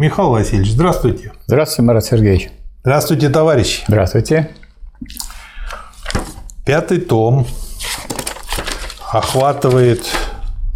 Михаил 0.00 0.30
Васильевич, 0.30 0.70
здравствуйте. 0.70 1.30
Здравствуйте, 1.46 1.82
Марат 1.82 2.06
Сергеевич. 2.06 2.50
Здравствуйте, 2.80 3.28
товарищи. 3.28 3.82
Здравствуйте. 3.86 4.48
Пятый 6.64 7.00
том 7.00 7.46
охватывает 9.12 10.06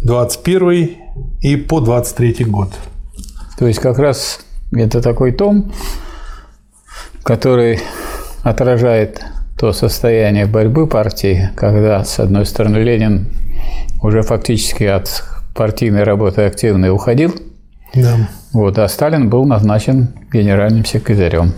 21 0.03 0.97
и 1.41 1.55
по 1.55 1.79
23 1.79 2.45
год. 2.45 2.69
То 3.57 3.65
есть 3.65 3.79
как 3.79 3.97
раз 3.97 4.41
это 4.71 5.01
такой 5.01 5.31
том, 5.31 5.73
который 7.23 7.79
отражает 8.43 9.25
то 9.57 9.73
состояние 9.73 10.45
борьбы 10.45 10.85
партии, 10.85 11.49
когда, 11.55 12.03
с 12.03 12.19
одной 12.19 12.45
стороны, 12.45 12.77
Ленин 12.77 13.27
уже 14.03 14.21
фактически 14.21 14.83
от 14.83 15.23
партийной 15.55 16.03
работы 16.03 16.43
активно 16.43 16.93
уходил, 16.93 17.33
Да. 17.95 18.29
вот, 18.53 18.77
а 18.77 18.87
Сталин 18.87 19.29
был 19.29 19.45
назначен 19.45 20.09
генеральным 20.31 20.85
секретарем 20.85 21.53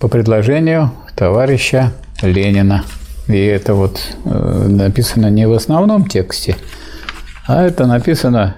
по 0.00 0.08
предложению 0.08 0.90
товарища 1.16 1.92
Ленина. 2.22 2.84
И 3.28 3.38
это 3.38 3.74
вот 3.74 4.00
э, 4.24 4.66
написано 4.68 5.30
не 5.30 5.46
в 5.46 5.52
основном 5.52 6.06
тексте, 6.06 6.56
а 7.46 7.62
это 7.62 7.86
написано, 7.86 8.56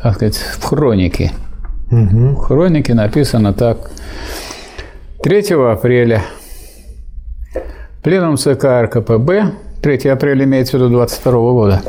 так 0.00 0.14
сказать, 0.14 0.36
в 0.36 0.62
хронике. 0.64 1.32
В 1.90 2.36
хронике 2.36 2.94
написано 2.94 3.52
так. 3.52 3.90
3 5.22 5.54
апреля 5.54 6.22
Пленум 8.02 8.36
ЦК 8.36 8.64
РКПБ, 8.82 9.52
3 9.82 10.08
апреля 10.08 10.44
имеется 10.44 10.78
в 10.78 10.80
виду 10.80 10.90
22 10.90 11.32
года, 11.32 11.82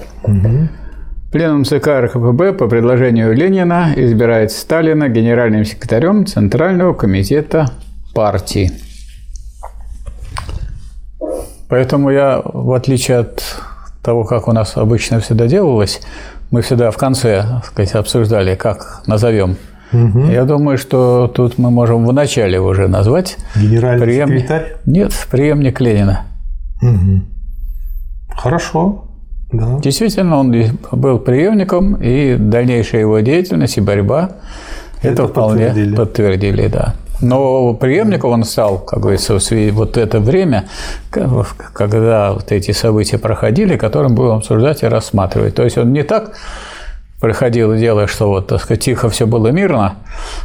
Пленум 1.31 1.63
ЦК 1.63 1.87
РКПБ 2.01 2.53
по 2.53 2.67
предложению 2.67 3.35
Ленина 3.35 3.93
избирает 3.95 4.51
Сталина 4.51 5.09
генеральным 5.09 5.63
секретарем 5.63 6.25
Центрального 6.25 6.93
комитета 6.93 7.69
партии. 8.15 8.71
Поэтому 11.67 12.09
я, 12.09 12.41
в 12.43 12.73
отличие 12.73 13.19
от 13.19 13.43
того, 14.01 14.23
как 14.23 14.47
у 14.47 14.53
нас 14.53 14.75
обычно 14.75 15.19
всегда 15.19 15.45
делалось, 15.45 16.01
мы 16.49 16.63
всегда 16.63 16.89
в 16.89 16.97
конце 16.97 17.43
так 17.47 17.65
сказать, 17.65 17.93
обсуждали, 17.93 18.55
как 18.55 19.03
назовем. 19.05 19.55
Я 19.91 20.45
думаю, 20.45 20.77
что 20.79 21.27
тут 21.27 21.57
мы 21.59 21.69
можем 21.69 22.05
в 22.07 22.13
начале 22.13 22.59
уже 22.59 22.87
назвать 22.87 23.37
Генеральный 23.55 24.05
преемник- 24.05 24.41
секретарь? 24.41 24.75
Нет, 24.87 25.13
преемник 25.29 25.79
Ленина. 25.79 26.25
Хорошо. 28.35 29.05
Да. 29.51 29.79
Действительно, 29.79 30.37
он 30.39 30.53
был 30.91 31.17
преемником, 31.19 31.95
и 31.95 32.35
дальнейшая 32.37 33.01
его 33.01 33.19
деятельность 33.19 33.77
и 33.77 33.81
борьба 33.81 34.31
это, 35.01 35.23
Это 35.23 35.27
вполне 35.27 35.65
подтвердили. 35.67 35.95
подтвердили. 35.95 36.67
да. 36.67 36.95
Но 37.21 37.73
преемником 37.73 38.31
он 38.31 38.43
стал, 38.45 38.79
как 38.79 38.99
говорится, 39.01 39.33
в 39.33 39.39
связи- 39.39 39.71
вот 39.71 39.97
это 39.97 40.19
время, 40.19 40.65
когда 41.73 42.33
вот 42.33 42.51
эти 42.51 42.71
события 42.71 43.17
проходили, 43.17 43.75
которые 43.75 44.11
будем 44.13 44.31
обсуждать 44.37 44.83
и 44.83 44.87
рассматривать. 44.87 45.55
То 45.55 45.63
есть 45.63 45.77
он 45.77 45.91
не 45.93 46.03
так 46.03 46.31
проходило 47.19 47.75
дело, 47.77 48.07
что 48.07 48.29
вот, 48.29 48.47
так 48.47 48.61
сказать, 48.61 48.83
тихо 48.83 49.09
все 49.09 49.25
было 49.27 49.47
мирно, 49.47 49.95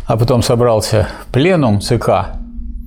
а 0.06 0.16
потом 0.16 0.42
собрался 0.42 1.06
пленум 1.30 1.80
ЦК 1.80 2.08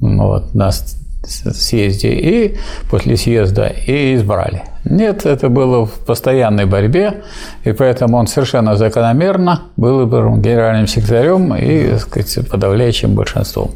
вот, 0.02 0.54
на 0.54 0.72
с- 0.72 0.97
съезде 1.26 2.10
и 2.10 2.58
после 2.90 3.18
съезда 3.18 3.68
и 3.68 4.16
избрали. 4.16 4.64
Нет, 4.86 5.26
это 5.26 5.50
было 5.50 5.86
в 5.86 5.92
постоянной 6.06 6.66
борьбе, 6.66 7.24
и 7.64 7.72
поэтому 7.74 8.18
он 8.18 8.28
совершенно 8.28 8.76
закономерно 8.76 9.64
был 9.76 9.98
выбран 9.98 10.42
генеральным 10.42 10.88
секретарем 10.88 11.54
и, 11.56 11.90
так 11.90 12.00
сказать, 12.02 12.50
подавляющим 12.50 13.14
большинством. 13.14 13.72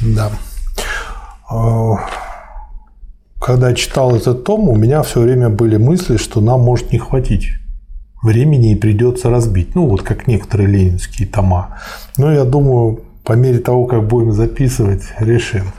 Да. 0.00 0.30
А, 1.48 1.96
Когда 3.40 3.72
читал 3.74 4.16
этот 4.16 4.44
том, 4.44 4.68
у 4.68 4.74
меня 4.74 5.02
все 5.02 5.20
время 5.20 5.48
были 5.48 5.76
мысли, 5.76 6.16
что 6.16 6.40
нам 6.40 6.60
может 6.60 6.92
не 6.92 6.98
хватить 6.98 7.48
времени 8.22 8.72
и 8.72 8.76
придется 8.76 9.30
разбить. 9.30 9.74
Ну, 9.74 9.86
вот 9.86 10.02
как 10.02 10.26
некоторые 10.26 10.68
ленинские 10.68 11.28
тома. 11.28 11.78
Но 12.16 12.32
я 12.32 12.44
думаю, 12.44 13.00
по 13.24 13.34
мере 13.34 13.58
того, 13.58 13.86
как 13.86 14.06
будем 14.06 14.32
записывать, 14.32 15.02
решим. 15.20 15.72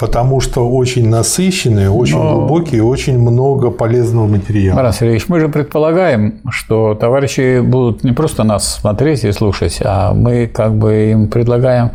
Потому 0.00 0.40
что 0.40 0.68
очень 0.68 1.08
насыщенные, 1.08 1.90
очень 1.90 2.16
Но- 2.16 2.38
глубокие, 2.38 2.82
очень 2.82 3.18
много 3.18 3.70
полезного 3.70 4.26
материала. 4.26 4.76
Марат 4.76 4.96
Сергеевич, 4.96 5.28
мы 5.28 5.40
же 5.40 5.48
предполагаем, 5.48 6.40
что 6.50 6.94
товарищи 6.94 7.60
будут 7.60 8.02
не 8.02 8.12
просто 8.12 8.42
нас 8.42 8.76
смотреть 8.80 9.24
и 9.24 9.32
слушать, 9.32 9.78
а 9.84 10.14
мы 10.14 10.46
как 10.46 10.74
бы 10.74 11.10
им 11.10 11.28
предлагаем, 11.28 11.90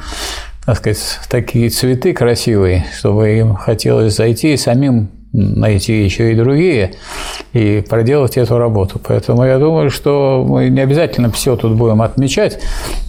так 0.65 0.77
сказать, 0.77 1.19
такие 1.29 1.69
цветы 1.69 2.13
красивые, 2.13 2.85
чтобы 2.95 3.29
им 3.37 3.55
хотелось 3.55 4.15
зайти 4.15 4.53
и 4.53 4.57
самим 4.57 5.09
найти 5.35 6.03
еще 6.03 6.31
и 6.31 6.35
другие 6.35 6.93
и 7.53 7.83
проделать 7.87 8.37
эту 8.37 8.57
работу. 8.57 8.99
Поэтому 9.05 9.43
я 9.43 9.59
думаю, 9.59 9.89
что 9.89 10.45
мы 10.47 10.69
не 10.69 10.81
обязательно 10.81 11.29
все 11.31 11.55
тут 11.55 11.75
будем 11.75 12.01
отмечать, 12.01 12.59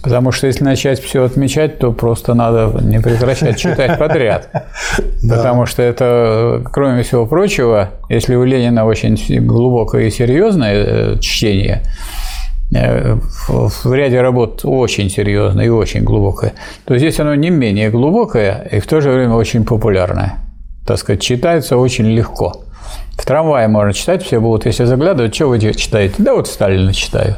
потому 0.03 0.31
что 0.31 0.47
если 0.47 0.63
начать 0.63 1.01
все 1.01 1.23
отмечать, 1.23 1.79
то 1.79 1.91
просто 1.91 2.33
надо 2.33 2.79
не 2.81 2.99
прекращать 2.99 3.57
читать 3.57 3.97
подряд. 3.97 4.49
Потому 5.29 5.65
что 5.65 5.81
это, 5.81 6.63
кроме 6.71 7.03
всего 7.03 7.25
прочего, 7.25 7.91
если 8.09 8.35
у 8.35 8.43
Ленина 8.43 8.85
очень 8.85 9.15
глубокое 9.45 10.05
и 10.05 10.11
серьезное 10.11 10.73
э, 10.73 11.19
чтение, 11.19 11.81
э, 12.73 13.15
в 13.47 13.69
в 13.83 13.93
ряде 13.93 14.21
работ 14.21 14.61
очень 14.63 15.09
серьезное 15.09 15.65
и 15.65 15.69
очень 15.69 16.03
глубокое, 16.03 16.53
то 16.85 16.97
здесь 16.97 17.19
оно 17.19 17.35
не 17.35 17.49
менее 17.49 17.89
глубокое 17.89 18.67
и 18.71 18.79
в 18.79 18.87
то 18.87 19.01
же 19.01 19.11
время 19.11 19.33
очень 19.33 19.63
популярное. 19.63 20.46
Так 20.87 20.97
сказать, 20.99 21.21
читается 21.21 21.75
очень 21.77 22.05
легко. 22.05 22.61
В 23.17 23.25
трамвае 23.25 23.67
можно 23.67 23.91
читать, 23.91 24.23
все 24.23 24.39
будут, 24.39 24.65
если 24.65 24.85
заглядывать, 24.85 25.35
что 25.35 25.47
вы 25.47 25.59
читаете? 25.59 26.15
Да 26.17 26.33
вот 26.33 26.47
Сталина 26.47 26.93
читаю. 26.93 27.35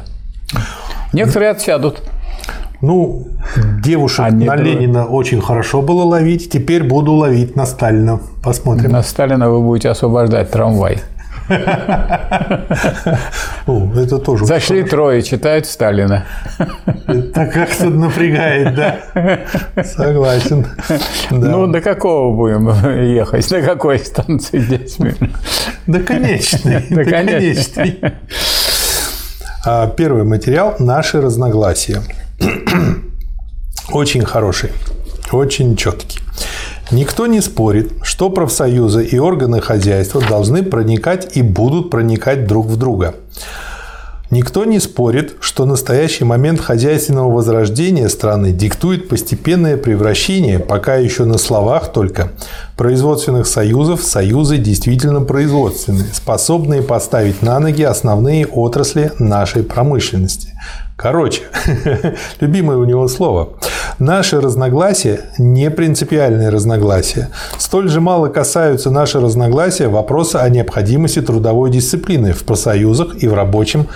Некоторые 1.12 1.50
отсядут. 1.50 2.00
Ну, 2.80 3.26
девушек 3.82 4.20
А 4.20 4.30
на 4.30 4.54
Ленина 4.54 5.04
очень 5.04 5.40
хорошо 5.40 5.82
было 5.82 6.04
ловить, 6.04 6.48
теперь 6.50 6.84
буду 6.84 7.12
ловить 7.12 7.56
на 7.56 7.66
Сталина. 7.66 8.20
Посмотрим. 8.42 8.92
На 8.92 9.02
Сталина 9.02 9.50
вы 9.50 9.60
будете 9.60 9.88
освобождать 9.90 10.50
трамвай. 10.52 10.98
Это 13.96 14.18
тоже 14.18 14.46
Зашли 14.46 14.82
трое, 14.84 15.22
читают 15.22 15.66
Сталина. 15.66 16.24
Это 17.06 17.46
как-то 17.46 17.90
напрягает, 17.90 18.74
да? 18.74 18.98
Согласен. 19.84 20.66
Ну, 21.30 21.66
до 21.66 21.80
какого 21.80 22.34
будем 22.34 22.68
ехать? 23.14 23.48
До 23.50 23.62
какой 23.62 23.98
станции 23.98 24.58
здесь? 24.58 24.96
До 25.86 26.00
конечной. 26.00 26.86
До 26.88 27.04
До 27.04 27.10
конечной. 27.10 28.00
А, 29.66 29.88
Первый 29.88 30.24
материал– 30.24 30.76
наши 30.78 31.20
разногласия. 31.20 32.00
Очень 33.92 34.24
хороший, 34.24 34.70
очень 35.32 35.76
четкий. 35.76 36.19
Никто 36.92 37.28
не 37.28 37.40
спорит, 37.40 37.92
что 38.02 38.30
профсоюзы 38.30 39.04
и 39.04 39.16
органы 39.18 39.60
хозяйства 39.60 40.20
должны 40.28 40.64
проникать 40.64 41.36
и 41.36 41.42
будут 41.42 41.88
проникать 41.88 42.48
друг 42.48 42.66
в 42.66 42.76
друга. 42.76 43.14
Никто 44.30 44.64
не 44.64 44.80
спорит, 44.80 45.34
что 45.40 45.66
настоящий 45.66 46.24
момент 46.24 46.60
хозяйственного 46.60 47.30
возрождения 47.32 48.08
страны 48.08 48.52
диктует 48.52 49.08
постепенное 49.08 49.76
превращение, 49.76 50.58
пока 50.58 50.96
еще 50.96 51.24
на 51.24 51.38
словах 51.38 51.92
только, 51.92 52.30
производственных 52.76 53.46
союзов 53.46 54.02
в 54.02 54.06
союзы 54.06 54.58
действительно 54.58 55.20
производственные, 55.20 56.12
способные 56.12 56.82
поставить 56.82 57.42
на 57.42 57.58
ноги 57.60 57.82
основные 57.82 58.46
отрасли 58.46 59.12
нашей 59.18 59.62
промышленности. 59.64 60.54
Короче, 61.00 61.44
любимое 62.40 62.76
у 62.76 62.84
него 62.84 63.08
слово. 63.08 63.54
Наши 63.98 64.38
разногласия– 64.38 65.30
не 65.38 65.70
принципиальные 65.70 66.50
разногласия. 66.50 67.30
Столь 67.56 67.88
же 67.88 68.02
мало 68.02 68.28
касаются 68.28 68.90
наши 68.90 69.18
разногласия 69.18 69.88
вопроса 69.88 70.42
о 70.42 70.48
необходимости 70.50 71.22
трудовой 71.22 71.70
дисциплины 71.70 72.34
в 72.34 72.44
профсоюзах 72.44 73.14
и 73.22 73.28
в 73.28 73.32
рабочем 73.32 73.86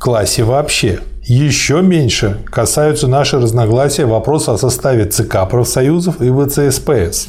классе 0.00 0.42
вообще. 0.42 1.00
Еще 1.22 1.82
меньше 1.82 2.38
касаются 2.46 3.08
наши 3.08 3.38
разногласия 3.38 4.06
вопроса 4.06 4.54
о 4.54 4.56
составе 4.56 5.04
ЦК 5.04 5.46
профсоюзов 5.46 6.22
и 6.22 6.30
ВЦСПС. 6.30 7.28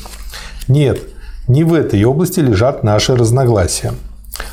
Нет, 0.69 1.01
не 1.49 1.65
в 1.65 1.73
этой 1.73 2.01
области 2.05 2.39
лежат 2.39 2.85
наши 2.85 3.17
разногласия. 3.17 3.91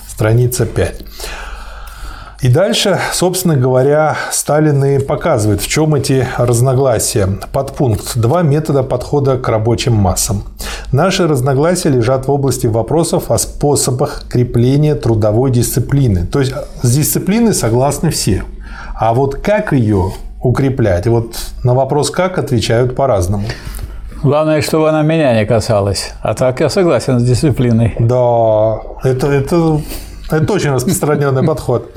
Страница 0.09 0.67
5. 0.67 1.05
И 2.45 2.49
дальше, 2.51 3.01
собственно 3.15 3.57
говоря, 3.57 4.19
Сталин 4.31 4.85
и 4.85 4.99
показывает, 4.99 5.63
в 5.63 5.67
чем 5.67 5.95
эти 5.95 6.29
разногласия. 6.37 7.27
Подпункт 7.53 8.19
2. 8.19 8.43
Метода 8.43 8.83
подхода 8.83 9.39
к 9.39 9.49
рабочим 9.49 9.95
массам. 9.95 10.43
Наши 10.93 11.27
разногласия 11.27 11.89
лежат 11.89 12.27
в 12.27 12.31
области 12.31 12.67
вопросов 12.67 13.31
о 13.31 13.39
способах 13.39 14.25
крепления 14.29 14.95
трудовой 14.95 15.53
дисциплины. 15.53 16.27
То 16.27 16.41
есть 16.41 16.53
с 16.83 16.95
дисциплиной 16.95 17.55
согласны 17.55 18.11
все. 18.11 18.45
А 18.95 19.15
вот 19.15 19.37
как 19.37 19.73
ее 19.73 20.13
укреплять? 20.43 21.07
Вот 21.07 21.37
на 21.63 21.73
вопрос 21.73 22.11
«как» 22.11 22.37
отвечают 22.39 22.95
по-разному. 22.95 23.47
Главное, 24.23 24.61
чтобы 24.61 24.91
она 24.91 25.01
меня 25.01 25.35
не 25.35 25.47
касалась. 25.47 26.13
А 26.21 26.35
так 26.35 26.61
я 26.61 26.69
согласен 26.69 27.21
с 27.21 27.23
дисциплиной. 27.25 27.95
Да, 27.99 28.81
это, 29.03 29.29
это 29.29 29.81
это 30.37 30.53
очень 30.53 30.71
распространенный 30.71 31.43
подход. 31.43 31.91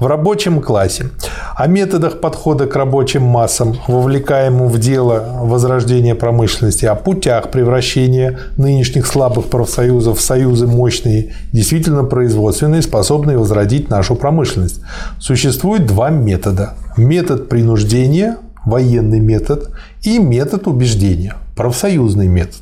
В 0.00 0.06
рабочем 0.06 0.60
классе. 0.60 1.10
О 1.54 1.66
методах 1.66 2.20
подхода 2.20 2.66
к 2.66 2.74
рабочим 2.74 3.22
массам, 3.22 3.76
вовлекаемым 3.86 4.68
в 4.68 4.78
дело 4.78 5.40
возрождения 5.42 6.14
промышленности, 6.14 6.86
о 6.86 6.94
путях 6.94 7.50
превращения 7.50 8.38
нынешних 8.56 9.06
слабых 9.06 9.46
профсоюзов 9.46 10.18
в 10.18 10.22
союзы 10.22 10.66
мощные, 10.66 11.34
действительно 11.52 12.04
производственные, 12.04 12.82
способные 12.82 13.38
возродить 13.38 13.90
нашу 13.90 14.14
промышленность. 14.14 14.80
Существует 15.18 15.86
два 15.86 16.10
метода. 16.10 16.74
Метод 16.96 17.48
принуждения, 17.48 18.38
военный 18.64 19.20
метод, 19.20 19.70
и 20.02 20.18
метод 20.18 20.66
убеждения, 20.66 21.34
профсоюзный 21.56 22.28
метод. 22.28 22.60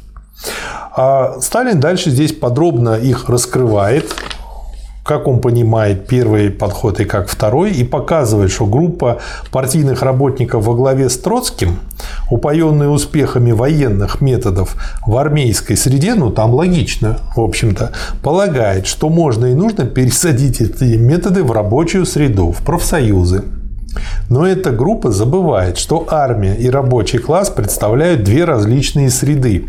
А 0.93 1.41
Сталин 1.41 1.81
дальше 1.81 2.11
здесь 2.11 2.33
подробно 2.33 2.97
их 2.97 3.29
раскрывает, 3.29 4.15
как 5.11 5.27
он 5.27 5.41
понимает 5.41 6.07
первый 6.07 6.53
подход 6.53 7.01
и 7.01 7.05
как 7.05 7.29
второй, 7.29 7.73
и 7.73 7.83
показывает, 7.83 8.53
что 8.53 8.65
группа 8.65 9.19
партийных 9.51 10.03
работников 10.03 10.65
во 10.65 10.75
главе 10.77 11.11
с 11.11 11.19
Троцким, 11.19 11.81
упоенные 12.31 12.89
успехами 12.89 13.51
военных 13.51 14.21
методов 14.21 14.77
в 15.05 15.17
армейской 15.17 15.77
среде, 15.77 16.15
ну 16.15 16.31
там 16.31 16.55
логично, 16.55 17.19
в 17.35 17.41
общем-то, 17.41 17.91
полагает, 18.23 18.87
что 18.87 19.09
можно 19.09 19.47
и 19.47 19.55
нужно 19.55 19.85
пересадить 19.85 20.61
эти 20.61 20.97
методы 20.97 21.43
в 21.43 21.51
рабочую 21.51 22.07
среду, 22.07 22.53
в 22.53 22.65
профсоюзы. 22.65 23.43
Но 24.29 24.47
эта 24.47 24.71
группа 24.71 25.11
забывает, 25.11 25.77
что 25.77 26.07
армия 26.09 26.55
и 26.55 26.71
рабочий 26.71 27.19
класс 27.19 27.51
представляют 27.51 28.23
две 28.23 28.45
различные 28.45 29.11
среды. 29.11 29.67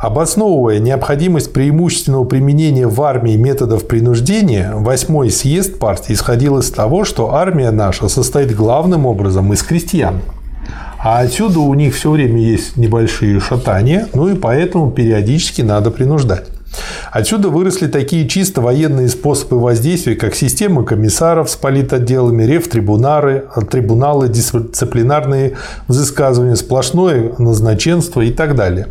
Обосновывая 0.00 0.78
необходимость 0.78 1.52
преимущественного 1.52 2.24
применения 2.24 2.86
в 2.86 3.02
армии 3.02 3.36
методов 3.36 3.86
принуждения, 3.86 4.72
восьмой 4.74 5.30
съезд 5.30 5.78
партии 5.78 6.14
исходил 6.14 6.58
из 6.58 6.70
того, 6.70 7.04
что 7.04 7.34
армия 7.34 7.70
наша 7.70 8.08
состоит 8.08 8.56
главным 8.56 9.04
образом 9.04 9.52
из 9.52 9.62
крестьян. 9.62 10.22
А 11.04 11.18
отсюда 11.18 11.60
у 11.60 11.74
них 11.74 11.94
все 11.94 12.10
время 12.10 12.40
есть 12.40 12.78
небольшие 12.78 13.40
шатания, 13.40 14.08
ну 14.14 14.30
и 14.30 14.36
поэтому 14.36 14.90
периодически 14.90 15.60
надо 15.60 15.90
принуждать. 15.90 16.46
Отсюда 17.12 17.50
выросли 17.50 17.86
такие 17.86 18.26
чисто 18.26 18.62
военные 18.62 19.08
способы 19.08 19.60
воздействия, 19.60 20.14
как 20.14 20.34
система 20.34 20.82
комиссаров 20.82 21.50
с 21.50 21.56
политотделами, 21.56 22.44
рефтрибунары, 22.44 23.44
трибуналы, 23.70 24.28
дисциплинарные 24.28 25.56
взыскания, 25.88 26.54
сплошное 26.54 27.32
назначенство 27.36 28.22
и 28.22 28.30
так 28.30 28.54
далее. 28.54 28.86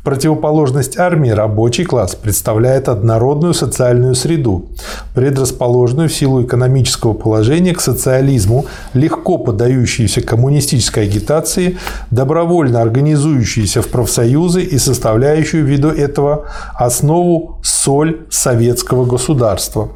В 0.00 0.02
противоположность 0.02 0.98
армии 0.98 1.28
рабочий 1.28 1.84
класс 1.84 2.14
представляет 2.14 2.88
однородную 2.88 3.52
социальную 3.52 4.14
среду, 4.14 4.64
предрасположенную 5.12 6.08
в 6.08 6.12
силу 6.14 6.42
экономического 6.42 7.12
положения 7.12 7.74
к 7.74 7.82
социализму, 7.82 8.64
легко 8.94 9.36
поддающуюся 9.36 10.22
коммунистической 10.22 11.04
агитации, 11.04 11.76
добровольно 12.10 12.80
организующуюся 12.80 13.82
в 13.82 13.88
профсоюзы 13.88 14.62
и 14.62 14.78
составляющую 14.78 15.66
ввиду 15.66 15.88
этого 15.88 16.46
основу 16.78 17.58
соль 17.62 18.24
советского 18.30 19.04
государства. 19.04 19.90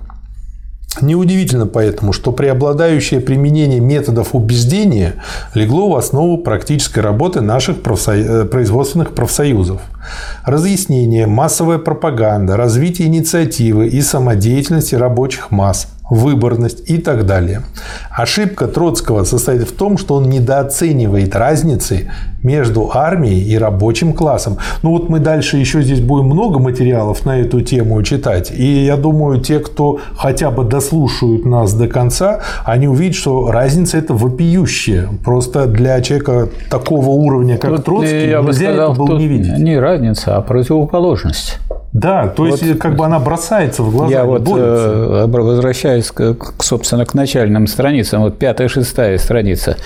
Неудивительно 1.00 1.66
поэтому, 1.66 2.12
что 2.12 2.32
преобладающее 2.32 3.20
применение 3.20 3.80
методов 3.80 4.34
убеждения 4.34 5.14
легло 5.54 5.90
в 5.90 5.96
основу 5.96 6.38
практической 6.38 7.00
работы 7.00 7.40
наших 7.40 7.82
профсо... 7.82 8.44
производственных 8.44 9.14
профсоюзов. 9.14 9.80
Разъяснение, 10.44 11.26
массовая 11.26 11.78
пропаганда, 11.78 12.56
развитие 12.56 13.08
инициативы 13.08 13.88
и 13.88 14.00
самодеятельности 14.00 14.94
рабочих 14.94 15.50
масс, 15.50 15.88
выборность 16.10 16.90
и 16.90 16.98
так 16.98 17.26
далее. 17.26 17.62
Ошибка 18.10 18.66
Троцкого 18.66 19.24
состоит 19.24 19.62
в 19.62 19.72
том, 19.72 19.96
что 19.96 20.14
он 20.16 20.28
недооценивает 20.28 21.34
разницы 21.34 22.10
между 22.42 22.90
армией 22.92 23.42
и 23.42 23.56
рабочим 23.56 24.12
классом. 24.12 24.58
Ну 24.82 24.90
вот 24.90 25.08
мы 25.08 25.18
дальше 25.18 25.56
еще 25.56 25.82
здесь 25.82 26.00
будем 26.00 26.26
много 26.26 26.58
материалов 26.58 27.24
на 27.24 27.40
эту 27.40 27.62
тему 27.62 28.02
читать. 28.02 28.52
И 28.54 28.84
я 28.84 28.96
думаю, 28.96 29.40
те, 29.40 29.60
кто 29.60 29.98
хотя 30.14 30.50
бы 30.50 30.64
дослушают 30.64 31.46
нас 31.46 31.72
до 31.72 31.88
конца, 31.88 32.40
они 32.64 32.86
увидят, 32.86 33.16
что 33.16 33.50
разница 33.50 33.96
это 33.96 34.12
вопиющая. 34.12 35.08
Просто 35.24 35.66
для 35.66 36.00
человека 36.02 36.50
такого 36.70 37.08
уровня, 37.08 37.56
как 37.56 37.76
тут 37.76 37.84
Троцкий, 37.86 38.28
я 38.28 38.42
нельзя 38.42 38.66
сказал, 38.66 38.92
это 38.92 39.02
было 39.02 39.18
не 39.18 39.26
видеть. 39.26 39.58
Не 39.58 39.78
разница, 39.78 40.36
а 40.36 40.42
противоположность. 40.42 41.58
Да, 41.94 42.26
то 42.26 42.44
есть 42.44 42.66
вот, 42.66 42.78
как 42.78 42.96
бы 42.96 43.04
она 43.04 43.20
бросается 43.20 43.84
в 43.84 43.92
глаза. 43.92 44.12
Я 44.12 44.24
вот 44.24 44.42
борется. 44.42 45.28
возвращаюсь, 45.28 46.10
к, 46.10 46.36
собственно, 46.58 47.06
к 47.06 47.14
начальным 47.14 47.68
страницам. 47.68 48.22
Вот 48.22 48.36
пятая, 48.36 48.66
шестая 48.66 49.16
страница. 49.16 49.76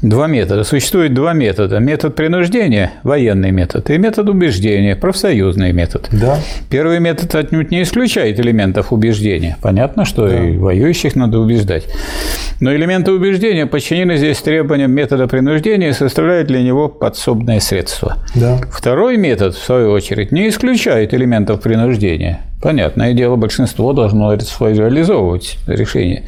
Два 0.00 0.28
метода. 0.28 0.62
Существует 0.62 1.12
два 1.12 1.32
метода. 1.32 1.80
Метод 1.80 2.14
принуждения– 2.14 2.92
военный 3.02 3.50
метод, 3.50 3.90
и 3.90 3.98
метод 3.98 4.28
убеждения– 4.28 4.94
профсоюзный 4.96 5.72
метод. 5.72 6.08
Да. 6.12 6.38
Первый 6.70 7.00
метод 7.00 7.34
отнюдь 7.34 7.72
не 7.72 7.82
исключает 7.82 8.38
элементов 8.38 8.92
убеждения. 8.92 9.56
Понятно, 9.60 10.04
что 10.04 10.28
да. 10.28 10.44
и 10.44 10.56
воюющих 10.56 11.16
надо 11.16 11.40
убеждать. 11.40 11.82
Но 12.60 12.72
элементы 12.72 13.10
убеждения 13.10 13.66
подчинены 13.66 14.18
здесь 14.18 14.38
требованиям 14.38 14.92
метода 14.92 15.26
принуждения 15.26 15.88
и 15.88 15.92
составляют 15.92 16.46
для 16.46 16.62
него 16.62 16.88
подсобное 16.88 17.58
средство. 17.58 18.18
Да. 18.36 18.58
Второй 18.70 19.16
метод, 19.16 19.56
в 19.56 19.64
свою 19.64 19.90
очередь, 19.90 20.30
не 20.30 20.48
исключает 20.48 21.12
элементов 21.12 21.39
элементов 21.40 21.62
принуждения. 21.62 22.40
Понятное 22.60 23.14
дело, 23.14 23.36
большинство 23.36 23.94
должно 23.94 24.34
реализовывать 24.34 25.56
решение. 25.66 26.24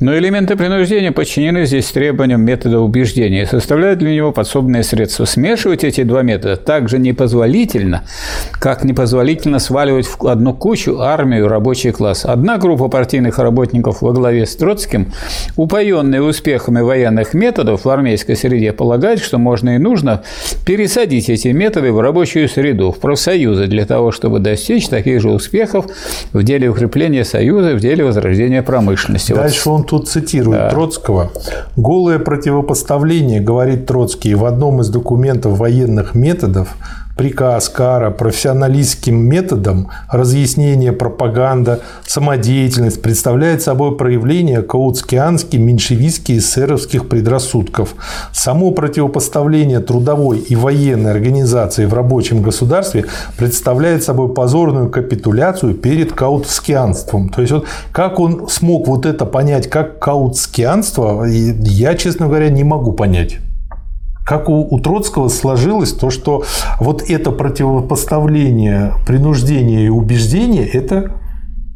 Но 0.00 0.16
элементы 0.16 0.56
принуждения 0.56 1.12
подчинены 1.12 1.66
здесь 1.66 1.90
требованиям 1.90 2.40
метода 2.40 2.80
убеждения 2.80 3.42
и 3.42 3.46
составляют 3.46 3.98
для 3.98 4.14
него 4.14 4.32
подсобные 4.32 4.82
средства. 4.82 5.26
Смешивать 5.26 5.84
эти 5.84 6.04
два 6.04 6.22
метода 6.22 6.56
также 6.56 6.98
непозволительно, 6.98 8.04
как 8.52 8.82
непозволительно 8.82 9.58
сваливать 9.58 10.06
в 10.06 10.26
одну 10.26 10.54
кучу 10.54 11.00
армию 11.00 11.48
рабочий 11.48 11.90
класс. 11.90 12.24
Одна 12.24 12.56
группа 12.56 12.88
партийных 12.88 13.38
работников 13.38 14.00
во 14.00 14.12
главе 14.12 14.46
с 14.46 14.56
Троцким, 14.56 15.12
упоенные 15.56 16.22
успехами 16.22 16.80
военных 16.80 17.34
методов 17.34 17.84
в 17.84 17.90
армейской 17.90 18.36
среде, 18.36 18.72
полагает, 18.72 19.20
что 19.20 19.36
можно 19.36 19.74
и 19.74 19.78
нужно 19.78 20.22
пересадить 20.64 21.28
эти 21.28 21.48
методы 21.48 21.92
в 21.92 22.00
рабочую 22.00 22.48
среду, 22.48 22.90
в 22.90 23.00
профсоюзы, 23.00 23.66
для 23.66 23.84
того, 23.84 24.12
чтобы 24.12 24.38
достичь 24.38 24.88
таких 24.88 25.20
же 25.20 25.28
успехов 25.28 25.57
успехов 25.58 25.86
в 26.32 26.42
деле 26.42 26.68
укрепления 26.68 27.24
Союза, 27.24 27.74
в 27.74 27.80
деле 27.80 28.04
возрождения 28.04 28.62
промышленности. 28.62 29.32
Дальше 29.32 29.68
вот. 29.68 29.74
он 29.74 29.84
тут 29.84 30.08
цитирует 30.08 30.58
да. 30.58 30.70
Троцкого. 30.70 31.30
«Голое 31.76 32.18
противопоставление,— 32.18 33.40
говорит 33.48 33.86
Троцкий,— 33.86 34.34
в 34.34 34.44
одном 34.44 34.80
из 34.80 34.88
документов 34.88 35.58
военных 35.58 36.14
методов 36.14 36.76
приказ 37.18 37.68
Кара 37.68 38.10
профессионалистским 38.10 39.16
методом 39.16 39.88
разъяснение, 40.08 40.92
пропаганда, 40.92 41.80
самодеятельность 42.06 43.02
представляет 43.02 43.60
собой 43.60 43.96
проявление 43.96 44.62
каутскианских, 44.62 45.58
меньшевистских 45.58 46.38
эсеровских 46.38 47.08
предрассудков. 47.08 47.96
Само 48.32 48.70
противопоставление 48.70 49.80
трудовой 49.80 50.38
и 50.38 50.54
военной 50.54 51.10
организации 51.10 51.86
в 51.86 51.92
рабочем 51.92 52.40
государстве 52.40 53.06
представляет 53.36 54.04
собой 54.04 54.32
позорную 54.32 54.88
капитуляцию 54.88 55.74
перед 55.74 56.12
каутскианством. 56.12 57.30
То 57.30 57.40
есть, 57.40 57.52
вот 57.52 57.66
как 57.90 58.20
он 58.20 58.48
смог 58.48 58.86
вот 58.86 59.06
это 59.06 59.26
понять 59.26 59.68
как 59.68 59.98
каутскианство, 59.98 61.24
я, 61.24 61.96
честно 61.96 62.28
говоря, 62.28 62.48
не 62.48 62.62
могу 62.62 62.92
понять 62.92 63.38
как 64.28 64.50
у, 64.50 64.60
у 64.70 64.78
Троцкого 64.78 65.28
сложилось 65.28 65.92
то, 65.92 66.10
что 66.10 66.44
вот 66.80 67.02
это 67.08 67.30
противопоставление 67.30 68.92
принуждения 69.06 69.86
и 69.86 69.88
убеждения– 69.88 70.66
это 70.72 71.12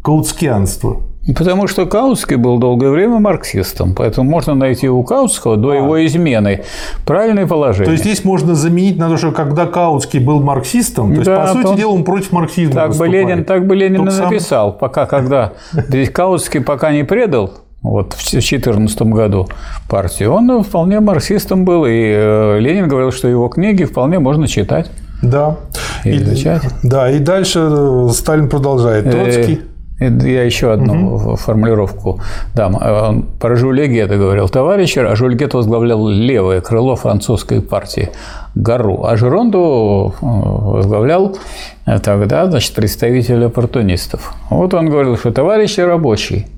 каутскианство. 0.04 1.00
Потому 1.34 1.68
что 1.68 1.86
Каутский 1.86 2.36
был 2.36 2.58
долгое 2.58 2.90
время 2.90 3.20
марксистом, 3.20 3.94
поэтому 3.94 4.28
можно 4.28 4.54
найти 4.54 4.88
у 4.88 5.02
Каутского 5.04 5.56
до 5.56 5.70
а. 5.70 5.76
его 5.76 6.04
измены 6.04 6.64
правильное 7.06 7.46
положение. 7.46 7.86
То 7.86 7.92
есть 7.92 8.04
здесь 8.04 8.24
можно 8.24 8.54
заменить 8.54 8.98
на 8.98 9.08
то, 9.08 9.16
что 9.16 9.30
когда 9.30 9.66
Каутский 9.66 10.18
был 10.18 10.42
марксистом, 10.42 11.10
то 11.10 11.20
есть, 11.20 11.26
да, 11.26 11.46
по 11.46 11.52
сути 11.52 11.78
дела 11.78 11.92
он 11.92 12.04
против 12.04 12.32
марксизма 12.32 12.74
так 12.74 12.96
бы 12.96 13.06
Ленин, 13.06 13.44
так 13.44 13.66
бы 13.66 13.76
Ленин 13.76 14.04
Только 14.04 14.24
написал, 14.24 14.70
сам... 14.70 14.78
пока 14.78 15.06
когда 15.06 15.52
здесь 15.72 16.10
Каутский 16.10 16.60
пока 16.60 16.92
не 16.92 17.04
предал 17.04 17.61
вот 17.82 18.12
в 18.12 18.30
2014 18.30 19.02
году 19.02 19.48
партию, 19.88 20.32
он 20.32 20.62
вполне 20.62 21.00
марксистом 21.00 21.64
был, 21.64 21.84
и 21.84 21.90
э, 21.90 22.58
Ленин 22.60 22.86
говорил, 22.86 23.10
что 23.10 23.26
его 23.26 23.48
книги 23.48 23.84
вполне 23.84 24.20
можно 24.20 24.46
читать. 24.46 24.90
Да. 25.20 25.56
И, 26.04 26.16
изучать. 26.16 26.62
Да, 26.82 27.10
и 27.10 27.18
дальше 27.18 27.58
э, 27.60 28.08
Сталин 28.12 28.48
продолжает. 28.48 29.06
Э, 29.06 29.10
Троцкий. 29.10 29.60
Я 29.98 30.42
еще 30.42 30.72
одну 30.72 31.14
угу. 31.14 31.36
формулировку 31.36 32.20
дам. 32.54 32.74
Он 32.74 33.22
про 33.22 33.54
Жюлье 33.54 33.86
Гетта 33.86 34.16
говорил 34.16 34.48
товарищ, 34.48 34.96
а 34.96 35.14
Жюль 35.14 35.36
возглавлял 35.52 36.08
левое 36.08 36.60
крыло 36.60 36.96
французской 36.96 37.60
партии 37.60 38.10
Гару, 38.56 39.04
а 39.04 39.16
Жеронду 39.16 40.12
возглавлял 40.20 41.36
тогда 42.02 42.50
значит, 42.50 42.74
представитель 42.74 43.44
оппортунистов. 43.44 44.34
Вот 44.50 44.74
он 44.74 44.90
говорил, 44.90 45.16
что 45.16 45.30
товарищи 45.30 45.78
рабочие, 45.78 46.48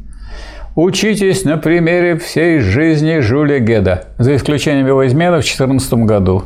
учитесь 0.74 1.44
на 1.44 1.56
примере 1.56 2.16
всей 2.16 2.60
жизни 2.60 3.20
Жюля 3.20 3.58
Геда, 3.58 4.04
за 4.18 4.36
исключением 4.36 4.86
его 4.86 5.06
измены 5.06 5.38
в 5.38 5.40
2014 5.40 5.94
году. 6.04 6.44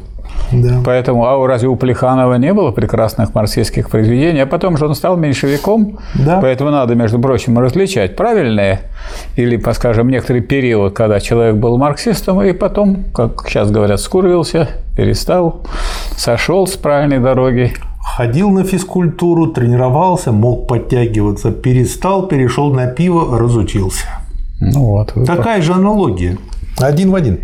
Да. 0.52 0.80
Поэтому, 0.85 1.26
а 1.26 1.47
разве 1.47 1.68
у 1.68 1.76
Плеханова 1.76 2.35
не 2.35 2.52
было 2.54 2.70
прекрасных 2.70 3.35
марксистских 3.35 3.90
произведений? 3.90 4.40
А 4.40 4.47
потом 4.47 4.76
же 4.76 4.87
он 4.87 4.94
стал 4.94 5.16
меньшевиком, 5.16 5.99
да. 6.14 6.40
поэтому 6.40 6.70
надо, 6.70 6.94
между 6.94 7.18
прочим, 7.18 7.58
различать 7.58 8.16
правильное 8.16 8.82
или, 9.37 9.61
скажем, 9.73 10.08
некоторый 10.08 10.40
период, 10.40 10.94
когда 10.94 11.20
человек 11.20 11.56
был 11.56 11.76
марксистом, 11.76 12.42
и 12.42 12.52
потом, 12.52 13.04
как 13.14 13.44
сейчас 13.47 13.70
говорят, 13.70 14.00
скурвился, 14.00 14.68
перестал, 14.97 15.62
сошел 16.16 16.66
с 16.66 16.76
правильной 16.76 17.18
дороги. 17.18 17.73
Ходил 18.16 18.50
на 18.50 18.64
физкультуру, 18.64 19.46
тренировался, 19.46 20.32
мог 20.32 20.66
подтягиваться, 20.66 21.50
перестал, 21.50 22.26
перешел 22.26 22.72
на 22.72 22.86
пиво, 22.86 23.38
разучился. 23.38 24.06
Ну 24.60 24.86
вот. 24.86 25.14
Такая 25.26 25.62
же 25.62 25.72
аналогия. 25.72 26.38
Один 26.78 27.10
в 27.10 27.14
один. 27.14 27.38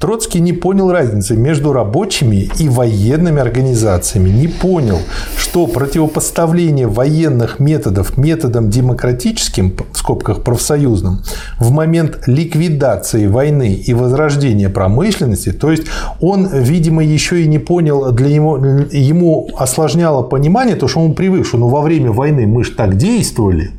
Троцкий 0.00 0.40
не 0.40 0.54
понял 0.54 0.90
разницы 0.90 1.36
между 1.36 1.74
рабочими 1.74 2.48
и 2.58 2.70
военными 2.70 3.38
организациями. 3.38 4.30
Не 4.30 4.48
понял, 4.48 4.98
что 5.36 5.66
противопоставление 5.66 6.86
военных 6.86 7.60
методов 7.60 8.16
методам 8.16 8.70
демократическим, 8.70 9.74
в 9.92 9.98
скобках 9.98 10.42
профсоюзным, 10.42 11.20
в 11.58 11.70
момент 11.70 12.22
ликвидации 12.26 13.26
войны 13.26 13.74
и 13.74 13.92
возрождения 13.92 14.70
промышленности, 14.70 15.52
то 15.52 15.70
есть 15.70 15.84
он, 16.18 16.48
видимо, 16.48 17.04
еще 17.04 17.42
и 17.42 17.46
не 17.46 17.58
понял, 17.58 18.10
для 18.12 18.34
него, 18.34 18.56
ему 18.56 19.50
осложняло 19.58 20.22
понимание, 20.22 20.76
то, 20.76 20.88
что 20.88 21.00
он 21.00 21.14
привык, 21.14 21.46
что 21.46 21.58
ну, 21.58 21.68
во 21.68 21.82
время 21.82 22.10
войны 22.10 22.46
мы 22.46 22.64
же 22.64 22.70
так 22.70 22.96
действовали, 22.96 23.72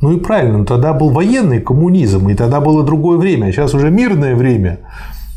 ну 0.00 0.16
и 0.16 0.20
правильно, 0.20 0.64
тогда 0.64 0.92
был 0.92 1.10
военный 1.10 1.60
коммунизм, 1.60 2.28
и 2.28 2.34
тогда 2.34 2.60
было 2.60 2.82
другое 2.82 3.16
время, 3.16 3.46
а 3.46 3.52
сейчас 3.52 3.74
уже 3.74 3.90
мирное 3.90 4.34
время. 4.34 4.80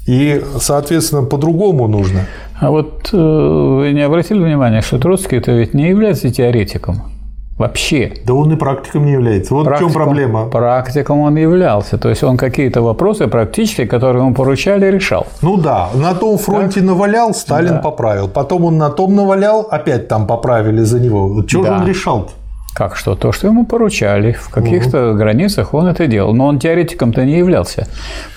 И, 0.08 0.44
соответственно, 0.60 1.24
по-другому 1.24 1.88
нужно. 1.88 2.22
А 2.60 2.72
вот 2.72 3.10
э, 3.14 3.18
вы 3.18 3.92
не 3.94 4.02
обратили 4.02 4.40
внимания, 4.40 4.82
что 4.82 5.00
Троцкий 5.00 5.38
это 5.38 5.52
ведь 5.52 5.74
не 5.74 5.90
является 5.90 6.30
теоретиком? 6.32 7.04
Вообще. 7.58 8.14
Да 8.26 8.34
он 8.34 8.52
и 8.52 8.56
практиком 8.56 9.06
не 9.06 9.12
является. 9.12 9.54
Вот 9.54 9.66
практиком, 9.66 9.90
в 9.90 9.94
чем 9.94 10.04
проблема. 10.04 10.46
Практиком 10.48 11.20
он 11.20 11.36
являлся. 11.36 12.00
То 12.00 12.10
есть 12.10 12.24
он 12.24 12.36
какие-то 12.36 12.82
вопросы 12.82 13.28
практически, 13.28 13.86
которые 13.86 14.24
ему 14.24 14.34
поручали, 14.34 14.88
решал. 14.88 15.28
Ну 15.44 15.58
да, 15.58 15.90
на 15.94 16.16
том 16.16 16.40
фронте 16.40 16.80
так? 16.80 16.90
навалял, 16.90 17.36
Сталин 17.36 17.76
да. 17.76 17.80
поправил. 17.80 18.28
Потом 18.28 18.66
он 18.66 18.80
на 18.80 18.90
том 18.90 19.16
навалял, 19.16 19.68
опять 19.70 20.08
там 20.08 20.26
поправили 20.26 20.82
за 20.82 21.00
него. 21.00 21.44
Чего 21.44 21.64
да. 21.64 21.76
же 21.76 21.82
он 21.82 21.88
решал-то? 21.88 22.32
Как 22.74 22.96
что? 22.96 23.16
То, 23.16 23.34
что 23.34 23.48
ему 23.48 23.66
поручали. 23.66 24.32
В 24.32 24.50
каких-то 24.50 25.10
угу. 25.10 25.18
границах 25.18 25.74
он 25.74 25.88
это 25.88 26.08
делал. 26.08 26.34
Но 26.34 26.48
он 26.48 26.58
теоретиком-то 26.58 27.26
не 27.26 27.38
являлся. 27.38 27.88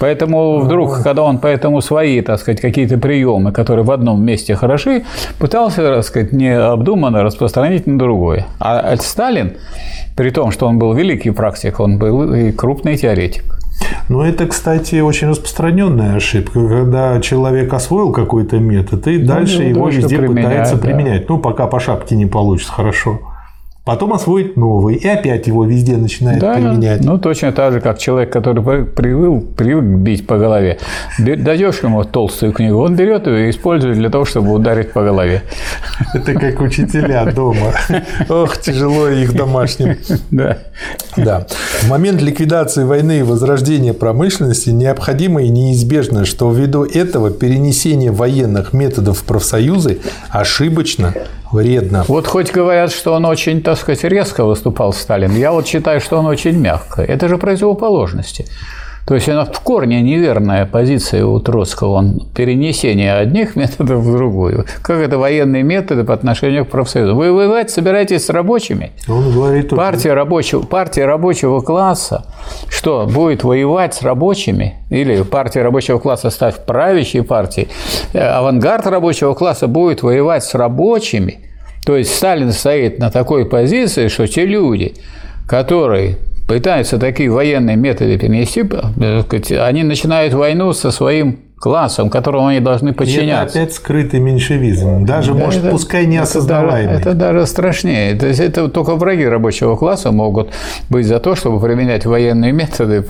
Поэтому 0.01 0.59
вдруг, 0.59 1.03
когда 1.03 1.23
он 1.23 1.39
поэтому 1.39 1.81
свои, 1.81 2.21
так 2.21 2.41
сказать, 2.41 2.61
какие-то 2.61 2.99
приемы, 2.99 3.53
которые 3.53 3.85
в 3.85 3.93
одном 3.93 4.25
месте 4.25 4.57
хороши, 4.57 5.05
пытался, 5.39 5.83
так 5.83 6.05
сказать, 6.05 6.33
необдуманно 6.33 7.23
распространить 7.23 7.87
на 7.87 7.97
другое. 7.97 8.47
А 8.59 8.97
Сталин, 8.97 9.53
при 10.17 10.31
том, 10.31 10.51
что 10.51 10.67
он 10.67 10.79
был 10.79 10.95
великий 10.95 11.31
практик, 11.31 11.79
он 11.79 11.99
был 11.99 12.35
и 12.35 12.51
крупный 12.51 12.97
теоретик. 12.97 13.45
Ну, 14.09 14.23
это, 14.23 14.47
кстати, 14.47 15.01
очень 15.01 15.29
распространенная 15.29 16.17
ошибка, 16.17 16.67
когда 16.69 17.21
человек 17.21 17.73
освоил 17.73 18.13
какой-то 18.13 18.59
метод 18.59 19.07
и 19.07 19.19
ну, 19.19 19.27
дальше 19.27 19.59
ну, 19.59 19.69
его 19.69 19.89
везде 19.89 20.19
пытается 20.19 20.75
да. 20.77 20.81
применять. 20.81 21.29
Ну, 21.29 21.39
пока 21.39 21.67
по 21.67 21.79
шапке 21.79 22.17
не 22.17 22.27
получится 22.27 22.73
хорошо 22.73 23.21
потом 23.85 24.15
освоить 24.15 24.57
новый, 24.57 24.97
и 24.97 25.07
опять 25.07 25.47
его 25.47 25.65
везде 25.65 25.97
начинает 25.97 26.41
да, 26.41 26.55
применять. 26.55 27.05
Ну, 27.05 27.19
точно 27.19 27.53
так 27.53 27.75
же, 27.75 27.81
как 27.81 27.99
человек, 27.99 28.33
который 28.33 28.85
привык, 28.85 29.55
привык 29.55 29.85
бить 29.85 30.27
по 30.27 30.39
голове. 30.39 30.79
Даешь 31.19 31.83
ему 31.83 32.03
толстую 32.05 32.53
книгу, 32.53 32.79
он 32.79 32.97
берет 32.97 33.27
ее 33.27 33.47
и 33.47 33.51
использует 33.51 33.97
для 33.97 34.09
того, 34.09 34.25
чтобы 34.25 34.53
ударить 34.53 34.93
по 34.93 35.03
голове. 35.03 35.43
Это 36.15 36.33
как 36.33 36.61
учителя 36.61 37.27
дома. 37.31 37.73
Ох, 38.29 38.57
тяжело 38.59 39.09
их 39.09 39.35
домашним. 39.35 39.97
Да. 40.31 40.59
Да. 41.17 41.47
В 41.83 41.89
момент 41.89 42.21
ликвидации 42.23 42.85
войны 42.85 43.21
и 43.21 43.23
возрождения 43.23 43.93
промышленности 43.93 44.71
необходимо 44.71 45.43
и 45.43 45.49
неизбежно, 45.49 46.25
что 46.25 46.51
ввиду 46.51 46.85
этого 46.85 47.31
перенесение 47.31 48.11
военных 48.11 48.73
методов 48.73 49.19
в 49.19 49.25
профсоюзы 49.25 50.01
ошибочно 50.31 51.15
вредно. 51.55 52.05
Вот 52.09 52.27
хоть 52.27 52.53
говорят, 52.53 52.93
что 52.93 53.15
он 53.15 53.25
очень, 53.25 53.63
так 53.63 53.79
сказать, 53.79 54.05
резко 54.05 54.45
выступал 54.45 54.93
Сталин, 54.93 55.35
я 55.37 55.53
вот 55.53 55.67
считаю, 55.67 56.01
что 56.01 56.19
он 56.19 56.27
очень 56.27 56.59
мягко. 56.59 57.03
Это 57.03 57.29
же 57.29 57.39
противоположности. 57.39 58.47
То 59.07 59.15
есть 59.15 59.29
она 59.29 59.45
в 59.45 59.61
корне 59.61 60.01
неверная 60.01 60.65
позиция 60.65 61.27
у 61.27 61.39
Троцкого, 61.39 61.93
он 61.93 62.21
перенесение 62.35 63.15
одних 63.15 63.55
методов 63.55 64.01
в 64.01 64.13
другую. 64.13 64.65
Как 64.83 64.99
это 65.01 65.19
военные 65.19 65.63
методы 65.63 66.05
по 66.05 66.15
отношению 66.15 66.65
к 66.65 66.69
профсоюзу. 66.69 67.15
Вы 67.15 67.33
воевать 67.33 67.71
собираетесь 67.71 68.25
с 68.25 68.31
рабочими? 68.31 68.93
Он 69.07 69.31
говорит, 69.31 69.71
партия, 69.71 70.15
рабочего, 70.15 70.63
партия 70.63 71.05
рабочего 71.05 71.61
класса, 71.61 72.25
что, 72.69 73.07
будет 73.07 73.45
воевать 73.45 73.95
с 73.95 74.03
рабочими? 74.03 74.77
Или 74.89 75.23
партия 75.23 75.63
рабочего 75.63 75.99
класса 75.99 76.31
стать 76.31 76.65
правящей 76.65 77.23
партией? 77.23 77.69
Э, 78.15 78.21
авангард 78.21 78.87
рабочего 78.87 79.35
класса 79.35 79.67
будет 79.67 80.03
воевать 80.03 80.45
с 80.45 80.55
рабочими? 80.55 81.51
То 81.85 81.97
есть 81.97 82.15
Сталин 82.15 82.53
стоит 82.53 82.99
на 82.99 83.11
такой 83.11 83.45
позиции, 83.45 84.09
что 84.09 84.27
те 84.27 84.47
люди, 84.47 84.95
которые 85.47 86.17
пытаются 86.47 86.99
такие 86.99 87.31
военные 87.31 87.77
методы 87.77 88.19
перенести, 88.19 88.65
э, 89.01 89.59
они 89.61 89.83
начинают 89.83 90.35
войну 90.35 90.73
со 90.73 90.91
своим 90.91 91.39
классом, 91.65 92.11
которому 92.11 92.49
они 92.49 92.61
должны 92.61 92.93
подчиняться. 92.93 93.59
И 93.59 93.63
это 93.63 93.71
опять 93.71 93.75
скрытый 93.75 94.21
меньшевизм, 94.21 95.07
даже, 95.07 95.33
да, 95.33 95.45
может, 95.45 95.63
это, 95.63 95.71
пускай 95.71 96.05
не 96.05 96.19
осознаваемый. 96.19 96.97
Это, 96.97 97.11
это 97.11 97.15
даже 97.15 97.47
страшнее. 97.47 98.15
То 98.17 98.27
есть 98.27 98.41
это 98.41 98.69
только 98.69 98.97
враги 98.97 99.25
рабочего 99.25 99.75
класса 99.77 100.13
могут 100.13 100.51
быть 100.91 101.07
за 101.07 101.21
то, 101.21 101.35
чтобы 101.35 101.61
применять 101.61 102.05
военные 102.05 102.53
методы, 102.53 103.03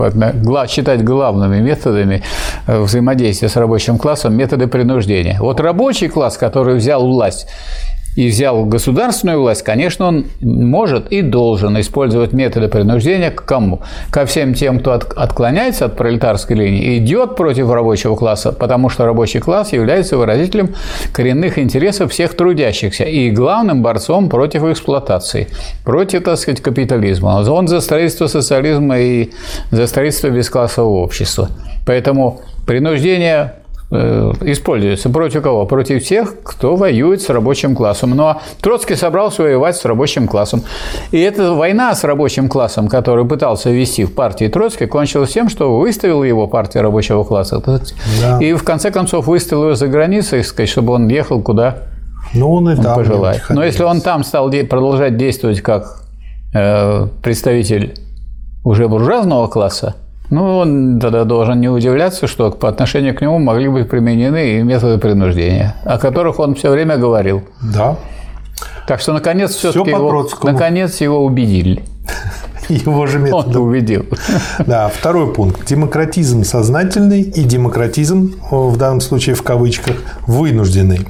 считать 0.69 1.03
главными 1.03 1.59
методами 1.61 2.23
э, 2.69 2.81
взаимодействия 2.81 3.49
с 3.49 3.57
рабочим 3.57 3.99
классом 3.99 4.37
методы 4.37 4.69
принуждения. 4.69 5.38
Вот 5.41 5.59
рабочий 5.59 6.07
класс, 6.07 6.37
который 6.37 6.76
взял 6.76 7.05
власть 7.05 7.49
и 8.16 8.28
взял 8.28 8.64
государственную 8.64 9.40
власть, 9.40 9.62
конечно, 9.62 10.06
он 10.06 10.26
может 10.40 11.11
и 11.11 11.23
должен 11.23 11.78
использовать 11.80 12.33
методы 12.33 12.68
принуждения 12.68 13.30
к 13.30 13.44
кому? 13.44 13.83
Ко 14.11 14.25
всем 14.26 14.54
тем, 14.54 14.80
кто 14.80 14.92
отклоняется 14.92 15.87
от 15.87 15.97
пролетарской 15.97 16.56
линии, 16.56 16.99
идет 16.99 17.37
против 17.37 17.71
рабочего 17.71 18.14
класса, 18.14 18.52
потому 18.52 18.88
что 18.88 19.04
рабочий 19.04 19.40
класс 19.40 19.73
является 19.73 20.16
выразителем 20.16 20.75
коренных 21.12 21.59
интересов 21.59 22.12
всех 22.12 22.37
трудящихся 22.37 23.04
и 23.04 23.30
главным 23.30 23.83
борцом 23.83 24.28
против 24.28 24.64
эксплуатации, 24.64 25.49
против, 25.85 26.25
так 26.25 26.38
сказать, 26.38 26.61
капитализма. 26.61 27.44
Он 27.49 27.68
за 27.68 27.80
строительство 27.80 28.26
социализма 28.26 28.99
и 28.99 29.30
за 29.71 29.87
строительство 29.87 30.28
бесклассового 30.28 31.02
общества. 31.02 31.49
Поэтому 31.87 32.40
принуждение 32.66 33.54
используется. 33.91 35.11
Против 35.11 35.43
кого? 35.43 35.67
Против 35.67 36.05
тех, 36.05 36.43
кто 36.43 36.76
воюет 36.76 37.23
с 37.23 37.29
рабочим 37.29 37.76
классом. 37.76 38.11
Но 38.11 38.17
ну, 38.17 38.23
а 38.25 38.43
Троцкий 38.61 38.97
собрался 38.97 39.43
воевать 39.43 39.76
с 39.76 39.85
рабочим 39.85 40.26
классом. 40.26 40.62
И 41.12 41.21
эта 41.21 41.53
война 41.53 41.95
с 41.95 42.03
рабочим 42.05 42.49
классом, 42.49 42.88
которую 42.88 43.26
пытался 43.26 43.71
вести 43.71 44.05
в 44.05 44.14
партии 44.14 44.49
Троцкий, 44.49 44.87
кончилась 44.87 45.33
тем, 45.33 45.49
что 45.49 45.79
выставила 45.79 46.25
его 46.25 46.47
партия 46.47 46.81
рабочего 46.81 47.25
класса. 47.25 47.62
Да. 48.21 48.38
И 48.41 48.55
в 48.55 48.64
конце 48.64 48.91
концов 48.91 49.26
выставила 49.26 49.67
его 49.67 49.75
за 49.75 49.88
границей, 49.88 50.43
сказать, 50.43 50.69
чтобы 50.69 50.93
он 50.95 51.09
ехал 51.09 51.41
куда 51.43 51.83
ну, 52.35 52.53
он, 52.53 52.69
и 52.69 52.75
он 52.75 52.83
там 52.83 52.97
пожелает. 52.97 53.43
Но 53.49 53.64
если 53.64 53.85
он 53.85 54.00
там 54.00 54.25
стал 54.25 54.50
продолжать 54.50 55.17
действовать 55.17 55.61
как 55.61 56.03
э, 56.53 57.07
представитель 57.23 57.95
уже 58.64 58.88
буржуазного 58.88 59.47
класса, 59.47 59.95
ну, 60.31 60.59
он 60.59 61.00
тогда 61.00 61.25
должен 61.25 61.61
не 61.61 61.69
удивляться, 61.69 62.26
что 62.26 62.50
по 62.50 62.69
отношению 62.69 63.14
к 63.14 63.21
нему 63.21 63.38
могли 63.38 63.69
быть 63.69 63.88
применены 63.88 64.59
и 64.59 64.62
методы 64.62 64.99
принуждения, 64.99 65.76
о 65.85 65.99
которых 65.99 66.38
он 66.38 66.54
все 66.54 66.71
время 66.71 66.97
говорил. 66.97 67.45
Да. 67.61 67.97
Так 68.87 69.00
что, 69.00 69.12
наконец, 69.12 69.54
все-таки 69.54 69.90
его, 69.90 70.26
наконец 70.43 71.00
его 71.00 71.25
убедили. 71.25 71.83
Его 72.71 73.07
же 73.07 73.19
методом. 73.19 73.62
Он 73.62 73.69
убедил. 73.69 74.07
Да, 74.66 74.88
второй 74.88 75.31
пункт. 75.35 75.66
Демократизм 75.66 76.45
сознательный 76.45 77.21
и 77.21 77.45
демократизм, 77.45 78.37
в 78.50 78.78
данном 78.78 79.02
случае 79.02 79.35
в 79.35 79.43
кавычках, 79.43 79.97
вынужденный. 80.26 81.07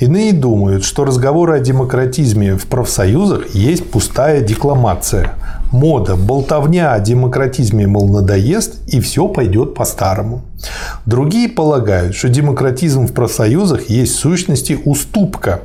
Иные 0.00 0.32
думают, 0.32 0.84
что 0.84 1.04
разговоры 1.04 1.54
о 1.54 1.60
демократизме 1.60 2.56
в 2.56 2.66
профсоюзах 2.66 3.54
есть 3.54 3.88
пустая 3.88 4.40
декламация– 4.40 5.34
мода, 5.72 6.16
болтовня 6.16 6.92
о 6.92 7.00
демократизме, 7.00 7.86
мол, 7.86 8.08
надоест, 8.08 8.80
и 8.88 9.00
все 9.00 9.28
пойдет 9.28 9.74
по-старому. 9.74 10.42
Другие 11.06 11.48
полагают, 11.48 12.14
что 12.14 12.28
демократизм 12.28 13.06
в 13.06 13.12
профсоюзах 13.12 13.88
есть 13.90 14.14
в 14.14 14.18
сущности 14.18 14.78
уступка, 14.84 15.62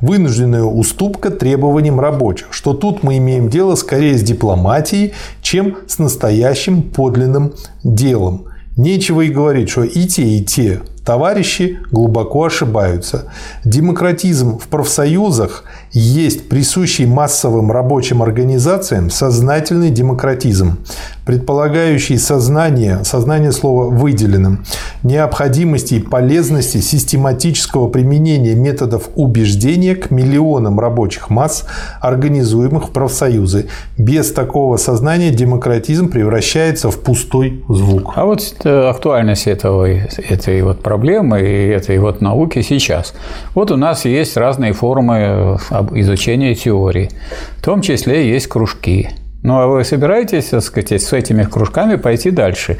вынужденная 0.00 0.62
уступка 0.62 1.30
требованиям 1.30 2.00
рабочих, 2.00 2.48
что 2.50 2.74
тут 2.74 3.02
мы 3.02 3.18
имеем 3.18 3.48
дело 3.48 3.74
скорее 3.74 4.16
с 4.16 4.22
дипломатией, 4.22 5.14
чем 5.42 5.76
с 5.86 5.98
настоящим 5.98 6.82
подлинным 6.82 7.54
делом. 7.82 8.46
Нечего 8.76 9.22
и 9.22 9.30
говорить, 9.30 9.70
что 9.70 9.84
и 9.84 10.06
те, 10.06 10.22
и 10.22 10.44
те 10.44 10.82
товарищи 11.06 11.78
глубоко 11.90 12.44
ошибаются. 12.44 13.32
Демократизм 13.64 14.58
в 14.58 14.66
профсоюзах 14.66 15.64
есть 15.92 16.48
присущий 16.48 17.06
массовым 17.06 17.70
рабочим 17.72 18.22
организациям 18.22 19.10
сознательный 19.10 19.90
демократизм, 19.90 20.78
предполагающий 21.24 22.18
сознание, 22.18 23.04
сознание 23.04 23.52
слова 23.52 23.90
выделенным, 23.90 24.64
необходимости 25.02 25.94
и 25.94 26.00
полезности 26.00 26.78
систематического 26.78 27.88
применения 27.88 28.54
методов 28.54 29.08
убеждения 29.16 29.94
к 29.94 30.10
миллионам 30.10 30.78
рабочих 30.78 31.30
масс, 31.30 31.64
организуемых 32.00 32.88
в 32.88 32.90
профсоюзы. 32.90 33.66
Без 33.98 34.32
такого 34.32 34.76
сознания 34.76 35.30
демократизм 35.30 36.10
превращается 36.10 36.90
в 36.90 37.00
пустой 37.00 37.64
звук. 37.68 38.12
А 38.16 38.24
вот 38.24 38.54
э, 38.64 38.88
актуальность 38.88 39.46
этого, 39.46 39.86
этой 39.86 40.62
вот 40.62 40.82
проблемы 40.82 41.40
и 41.40 41.68
этой 41.68 41.98
вот 41.98 42.20
науки 42.20 42.62
сейчас. 42.62 43.14
Вот 43.54 43.70
у 43.70 43.76
нас 43.76 44.04
есть 44.04 44.36
разные 44.36 44.72
формы 44.72 45.58
э, 45.92 46.00
изучения 46.00 46.54
теории. 46.54 47.10
В 47.58 47.62
том 47.62 47.82
числе 47.82 48.30
есть 48.30 48.46
кружки. 48.46 49.10
Ну, 49.42 49.58
а 49.58 49.66
вы 49.66 49.84
собираетесь, 49.84 50.46
так 50.46 50.62
сказать, 50.62 51.02
с 51.02 51.12
этими 51.12 51.44
кружками 51.44 51.96
пойти 51.96 52.30
дальше? 52.30 52.78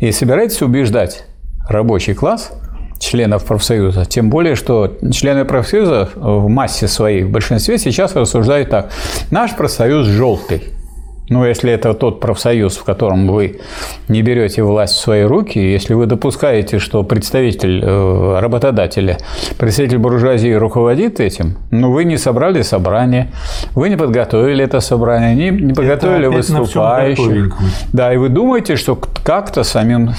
И 0.00 0.12
собираетесь 0.12 0.62
убеждать 0.62 1.24
рабочий 1.68 2.14
класс, 2.14 2.52
членов 2.98 3.44
профсоюза. 3.44 4.04
Тем 4.04 4.30
более, 4.30 4.54
что 4.54 4.96
члены 5.12 5.44
профсоюза 5.44 6.10
в 6.14 6.48
массе 6.48 6.88
своей, 6.88 7.24
в 7.24 7.30
большинстве 7.30 7.78
сейчас 7.78 8.14
рассуждают 8.14 8.70
так. 8.70 8.90
Наш 9.30 9.54
профсоюз 9.56 10.06
желтый. 10.06 10.73
Ну, 11.30 11.44
если 11.46 11.72
это 11.72 11.94
тот 11.94 12.20
профсоюз, 12.20 12.76
в 12.76 12.84
котором 12.84 13.28
вы 13.28 13.60
не 14.08 14.20
берете 14.22 14.62
власть 14.62 14.94
в 14.94 15.00
свои 15.00 15.22
руки, 15.22 15.58
если 15.58 15.94
вы 15.94 16.04
допускаете, 16.06 16.78
что 16.78 17.02
представитель 17.02 17.82
э, 17.82 18.38
работодателя, 18.40 19.16
представитель 19.58 19.98
буржуазии 19.98 20.52
руководит 20.52 21.20
этим, 21.20 21.56
ну, 21.70 21.92
вы 21.92 22.04
не 22.04 22.18
собрали 22.18 22.60
собрание, 22.62 23.32
вы 23.74 23.88
не 23.88 23.96
подготовили 23.96 24.64
это 24.64 24.80
собрание, 24.80 25.34
не, 25.34 25.50
не 25.50 25.72
подготовили 25.72 26.28
это 26.28 26.36
выступающих. 26.36 27.56
Да, 27.92 28.12
и 28.12 28.18
вы 28.18 28.28
думаете, 28.28 28.76
что 28.76 28.98
как-то 29.24 29.64
самим 29.64 30.10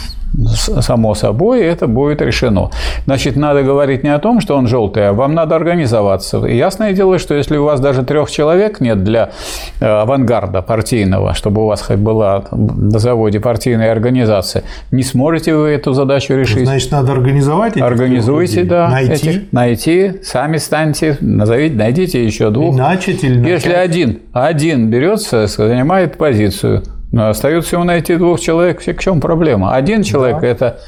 само 0.57 1.15
собой, 1.15 1.61
это 1.61 1.87
будет 1.87 2.21
решено. 2.21 2.69
Значит, 3.05 3.35
надо 3.35 3.63
говорить 3.63 4.03
не 4.03 4.09
о 4.13 4.19
том, 4.19 4.41
что 4.41 4.55
он 4.55 4.67
желтый, 4.67 5.09
а 5.09 5.13
вам 5.13 5.33
надо 5.33 5.55
организоваться. 5.55 6.45
И 6.45 6.55
ясное 6.55 6.93
дело, 6.93 7.19
что 7.19 7.33
если 7.35 7.57
у 7.57 7.65
вас 7.65 7.79
даже 7.79 8.03
трех 8.03 8.29
человек 8.29 8.81
нет 8.81 9.03
для 9.03 9.31
э, 9.79 9.85
авангарда 9.85 10.61
партийного, 10.61 11.33
чтобы 11.33 11.63
у 11.63 11.67
вас 11.67 11.81
хоть 11.81 11.97
была 11.97 12.45
на 12.51 12.99
заводе 12.99 13.39
партийная 13.39 13.91
организация, 13.91 14.63
не 14.91 15.03
сможете 15.03 15.55
вы 15.55 15.69
эту 15.69 15.93
задачу 15.93 16.33
решить. 16.33 16.65
Значит, 16.65 16.91
надо 16.91 17.11
организовать 17.11 17.77
Организуйте, 17.77 18.63
да. 18.63 18.89
Найти? 18.89 19.29
Этих, 19.29 19.51
найти, 19.51 20.11
сами 20.23 20.57
станьте, 20.57 21.17
назовите, 21.21 21.75
найдите 21.75 22.23
еще 22.25 22.49
двух. 22.49 22.75
И 22.75 22.77
начать 22.77 23.23
или 23.23 23.37
начать? 23.37 23.51
Если 23.51 23.73
один, 23.73 24.19
один 24.33 24.89
берется, 24.89 25.47
занимает 25.47 26.17
позицию– 26.17 26.83
остается 27.23 27.75
ему 27.75 27.85
найти 27.85 28.15
двух 28.17 28.39
человек. 28.39 28.81
В 28.81 28.97
чем 28.99 29.21
проблема? 29.21 29.73
Один 29.73 30.03
человек 30.03 30.41
да.– 30.41 30.47
это 30.49 30.79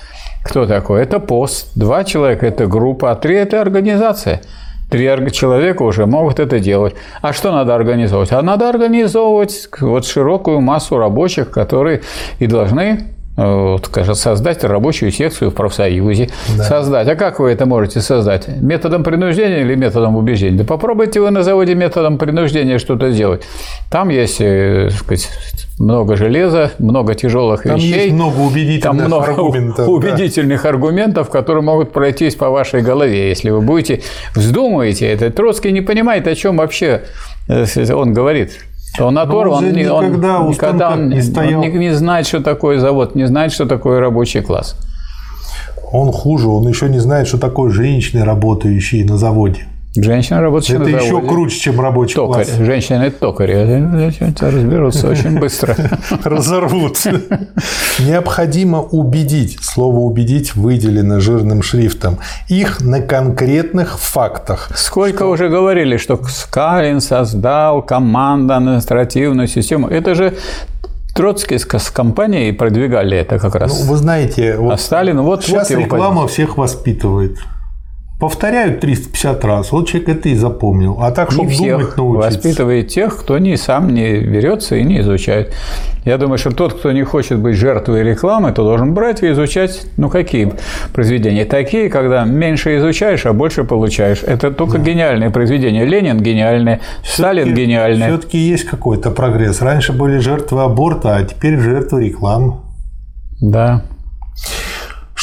кто 0.44 0.66
такой? 0.66 1.02
Это 1.02 1.20
пост. 1.20 1.72
Два 1.76 2.04
человека– 2.04 2.46
это 2.48 2.68
группа, 2.68 3.12
а 3.12 3.16
три– 3.16 3.36
это 3.38 3.62
организация. 3.62 4.42
Три 4.90 5.06
человека 5.32 5.84
уже 5.84 6.06
могут 6.06 6.40
это 6.40 6.60
делать. 6.60 6.96
А 7.22 7.34
что 7.34 7.52
надо 7.52 7.76
организовывать? 7.76 8.32
А 8.32 8.42
надо 8.42 8.70
организовывать 8.70 9.68
вот 9.82 10.06
широкую 10.06 10.62
массу 10.62 10.98
рабочих, 10.98 11.50
которые 11.50 12.02
и 12.40 12.48
должны 12.48 13.17
вот, 13.38 13.86
скажем, 13.86 14.16
создать 14.16 14.64
рабочую 14.64 15.12
секцию 15.12 15.52
в 15.52 15.54
профсоюзе. 15.54 16.30
Да. 16.58 16.64
Создать. 16.64 17.08
А 17.08 17.16
как 17.16 17.40
вы 17.40 17.52
это 17.52 17.68
можете 17.68 18.02
создать? 18.02 18.48
Методом 18.48 19.04
принуждения 19.04 19.62
или 19.62 19.76
методом 19.76 20.16
убеждения? 20.16 20.58
Да 20.58 20.64
попробуйте 20.64 21.22
вы 21.22 21.30
на 21.30 21.44
заводе 21.44 21.76
методом 21.76 22.18
принуждения 22.18 22.80
что-то 22.80 23.12
сделать. 23.12 23.44
Там 23.92 24.10
есть, 24.10 24.42
э, 24.42 24.90
так 24.90 25.00
сказать, 25.00 25.30
много 25.78 26.16
железа, 26.16 26.72
много 26.80 27.14
тяжелых 27.14 27.62
Там 27.62 27.76
вещей. 27.76 28.06
Есть 28.06 28.14
много 28.14 28.40
убедительных 28.40 28.82
Там 28.82 28.96
много 28.98 29.26
аргументов. 29.28 29.88
убедительных 29.88 30.64
да. 30.64 30.70
аргументов, 30.70 31.30
которые 31.30 31.64
могут 31.64 31.92
пройтись 31.92 32.34
по 32.34 32.50
вашей 32.50 32.82
голове, 32.82 33.30
если 33.30 33.52
вы 33.52 33.62
будете 33.62 34.02
вздумаете 34.34 35.06
это. 35.08 35.30
Троцкий 35.30 35.72
не 35.72 35.82
понимает, 35.82 36.26
о 36.28 36.34
чем 36.34 36.58
вообще 36.58 37.04
э, 37.48 37.66
он 37.94 38.14
говорит. 38.14 38.54
Он 39.00 39.18
оторван, 39.18 39.66
он, 39.66 39.74
никогда, 39.74 40.42
он, 40.42 40.50
никогда 40.50 40.92
он, 40.92 41.10
не, 41.10 41.22
стоял. 41.22 41.62
он 41.62 41.70
не, 41.70 41.78
не 41.78 41.94
знает, 41.94 42.28
что 42.28 42.42
такое 42.42 42.80
завод, 42.80 43.16
не 43.16 43.28
знает, 43.28 43.52
что 43.52 43.66
такое 43.66 44.00
рабочий 44.00 44.42
класс. 44.42 44.76
Он 45.92 46.12
хуже, 46.12 46.48
он 46.48 46.68
еще 46.68 46.90
не 46.90 47.00
знает, 47.00 47.28
что 47.28 47.38
такое 47.38 47.72
женщины, 47.72 48.26
работающие 48.26 49.06
на 49.06 49.18
заводе. 49.18 49.66
Женщина 50.04 50.42
работает 50.42 50.82
Это 50.82 50.90
еще 50.90 51.22
круче, 51.22 51.60
чем 51.60 51.82
рабочий 51.82 52.16
токарь. 52.16 52.46
класс. 52.46 52.58
Женщины– 52.58 53.04
это 53.06 53.20
токари. 53.20 53.54
Разберутся 54.40 55.08
очень 55.08 55.40
быстро. 55.40 55.76
Разорвут. 56.24 57.00
Необходимо 58.00 58.82
убедить, 58.82 59.58
слово 59.62 60.00
«убедить» 60.00 60.56
выделено 60.56 61.20
жирным 61.20 61.62
шрифтом, 61.62 62.20
их 62.48 62.82
на 62.82 63.02
конкретных 63.02 64.00
фактах. 64.00 64.70
Сколько 64.76 65.20
что... 65.20 65.30
уже 65.30 65.50
говорили, 65.50 65.98
что 65.98 66.20
Скалин 66.24 67.02
создал 67.02 67.82
команду 67.82 68.54
административную 68.54 69.48
систему. 69.48 69.88
Это 69.88 70.16
же 70.16 70.34
Троцкий 71.16 71.58
с 71.58 71.66
компанией 71.90 72.52
продвигали 72.52 73.18
это 73.18 73.40
как 73.40 73.56
раз. 73.56 73.80
Ну, 73.80 73.92
вы 73.92 73.98
знаете, 73.98 74.56
вот 74.58 74.74
а 74.74 74.78
Сталин 74.78 75.22
вот 75.22 75.44
сейчас 75.44 75.72
вот 75.72 75.80
реклама 75.80 76.22
позиция. 76.22 76.46
всех 76.46 76.58
воспитывает 76.58 77.40
повторяют 78.20 78.80
350 78.80 79.46
раз, 79.46 79.72
вот 79.72 79.88
человек 79.88 80.10
это 80.10 80.30
и 80.30 80.36
запомнил. 80.36 80.98
А 81.00 81.12
так, 81.12 81.32
чтобы 81.32 81.56
думать 81.56 81.98
научиться. 81.98 82.38
воспитывает 82.38 82.88
тех, 82.88 83.16
кто 83.16 83.38
не 83.38 83.58
сам 83.58 83.94
не 83.94 84.22
берется 84.22 84.76
и 84.76 84.84
не 84.84 85.02
изучает. 85.02 85.54
Я 86.04 86.18
думаю, 86.18 86.38
что 86.40 86.52
тот, 86.52 86.74
кто 86.74 86.92
не 86.92 87.04
хочет 87.04 87.38
быть 87.38 87.56
жертвой 87.56 88.04
рекламы, 88.04 88.52
то 88.54 88.64
должен 88.64 88.94
брать 88.94 89.22
и 89.22 89.32
изучать, 89.32 89.86
ну, 89.98 90.10
какие 90.10 90.54
произведения? 90.94 91.46
Такие, 91.46 91.90
когда 91.90 92.26
меньше 92.26 92.78
изучаешь, 92.78 93.26
а 93.26 93.34
больше 93.34 93.64
получаешь. 93.66 94.24
Это 94.24 94.52
только 94.52 94.80
да. 94.80 94.84
гениальные 94.86 95.30
произведения. 95.30 95.86
Ленин 95.86 96.20
гениальный, 96.20 96.80
Сталин 97.04 97.54
гениальный. 97.54 98.08
Все-таки 98.08 98.38
есть 98.38 98.64
какой-то 98.64 99.12
прогресс. 99.12 99.62
Раньше 99.62 99.94
были 99.94 100.18
жертвы 100.18 100.64
аборта, 100.64 101.18
а 101.18 101.24
теперь 101.24 101.60
жертвы 101.60 102.06
рекламы. 102.06 102.56
Да 103.40 103.84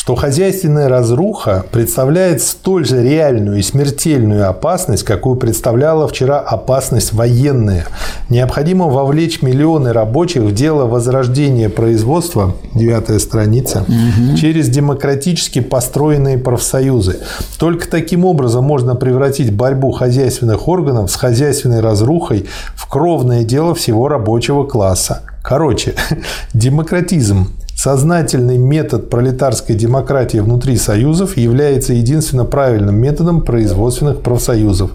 что 0.04 0.16
хозяйственная 0.16 0.90
разруха 0.90 1.64
представляет 1.72 2.42
столь 2.42 2.84
же 2.84 3.02
реальную 3.02 3.56
и 3.56 3.62
смертельную 3.62 4.46
опасность, 4.46 5.02
какую 5.02 5.36
представляла 5.36 6.06
вчера 6.06 6.40
опасность 6.40 7.14
военная. 7.14 7.86
Необходимо 8.28 8.84
вовлечь 8.88 9.40
миллионы 9.40 9.94
рабочих 9.94 10.42
в 10.42 10.52
дело 10.52 10.84
возрождения 10.84 11.70
производства, 11.70 12.54
девятая 12.74 13.18
страница, 13.18 13.86
угу. 13.88 14.36
через 14.36 14.68
демократически 14.68 15.62
построенные 15.62 16.36
профсоюзы. 16.36 17.20
Только 17.58 17.88
таким 17.88 18.26
образом 18.26 18.62
можно 18.62 18.96
превратить 18.96 19.54
борьбу 19.54 19.90
хозяйственных 19.90 20.68
органов 20.68 21.10
с 21.10 21.14
хозяйственной 21.14 21.80
разрухой 21.80 22.44
в 22.74 22.86
кровное 22.90 23.42
дело 23.42 23.74
всего 23.74 24.08
рабочего 24.08 24.64
класса. 24.64 25.22
Короче, 25.42 25.94
демократизм 26.52 27.48
Сознательный 27.84 28.56
метод 28.56 29.10
пролетарской 29.10 29.76
демократии 29.76 30.38
внутри 30.38 30.78
союзов 30.78 31.36
является 31.36 31.92
единственно 31.92 32.46
правильным 32.46 32.96
методом 32.96 33.42
производственных 33.42 34.22
профсоюзов. 34.22 34.92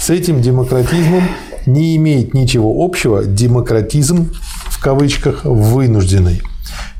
С 0.00 0.10
этим 0.10 0.42
демократизмом 0.42 1.22
не 1.66 1.94
имеет 1.94 2.34
ничего 2.34 2.84
общего 2.84 3.24
демократизм 3.24 4.32
в 4.64 4.82
кавычках 4.82 5.44
вынужденный. 5.44 6.42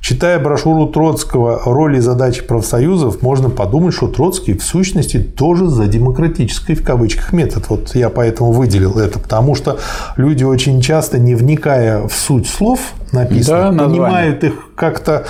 Читая 0.00 0.40
брошюру 0.40 0.86
Троцкого 0.86 1.62
«Роли 1.64 1.98
и 1.98 2.00
задачи 2.00 2.42
профсоюзов», 2.42 3.22
можно 3.22 3.48
подумать, 3.50 3.94
что 3.94 4.08
Троцкий 4.08 4.54
в 4.54 4.62
сущности 4.64 5.18
тоже 5.18 5.68
за 5.68 5.86
демократический 5.86 6.74
в 6.74 6.84
кавычках 6.84 7.32
метод. 7.32 7.64
Вот 7.68 7.94
я 7.94 8.10
поэтому 8.10 8.50
выделил 8.50 8.98
это, 8.98 9.20
потому 9.20 9.54
что 9.54 9.78
люди 10.16 10.42
очень 10.42 10.80
часто, 10.80 11.18
не 11.20 11.36
вникая 11.36 12.06
в 12.08 12.12
суть 12.12 12.48
слов, 12.48 12.80
написано, 13.12 13.72
да, 13.72 13.84
понимают 13.84 14.42
их 14.42 14.54
как-то 14.74 15.24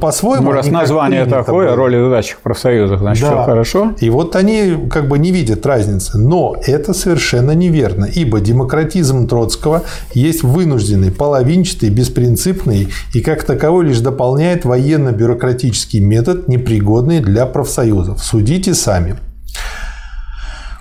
по-своему. 0.00 0.46
Ну, 0.46 0.52
раз 0.52 0.66
название 0.66 1.26
такое, 1.26 1.76
роли 1.76 1.98
и 1.98 2.00
задачи 2.00 2.36
профсоюзов, 2.42 2.98
значит, 2.98 3.22
да. 3.22 3.28
все 3.28 3.44
хорошо. 3.44 3.92
И 4.00 4.10
вот 4.10 4.34
они 4.34 4.88
как 4.90 5.08
бы 5.08 5.18
не 5.18 5.30
видят 5.30 5.64
разницы. 5.64 6.18
Но 6.18 6.56
это 6.66 6.92
совершенно 6.92 7.52
неверно, 7.52 8.06
ибо 8.06 8.40
демократизм 8.40 9.28
Троцкого 9.28 9.82
есть 10.12 10.42
вынужденный, 10.42 11.12
половинчатый, 11.12 11.90
беспринципный 11.90 12.88
и 13.14 13.20
как 13.20 13.44
таковой 13.44 13.67
лишь 13.82 14.00
дополняет 14.00 14.64
военно-бюрократический 14.64 16.00
метод, 16.00 16.48
непригодный 16.48 17.20
для 17.20 17.46
профсоюзов. 17.46 18.22
Судите 18.22 18.74
сами. 18.74 19.16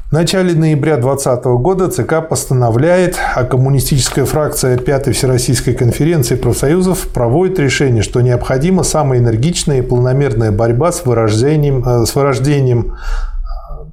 В 0.10 0.14
начале 0.14 0.54
ноября 0.54 0.96
2020 0.96 1.46
года 1.62 1.90
ЦК 1.90 2.26
постановляет, 2.26 3.18
а 3.36 3.44
коммунистическая 3.44 4.24
фракция 4.24 4.78
Пятой 4.78 5.12
Всероссийской 5.12 5.74
конференции 5.74 6.36
профсоюзов 6.36 7.10
проводит 7.10 7.60
решение, 7.60 8.04
что 8.04 8.22
необходима 8.22 8.84
самая 8.84 9.20
энергичная 9.20 9.80
и 9.80 9.82
планомерная 9.82 10.54
борьба 10.54 10.94
с 10.94 11.06
вырождением, 11.06 11.84
э, 11.86 12.06
с 12.06 12.16
вырождением 12.16 12.96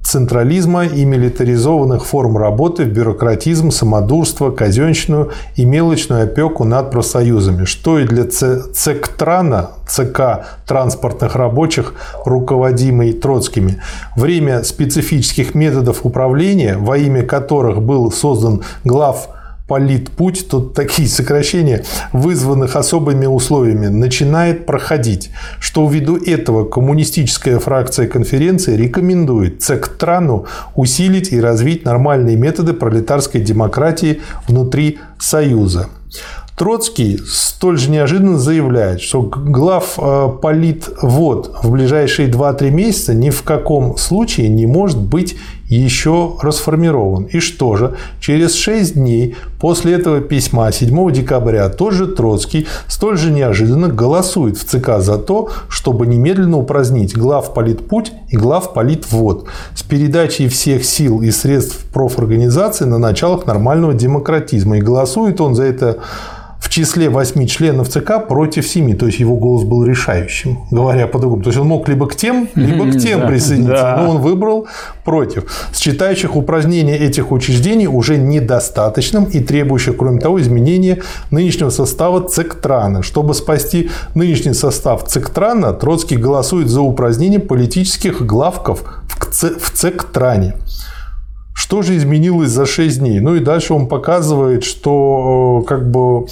централизма 0.05 0.85
и 0.85 1.03
милитаризованных 1.03 2.05
форм 2.05 2.37
работы 2.37 2.83
в 2.83 2.89
бюрократизм, 2.89 3.71
самодурство, 3.71 4.51
казенщину 4.51 5.29
и 5.55 5.65
мелочную 5.65 6.23
опеку 6.23 6.63
над 6.63 6.91
профсоюзами, 6.91 7.65
что 7.65 7.99
и 7.99 8.05
для 8.05 8.25
ЦЕКТРАНа, 8.25 9.71
ЦК 9.87 10.45
транспортных 10.67 11.35
рабочих, 11.35 11.95
руководимый 12.23 13.13
Троцкими, 13.13 13.81
время 14.15 14.63
специфических 14.63 15.55
методов 15.55 16.05
управления, 16.05 16.77
во 16.77 16.97
имя 16.97 17.23
которых 17.23 17.81
был 17.81 18.11
создан 18.11 18.61
глав 18.83 19.29
политпуть, 19.67 20.47
тут 20.47 20.73
такие 20.73 21.07
сокращения, 21.07 21.83
вызванных 22.13 22.75
особыми 22.75 23.25
условиями, 23.25 23.87
начинает 23.87 24.65
проходить, 24.65 25.31
что 25.59 25.87
ввиду 25.87 26.17
этого 26.17 26.65
коммунистическая 26.65 27.57
фракция 27.59 28.07
конференции 28.07 28.75
рекомендует 28.75 29.63
ЦЕКТРАНу 29.63 30.45
усилить 30.75 31.31
и 31.31 31.41
развить 31.41 31.83
нормальные 31.83 32.35
методы 32.35 32.73
пролетарской 32.73 33.41
демократии 33.41 34.21
внутри 34.47 34.99
Союза. 35.17 35.89
Троцкий 36.55 37.19
столь 37.27 37.77
же 37.77 37.89
неожиданно 37.89 38.39
заявляет, 38.39 39.01
что 39.01 39.21
глав 39.23 39.95
э, 39.97 40.29
политвод 40.41 41.53
в 41.61 41.71
ближайшие 41.71 42.29
2-3 42.29 42.69
месяца 42.69 43.13
ни 43.13 43.29
в 43.29 43.43
каком 43.43 43.97
случае 43.97 44.47
не 44.47 44.65
может 44.65 44.97
быть 44.97 45.35
еще 45.75 46.35
расформирован. 46.41 47.23
И 47.25 47.39
что 47.39 47.75
же, 47.75 47.95
через 48.19 48.55
6 48.55 48.95
дней 48.95 49.35
после 49.59 49.93
этого 49.93 50.21
письма 50.21 50.71
7 50.71 51.11
декабря 51.11 51.69
тот 51.69 51.93
же 51.93 52.07
Троцкий 52.07 52.67
столь 52.87 53.17
же 53.17 53.31
неожиданно 53.31 53.87
голосует 53.87 54.57
в 54.57 54.65
ЦК 54.65 54.99
за 54.99 55.17
то, 55.17 55.49
чтобы 55.69 56.07
немедленно 56.07 56.57
упразднить 56.57 57.15
глав 57.15 57.53
политпуть 57.53 58.11
и 58.29 58.37
глав 58.37 58.73
политвод 58.73 59.45
с 59.73 59.83
передачей 59.83 60.47
всех 60.47 60.85
сил 60.85 61.21
и 61.21 61.31
средств 61.31 61.85
профорганизации 61.93 62.85
на 62.85 62.97
началах 62.97 63.45
нормального 63.45 63.93
демократизма. 63.93 64.77
И 64.77 64.81
голосует 64.81 65.41
он 65.41 65.55
за 65.55 65.63
это 65.63 65.99
в 66.59 66.69
числе 66.69 67.09
восьми 67.09 67.47
членов 67.47 67.89
ЦК 67.89 68.27
против 68.27 68.67
семи. 68.67 68.93
То 68.93 69.05
есть 69.05 69.19
его 69.19 69.35
голос 69.37 69.63
был 69.63 69.83
решающим, 69.83 70.59
говоря 70.71 71.07
по-другому. 71.07 71.43
То 71.43 71.49
есть 71.49 71.59
он 71.59 71.67
мог 71.67 71.87
либо 71.87 72.07
к 72.07 72.15
тем, 72.15 72.49
либо 72.55 72.91
к 72.91 72.97
тем 72.97 73.27
присоединиться. 73.27 73.95
Но 73.97 74.11
он 74.11 74.17
выбрал 74.21 74.67
против. 75.03 75.45
Считающих 75.73 76.35
упразднение 76.35 76.97
этих 76.97 77.31
учреждений 77.31 77.87
уже 77.87 78.17
недостаточным 78.17 79.25
и 79.25 79.39
требующих, 79.39 79.97
кроме 79.97 80.19
того, 80.19 80.41
изменения 80.41 81.01
нынешнего 81.31 81.69
состава 81.69 82.27
ЦЕКТРАНа. 82.27 83.03
Чтобы 83.03 83.33
спасти 83.33 83.89
нынешний 84.15 84.53
состав 84.53 85.05
ЦЕКТРАНа, 85.07 85.73
Троцкий 85.73 86.17
голосует 86.17 86.67
за 86.67 86.81
упразднение 86.81 87.39
политических 87.39 88.25
главков 88.25 88.83
в 89.09 89.71
ЦЕКТРАНе. 89.71 90.55
Что 91.65 91.81
же 91.81 91.97
изменилось 91.97 92.51
за 92.51 92.67
6 92.67 92.99
дней? 92.99 93.19
Ну 93.19 93.33
и 93.33 93.39
дальше 93.39 93.73
он 93.73 93.87
показывает, 93.87 94.63
что 94.63 95.63
э, 95.63 95.67
как 95.67 95.89
бы 95.89 96.27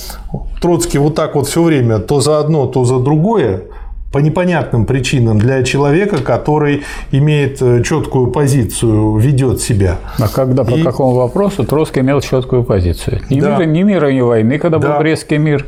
Троцкий 0.61 0.99
вот 0.99 1.15
так 1.15 1.33
вот 1.33 1.47
все 1.47 1.63
время 1.63 1.97
то 1.97 2.21
за 2.21 2.37
одно, 2.37 2.67
то 2.67 2.85
за 2.85 2.99
другое 2.99 3.63
по 4.11 4.19
непонятным 4.19 4.85
причинам 4.85 5.39
для 5.39 5.63
человека, 5.63 6.17
который 6.21 6.83
имеет 7.11 7.59
э, 7.63 7.81
четкую 7.81 8.27
позицию, 8.27 9.17
ведет 9.17 9.59
себя. 9.59 9.97
А 10.19 10.27
когда 10.27 10.63
по 10.63 10.75
и... 10.75 10.83
какому 10.83 11.15
вопросу 11.15 11.63
Троцкий 11.63 12.01
имел 12.01 12.21
четкую 12.21 12.63
позицию? 12.63 13.21
Ни, 13.31 13.41
да. 13.41 13.57
мира, 13.57 13.65
ни 13.65 13.81
мира, 13.81 14.11
ни 14.11 14.21
войны, 14.21 14.59
когда 14.59 14.77
да. 14.77 14.87
был 14.87 14.99
Брестский 14.99 15.39
мир. 15.39 15.65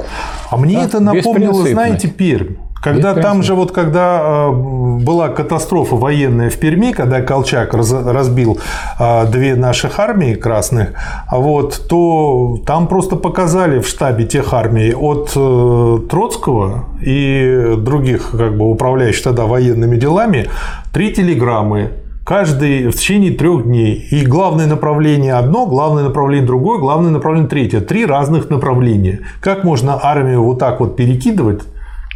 А 0.51 0.57
мне 0.57 0.75
да? 0.75 0.85
это 0.85 0.99
напомнило, 0.99 1.67
знаете, 1.67 2.07
Пермь. 2.07 2.57
Когда 2.85 3.15
там 3.15 3.41
же 3.41 3.55
вот, 3.55 3.71
когда 3.71 4.21
э, 4.21 4.51
была 4.51 5.29
катастрофа 5.29 5.95
военная 5.95 6.51
в 6.51 6.57
Перми, 6.57 6.91
когда 6.91 7.19
Колчак 7.21 7.73
разбил 7.73 8.59
э, 8.99 9.25
две 9.25 9.55
наших 9.55 9.99
армии 9.99 10.35
красных, 10.35 10.89
вот, 11.31 11.87
то 11.89 12.59
там 12.63 12.87
просто 12.87 13.15
показали 13.15 13.79
в 13.79 13.87
штабе 13.87 14.25
тех 14.25 14.53
армий 14.53 14.93
от 14.93 15.31
э, 15.35 15.99
Троцкого 16.11 16.85
и 17.01 17.73
других 17.75 18.29
как 18.37 18.55
бы 18.55 18.69
управляющих 18.69 19.23
тогда 19.23 19.45
военными 19.45 19.95
делами 19.97 20.47
три 20.93 21.11
телеграммы 21.11 21.89
каждый 22.23 22.89
в 22.89 22.93
течение 22.93 23.31
трех 23.31 23.63
дней. 23.63 24.07
И 24.11 24.23
главное 24.23 24.67
направление 24.67 25.33
одно, 25.33 25.65
главное 25.65 26.03
направление 26.03 26.45
другое, 26.45 26.77
главное 26.77 27.09
направление 27.09 27.49
третье. 27.49 27.79
Три 27.79 28.05
разных 28.05 28.51
направления. 28.51 29.21
Как 29.39 29.63
можно 29.63 29.99
армию 29.99 30.43
вот 30.43 30.59
так 30.59 30.79
вот 30.79 30.95
перекидывать 30.95 31.63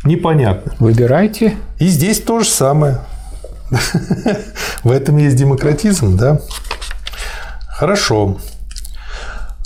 непонятно. 0.03 0.73
Выбирайте. 0.79 1.55
И 1.77 1.87
здесь 1.87 2.21
то 2.21 2.39
же 2.39 2.49
самое. 2.49 2.99
В 4.83 4.91
этом 4.91 5.17
есть 5.17 5.35
демократизм, 5.35 6.17
да? 6.17 6.39
Хорошо. 7.67 8.37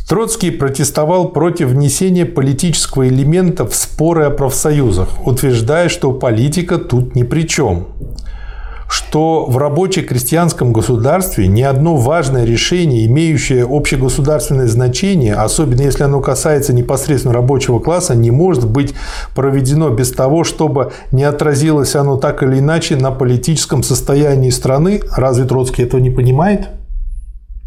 Троцкий 0.07 0.51
протестовал 0.51 1.29
против 1.29 1.69
внесения 1.69 2.25
политического 2.25 3.07
элемента 3.07 3.65
в 3.65 3.73
споры 3.73 4.25
о 4.25 4.29
профсоюзах, 4.29 5.25
утверждая, 5.25 5.89
что 5.89 6.11
политика 6.11 6.77
тут 6.77 7.15
ни 7.15 7.23
при 7.23 7.47
чем 7.47 7.87
что 8.93 9.45
в 9.45 9.57
рабоче-крестьянском 9.57 10.71
государстве 10.71 11.47
ни 11.47 11.63
одно 11.63 11.95
важное 11.95 12.45
решение, 12.45 13.07
имеющее 13.07 13.65
общегосударственное 13.67 14.67
значение, 14.67 15.33
особенно 15.33 15.81
если 15.81 16.03
оно 16.03 16.21
касается 16.21 16.73
непосредственно 16.73 17.33
рабочего 17.33 17.79
класса, 17.79 18.13
не 18.13 18.29
может 18.29 18.69
быть 18.69 18.93
проведено 19.33 19.89
без 19.89 20.11
того, 20.11 20.43
чтобы 20.43 20.91
не 21.11 21.23
отразилось 21.23 21.95
оно 21.95 22.17
так 22.17 22.43
или 22.43 22.59
иначе 22.59 22.95
на 22.95 23.09
политическом 23.09 23.81
состоянии 23.81 24.51
страны. 24.51 25.01
Разве 25.17 25.45
Троцкий 25.45 25.81
этого 25.81 25.99
не 25.99 26.11
понимает? 26.11 26.67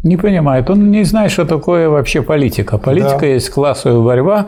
Не 0.07 0.15
понимает. 0.15 0.69
Он 0.69 0.89
не 0.89 1.03
знает, 1.03 1.31
что 1.31 1.45
такое 1.45 1.89
вообще 1.89 2.21
политика. 2.21 2.77
Политика 2.77 3.19
да. 3.21 3.27
есть 3.27 3.49
классовая 3.49 3.99
борьба 3.99 4.45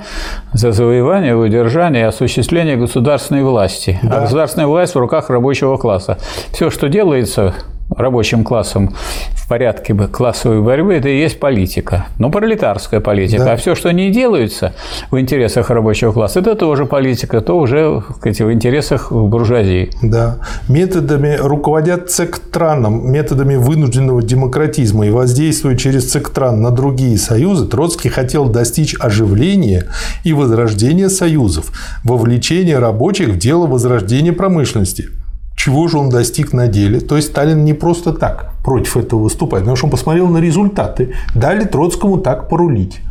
за 0.54 0.72
завоевание, 0.72 1.36
удержание 1.36 2.08
осуществление 2.08 2.78
государственной 2.78 3.44
власти. 3.44 4.00
А 4.02 4.08
да. 4.08 4.18
А 4.18 4.22
государственная 4.22 4.68
власть 4.68 4.96
в 4.96 5.00
руках 5.00 5.30
рабочего 5.30 5.76
класса. 5.76 6.18
Все, 6.54 6.70
что 6.70 6.88
делается 6.88 7.54
рабочим 7.96 8.44
классом 8.44 8.94
в 9.34 9.48
порядке 9.48 9.94
классовой 9.94 10.62
борьбы, 10.62 10.94
это 10.94 11.10
и 11.10 11.20
есть 11.20 11.40
политика. 11.40 12.06
Но 12.20 12.30
пролетарская 12.30 13.00
политика. 13.00 13.46
Да. 13.46 13.54
А 13.54 13.58
все, 13.58 13.76
что 13.76 13.92
не 13.92 14.12
делается 14.12 14.74
в 15.10 15.20
интересах 15.20 15.70
рабочего 15.70 16.12
класса, 16.12 16.40
это 16.40 16.56
тоже 16.56 16.86
политика, 16.86 17.42
то 17.42 17.58
уже 17.58 18.04
сказать, 18.18 18.42
в 18.42 18.52
интересах 18.52 19.12
буржуазии. 19.12 19.90
Да. 20.04 20.40
Методами 20.68 21.36
руководят 21.40 22.12
цектраном, 22.12 23.12
методами 23.12 23.56
вынужденного 23.56 24.22
демократизма 24.22 25.08
и 25.08 25.10
воздействуя 25.10 25.76
через 25.76 26.12
цектран 26.12 26.62
на 26.62 26.72
другие 26.72 27.18
союзы, 27.18 27.66
Троцкий 27.68 28.10
хотел 28.10 28.50
достичь 28.50 28.96
оживления 29.00 29.88
и 30.24 30.34
возрождения 30.34 31.10
союзов, 31.10 31.72
вовлечения 32.04 32.80
рабочих 32.80 33.30
в 33.30 33.38
дело 33.38 33.66
возрождения 33.66 34.34
промышленности– 34.34 35.10
чего 35.60 35.90
же 35.90 35.98
он 35.98 36.10
достиг 36.10 36.54
на 36.54 36.68
деле. 36.70 37.02
То 37.02 37.18
есть 37.18 37.28
Сталин 37.28 37.66
не 37.66 37.74
просто 37.74 38.14
так 38.14 38.54
против 38.64 38.96
этого 38.96 39.24
выступает, 39.24 39.64
потому 39.66 39.76
что 39.76 39.88
он 39.88 39.92
посмотрел 39.92 40.30
на 40.30 40.38
результаты. 40.38 41.16
Дали 41.36 41.66
Троцкому 41.66 42.18
так 42.18 42.48
порулить 42.48 43.02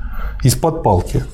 из-под 0.43 0.83
палки. 0.83 1.25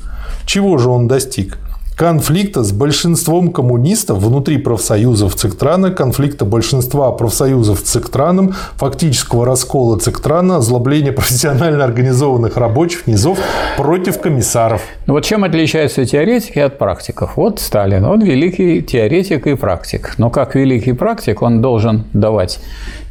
Чего 0.45 0.77
же 0.77 0.89
он 0.89 1.07
достиг? 1.07 1.59
Конфликта 1.97 2.65
с 2.65 2.73
большинством 2.73 3.53
коммунистов 3.53 4.19
внутри 4.19 4.59
профсоюзов 4.59 5.35
Циктрана, 5.37 5.91
конфликта 5.91 6.45
большинства 6.45 7.13
профсоюзов 7.13 7.83
Циктраном, 7.83 8.55
фактического 8.77 9.47
раскола 9.47 9.99
Циктрана, 9.99 10.57
озлобления 10.57 11.13
профессионально 11.13 11.85
организованных 11.85 12.57
рабочих 12.57 13.07
низов 13.07 13.39
против 13.77 14.21
комиссаров. 14.21 14.83
Вот 15.07 15.25
чем 15.25 15.45
отличаются 15.45 16.05
теоретики 16.05 16.59
от 16.59 16.79
практиков? 16.79 17.37
Вот 17.37 17.61
Сталин, 17.61 18.05
он 18.05 18.23
великий 18.23 18.83
теоретик 18.83 19.47
и 19.47 19.55
практик. 19.55 20.15
Но 20.19 20.31
как 20.31 20.55
великий 20.55 20.93
практик 20.93 21.43
он 21.43 21.61
должен 21.61 22.05
давать 22.13 22.59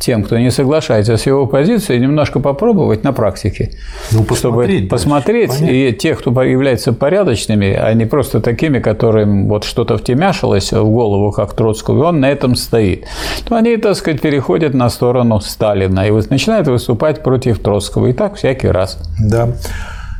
тем, 0.03 0.23
кто 0.23 0.37
не 0.37 0.51
соглашается 0.51 1.15
с 1.15 1.25
его 1.25 1.47
позицией, 1.47 1.99
немножко 1.99 2.39
попробовать 2.39 3.03
на 3.03 3.13
практике. 3.13 3.71
Ну, 4.11 4.23
посмотреть. 4.23 4.79
Чтобы 4.79 4.89
посмотреть, 4.89 5.51
Понятно. 5.51 5.73
и 5.73 5.93
тех, 5.93 6.19
кто 6.19 6.43
является 6.43 6.91
порядочными, 6.91 7.73
а 7.73 7.93
не 7.93 8.05
просто 8.05 8.41
такими, 8.41 8.72
которым 8.79 9.47
вот 9.47 9.63
что-то 9.63 9.97
втемяшилось 9.97 10.71
в 10.71 10.85
голову, 10.85 11.31
как 11.31 11.53
Троцкого, 11.53 12.03
и 12.03 12.07
он 12.07 12.19
на 12.19 12.31
этом 12.31 12.55
стоит, 12.55 13.05
то 13.45 13.55
они, 13.55 13.77
так 13.77 13.95
сказать, 13.95 14.21
переходят 14.21 14.73
на 14.73 14.89
сторону 14.89 15.39
Сталина 15.39 16.07
и 16.07 16.11
начинают 16.11 16.67
выступать 16.67 17.23
против 17.23 17.59
Троцкого. 17.59 18.07
И 18.07 18.13
так 18.13 18.35
всякий 18.35 18.67
раз. 18.67 18.97
Да. 19.19 19.49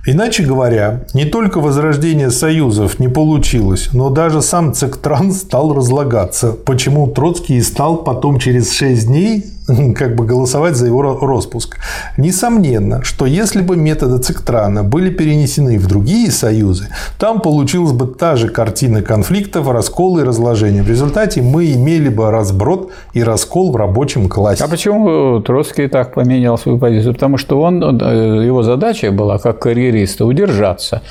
Иначе 0.06 0.44
говоря, 0.44 1.06
не 1.14 1.24
только 1.24 1.62
возрождение 1.62 2.30
союзов 2.30 3.00
не 3.00 3.08
получилось, 3.08 3.90
но 3.94 4.10
даже 4.10 4.42
сам 4.42 4.74
Цектран 4.74 5.32
стал 5.32 5.74
разлагаться, 5.74 6.52
почему 6.52 7.08
Троцкий 7.08 7.56
и 7.56 7.62
стал 7.62 8.04
потом 8.04 8.38
через 8.38 8.74
6 8.74 9.08
дней 9.08 9.46
как 9.96 10.16
бы 10.16 10.26
голосовать 10.26 10.76
за 10.76 10.88
его 10.88 11.02
распуск. 11.02 11.78
Несомненно, 12.18 13.04
что 13.04 13.26
если 13.26 13.62
бы 13.62 13.76
методы 13.76 14.22
Циктрана 14.22 14.84
были 14.84 15.10
перенесены 15.10 15.78
в 15.78 15.88
другие 15.88 16.32
союзы, 16.32 16.90
там 17.18 17.40
получилась 17.40 17.92
бы 17.92 18.08
та 18.08 18.36
же 18.36 18.50
картина 18.50 19.02
конфликтов, 19.02 19.68
раскола 19.70 20.20
и 20.20 20.24
разложения. 20.24 20.84
В 20.84 20.90
результате 20.90 21.42
мы 21.42 21.72
имели 21.72 22.10
бы 22.10 22.30
разброд 22.32 22.92
и 23.14 23.24
раскол 23.24 23.72
в 23.72 23.76
рабочем 23.76 24.28
классе. 24.30 24.64
А 24.64 24.68
почему 24.68 25.40
Троцкий 25.40 25.88
так 25.88 26.14
поменял 26.14 26.58
свою 26.58 26.78
позицию? 26.78 27.14
Потому 27.14 27.38
что 27.38 27.62
он, 27.62 27.82
э, 28.02 28.46
его 28.46 28.64
задача 28.64 29.12
была, 29.12 29.38
как 29.38 29.60
карьериста, 29.60 30.26
удержаться. 30.26 31.02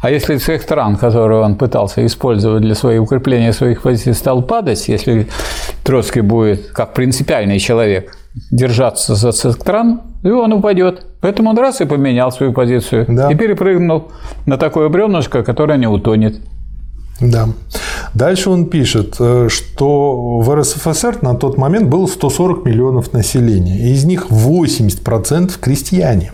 А 0.00 0.10
если 0.10 0.36
цехтран, 0.36 0.96
который 0.96 1.38
он 1.38 1.56
пытался 1.56 2.06
использовать 2.06 2.62
для 2.62 2.74
своего 2.74 3.04
укрепления 3.04 3.52
своих 3.52 3.82
позиций, 3.82 4.14
стал 4.14 4.42
падать, 4.42 4.86
если 4.88 5.26
Троцкий 5.82 6.20
будет, 6.20 6.68
как 6.68 6.94
принципиальный 6.94 7.58
человек, 7.58 8.16
держаться 8.52 9.16
за 9.16 9.32
цехтран, 9.32 10.02
и 10.22 10.30
он 10.30 10.52
упадет. 10.52 11.04
Поэтому 11.20 11.50
он 11.50 11.58
раз 11.58 11.80
и 11.80 11.84
поменял 11.84 12.30
свою 12.30 12.52
позицию 12.52 13.06
да. 13.08 13.32
и 13.32 13.34
перепрыгнул 13.34 14.12
на 14.46 14.56
такое 14.56 14.88
бревнышко, 14.88 15.42
которое 15.42 15.78
не 15.78 15.88
утонет. 15.88 16.40
Да. 17.20 17.48
Дальше 18.14 18.50
он 18.50 18.66
пишет, 18.66 19.16
э, 19.18 19.48
что 19.50 20.38
в 20.38 20.54
РСФСР 20.54 21.18
на 21.22 21.34
тот 21.34 21.58
момент 21.58 21.88
было 21.88 22.06
140 22.06 22.64
миллионов 22.64 23.12
населения, 23.12 23.76
и 23.78 23.92
из 23.92 24.04
них 24.04 24.30
80% 24.30 25.58
крестьяне. 25.60 26.32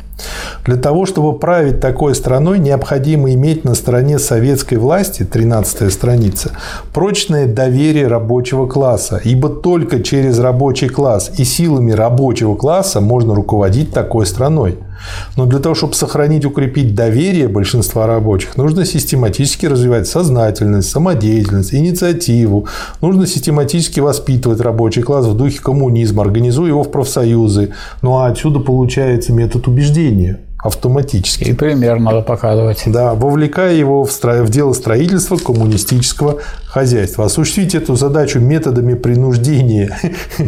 Для 0.65 0.77
того, 0.77 1.05
чтобы 1.05 1.39
править 1.39 1.81
такой 1.81 2.15
страной, 2.15 2.59
необходимо 2.59 3.33
иметь 3.33 3.65
на 3.65 3.75
стороне 3.75 4.19
советской 4.19 4.77
власти, 4.77 5.25
13 5.25 5.93
страница, 5.93 6.53
прочное 6.93 7.47
доверие 7.47 8.07
рабочего 8.07 8.67
класса, 8.67 9.21
ибо 9.25 9.49
только 9.49 10.03
через 10.03 10.39
рабочий 10.39 10.89
класс 10.89 11.31
и 11.37 11.45
силами 11.45 11.93
рабочего 11.93 12.55
класса 12.55 13.01
можно 13.01 13.35
руководить 13.35 13.93
такой 13.93 14.27
страной. 14.27 14.79
Но 15.37 15.47
для 15.47 15.59
того, 15.59 15.75
чтобы 15.75 15.95
сохранить, 15.95 16.45
укрепить 16.45 16.95
доверие 16.95 17.49
большинства 17.49 18.07
рабочих, 18.07 18.57
нужно 18.57 18.85
систематически 18.85 19.67
развивать 19.67 20.07
сознательность, 20.07 20.91
самодеятельность, 20.91 21.75
инициативу. 21.75 22.67
Нужно 23.01 23.27
систематически 23.27 24.01
воспитывать 24.01 24.61
рабочий 24.61 25.03
класс 25.03 25.27
в 25.27 25.37
духе 25.37 25.61
коммунизма, 25.61 26.23
организуя 26.23 26.69
его 26.69 26.83
в 26.83 26.91
профсоюзы. 26.91 27.73
Ну 28.03 28.19
а 28.19 28.27
отсюда 28.27 28.61
получается 28.61 29.33
метод 29.33 29.69
убеждения 29.69 30.41
автоматически. 30.65 31.45
И 31.45 31.53
пример 31.53 32.01
надо 32.01 32.23
показывать. 32.23 32.85
Да, 32.87 33.13
вовлекая 33.13 33.75
его 33.75 34.05
в, 34.05 34.11
стро... 34.11 34.43
в 34.43 34.49
дело 34.49 34.73
строительства 34.73 35.37
коммунистического 35.37 36.39
хозяйства. 36.67 37.27
Осуществить 37.27 37.75
эту 37.75 37.97
задачу 37.97 38.41
методами 38.41 38.95
принуждения. 38.95 39.95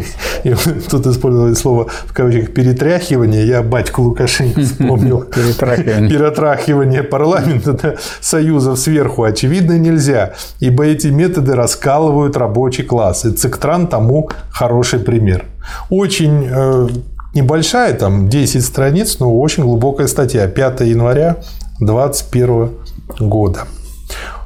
И 0.43 0.55
тут 0.89 1.05
использовали 1.05 1.53
слово 1.53 1.89
в 2.05 2.13
кавычках 2.13 2.51
перетряхивание. 2.51 3.47
Я 3.47 3.61
батьку 3.61 4.01
Лукашенко 4.01 4.61
вспомнил. 4.65 5.21
Перетрахивание. 5.21 6.09
Перетрахивание 6.09 7.03
парламента 7.03 7.97
союзов 8.19 8.79
сверху 8.79 9.21
очевидно 9.21 9.77
нельзя, 9.77 10.33
ибо 10.59 10.83
эти 10.83 11.07
методы 11.07 11.53
раскалывают 11.53 12.35
рабочий 12.37 12.83
класс. 12.83 13.23
И 13.25 13.31
Циктран 13.31 13.85
тому 13.85 14.31
хороший 14.49 14.99
пример. 14.99 15.45
Очень 15.91 16.47
э, 16.49 16.87
небольшая, 17.37 17.93
там 17.93 18.29
10 18.29 18.65
страниц, 18.65 19.19
но 19.19 19.39
очень 19.39 19.63
глубокая 19.63 20.07
статья. 20.07 20.47
5 20.47 20.81
января 20.81 21.37
2021 21.79 22.71
года. 23.19 23.59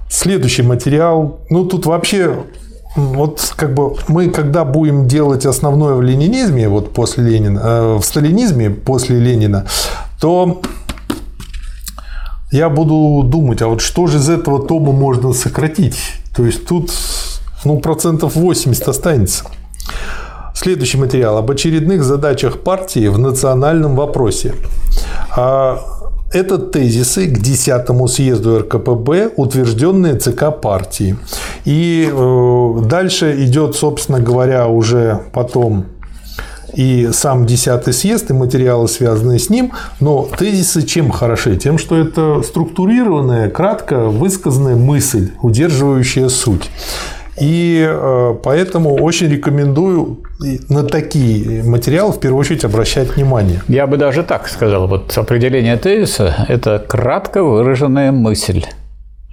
Следующий 0.09 0.63
материал. 0.63 1.39
Ну, 1.49 1.65
тут 1.65 1.85
вообще 1.85 2.35
вот 2.95 3.53
как 3.55 3.73
бы 3.73 3.95
мы, 4.09 4.29
когда 4.29 4.65
будем 4.65 5.07
делать 5.07 5.45
основное 5.45 5.93
в 5.93 6.01
ленинизме, 6.01 6.67
вот 6.67 6.93
после 6.93 7.23
Ленина, 7.23 7.59
э, 7.59 7.95
в 7.95 8.03
сталинизме 8.03 8.69
после 8.69 9.17
Ленина, 9.17 9.65
то 10.19 10.61
я 12.51 12.69
буду 12.69 13.25
думать, 13.25 13.61
а 13.61 13.67
вот 13.67 13.79
что 13.79 14.07
же 14.07 14.17
из 14.17 14.29
этого 14.29 14.67
тома 14.67 14.91
можно 14.91 15.31
сократить? 15.31 15.97
То 16.35 16.45
есть 16.45 16.65
тут 16.65 16.91
ну, 17.63 17.79
процентов 17.79 18.35
80 18.35 18.87
останется. 18.89 19.45
Следующий 20.53 20.97
материал 20.97 21.37
об 21.37 21.49
очередных 21.49 22.03
задачах 22.03 22.59
партии 22.59 23.07
в 23.07 23.17
национальном 23.17 23.95
вопросе. 23.95 24.53
А, 25.35 25.79
это 26.33 26.57
тезисы 26.57 27.27
к 27.27 27.39
10 27.39 28.09
съезду 28.09 28.59
РКПБ, 28.59 29.31
утвержденные 29.35 30.15
ЦК 30.15 30.45
партии. 30.61 31.17
И 31.65 32.09
э, 32.11 32.73
дальше 32.85 33.43
идет, 33.43 33.75
собственно 33.75 34.19
говоря, 34.19 34.67
уже 34.67 35.19
потом 35.33 35.87
и 36.73 37.09
сам 37.11 37.45
10 37.45 37.93
съезд, 37.93 38.29
и 38.29 38.33
материалы, 38.33 38.87
связанные 38.87 39.39
с 39.39 39.49
ним. 39.49 39.73
Но 39.99 40.29
тезисы 40.37 40.83
чем 40.83 41.11
хороши? 41.11 41.57
Тем, 41.57 41.77
что 41.77 41.97
это 41.97 42.41
структурированная, 42.43 43.49
кратко 43.49 44.05
высказанная 44.05 44.75
мысль, 44.75 45.31
удерживающая 45.41 46.29
суть. 46.29 46.69
И 47.41 47.83
э, 47.89 48.35
поэтому 48.43 48.95
очень 49.01 49.27
рекомендую 49.27 50.19
на 50.69 50.83
такие 50.83 51.63
материалы 51.63 52.13
в 52.13 52.19
первую 52.19 52.39
очередь 52.39 52.63
обращать 52.63 53.15
внимание. 53.15 53.61
Я 53.67 53.87
бы 53.87 53.97
даже 53.97 54.23
так 54.23 54.47
сказал. 54.47 54.87
Вот 54.87 55.17
определение 55.17 55.77
тезиса– 55.77 56.45
это 56.47 56.77
кратко 56.87 57.43
выраженная 57.43 58.11
мысль. 58.11 58.63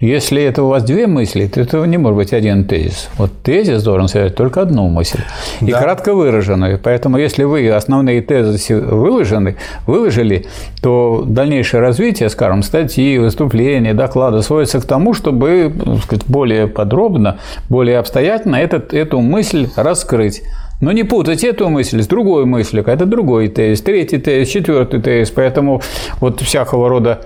Если 0.01 0.41
это 0.41 0.63
у 0.63 0.69
вас 0.69 0.85
две 0.85 1.09
мысли, 1.09 1.49
то 1.49 1.61
это 1.61 1.85
не 1.85 1.99
может 1.99 2.17
быть 2.17 2.33
один 2.33 2.65
тезис. 2.65 3.11
Вот 3.19 3.33
тезис 3.43 3.83
должен 3.83 4.07
содержать 4.07 4.37
только 4.37 4.63
одну 4.63 4.89
мысль. 4.89 5.19
И 5.61 5.73
да. 5.73 5.83
кратко 5.83 6.15
выраженную. 6.15 6.79
Поэтому, 6.81 7.19
если 7.19 7.43
вы 7.43 7.69
основные 7.69 8.23
тезисы 8.23 8.81
выложены, 8.81 9.57
выложили, 9.89 10.47
то 10.83 11.25
дальнейшее 11.27 11.81
развитие, 11.81 12.29
скажем, 12.29 12.63
статьи, 12.63 13.19
выступления, 13.19 13.93
доклады 13.93 14.41
сводится 14.43 14.81
к 14.81 14.85
тому, 14.85 15.15
чтобы 15.15 15.73
сказать, 16.05 16.25
более 16.29 16.69
подробно, 16.69 17.39
более 17.69 17.99
обстоятельно 17.99 18.55
этот, 18.55 18.95
эту 18.95 19.21
мысль 19.21 19.69
раскрыть. 19.75 20.43
Но 20.81 20.93
не 20.93 21.03
путать 21.03 21.43
эту 21.43 21.69
мысль 21.69 22.03
с 22.03 22.07
другой 22.07 22.45
мыслью, 22.45 22.85
это 22.87 23.05
другой 23.05 23.49
тезис, 23.49 23.83
третий 23.83 24.19
тезис, 24.19 24.53
четвертый 24.53 25.01
тезис. 25.01 25.33
Поэтому 25.33 25.83
вот 26.21 26.41
всякого 26.41 26.89
рода 26.89 27.21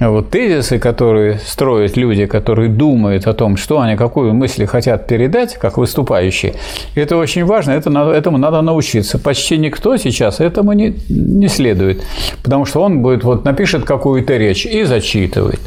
вот 0.00 0.30
тезисы, 0.30 0.80
которые 0.80 1.38
строят 1.38 1.96
люди, 1.96 2.26
которые 2.26 2.68
думают 2.68 3.28
о 3.28 3.34
том, 3.34 3.56
что 3.56 3.78
они, 3.80 3.96
какую 3.96 4.34
мысль 4.34 4.66
хотят 4.66 5.06
передать, 5.06 5.54
как 5.54 5.78
выступающие, 5.78 6.54
это 6.96 7.16
очень 7.16 7.44
важно, 7.44 7.70
это, 7.70 7.90
этому 8.10 8.36
надо 8.36 8.62
научиться. 8.62 9.18
Почти 9.18 9.58
никто 9.58 9.96
сейчас 9.96 10.40
этому 10.40 10.72
не, 10.72 10.96
не 11.08 11.46
следует, 11.46 12.02
потому 12.42 12.64
что 12.64 12.82
он 12.82 13.00
будет, 13.00 13.22
вот 13.22 13.44
напишет 13.44 13.84
какую-то 13.84 14.36
речь 14.36 14.66
и 14.66 14.82
зачитывает. 14.82 15.60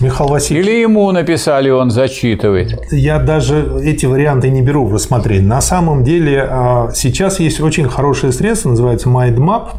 Михаил 0.00 0.30
Васильевич. 0.30 0.68
Или 0.68 0.80
ему 0.80 1.10
написали, 1.10 1.70
он 1.70 1.90
зачитывает. 1.90 2.80
Я 2.92 3.18
даже 3.18 3.80
эти 3.82 4.06
варианты 4.06 4.48
не 4.48 4.62
беру 4.62 4.86
в 4.86 4.94
рассмотрение. 4.94 5.46
На 5.48 5.60
самом 5.60 6.04
деле 6.04 6.46
а, 6.48 6.90
сейчас 6.94 7.40
есть 7.40 7.60
очень 7.60 7.88
хорошее 7.88 8.32
средство, 8.32 8.68
называется 8.68 9.08
MindMap, 9.08 9.70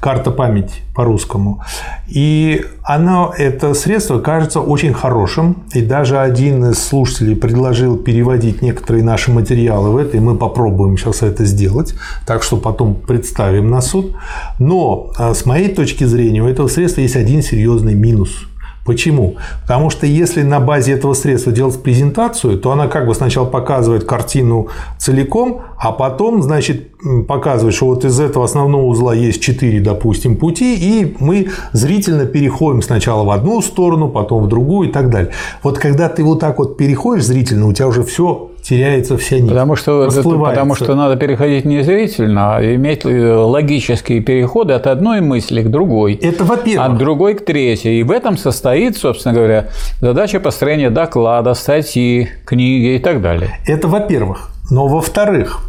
карта 0.00 0.30
памяти 0.30 0.72
по-русскому. 0.94 1.62
И 2.06 2.64
оно, 2.82 3.34
это 3.36 3.74
средство 3.74 4.20
кажется 4.20 4.60
очень 4.60 4.94
хорошим. 4.94 5.64
И 5.74 5.82
даже 5.82 6.18
один 6.18 6.70
из 6.70 6.78
слушателей 6.82 7.36
предложил 7.36 7.98
переводить 7.98 8.62
некоторые 8.62 9.04
наши 9.04 9.30
материалы 9.30 9.90
в 9.90 9.98
это, 9.98 10.16
и 10.16 10.20
мы 10.20 10.36
попробуем 10.36 10.96
сейчас 10.96 11.20
это 11.20 11.44
сделать, 11.44 11.94
так 12.26 12.42
что 12.42 12.56
потом 12.56 12.94
представим 12.94 13.68
на 13.68 13.82
суд. 13.82 14.16
Но 14.58 15.10
а, 15.18 15.34
с 15.34 15.44
моей 15.44 15.74
точки 15.74 16.04
зрения 16.04 16.42
у 16.42 16.48
этого 16.48 16.68
средства 16.68 17.02
есть 17.02 17.16
один 17.16 17.42
серьезный 17.42 17.94
минус– 17.94 18.30
Почему? 18.88 19.36
Потому 19.66 19.90
что 19.90 20.06
если 20.06 20.42
на 20.42 20.60
базе 20.60 20.92
этого 20.92 21.12
средства 21.12 21.52
делать 21.52 21.82
презентацию, 21.82 22.58
то 22.58 22.70
она 22.70 22.88
как 22.88 23.06
бы 23.06 23.14
сначала 23.14 23.44
показывает 23.44 24.04
картину 24.04 24.68
целиком, 24.96 25.60
а 25.78 25.92
потом, 25.92 26.42
значит, 26.42 26.88
показывает, 27.28 27.74
что 27.74 27.88
вот 27.88 28.06
из 28.06 28.18
этого 28.18 28.46
основного 28.46 28.86
узла 28.86 29.14
есть 29.14 29.42
4, 29.42 29.80
допустим, 29.80 30.36
пути, 30.36 30.74
и 30.74 31.16
мы 31.20 31.48
зрительно 31.72 32.24
переходим 32.24 32.80
сначала 32.80 33.24
в 33.24 33.30
одну 33.30 33.60
сторону, 33.60 34.08
потом 34.08 34.44
в 34.44 34.48
другую 34.48 34.88
и 34.88 34.92
так 34.92 35.10
далее. 35.10 35.32
Вот 35.62 35.78
когда 35.78 36.08
ты 36.08 36.24
вот 36.24 36.40
так 36.40 36.58
вот 36.58 36.78
переходишь 36.78 37.26
зрительно, 37.26 37.66
у 37.66 37.74
тебя 37.74 37.88
уже 37.88 38.02
все 38.04 38.52
теряется 38.68 39.16
вся 39.16 39.38
нить. 39.38 39.48
Потому 39.48 39.76
что, 39.76 40.08
потому 40.22 40.74
что 40.74 40.94
надо 40.94 41.16
переходить 41.16 41.64
не 41.64 41.82
зрительно, 41.82 42.56
а 42.56 42.74
иметь 42.74 43.04
э, 43.04 43.34
логические 43.34 44.20
переходы 44.20 44.74
от 44.74 44.86
одной 44.86 45.20
мысли 45.20 45.62
к 45.62 45.70
другой. 45.70 46.14
Это 46.14 46.44
во-первых. 46.44 46.86
От 46.86 46.98
другой 46.98 47.34
к 47.34 47.44
третьей. 47.44 48.00
И 48.00 48.02
в 48.02 48.10
этом 48.10 48.36
состоит, 48.36 48.96
собственно 48.96 49.34
говоря, 49.34 49.68
задача 50.00 50.40
построения 50.40 50.90
доклада, 50.90 51.54
статьи, 51.54 52.28
книги 52.44 52.96
и 52.96 52.98
так 52.98 53.22
далее. 53.22 53.58
Это 53.66 53.88
во-первых. 53.88 54.50
Но 54.70 54.86
во-вторых, 54.86 55.62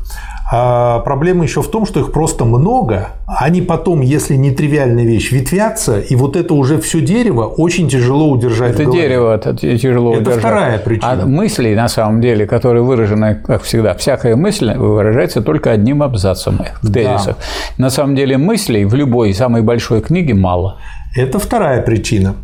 а 0.51 0.99
проблема 0.99 1.43
еще 1.43 1.61
в 1.61 1.69
том, 1.69 1.85
что 1.85 1.99
их 1.99 2.11
просто 2.11 2.43
много. 2.43 3.09
Они 3.27 3.61
потом, 3.61 4.01
если 4.01 4.35
не 4.35 4.49
тривиальная 4.49 5.05
вещь, 5.05 5.31
ветвятся, 5.31 5.99
и 5.99 6.15
вот 6.15 6.35
это 6.35 6.55
уже 6.55 6.79
все 6.79 7.01
дерево 7.01 7.45
очень 7.45 7.87
тяжело 7.87 8.29
удержать. 8.31 8.73
Это 8.73 8.91
дерево 8.91 9.35
это 9.35 9.55
тяжело 9.55 10.13
это 10.13 10.21
удержать. 10.21 10.39
Это 10.39 10.47
вторая 10.47 10.79
причина. 10.79 11.19
А 11.23 11.25
мысли, 11.27 11.75
на 11.75 11.87
самом 11.87 12.19
деле, 12.21 12.47
которые 12.47 12.81
выражены, 12.81 13.35
как 13.35 13.61
всегда, 13.61 13.93
всякая 13.93 14.35
мысль 14.35 14.73
выражается 14.73 15.43
только 15.43 15.71
одним 15.71 16.01
абзацем 16.01 16.59
в 16.81 16.91
тезисах. 16.91 17.37
Да. 17.37 17.83
На 17.83 17.89
самом 17.91 18.15
деле 18.15 18.37
мыслей 18.37 18.85
в 18.85 18.95
любой 18.95 19.33
самой 19.33 19.61
большой 19.61 20.01
книге 20.01 20.33
мало. 20.33 20.77
Это 21.15 21.37
вторая 21.37 21.83
причина. 21.83 22.35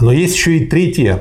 Но 0.00 0.12
есть 0.12 0.34
еще 0.34 0.56
и 0.56 0.66
третья. 0.66 1.18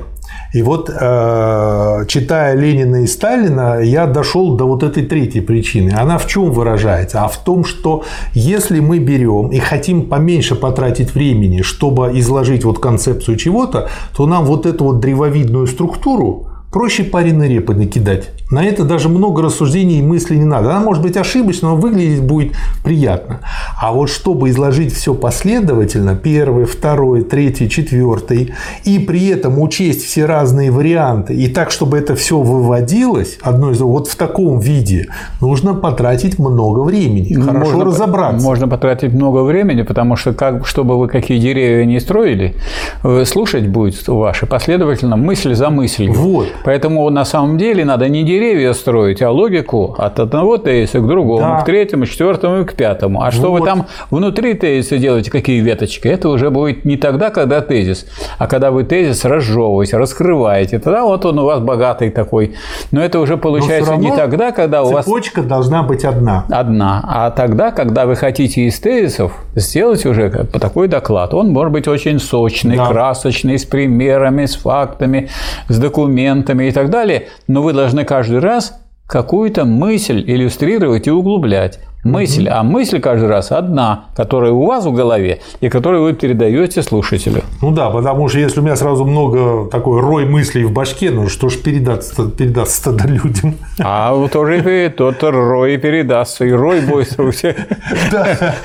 И 0.52 0.64
вот, 0.64 0.90
э, 0.90 2.06
читая 2.08 2.56
Ленина 2.56 3.04
и 3.04 3.08
Сталина, 3.08 3.80
я 3.82 4.08
дошел 4.08 4.56
до 4.58 4.66
вот 4.66 4.84
этой 4.84 5.06
третьей 5.06 5.42
причины. 5.42 5.92
Она 5.92 6.18
в 6.18 6.26
чем 6.26 6.52
выражается? 6.52 7.24
А 7.24 7.28
в 7.28 7.38
том, 7.38 7.66
что 7.66 8.04
если 8.34 8.80
мы 8.80 8.98
берем 8.98 9.50
и 9.50 9.60
хотим 9.60 10.10
поменьше 10.10 10.56
потратить 10.56 11.14
времени, 11.14 11.62
чтобы 11.62 12.18
изложить 12.20 12.64
вот 12.66 12.80
концепцию 12.80 13.38
чего-то, 13.38 13.90
то 14.16 14.26
нам 14.26 14.46
вот 14.46 14.66
эту 14.66 14.86
вот 14.86 15.00
древовидную 15.00 15.68
структуру 15.68 16.48
проще 16.72 17.04
пареной 17.04 17.48
репы 17.48 17.76
накидать. 17.76 18.30
На 18.52 18.66
это 18.66 18.84
даже 18.84 19.10
много 19.10 19.44
рассуждений 19.44 20.00
и 20.00 20.02
мыслей 20.02 20.40
не 20.40 20.46
надо. 20.46 20.72
Она 20.72 20.80
может 20.80 21.04
быть 21.04 21.16
ошибочна, 21.18 21.70
но 21.70 21.76
выглядеть 21.76 22.24
будет 22.24 22.54
приятно. 22.84 23.42
А 23.80 23.94
вот 23.94 24.10
чтобы 24.10 24.50
изложить 24.50 24.92
все 24.92 25.14
последовательно, 25.14 26.16
первый, 26.16 26.66
второй, 26.66 27.22
третий, 27.22 27.70
четвертый, 27.70 28.54
и 28.86 28.98
при 28.98 29.28
этом 29.28 29.62
учесть 29.62 30.04
все 30.04 30.26
разные 30.26 30.72
варианты, 30.72 31.36
и 31.36 31.48
так, 31.48 31.70
чтобы 31.70 31.98
это 32.00 32.16
все 32.16 32.40
выводилось, 32.40 33.38
одно 33.44 33.70
из 33.72 33.82
вот 33.82 34.08
в 34.08 34.16
таком 34.16 34.60
виде, 34.60 35.10
нужно 35.42 35.76
потратить 35.76 36.40
много 36.40 36.80
времени, 36.80 37.34
хорошо 37.34 37.78
можно, 37.78 37.86
разобраться. 37.86 38.44
Можно 38.44 38.68
потратить 38.68 39.14
много 39.14 39.44
времени, 39.44 39.84
потому 39.84 40.16
что, 40.16 40.34
как, 40.34 40.66
чтобы 40.66 40.98
вы 40.98 41.08
какие 41.08 41.40
деревья 41.40 41.86
не 41.86 42.00
строили, 42.00 42.56
э, 43.04 43.26
слушать 43.26 43.68
будет 43.68 44.08
ваши 44.08 44.48
последовательно 44.48 45.18
мысль 45.18 45.54
за 45.54 45.70
мыслью. 45.70 46.14
Вот. 46.14 46.48
Поэтому 46.64 47.08
на 47.12 47.26
самом 47.26 47.60
деле 47.60 47.86
надо 47.86 48.10
не 48.10 48.24
деревья, 48.24 48.39
деревья 48.40 48.74
строить, 48.74 49.22
а 49.22 49.32
логику 49.32 49.96
от 49.98 50.20
одного 50.20 50.58
тезиса 50.58 51.00
к 51.00 51.08
другому, 51.08 51.42
да. 51.42 51.62
к 51.62 51.66
третьему, 51.66 52.06
к 52.06 52.08
четвертому 52.08 52.62
и 52.62 52.66
к 52.66 52.74
пятому. 52.74 53.22
А 53.22 53.26
вот. 53.26 53.34
что 53.34 53.52
вы 53.52 53.62
там 53.62 53.88
внутри 54.10 54.54
тезиса 54.54 54.98
делаете, 54.98 55.30
какие 55.30 55.60
веточки, 55.60 56.08
это 56.08 56.30
уже 56.30 56.50
будет 56.50 56.86
не 56.86 56.96
тогда, 56.96 57.32
когда 57.32 57.60
тезис, 57.60 58.06
а 58.38 58.48
когда 58.48 58.72
вы 58.72 58.86
тезис 58.86 59.26
разжевываете, 59.26 59.98
раскрываете. 59.98 60.80
Тогда 60.80 61.04
вот 61.04 61.26
он 61.26 61.40
у 61.40 61.46
вас 61.46 61.60
богатый 61.60 62.12
такой. 62.12 62.56
Но 62.92 63.04
это 63.04 63.20
уже 63.20 63.38
получается 63.38 63.96
не 63.98 64.16
тогда, 64.16 64.52
когда 64.52 64.84
у 64.84 64.92
вас... 64.92 65.06
Цепочка 65.06 65.44
должна 65.44 65.84
быть 65.84 66.06
одна. 66.06 66.46
Одна. 66.50 67.04
А 67.08 67.32
тогда, 67.32 67.72
когда 67.72 68.06
вы 68.06 68.16
хотите 68.16 68.62
из 68.62 68.80
тезисов 68.80 69.34
сделать 69.56 70.06
уже 70.06 70.30
такой 70.30 70.88
доклад, 70.88 71.34
он 71.34 71.50
может 71.50 71.74
быть 71.74 71.88
очень 71.88 72.20
сочный, 72.20 72.78
да. 72.78 72.88
красочный, 72.88 73.60
с 73.60 73.66
примерами, 73.66 74.46
с 74.46 74.56
фактами, 74.56 75.30
с 75.68 75.78
документами 75.78 76.66
и 76.66 76.72
так 76.72 76.90
далее, 76.90 77.28
но 77.48 77.62
вы 77.62 77.74
должны 77.74 78.06
каждый 78.06 78.29
каждый 78.30 78.48
раз 78.48 78.80
какую-то 79.08 79.66
мысль 79.66 80.24
иллюстрировать 80.24 81.08
и 81.08 81.12
углублять 81.12 81.80
мысль, 82.04 82.48
а 82.48 82.64
мысль 82.64 83.00
каждый 83.00 83.28
раз 83.28 83.52
одна, 83.52 84.06
которая 84.16 84.52
у 84.52 84.66
вас 84.66 84.86
в 84.86 84.94
голове 84.94 85.42
и 85.60 85.70
которую 85.70 86.04
вы 86.04 86.14
передаете 86.14 86.82
слушателю. 86.82 87.44
Ну 87.62 87.72
да, 87.72 87.90
потому 87.90 88.28
что 88.30 88.40
если 88.40 88.62
у 88.62 88.64
меня 88.64 88.76
сразу 88.76 89.06
много 89.06 89.70
такой 89.70 90.00
рой 90.00 90.26
мыслей 90.26 90.64
в 90.64 90.72
башке, 90.72 91.12
ну 91.12 91.28
что 91.28 91.50
ж 91.50 91.58
передаться, 91.58 92.30
передаться 92.30 92.84
тогда 92.84 93.06
людям? 93.08 93.56
А 93.80 94.16
тоже 94.28 94.94
тот 94.96 95.24
рой 95.24 95.78
передастся, 95.78 96.46
и 96.46 96.52
рой 96.52 96.82
будет 96.82 97.20
у 97.20 97.32
всех. 97.32 97.56
Да. 98.12 98.56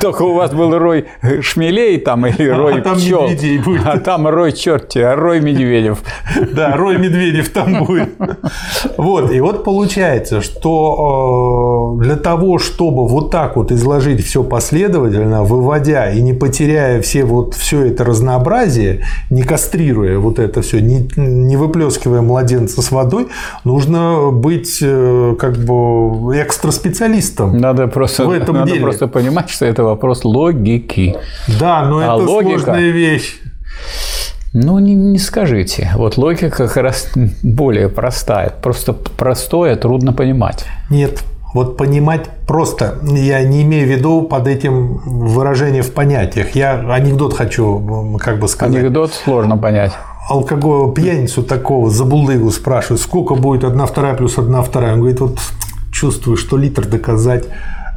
Только 0.00 0.22
у 0.22 0.34
вас 0.34 0.52
был 0.52 0.76
рой 0.76 1.06
шмелей 1.42 1.98
там 1.98 2.26
или 2.26 2.48
а 2.48 2.56
рой 2.56 2.80
а 2.80 2.82
там 2.82 2.96
пчел, 2.96 3.28
медведей 3.28 3.58
будет. 3.58 3.82
А 3.84 3.98
там 3.98 4.26
рой 4.26 4.52
черти, 4.52 4.98
а 4.98 5.14
рой 5.14 5.40
медведев. 5.40 6.02
Да, 6.52 6.76
рой 6.76 6.98
медведев 6.98 7.50
там 7.50 7.84
будет. 7.84 8.10
Вот, 8.96 9.30
и 9.30 9.40
вот 9.40 9.64
получается, 9.64 10.40
что 10.40 11.96
э, 12.00 12.04
для 12.04 12.16
того, 12.16 12.58
чтобы 12.58 12.69
чтобы 12.70 13.06
вот 13.06 13.30
так 13.30 13.56
вот 13.56 13.72
изложить 13.72 14.24
все 14.24 14.42
последовательно, 14.42 15.42
выводя 15.42 16.10
и 16.10 16.22
не 16.22 16.32
потеряя 16.32 17.02
все 17.02 17.24
вот 17.24 17.54
все 17.54 17.86
это 17.86 18.04
разнообразие, 18.04 19.04
не 19.28 19.42
кастрируя 19.42 20.18
вот 20.18 20.38
это 20.38 20.62
все, 20.62 20.80
не, 20.80 21.08
не 21.16 21.56
выплескивая 21.56 22.22
младенца 22.22 22.80
с 22.82 22.90
водой, 22.92 23.28
нужно 23.64 24.30
быть 24.30 24.78
э, 24.82 25.34
как 25.38 25.56
бы 25.56 26.40
экстра 26.40 26.70
специалистом. 26.70 27.58
Надо 27.58 27.88
просто, 27.88 28.26
в 28.26 28.30
этом 28.30 28.54
надо 28.56 28.70
деле. 28.70 28.82
просто 28.82 29.08
понимать, 29.08 29.50
что 29.50 29.66
это 29.66 29.82
вопрос 29.82 30.24
логики. 30.24 31.16
Да, 31.58 31.84
но 31.84 31.98
а 31.98 32.04
это 32.04 32.14
логика... 32.14 32.60
сложная 32.60 32.90
вещь. 32.90 33.40
Ну, 34.52 34.78
не, 34.80 34.94
не 34.94 35.18
скажите. 35.18 35.90
Вот 35.94 36.16
логика 36.16 36.50
как 36.50 36.76
раз 36.76 37.08
более 37.42 37.88
простая. 37.88 38.50
Просто 38.62 38.92
простое 38.92 39.76
трудно 39.76 40.12
понимать. 40.12 40.64
Нет, 40.90 41.22
вот 41.52 41.76
понимать 41.76 42.28
просто, 42.46 42.98
я 43.02 43.42
не 43.42 43.62
имею 43.62 43.86
в 43.86 43.90
виду 43.90 44.22
под 44.22 44.46
этим 44.46 44.98
выражение 45.04 45.82
в 45.82 45.92
понятиях. 45.92 46.54
Я 46.54 46.74
анекдот 46.92 47.34
хочу 47.34 48.18
как 48.20 48.38
бы 48.38 48.48
сказать. 48.48 48.76
Анекдот 48.76 49.12
сложно 49.12 49.56
понять. 49.56 49.92
Алкоголь, 50.28 50.94
пьяницу 50.94 51.42
такого, 51.42 51.90
забулдыгу 51.90 52.50
спрашивают, 52.50 53.00
сколько 53.00 53.34
будет 53.34 53.64
одна 53.64 53.86
вторая 53.86 54.14
плюс 54.14 54.38
одна 54.38 54.62
вторая. 54.62 54.92
Он 54.92 55.00
говорит, 55.00 55.20
вот 55.20 55.38
чувствую, 55.92 56.36
что 56.36 56.56
литр 56.56 56.86
доказать 56.86 57.46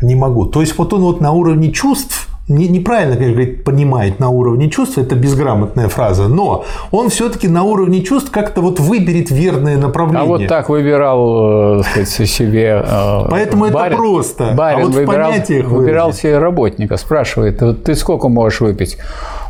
не 0.01 0.15
могу. 0.15 0.45
То 0.45 0.61
есть 0.61 0.77
вот 0.77 0.93
он 0.93 1.01
вот 1.01 1.21
на 1.21 1.31
уровне 1.31 1.71
чувств 1.71 2.29
не, 2.49 2.67
неправильно, 2.67 3.15
конечно, 3.15 3.35
говорит, 3.35 3.63
понимает 3.63 4.19
на 4.19 4.29
уровне 4.29 4.69
чувств, 4.69 4.97
это 4.97 5.15
безграмотная 5.15 5.87
фраза, 5.87 6.27
но 6.27 6.65
он 6.91 7.09
все-таки 7.09 7.47
на 7.47 7.63
уровне 7.63 8.01
чувств 8.01 8.31
как-то 8.31 8.61
вот 8.61 8.81
выберет 8.81 9.31
верное 9.31 9.77
направление. 9.77 10.23
А 10.23 10.25
вот 10.25 10.47
так 10.47 10.67
выбирал, 10.67 11.79
э, 11.79 11.83
так 11.83 12.05
сказать, 12.05 12.29
себе 12.29 12.83
э, 12.85 13.25
Поэтому 13.29 13.69
барин, 13.69 13.93
это 13.93 13.95
просто. 13.95 14.53
Барин 14.57 14.81
а 14.81 14.85
вот 14.85 14.93
выбирал, 14.93 15.31
выбирал 15.69 16.13
себе 16.13 16.37
работника, 16.37 16.97
спрашивает, 16.97 17.61
ты 17.83 17.95
сколько 17.95 18.27
можешь 18.27 18.59
выпить? 18.59 18.97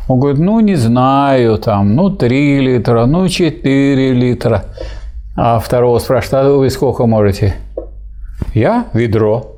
Он 0.08 0.19
говорит, 0.19 0.39
ну, 0.39 0.60
не 0.60 0.75
знаю, 0.75 1.58
там, 1.58 1.95
ну, 1.95 2.12
3 2.12 2.60
литра, 2.60 3.06
ну, 3.06 3.27
4 3.27 4.13
литра. 4.13 4.65
А 5.36 5.60
второго 5.60 5.97
спрашивает, 5.97 6.45
а 6.45 6.51
вы 6.51 6.69
сколько 6.69 7.08
можете? 7.08 7.56
Я 8.53 8.86
ведро. 8.93 9.53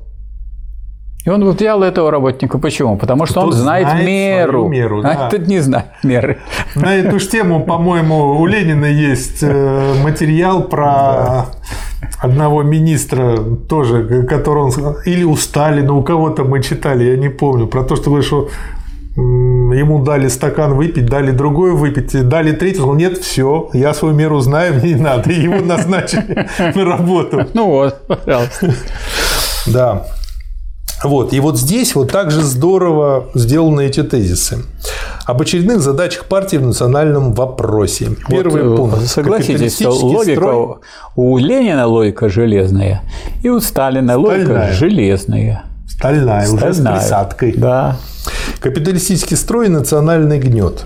И 1.26 1.30
он 1.30 1.44
вот 1.44 1.60
взял 1.60 1.82
этого 1.82 2.12
работника. 2.12 2.60
Почему? 2.60 2.98
Потому 2.98 3.26
что 3.26 3.42
Тот 3.42 3.46
он 3.46 3.52
знает, 3.54 3.88
знает 3.88 4.06
меру. 4.06 4.68
меру 4.68 5.00
а 5.00 5.02
да. 5.02 5.10
а 5.10 5.28
этот 5.28 5.48
не 5.48 5.60
знает 5.60 5.88
меры. 6.04 6.38
На 6.76 6.96
эту 6.96 7.20
же 7.20 7.28
тему, 7.28 7.66
по-моему, 7.66 8.40
у 8.40 8.46
Ленина 8.46 8.86
есть 8.86 9.40
э, 9.42 9.94
материал 10.04 10.64
про 10.64 11.48
одного 12.20 12.62
министра 12.62 13.38
тоже, 13.68 14.24
который 14.30 14.64
он... 14.66 14.72
Или 15.06 15.24
у 15.24 15.36
Сталина, 15.36 15.94
у 15.94 16.04
кого-то 16.04 16.44
мы 16.44 16.62
читали, 16.62 17.06
я 17.06 17.18
не 17.18 17.30
помню, 17.30 17.66
про 17.66 17.84
то, 17.84 17.96
что 17.96 18.22
что 18.22 18.50
ему 19.16 20.04
дали 20.04 20.28
стакан 20.28 20.76
выпить, 20.76 21.06
дали 21.06 21.32
другой 21.32 21.72
выпить, 21.72 22.28
дали 22.28 22.52
третий, 22.52 22.80
он 22.80 22.84
сказал, 22.84 22.96
нет, 22.96 23.18
все, 23.18 23.70
я 23.74 23.94
свою 23.94 24.14
меру 24.14 24.42
знаю, 24.42 24.76
мне 24.76 24.94
не 24.94 25.02
надо, 25.02 25.32
и 25.32 25.42
его 25.42 25.62
назначили 25.62 26.48
на 26.76 26.86
работу. 26.86 27.48
Ну 27.54 27.68
вот, 27.68 28.06
пожалуйста. 28.08 28.76
Да. 29.68 30.06
Вот. 31.08 31.34
И 31.34 31.39
вот 31.39 31.58
здесь 31.58 31.96
вот 31.96 32.12
также 32.12 32.41
здорово 32.41 33.26
сделаны 33.34 33.86
эти 33.86 34.04
тезисы. 34.04 34.63
Об 35.26 35.41
очередных 35.41 35.82
задачах 35.82 36.26
партии 36.26 36.58
в 36.58 36.65
национальном 36.65 37.34
вопросе. 37.34 38.10
Первый 38.28 38.63
вот, 38.63 38.74
э, 38.74 38.78
пункт. 38.78 39.08
Согласитесь, 39.08 39.82
логика 39.82 40.41
строй... 40.41 40.76
у 41.15 41.38
Ленина 41.38 41.88
логика 41.88 42.30
железная, 42.30 43.02
и 43.41 43.50
у 43.50 43.60
Сталина 43.60 44.13
Стальная. 44.13 44.18
логика 44.18 44.74
железная. 44.74 45.63
Стальная, 45.88 46.46
Стальная, 46.46 46.72
уже 46.72 46.74
с 46.74 46.86
присадкой. 46.86 47.54
Да. 47.56 47.98
Капиталистический 48.60 49.36
строй 49.36 49.68
и 49.68 49.70
национальный 49.70 50.39
гнет. 50.39 50.86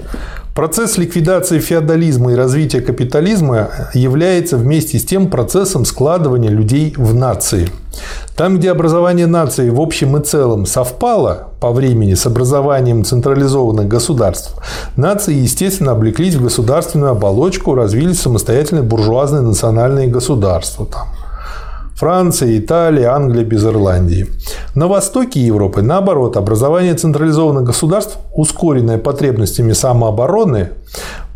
Процесс 0.59 0.97
ликвидации 0.97 1.59
феодализма 1.59 2.33
и 2.33 2.35
развития 2.35 2.81
капитализма 2.81 3.69
является 3.93 4.57
вместе 4.57 4.99
с 4.99 5.05
тем 5.05 5.29
процессом 5.29 5.85
складывания 5.85 6.49
людей 6.49 6.93
в 6.97 7.15
нации. 7.15 7.69
Там, 8.35 8.57
где 8.57 8.71
образование 8.71 9.25
нации 9.25 9.69
в 9.69 9.79
общем 9.79 10.17
и 10.17 10.21
целом 10.21 10.65
совпало 10.65 11.47
по 11.61 11.71
времени 11.71 12.13
с 12.13 12.25
образованием 12.25 13.05
централизованных 13.05 13.87
государств, 13.87 14.53
нации, 14.97 15.33
естественно, 15.33 15.93
облеклись 15.93 16.35
в 16.35 16.43
государственную 16.43 17.11
оболочку, 17.11 17.73
развились 17.73 18.19
самостоятельные 18.19 18.83
буржуазные 18.83 19.43
национальные 19.43 20.07
государства. 20.07 20.85
Там, 20.85 21.07
Франция, 21.99 22.57
Италия, 22.57 23.09
Англия 23.09 23.43
без 23.43 23.65
Ирландии. 23.65 24.27
На 24.73 24.87
востоке 24.87 25.41
Европы, 25.41 25.81
наоборот, 25.81 26.37
образование 26.37 26.93
централизованных 26.93 27.65
государств, 27.65 28.19
ускоренное 28.33 28.97
потребностями 28.97 29.73
самообороны, 29.73 30.69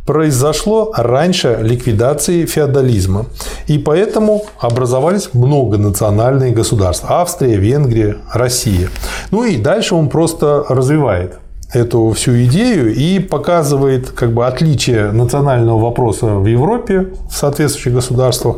произошло 0.06 0.94
раньше 0.96 1.60
ликвидации 1.62 2.46
феодализма. 2.46 3.26
И 3.68 3.78
поэтому 3.78 4.46
образовались 4.58 5.32
многонациональные 5.34 6.54
государства. 6.54 7.20
Австрия, 7.20 7.58
Венгрия, 7.58 8.20
Россия. 8.34 8.88
Ну 9.32 9.44
и 9.44 9.58
дальше 9.58 9.96
он 9.96 10.08
просто 10.08 10.64
развивает 10.70 11.40
эту 11.74 12.12
всю 12.12 12.44
идею 12.46 12.94
и 12.94 13.20
показывает 13.20 14.12
как 14.12 14.32
бы 14.32 14.46
отличие 14.46 15.12
национального 15.12 15.80
вопроса 15.80 16.28
в 16.28 16.46
Европе, 16.46 17.08
в 17.30 17.36
соответствующих 17.36 17.94
государствах, 17.94 18.58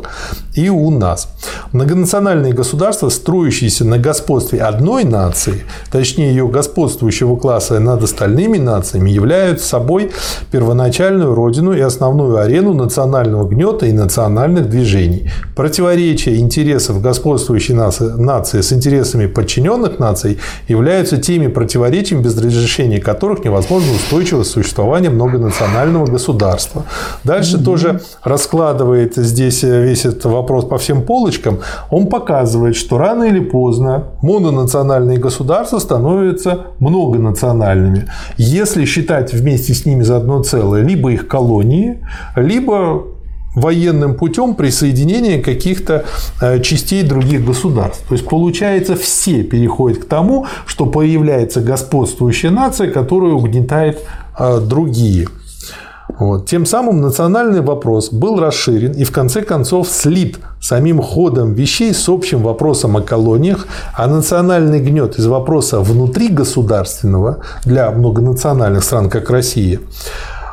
и 0.56 0.70
у 0.70 0.90
нас. 0.90 1.28
Многонациональные 1.72 2.52
государства, 2.52 3.10
строящиеся 3.10 3.84
на 3.84 3.98
господстве 3.98 4.60
одной 4.60 5.04
нации, 5.04 5.64
точнее 5.92 6.30
ее 6.30 6.48
господствующего 6.48 7.36
класса 7.36 7.78
над 7.78 8.02
остальными 8.02 8.58
нациями, 8.58 9.10
являются 9.10 9.68
собой 9.68 10.10
первоначальную 10.50 11.34
родину 11.34 11.72
и 11.72 11.80
основную 11.80 12.38
арену 12.38 12.72
национального 12.72 13.46
гнета 13.46 13.86
и 13.86 13.92
национальных 13.92 14.68
движений. 14.70 15.30
Противоречия 15.54 16.36
интересов 16.36 17.02
господствующей 17.02 17.74
нации 17.74 18.62
с 18.62 18.72
интересами 18.72 19.26
подчиненных 19.26 19.98
наций 19.98 20.38
являются 20.68 21.18
теми 21.18 21.48
противоречиями, 21.48 22.22
без 22.22 22.36
разрешения 22.38 23.00
которых 23.00 23.44
невозможно 23.44 23.92
устойчивое 23.92 24.44
существование 24.44 25.10
многонационального 25.10 26.06
государства. 26.06 26.84
Дальше 27.24 27.58
mm-hmm. 27.58 27.64
тоже 27.64 28.00
раскладывает 28.22 29.16
здесь 29.16 29.62
весь 29.62 30.06
этот 30.06 30.24
вопрос 30.24 30.45
по 30.46 30.78
всем 30.78 31.02
полочкам. 31.02 31.58
Он 31.90 32.06
показывает, 32.06 32.76
что 32.76 32.98
рано 32.98 33.24
или 33.24 33.40
поздно 33.40 34.04
мононациональные 34.22 35.18
государства 35.18 35.78
становятся 35.78 36.66
многонациональными. 36.78 38.06
Если 38.36 38.84
считать 38.84 39.32
вместе 39.32 39.74
с 39.74 39.86
ними 39.86 40.02
за 40.02 40.16
одно 40.16 40.42
целое 40.42 40.82
либо 40.82 41.12
их 41.12 41.28
колонии, 41.28 42.00
либо 42.36 43.04
военным 43.56 44.14
путем 44.14 44.54
присоединения 44.54 45.42
каких-то 45.42 46.04
э, 46.40 46.60
частей 46.60 47.02
других 47.02 47.44
государств. 47.44 48.04
То 48.06 48.14
есть, 48.14 48.28
получается, 48.28 48.94
все 48.96 49.42
переходят 49.42 49.98
к 49.98 50.04
тому, 50.04 50.46
что 50.66 50.86
появляется 50.86 51.62
господствующая 51.62 52.50
нация, 52.50 52.90
которая 52.90 53.32
угнетает 53.32 54.02
э, 54.38 54.60
другие. 54.60 55.28
Вот. 56.08 56.46
Тем 56.46 56.66
самым 56.66 57.00
национальный 57.00 57.60
вопрос 57.60 58.12
был 58.12 58.38
расширен 58.38 58.92
и 58.92 59.04
в 59.04 59.12
конце 59.12 59.42
концов 59.42 59.88
слит 59.88 60.38
самим 60.60 61.02
ходом 61.02 61.52
вещей 61.52 61.92
с 61.92 62.08
общим 62.08 62.42
вопросом 62.42 62.96
о 62.96 63.02
колониях, 63.02 63.66
а 63.94 64.06
национальный 64.06 64.80
гнет 64.80 65.18
из 65.18 65.26
вопроса 65.26 65.80
внутри 65.80 66.28
государственного 66.28 67.38
для 67.64 67.90
многонациональных 67.90 68.84
стран, 68.84 69.10
как 69.10 69.30
Россия, 69.30 69.80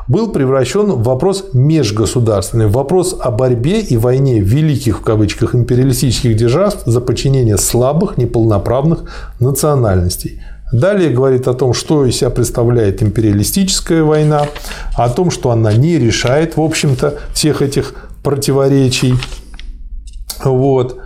был 0.07 0.31
превращен 0.31 0.91
в 0.91 1.03
вопрос 1.03 1.45
межгосударственный, 1.53 2.67
в 2.67 2.73
вопрос 2.73 3.15
о 3.19 3.31
борьбе 3.31 3.79
и 3.79 3.95
войне 3.95 4.39
великих 4.39 4.99
в 4.99 5.01
кавычках 5.01 5.55
империалистических 5.55 6.35
держав 6.35 6.75
за 6.85 6.99
подчинение 6.99 7.57
слабых, 7.57 8.17
неполноправных 8.17 9.03
национальностей. 9.39 10.41
Далее 10.73 11.11
говорит 11.11 11.47
о 11.47 11.53
том, 11.53 11.75
что 11.75 12.03
из 12.03 12.17
себя 12.17 12.31
представляет 12.31 13.03
империалистическая 13.03 14.01
война, 14.01 14.47
о 14.95 15.07
том, 15.07 15.29
что 15.29 15.51
она 15.51 15.71
не 15.71 15.99
решает, 15.99 16.57
в 16.57 16.61
общем-то, 16.61 17.19
всех 17.31 17.61
этих 17.61 17.93
противоречий. 18.23 19.13
Вот 20.43 20.97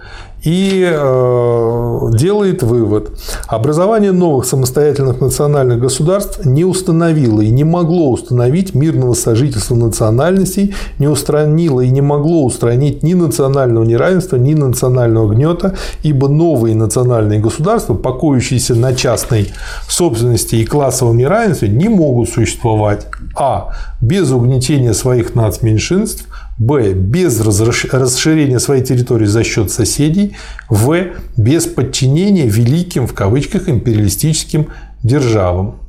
и 0.43 0.87
э, 0.87 1.99
делает 2.13 2.63
вывод. 2.63 3.11
Образование 3.47 4.11
новых 4.11 4.45
самостоятельных 4.45 5.19
национальных 5.19 5.79
государств 5.79 6.45
не 6.45 6.63
установило 6.63 7.41
и 7.41 7.49
не 7.49 7.63
могло 7.63 8.11
установить 8.11 8.75
мирного 8.75 9.13
сожительства 9.13 9.75
национальностей, 9.75 10.75
не 10.99 11.07
устранило 11.07 11.81
и 11.81 11.89
не 11.89 12.01
могло 12.01 12.45
устранить 12.45 13.03
ни 13.03 13.13
национального 13.13 13.83
неравенства, 13.83 14.37
ни 14.37 14.53
национального 14.53 15.33
гнета, 15.33 15.75
ибо 16.03 16.27
новые 16.27 16.75
национальные 16.75 17.39
государства, 17.39 17.95
покоящиеся 17.95 18.75
на 18.75 18.93
частной 18.93 19.51
собственности 19.89 20.55
и 20.55 20.65
классовом 20.65 21.17
неравенстве, 21.17 21.69
не 21.69 21.89
могут 21.89 22.29
существовать 22.29 23.07
а. 23.35 23.73
без 24.01 24.31
угнетения 24.31 24.93
своих 24.93 25.35
нацменьшинств, 25.35 26.25
Б. 26.57 26.93
Без 26.93 27.39
расширения 27.39 28.59
своей 28.59 28.83
территории 28.83 29.25
за 29.25 29.43
счет 29.43 29.71
соседей. 29.71 30.35
В. 30.69 31.13
Без 31.37 31.65
подчинения 31.65 32.47
великим, 32.47 33.07
в 33.07 33.13
кавычках, 33.13 33.69
империалистическим 33.69 34.67
державам. 35.03 35.79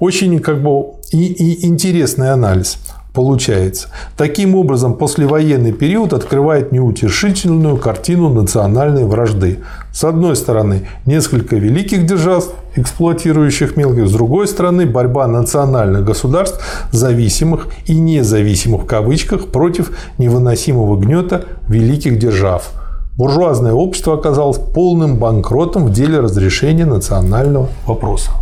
Очень 0.00 0.38
как 0.40 0.62
бы 0.62 0.94
и, 1.12 1.26
и 1.26 1.66
интересный 1.66 2.30
анализ 2.30 2.78
получается. 3.12 3.88
Таким 4.16 4.54
образом, 4.54 4.94
послевоенный 4.94 5.72
период 5.72 6.12
открывает 6.12 6.72
неутешительную 6.72 7.76
картину 7.76 8.30
национальной 8.30 9.04
вражды. 9.04 9.60
С 9.92 10.04
одной 10.04 10.36
стороны, 10.36 10.88
несколько 11.04 11.56
великих 11.56 12.06
держав, 12.06 12.48
эксплуатирующих 12.76 13.76
мелких, 13.76 14.08
с 14.08 14.12
другой 14.12 14.48
стороны, 14.48 14.86
борьба 14.86 15.26
национальных 15.26 16.04
государств, 16.04 16.60
зависимых 16.90 17.66
и 17.86 17.98
независимых 17.98 18.82
в 18.82 18.86
кавычках, 18.86 19.48
против 19.48 19.92
невыносимого 20.18 20.96
гнета 20.98 21.44
великих 21.68 22.18
держав. 22.18 22.72
Буржуазное 23.18 23.74
общество 23.74 24.14
оказалось 24.14 24.56
полным 24.56 25.18
банкротом 25.18 25.84
в 25.84 25.92
деле 25.92 26.20
разрешения 26.20 26.86
национального 26.86 27.68
вопроса 27.86 28.32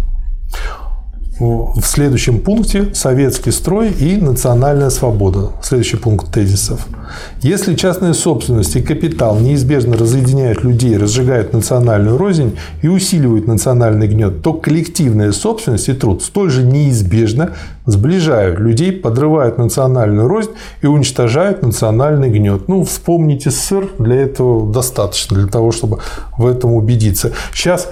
в 1.40 1.82
следующем 1.82 2.38
пункте 2.38 2.94
советский 2.94 3.50
строй 3.50 3.90
и 3.90 4.16
национальная 4.18 4.90
свобода. 4.90 5.52
Следующий 5.62 5.96
пункт 5.96 6.32
тезисов. 6.32 6.86
Если 7.40 7.74
частная 7.74 8.12
собственность 8.12 8.76
и 8.76 8.82
капитал 8.82 9.38
неизбежно 9.38 9.96
разъединяют 9.96 10.62
людей, 10.62 10.96
разжигают 10.98 11.52
национальную 11.54 12.18
рознь 12.18 12.56
и 12.82 12.88
усиливают 12.88 13.46
национальный 13.46 14.06
гнет, 14.06 14.42
то 14.42 14.52
коллективная 14.52 15.32
собственность 15.32 15.88
и 15.88 15.94
труд 15.94 16.22
столь 16.22 16.50
же 16.50 16.62
неизбежно 16.62 17.52
сближают 17.86 18.60
людей, 18.60 18.92
подрывают 18.92 19.56
национальную 19.56 20.28
рознь 20.28 20.50
и 20.82 20.86
уничтожают 20.86 21.62
национальный 21.62 22.28
гнет. 22.28 22.68
Ну, 22.68 22.84
вспомните 22.84 23.50
СССР, 23.50 23.88
для 23.98 24.16
этого 24.16 24.70
достаточно, 24.70 25.38
для 25.38 25.46
того, 25.46 25.72
чтобы 25.72 26.00
в 26.36 26.46
этом 26.46 26.74
убедиться. 26.74 27.32
Сейчас 27.54 27.88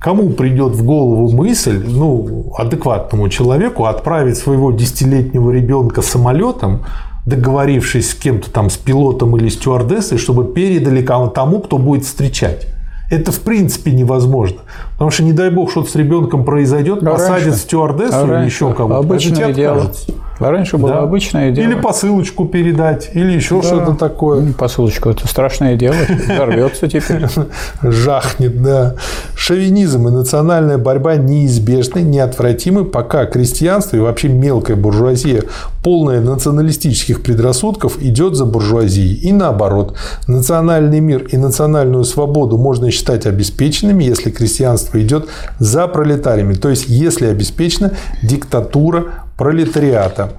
Кому 0.00 0.30
придет 0.30 0.74
в 0.74 0.84
голову 0.84 1.30
мысль, 1.30 1.82
ну, 1.86 2.52
адекватному 2.56 3.28
человеку, 3.28 3.86
отправить 3.86 4.36
своего 4.36 4.70
десятилетнего 4.70 5.50
ребенка 5.50 6.02
самолетом, 6.02 6.84
договорившись 7.24 8.10
с 8.10 8.14
кем-то 8.14 8.50
там, 8.50 8.70
с 8.70 8.76
пилотом 8.76 9.36
или 9.36 9.48
стюардессой, 9.48 10.18
чтобы 10.18 10.44
передали 10.52 11.02
тому, 11.02 11.60
кто 11.60 11.78
будет 11.78 12.04
встречать. 12.04 12.66
Это 13.10 13.32
в 13.32 13.40
принципе 13.40 13.92
невозможно. 13.92 14.58
Потому 14.92 15.10
что, 15.10 15.22
не 15.22 15.32
дай 15.32 15.50
бог, 15.50 15.70
что-то 15.70 15.90
с 15.90 15.94
ребенком 15.94 16.44
произойдет, 16.44 17.02
а 17.02 17.12
посадят 17.12 17.46
раньше, 17.46 17.60
стюардессу 17.60 18.16
а 18.16 18.38
или 18.38 18.46
еще 18.46 18.72
кого-то. 18.72 18.98
Обычное 18.98 19.52
дело. 19.52 19.76
Откажутся. 19.76 20.12
А 20.38 20.50
раньше 20.50 20.76
было 20.76 20.92
да. 20.92 20.98
обычное 21.00 21.50
дело. 21.50 21.64
Или 21.64 21.80
посылочку 21.80 22.44
передать, 22.44 23.10
или 23.14 23.32
еще 23.32 23.62
да. 23.62 23.68
что-то 23.68 23.94
такое. 23.94 24.52
Посылочку– 24.52 25.08
это 25.10 25.26
страшное 25.26 25.76
дело. 25.76 25.96
Взорвется 26.28 26.88
теперь. 26.88 27.26
Жахнет, 27.82 28.62
да. 28.62 28.96
Шовинизм 29.34 30.08
и 30.08 30.10
национальная 30.10 30.76
борьба 30.76 31.16
неизбежны, 31.16 32.00
неотвратимы, 32.00 32.84
пока 32.84 33.24
крестьянство 33.24 33.96
и 33.96 34.00
вообще 34.00 34.28
мелкая 34.28 34.76
буржуазия, 34.76 35.42
полная 35.82 36.20
националистических 36.20 37.22
предрассудков, 37.22 38.02
идет 38.02 38.34
за 38.34 38.44
буржуазией. 38.44 39.14
И 39.14 39.32
наоборот, 39.32 39.96
национальный 40.26 41.00
мир 41.00 41.26
и 41.32 41.38
национальную 41.38 42.04
свободу 42.04 42.58
можно 42.58 42.90
считать 42.90 43.24
обеспеченными, 43.24 44.04
если 44.04 44.30
крестьянство 44.30 45.00
идет 45.00 45.28
за 45.58 45.88
пролетариями. 45.88 46.54
То 46.54 46.68
есть, 46.68 46.88
если 46.88 47.26
обеспечена 47.26 47.92
диктатура 48.22 49.25
пролетариата. 49.36 50.32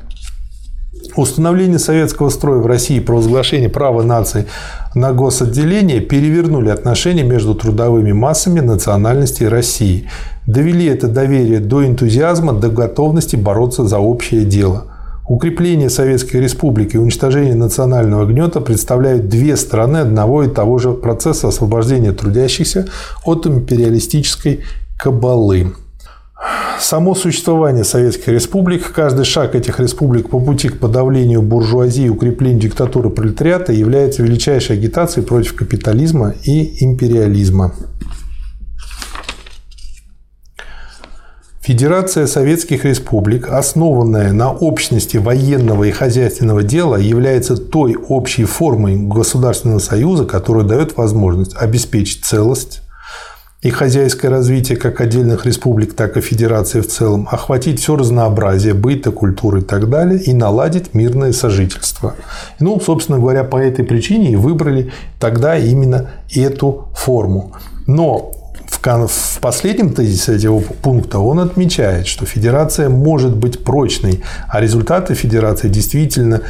Установление 1.15 1.79
советского 1.79 2.29
строя 2.29 2.59
в 2.59 2.65
России 2.65 2.97
и 2.97 3.01
провозглашение 3.01 3.69
права 3.69 4.03
нации 4.03 4.45
на 4.93 5.13
госотделение 5.13 5.99
перевернули 5.99 6.69
отношения 6.69 7.23
между 7.23 7.55
трудовыми 7.55 8.11
массами 8.11 8.59
национальностей 8.59 9.47
России, 9.47 10.09
довели 10.45 10.85
это 10.85 11.07
доверие 11.07 11.59
до 11.59 11.85
энтузиазма, 11.85 12.53
до 12.53 12.69
готовности 12.69 13.35
бороться 13.35 13.87
за 13.87 13.99
общее 13.99 14.43
дело. 14.43 14.85
Укрепление 15.27 15.89
Советской 15.89 16.37
Республики 16.37 16.95
и 16.95 16.99
уничтожение 16.99 17.55
национального 17.55 18.25
гнета 18.25 18.61
представляют 18.61 19.27
две 19.27 19.57
стороны 19.57 19.97
одного 19.97 20.43
и 20.43 20.47
того 20.47 20.77
же 20.77 20.93
процесса 20.93 21.49
освобождения 21.49 22.13
трудящихся 22.13 22.87
от 23.25 23.45
империалистической 23.45 24.61
кабалы. 24.97 25.73
Само 26.79 27.15
существование 27.15 27.83
советских 27.83 28.27
республик, 28.27 28.91
каждый 28.91 29.25
шаг 29.25 29.55
этих 29.55 29.79
республик 29.79 30.29
по 30.29 30.39
пути 30.39 30.69
к 30.69 30.79
подавлению 30.79 31.41
буржуазии 31.41 32.07
укреплению 32.07 32.61
диктатуры 32.61 33.09
пролетариата 33.09 33.73
является 33.73 34.21
величайшей 34.21 34.77
агитацией 34.77 35.25
против 35.25 35.55
капитализма 35.55 36.35
и 36.43 36.83
империализма. 36.83 37.73
Федерация 41.61 42.27
Советских 42.27 42.85
Республик, 42.85 43.49
основанная 43.49 44.31
на 44.31 44.53
общности 44.53 45.17
военного 45.17 45.83
и 45.83 45.91
хозяйственного 45.91 46.63
дела, 46.63 46.95
является 46.95 47.57
той 47.57 47.97
общей 47.97 48.45
формой 48.45 48.95
государственного 48.95 49.79
союза, 49.79 50.23
которая 50.23 50.63
дает 50.63 50.95
возможность 50.95 51.57
обеспечить 51.57 52.23
целость 52.23 52.83
и 53.61 53.71
хозяйское 53.71 54.29
развитие 54.29 54.77
как 54.77 55.01
отдельных 55.01 55.45
республик, 55.45 55.93
так 55.95 56.15
и 56.15 56.21
федерации 56.21 56.81
в 56.81 56.87
целом, 56.87 57.27
охватить 57.31 57.79
все 57.79 57.95
разнообразие 57.95 58.75
быта, 58.75 59.11
культуры 59.11 59.61
и 59.61 59.63
так 59.63 59.89
далее, 59.89 60.21
и 60.21 60.33
наладить 60.33 60.93
мирное 60.93 61.33
сожительство. 61.33 62.15
Ну, 62.59 62.79
собственно 62.79 63.17
говоря, 63.17 63.43
по 63.43 63.57
этой 63.57 63.83
причине 63.83 64.31
и 64.31 64.35
выбрали 64.35 64.91
тогда 65.19 65.57
именно 65.57 66.11
эту 66.31 66.89
форму. 66.93 67.53
Но 67.87 68.31
в 68.69 69.39
последнем 69.41 69.93
тезисе 69.93 70.35
этого 70.35 70.59
пункта 70.59 71.19
он 71.19 71.39
отмечает, 71.39 72.07
что 72.07 72.25
федерация 72.25 72.89
может 72.89 73.35
быть 73.35 73.63
прочной, 73.63 74.21
а 74.47 74.61
результаты 74.61 75.13
федерации 75.13 75.67
действительно 75.67 76.41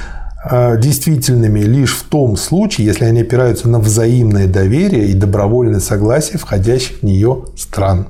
действительными 0.80 1.60
лишь 1.62 1.96
в 1.96 2.04
том 2.04 2.38
случае, 2.38 2.88
если 2.88 3.06
они 3.06 3.22
опираются 3.22 3.68
на 3.70 3.80
взаимное 3.80 4.48
доверие 4.48 5.08
и 5.08 5.14
добровольное 5.14 5.80
согласие 5.80 6.38
входящих 6.38 7.00
в 7.00 7.04
нее 7.04 7.46
стран. 7.56 8.08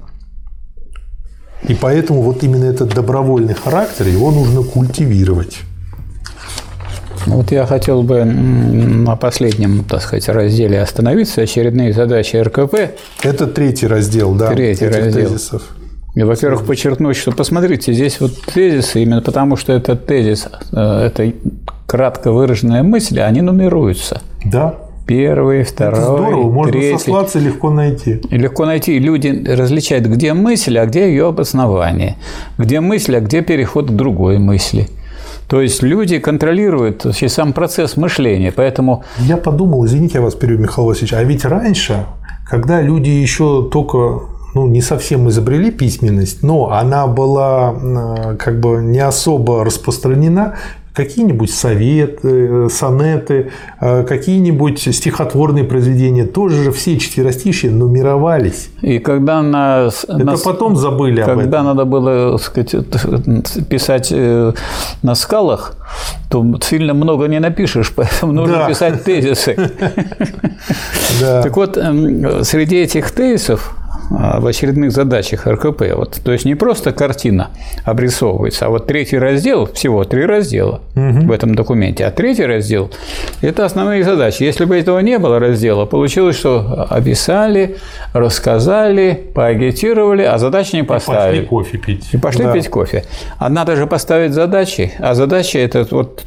И 1.67 1.73
поэтому 1.73 2.21
вот 2.21 2.43
именно 2.43 2.65
этот 2.65 2.93
добровольный 2.93 3.53
характер 3.53 4.07
его 4.07 4.31
нужно 4.31 4.63
культивировать. 4.63 5.59
Вот 7.25 7.51
я 7.51 7.65
хотел 7.65 8.03
бы 8.03 8.23
на 8.23 9.15
последнем, 9.17 9.83
так 9.83 10.01
сказать, 10.01 10.29
разделе 10.29 10.79
остановиться. 10.79 11.41
Очередные 11.41 11.91
задачи 11.91 12.38
РКП. 12.38 12.75
Это 13.21 13.47
третий 13.47 13.88
раздел, 13.88 14.33
да. 14.33 14.53
Третий 14.53 14.88
раздел. 14.88 15.29
Тезисов. 15.31 15.63
Во-первых, 16.24 16.65
подчеркнуть, 16.65 17.15
что 17.15 17.32
посмотрите, 17.32 17.93
здесь 17.93 18.20
вот 18.20 18.32
тезисы, 18.53 19.03
именно 19.03 19.22
потому 19.22 19.55
что 19.55 19.74
это 19.74 19.95
тезис, 19.95 20.47
э, 20.72 20.78
это 20.78 21.34
кратко 21.86 22.32
выраженная 22.32 22.84
мысль, 22.84 23.20
они 23.20 23.41
нумеруются. 23.41 24.22
Да. 24.45 24.76
Первый, 25.05 25.63
второй, 25.63 25.99
это 25.99 26.05
здорово, 26.05 26.51
можно 26.51 26.72
третий. 26.74 26.97
сослаться 26.97 27.39
легко 27.39 27.70
найти. 27.70 28.22
И 28.30 28.38
легко 28.38 28.65
найти. 28.65 28.99
Люди 28.99 29.45
различают, 29.47 30.05
где 30.05 30.34
мысль, 30.34 30.78
а 30.78 30.86
где 30.86 31.07
ее 31.07 31.28
обоснование. 31.28 32.18
Где 32.57 32.82
мысль, 32.82 33.15
а 33.15 33.22
где 33.22 33.41
переход 33.41 33.89
к 33.89 33.93
другой 33.93 34.38
мысли. 34.38 34.89
То 35.47 35.61
есть 35.61 35.82
люди 35.82 36.20
контролируют 36.20 37.05
вообще 37.05 37.30
сам 37.30 37.53
процесс 37.53 37.95
мышления, 37.95 38.51
поэтому… 38.51 39.05
Я 39.20 39.38
подумал, 39.38 39.86
извините, 39.86 40.15
я 40.15 40.22
вас 40.22 40.36
перебью, 40.36 40.59
Михаил 40.59 40.88
Васильевич, 40.88 41.13
а 41.13 41.24
ведь 41.24 41.45
раньше, 41.45 42.05
когда 42.49 42.82
люди 42.82 43.09
еще 43.09 43.70
только 43.72 44.24
ну, 44.57 44.65
не 44.65 44.81
совсем 44.81 45.29
изобрели 45.29 45.69
письменность, 45.69 46.41
но 46.41 46.71
она 46.71 47.05
была 47.05 47.75
э, 47.79 48.35
как 48.37 48.59
бы 48.59 48.81
не 48.81 48.97
особо 48.97 49.63
распространена, 49.63 50.55
какие-нибудь 50.95 51.51
советы, 51.51 52.65
э, 52.65 52.69
сонеты, 52.71 53.51
э, 53.79 54.03
какие-нибудь 54.03 54.79
стихотворные 54.79 55.63
произведения, 55.63 56.25
тоже 56.25 56.63
же 56.63 56.71
все 56.71 56.97
четверостишие 56.97 57.71
нумеровались. 57.71 58.69
И 58.81 58.97
когда 58.97 59.43
на, 59.43 59.89
Это 60.07 60.17
на, 60.17 60.37
потом 60.37 60.75
забыли 60.75 61.21
об 61.21 61.29
этом. 61.29 61.39
Когда 61.39 61.61
надо 61.61 61.85
было 61.85 62.37
сказать, 62.37 62.71
писать 63.69 64.11
на 65.03 65.13
скалах, 65.13 65.75
то 66.31 66.43
сильно 66.63 66.95
много 66.95 67.27
не 67.27 67.39
напишешь, 67.39 67.93
поэтому 67.95 68.31
нужно 68.31 68.57
да. 68.57 68.67
писать 68.67 69.03
тезисы. 69.03 69.55
Так 71.19 71.55
вот, 71.57 71.77
эм, 71.77 72.43
среди 72.43 72.77
этих 72.77 73.11
тезисов 73.11 73.73
в 74.09 74.45
очередных 74.45 74.91
задачах 74.91 75.47
РКП. 75.47 75.83
Вот, 75.95 76.19
то 76.23 76.31
есть 76.31 76.45
не 76.45 76.55
просто 76.55 76.91
картина 76.91 77.49
обрисовывается, 77.83 78.65
а 78.65 78.69
вот 78.69 78.87
третий 78.87 79.17
раздел, 79.17 79.65
всего 79.65 80.03
три 80.03 80.25
раздела 80.25 80.81
угу. 80.95 81.27
в 81.27 81.31
этом 81.31 81.55
документе, 81.55 82.05
а 82.05 82.11
третий 82.11 82.45
раздел– 82.45 82.91
это 83.41 83.65
основные 83.65 84.03
задачи. 84.03 84.43
Если 84.43 84.65
бы 84.65 84.77
этого 84.77 84.99
не 84.99 85.19
было 85.19 85.39
раздела, 85.39 85.85
получилось, 85.85 86.37
что 86.37 86.87
описали, 86.89 87.77
рассказали, 88.13 89.27
поагитировали, 89.33 90.23
а 90.23 90.37
задачи 90.37 90.75
не 90.75 90.83
поставили. 90.83 91.37
И 91.37 91.41
пошли 91.41 91.47
кофе 91.47 91.77
пить. 91.77 92.09
И 92.13 92.17
пошли 92.17 92.45
да. 92.45 92.53
пить 92.53 92.69
кофе. 92.69 93.03
А 93.37 93.49
надо 93.49 93.75
же 93.75 93.87
поставить 93.87 94.33
задачи, 94.33 94.93
а 94.99 95.13
задача– 95.13 95.59
это 95.59 95.87
вот 95.91 96.23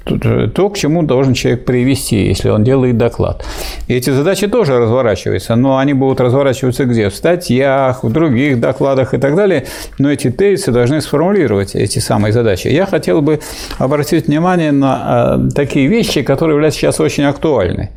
то, 0.55 0.69
к 0.69 0.77
чему 0.77 1.03
должен 1.03 1.35
человек 1.35 1.65
привести, 1.65 2.27
если 2.27 2.51
он 2.51 2.65
делает 2.65 2.99
доклад. 2.99 3.45
И 3.89 3.95
эти 3.95 4.11
задачи 4.11 4.47
тоже 4.47 4.79
разворачиваются, 4.79 5.57
но 5.57 5.79
они 5.79 5.95
будут 5.95 6.21
разворачиваться 6.21 6.85
где? 6.85 7.09
В 7.09 7.15
статье 7.15 7.70
статьях, 7.71 8.05
в 8.05 8.13
других 8.13 8.61
докладах 8.61 9.15
и 9.15 9.19
так 9.19 9.35
далее, 9.35 9.65
но 9.99 10.11
эти 10.11 10.31
тезисы 10.31 10.73
должны 10.73 11.01
сформулировать 11.01 11.75
эти 11.75 12.01
самые 12.01 12.33
задачи. 12.33 12.69
Я 12.69 12.87
хотел 12.87 13.23
бы 13.23 13.41
обратить 13.79 14.27
внимание 14.29 14.73
на 14.73 15.39
э, 15.39 15.55
такие 15.55 15.89
вещи, 15.89 16.23
которые 16.23 16.55
являются 16.55 16.81
сейчас 16.81 17.01
очень 17.01 17.25
актуальны. 17.25 17.91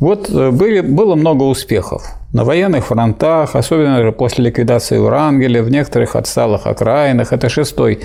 Вот 0.00 0.30
э, 0.30 0.50
были, 0.50 0.80
было 0.80 1.14
много 1.14 1.44
успехов 1.44 2.02
на 2.32 2.44
военных 2.44 2.86
фронтах, 2.86 3.54
особенно 3.56 4.12
после 4.12 4.44
ликвидации 4.44 4.98
Врангеля, 4.98 5.62
в 5.62 5.70
некоторых 5.70 6.16
отсталых 6.16 6.66
окраинах. 6.66 7.32
Это 7.32 7.48
шестой 7.48 7.98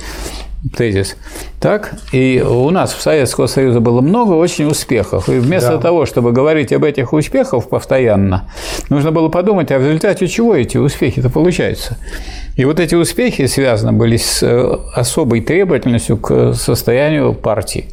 тезис. 0.76 1.16
Так, 1.60 1.94
и 2.12 2.44
у 2.46 2.70
нас 2.70 2.94
в 2.94 3.02
Советского 3.02 3.48
Союза 3.48 3.80
было 3.80 4.02
много 4.02 4.34
очень 4.34 4.66
успехов. 4.66 5.30
И 5.30 5.40
вместо 5.40 5.72
да. 5.72 5.78
того, 5.78 6.06
чтобы 6.06 6.32
говорить 6.32 6.74
об 6.74 6.84
этих 6.84 7.14
успехах 7.14 7.70
постоянно, 7.70 8.50
нужно 8.90 9.12
было 9.12 9.30
подумать, 9.30 9.72
а 9.72 9.80
в 9.80 9.86
результате 9.86 10.28
чего 10.28 10.56
эти 10.56 10.78
успехи-то 10.78 11.30
получаются. 11.30 11.98
И 12.56 12.66
вот 12.66 12.80
эти 12.80 12.96
успехи 12.96 13.46
связаны 13.46 13.94
были 13.94 14.18
с 14.18 14.44
э, 14.44 14.78
особой 14.94 15.42
требовательностью 15.42 16.18
к 16.18 16.54
состоянию 16.54 17.34
партии 17.34 17.86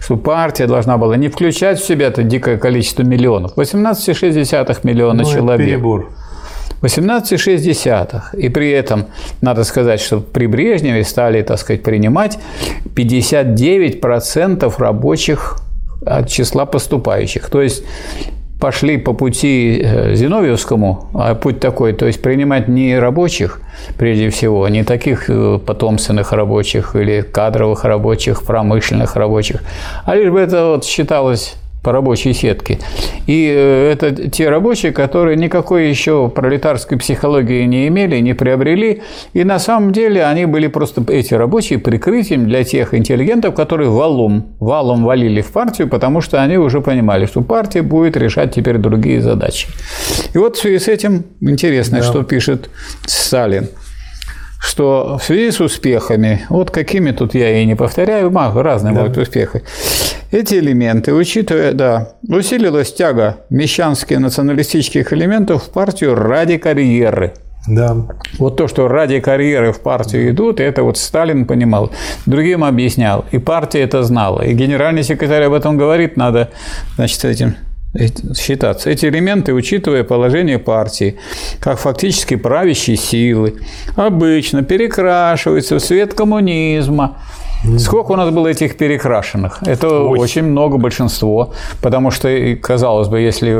что 0.00 0.16
партия 0.16 0.66
должна 0.66 0.98
была 0.98 1.16
не 1.16 1.28
включать 1.28 1.80
в 1.80 1.86
себя 1.86 2.08
это 2.08 2.22
дикое 2.22 2.58
количество 2.58 3.02
миллионов. 3.02 3.56
18,6 3.56 4.80
миллиона 4.82 5.22
ну, 5.22 5.30
человек. 5.30 5.60
Это 5.60 5.70
перебор. 5.70 6.10
18,6. 6.82 8.36
И 8.36 8.48
при 8.48 8.70
этом 8.70 9.06
надо 9.40 9.64
сказать, 9.64 10.00
что 10.00 10.20
при 10.20 10.46
Брежневе 10.46 11.04
стали, 11.04 11.42
так 11.42 11.58
сказать, 11.58 11.82
принимать 11.82 12.38
59% 12.94 14.74
рабочих 14.78 15.58
от 16.06 16.28
числа 16.28 16.66
поступающих. 16.66 17.50
То 17.50 17.60
есть 17.60 17.84
пошли 18.60 18.98
по 18.98 19.14
пути 19.14 19.80
э, 19.82 20.14
Зиновьевскому, 20.14 21.08
а 21.14 21.34
путь 21.34 21.60
такой, 21.60 21.94
то 21.94 22.06
есть 22.06 22.22
принимать 22.22 22.68
не 22.68 22.98
рабочих, 22.98 23.60
прежде 23.98 24.28
всего, 24.28 24.68
не 24.68 24.84
таких 24.84 25.30
э, 25.30 25.58
потомственных 25.64 26.32
рабочих 26.32 26.94
или 26.94 27.22
кадровых 27.22 27.84
рабочих, 27.84 28.42
промышленных 28.42 29.16
рабочих, 29.16 29.62
а 30.04 30.14
лишь 30.14 30.30
бы 30.30 30.40
это 30.40 30.66
вот 30.66 30.84
считалось 30.84 31.56
по 31.82 31.92
рабочей 31.92 32.34
сетке. 32.34 32.78
И 33.26 33.46
э, 33.48 33.92
это 33.92 34.28
те 34.28 34.50
рабочие, 34.50 34.92
которые 34.92 35.36
никакой 35.36 35.88
еще 35.88 36.28
пролетарской 36.28 36.98
психологии 36.98 37.64
не 37.64 37.88
имели, 37.88 38.18
не 38.20 38.34
приобрели. 38.34 39.02
И 39.32 39.44
на 39.44 39.58
самом 39.58 39.92
деле 39.92 40.24
они 40.24 40.46
были 40.46 40.66
просто, 40.66 41.02
эти 41.08 41.34
рабочие, 41.34 41.78
прикрытием 41.78 42.46
для 42.46 42.64
тех 42.64 42.92
интеллигентов, 42.94 43.54
которые 43.54 43.90
валом, 43.90 44.54
валом 44.60 45.04
валили 45.04 45.40
в 45.40 45.52
партию, 45.52 45.88
потому 45.88 46.20
что 46.20 46.42
они 46.42 46.58
уже 46.58 46.80
понимали, 46.80 47.26
что 47.26 47.40
партия 47.40 47.82
будет 47.82 48.16
решать 48.16 48.54
теперь 48.54 48.78
другие 48.78 49.22
задачи. 49.22 49.68
И 50.34 50.38
вот 50.38 50.56
в 50.56 50.60
связи 50.60 50.78
с 50.78 50.88
этим 50.88 51.24
интересно, 51.40 51.98
да. 51.98 52.04
что 52.04 52.22
пишет 52.24 52.70
Сталин 53.06 53.68
что 54.60 55.18
в 55.18 55.24
связи 55.24 55.50
с 55.50 55.60
успехами, 55.60 56.44
вот 56.50 56.70
какими 56.70 57.12
тут 57.12 57.34
я 57.34 57.60
и 57.60 57.64
не 57.64 57.74
повторяю, 57.74 58.30
разные 58.30 58.94
да. 58.94 59.02
будут 59.02 59.16
успехи, 59.16 59.62
эти 60.30 60.56
элементы, 60.56 61.14
учитывая, 61.14 61.72
да, 61.72 62.12
усилилась 62.28 62.92
тяга 62.92 63.38
мещанских 63.48 64.20
националистических 64.20 65.12
элементов 65.12 65.64
в 65.64 65.70
партию 65.70 66.14
ради 66.14 66.58
карьеры. 66.58 67.32
Да. 67.66 67.96
Вот 68.38 68.56
то, 68.56 68.68
что 68.68 68.88
ради 68.88 69.20
карьеры 69.20 69.72
в 69.72 69.80
партию 69.80 70.30
идут, 70.30 70.60
это 70.60 70.82
вот 70.82 70.98
Сталин 70.98 71.46
понимал, 71.46 71.90
другим 72.26 72.62
объяснял, 72.62 73.24
и 73.32 73.38
партия 73.38 73.80
это 73.80 74.02
знала, 74.02 74.42
и 74.42 74.52
генеральный 74.52 75.02
секретарь 75.02 75.44
об 75.44 75.54
этом 75.54 75.78
говорит, 75.78 76.16
надо, 76.16 76.50
значит, 76.96 77.24
этим 77.24 77.56
считаться. 78.36 78.90
Эти 78.90 79.06
элементы, 79.06 79.52
учитывая 79.52 80.04
положение 80.04 80.58
партии 80.58 81.16
как 81.60 81.78
фактически 81.78 82.36
правящей 82.36 82.96
силы, 82.96 83.54
обычно 83.96 84.62
перекрашиваются 84.62 85.78
в 85.78 85.82
цвет 85.82 86.14
коммунизма, 86.14 87.16
Сколько 87.78 88.12
у 88.12 88.16
нас 88.16 88.30
было 88.30 88.48
этих 88.48 88.76
перекрашенных? 88.76 89.58
Это 89.66 90.02
очень, 90.02 90.22
очень 90.22 90.42
много, 90.44 90.78
большинство. 90.78 91.52
Потому 91.82 92.10
что, 92.10 92.56
казалось 92.56 93.08
бы, 93.08 93.20
если 93.20 93.52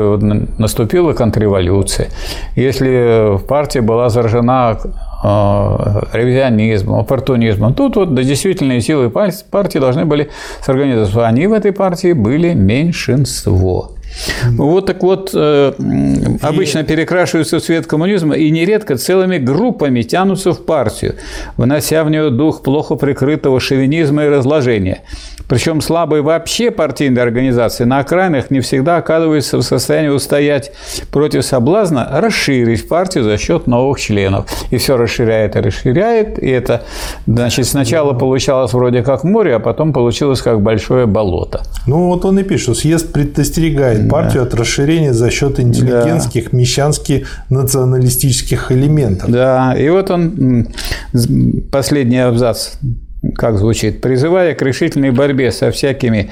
наступила 0.59 1.13
контрреволюция, 1.13 2.07
если 2.55 3.37
партия 3.47 3.81
была 3.81 4.09
заражена 4.09 4.79
э, 5.23 6.01
ревизионизмом, 6.13 6.99
оппортунизмом. 7.01 7.75
Тут 7.75 7.95
вот 7.95 8.15
до 8.15 8.23
действительные 8.23 8.81
силы 8.81 9.11
партии 9.11 9.77
должны 9.77 10.05
были 10.05 10.29
сорганизоваться. 10.65 11.27
Они 11.27 11.45
в 11.45 11.53
этой 11.53 11.71
партии 11.71 12.13
были 12.13 12.53
меньшинство. 12.55 13.91
Вот 14.51 14.85
так 14.85 15.03
вот, 15.03 15.31
э, 15.33 15.73
обычно 16.41 16.83
перекрашиваются 16.83 17.59
в 17.59 17.63
цвет 17.63 17.87
коммунизма 17.87 18.35
и 18.35 18.49
нередко 18.51 18.97
целыми 18.97 19.37
группами 19.37 20.01
тянутся 20.01 20.53
в 20.53 20.65
партию, 20.65 21.15
вынося 21.57 22.03
в 22.03 22.09
нее 22.09 22.29
дух 22.29 22.63
плохо 22.63 22.95
прикрытого 22.95 23.59
шовинизма 23.59 24.25
и 24.25 24.27
разложения. 24.29 25.01
Причем 25.51 25.81
слабые 25.81 26.21
вообще 26.21 26.71
партийные 26.71 27.23
организации 27.23 27.83
на 27.83 27.99
окраинах 27.99 28.51
не 28.51 28.61
всегда 28.61 28.95
оказываются 28.95 29.57
в 29.57 29.63
состоянии 29.63 30.07
устоять 30.07 30.71
против 31.11 31.43
соблазна 31.43 32.07
расширить 32.09 32.87
партию 32.87 33.25
за 33.25 33.37
счет 33.37 33.67
новых 33.67 33.99
членов. 33.99 34.45
И 34.69 34.77
все 34.77 34.95
расширяет 34.95 35.57
и 35.57 35.59
расширяет. 35.59 36.41
И 36.41 36.47
это, 36.47 36.83
значит, 37.27 37.67
сначала 37.67 38.13
получалось 38.13 38.71
вроде 38.71 39.03
как 39.03 39.25
море, 39.25 39.55
а 39.55 39.59
потом 39.59 39.91
получилось 39.91 40.41
как 40.41 40.61
большое 40.61 41.05
болото. 41.05 41.63
Ну, 41.85 42.07
вот 42.07 42.23
он 42.23 42.39
и 42.39 42.43
пишет, 42.43 42.77
съезд 42.77 43.11
предостерегает 43.11 44.00
партию 44.07 44.43
да. 44.43 44.47
от 44.47 44.53
расширения 44.55 45.13
за 45.13 45.29
счет 45.29 45.59
интеллигентских, 45.59 46.51
да. 46.51 46.57
мещанских, 46.57 47.27
националистических 47.49 48.71
элементов. 48.71 49.29
Да, 49.29 49.75
и 49.77 49.89
вот 49.89 50.11
он, 50.11 50.67
последний 51.71 52.19
абзац 52.19 52.71
как 53.35 53.57
звучит, 53.57 54.01
призывая 54.01 54.55
к 54.55 54.61
решительной 54.63 55.11
борьбе 55.11 55.51
со 55.51 55.71
всякими 55.71 56.31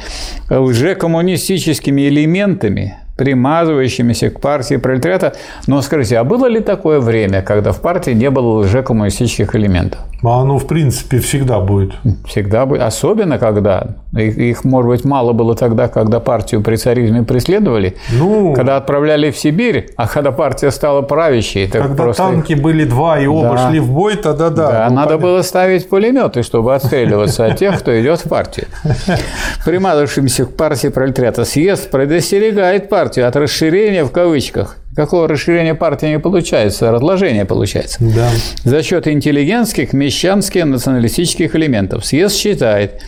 лжекоммунистическими 0.49 2.07
элементами, 2.07 2.97
примазывающимися 3.15 4.29
к 4.29 4.39
партии 4.39 4.77
пролетариата. 4.77 5.35
Но 5.67 5.81
скажите, 5.81 6.17
а 6.17 6.23
было 6.23 6.47
ли 6.47 6.61
такое 6.61 6.99
время, 6.99 7.41
когда 7.41 7.73
в 7.73 7.81
партии 7.81 8.11
не 8.11 8.29
было 8.29 8.59
лжекоммунистических 8.61 9.55
элементов? 9.55 9.99
А 10.21 10.41
оно, 10.41 10.57
в 10.57 10.67
принципе, 10.67 11.19
всегда 11.19 11.59
будет. 11.59 11.93
Всегда 12.25 12.65
будет. 12.65 12.81
Особенно, 12.81 13.39
когда 13.39 13.87
их, 14.13 14.37
их, 14.37 14.63
может 14.65 14.89
быть, 14.89 15.05
мало 15.05 15.31
было 15.31 15.55
тогда, 15.55 15.87
когда 15.87 16.19
партию 16.19 16.61
при 16.61 16.75
царизме 16.75 17.23
преследовали, 17.23 17.95
ну, 18.11 18.53
когда 18.53 18.75
отправляли 18.75 19.31
в 19.31 19.37
Сибирь, 19.37 19.89
а 19.95 20.07
когда 20.07 20.31
партия 20.31 20.71
стала 20.71 21.01
правящей. 21.01 21.67
Когда 21.67 21.95
просто... 21.95 22.23
танки 22.23 22.53
были 22.53 22.83
два, 22.83 23.19
и 23.19 23.27
оба 23.27 23.55
да. 23.55 23.69
шли 23.69 23.79
в 23.79 23.91
бой, 23.91 24.17
тогда 24.17 24.49
да. 24.49 24.71
Да, 24.71 24.87
ну, 24.89 24.95
надо 24.95 25.07
понятно. 25.07 25.27
было 25.27 25.41
ставить 25.41 25.87
пулеметы, 25.87 26.43
чтобы 26.43 26.75
отстреливаться 26.75 27.45
от 27.45 27.57
тех, 27.57 27.79
кто 27.79 27.99
идет 27.99 28.19
в 28.19 28.27
партию. 28.27 28.67
Примазавшимся 29.65 30.45
к 30.45 30.55
партии 30.55 30.89
пролетариата 30.89 31.45
съезд 31.45 31.89
предостерегает 31.91 32.89
партию 32.89 33.27
от 33.27 33.35
расширения 33.35 34.03
в 34.03 34.11
кавычках 34.11 34.77
Какого 34.99 35.29
расширения 35.29 35.75
партии 35.75 36.07
не 36.07 36.19
получается, 36.19 36.91
разложение 36.91 37.45
получается. 37.45 37.99
Да. 38.01 38.27
За 38.65 38.83
счет 38.83 39.07
интеллигентских, 39.07 39.93
мещанских, 39.93 40.65
националистических 40.65 41.55
элементов. 41.55 42.05
Съезд 42.05 42.35
считает, 42.35 43.01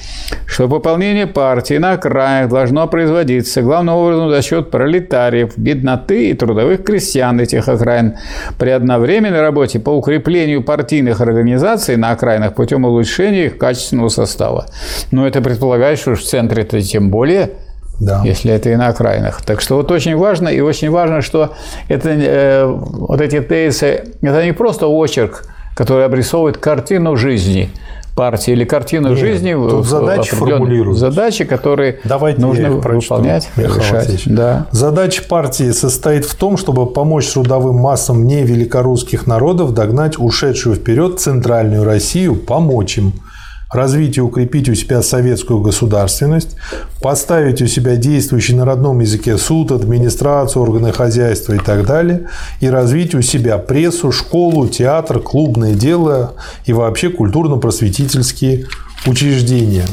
что 0.46 0.70
пополнение 0.70 1.28
партии 1.28 1.74
на 1.74 1.92
окраинах 1.92 2.50
должно 2.50 2.88
производиться 2.88 3.62
главным 3.62 3.96
образом 3.96 4.30
за 4.30 4.42
счет 4.42 4.72
пролетариев, 4.72 5.58
бедноты 5.58 6.30
и 6.30 6.34
трудовых 6.34 6.86
крестьян 6.86 7.38
этих 7.42 7.68
окраин 7.68 8.16
при 8.58 8.70
одновременной 8.70 9.42
работе 9.42 9.82
по 9.82 9.90
укреплению 9.90 10.64
партийных 10.64 11.20
организаций 11.20 11.98
на 11.98 12.12
окраинах 12.12 12.56
путем 12.56 12.86
улучшения 12.86 13.48
их 13.48 13.58
качественного 13.58 14.08
состава. 14.08 14.66
Но 15.12 15.28
это 15.28 15.42
предполагает, 15.42 16.00
что 16.00 16.16
в 16.16 16.24
центре 16.24 16.64
это 16.64 16.82
тем 16.82 17.12
более– 17.12 17.50
да. 18.02 18.22
если 18.26 18.52
это 18.52 18.70
и 18.70 18.76
на 18.76 18.88
окраинах. 18.88 19.42
Так 19.44 19.62
что 19.62 19.76
вот 19.78 19.92
очень 19.92 20.16
важно, 20.18 20.50
и 20.50 20.60
очень 20.60 20.90
важно, 20.90 21.22
что 21.22 21.54
это, 21.88 22.10
э, 22.10 22.66
вот 22.66 23.22
эти 23.22 23.40
тезисы, 23.40 24.04
это 24.22 24.44
не 24.44 24.54
просто 24.54 24.88
очерк, 24.88 25.46
который 25.76 26.06
обрисовывает 26.06 26.58
картину 26.58 27.16
жизни 27.16 27.70
партии 28.16 28.52
или 28.52 28.66
картину 28.66 29.10
Нет, 29.10 29.20
жизни 29.20 29.54
тут 29.54 29.88
задачи 29.88 30.36
формулируют. 30.36 31.00
Задачи, 31.00 31.46
которые 31.46 32.00
Давайте 32.04 32.42
нужно 32.42 32.72
выполнять, 32.72 33.50
решать. 33.56 34.24
Да. 34.26 34.66
Задача 34.72 35.24
партии 35.24 35.72
состоит 35.72 36.26
в 36.26 36.36
том, 36.36 36.58
чтобы 36.58 36.88
помочь 36.88 37.32
трудовым 37.32 37.78
массам 37.78 38.28
невеликорусских 38.28 39.28
народов 39.28 39.74
догнать 39.74 40.20
ушедшую 40.20 40.76
вперед 40.76 41.22
центральную 41.22 41.86
Россию, 41.86 42.36
помочь 42.36 42.98
им– 42.98 43.14
развить 43.72 44.18
и 44.18 44.22
укрепить 44.22 44.70
у 44.70 44.76
себя 44.76 45.02
советскую 45.02 45.60
государственность, 45.60 46.56
поставить 47.02 47.62
у 47.62 47.68
себя 47.68 47.96
действующий 47.96 48.54
на 48.54 48.66
родном 48.66 49.00
языке 49.00 49.38
суд, 49.38 49.72
администрацию, 49.72 50.62
органы 50.62 50.92
хозяйства 50.92 51.54
и 51.54 51.60
так 51.60 51.86
далее, 51.86 52.28
и 52.60 52.70
развить 52.70 53.16
у 53.16 53.22
себя 53.22 53.58
прессу, 53.58 54.12
школу, 54.12 54.68
театр, 54.68 55.20
клубное 55.20 55.74
дело 55.74 56.34
и 56.66 56.74
вообще 56.74 57.10
культурно-просветительские 57.10 58.68
учреждения. 59.06 59.86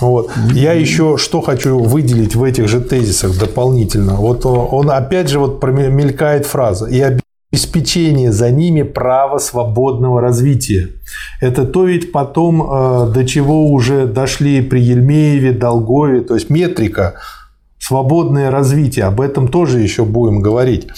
Вот. 0.00 0.30
Я 0.52 0.72
еще 0.72 1.16
что 1.16 1.40
хочу 1.40 1.78
выделить 1.78 2.34
в 2.34 2.42
этих 2.42 2.68
же 2.68 2.80
тезисах 2.80 3.38
дополнительно. 3.38 4.14
Вот 4.14 4.44
он 4.44 4.90
опять 4.90 5.28
же 5.28 5.38
вот 5.38 5.62
мелькает 5.62 6.44
фраза 6.44 6.86
и 6.86 7.00
обеспечение 7.52 8.32
за 8.32 8.50
ними 8.50 8.82
права 8.82 9.38
свободного 9.38 10.20
развития. 10.20 10.88
Это 11.40 11.66
то 11.66 11.84
ведь 11.84 12.10
потом 12.10 12.62
э, 12.62 13.12
до 13.12 13.26
чего 13.26 13.66
уже 13.70 14.06
дошли 14.06 14.62
при 14.62 14.80
Ельмееве, 14.80 15.52
Долгове, 15.52 16.22
то 16.22 16.34
есть 16.34 16.50
метрика 16.50 17.14
свободное 17.92 18.50
развитие. 18.50 19.04
Об 19.04 19.20
этом 19.20 19.48
тоже 19.48 19.80
еще 19.80 20.06
будем 20.06 20.40
говорить. 20.40 20.88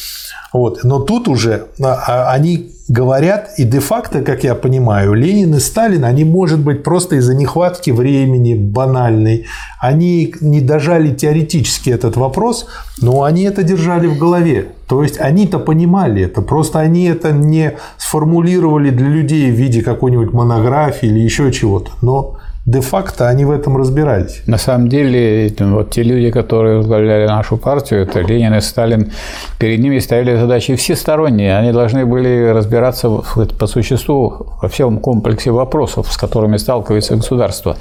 Вот. 0.52 0.84
Но 0.84 1.00
тут 1.00 1.26
уже 1.26 1.66
а, 1.80 2.04
а, 2.06 2.32
они 2.32 2.70
говорят, 2.86 3.58
и 3.58 3.64
де-факто, 3.64 4.20
как 4.20 4.44
я 4.44 4.54
понимаю, 4.54 5.14
Ленин 5.14 5.54
и 5.54 5.58
Сталин, 5.58 6.04
они, 6.04 6.24
может 6.24 6.60
быть, 6.60 6.84
просто 6.84 7.16
из-за 7.16 7.34
нехватки 7.34 7.90
времени 7.90 8.54
банальной, 8.54 9.46
они 9.80 10.34
не 10.40 10.60
дожали 10.60 11.12
теоретически 11.12 11.90
этот 11.90 12.16
вопрос, 12.16 12.66
но 13.02 13.24
они 13.24 13.42
это 13.42 13.64
держали 13.64 14.06
в 14.06 14.16
голове. 14.16 14.66
То 14.86 15.02
есть 15.02 15.18
они-то 15.18 15.58
понимали 15.58 16.22
это, 16.22 16.42
просто 16.42 16.78
они 16.78 17.06
это 17.06 17.32
не 17.32 17.72
сформулировали 17.98 18.90
для 18.90 19.08
людей 19.08 19.50
в 19.50 19.54
виде 19.54 19.82
какой-нибудь 19.82 20.32
монографии 20.32 21.08
или 21.08 21.18
еще 21.18 21.50
чего-то. 21.50 21.90
Но 22.02 22.36
де-факто 22.66 23.28
они 23.28 23.44
в 23.44 23.50
этом 23.50 23.76
разбирались. 23.76 24.42
На 24.46 24.58
самом 24.58 24.88
деле, 24.88 25.52
вот 25.58 25.90
те 25.90 26.02
люди, 26.02 26.30
которые 26.30 26.78
возглавляли 26.78 27.26
нашу 27.26 27.56
партию, 27.56 28.02
это 28.02 28.20
Ленин 28.20 28.54
и 28.54 28.60
Сталин, 28.60 29.12
перед 29.58 29.80
ними 29.80 29.98
ставили 29.98 30.36
задачи 30.36 30.74
всесторонние. 30.74 31.58
Они 31.58 31.72
должны 31.72 32.06
были 32.06 32.48
разбираться 32.48 33.10
по 33.58 33.66
существу 33.66 34.46
во 34.62 34.68
всем 34.68 34.98
комплексе 34.98 35.50
вопросов, 35.50 36.10
с 36.10 36.16
которыми 36.16 36.56
сталкивается 36.56 37.16
государство. 37.16 37.76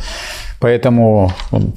Поэтому 0.63 1.29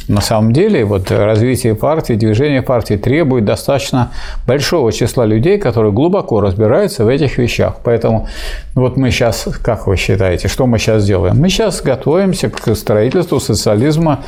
на 0.06 0.20
самом 0.20 0.52
деле 0.52 0.84
вот 0.84 1.10
развитие 1.10 1.74
партии, 1.74 2.12
движение 2.12 2.62
партии 2.62 2.94
требует 2.94 3.44
достаточно 3.44 4.12
большого 4.46 4.92
числа 4.92 5.24
людей, 5.24 5.58
которые 5.58 5.90
глубоко 5.90 6.40
разбираются 6.40 7.04
в 7.04 7.08
этих 7.08 7.36
вещах. 7.36 7.78
Поэтому 7.82 8.28
вот 8.76 8.96
мы 8.96 9.10
сейчас, 9.10 9.48
как 9.60 9.88
вы 9.88 9.96
считаете, 9.96 10.46
что 10.46 10.68
мы 10.68 10.78
сейчас 10.78 11.04
делаем? 11.04 11.36
Мы 11.36 11.48
сейчас 11.48 11.82
готовимся 11.82 12.48
к 12.48 12.76
строительству 12.76 13.40
социализма 13.40 14.20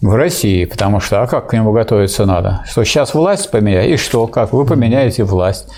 в 0.00 0.16
России, 0.16 0.64
потому 0.64 0.98
что 0.98 1.22
а 1.22 1.28
как 1.28 1.50
к 1.50 1.52
нему 1.52 1.70
готовиться 1.70 2.26
надо? 2.26 2.64
Что 2.68 2.82
сейчас 2.82 3.14
власть 3.14 3.52
поменяет, 3.52 3.88
и 3.88 3.96
что, 3.96 4.26
как 4.26 4.52
вы 4.52 4.66
поменяете 4.66 5.22
власть? 5.22 5.68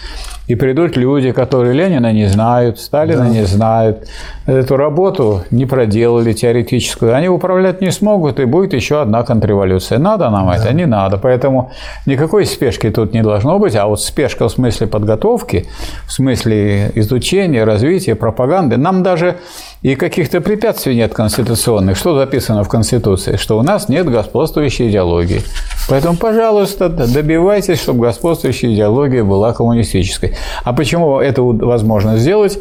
И 0.47 0.57
придут 0.57 0.97
люди, 0.97 1.33
которые 1.33 1.73
Ленина 1.73 2.13
не 2.13 2.27
знают, 2.27 2.79
Сталина 2.79 3.25
да. 3.25 3.29
не 3.29 3.45
знают, 3.45 4.07
эту 4.45 4.77
работу 4.77 5.43
не 5.51 5.65
проделали 5.65 6.35
теоретическую, 6.35 7.15
они 7.15 7.29
управлять 7.29 7.81
не 7.81 7.91
смогут, 7.91 8.39
и 8.39 8.45
будет 8.45 8.75
еще 8.75 9.01
одна 9.01 9.23
контрреволюция. 9.23 9.99
Надо 9.99 10.29
нам 10.29 10.49
да. 10.49 10.57
это? 10.57 10.75
Не 10.75 10.85
надо. 10.85 11.17
Поэтому 11.17 11.71
никакой 12.05 12.45
спешки 12.45 12.91
тут 12.91 13.15
не 13.15 13.23
должно 13.23 13.59
быть, 13.59 13.75
а 13.75 13.87
вот 13.87 14.03
спешка 14.03 14.49
в 14.49 14.53
смысле 14.53 14.87
подготовки, 14.87 15.67
в 16.07 16.13
смысле 16.13 16.91
изучения, 16.95 17.65
развития, 17.65 18.15
пропаганды, 18.15 18.77
нам 18.77 19.03
даже 19.03 19.37
и 19.81 19.97
каких-то 19.97 20.41
препятствий 20.41 20.95
нет 20.95 21.15
конституционных. 21.15 21.97
Что 21.97 22.19
записано 22.19 22.65
в 22.65 22.69
Конституции? 22.69 23.37
Что 23.37 23.59
у 23.59 23.63
нас 23.63 23.89
нет 23.89 24.09
господствующей 24.11 24.91
идеологии. 24.91 25.43
Поэтому, 25.89 26.17
пожалуйста, 26.17 26.89
добивайтесь, 26.89 27.83
чтобы 27.83 28.07
господствующая 28.07 28.73
идеология 28.75 29.25
была 29.25 29.53
коммунистической. 29.53 30.34
А 30.64 30.72
почему 30.72 31.20
это 31.20 31.43
возможно 31.43 32.16
сделать? 32.16 32.59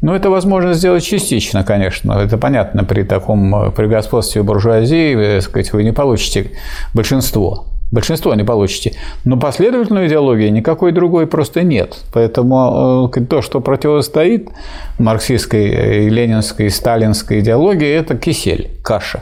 Ну, 0.00 0.14
это 0.14 0.30
возможно 0.30 0.74
сделать 0.74 1.04
частично, 1.04 1.62
конечно. 1.62 2.12
Это 2.12 2.36
понятно, 2.36 2.84
при 2.84 3.04
таком 3.04 3.72
при 3.72 3.86
господстве 3.86 4.42
буржуазии, 4.42 5.34
так 5.34 5.42
сказать, 5.42 5.72
вы 5.72 5.84
не 5.84 5.92
получите 5.92 6.50
большинство. 6.92 7.66
Большинство 7.92 8.34
не 8.34 8.42
получите. 8.42 8.94
Но 9.24 9.38
последовательной 9.38 10.08
идеологии 10.08 10.48
никакой 10.48 10.92
другой 10.92 11.26
просто 11.26 11.62
нет. 11.62 11.98
Поэтому 12.12 13.10
э, 13.14 13.20
то, 13.20 13.42
что 13.42 13.60
противостоит 13.60 14.48
марксистской, 14.98 15.68
э, 15.68 16.08
ленинской, 16.08 16.70
сталинской 16.70 17.40
идеологии, 17.40 17.88
это 17.88 18.16
кисель, 18.16 18.70
каша. 18.82 19.20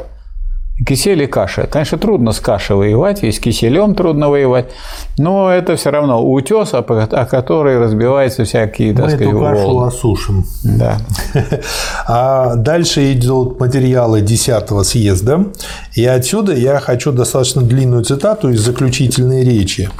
Кисель 0.86 1.22
и 1.22 1.26
каша. 1.26 1.66
Конечно, 1.66 1.98
трудно 1.98 2.32
с 2.32 2.40
кашей 2.40 2.76
воевать, 2.76 3.22
и 3.22 3.30
с 3.30 3.38
киселем 3.38 3.94
трудно 3.94 4.30
воевать, 4.30 4.70
но 5.18 5.50
это 5.50 5.76
все 5.76 5.90
равно 5.90 6.22
утес, 6.26 6.70
о 6.72 6.82
который 6.82 7.78
разбиваются 7.78 8.44
всякие, 8.44 8.94
так 8.94 9.04
Мы 9.04 9.10
сказать, 9.10 9.28
эту 9.28 9.40
кашу 9.40 9.66
волны. 9.66 9.88
осушим. 9.88 10.44
Да. 10.64 10.98
А 12.06 12.56
дальше 12.56 13.12
идут 13.12 13.60
материалы 13.60 14.20
10 14.20 14.86
съезда, 14.86 15.46
и 15.94 16.04
отсюда 16.04 16.54
я 16.54 16.80
хочу 16.80 17.12
достаточно 17.12 17.62
длинную 17.62 18.04
цитату 18.04 18.48
из 18.50 18.60
заключительной 18.60 19.44
речи 19.44 19.90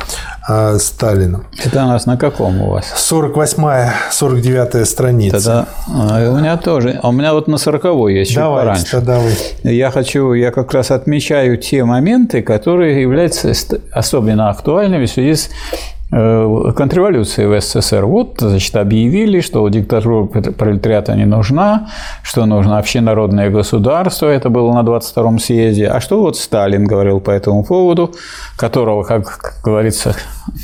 Сталина. 0.78 1.44
Это 1.64 1.84
у 1.84 1.88
нас 1.88 2.06
на 2.06 2.16
каком 2.16 2.60
у 2.62 2.70
вас? 2.70 2.92
48-я, 3.10 3.94
49-я 4.10 4.84
страница. 4.84 5.36
Тогда 5.36 5.66
а, 5.88 6.30
у 6.30 6.36
меня 6.36 6.56
тоже. 6.56 6.98
А 7.02 7.08
у 7.08 7.12
меня 7.12 7.34
вот 7.34 7.48
на 7.48 7.56
40-й 7.56 8.14
есть 8.14 8.34
Давайте, 8.34 8.66
пораньше. 8.66 8.90
Тогда 8.90 9.18
вы. 9.18 9.32
Я 9.62 9.90
хочу, 9.90 10.32
я 10.32 10.50
как 10.50 10.72
раз 10.72 10.90
отмечаю 10.90 11.56
те 11.58 11.84
моменты, 11.84 12.42
которые 12.42 13.00
являются 13.00 13.52
особенно 13.92 14.50
актуальными 14.50 15.06
в 15.06 15.10
связи 15.10 15.34
с 15.34 15.50
Э, 15.50 15.99
контрреволюции 16.10 17.46
в 17.46 17.60
СССР. 17.60 18.04
Вот, 18.04 18.40
значит, 18.40 18.74
объявили, 18.76 19.40
что 19.40 19.68
диктатура 19.68 20.24
пролетариата 20.26 21.14
не 21.14 21.24
нужна, 21.24 21.88
что 22.22 22.46
нужно 22.46 22.78
общенародное 22.78 23.48
государство, 23.50 24.26
это 24.26 24.50
было 24.50 24.72
на 24.72 24.80
22-м 24.80 25.38
съезде. 25.38 25.86
А 25.86 26.00
что 26.00 26.20
вот 26.20 26.36
Сталин 26.36 26.84
говорил 26.84 27.20
по 27.20 27.30
этому 27.30 27.64
поводу, 27.64 28.12
которого, 28.56 29.04
как 29.04 29.54
говорится, 29.64 30.16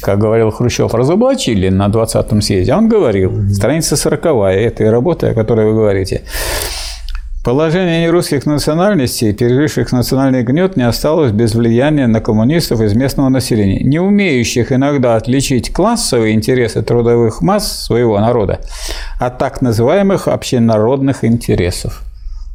как 0.03 0.19
говорил 0.19 0.51
Хрущев, 0.51 0.95
разоблачили 0.95 1.69
на 1.69 1.87
20-м 1.87 2.43
съезде. 2.43 2.75
Он 2.75 2.89
говорил, 2.89 3.49
страница 3.53 3.97
40 3.97 4.27
этой 4.53 4.91
работы, 4.91 5.29
о 5.29 5.35
которой 5.35 5.67
вы 5.67 5.75
говорите. 5.75 6.23
Положение 7.47 8.01
нерусских 8.01 8.45
национальностей, 8.45 9.33
переживших 9.33 9.93
национальный 9.93 10.43
гнет, 10.43 10.77
не 10.77 10.83
осталось 10.83 11.31
без 11.31 11.55
влияния 11.55 12.09
на 12.09 12.21
коммунистов 12.21 12.81
из 12.81 12.95
местного 12.95 13.29
населения, 13.29 13.85
не 13.85 14.01
умеющих 14.01 14.73
иногда 14.73 15.15
отличить 15.15 15.73
классовые 15.73 16.35
интересы 16.35 16.83
трудовых 16.83 17.43
масс 17.43 17.85
своего 17.85 18.19
народа 18.19 18.59
от 19.21 19.39
так 19.39 19.63
называемых 19.63 20.27
общенародных 20.27 21.23
интересов. 21.23 22.06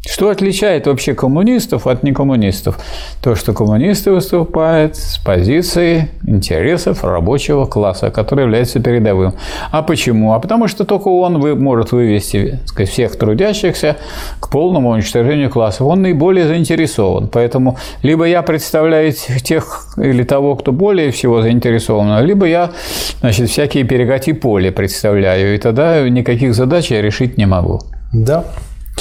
Что 0.03 0.31
отличает 0.31 0.87
вообще 0.87 1.13
коммунистов 1.13 1.85
от 1.85 2.01
некоммунистов? 2.01 2.79
То, 3.21 3.35
что 3.35 3.53
коммунисты 3.53 4.11
выступают 4.11 4.95
с 4.95 5.19
позиции 5.19 6.09
интересов 6.25 7.03
рабочего 7.03 7.65
класса, 7.65 8.09
который 8.09 8.41
является 8.41 8.79
передовым. 8.79 9.35
А 9.69 9.83
почему? 9.83 10.33
А 10.33 10.39
потому 10.39 10.67
что 10.67 10.85
только 10.85 11.07
он 11.07 11.39
может 11.59 11.91
вывести 11.91 12.59
сказать, 12.65 12.89
всех 12.89 13.15
трудящихся 13.15 13.97
к 14.39 14.49
полному 14.49 14.89
уничтожению 14.89 15.51
классов. 15.51 15.85
Он 15.85 16.01
наиболее 16.01 16.47
заинтересован. 16.47 17.27
Поэтому 17.27 17.77
либо 18.01 18.25
я 18.25 18.41
представляю 18.41 19.11
тех 19.11 19.93
или 19.97 20.23
того, 20.23 20.55
кто 20.55 20.71
более 20.71 21.11
всего 21.11 21.43
заинтересован, 21.43 22.25
либо 22.25 22.47
я 22.47 22.71
значит, 23.19 23.51
всякие 23.51 23.83
перегати 23.83 24.33
поле 24.33 24.71
представляю, 24.71 25.53
и 25.53 25.59
тогда 25.59 26.09
никаких 26.09 26.55
задач 26.55 26.89
я 26.89 27.03
решить 27.03 27.37
не 27.37 27.45
могу. 27.45 27.81
Да, 28.11 28.45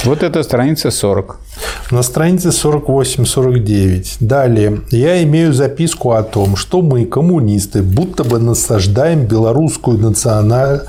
вот 0.05 0.23
это 0.23 0.43
страница 0.43 0.91
40. 0.91 1.39
На 1.91 2.03
странице 2.03 2.49
48-49. 2.49 4.17
Далее. 4.21 4.81
Я 4.91 5.23
имею 5.23 5.53
записку 5.53 6.13
о 6.13 6.23
том, 6.23 6.57
что 6.57 6.81
мы, 6.83 7.05
коммунисты, 7.05 7.83
будто 7.83 8.25
бы 8.25 8.39
насаждаем 8.39 9.27
белорусскую 9.27 9.99
национальность 9.99 10.87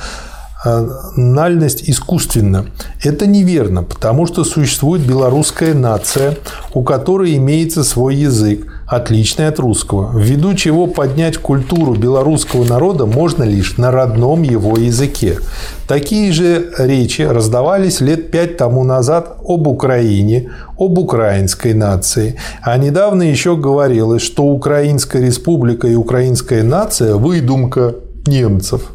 национальность 0.63 1.89
искусственно. 1.89 2.65
Это 3.03 3.25
неверно, 3.27 3.83
потому 3.83 4.27
что 4.27 4.43
существует 4.43 5.01
белорусская 5.01 5.73
нация, 5.73 6.37
у 6.73 6.83
которой 6.83 7.35
имеется 7.37 7.83
свой 7.83 8.15
язык, 8.15 8.67
отличный 8.85 9.47
от 9.47 9.57
русского, 9.59 10.17
ввиду 10.17 10.53
чего 10.53 10.85
поднять 10.85 11.37
культуру 11.37 11.95
белорусского 11.95 12.65
народа 12.65 13.05
можно 13.05 13.43
лишь 13.43 13.77
на 13.77 13.89
родном 13.89 14.43
его 14.43 14.77
языке. 14.77 15.37
Такие 15.87 16.31
же 16.33 16.71
речи 16.77 17.21
раздавались 17.21 18.01
лет 18.01 18.31
пять 18.31 18.57
тому 18.57 18.83
назад 18.83 19.37
об 19.47 19.67
Украине, 19.67 20.51
об 20.77 20.97
украинской 20.97 21.73
нации. 21.73 22.35
А 22.61 22.77
недавно 22.77 23.23
еще 23.23 23.55
говорилось, 23.55 24.21
что 24.21 24.43
Украинская 24.43 25.21
республика 25.21 25.87
и 25.87 25.95
украинская 25.95 26.63
нация– 26.63 27.15
выдумка 27.15 27.95
немцев. 28.27 28.91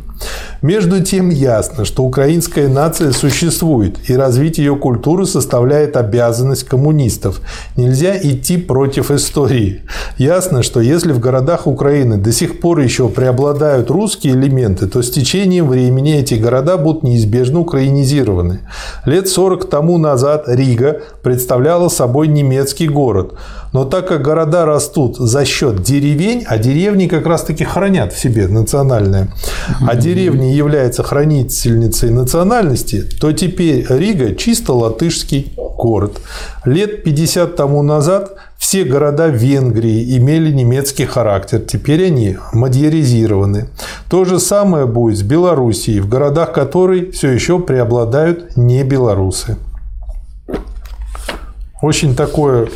Между 0.62 1.02
тем 1.02 1.28
ясно, 1.28 1.84
что 1.84 2.02
украинская 2.02 2.68
нация 2.68 3.12
существует, 3.12 4.10
и 4.10 4.16
развить 4.16 4.58
ее 4.58 4.76
культуру 4.76 5.26
составляет 5.26 5.96
обязанность 5.96 6.64
коммунистов. 6.64 7.40
Нельзя 7.76 8.16
идти 8.16 8.56
против 8.56 9.10
истории. 9.10 9.82
Ясно, 10.18 10.62
что 10.62 10.80
если 10.80 11.12
в 11.12 11.20
городах 11.20 11.66
Украины 11.66 12.16
до 12.16 12.32
сих 12.32 12.60
пор 12.60 12.80
еще 12.80 13.08
преобладают 13.08 13.90
русские 13.90 14.34
элементы, 14.34 14.86
то 14.86 15.02
с 15.02 15.10
течением 15.10 15.68
времени 15.68 16.16
эти 16.16 16.34
города 16.34 16.78
будут 16.78 17.02
неизбежно 17.02 17.60
украинизированы. 17.60 18.60
Лет 19.04 19.28
40 19.28 19.68
тому 19.68 19.98
назад 19.98 20.44
Рига 20.48 21.02
представляла 21.22 21.88
собой 21.88 22.28
немецкий 22.28 22.88
город. 22.88 23.34
Но 23.76 23.84
так 23.84 24.08
как 24.08 24.22
города 24.22 24.64
растут 24.64 25.18
за 25.18 25.44
счет 25.44 25.82
деревень, 25.82 26.44
а 26.46 26.56
деревни 26.56 27.08
как 27.08 27.26
раз-таки 27.26 27.64
хранят 27.64 28.14
в 28.14 28.18
себе 28.18 28.48
национальное, 28.48 29.28
а 29.86 29.94
деревня 29.96 30.54
является 30.54 31.02
хранительницей 31.02 32.08
национальности, 32.08 33.02
то 33.20 33.32
теперь 33.32 33.84
Рига 33.90 34.34
чисто 34.34 34.72
латышский 34.72 35.52
город. 35.76 36.22
Лет 36.64 37.04
50 37.04 37.54
тому 37.54 37.82
назад 37.82 38.36
все 38.56 38.84
города 38.84 39.28
Венгрии 39.28 40.16
имели 40.16 40.50
немецкий 40.52 41.04
характер, 41.04 41.60
теперь 41.60 42.06
они 42.06 42.38
мадьяризированы. 42.54 43.68
То 44.08 44.24
же 44.24 44.40
самое 44.40 44.86
будет 44.86 45.18
с 45.18 45.22
Белоруссией, 45.22 46.00
в 46.00 46.08
городах 46.08 46.54
которой 46.54 47.10
все 47.10 47.28
еще 47.28 47.58
преобладают 47.58 48.56
не 48.56 48.82
белорусы. 48.84 49.58
Очень 51.82 52.16
такое 52.16 52.68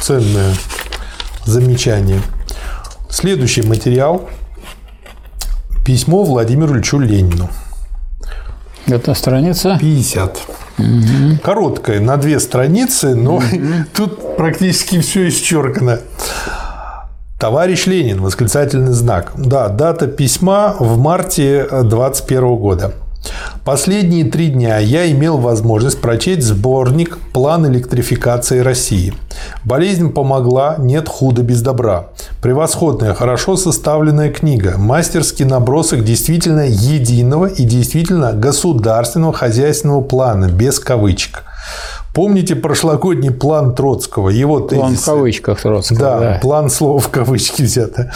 ценное 0.00 0.54
замечание. 1.44 2.20
Следующий 3.08 3.62
материал. 3.62 4.28
Письмо 5.84 6.24
Владимиру 6.24 6.74
Ильичу 6.74 6.98
Ленину. 6.98 7.48
Это 8.86 9.14
страница? 9.14 9.78
50. 9.80 10.38
Угу. 10.78 11.38
Короткая, 11.42 12.00
на 12.00 12.16
две 12.16 12.40
страницы, 12.40 13.14
но 13.14 13.36
угу. 13.36 13.46
тут 13.94 14.36
практически 14.36 15.00
все 15.00 15.28
исчеркано. 15.28 16.00
Товарищ 17.38 17.86
Ленин, 17.86 18.20
восклицательный 18.20 18.92
знак. 18.92 19.32
Да, 19.36 19.68
дата 19.68 20.08
письма 20.08 20.74
в 20.78 20.98
марте 20.98 21.68
2021 21.70 22.56
года. 22.56 22.92
Последние 23.64 24.24
три 24.24 24.48
дня 24.48 24.78
я 24.78 25.10
имел 25.10 25.36
возможность 25.36 26.00
прочесть 26.00 26.42
сборник 26.42 27.18
«План 27.32 27.66
электрификации 27.66 28.60
России». 28.60 29.12
Болезнь 29.64 30.10
помогла, 30.10 30.76
нет 30.78 31.08
худа 31.08 31.42
без 31.42 31.60
добра. 31.60 32.06
Превосходная, 32.40 33.14
хорошо 33.14 33.56
составленная 33.56 34.30
книга, 34.30 34.76
мастерский 34.78 35.44
набросок 35.44 36.04
действительно 36.04 36.66
единого 36.66 37.46
и 37.46 37.64
действительно 37.64 38.32
государственного 38.32 39.32
хозяйственного 39.32 40.00
плана, 40.00 40.46
без 40.46 40.80
кавычек. 40.80 41.44
Помните 42.14 42.56
прошлогодний 42.56 43.30
план 43.30 43.74
Троцкого, 43.74 44.30
его 44.30 44.60
тезисы? 44.60 44.80
План 44.80 44.96
в 44.96 45.04
кавычках 45.04 45.60
Троцкого. 45.60 45.98
Да, 46.00 46.18
да, 46.18 46.38
план 46.40 46.70
слова 46.70 46.98
в 46.98 47.08
кавычки 47.10 47.62
взято. 47.62 48.10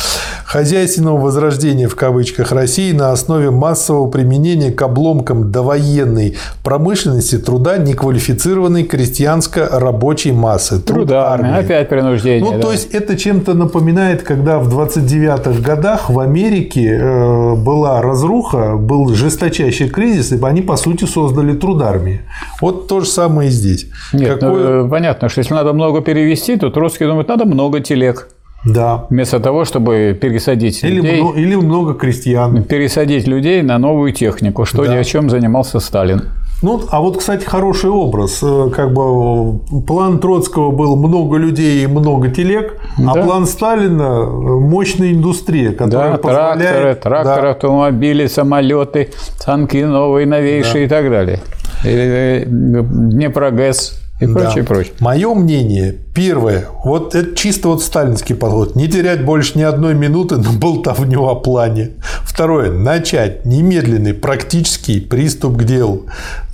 Хозяйственного 0.53 1.17
возрождения 1.17 1.89
в 1.89 1.97
кавычках 1.97 2.53
России 2.53 2.93
на 2.93 3.11
основе 3.11 3.51
массового 3.51 4.11
применения 4.11 4.71
к 4.71 4.83
обломкам 4.83 5.51
довоенной 5.51 6.37
промышленности 6.63 7.39
труда 7.39 7.79
неквалифицированной 7.79 8.83
крестьянско-рабочей 8.83 10.33
массы. 10.33 10.79
Труда, 10.79 11.33
армии. 11.33 11.59
опять 11.59 11.89
принуждение. 11.89 12.45
Ну, 12.45 12.59
да. 12.59 12.67
то 12.67 12.73
есть, 12.73 12.93
это 12.93 13.17
чем-то 13.17 13.55
напоминает, 13.55 14.25
когда 14.25 14.59
в 14.59 14.69
29-х 14.69 15.63
годах 15.63 16.11
в 16.11 16.21
Америке 16.21 16.99
э, 17.01 17.55
была 17.55 18.03
разруха, 18.03 18.77
был 18.77 19.09
жесточайший 19.15 19.89
кризис, 19.89 20.33
и 20.33 20.45
они, 20.45 20.61
по 20.61 20.77
сути, 20.77 21.07
создали 21.07 21.55
трудармию. 21.55 22.19
Вот 22.61 22.89
то 22.89 23.01
же 23.01 23.07
самое 23.07 23.49
и 23.49 23.51
здесь. 23.51 23.87
Нет, 24.13 24.39
Какое... 24.39 24.83
ну, 24.83 24.91
понятно, 24.91 25.31
что 25.31 25.39
если 25.39 25.55
надо 25.55 25.73
много 25.73 26.03
перевести, 26.03 26.59
то 26.59 26.69
Троцкий 26.69 27.07
думает, 27.07 27.29
надо 27.29 27.47
много 27.47 27.81
телег. 27.81 28.29
Да. 28.65 29.07
Вместо 29.11 29.41
того, 29.41 29.65
чтобы 29.65 30.17
пересадить 30.21 30.85
или 30.85 30.97
людей. 30.97 31.23
Или 31.37 31.57
много 31.57 31.95
крестьян. 31.95 32.63
Пересадить 32.63 33.27
людей 33.27 33.63
на 33.63 33.79
новую 33.79 34.13
технику, 34.13 34.65
что 34.65 34.85
да. 34.85 34.95
ни 34.95 34.97
о 34.97 35.05
чем 35.05 35.31
занимался 35.31 35.81
Сталин. 35.81 36.23
Ну, 36.63 36.81
а 36.91 37.01
вот, 37.01 37.19
кстати, 37.19 37.45
хороший 37.45 37.91
образ. 37.91 38.39
Э, 38.41 38.71
как 38.71 38.93
бы 38.93 39.59
план 39.85 40.21
Троцкого 40.21 40.71
был 40.71 40.95
много 40.95 41.37
людей 41.37 41.83
и 41.83 41.87
много 41.89 42.29
телег, 42.29 42.77
а 42.99 43.15
да. 43.15 43.21
а 43.21 43.25
план 43.25 43.47
Сталина 43.47 44.27
мощная 44.27 45.11
индустрия, 45.13 45.73
которая 45.73 46.13
да, 46.13 46.19
позволяет... 46.19 46.61
тракторы, 46.61 46.95
тракторы, 46.95 47.43
да. 47.43 47.51
автомобили, 47.51 48.27
самолеты, 48.29 49.11
танки 49.45 49.79
новые, 49.79 50.25
новейшие 50.27 50.87
да. 50.87 51.01
и 51.01 51.03
так 51.03 51.11
далее. 51.11 51.41
Э, 51.85 52.45
Днепрогэс 52.47 53.99
и 54.21 54.27
да. 54.27 54.33
прочее, 54.33 54.65
прочее. 54.65 54.93
Мое 55.01 55.35
мнение, 55.35 55.97
первое, 56.15 56.69
вот 56.85 57.15
это 57.15 57.35
чисто 57.35 57.69
вот 57.69 57.83
сталинский 57.83 58.35
подход, 58.35 58.77
не 58.77 58.89
терять 58.89 59.25
больше 59.25 59.59
ни 59.59 59.63
одной 59.63 59.95
минуты 59.95 60.37
на 60.37 60.53
болтовню 60.53 61.27
о 61.27 61.35
плане. 61.35 61.93
Второе, 62.23 62.71
начать 62.71 63.45
немедленный 63.45 64.15
практический 64.15 65.01
приступ 65.01 65.59
к 65.59 65.65
делу. 65.65 66.07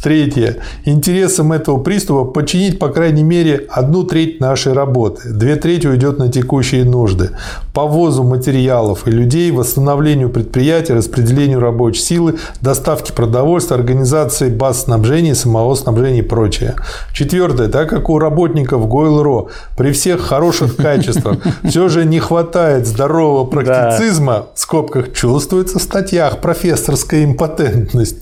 Третье, 0.03 0.59
интересом 0.85 1.51
этого 1.51 1.79
приступа 1.79 2.25
подчинить, 2.25 2.79
по 2.79 2.89
крайней 2.89 3.25
мере, 3.25 3.67
одну 3.69 4.05
треть 4.05 4.39
нашей 4.39 4.73
работы. 4.73 5.29
Две 5.33 5.57
трети 5.57 5.89
уйдет 5.89 6.19
на 6.19 6.31
текущие 6.31 6.85
нужды. 6.85 7.31
Повозу 7.75 8.23
материалов 8.23 9.09
и 9.09 9.11
людей, 9.11 9.51
восстановлению 9.51 10.31
предприятия, 10.31 10.95
распределению 10.95 11.59
рабочей 11.59 12.03
силы, 12.03 12.37
доставке 12.61 13.13
продовольствия, 13.13 13.77
организации 13.77 14.51
баз 14.51 14.85
снабжения, 14.85 15.35
самого 15.35 15.75
снабжения 15.75 16.21
и 16.21 16.23
прочее. 16.23 16.77
Четвертое, 17.13 17.67
так 17.67 17.91
как 17.91 18.09
у 18.09 18.21
работников 18.21 18.87
Гойл.ро 18.87 19.47
при 19.76 19.92
всех 19.92 20.20
хороших 20.20 20.76
качествах 20.76 21.38
все 21.64 21.88
же 21.88 22.05
не 22.05 22.18
хватает 22.18 22.86
здорового 22.86 23.44
практицизма, 23.44 24.46
в 24.55 24.61
скобках 24.61 25.12
чувствуется 25.12 25.78
в 25.78 25.82
статьях 25.82 26.40
профессорская 26.40 27.24
импотентность, 27.24 28.16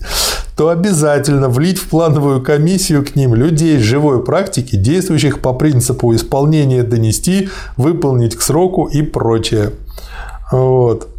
то 0.55 0.69
обязательно 0.69 1.49
влить 1.49 1.77
в 1.77 1.89
плановую 1.89 2.41
комиссию 2.41 3.05
к 3.05 3.15
ним 3.15 3.35
людей 3.35 3.79
живой 3.79 4.23
практики, 4.23 4.75
действующих 4.75 5.39
по 5.41 5.53
принципу 5.53 6.15
исполнения 6.15 6.83
донести, 6.83 7.49
выполнить 7.77 8.35
к 8.35 8.41
сроку 8.41 8.85
и 8.85 9.01
прочее. 9.01 9.71
Вот. 10.51 11.09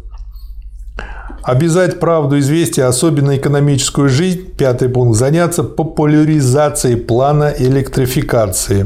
Обязать 1.49 1.99
правду, 1.99 2.37
известия, 2.37 2.87
особенно 2.87 3.35
экономическую 3.35 4.07
жизнь. 4.07 4.51
Пятый 4.55 4.87
пункт. 4.87 5.17
Заняться 5.17 5.63
популяризацией 5.63 6.95
плана 6.95 7.51
электрификации. 7.57 8.85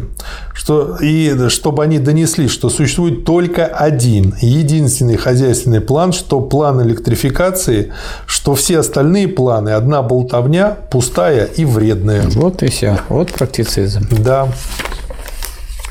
Что, 0.53 0.95
и 1.01 1.49
чтобы 1.49 1.83
они 1.83 1.99
донесли, 1.99 2.47
что 2.47 2.69
существует 2.69 3.25
только 3.25 3.65
один, 3.65 4.33
единственный 4.39 5.17
хозяйственный 5.17 5.81
план, 5.81 6.13
что 6.13 6.39
план 6.39 6.81
электрификации, 6.81 7.91
что 8.27 8.55
все 8.55 8.79
остальные 8.79 9.27
планы– 9.27 9.69
одна 9.71 10.01
болтовня, 10.01 10.77
пустая 10.89 11.43
и 11.43 11.65
вредная. 11.65 12.23
Вот 12.29 12.63
и 12.63 12.67
все. 12.67 12.97
Вот 13.09 13.29
практицизм. 13.33 14.07
Да. 14.09 14.47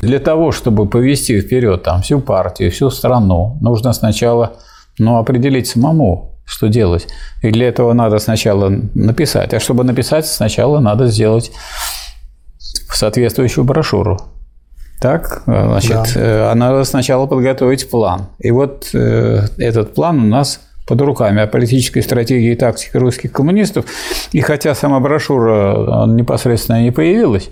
Для 0.01 0.17
того, 0.17 0.51
чтобы 0.51 0.89
повести 0.89 1.39
вперед 1.39 1.83
там, 1.83 2.01
всю 2.01 2.19
партию, 2.19 2.71
всю 2.71 2.89
страну, 2.89 3.59
нужно 3.61 3.93
сначала 3.93 4.53
ну, 4.97 5.17
определить 5.17 5.67
самому, 5.67 6.32
что 6.45 6.67
делать. 6.67 7.07
И 7.41 7.51
для 7.51 7.67
этого 7.67 7.93
надо 7.93 8.19
сначала 8.19 8.69
написать. 8.93 9.53
А 9.53 9.59
чтобы 9.59 9.83
написать, 9.83 10.25
сначала 10.27 10.79
надо 10.79 11.07
сделать 11.07 11.51
соответствующую 12.91 13.63
брошюру. 13.63 14.19
Так, 15.01 15.43
значит, 15.45 16.13
да. 16.15 16.51
Э, 16.51 16.53
надо 16.53 16.83
сначала 16.85 17.25
подготовить 17.25 17.89
план. 17.89 18.27
И 18.39 18.51
вот 18.51 18.89
э, 18.93 19.47
этот 19.57 19.93
план 19.93 20.19
у 20.19 20.25
нас 20.25 20.61
под 20.87 21.01
руками 21.01 21.41
о 21.41 21.47
политической 21.47 22.01
стратегии 22.01 22.53
и 22.53 22.55
тактике 22.55 22.99
русских 22.99 23.31
коммунистов. 23.31 23.85
И 24.31 24.41
хотя 24.41 24.75
сама 24.75 24.99
брошюра 24.99 26.05
непосредственно 26.07 26.81
не 26.81 26.91
появилась, 26.91 27.49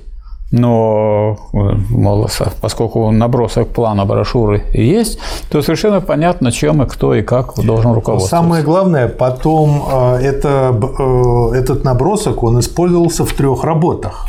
но 0.52 1.38
мол, 1.54 2.28
поскольку 2.62 3.12
набросок 3.12 3.70
плана 3.70 4.06
брошюры 4.06 4.64
есть, 4.74 5.18
то 5.50 5.62
совершенно 5.62 6.02
понятно, 6.02 6.52
чем 6.52 6.84
и 6.84 6.86
кто 6.86 7.16
и 7.16 7.22
как 7.22 7.56
должен 7.56 7.94
руководствоваться. 7.94 8.36
Самое 8.36 8.64
главное, 8.64 9.08
потом 9.08 9.84
э, 9.92 10.18
это, 10.22 10.76
э, 11.00 11.56
этот 11.56 11.84
набросок 11.84 12.44
он 12.44 12.60
использовался 12.60 13.26
в 13.26 13.34
трех 13.34 13.64
работах. 13.64 14.28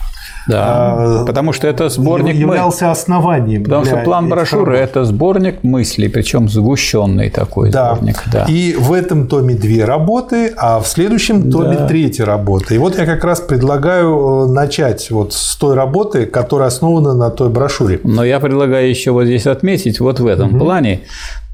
Да, 0.49 1.23
а, 1.23 1.25
потому 1.25 1.53
что 1.53 1.69
это 1.69 1.89
сборник 1.89 2.35
являлся 2.35 2.91
основанием. 2.91 3.65
Потому 3.65 3.85
что 3.85 3.97
план 3.99 4.29
брошюры– 4.29 4.77
это 4.79 5.05
сборник 5.05 5.63
мыслей, 5.63 6.09
причем 6.09 6.49
сгущенный 6.49 7.31
такой 7.31 7.71
да. 7.71 7.95
сборник. 7.95 8.23
Да. 8.33 8.47
И 8.49 8.75
в 8.75 8.93
этом 8.93 9.29
томе 9.29 9.55
две 9.55 9.85
работы, 9.85 10.53
а 10.57 10.81
в 10.81 10.87
следующем 10.87 11.51
томе 11.51 11.77
да. 11.77 11.87
третья 11.87 12.25
работа. 12.25 12.75
И 12.75 12.79
вот 12.79 12.99
я 12.99 13.07
как 13.07 13.25
раз 13.25 13.41
предлагаю 13.41 14.47
э, 14.49 14.53
начать 14.53 15.11
вот 15.11 15.33
с 15.33 15.57
той 15.57 15.75
работы, 15.75 16.27
которая 16.27 16.69
основана 16.69 17.15
на 17.15 17.31
той 17.31 17.49
брошюре. 17.49 18.01
Но 18.03 18.25
я 18.25 18.41
предлагаю 18.41 18.89
еще 18.89 19.13
вот 19.13 19.25
здесь 19.25 19.47
отметить 19.47 20.01
вот 20.01 20.21
в 20.21 20.27
этом 20.27 20.57
угу. 20.57 20.65
плане 20.65 21.01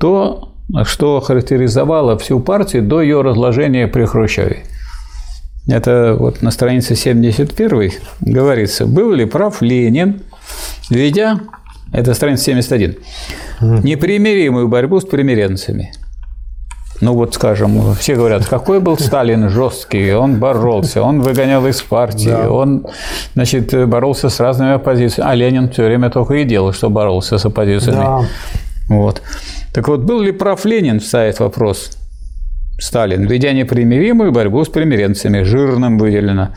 то, 0.01 0.51
что 0.85 1.21
характеризовало 1.21 2.17
всю 2.19 2.41
партию 2.41 2.83
до 2.83 3.01
ее 3.03 3.23
разложения 3.23 3.87
при 3.87 4.05
Хрущеве. 4.05 4.65
Это 5.69 6.17
вот 6.19 6.41
на 6.41 6.51
странице 6.51 6.97
71 6.97 7.93
говорится, 8.21 8.87
был 8.87 9.13
ли 9.13 9.27
прав 9.27 9.61
Ленин, 9.61 10.23
ведя, 10.89 11.41
это 11.93 12.15
страница 12.15 12.45
71, 12.45 12.97
непримиримую 13.61 14.69
борьбу 14.69 14.99
с 14.99 15.05
примиренцами. 15.05 15.93
Ну 17.01 17.15
вот, 17.15 17.35
скажем, 17.35 17.95
все 17.95 18.17
говорят, 18.17 18.47
какой 18.47 18.81
был 18.81 18.99
Сталин 18.99 19.51
жесткий, 19.51 20.13
он 20.15 20.41
боролся, 20.41 21.03
он 21.03 21.21
выгонял 21.21 21.65
из 21.67 21.81
партии, 21.83 22.31
да. 22.31 22.51
он, 22.51 22.87
значит, 23.35 23.89
боролся 23.89 24.31
с 24.31 24.41
разными 24.41 24.73
оппозициями, 24.73 25.31
а 25.31 25.35
Ленин 25.35 25.69
все 25.69 25.85
время 25.85 26.11
только 26.11 26.35
и 26.35 26.45
делал, 26.45 26.73
что 26.73 26.91
боролся 26.91 27.39
с 27.39 27.45
оппозициями. 27.45 28.01
Да. 28.01 28.25
Вот. 28.89 29.23
Так 29.73 29.87
вот, 29.87 30.01
был 30.01 30.21
ли 30.21 30.33
прав 30.33 30.65
Ленин, 30.65 31.01
ставит 31.01 31.39
вопрос. 31.39 31.98
Сталин, 32.79 33.27
ведя 33.27 33.53
непримиримую 33.53 34.33
борьбу 34.33 34.65
с 34.65 34.69
примиренцами, 34.69 35.43
жирным 35.43 35.99
выделено. 35.99 36.51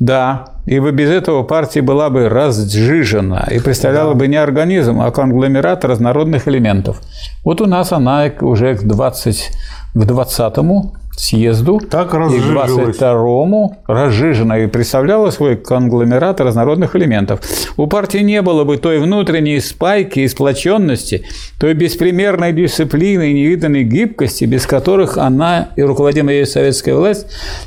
Да, 0.00 0.44
ибо 0.66 0.90
без 0.90 1.10
этого 1.10 1.42
партия 1.44 1.80
была 1.80 2.10
бы 2.10 2.28
разжижена 2.28 3.48
и 3.50 3.58
представляла 3.58 4.12
да. 4.12 4.18
бы 4.18 4.28
не 4.28 4.36
организм, 4.36 5.00
а 5.00 5.10
конгломерат 5.10 5.84
разнородных 5.84 6.46
элементов. 6.46 7.00
Вот 7.44 7.60
у 7.60 7.66
нас 7.66 7.92
она 7.92 8.30
уже 8.40 8.76
к 8.76 8.82
20 8.82 9.50
к 9.94 9.98
20-му 9.98 10.94
съезду 11.16 11.78
так 11.78 12.14
и 12.14 12.16
к 12.16 12.20
22-му 12.20 13.76
разжижена 13.86 14.58
и 14.58 14.66
представляла 14.66 15.30
свой 15.30 15.56
конгломерат 15.56 16.40
разнородных 16.40 16.96
элементов. 16.96 17.40
У 17.76 17.86
партии 17.86 18.18
не 18.18 18.42
было 18.42 18.64
бы 18.64 18.78
той 18.78 18.98
внутренней 18.98 19.60
спайки 19.60 20.20
и 20.20 20.28
сплоченности, 20.28 21.24
той 21.58 21.74
беспримерной 21.74 22.52
дисциплины 22.52 23.30
и 23.30 23.34
невиданной 23.34 23.84
гибкости, 23.84 24.44
без 24.44 24.66
которых 24.66 25.18
она 25.18 25.68
и 25.76 25.82
руководимая 25.82 26.36
ею 26.36 26.46
советская 26.46 26.94
власть 26.94 27.26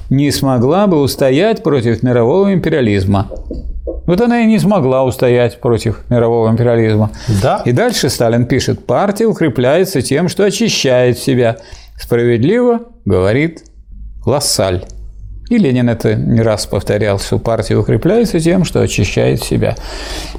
не 0.10 0.32
смогла 0.32 0.88
бы 0.88 1.00
устоять 1.00 1.64
против 1.64 2.04
мирового 2.04 2.54
империализма. 2.54 3.30
Вот 4.08 4.22
она 4.22 4.42
и 4.42 4.46
не 4.46 4.60
смогла 4.60 5.04
устоять 5.04 5.60
против 5.60 6.02
мирового 6.10 6.50
империализма. 6.50 7.12
Да. 7.42 7.62
И 7.66 7.72
дальше 7.72 8.10
Сталин 8.10 8.46
пишет, 8.46 8.86
партия 8.86 9.26
укрепляется 9.26 10.02
тем, 10.02 10.30
что 10.30 10.44
очищает 10.44 11.18
себя– 11.18 11.58
Справедливо 11.98 12.82
говорит 13.06 13.64
Лассаль. 14.26 14.86
И 15.50 15.58
Ленин 15.60 15.90
это 15.90 16.16
не 16.16 16.42
раз 16.42 16.66
повторял, 16.66 17.20
что 17.20 17.38
партия 17.38 17.76
укрепляется 17.76 18.40
тем, 18.40 18.66
что 18.66 18.82
очищает 18.82 19.44
себя. 19.44 19.76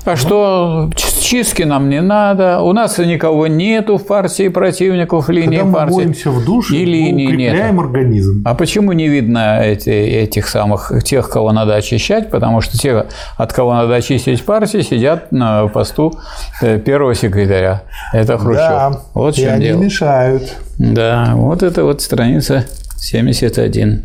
А 0.05 0.17
что 0.17 0.91
чистки 0.97 1.63
нам 1.63 1.89
не 1.89 2.01
надо, 2.01 2.61
у 2.61 2.73
нас 2.73 2.99
никого 2.99 3.47
нету 3.47 3.99
в 3.99 4.07
партии 4.07 4.49
противников 4.49 5.29
линии 5.29 5.59
Когда 5.59 5.73
партии. 5.73 5.91
мы 5.93 5.97
боимся 6.03 6.31
в 6.31 6.45
душе, 6.45 6.75
и 6.77 6.85
линии 6.85 7.27
мы 7.29 7.35
укрепляем 7.35 7.77
нету. 7.77 7.87
организм. 7.87 8.43
А 8.45 8.55
почему 8.55 8.93
не 8.93 9.09
видно 9.09 9.61
эти, 9.63 9.91
этих 9.91 10.49
самых, 10.49 10.93
тех, 11.05 11.29
кого 11.31 11.53
надо 11.53 11.77
очищать? 11.77 12.31
Потому 12.31 12.61
что 12.61 12.77
те, 12.77 13.07
от 13.37 13.53
кого 13.53 13.75
надо 13.75 13.95
очистить 13.95 14.45
партии, 14.45 14.81
сидят 14.81 15.31
на 15.31 15.69
посту 15.69 16.19
э, 16.63 16.79
первого 16.79 17.15
секретаря. 17.15 17.83
Это 18.13 18.39
Хрущев. 18.39 18.57
Да, 18.59 19.01
вот 19.15 19.39
и 19.39 19.45
они 19.45 19.67
дело. 19.67 19.83
мешают. 19.83 20.43
Да, 20.79 21.33
вот 21.35 21.63
это 21.63 21.85
вот 21.85 22.03
страница 22.03 22.67
71. 22.99 24.03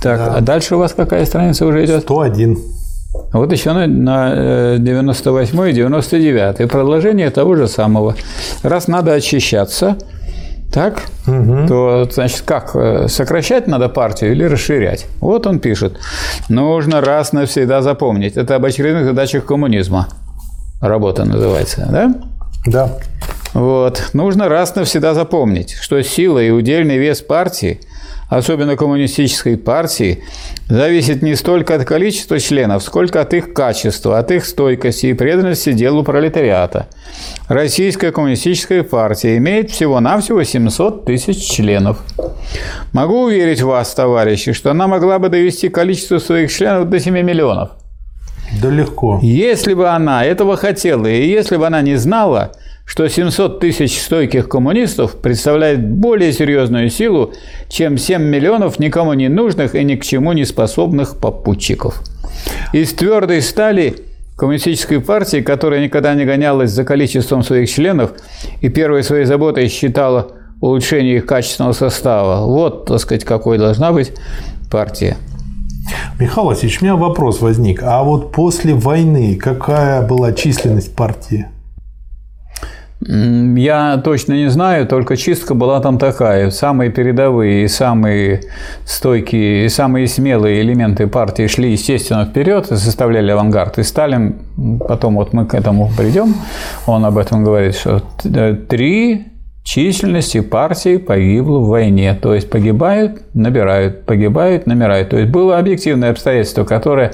Так, 0.00 0.18
да. 0.18 0.34
а 0.36 0.40
дальше 0.40 0.76
у 0.76 0.78
вас 0.78 0.92
какая 0.94 1.24
страница 1.26 1.66
уже 1.66 1.84
идет? 1.84 2.02
101. 2.02 2.58
Вот 3.32 3.52
еще 3.52 3.72
на, 3.72 3.86
на 3.86 4.78
98 4.78 5.60
э, 5.60 5.70
и 5.70 5.72
99. 5.72 6.70
Продолжение 6.70 7.30
того 7.30 7.56
же 7.56 7.68
самого. 7.68 8.14
Раз 8.62 8.88
надо 8.88 9.12
очищаться, 9.14 9.96
так, 10.72 11.02
угу. 11.26 11.66
то, 11.66 12.08
значит, 12.12 12.42
как, 12.42 12.70
э, 12.74 13.08
сокращать 13.08 13.66
надо 13.66 13.88
партию 13.88 14.32
или 14.32 14.44
расширять? 14.44 15.06
Вот 15.20 15.46
он 15.46 15.58
пишет. 15.58 15.98
Нужно 16.48 17.00
раз 17.00 17.32
навсегда 17.32 17.82
запомнить. 17.82 18.36
Это 18.36 18.54
об 18.54 18.64
очередных 18.64 19.04
задачах 19.04 19.44
коммунизма. 19.44 20.08
Работа 20.80 21.24
называется, 21.24 21.88
да? 21.90 22.14
Да. 22.66 22.98
Вот. 23.52 24.10
Нужно 24.12 24.48
раз 24.48 24.76
навсегда 24.76 25.12
запомнить, 25.12 25.72
что 25.72 26.00
сила 26.02 26.38
и 26.38 26.50
удельный 26.50 26.98
вес 26.98 27.20
партии, 27.20 27.80
особенно 28.30 28.76
коммунистической 28.76 29.58
партии, 29.58 30.22
зависит 30.68 31.20
не 31.20 31.34
столько 31.34 31.74
от 31.74 31.84
количества 31.84 32.38
членов, 32.38 32.82
сколько 32.82 33.20
от 33.20 33.34
их 33.34 33.52
качества, 33.52 34.18
от 34.18 34.30
их 34.30 34.46
стойкости 34.46 35.06
и 35.06 35.14
преданности 35.14 35.72
делу 35.72 36.04
пролетариата. 36.04 36.86
Российская 37.48 38.12
коммунистическая 38.12 38.84
партия 38.84 39.36
имеет 39.36 39.70
всего-навсего 39.70 40.44
700 40.44 41.04
тысяч 41.04 41.42
членов. 41.50 41.98
Могу 42.92 43.24
уверить 43.24 43.60
вас, 43.60 43.92
товарищи, 43.92 44.52
что 44.52 44.70
она 44.70 44.86
могла 44.86 45.18
бы 45.18 45.28
довести 45.28 45.68
количество 45.68 46.18
своих 46.18 46.52
членов 46.52 46.88
до 46.88 47.00
7 47.00 47.12
миллионов. 47.20 47.70
Да 48.62 48.70
легко. 48.70 49.18
Если 49.22 49.74
бы 49.74 49.88
она 49.88 50.24
этого 50.24 50.56
хотела, 50.56 51.06
и 51.06 51.28
если 51.28 51.56
бы 51.56 51.66
она 51.66 51.82
не 51.82 51.96
знала, 51.96 52.52
что 52.90 53.08
700 53.08 53.60
тысяч 53.60 54.02
стойких 54.02 54.48
коммунистов 54.48 55.14
представляет 55.14 55.80
более 55.80 56.32
серьезную 56.32 56.90
силу, 56.90 57.32
чем 57.68 57.96
7 57.96 58.20
миллионов 58.20 58.80
никому 58.80 59.12
не 59.12 59.28
нужных 59.28 59.76
и 59.76 59.84
ни 59.84 59.94
к 59.94 60.04
чему 60.04 60.32
не 60.32 60.44
способных 60.44 61.16
попутчиков. 61.16 62.02
Из 62.72 62.92
твердой 62.92 63.42
стали 63.42 63.94
коммунистической 64.36 65.00
партии, 65.00 65.40
которая 65.40 65.84
никогда 65.84 66.12
не 66.14 66.24
гонялась 66.24 66.72
за 66.72 66.82
количеством 66.82 67.44
своих 67.44 67.70
членов 67.70 68.10
и 68.60 68.68
первой 68.68 69.04
своей 69.04 69.24
заботой 69.24 69.68
считала 69.68 70.32
улучшение 70.60 71.18
их 71.18 71.26
качественного 71.26 71.74
состава. 71.74 72.44
Вот, 72.44 72.86
так 72.86 72.98
сказать, 72.98 73.22
какой 73.22 73.58
должна 73.58 73.92
быть 73.92 74.10
партия. 74.68 75.16
Михаил 76.18 76.48
Васильевич, 76.48 76.82
у 76.82 76.84
меня 76.86 76.96
вопрос 76.96 77.40
возник. 77.40 77.84
А 77.84 78.02
вот 78.02 78.32
после 78.32 78.74
войны 78.74 79.36
какая 79.36 80.04
была 80.04 80.32
численность 80.32 80.96
партии? 80.96 81.46
Я 83.02 83.96
точно 84.04 84.34
не 84.34 84.50
знаю, 84.50 84.86
только 84.86 85.16
чистка 85.16 85.54
была 85.54 85.80
там 85.80 85.98
такая. 85.98 86.50
Самые 86.50 86.90
передовые 86.90 87.64
и 87.64 87.68
самые 87.68 88.42
стойкие 88.84 89.64
и 89.64 89.68
самые 89.70 90.06
смелые 90.06 90.60
элементы 90.60 91.06
партии 91.06 91.46
шли, 91.46 91.72
естественно, 91.72 92.26
вперед 92.26 92.70
и 92.70 92.76
составляли 92.76 93.30
авангард. 93.30 93.78
И 93.78 93.82
Сталин, 93.84 94.36
потом 94.86 95.14
вот 95.14 95.32
мы 95.32 95.46
к 95.46 95.54
этому 95.54 95.90
придем, 95.96 96.34
он 96.86 97.04
об 97.06 97.16
этом 97.16 97.42
говорит, 97.42 97.74
что 97.74 98.02
три 98.68 99.30
численности 99.70 100.40
партии 100.40 100.96
погибло 100.96 101.60
в 101.60 101.68
войне. 101.68 102.18
То 102.20 102.34
есть 102.34 102.50
погибают, 102.50 103.22
набирают, 103.34 104.04
погибают, 104.04 104.66
набирают. 104.66 105.10
То 105.10 105.18
есть 105.18 105.30
было 105.30 105.58
объективное 105.58 106.10
обстоятельство, 106.10 106.64
которое, 106.64 107.12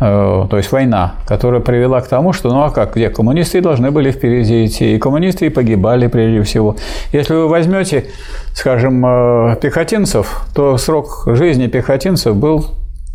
э, 0.00 0.46
то 0.50 0.56
есть 0.56 0.72
война, 0.72 1.16
которая 1.28 1.60
привела 1.60 2.00
к 2.00 2.08
тому, 2.08 2.32
что 2.32 2.48
ну 2.48 2.62
а 2.62 2.70
как, 2.70 2.96
где 2.96 3.10
коммунисты 3.10 3.60
должны 3.60 3.90
были 3.90 4.12
впереди 4.12 4.64
идти, 4.64 4.94
и 4.94 4.98
коммунисты 4.98 5.46
и 5.46 5.48
погибали 5.50 6.06
прежде 6.06 6.42
всего. 6.42 6.76
Если 7.12 7.34
вы 7.34 7.48
возьмете, 7.48 8.06
скажем, 8.54 9.04
э, 9.04 9.56
пехотинцев, 9.60 10.46
то 10.54 10.78
срок 10.78 11.24
жизни 11.26 11.66
пехотинцев 11.66 12.34
был 12.34 12.64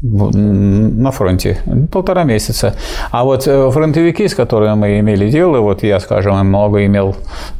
на 0.06 1.12
фронте 1.12 1.58
полтора 1.91 2.24
месяца. 2.24 2.76
А 3.12 3.24
вот 3.24 3.47
э, 3.47 3.72
фронтовики, 3.72 4.28
с 4.28 4.36
которыми 4.36 4.76
мы 4.76 4.99
имели 4.99 5.30
дело, 5.30 5.60
вот 5.60 5.84
я, 5.84 5.99
скажем, 5.99 6.38
много 6.47 6.86
имел 6.86 7.16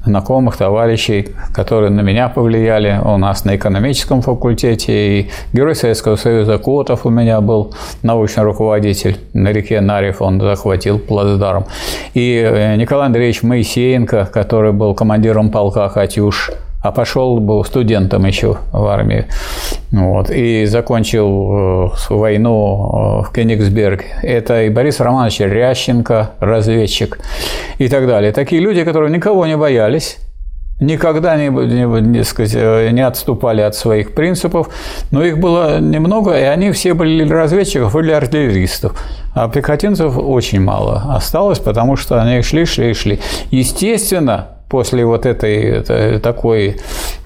знакомых, 0.06 0.58
товарищей, 0.58 1.30
которые 1.54 1.90
на 1.90 2.02
меня 2.02 2.30
повлияли. 2.30 3.00
У 3.04 3.18
нас 3.18 3.46
на 3.46 3.56
экономическом 3.56 4.22
факультете 4.22 5.20
и 5.20 5.30
Герой 5.54 5.76
Советского 5.76 6.16
Союза 6.18 6.58
Котов 6.58 7.06
у 7.06 7.10
меня 7.10 7.42
был 7.42 7.74
научный 8.04 8.44
руководитель 8.44 9.18
на 9.34 9.52
реке 9.52 9.82
Нарев, 9.82 10.22
он 10.22 10.40
захватил 10.40 11.00
плацдарм. 11.00 11.66
И 12.14 12.36
э, 12.46 12.76
Николай 12.76 13.08
Андреевич 13.08 13.42
Моисеенко, 13.44 14.30
который 14.32 14.72
был 14.72 14.94
командиром 14.94 15.50
полка 15.50 15.90
«Катюш», 15.90 16.52
а 16.86 16.92
пошел 16.92 17.40
был 17.40 17.66
студентом 17.66 18.26
еще 18.26 18.58
в 18.72 18.86
армии. 18.86 19.26
Вот, 19.92 20.30
и 20.30 20.66
закончил 20.66 21.90
э, 21.90 22.14
войну 22.14 23.22
э, 23.24 23.28
в 23.28 23.34
Кенигсберге. 23.34 24.06
Это 24.22 24.62
и 24.62 24.70
Борис 24.70 25.00
Романович 25.00 25.40
Рященко, 25.40 26.32
разведчик 26.40 27.18
и 27.80 27.88
так 27.88 28.06
далее. 28.06 28.32
Такие 28.32 28.62
люди, 28.62 28.84
которые 28.84 29.12
никого 29.12 29.48
не 29.48 29.58
боялись, 29.58 30.18
никогда 30.80 31.36
не, 31.38 31.48
не, 31.48 32.02
не, 32.02 32.24
сказать, 32.24 32.54
э, 32.56 32.92
не 32.92 33.02
отступали 33.02 33.62
от 33.62 33.74
своих 33.74 34.14
принципов, 34.14 34.70
но 35.10 35.24
их 35.24 35.40
было 35.40 35.80
немного, 35.80 36.38
и 36.38 36.44
они 36.44 36.72
все 36.72 36.94
были 36.94 37.28
разведчиков 37.28 37.96
или 37.96 38.12
артиллеристов. 38.12 39.04
А 39.34 39.50
пехотинцев 39.50 40.16
очень 40.20 40.62
мало 40.62 41.16
осталось, 41.16 41.58
потому 41.58 41.96
что 41.96 42.22
они 42.22 42.44
шли, 42.44 42.66
шли, 42.66 42.94
шли. 42.94 43.20
Естественно, 43.50 44.50
после 44.70 45.06
вот 45.06 45.26
этой 45.26 46.20
такой 46.20 46.78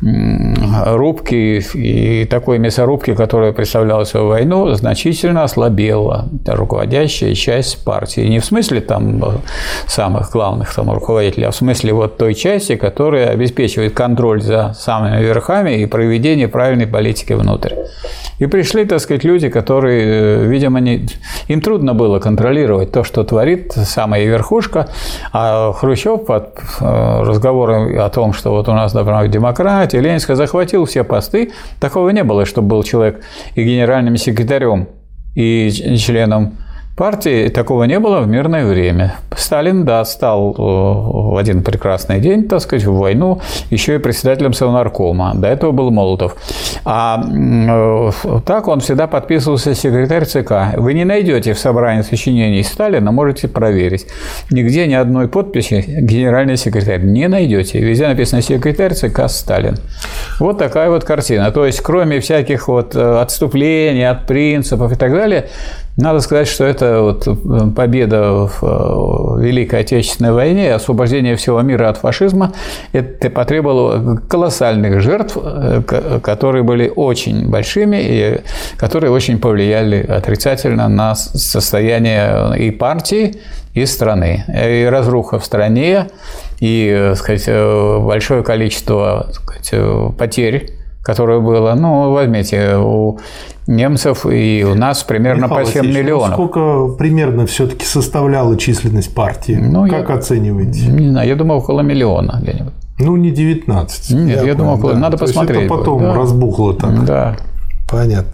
рубки 0.02 1.62
и 1.74 2.26
такой 2.26 2.60
мясорубки, 2.60 3.14
которая 3.16 3.52
представляла 3.52 4.04
свою 4.04 4.28
войну, 4.28 4.70
значительно 4.74 5.44
ослабела 5.44 6.30
руководящая 6.46 7.34
часть 7.34 7.84
партии. 7.84 8.22
Не 8.22 8.40
в 8.40 8.46
смысле 8.46 8.82
там 8.82 9.42
самых 9.88 10.32
главных 10.32 10.74
там 10.74 10.92
руководителей, 10.92 11.46
а 11.46 11.52
в 11.52 11.56
смысле 11.56 11.94
вот 11.94 12.18
той 12.18 12.34
части, 12.34 12.76
которая 12.76 13.30
обеспечивает 13.30 13.94
контроль 13.94 14.42
за 14.42 14.74
самыми 14.74 15.22
верхами 15.22 15.82
и 15.82 15.86
проведение 15.86 16.48
правильной 16.48 16.88
политики 16.88 17.34
внутрь. 17.34 17.74
И 18.40 18.46
пришли, 18.46 18.86
так 18.86 19.00
сказать, 19.02 19.26
люди, 19.26 19.50
которые, 19.50 20.44
э, 20.44 20.46
видимо, 20.46 20.80
не... 20.80 21.06
им 21.48 21.62
трудно 21.62 21.94
было 21.94 22.20
контролировать 22.20 22.92
то, 22.92 23.04
что 23.04 23.24
творит 23.24 23.74
самая 23.74 24.26
верхушка, 24.26 24.88
а 25.34 25.74
Хрущев 25.74 26.26
под 26.26 26.58
разговором 27.30 28.00
о 28.00 28.10
том, 28.10 28.34
что 28.34 28.52
вот 28.52 28.68
у 28.68 28.74
нас 28.74 28.94
должна 28.94 29.22
быть 29.22 29.32
демократия, 29.32 30.02
Ленинская 30.02 30.36
захватил 30.36 30.86
все 30.86 31.04
посты. 31.04 31.52
Такого 31.80 32.10
не 32.10 32.24
было, 32.24 32.46
чтобы 32.46 32.68
был 32.68 32.84
человек 32.84 33.22
и 33.56 33.64
генеральным 33.64 34.18
секретарем, 34.18 34.88
и 35.36 35.70
членом 35.98 36.58
партии 37.00 37.48
такого 37.48 37.86
не 37.86 37.98
было 37.98 38.20
в 38.20 38.28
мирное 38.28 38.66
время. 38.66 39.16
Сталин, 39.38 39.86
да, 39.86 40.04
стал 40.04 40.52
э, 40.52 40.62
в 40.62 41.38
один 41.38 41.64
прекрасный 41.64 42.20
день, 42.20 42.44
так 42.44 42.60
сказать, 42.60 42.86
в 42.86 42.94
войну, 42.94 43.40
еще 43.70 43.96
и 43.96 44.00
председателем 44.00 44.52
Совнаркома. 44.52 45.32
До 45.34 45.48
этого 45.48 45.72
был 45.72 45.92
Молотов. 45.92 46.36
А 46.84 47.24
э, 47.24 48.12
так 48.46 48.68
он 48.68 48.82
всегда 48.82 49.08
подписывался 49.08 49.76
секретарь 49.76 50.26
ЦК. 50.26 50.76
Вы 50.76 50.94
не 50.94 51.06
найдете 51.06 51.54
в 51.54 51.60
собрании 51.60 52.02
сочинений 52.02 52.64
Сталина, 52.64 53.14
можете 53.14 53.48
проверить. 53.48 54.06
Нигде 54.52 54.86
ни 54.86 54.94
одной 54.94 55.30
подписи 55.30 55.86
генеральный 56.02 56.58
секретарь 56.58 57.02
не 57.04 57.30
найдете. 57.30 57.80
Везде 57.80 58.10
написано 58.10 58.42
секретарь 58.42 58.94
ЦК 58.94 59.30
Сталин. 59.30 59.78
Вот 60.42 60.58
такая 60.58 60.90
вот 60.90 61.06
картина. 61.06 61.50
То 61.52 61.66
есть, 61.66 61.80
кроме 61.80 62.20
всяких 62.20 62.68
вот 62.68 62.94
э, 62.94 63.22
отступлений 63.22 64.04
от 64.04 64.28
принципов 64.28 64.92
и 64.92 64.96
так 64.96 65.14
далее, 65.14 65.48
надо 66.00 66.22
сказать, 66.22 66.48
что 66.48 66.64
это 66.64 67.02
вот 67.02 67.28
э, 67.28 67.72
победа 67.76 68.48
в 68.48 68.60
э, 68.62 69.42
Великой 69.44 69.82
Отечественной 69.82 70.32
войне, 70.32 70.74
освобождение 70.74 71.36
всего 71.36 71.62
мира 71.62 71.90
от 71.90 71.98
фашизма, 71.98 72.54
это 72.94 73.30
потребовало 73.30 74.16
колоссальных 74.30 75.02
жертв, 75.02 75.38
э, 75.42 75.82
которые 76.24 76.64
были 76.64 76.92
очень 76.94 77.50
большими 77.50 77.98
и 78.02 78.42
которые 78.78 79.12
очень 79.12 79.40
повлияли 79.40 80.02
отрицательно 80.02 80.88
на 80.88 81.16
состояние 81.16 82.58
и 82.58 82.72
партии, 82.72 83.36
и 83.74 83.86
страны. 83.86 84.46
И 84.48 84.88
разруха 84.90 85.38
в 85.38 85.46
стране, 85.46 86.08
и 86.60 87.14
сказать, 87.16 87.48
большое 87.48 88.44
количество 88.44 89.28
сказать, 89.32 90.16
потерь 90.18 90.79
которое 91.10 91.40
было, 91.40 91.74
ну, 91.74 92.12
возьмите, 92.12 92.76
у 92.76 93.18
немцев 93.66 94.28
и 94.28 94.64
у 94.64 94.76
нас 94.76 95.04
примерно 95.04 95.46
Михаил 95.46 95.66
по 95.66 95.72
7 95.72 95.78
Васильевич, 95.78 95.98
ну, 95.98 96.04
миллионов. 96.04 96.30
Ну, 96.30 96.36
сколько 96.36 96.96
примерно 96.98 97.46
все-таки 97.48 97.84
составляла 97.84 98.56
численность 98.58 99.16
партии? 99.16 99.54
Ну, 99.60 99.90
как 99.90 100.10
я, 100.10 100.16
оцениваете? 100.16 100.86
Не 100.86 101.10
знаю, 101.10 101.28
я 101.28 101.36
думаю, 101.36 101.62
около 101.62 101.82
миллиона 101.82 102.40
где-нибудь. 102.44 102.74
Ну, 103.00 103.18
не 103.18 103.32
19. 103.32 104.12
Нет, 104.12 104.42
я, 104.42 104.44
я 104.44 104.54
думаю, 104.54 104.78
около... 104.78 104.94
Да. 104.94 105.00
надо 105.00 105.18
То 105.18 105.26
посмотреть. 105.26 105.64
это 105.64 105.76
потом 105.76 106.02
да. 106.02 106.14
разбухло 106.14 106.76
так. 106.76 107.06
Да. 107.06 107.38
Понятно. 107.90 108.32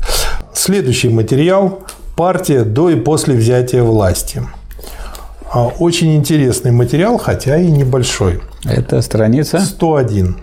Следующий 0.54 1.08
материал– 1.10 1.80
партия 2.18 2.66
до 2.66 2.90
и 2.90 2.96
после 2.96 3.36
взятия 3.36 3.84
власти. 3.84 4.42
А, 5.50 5.68
очень 5.68 6.14
интересный 6.18 6.72
материал, 6.72 7.18
хотя 7.18 7.56
и 7.58 7.72
небольшой. 7.72 8.42
Это 8.66 9.02
страница? 9.02 9.62
101. 9.62 10.36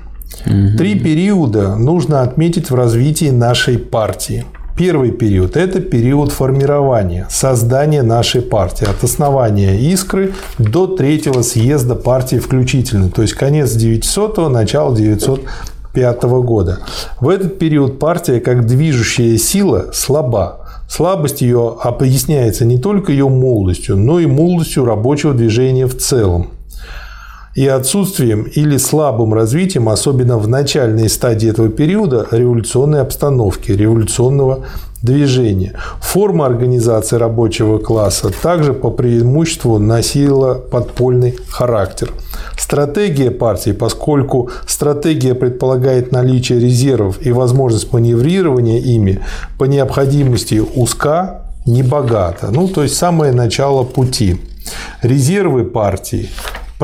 Три 0.77 0.99
периода 0.99 1.77
нужно 1.77 2.23
отметить 2.23 2.71
в 2.71 2.75
развитии 2.75 3.31
нашей 3.31 3.79
партии. 3.79 4.45
Первый 4.77 5.11
период– 5.11 5.57
это 5.59 5.81
период 5.81 6.33
формирования, 6.33 7.27
создания 7.31 8.03
нашей 8.03 8.41
партии. 8.41 8.87
От 8.89 9.05
основания 9.05 9.79
«Искры» 9.79 10.33
до 10.59 10.87
третьего 10.87 11.43
съезда 11.43 11.95
партии 11.95 12.37
включительно. 12.37 13.11
То 13.11 13.21
есть, 13.23 13.35
конец 13.35 13.77
900-го, 13.77 14.49
начало 14.49 14.97
905 14.97 16.23
года. 16.23 16.79
В 17.21 17.29
этот 17.29 17.59
период 17.59 17.99
партия, 17.99 18.41
как 18.41 18.67
движущая 18.67 19.37
сила, 19.37 19.91
слаба. 19.93 20.61
Слабость 20.89 21.43
ее 21.43 21.77
объясняется 21.83 22.65
не 22.65 22.79
только 22.79 23.13
ее 23.13 23.29
молодостью, 23.29 23.97
но 23.97 24.21
и 24.21 24.27
молодостью 24.27 24.87
рабочего 24.87 25.35
движения 25.35 25.87
в 25.87 25.97
целом. 25.97 26.49
И 27.55 27.67
отсутствием 27.67 28.45
или 28.45 28.77
слабым 28.79 29.35
развитием, 29.35 29.89
особенно 29.89 30.39
в 30.39 30.49
начальной 30.49 31.09
стадии 31.09 31.51
этого 31.51 31.69
периода, 31.69 32.27
революционной 32.31 33.01
обстановки, 33.01 33.73
революционного 33.73 34.65
движения. 35.03 35.75
Форма 36.01 36.47
организации 36.47 37.17
рабочего 37.17 37.79
класса 37.79 38.31
также 38.31 38.73
по 38.73 38.91
преимуществу 38.91 39.79
носила 39.79 40.55
подпольный 40.55 41.37
характер. 41.49 42.11
Стратегия 42.57 43.31
партии, 43.31 43.73
поскольку 43.73 44.51
стратегия 44.67 45.35
предполагает 45.35 46.13
наличие 46.13 46.61
резервов 46.61 47.19
и 47.21 47.33
возможность 47.33 47.93
маневрирования 47.93 48.79
ими, 48.79 49.21
по 49.59 49.65
необходимости 49.65 50.63
узка, 50.75 51.43
не 51.67 51.83
богата. 51.83 52.49
Ну, 52.51 52.69
то 52.69 52.83
есть 52.83 52.97
самое 52.97 53.33
начало 53.33 53.85
пути. 53.85 54.41
Резервы 55.03 55.65
партии 55.65 56.31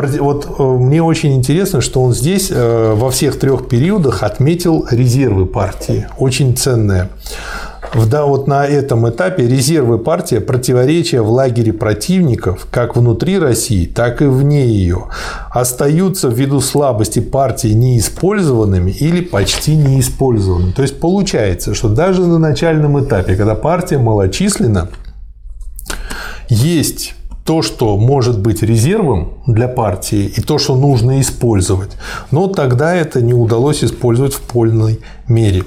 вот 0.07 0.47
э, 0.59 0.63
мне 0.63 1.03
очень 1.03 1.35
интересно, 1.35 1.81
что 1.81 2.03
он 2.03 2.13
здесь 2.13 2.51
э, 2.51 2.95
во 2.95 3.11
всех 3.11 3.39
трех 3.39 3.69
периодах 3.69 4.23
отметил 4.23 4.87
резервы 4.91 5.47
партии. 5.47 6.07
Очень 6.19 6.57
ценное 6.57 7.11
да, 7.95 8.25
вот 8.25 8.47
на 8.47 8.67
этом 8.67 9.09
этапе 9.09 9.47
резервы 9.47 9.99
партии 9.99 10.39
противоречия 10.39 11.21
в 11.21 11.31
лагере 11.31 11.73
противников 11.73 12.67
как 12.71 12.97
внутри 12.97 13.39
России, 13.39 13.87
так 13.87 14.23
и 14.23 14.27
вне 14.27 14.67
ее 14.67 15.07
остаются 15.51 16.29
ввиду 16.29 16.61
слабости 16.61 17.21
партии 17.21 17.69
неиспользованными 17.69 18.91
или 18.91 19.21
почти 19.21 19.77
неиспользованными. 19.77 20.73
То 20.73 20.83
есть 20.83 21.01
получается, 21.01 21.75
что 21.75 21.89
даже 21.89 22.27
на 22.27 22.39
начальном 22.39 23.03
этапе, 23.03 23.37
когда 23.37 23.55
партия 23.55 23.99
малочисленна, 23.99 24.89
есть 26.49 27.15
то, 27.49 27.63
что 27.63 27.97
может 27.97 28.39
быть 28.41 28.63
резервом 28.63 29.29
для 29.47 29.69
партии, 29.69 30.31
и 30.37 30.43
то, 30.43 30.59
что 30.59 30.77
нужно 30.77 31.19
использовать. 31.19 31.93
Но 32.31 32.47
тогда 32.47 32.95
это 32.95 33.23
не 33.23 33.33
удалось 33.33 33.83
использовать 33.83 34.35
в 34.35 34.41
полной 34.43 35.01
мере. 35.29 35.63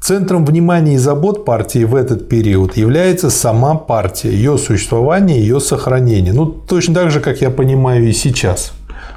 Центром 0.00 0.44
внимания 0.44 0.94
и 0.94 0.98
забот 0.98 1.44
партии 1.44 1.84
в 1.84 1.94
этот 1.94 2.28
период 2.28 2.76
является 2.76 3.30
сама 3.30 3.76
партия, 3.76 4.32
ее 4.32 4.58
существование, 4.58 5.38
ее 5.38 5.60
сохранение. 5.60 6.32
Ну, 6.32 6.46
точно 6.46 6.94
так 6.94 7.12
же, 7.12 7.20
как 7.20 7.40
я 7.40 7.50
понимаю 7.50 8.08
и 8.08 8.12
сейчас 8.12 8.72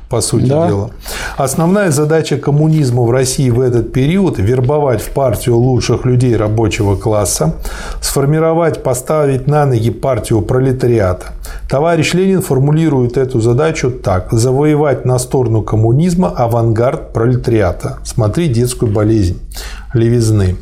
по 0.10 0.22
сути 0.22 0.46
да. 0.46 0.68
дела. 0.68 0.90
Основная 1.38 1.92
задача 1.92 2.38
коммунизма 2.38 3.04
в 3.04 3.12
России 3.12 3.50
в 3.50 3.60
этот 3.60 3.92
период– 3.92 4.38
вербовать 4.40 5.02
в 5.02 5.10
партию 5.10 5.58
лучших 5.58 6.06
людей 6.06 6.36
рабочего 6.36 6.96
класса, 6.96 7.56
сформировать, 8.02 8.84
поставить 8.84 9.48
на 9.48 9.66
ноги 9.66 9.92
партию 9.92 10.42
пролетариата. 10.42 11.28
Товарищ 11.70 12.14
Ленин 12.14 12.42
формулирует 12.42 13.18
эту 13.18 13.40
задачу 13.40 13.92
так– 13.92 14.28
завоевать 14.32 15.06
на 15.06 15.20
сторону 15.20 15.62
коммунизма 15.62 16.30
авангард 16.30 17.14
пролетариата. 17.14 18.00
Смотри 18.04 18.48
детскую 18.48 18.92
болезнь 18.92 19.40
левизны. 19.94 20.56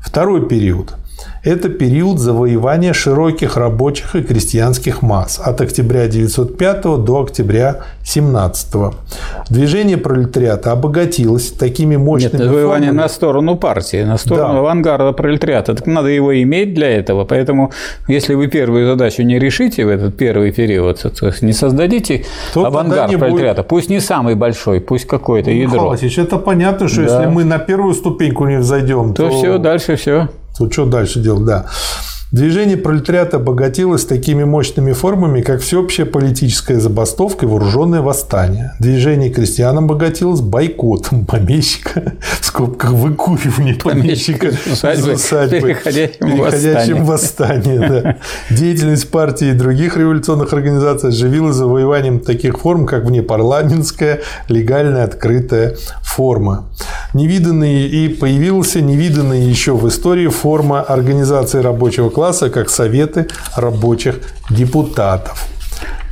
Второй 0.00 0.48
период– 0.48 0.94
это 1.42 1.68
период 1.70 2.18
завоевания 2.18 2.92
широких 2.92 3.56
рабочих 3.56 4.14
и 4.14 4.22
крестьянских 4.22 5.02
масс 5.02 5.40
от 5.42 5.60
октября 5.60 6.04
1905 6.04 6.82
до 7.04 7.22
октября 7.22 7.68
1917. 7.68 8.74
Движение 9.48 9.96
пролетариата 9.96 10.72
обогатилось 10.72 11.50
такими 11.52 11.96
мощными 11.96 12.32
Нет, 12.32 12.42
завоевание 12.42 12.88
формами. 12.90 13.02
на 13.02 13.08
сторону 13.08 13.56
партии, 13.56 14.02
на 14.02 14.18
сторону 14.18 14.52
да. 14.52 14.58
авангарда 14.58 15.12
пролетариата. 15.12 15.74
Так 15.74 15.86
надо 15.86 16.08
его 16.08 16.40
иметь 16.42 16.74
для 16.74 16.90
этого. 16.90 17.24
Поэтому, 17.24 17.72
если 18.06 18.34
вы 18.34 18.48
первую 18.48 18.86
задачу 18.86 19.22
не 19.22 19.38
решите 19.38 19.86
в 19.86 19.88
этот 19.88 20.16
первый 20.16 20.52
период, 20.52 21.00
то 21.00 21.26
есть 21.26 21.42
не 21.42 21.52
создадите 21.52 22.24
то 22.52 22.66
авангард 22.66 23.18
пролетариата, 23.18 23.62
будет... 23.62 23.68
пусть 23.68 23.88
не 23.88 24.00
самый 24.00 24.34
большой, 24.34 24.80
пусть 24.80 25.06
какое-то 25.06 25.50
ядро. 25.50 25.74
Михайлович, 25.74 26.18
это 26.18 26.36
понятно, 26.36 26.88
что 26.88 27.02
да. 27.02 27.02
если 27.02 27.32
мы 27.32 27.44
на 27.44 27.58
первую 27.58 27.94
ступеньку 27.94 28.46
не 28.46 28.58
взойдем, 28.58 29.14
то, 29.14 29.28
то 29.28 29.36
все, 29.36 29.58
дальше 29.58 29.96
все. 29.96 30.28
Тут 30.56 30.72
что 30.72 30.86
дальше 30.86 31.20
делать? 31.20 31.44
Да. 31.44 31.66
Движение 32.32 32.76
пролетариата 32.76 33.38
обогатилось 33.38 34.04
такими 34.04 34.44
мощными 34.44 34.92
формами, 34.92 35.40
как 35.40 35.60
всеобщая 35.62 36.04
политическая 36.04 36.78
забастовка 36.78 37.44
и 37.44 37.48
вооруженное 37.48 38.02
восстание. 38.02 38.74
Движение 38.78 39.30
крестьян 39.30 39.76
обогатилось 39.76 40.40
бойкотом 40.40 41.26
помещика, 41.26 42.12
в 42.40 42.46
скобках 42.46 42.92
выкуривание 42.92 43.74
помещика 43.74 44.52
усадьбы, 44.70 45.14
усадьбы 45.14 45.76
переходящим 46.20 47.02
в 47.02 47.06
восстание. 47.08 48.20
Деятельность 48.48 49.10
партии 49.10 49.48
и 49.48 49.52
других 49.52 49.96
революционных 49.96 50.52
организаций 50.52 51.08
оживила 51.08 51.52
завоеванием 51.52 52.20
таких 52.20 52.60
форм, 52.60 52.86
как 52.86 53.06
внепарламентская, 53.06 54.20
легальная, 54.46 55.02
открытая 55.02 55.74
форма. 56.04 56.68
Невиданные 57.12 57.88
и 57.88 58.08
появился 58.08 58.80
невиданная 58.80 59.40
еще 59.40 59.74
в 59.74 59.88
истории 59.88 60.28
форма 60.28 60.80
организации 60.80 61.58
рабочего 61.58 62.08
класса 62.08 62.19
класса 62.20 62.50
как 62.50 62.68
советы 62.68 63.28
рабочих 63.56 64.20
депутатов. 64.50 65.46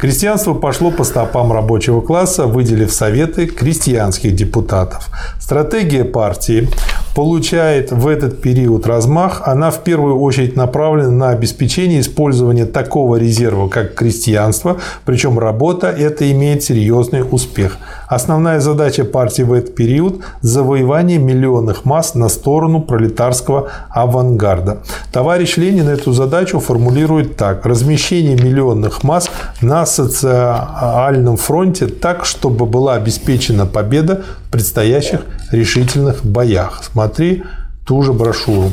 Крестьянство 0.00 0.54
пошло 0.54 0.90
по 0.90 1.04
стопам 1.04 1.52
рабочего 1.52 2.00
класса, 2.00 2.46
выделив 2.46 2.90
советы 2.90 3.46
крестьянских 3.46 4.34
депутатов. 4.34 5.10
Стратегия 5.38 6.04
партии 6.04 6.66
получает 7.14 7.92
в 7.92 8.08
этот 8.08 8.40
период 8.40 8.86
размах. 8.86 9.42
Она 9.44 9.70
в 9.70 9.84
первую 9.84 10.18
очередь 10.18 10.56
направлена 10.56 11.10
на 11.10 11.28
обеспечение 11.28 12.00
использования 12.00 12.64
такого 12.64 13.16
резерва, 13.16 13.68
как 13.68 13.94
крестьянство, 13.94 14.78
причем 15.04 15.38
работа 15.38 15.88
это 15.88 16.30
имеет 16.32 16.62
серьезный 16.62 17.22
успех. 17.22 17.76
Основная 18.08 18.60
задача 18.60 19.04
партии 19.04 19.42
в 19.42 19.52
этот 19.52 19.74
период– 19.74 20.20
завоевание 20.40 21.18
миллионных 21.18 21.84
масс 21.84 22.14
на 22.14 22.28
сторону 22.28 22.80
пролетарского 22.80 23.68
авангарда. 23.90 24.78
Товарищ 25.12 25.58
Ленин 25.58 25.88
эту 25.88 26.12
задачу 26.12 26.58
формулирует 26.58 27.36
так. 27.36 27.66
Размещение 27.66 28.34
миллионных 28.34 29.04
масс 29.04 29.30
на 29.60 29.84
социальном 29.84 31.36
фронте 31.36 31.86
так, 31.86 32.24
чтобы 32.24 32.64
была 32.64 32.94
обеспечена 32.94 33.66
победа 33.66 34.22
в 34.46 34.50
предстоящих 34.50 35.20
решительных 35.52 36.24
боях. 36.24 36.82
Смотри 36.82 37.42
ту 37.84 38.02
же 38.02 38.12
брошюру. 38.12 38.70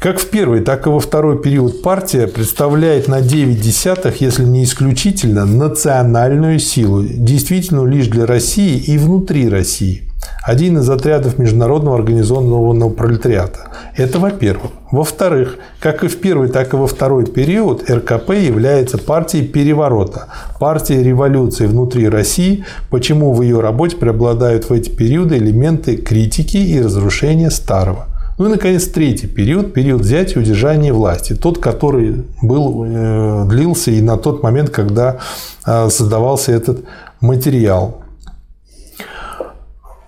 Как 0.00 0.18
в 0.18 0.30
первый, 0.30 0.60
так 0.62 0.86
и 0.86 0.88
во 0.88 0.98
второй 0.98 1.42
период 1.42 1.82
партия 1.82 2.26
представляет 2.26 3.06
на 3.06 3.20
9 3.20 3.60
десятых, 3.60 4.22
если 4.22 4.44
не 4.44 4.64
исключительно, 4.64 5.44
национальную 5.44 6.58
силу, 6.58 7.02
действительно 7.02 7.84
лишь 7.84 8.06
для 8.06 8.24
России 8.24 8.78
и 8.78 8.96
внутри 8.96 9.50
России 9.50 10.10
один 10.42 10.78
из 10.78 10.88
отрядов 10.88 11.38
международного 11.38 11.96
организованного 11.96 12.88
пролетариата. 12.88 13.68
Это 13.94 14.18
во-первых. 14.18 14.72
Во-вторых, 14.90 15.56
как 15.80 16.02
и 16.02 16.08
в 16.08 16.16
первый, 16.18 16.48
так 16.48 16.72
и 16.72 16.76
во 16.76 16.86
второй 16.86 17.26
период 17.26 17.88
РКП 17.88 18.30
является 18.30 18.98
партией 18.98 19.46
переворота, 19.46 20.28
партией 20.58 21.02
революции 21.02 21.66
внутри 21.66 22.08
России, 22.08 22.64
почему 22.90 23.32
в 23.32 23.42
ее 23.42 23.60
работе 23.60 23.96
преобладают 23.96 24.70
в 24.70 24.72
эти 24.72 24.88
периоды 24.88 25.36
элементы 25.36 25.96
критики 25.96 26.56
и 26.56 26.80
разрушения 26.80 27.50
старого. 27.50 28.09
Ну 28.40 28.46
и, 28.46 28.48
наконец, 28.48 28.86
третий 28.86 29.26
период, 29.26 29.74
период 29.74 30.00
взятия 30.00 30.36
и 30.36 30.38
удержания 30.38 30.94
власти. 30.94 31.34
Тот, 31.34 31.58
который 31.58 32.24
был, 32.40 32.86
э, 32.86 33.44
длился 33.46 33.90
и 33.90 34.00
на 34.00 34.16
тот 34.16 34.42
момент, 34.42 34.70
когда 34.70 35.18
э, 35.66 35.90
создавался 35.90 36.52
этот 36.52 36.84
материал 37.20 38.00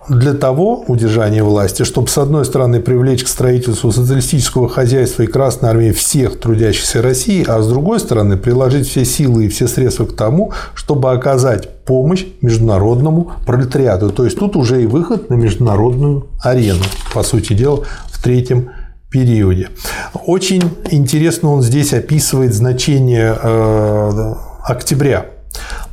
для 0.09 0.33
того 0.33 0.83
удержания 0.87 1.43
власти, 1.43 1.83
чтобы, 1.83 2.07
с 2.07 2.17
одной 2.17 2.43
стороны, 2.45 2.81
привлечь 2.81 3.23
к 3.23 3.27
строительству 3.27 3.91
социалистического 3.91 4.67
хозяйства 4.67 5.21
и 5.21 5.27
Красной 5.27 5.69
Армии 5.69 5.91
всех 5.91 6.39
трудящихся 6.39 7.03
России, 7.03 7.45
а 7.47 7.61
с 7.61 7.67
другой 7.67 7.99
стороны, 7.99 8.35
приложить 8.35 8.87
все 8.87 9.05
силы 9.05 9.45
и 9.45 9.47
все 9.47 9.67
средства 9.67 10.05
к 10.05 10.15
тому, 10.15 10.53
чтобы 10.73 11.11
оказать 11.11 11.69
помощь 11.85 12.25
международному 12.41 13.31
пролетариату. 13.45 14.09
То 14.09 14.25
есть 14.25 14.39
тут 14.39 14.55
уже 14.55 14.81
и 14.81 14.87
выход 14.87 15.29
на 15.29 15.35
международную 15.35 16.27
арену, 16.41 16.83
по 17.13 17.23
сути 17.23 17.53
дела, 17.53 17.83
третьем 18.23 18.71
периоде. 19.11 19.69
Очень 20.25 20.63
интересно 20.89 21.49
он 21.49 21.61
здесь 21.61 21.93
описывает 21.93 22.53
значение 22.53 23.37
э, 23.39 24.33
октября. 24.63 25.27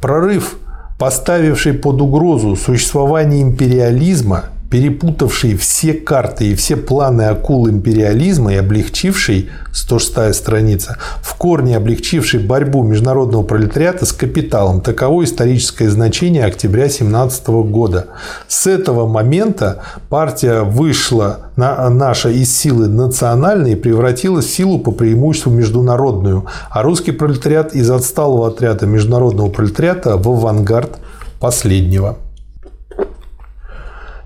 Прорыв 0.00 0.56
поставивший 0.98 1.74
под 1.74 2.00
угрозу 2.00 2.56
существование 2.56 3.42
империализма 3.42 4.44
перепутавший 4.70 5.56
все 5.56 5.92
карты 5.92 6.46
и 6.46 6.54
все 6.54 6.76
планы 6.76 7.22
акул 7.22 7.68
империализма 7.68 8.54
и 8.54 8.56
облегчивший, 8.56 9.50
106 9.72 10.34
страница, 10.34 10.96
в 11.22 11.34
корне 11.34 11.76
облегчивший 11.76 12.40
борьбу 12.40 12.84
международного 12.84 13.42
пролетариата 13.42 14.06
с 14.06 14.12
капиталом. 14.12 14.80
Таково 14.80 15.24
историческое 15.24 15.90
значение 15.90 16.44
октября 16.44 16.88
17 16.88 17.48
года. 17.48 18.06
С 18.46 18.68
этого 18.68 19.08
момента 19.08 19.82
партия 20.08 20.62
вышла 20.62 21.50
на, 21.56 21.88
наша 21.90 22.30
из 22.30 22.56
силы 22.56 22.86
национальной 22.86 23.72
и 23.72 23.76
превратилась 23.76 24.52
силу 24.52 24.78
по 24.78 24.92
преимуществу 24.92 25.50
международную, 25.50 26.46
а 26.70 26.82
русский 26.82 27.12
пролетариат 27.12 27.74
из 27.74 27.90
отсталого 27.90 28.48
отряда 28.48 28.86
международного 28.86 29.50
пролетариата 29.50 30.16
в 30.16 30.28
авангард 30.28 30.98
последнего. 31.40 32.18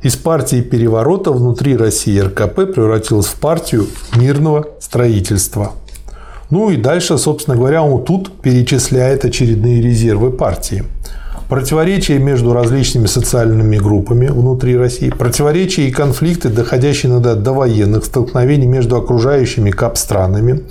Из 0.05 0.17
партии 0.17 0.61
переворота 0.61 1.33
внутри 1.33 1.79
России 1.79 2.21
РКП 2.21 2.75
превратилась 2.75 3.25
в 3.25 3.37
партию 3.37 3.87
мирного 4.15 4.69
строительства. 4.79 5.73
Ну 6.51 6.69
и 6.69 6.77
дальше, 6.77 7.17
собственно 7.17 7.57
говоря, 7.57 7.83
он 7.83 8.05
тут 8.05 8.31
перечисляет 8.43 9.25
очередные 9.25 9.81
резервы 9.81 10.31
партии– 10.31 10.85
противоречия 11.49 12.19
между 12.19 12.53
различными 12.53 13.07
социальными 13.07 13.77
группами 13.77 14.27
внутри 14.27 14.77
России, 14.77 15.11
противоречия 15.11 15.89
и 15.89 15.93
конфликты, 15.93 16.49
доходящие 16.49 17.13
иногда 17.13 17.35
до 17.35 17.53
военных 17.53 18.05
столкновений 18.05 18.67
между 18.67 18.97
окружающими 18.97 19.71
КАП-странами, 19.71 20.65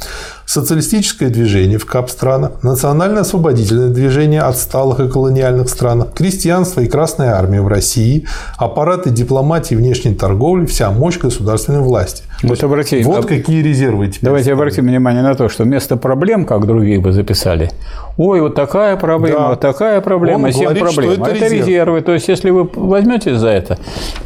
социалистическое 0.45 1.29
движение 1.29 1.77
в 1.77 1.85
КАП-странах, 1.85 2.63
национально-освободительное 2.63 3.89
движение 3.89 4.41
отсталых 4.41 4.99
и 4.99 5.09
колониальных 5.09 5.69
странах, 5.69 6.13
крестьянство 6.13 6.81
и 6.81 6.87
Красная 6.87 7.33
армия 7.33 7.61
в 7.61 7.67
России, 7.67 8.25
аппараты 8.57 9.09
дипломатии 9.09 9.75
внешней 9.75 10.13
торговли, 10.13 10.65
вся 10.65 10.91
мощь 10.91 11.17
государственной 11.17 11.81
власти. 11.81 12.23
Вот, 12.43 12.61
обрати, 12.63 13.01
вот 13.03 13.25
какие 13.25 13.63
резервы 13.63 14.07
теперь. 14.07 14.21
Давайте 14.21 14.45
ставят. 14.45 14.59
обратим 14.59 14.85
внимание 14.85 15.23
на 15.23 15.35
то, 15.35 15.49
что 15.49 15.63
вместо 15.63 15.95
проблем, 15.97 16.45
как 16.45 16.65
другие 16.65 16.99
бы 16.99 17.13
записали, 17.13 17.71
ой, 18.17 18.41
вот 18.41 18.55
такая 18.55 18.97
проблема, 18.97 19.39
да. 19.39 19.47
вот 19.49 19.59
такая 19.61 20.01
проблема, 20.01 20.51
семь 20.51 20.65
говорит, 20.65 20.83
проблем. 20.83 21.11
это, 21.11 21.31
это 21.31 21.45
резерв. 21.45 21.67
резервы. 21.67 22.01
То 22.01 22.13
есть, 22.13 22.27
если 22.27 22.49
вы 22.49 22.69
возьмете 22.75 23.35
за 23.37 23.47
это, 23.49 23.77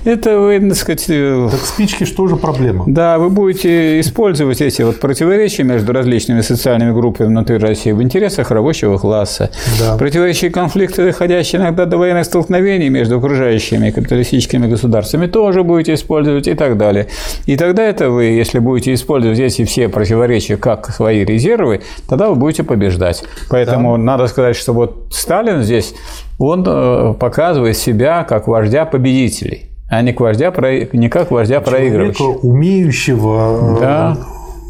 это 0.03 0.39
вы, 0.39 0.59
так 0.59 0.75
сказать... 0.75 1.05
Так 1.07 1.61
спички 1.61 2.03
что 2.05 2.27
же 2.27 2.35
проблема? 2.35 2.85
Да, 2.87 3.17
вы 3.17 3.29
будете 3.29 3.99
использовать 3.99 4.61
эти 4.61 4.81
вот 4.81 4.99
противоречия 4.99 5.63
между 5.63 5.93
различными 6.07 6.39
социальными 6.41 6.93
группами 6.93 7.27
внутри 7.27 7.57
России 7.57 7.91
в 7.91 8.01
интересах 8.01 8.49
рабочего 8.51 8.97
класса. 8.97 9.49
Да. 9.79 9.97
Противоречия 9.97 10.49
конфликты, 10.49 11.05
доходящие 11.05 11.61
иногда 11.61 11.85
до 11.85 11.97
военных 11.97 12.25
столкновений 12.25 12.87
между 12.87 13.17
окружающими 13.17 13.91
капиталистическими 13.91 14.67
государствами, 14.67 15.27
тоже 15.27 15.63
будете 15.63 15.95
использовать 15.95 16.47
и 16.47 16.53
так 16.53 16.77
далее. 16.77 17.07
И 17.45 17.57
тогда 17.57 17.83
это 17.83 18.09
вы, 18.09 18.23
если 18.23 18.59
будете 18.59 18.93
использовать 18.93 19.39
эти 19.39 19.65
все 19.65 19.89
противоречия 19.89 20.55
как 20.55 20.89
свои 20.89 21.25
резервы, 21.25 21.81
тогда 22.07 22.29
вы 22.29 22.35
будете 22.35 22.63
побеждать. 22.63 23.23
Поэтому 23.49 23.97
да. 23.97 24.03
надо 24.03 24.27
сказать, 24.27 24.55
что 24.55 24.71
вот 24.71 25.07
Сталин 25.11 25.61
здесь, 25.61 25.93
он 26.39 26.63
э, 26.65 27.15
показывает 27.19 27.77
себя 27.77 28.23
как 28.23 28.47
вождя 28.47 28.85
победителей 28.85 29.65
а 29.89 30.01
не, 30.01 30.11
вождя, 30.11 30.53
не 30.91 31.07
как 31.07 31.31
вождя 31.31 31.61
проигрывающего. 31.61 32.39
умеющего 32.41 33.79
да 33.79 34.17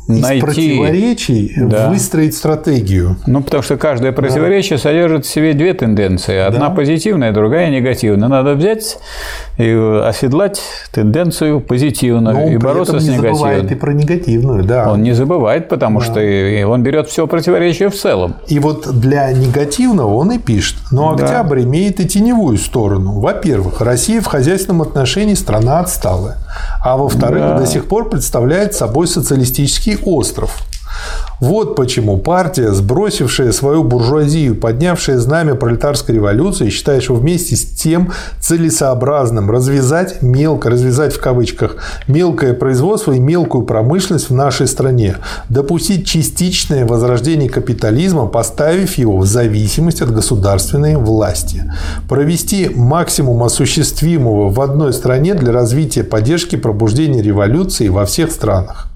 найти... 0.07 0.41
противоречий 0.41 1.53
да. 1.57 1.89
выстроить 1.89 2.35
стратегию. 2.35 3.17
Ну, 3.27 3.41
потому 3.41 3.63
что 3.63 3.77
каждое 3.77 4.11
противоречие 4.11 4.77
да. 4.77 4.83
содержит 4.83 5.25
в 5.25 5.29
себе 5.29 5.53
две 5.53 5.73
тенденции. 5.73 6.37
Одна 6.37 6.69
да. 6.69 6.75
позитивная, 6.75 7.31
другая 7.31 7.69
негативная. 7.69 8.27
Надо 8.27 8.53
взять 8.53 8.99
и 9.57 9.71
оседлать 10.03 10.61
тенденцию 10.91 11.61
позитивную 11.61 12.35
Но 12.35 12.47
и 12.47 12.57
бороться 12.57 12.99
с 12.99 13.03
негативной. 13.03 13.29
Он 13.29 13.35
забывает 13.35 13.71
и 13.71 13.75
про 13.75 13.93
негативную, 13.93 14.63
да. 14.63 14.91
Он 14.91 15.03
не 15.03 15.13
забывает, 15.13 15.69
потому 15.69 15.99
да. 15.99 16.05
что 16.05 16.67
он 16.67 16.83
берет 16.83 17.07
все 17.09 17.27
противоречие 17.27 17.89
в 17.89 17.95
целом. 17.95 18.35
И 18.47 18.59
вот 18.59 18.87
для 18.99 19.31
негативного 19.31 20.13
он 20.13 20.31
и 20.31 20.39
пишет. 20.39 20.77
Но 20.91 21.13
Октябрь 21.13 21.61
да. 21.61 21.63
имеет 21.63 21.99
и 21.99 22.07
теневую 22.07 22.57
сторону. 22.57 23.19
Во-первых, 23.19 23.81
Россия 23.81 24.21
в 24.21 24.25
хозяйственном 24.25 24.81
отношении 24.81 25.33
страна 25.33 25.79
отсталая. 25.79 26.37
А 26.83 26.97
во-вторых, 26.97 27.41
да. 27.41 27.57
до 27.59 27.65
сих 27.65 27.87
пор 27.87 28.09
представляет 28.09 28.73
собой 28.73 29.07
социалистический 29.07 29.97
остров. 30.03 30.63
Вот 31.39 31.75
почему 31.75 32.17
партия, 32.17 32.71
сбросившая 32.73 33.51
свою 33.51 33.83
буржуазию, 33.83 34.55
поднявшая 34.55 35.19
знамя 35.19 35.53
пролетарской 35.53 36.15
революции, 36.15 36.69
считает, 36.69 37.03
что 37.03 37.13
вместе 37.13 37.55
с 37.55 37.63
тем 37.63 38.11
целесообразным 38.39 39.51
развязать 39.51 40.23
мелко, 40.23 40.71
развязать 40.71 41.13
в 41.13 41.21
кавычках, 41.21 41.77
мелкое 42.07 42.55
производство 42.55 43.11
и 43.11 43.19
мелкую 43.19 43.65
промышленность 43.65 44.31
в 44.31 44.33
нашей 44.33 44.65
стране, 44.67 45.17
допустить 45.49 46.07
частичное 46.07 46.87
возрождение 46.87 47.49
капитализма, 47.49 48.25
поставив 48.25 48.97
его 48.97 49.17
в 49.17 49.25
зависимость 49.27 50.01
от 50.01 50.11
государственной 50.11 50.95
власти, 50.95 51.71
провести 52.09 52.71
максимум 52.73 53.43
осуществимого 53.43 54.49
в 54.49 54.59
одной 54.59 54.91
стране 54.91 55.35
для 55.35 55.51
развития 55.51 56.03
поддержки 56.03 56.55
пробуждения 56.55 57.21
революции 57.21 57.89
во 57.89 58.05
всех 58.05 58.31
странах. 58.31 58.87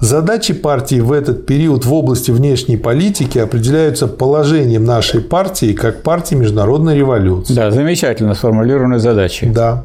Задачи 0.00 0.52
партии 0.52 1.00
в 1.00 1.12
этот 1.12 1.46
период 1.46 1.84
в 1.84 1.92
области 1.92 2.30
внешней 2.30 2.76
политики 2.76 3.38
определяются 3.38 4.06
положением 4.06 4.84
нашей 4.84 5.20
партии 5.20 5.72
как 5.72 6.02
партии 6.02 6.34
международной 6.34 6.96
революции. 6.96 7.54
Да, 7.54 7.70
замечательно 7.70 8.34
сформулированные 8.34 8.98
задачи. 8.98 9.46
Да. 9.46 9.84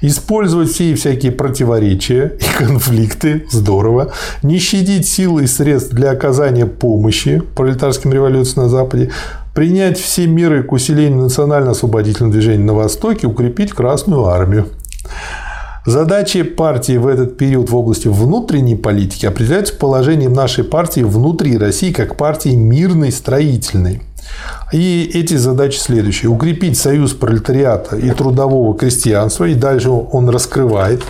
Использовать 0.00 0.70
все 0.70 0.94
всякие 0.94 1.32
противоречия 1.32 2.32
и 2.38 2.64
конфликты, 2.64 3.46
здорово. 3.50 4.12
Не 4.42 4.58
щадить 4.58 5.08
силы 5.08 5.44
и 5.44 5.46
средств 5.46 5.92
для 5.92 6.10
оказания 6.10 6.66
помощи 6.66 7.42
пролетарским 7.54 8.12
революциям 8.12 8.64
на 8.64 8.68
Западе. 8.68 9.10
Принять 9.54 9.98
все 9.98 10.26
меры 10.26 10.62
к 10.62 10.72
усилению 10.72 11.22
национально-освободительного 11.22 12.32
движения 12.32 12.64
на 12.64 12.74
Востоке, 12.74 13.26
укрепить 13.26 13.72
Красную 13.72 14.26
Армию. 14.26 14.66
Задачи 15.86 16.42
партии 16.42 16.96
в 16.96 17.06
этот 17.06 17.36
период 17.36 17.68
в 17.68 17.76
области 17.76 18.08
внутренней 18.08 18.74
политики 18.74 19.26
определяются 19.26 19.74
положением 19.74 20.32
нашей 20.32 20.64
партии 20.64 21.02
внутри 21.02 21.58
России 21.58 21.92
как 21.92 22.16
партии 22.16 22.54
мирной, 22.54 23.12
строительной. 23.12 24.00
И 24.72 25.10
эти 25.12 25.34
задачи 25.34 25.78
следующие. 25.78 26.30
Укрепить 26.30 26.78
союз 26.78 27.12
пролетариата 27.12 27.96
и 27.96 28.10
трудового 28.12 28.74
крестьянства. 28.76 29.44
И 29.44 29.54
дальше 29.54 29.90
он 29.90 30.30
раскрывает 30.30 31.02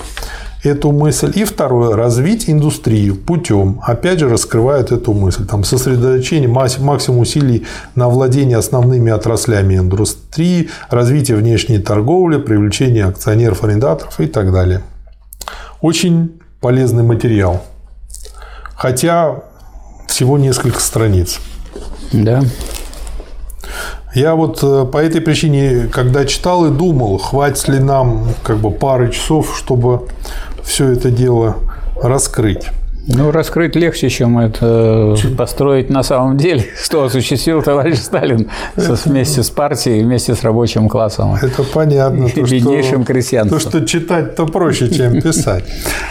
эту 0.65 0.93
мысль. 0.93 1.33
И 1.35 1.45
второе, 1.45 1.95
развить 1.95 2.49
индустрию 2.49 3.17
путем, 3.17 3.81
опять 3.83 4.19
же, 4.19 4.29
раскрывают 4.29 4.93
эту 4.93 5.13
мысль. 5.13 5.47
Там 5.47 5.63
сосредоточение, 5.65 6.49
максимум 6.49 7.19
усилий 7.19 7.67
на 7.95 8.09
владение 8.09 8.57
основными 8.57 9.13
отраслями 9.13 9.77
индустрии, 9.77 10.71
развитие 10.91 11.37
внешней 11.37 11.79
торговли, 11.79 12.39
привлечение 12.39 13.05
акционеров, 13.05 13.63
арендаторов 13.63 14.19
и 14.21 14.27
так 14.27 14.53
далее. 14.53 14.81
Очень 15.81 16.41
полезный 16.61 17.03
материал. 17.03 17.63
Хотя 18.75 19.43
всего 20.09 20.39
несколько 20.39 20.81
страниц. 20.81 21.41
Да. 22.13 22.43
Я 24.15 24.37
вот 24.37 24.61
э, 24.63 24.85
по 24.85 24.99
этой 24.99 25.21
причине, 25.21 25.89
когда 25.93 26.25
читал 26.25 26.67
и 26.67 26.71
думал, 26.71 27.19
хватит 27.19 27.67
ли 27.67 27.81
нам 27.81 28.29
как 28.45 28.59
бы 28.59 28.71
пары 28.71 29.11
часов, 29.11 29.59
чтобы 29.59 30.07
все 30.65 30.89
это 30.91 31.11
дело 31.11 31.57
раскрыть. 32.03 32.71
Ну, 33.07 33.31
раскрыть 33.31 33.77
легче, 33.77 34.09
чем 34.09 34.39
это 34.39 35.15
построить 35.37 35.91
на 35.91 36.03
самом 36.03 36.39
деле, 36.39 36.65
что 36.83 37.05
осуществил 37.05 37.63
товарищ 37.63 37.99
Сталин 37.99 38.49
это, 38.77 38.95
вместе 39.05 39.43
с 39.43 39.51
партией, 39.51 40.03
вместе 40.03 40.35
с 40.35 40.43
рабочим 40.43 40.89
классом. 40.89 41.35
Это 41.35 41.65
понятно. 41.65 42.25
И 42.25 42.41
беднейшим 42.41 43.05
крестьянством. 43.05 43.61
То, 43.61 43.69
что 43.69 43.85
читать-то 43.85 44.47
проще, 44.47 44.89
чем 44.89 45.21
писать. 45.21 45.65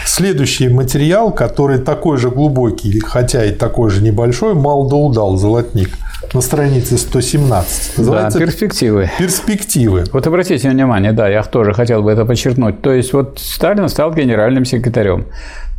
Следующий 0.05 0.69
материал, 0.69 1.31
который 1.31 1.79
такой 1.79 2.17
же 2.17 2.29
глубокий, 2.29 2.99
хотя 2.99 3.43
и 3.43 3.51
такой 3.51 3.89
же 3.89 4.03
небольшой, 4.03 4.53
мал 4.53 4.87
да 4.87 4.95
удал, 4.95 5.35
золотник 5.37 5.89
на 6.33 6.41
странице 6.41 6.97
117. 6.97 7.97
Называется 7.97 8.39
да, 8.39 8.45
перспективы. 8.45 9.09
Перспективы. 9.19 10.03
Вот 10.11 10.27
обратите 10.27 10.69
внимание, 10.69 11.11
да, 11.11 11.27
я 11.27 11.43
тоже 11.43 11.73
хотел 11.73 12.03
бы 12.03 12.11
это 12.11 12.25
подчеркнуть. 12.25 12.81
То 12.81 12.91
есть, 12.91 13.13
вот 13.13 13.39
Сталин 13.39 13.89
стал 13.89 14.13
генеральным 14.13 14.65
секретарем. 14.65 15.25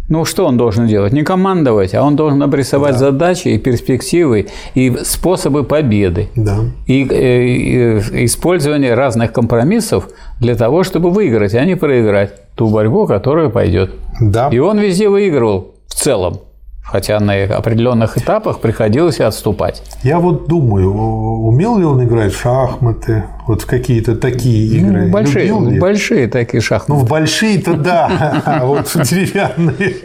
Ну, 0.09 0.27
что 0.27 0.47
он 0.47 0.59
должен 0.59 0.87
делать? 0.87 1.13
Не 1.15 1.23
командовать, 1.23 1.95
а 1.95 2.03
он 2.03 2.15
должен 2.15 2.43
обрисовать 2.43 2.93
да. 2.93 2.99
задачи 2.99 3.49
и 3.49 3.59
перспективы, 3.59 4.49
и 4.75 4.95
способы 5.03 5.65
победы. 5.65 6.29
Да. 6.37 6.59
И, 6.87 7.03
и, 7.03 7.09
э, 7.11 8.01
и 8.13 8.25
использование 8.27 8.95
разных 8.95 9.33
компромиссов 9.33 10.09
для 10.41 10.57
того, 10.57 10.85
чтобы 10.85 11.11
выиграть, 11.11 11.55
а 11.55 11.65
не 11.65 11.75
проиграть 11.75 12.55
ту 12.55 12.69
борьбу, 12.69 13.07
которая 13.07 13.49
пойдет. 13.49 13.93
Да. 14.21 14.51
И 14.53 14.59
он 14.59 14.79
везде 14.79 15.09
выигрывал 15.09 15.75
в 15.87 15.95
целом 15.95 16.41
хотя 16.85 17.19
на 17.19 17.43
определенных 17.45 18.19
этапах 18.19 18.61
приходилось 18.61 19.21
отступать. 19.21 19.83
Я 20.03 20.21
вот 20.21 20.47
думаю, 20.47 20.93
умел 20.93 21.79
ли 21.79 21.85
он 21.85 22.05
играть 22.05 22.33
в 22.33 22.41
шахматы, 22.41 23.25
вот 23.47 23.63
в 23.63 23.67
какие-то 23.67 24.15
такие 24.15 24.81
ну, 24.81 24.89
игры? 24.89 25.07
Ну, 25.07 25.11
большие, 25.11 25.81
большие 25.81 26.29
такие 26.29 26.61
шахматы. 26.61 27.01
Ну, 27.01 27.07
в 27.07 27.09
большие-то 27.09 27.75
да, 27.75 28.43
а 28.45 28.65
вот 28.67 28.87
в 28.89 29.03
деревянные. 29.03 29.97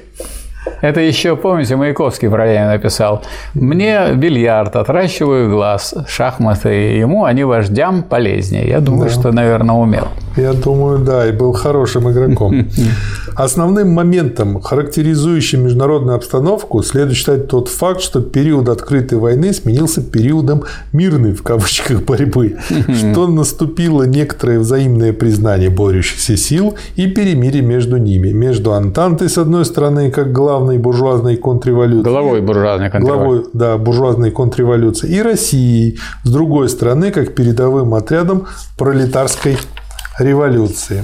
Это 0.81 1.01
еще, 1.01 1.35
помните, 1.35 1.75
Маяковский 1.75 2.29
про 2.29 2.45
Ленина 2.45 2.73
написал. 2.73 3.23
«Мне 3.53 4.13
бильярд, 4.15 4.75
отращиваю 4.75 5.49
глаз, 5.49 5.93
шахматы 6.07 6.69
ему, 6.69 7.25
они 7.25 7.43
вождям 7.43 8.03
полезнее». 8.03 8.67
Я 8.67 8.79
думаю, 8.79 9.09
да. 9.09 9.15
что, 9.15 9.31
наверное, 9.31 9.75
умел. 9.75 10.07
Я 10.35 10.53
думаю, 10.53 10.99
да, 10.99 11.27
и 11.27 11.31
был 11.31 11.53
хорошим 11.53 12.09
игроком. 12.09 12.67
Основным 13.35 13.91
моментом, 13.91 14.61
характеризующим 14.61 15.63
международную 15.63 16.15
обстановку, 16.15 16.83
следует 16.83 17.17
считать 17.17 17.47
тот 17.47 17.67
факт, 17.67 18.01
что 18.01 18.21
период 18.21 18.69
открытой 18.69 19.17
войны 19.17 19.53
сменился 19.53 20.01
периодом 20.01 20.63
«мирной» 20.93 21.33
в 21.33 21.43
кавычках 21.43 22.03
борьбы, 22.03 22.57
что 22.95 23.27
наступило 23.27 24.03
некоторое 24.03 24.59
взаимное 24.59 25.13
признание 25.13 25.69
борющихся 25.69 26.37
сил 26.37 26.75
и 26.95 27.07
перемирие 27.07 27.61
между 27.61 27.97
ними, 27.97 28.29
между 28.31 28.73
Антантой, 28.73 29.29
с 29.29 29.37
одной 29.37 29.65
стороны, 29.65 30.11
как 30.11 30.31
главной 30.31 30.58
буржуазной 30.77 31.37
контрреволюции, 31.37 32.09
Главой 32.09 32.41
буржуазной 32.41 32.89
контрреволюции. 32.89 33.23
главой 33.23 33.45
да, 33.53 33.77
буржуазной 33.77 34.31
контрреволюции, 34.31 35.09
и 35.09 35.21
Россией, 35.21 35.99
с 36.23 36.29
другой 36.29 36.69
стороны, 36.69 37.11
как 37.11 37.35
передовым 37.35 37.93
отрядом 37.93 38.47
пролетарской 38.77 39.57
революции. 40.19 41.03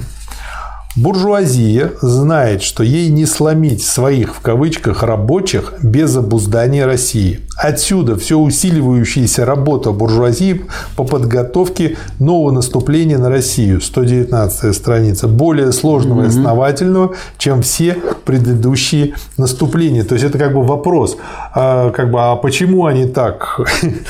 Буржуазия 0.95 1.91
знает, 2.01 2.63
что 2.63 2.81
ей 2.81 3.09
не 3.09 3.25
сломить 3.25 3.83
своих 3.83 4.33
в 4.33 4.39
кавычках 4.39 5.03
рабочих 5.03 5.73
без 5.83 6.15
обуздания 6.15 6.85
России. 6.85 7.41
Отсюда 7.57 8.15
все 8.15 8.39
усиливающаяся 8.39 9.45
работа 9.45 9.91
буржуазии 9.91 10.61
по 10.95 11.03
подготовке 11.03 11.97
нового 12.19 12.51
наступления 12.51 13.17
на 13.17 13.29
Россию. 13.29 13.81
119 13.81 14.73
страница. 14.73 15.27
Более 15.27 15.73
сложного 15.73 16.23
и 16.23 16.27
основательного, 16.27 17.13
чем 17.37 17.61
все 17.61 17.97
предыдущие 18.23 19.15
наступления. 19.37 20.05
То 20.05 20.15
есть 20.15 20.23
это 20.23 20.37
как 20.37 20.53
бы 20.53 20.63
вопрос, 20.63 21.17
а, 21.53 21.91
как 21.91 22.09
бы, 22.09 22.19
а 22.21 22.37
почему 22.37 22.85
они 22.85 23.05
так 23.05 23.59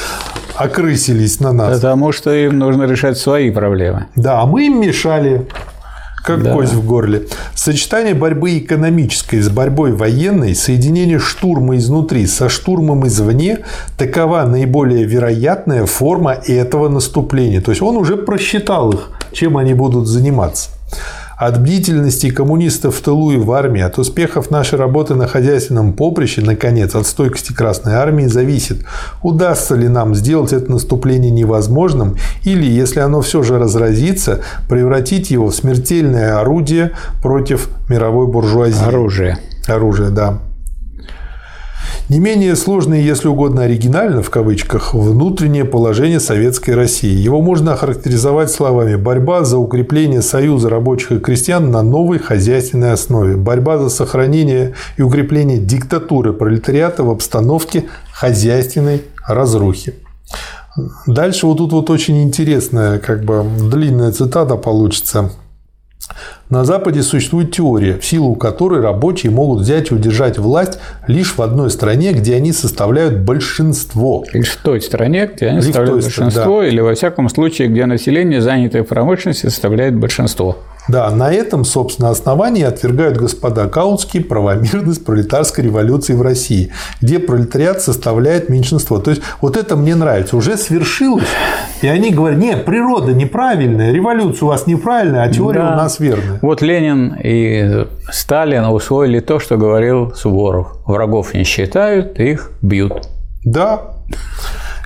окрысились 0.56 1.40
на 1.40 1.52
нас? 1.52 1.80
Потому 1.80 2.12
что 2.12 2.32
им 2.32 2.60
нужно 2.60 2.84
решать 2.84 3.18
свои 3.18 3.50
проблемы. 3.50 4.06
Да, 4.16 4.42
а 4.42 4.46
мы 4.46 4.68
им 4.68 4.80
мешали 4.80 5.48
как 6.26 6.44
Да. 6.44 6.54
кость 6.54 6.74
в 6.74 6.86
горле. 6.86 7.28
Сочетание 7.54 8.14
борьбы 8.14 8.58
экономической 8.58 9.40
с 9.40 9.50
борьбой 9.50 9.92
военной, 9.94 10.56
соединение 10.56 11.20
штурма 11.20 11.78
изнутри 11.78 12.26
со 12.28 12.50
штурмом 12.50 13.08
извне– 13.08 13.60
такова 13.98 14.44
наиболее 14.44 15.04
вероятная 15.06 15.86
форма 15.86 16.32
этого 16.34 16.90
наступления. 16.90 17.62
То 17.62 17.72
есть 17.72 17.82
он 17.82 17.98
уже 17.98 18.18
просчитал 18.18 18.92
их, 18.92 19.10
чем 19.32 19.58
они 19.58 19.74
будут 19.74 20.08
заниматься. 20.08 20.70
От 21.38 21.62
бдительности 21.62 22.30
коммунистов 22.30 22.96
в 22.96 23.02
тылу 23.02 23.32
и 23.32 23.38
в 23.38 23.52
армии, 23.52 23.82
от 23.82 23.98
успехов 23.98 24.52
нашей 24.52 24.80
работы 24.80 25.16
на 25.16 25.28
хозяйственном 25.28 25.92
поприще, 25.92 26.42
наконец, 26.42 26.96
от 26.96 27.06
стойкости 27.08 27.52
Красной 27.52 27.96
Армии 27.96 28.26
зависит, 28.26 28.86
удастся 29.22 29.76
ли 29.76 29.90
нам 29.90 30.16
сделать 30.16 30.54
это 30.54 30.72
наступление 30.72 31.32
невозможным 31.32 32.16
или, 32.44 32.66
если 32.66 33.02
оно 33.02 33.20
все 33.20 33.44
же 33.44 33.60
разразится, 33.60 34.42
превратить 34.70 35.30
его 35.30 35.48
в 35.48 35.56
смертельное 35.56 36.40
орудие 36.40 36.92
против 37.22 37.70
мировой 37.90 38.28
буржуазии. 38.28 38.86
Оружие. 38.86 39.38
Оружие, 39.68 40.12
да. 40.12 40.40
Не 42.08 42.20
менее 42.20 42.56
сложное, 42.56 43.02
если 43.02 43.28
угодно 43.28 43.64
оригинально, 43.64 44.22
в 44.22 44.30
кавычках, 44.30 44.94
внутреннее 44.94 45.66
положение 45.66 46.20
Советской 46.20 46.76
России. 46.76 47.18
Его 47.18 47.42
можно 47.42 47.74
охарактеризовать 47.74 48.52
словами 48.52 48.96
«борьба 48.96 49.44
за 49.44 49.58
укрепление 49.58 50.22
союза 50.22 50.70
рабочих 50.70 51.14
и 51.14 51.20
крестьян 51.20 51.72
на 51.72 51.82
новой 51.82 52.20
хозяйственной 52.20 52.92
основе», 52.92 53.38
«борьба 53.38 53.80
за 53.80 53.90
сохранение 53.90 54.76
и 54.98 55.02
укрепление 55.02 55.58
диктатуры 55.58 56.34
пролетариата 56.34 57.04
в 57.04 57.10
обстановке 57.10 57.86
хозяйственной 58.12 59.02
разрухи». 59.28 59.96
Дальше 61.08 61.48
вот 61.48 61.58
тут 61.58 61.72
вот 61.72 61.90
очень 61.90 62.22
интересная, 62.22 63.00
как 63.00 63.24
бы 63.24 63.44
длинная 63.72 64.12
цитата 64.12 64.58
получится. 64.58 65.32
На 66.50 66.64
Западе 66.64 67.02
существует 67.02 67.52
теория, 67.52 67.98
в 67.98 68.06
силу 68.06 68.36
которой 68.36 68.80
рабочие 68.80 69.32
могут 69.32 69.62
взять 69.62 69.90
и 69.90 69.96
удержать 69.96 70.38
власть 70.38 70.78
лишь 71.08 71.36
в 71.36 71.42
одной 71.42 71.72
стране, 71.72 72.14
где 72.14 72.36
они 72.36 72.52
составляют 72.52 73.22
большинство. 73.22 74.24
Лишь 74.32 74.52
в 74.52 74.62
той 74.62 74.80
стране, 74.80 75.26
где 75.34 75.48
они 75.48 75.58
Лишь 75.58 75.66
составляют 75.66 76.02
той 76.02 76.02
большинство, 76.04 76.62
или 76.62 76.80
во 76.82 76.94
всяком 76.94 77.30
случае, 77.30 77.70
где 77.70 77.88
население, 77.88 78.42
занятое 78.42 78.84
в 78.84 78.88
промышленности, 78.88 79.48
составляет 79.48 79.96
большинство. 79.96 80.60
Да, 80.88 81.10
на 81.12 81.32
этом, 81.32 81.66
собственно, 81.66 82.10
основании 82.10 82.64
отвергают 82.64 83.18
господа 83.18 83.68
Каутские 83.68 84.24
правомерность 84.24 85.04
пролетарской 85.04 85.64
революции 85.64 86.14
в 86.14 86.22
России, 86.22 86.72
где 87.02 87.20
пролетариат 87.20 87.82
составляет 87.82 88.50
меньшинство. 88.50 89.00
То 89.00 89.12
есть, 89.12 89.22
вот 89.42 89.58
это 89.58 89.76
мне 89.76 89.96
нравится. 89.96 90.38
Уже 90.38 90.58
свершилось, 90.58 91.26
и 91.82 91.88
они 91.88 92.12
говорят, 92.12 92.40
нет, 92.40 92.66
природа 92.66 93.14
неправильная, 93.14 93.92
революция 93.92 94.46
у 94.46 94.50
вас 94.50 94.68
неправильная, 94.68 95.24
а 95.24 95.30
теория 95.30 95.62
Да. 95.62 95.74
у 95.74 95.76
нас 95.76 96.00
верная. 96.00 96.40
Вот 96.42 96.62
Ленин 96.62 97.16
и 97.24 97.88
Сталин 98.12 98.66
усвоили 98.66 99.20
то, 99.20 99.40
что 99.40 99.58
говорил 99.58 100.14
Суворов. 100.16 100.78
Врагов 100.86 101.34
не 101.34 101.44
считают, 101.44 102.20
их 102.20 102.52
бьют. 102.62 103.08
Да, 103.44 103.82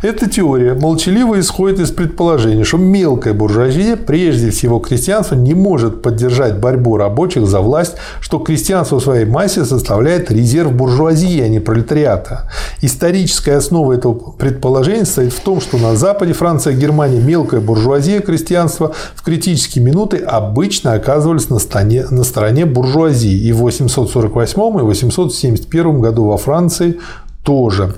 эта 0.02 0.30
теория 0.30 0.76
молчаливо 0.76 1.40
исходит 1.40 1.80
из 1.80 1.92
предположения, 1.92 2.64
что 2.64 2.78
мелкая 2.78 3.34
буржуазия, 3.34 3.98
прежде 3.98 4.50
всего 4.50 4.80
крестьянство, 4.80 5.36
не 5.36 5.54
может 5.54 6.02
поддержать 6.02 6.58
борьбу 6.58 6.96
рабочих 6.96 7.46
за 7.46 7.60
власть, 7.60 7.96
что 8.22 8.40
крестьянство 8.40 9.00
в 9.00 9.04
своей 9.04 9.26
массе 9.26 9.66
составляет 9.66 10.32
резерв 10.32 10.72
буржуазии, 10.72 11.42
а 11.42 11.50
не 11.50 11.60
пролетариата. 11.60 12.50
Историческая 12.82 13.58
основа 13.58 13.94
этого 13.94 14.14
предположения 14.32 15.06
состоит 15.06 15.34
в 15.34 15.42
том, 15.42 15.60
что 15.60 15.78
на 15.78 15.96
Западе, 15.96 16.32
Франция, 16.32 16.74
Германия, 16.74 17.20
мелкая 17.20 17.60
буржуазия, 17.60 18.22
крестьянство 18.22 18.94
в 19.16 19.24
критические 19.24 19.84
минуты 19.84 20.18
обычно 20.18 20.94
оказывались 20.94 21.50
на 21.50 21.60
стороне, 21.60 22.06
на 22.10 22.24
стороне 22.24 22.66
буржуазии. 22.66 23.38
И 23.38 23.52
в 23.52 23.58
848 23.58 24.80
и 24.80 24.84
871 24.84 26.00
году 26.00 26.26
во 26.26 26.38
Франции 26.38 27.00
тоже. 27.44 27.96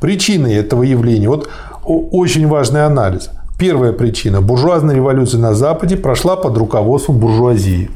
Причины 0.00 0.48
этого 0.48 0.82
явления. 0.82 1.28
Вот 1.28 1.48
очень 1.84 2.46
важный 2.46 2.84
анализ. 2.84 3.30
Первая 3.58 3.92
причина. 3.92 4.42
Буржуазная 4.42 4.94
революция 4.94 5.40
на 5.40 5.54
Западе 5.54 5.96
прошла 5.96 6.36
под 6.36 6.58
руководством 6.58 7.18
буржуазии. 7.18 7.90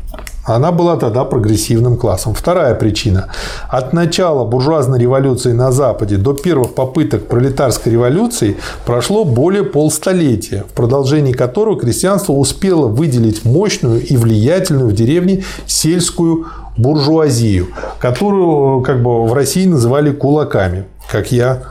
Она 0.45 0.73
была 0.73 0.97
тогда 0.97 1.25
прогрессивным 1.25 1.97
классом. 1.97 2.33
Вторая 2.33 2.75
причина. 2.75 3.27
От 3.69 3.93
начала 3.93 4.45
буржуазной 4.45 4.99
революции 4.99 5.53
на 5.53 5.71
Западе 5.71 6.17
до 6.17 6.33
первых 6.33 6.75
попыток 6.75 7.29
пролетарской 7.29 7.93
революции 7.93 8.57
прошло 8.87 9.25
более 9.25 9.65
полстолетия, 9.65 10.65
в 10.69 10.73
продолжении 10.73 11.33
которого 11.33 11.79
крестьянство 11.79 12.33
успело 12.33 12.89
выделить 12.89 13.45
мощную 13.45 14.05
и 14.05 14.17
влиятельную 14.17 14.89
в 14.89 14.95
деревне 14.95 15.45
сельскую 15.67 16.47
буржуазию, 16.81 17.69
которую 17.99 18.81
как 18.83 19.03
бы 19.03 19.27
в 19.27 19.33
России 19.33 19.67
называли 19.67 20.11
кулаками, 20.13 20.85
как 21.11 21.33
я 21.33 21.63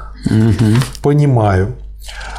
понимаю. 1.01 1.75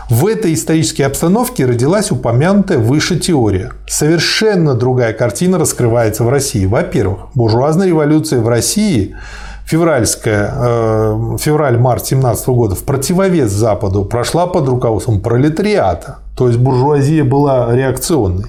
В 0.08 0.26
этой 0.26 0.54
исторической 0.54 1.02
обстановке 1.02 1.66
родилась 1.66 2.10
упомянутая 2.10 2.78
выше 2.78 3.18
теория. 3.18 3.72
Совершенно 3.86 4.74
другая 4.74 5.12
картина 5.12 5.58
раскрывается 5.58 6.24
в 6.24 6.28
России. 6.28 6.66
Во-первых, 6.66 7.28
буржуазная 7.34 7.86
революция 7.86 8.40
в 8.40 8.48
России 8.48 9.14
февральская, 9.66 10.52
э, 10.52 11.36
февраль-март 11.38 12.04
17 12.04 12.48
года 12.48 12.74
в 12.74 12.82
противовес 12.82 13.52
Западу 13.52 14.04
прошла 14.04 14.48
под 14.48 14.68
руководством 14.68 15.20
пролетариата. 15.20 16.18
То 16.36 16.48
есть 16.48 16.58
буржуазия 16.58 17.22
была 17.22 17.72
реакционной. 17.72 18.46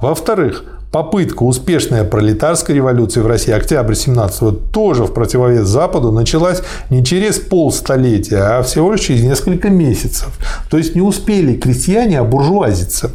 Во-вторых, 0.00 0.64
попытка 0.94 1.42
успешная 1.42 2.04
пролетарской 2.04 2.76
революции 2.76 3.18
в 3.18 3.26
России 3.26 3.50
октябрь 3.50 3.96
17 3.96 4.70
тоже 4.70 5.02
в 5.02 5.12
противовес 5.12 5.66
Западу 5.66 6.12
началась 6.12 6.62
не 6.88 7.04
через 7.04 7.40
полстолетия, 7.40 8.58
а 8.58 8.62
всего 8.62 8.92
лишь 8.92 9.00
через 9.00 9.24
несколько 9.24 9.70
месяцев. 9.70 10.28
То 10.70 10.78
есть 10.78 10.94
не 10.94 11.00
успели 11.00 11.56
крестьяне 11.56 12.20
обуржуазиться. 12.20 13.10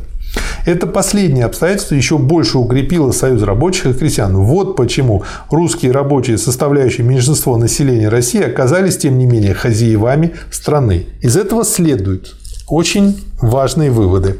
Это 0.66 0.88
последнее 0.88 1.46
обстоятельство 1.46 1.96
еще 1.96 2.18
больше 2.18 2.58
укрепило 2.58 3.14
союз 3.14 3.44
рабочих 3.44 3.86
и 3.86 3.94
крестьян. 3.94 4.36
Вот 4.36 4.76
почему 4.76 5.24
русские 5.50 5.94
рабочие, 5.94 6.38
составляющие 6.38 7.08
меньшинство 7.08 7.56
населения 7.56 8.10
России, 8.10 8.44
оказались, 8.44 8.98
тем 8.98 9.18
не 9.18 9.26
менее, 9.26 9.54
хозяевами 9.54 10.34
страны. 10.52 11.06
Из 11.22 11.38
этого 11.38 11.64
следует 11.64 12.36
очень 12.68 13.24
важные 13.42 13.90
выводы. 13.90 14.36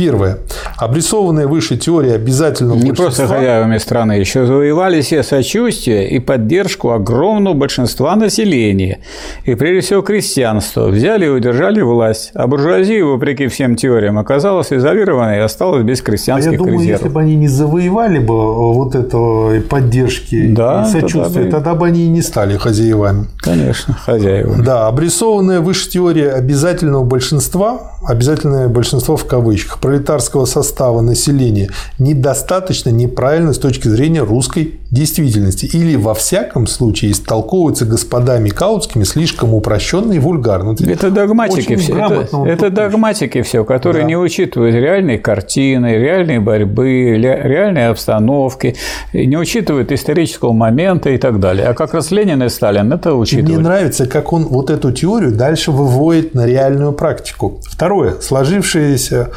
Первое. 0.00 0.38
Обрисованная 0.78 1.46
выше 1.46 1.76
теория 1.76 2.14
обязательного 2.14 2.78
Не 2.78 2.92
просто 2.92 3.02
большинства- 3.04 3.36
хозяевами 3.36 3.76
страны, 3.76 4.12
еще 4.12 4.46
завоевали 4.46 5.02
себе 5.02 5.22
сочувствие 5.22 6.08
и 6.08 6.18
поддержку 6.20 6.92
огромного 6.92 7.52
большинства 7.52 8.16
населения, 8.16 9.00
и 9.44 9.54
прежде 9.54 9.82
всего 9.82 10.00
крестьянства, 10.00 10.88
взяли 10.88 11.26
и 11.26 11.28
удержали 11.28 11.82
власть, 11.82 12.30
а 12.32 12.46
буржуазия, 12.46 13.04
вопреки 13.04 13.46
всем 13.48 13.76
теориям, 13.76 14.18
оказалась 14.18 14.72
изолированной 14.72 15.36
и 15.36 15.40
осталась 15.40 15.82
без 15.84 16.00
А 16.00 16.04
крестьянских 16.04 16.52
я 16.52 16.56
думаю, 16.58 16.78
резервов. 16.78 17.00
если 17.02 17.14
бы 17.14 17.20
они 17.20 17.36
не 17.36 17.48
завоевали 17.48 18.20
бы 18.20 18.72
вот 18.72 18.94
этого 18.94 19.60
поддержки 19.60 20.46
Да, 20.54 20.86
и 20.88 20.90
сочувствия, 20.92 21.42
тогда 21.42 21.58
тогда 21.58 21.72
бы- 21.74 21.80
бы 21.80 21.86
они 21.88 22.06
и 22.06 22.08
не 22.08 22.22
стали 22.22 22.56
хозяевами. 22.56 23.26
Конечно, 23.36 23.92
хозяева. 23.92 24.56
Да, 24.64 24.86
обрисованная 24.88 25.60
выше 25.60 25.90
теория 25.90 26.30
обязательного 26.32 27.04
большинства 27.04 27.90
обязательное 28.02 28.68
большинство 28.68 29.14
в 29.18 29.26
кавычках, 29.26 29.78
пролетарского 29.90 30.44
состава 30.44 31.00
населения 31.00 31.68
недостаточно 31.98 32.90
неправильно 32.90 33.52
с 33.52 33.58
точки 33.58 33.88
зрения 33.88 34.20
русской 34.20 34.74
действительности. 34.92 35.66
Или, 35.66 35.96
во 35.96 36.14
всяком 36.14 36.68
случае, 36.68 37.10
истолковывается 37.10 37.86
господами 37.86 38.50
Каутскими 38.50 39.02
слишком 39.02 39.52
упрощенно 39.52 40.12
и 40.12 40.20
вульгарно. 40.20 40.76
Это 40.80 41.10
догматики 41.10 41.74
все. 41.74 41.96
Это, 41.96 42.44
это 42.46 42.70
догматики 42.70 43.42
все, 43.42 43.64
которые 43.64 44.02
да. 44.02 44.08
не 44.08 44.16
учитывают 44.16 44.76
реальные 44.76 45.18
картины, 45.18 45.86
реальные 45.96 46.38
борьбы, 46.38 47.16
реальные 47.18 47.88
обстановки, 47.88 48.76
не 49.12 49.36
учитывают 49.36 49.90
исторического 49.90 50.52
момента 50.52 51.10
и 51.10 51.18
так 51.18 51.40
далее. 51.40 51.66
А 51.66 51.74
как 51.74 51.94
раз 51.94 52.12
Ленин 52.12 52.42
и 52.44 52.48
Сталин 52.48 52.92
это 52.92 53.14
учитывают. 53.14 53.58
Мне 53.58 53.58
нравится, 53.58 54.06
как 54.06 54.32
он 54.32 54.44
вот 54.44 54.70
эту 54.70 54.92
теорию 54.92 55.32
дальше 55.32 55.72
выводит 55.72 56.34
на 56.34 56.46
реальную 56.46 56.92
практику. 56.92 57.60
Второе. 57.68 58.20
Сложившееся 58.20 59.30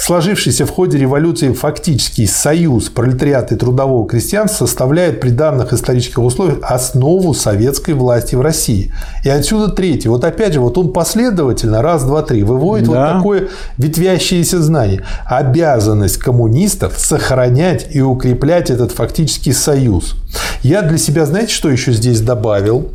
Сложившийся 0.00 0.64
в 0.64 0.70
ходе 0.70 0.96
революции 0.96 1.52
фактический 1.52 2.26
союз 2.26 2.88
пролетариата 2.88 3.54
и 3.54 3.58
трудового 3.58 4.08
крестьянства 4.08 4.64
составляет 4.64 5.20
при 5.20 5.28
данных 5.28 5.74
исторических 5.74 6.20
условиях 6.20 6.58
основу 6.62 7.34
советской 7.34 7.92
власти 7.92 8.34
в 8.34 8.40
России. 8.40 8.94
И 9.24 9.28
отсюда 9.28 9.70
третий. 9.70 10.08
Вот 10.08 10.24
опять 10.24 10.54
же, 10.54 10.60
вот 10.60 10.78
он 10.78 10.94
последовательно, 10.94 11.82
раз, 11.82 12.04
два, 12.04 12.22
три, 12.22 12.42
выводит 12.42 12.88
да. 12.88 12.92
вот 12.92 13.18
такое 13.18 13.48
ветвящееся 13.76 14.62
знание. 14.62 15.04
Обязанность 15.26 16.16
коммунистов 16.16 16.94
сохранять 16.96 17.88
и 17.90 18.00
укреплять 18.00 18.70
этот 18.70 18.92
фактический 18.92 19.52
союз. 19.52 20.16
Я 20.62 20.80
для 20.80 20.96
себя, 20.96 21.26
знаете, 21.26 21.52
что 21.52 21.68
еще 21.68 21.92
здесь 21.92 22.22
добавил? 22.22 22.88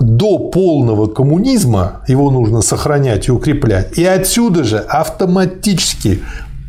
До 0.00 0.38
полного 0.38 1.06
коммунизма 1.06 2.02
его 2.06 2.30
нужно 2.30 2.62
сохранять 2.62 3.28
и 3.28 3.32
укреплять. 3.32 3.98
И 3.98 4.04
отсюда 4.04 4.64
же 4.64 4.78
автоматически 4.78 6.20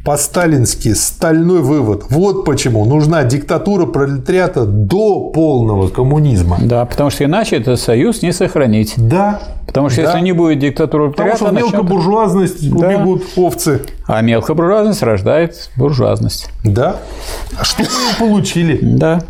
по-сталински 0.07 0.93
стальной 0.93 1.59
вывод. 1.59 2.05
Вот 2.09 2.45
почему 2.45 2.85
нужна 2.85 3.25
диктатура 3.25 3.85
пролетариата 3.85 4.65
до 4.65 5.31
полного 5.31 5.89
коммунизма. 5.89 6.57
Да, 6.61 6.85
потому 6.85 7.09
что 7.09 7.25
иначе 7.25 7.57
этот 7.57 7.77
союз 7.77 8.21
не 8.21 8.31
сохранить. 8.31 8.93
Да. 8.95 9.41
Потому 9.65 9.89
что 9.89 10.03
да. 10.03 10.11
если 10.13 10.21
не 10.21 10.31
будет 10.31 10.59
диктатуры 10.59 11.11
пролетариата... 11.11 11.43
Потому 11.43 11.67
что 11.67 11.77
мелкобуржуазность 11.77 12.71
да. 12.71 12.87
убегут 12.87 13.23
овцы. 13.35 13.81
А 14.07 14.21
мелкобуржуазность 14.21 15.03
рождает 15.03 15.69
буржуазность. 15.75 16.47
Да. 16.63 16.95
А 17.59 17.65
что 17.65 17.83
мы 17.83 18.27
получили? 18.29 18.79
Да. 18.81 19.23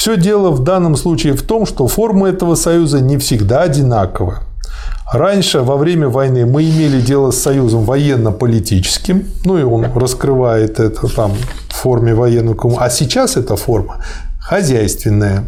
Все 0.00 0.16
дело 0.16 0.50
в 0.50 0.64
данном 0.64 0.96
случае 0.96 1.34
в 1.34 1.42
том, 1.42 1.66
что 1.66 1.86
форма 1.86 2.30
этого 2.30 2.54
союза 2.54 3.02
не 3.02 3.18
всегда 3.18 3.64
одинакова. 3.64 4.44
Раньше, 5.12 5.60
во 5.60 5.76
время 5.76 6.08
войны, 6.08 6.46
мы 6.46 6.62
имели 6.62 7.02
дело 7.02 7.32
с 7.32 7.38
союзом 7.38 7.84
военно-политическим, 7.84 9.26
ну 9.44 9.58
и 9.58 9.62
он 9.62 9.84
раскрывает 9.94 10.80
это 10.80 11.06
там 11.14 11.32
в 11.68 11.74
форме 11.74 12.14
военного, 12.14 12.82
а 12.82 12.88
сейчас 12.88 13.36
эта 13.36 13.56
форма 13.56 14.02
хозяйственная. 14.40 15.44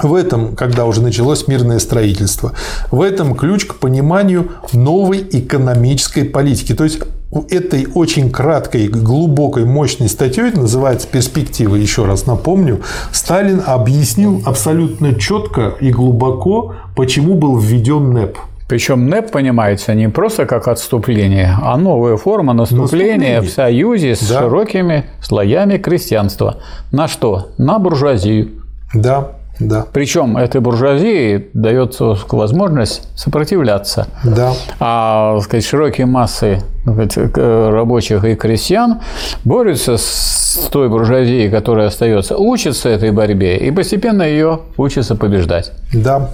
В 0.00 0.14
этом, 0.14 0.54
когда 0.54 0.84
уже 0.84 1.02
началось 1.02 1.48
мирное 1.48 1.80
строительство, 1.80 2.52
в 2.92 3.02
этом 3.02 3.34
ключ 3.34 3.66
к 3.66 3.74
пониманию 3.80 4.52
новой 4.72 5.28
экономической 5.32 6.22
политики. 6.22 6.76
То 6.76 6.84
есть 6.84 7.00
этой 7.50 7.86
очень 7.94 8.30
краткой, 8.30 8.88
глубокой, 8.88 9.64
мощной 9.64 10.08
статьей, 10.08 10.50
называется 10.52 11.06
«Перспективы», 11.08 11.78
еще 11.78 12.06
раз 12.06 12.26
напомню, 12.26 12.80
Сталин 13.12 13.62
объяснил 13.64 14.42
абсолютно 14.46 15.14
четко 15.14 15.74
и 15.80 15.90
глубоко, 15.90 16.74
почему 16.96 17.34
был 17.34 17.58
введен 17.58 18.12
НЭП. 18.12 18.38
Причем 18.68 19.08
НЭП 19.08 19.30
понимается 19.30 19.94
не 19.94 20.10
просто 20.10 20.44
как 20.44 20.68
отступление, 20.68 21.56
а 21.62 21.76
новая 21.78 22.18
форма 22.18 22.52
наступления, 22.52 23.40
наступление. 23.40 23.40
в 23.40 23.50
союзе 23.50 24.14
с 24.14 24.28
да. 24.28 24.40
широкими 24.40 25.06
слоями 25.22 25.78
крестьянства. 25.78 26.58
На 26.92 27.08
что? 27.08 27.48
На 27.56 27.78
буржуазию. 27.78 28.50
Да. 28.92 29.37
Да. 29.60 29.86
Причем 29.92 30.36
этой 30.36 30.60
буржуазии 30.60 31.48
дается 31.52 32.16
возможность 32.30 33.08
сопротивляться. 33.16 34.06
Да. 34.24 34.52
А 34.78 35.38
сказать, 35.40 35.64
широкие 35.64 36.06
массы 36.06 36.62
сказать, 36.82 37.16
рабочих 37.36 38.24
и 38.24 38.34
крестьян 38.34 39.00
борются 39.44 39.96
с 39.96 40.68
той 40.72 40.88
буржуазией, 40.88 41.50
которая 41.50 41.88
остается, 41.88 42.36
учатся 42.36 42.88
этой 42.88 43.10
борьбе 43.10 43.56
и 43.56 43.70
постепенно 43.70 44.22
ее 44.22 44.60
учатся 44.76 45.14
побеждать. 45.14 45.72
Да. 45.92 46.30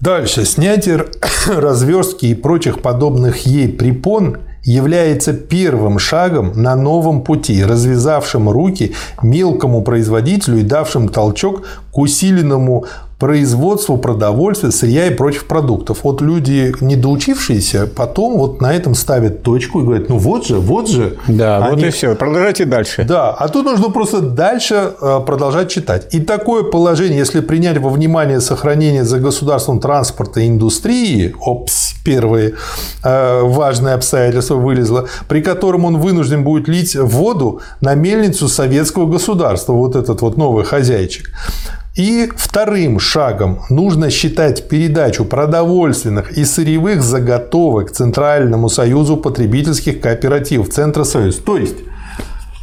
Дальше. 0.00 0.44
Снятие 0.44 1.06
разверстки 1.46 2.26
и 2.26 2.34
прочих 2.34 2.80
подобных 2.80 3.46
ей 3.46 3.68
препон– 3.68 4.38
является 4.64 5.32
первым 5.32 5.98
шагом 5.98 6.52
на 6.54 6.76
новом 6.76 7.22
пути, 7.22 7.64
развязавшим 7.64 8.48
руки 8.48 8.94
мелкому 9.22 9.82
производителю 9.82 10.58
и 10.58 10.62
давшим 10.62 11.08
толчок 11.08 11.62
к 11.92 11.98
усиленному 11.98 12.86
производству 13.22 13.98
продовольствия, 13.98 14.72
сырья 14.72 15.06
и 15.06 15.14
прочих 15.14 15.46
продуктов. 15.46 15.98
Вот 16.02 16.20
люди, 16.20 16.74
недоучившиеся, 16.80 17.86
потом 17.86 18.36
вот 18.36 18.60
на 18.60 18.74
этом 18.74 18.96
ставят 18.96 19.44
точку 19.44 19.80
и 19.80 19.84
говорят, 19.84 20.08
ну 20.08 20.18
вот 20.18 20.44
же, 20.44 20.56
вот 20.56 20.88
же. 20.88 21.18
Да, 21.28 21.58
Они... 21.58 21.76
вот 21.76 21.84
и 21.84 21.90
все. 21.90 22.16
Продолжайте 22.16 22.64
дальше. 22.64 23.04
Да, 23.04 23.30
а 23.30 23.48
тут 23.48 23.64
нужно 23.64 23.90
просто 23.90 24.22
дальше 24.22 24.94
э, 25.00 25.20
продолжать 25.24 25.70
читать. 25.70 26.12
И 26.12 26.18
такое 26.18 26.64
положение, 26.64 27.18
если 27.18 27.40
принять 27.40 27.78
во 27.78 27.90
внимание 27.90 28.40
сохранение 28.40 29.04
за 29.04 29.20
государством 29.20 29.78
транспорта 29.78 30.40
и 30.40 30.48
индустрии, 30.48 31.36
опс, 31.40 31.91
первые 32.04 32.54
э, 33.02 33.40
важные 33.42 33.94
обстоятельства 33.94 34.54
вылезло, 34.54 35.08
при 35.28 35.42
котором 35.42 35.84
он 35.84 35.98
вынужден 35.98 36.44
будет 36.44 36.68
лить 36.68 36.96
воду 36.96 37.60
на 37.80 37.94
мельницу 37.94 38.48
советского 38.48 39.06
государства, 39.06 39.72
вот 39.72 39.96
этот 39.96 40.20
вот 40.22 40.36
новый 40.36 40.64
хозяйчик, 40.64 41.30
и 41.94 42.30
вторым 42.34 42.98
шагом 42.98 43.60
нужно 43.68 44.08
считать 44.08 44.68
передачу 44.68 45.26
продовольственных 45.26 46.32
и 46.38 46.44
сырьевых 46.44 47.02
заготовок 47.02 47.90
Центральному 47.90 48.70
союзу 48.70 49.18
потребительских 49.18 50.00
кооперативов, 50.00 50.70
Центросоюз. 50.70 51.36
То 51.36 51.58
есть 51.58 51.76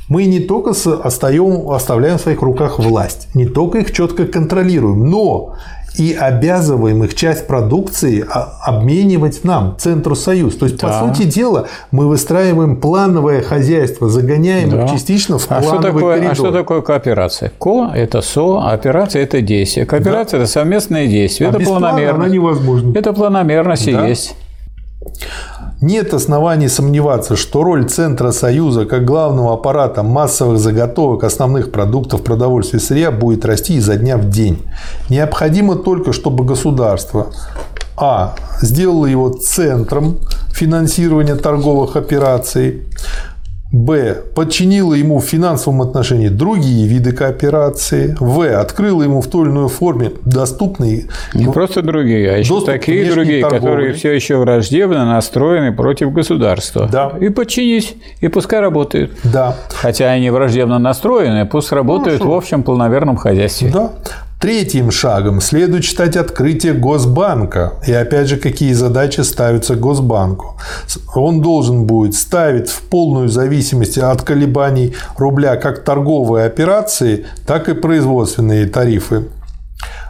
мы 0.08 0.26
не 0.26 0.40
только 0.40 0.72
остаем, 0.72 1.70
оставляем 1.70 2.18
в 2.18 2.22
своих 2.22 2.42
руках 2.42 2.80
власть, 2.80 3.28
не 3.36 3.46
только 3.46 3.78
их 3.78 3.94
четко 3.94 4.26
контролируем, 4.26 5.06
но 5.06 5.56
и 5.98 6.14
обязываем 6.14 7.04
их 7.04 7.16
часть 7.16 7.48
продукции 7.48 8.26
обменивать 8.30 9.44
нам, 9.44 9.76
Центру 9.78 10.16
Союз. 10.16 10.56
То 10.56 10.66
есть, 10.66 10.78
да. 10.78 10.88
по 10.88 11.08
сути 11.08 11.24
дела, 11.24 11.68
мы 11.92 12.08
выстраиваем 12.08 12.78
плановое 12.78 13.42
хозяйство, 13.42 14.10
загоняем 14.10 14.70
да. 14.70 14.86
их 14.86 14.92
частично 14.92 15.38
в 15.38 15.48
плановый 15.48 15.70
а 15.70 15.74
что 15.74 15.82
такое, 15.82 16.16
коридор. 16.16 16.32
А 16.32 16.36
что 16.36 16.52
такое 16.52 16.82
кооперация? 16.82 17.52
Ко– 17.60 17.92
это 17.96 18.22
со, 18.22 18.60
а 18.60 18.72
операция– 18.72 19.22
это 19.24 19.42
действие. 19.42 19.86
Кооперация 19.86 20.38
да.– 20.40 20.44
это 20.44 20.52
совместное 20.52 21.08
действие. 21.08 21.50
А 21.50 21.54
это 21.54 21.64
планомерно. 21.64 22.26
она 22.26 22.34
невозможна. 22.34 22.98
Это 22.98 23.14
планомерность 23.14 23.92
да. 23.92 24.06
и 24.06 24.10
есть. 24.10 24.36
Нет 25.82 26.14
оснований 26.14 26.68
сомневаться, 26.68 27.38
что 27.38 27.64
роль 27.64 27.86
Центра 27.86 28.32
Союза 28.32 28.86
как 28.86 29.06
главного 29.06 29.54
аппарата 29.54 30.04
массовых 30.04 30.60
заготовок 30.60 31.24
основных 31.24 31.72
продуктов 31.72 32.22
продовольствия 32.22 32.80
и 32.80 32.82
сырья 32.82 33.12
будет 33.12 33.46
расти 33.46 33.76
изо 33.76 33.96
дня 33.96 34.18
в 34.18 34.30
день. 34.30 34.62
Необходимо 35.10 35.76
только, 35.76 36.12
чтобы 36.12 36.44
государство 36.44 37.28
а. 37.96 38.36
сделало 38.62 39.06
его 39.06 39.30
центром 39.30 40.18
финансирования 40.54 41.36
торговых 41.36 41.96
операций, 41.96 42.84
Б. 43.72 44.16
Подчинила 44.34 44.96
ему 44.96 45.20
в 45.20 45.26
финансовом 45.26 45.84
отношении 45.84 46.28
другие 46.28 46.88
виды 46.88 47.12
кооперации. 47.12 48.16
В. 48.20 48.42
Открыла 48.60 49.04
ему 49.04 49.22
в 49.22 49.28
той 49.28 49.44
или 49.44 49.52
иной 49.52 49.70
форме 49.70 50.12
доступные... 50.26 51.06
Не 51.36 51.46
просто 51.46 51.84
другие, 51.84 52.32
а 52.32 52.38
еще 52.38 52.66
такие 52.66 53.12
другие, 53.12 53.42
торговли. 53.42 53.60
которые 53.60 53.94
все 53.94 54.12
еще 54.12 54.38
враждебно 54.38 55.06
настроены 55.06 55.72
против 55.72 56.12
государства. 56.12 56.90
Да. 56.92 57.14
И 57.22 57.30
подчинись, 57.30 57.94
и 58.22 58.28
пускай 58.28 58.60
работают. 58.60 59.12
Да. 59.24 59.56
Хотя 59.70 60.10
они 60.10 60.32
враждебно 60.32 60.80
настроены, 60.80 61.46
пусть 61.46 61.72
работают 61.72 62.24
ну, 62.24 62.32
в 62.32 62.34
общем 62.34 62.64
полноверном 62.64 63.18
хозяйстве. 63.18 63.70
Да. 63.72 63.92
Третьим 64.40 64.90
шагом 64.90 65.42
следует 65.42 65.84
считать 65.84 66.16
открытие 66.16 66.72
Госбанка. 66.72 67.74
И 67.86 67.92
опять 67.92 68.30
же, 68.30 68.38
какие 68.38 68.72
задачи 68.72 69.20
ставятся 69.20 69.76
Госбанку. 69.76 70.56
Он 71.14 71.42
должен 71.42 71.84
будет 71.84 72.16
ставить 72.16 72.70
в 72.70 72.84
полную 72.84 73.28
зависимость 73.28 73.98
от 73.98 74.22
колебаний 74.22 74.96
рубля 75.18 75.58
как 75.58 75.84
торговые 75.84 76.46
операции, 76.46 77.26
так 77.46 77.68
и 77.68 77.74
производственные 77.74 78.68
тарифы. 78.68 79.26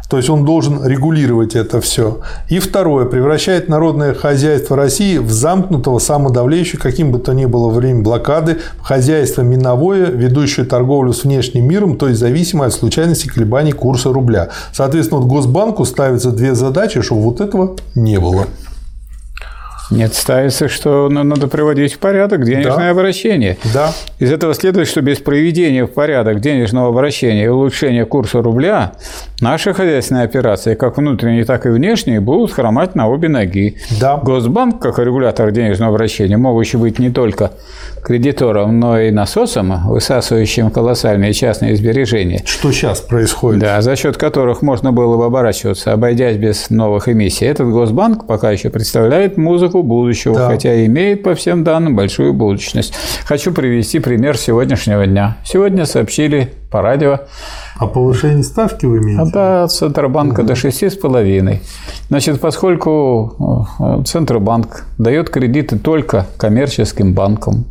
То 0.10 0.18
есть 0.18 0.30
он 0.30 0.44
должен 0.44 0.84
регулировать 0.84 1.56
это 1.56 1.80
все. 1.82 2.20
И 2.50 2.58
второе, 2.58 3.06
превращает 3.06 3.70
народное 3.70 4.16
хозяйство 4.16 4.76
России 4.76 5.20
в 5.20 5.32
замкнутого, 5.32 6.00
самодавлеющего, 6.00 6.80
каким 6.80 7.12
бы 7.12 7.20
то 7.20 7.34
ни 7.34 7.46
было 7.46 7.70
время 7.70 8.02
блокады, 8.02 8.58
хозяйство 8.82 9.44
миновое, 9.44 10.08
ведущее 10.08 10.66
торговлю 10.66 11.14
с 11.14 11.26
внешним 11.26 11.68
миром, 11.68 11.96
то 11.96 12.08
есть 12.08 12.20
зависимое 12.20 12.70
от 12.70 12.74
случайности 12.74 13.28
колебаний 13.28 13.72
курса 13.72 14.12
рубля. 14.12 14.50
Соответственно, 14.74 15.22
вот 15.22 15.30
Госбанку 15.30 15.86
ставятся 15.86 16.32
две 16.32 16.56
задачи, 16.56 17.02
чтобы 17.02 17.22
вот 17.22 17.40
этого 17.40 17.76
не 17.94 18.20
было. 18.20 18.48
Нет, 19.92 20.14
ставится, 20.14 20.70
что 20.70 21.10
надо 21.10 21.48
приводить 21.48 21.94
в 21.94 22.00
порядок 22.00 22.46
денежное 22.46 22.86
да. 22.86 22.90
обращение. 22.92 23.58
Да. 23.74 23.92
Из 24.20 24.32
этого 24.32 24.54
следует, 24.54 24.88
что 24.88 25.02
без 25.02 25.18
приведения 25.18 25.86
в 25.86 25.92
порядок 25.92 26.42
денежного 26.42 26.90
обращения 26.90 27.46
и 27.46 27.48
улучшения 27.48 28.06
курса 28.06 28.42
рубля 28.42 28.94
наши 29.42 29.74
хозяйственные 29.74 30.26
операции, 30.26 30.76
как 30.76 30.98
внутренние, 30.98 31.44
так 31.46 31.66
и 31.66 31.70
внешние, 31.70 32.20
будут 32.20 32.52
хромать 32.52 32.94
на 32.94 33.10
обе 33.10 33.30
ноги. 33.30 33.78
Да. 34.00 34.18
Госбанк, 34.18 34.80
как 34.80 35.00
регулятор 35.00 35.52
денежного 35.52 35.96
обращения, 35.96 36.38
могущий 36.38 36.78
быть 36.78 37.00
не 37.00 37.10
только 37.10 37.52
кредитором, 38.04 38.80
но 38.80 39.00
и 39.00 39.12
насосом, 39.12 39.90
высасывающим 39.90 40.70
колоссальные 40.70 41.34
частные 41.34 41.76
сбережения. 41.76 42.42
Что 42.46 42.72
сейчас 42.72 43.02
происходит? 43.02 43.62
Да, 43.62 43.82
за 43.82 43.96
счет 43.96 44.18
которых 44.18 44.62
можно 44.62 44.92
было 44.92 45.18
бы 45.18 45.26
оборачиваться, 45.26 45.94
обойдясь 45.94 46.38
без 46.38 46.70
новых 46.70 47.10
эмиссий. 47.10 47.48
Этот 47.48 47.70
Госбанк 47.70 48.28
пока 48.28 48.52
еще 48.52 48.70
представляет 48.70 49.38
музыку 49.38 49.79
будущего, 49.84 50.36
да. 50.36 50.48
хотя 50.48 50.86
имеет 50.86 51.24
по 51.24 51.36
всем 51.36 51.64
данным 51.64 51.96
большую 51.96 52.34
будущность. 52.34 52.94
Хочу 53.26 53.52
привести 53.52 54.00
пример 54.00 54.38
сегодняшнего 54.38 55.06
дня. 55.06 55.38
Сегодня 55.44 55.86
сообщили 55.86 56.54
по 56.72 56.82
радио. 56.82 57.22
О 57.78 57.88
повышении 57.88 58.42
ставки 58.42 58.86
вы 58.86 59.00
имеете? 59.00 59.32
Да, 59.32 59.68
Центробанка 59.68 60.42
угу. 60.42 60.48
до 60.48 60.54
6,5. 60.54 61.60
Значит, 62.10 62.40
поскольку 62.40 63.68
э, 63.80 64.04
Центробанк 64.06 64.86
дает 64.98 65.30
кредиты 65.30 65.78
только 65.78 66.28
коммерческим 66.38 67.14
банкам, 67.14 67.66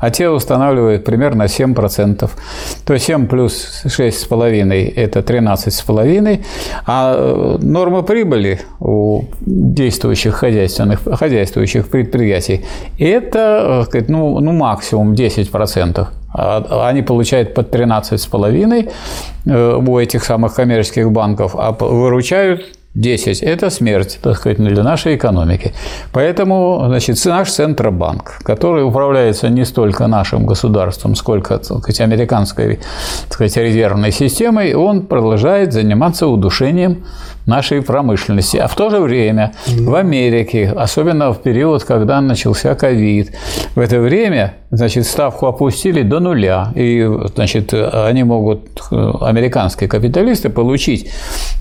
а 0.00 0.10
те 0.10 0.28
устанавливают 0.28 1.04
примерно 1.04 1.44
7%. 1.44 2.30
То 2.84 2.98
7 2.98 3.26
плюс 3.26 3.82
6,5– 3.84 4.92
это 4.96 5.20
13,5, 5.20 6.44
а 6.86 7.14
э, 7.16 7.58
норма 7.62 8.02
прибыли 8.02 8.60
у 8.80 9.24
действующих 9.40 10.34
хозяйственных, 10.34 11.00
хозяйствующих 11.18 11.88
предприятий– 11.88 12.64
это 12.98 13.86
э, 13.92 14.04
ну, 14.08 14.40
ну, 14.40 14.52
максимум 14.52 15.12
10%. 15.14 16.06
А, 16.32 16.88
они 16.88 17.02
получают 17.02 17.54
под 17.54 17.74
13,5 17.74 18.90
э, 19.46 19.76
у 19.76 19.98
этих 19.98 20.24
самых 20.24 20.54
коммерческих 20.54 21.10
банков, 21.10 21.56
а 21.56 21.72
выручают 21.72 22.62
10– 22.96 23.42
это 23.42 23.70
смерть, 23.70 24.18
так 24.22 24.36
сказать, 24.36 24.56
для 24.56 24.82
нашей 24.82 25.16
экономики. 25.16 25.74
Поэтому 26.12 26.82
значит, 26.86 27.22
наш 27.26 27.50
Центробанк, 27.50 28.38
который 28.42 28.84
управляется 28.84 29.50
не 29.50 29.66
столько 29.66 30.06
нашим 30.06 30.46
государством, 30.46 31.14
сколько 31.14 31.58
так 31.58 31.78
сказать, 31.78 32.00
американской 32.00 32.78
так 33.24 33.34
сказать, 33.34 33.56
резервной 33.58 34.12
системой, 34.12 34.74
он 34.74 35.02
продолжает 35.06 35.74
заниматься 35.74 36.26
удушением 36.26 37.04
нашей 37.46 37.82
промышленности. 37.82 38.56
А 38.56 38.66
в 38.66 38.74
то 38.74 38.90
же 38.90 38.98
время 38.98 39.52
в 39.66 39.94
Америке, 39.94 40.72
особенно 40.76 41.32
в 41.32 41.42
период, 41.42 41.84
когда 41.84 42.20
начался 42.20 42.74
ковид, 42.74 43.32
в 43.74 43.80
это 43.80 44.00
время 44.00 44.54
значит, 44.70 45.06
ставку 45.06 45.46
опустили 45.46 46.02
до 46.02 46.20
нуля. 46.20 46.72
И 46.74 47.08
значит, 47.34 47.72
они 47.72 48.24
могут, 48.24 48.82
американские 48.90 49.88
капиталисты, 49.88 50.50
получить 50.50 51.10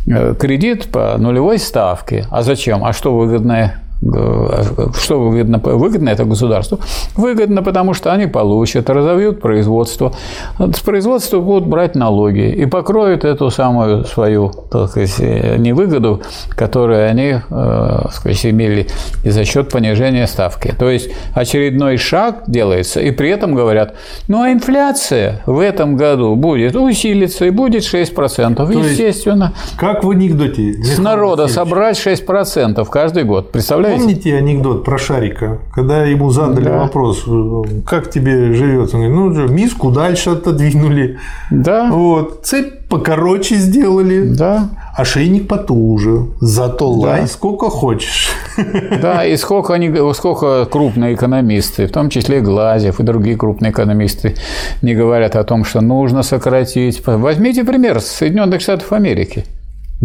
э, 0.08 0.34
кредит 0.40 0.88
по 0.92 1.16
нулевой 1.18 1.60
ставке. 1.60 2.26
А 2.32 2.42
зачем? 2.42 2.84
А 2.84 2.94
что 2.94 3.16
выгодное 3.16 3.85
что 4.06 5.20
выгодно? 5.20 5.58
Выгодно 5.58 6.10
это 6.10 6.26
государству? 6.26 6.80
Выгодно, 7.16 7.64
потому 7.64 7.94
что 7.94 8.12
они 8.14 8.28
получат, 8.28 8.90
разовьют 8.90 9.42
производство. 9.42 10.14
С 10.60 10.80
производства 10.82 11.40
будут 11.40 11.68
брать 11.68 11.96
налоги 11.96 12.52
и 12.52 12.66
покроют 12.66 13.26
эту 13.26 13.50
самую 13.50 14.06
свою 14.06 14.52
так 14.72 14.90
сказать, 14.90 15.20
невыгоду, 15.60 16.22
которую 16.50 17.10
они 17.10 17.36
э, 17.50 18.00
так 18.04 18.14
сказать, 18.14 18.46
имели 18.46 18.88
и 19.24 19.30
за 19.30 19.44
счет 19.44 19.70
понижения 19.70 20.28
ставки. 20.28 20.74
То 20.78 20.90
есть 20.90 21.10
очередной 21.34 21.98
шаг 21.98 22.44
делается, 22.48 23.02
и 23.02 23.12
при 23.12 23.30
этом 23.30 23.56
говорят, 23.56 23.96
ну 24.28 24.42
а 24.42 24.52
инфляция 24.52 25.42
в 25.46 25.60
этом 25.60 25.96
году 25.96 26.36
будет 26.36 26.76
усилиться 26.76 27.46
и 27.46 27.50
будет 27.50 27.84
6%. 27.84 28.56
То 28.56 28.72
Естественно. 28.72 29.54
Есть, 29.56 29.78
как 29.78 30.04
в 30.04 30.10
анекдоте. 30.12 30.74
С 30.84 31.00
народа 31.00 31.48
собрать 31.48 31.98
6% 31.98 32.86
каждый 32.90 33.24
год. 33.24 33.52
Представляете? 33.52 33.95
Помните 34.00 34.36
анекдот 34.36 34.84
про 34.84 34.98
Шарика, 34.98 35.60
когда 35.74 36.04
ему 36.06 36.30
задали 36.30 36.66
да. 36.66 36.80
вопрос, 36.80 37.26
как 37.86 38.10
тебе 38.10 38.54
живется? 38.54 38.98
Он 38.98 39.12
говорит, 39.12 39.38
ну, 39.38 39.54
миску 39.54 39.92
дальше 39.92 40.32
отодвинули. 40.32 41.18
Да. 41.52 41.90
Вот. 41.92 42.42
Цепь 42.44 42.88
покороче 42.90 43.56
сделали. 43.56 44.28
Да. 44.30 44.70
Ошейник 44.96 45.48
потуже. 45.48 46.28
Зато 46.40 46.94
да. 46.94 47.00
лай 47.00 47.28
сколько 47.28 47.70
хочешь. 47.70 48.30
Да, 49.02 49.26
и 49.26 49.36
сколько, 49.36 49.74
они, 49.74 49.94
сколько 50.14 50.66
крупные 50.66 51.16
экономисты, 51.16 51.88
в 51.88 51.92
том 51.92 52.10
числе 52.10 52.40
Глазев 52.40 53.00
и 53.00 53.04
другие 53.04 53.36
крупные 53.36 53.72
экономисты, 53.72 54.36
не 54.82 54.96
говорят 54.96 55.36
о 55.36 55.44
том, 55.44 55.66
что 55.66 55.82
нужно 55.82 56.24
сократить. 56.24 57.06
Возьмите 57.06 57.66
пример 57.66 58.00
Соединенных 58.00 58.62
Штатов 58.62 58.94
Америки 58.94 59.46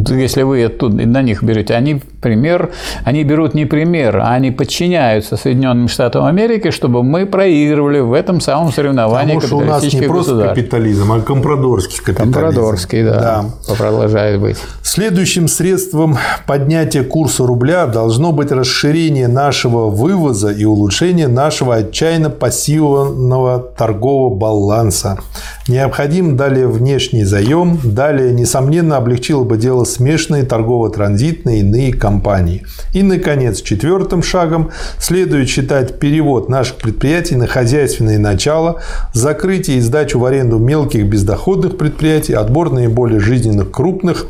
если 0.09 0.43
вы 0.43 0.71
на 0.81 1.23
них 1.23 1.43
берете, 1.43 1.75
они 1.75 2.01
пример, 2.21 2.71
они 3.05 3.25
берут 3.25 3.55
не 3.55 3.65
пример, 3.65 4.19
а 4.19 4.33
они 4.35 4.51
подчиняются 4.51 5.37
Соединенным 5.37 5.89
Штатам 5.89 6.25
Америки, 6.25 6.71
чтобы 6.71 7.03
мы 7.03 7.27
проигрывали 7.27 8.01
в 8.01 8.13
этом 8.13 8.41
самом 8.41 8.73
соревновании 8.73 9.35
Потому 9.35 9.41
что 9.41 9.57
у 9.57 9.65
нас 9.65 9.93
не 9.93 10.03
просто 10.03 10.49
капитализм, 10.49 11.13
а 11.13 11.21
компрадорский 11.21 11.99
капитализм. 11.99 12.33
Компрадорский, 12.33 13.05
да, 13.05 13.45
да. 13.67 13.75
продолжает 13.75 14.41
быть. 14.41 14.59
Следующим 14.83 15.49
средством 15.49 16.19
поднятия 16.47 17.03
курса 17.03 17.47
рубля 17.47 17.87
должно 17.87 18.33
быть 18.33 18.53
расширение 18.53 19.29
нашего 19.29 19.89
вывоза 19.89 20.51
и 20.51 20.65
улучшение 20.65 21.29
нашего 21.29 21.77
отчаянно 21.77 22.31
пассивного 22.31 23.59
торгового 23.59 24.35
баланса. 24.35 25.19
Необходим 25.69 26.37
далее 26.37 26.67
внешний 26.67 27.25
заем, 27.25 27.79
далее, 27.85 28.33
несомненно, 28.33 28.97
облегчило 28.97 29.45
бы 29.45 29.57
дело 29.57 29.85
смешанные 29.93 30.45
торгово-транзитные 30.45 31.61
иные 31.61 31.93
компании. 31.93 32.65
И, 32.93 33.03
наконец, 33.03 33.61
четвертым 33.63 34.23
шагом 34.23 34.71
следует 34.99 35.49
считать 35.49 35.99
перевод 35.99 36.49
наших 36.49 36.77
предприятий 36.77 37.37
на 37.37 37.47
хозяйственное 37.47 38.19
начало, 38.19 38.81
закрытие 39.13 39.79
и 39.79 39.81
сдачу 39.81 40.19
в 40.19 40.25
аренду 40.25 40.59
мелких 40.59 41.07
бездоходных 41.07 41.77
предприятий, 41.77 42.35
отбор 42.35 42.71
наиболее 42.71 43.21
жизненных 43.21 43.71
крупных 43.71 44.27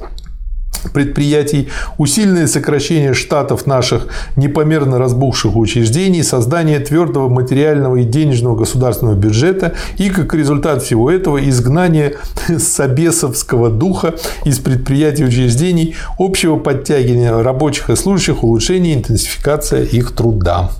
предприятий, 0.93 1.69
усиленное 1.98 2.47
сокращение 2.47 3.15
штатов 3.15 3.66
наших 3.66 4.09
непомерно 4.36 4.98
разбухших 4.98 5.57
учреждений, 5.57 6.23
создание 6.23 6.81
твердого 6.81 7.28
материального 7.28 7.97
и 7.97 8.05
денежного 8.05 8.57
государственного 8.57 9.16
бюджета 9.16 9.74
и, 9.98 10.11
как 10.11 10.35
результат 10.35 10.82
всего 10.82 11.11
этого, 11.11 11.39
изгнание 11.48 12.16
собесовского 12.59 13.70
духа 13.70 14.15
из 14.44 14.59
предприятий 14.59 15.23
и 15.23 15.27
учреждений, 15.27 15.94
общего 16.19 16.57
подтягивания 16.57 17.32
рабочих 17.43 17.90
и 17.90 17.97
служащих, 17.97 18.43
улучшение 18.43 18.94
интенсификация 18.94 19.85
их 19.85 20.12
труда. 20.12 20.70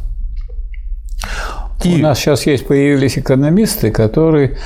И... 1.85 1.95
У 1.95 1.99
нас 1.99 2.19
сейчас 2.19 2.47
есть 2.47 2.67
появились 2.67 3.19
экономисты, 3.19 3.91
которые 3.91 4.59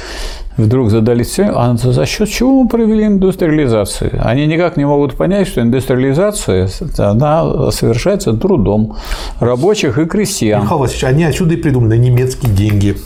вдруг 0.56 0.90
задались 0.90 1.32
целью, 1.32 1.58
а 1.58 1.76
за 1.76 2.06
счет 2.06 2.28
чего 2.28 2.62
мы 2.62 2.68
провели 2.68 3.06
индустриализацию? 3.06 4.20
Они 4.24 4.46
никак 4.46 4.76
не 4.76 4.84
могут 4.84 5.14
понять, 5.14 5.48
что 5.48 5.60
индустриализация 5.60 6.68
она 6.98 7.70
совершается 7.70 8.32
трудом 8.32 8.96
рабочих 9.40 9.98
и 9.98 10.06
крестьян. 10.06 10.62
Михаил 10.62 10.80
Васильевич, 10.80 11.04
они 11.04 11.24
отсюда 11.24 11.54
и 11.54 11.56
придумали 11.56 11.96
немецкие 11.96 12.52
деньги. 12.52 12.96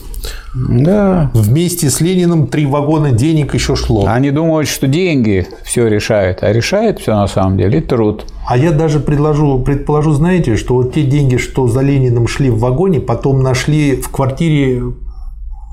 Да. 0.54 1.30
Вместе 1.34 1.90
с 1.90 2.00
Лениным 2.00 2.46
три 2.46 2.66
вагона 2.66 3.12
денег 3.12 3.54
еще 3.54 3.76
шло. 3.76 4.06
Они 4.06 4.30
думают, 4.30 4.68
что 4.68 4.86
деньги 4.86 5.46
все 5.62 5.86
решают, 5.86 6.42
а 6.42 6.52
решает 6.52 6.98
все 6.98 7.14
на 7.14 7.28
самом 7.28 7.58
деле 7.58 7.80
труд. 7.80 8.24
А 8.46 8.56
я 8.56 8.72
даже 8.72 8.98
предложу, 8.98 9.60
предположу, 9.60 10.12
знаете, 10.12 10.56
что 10.56 10.74
вот 10.74 10.94
те 10.94 11.02
деньги, 11.02 11.36
что 11.36 11.68
за 11.68 11.82
Лениным 11.82 12.26
шли 12.26 12.50
в 12.50 12.58
вагоне, 12.58 13.00
потом 13.00 13.42
нашли 13.42 13.96
в 13.96 14.08
квартире 14.08 14.82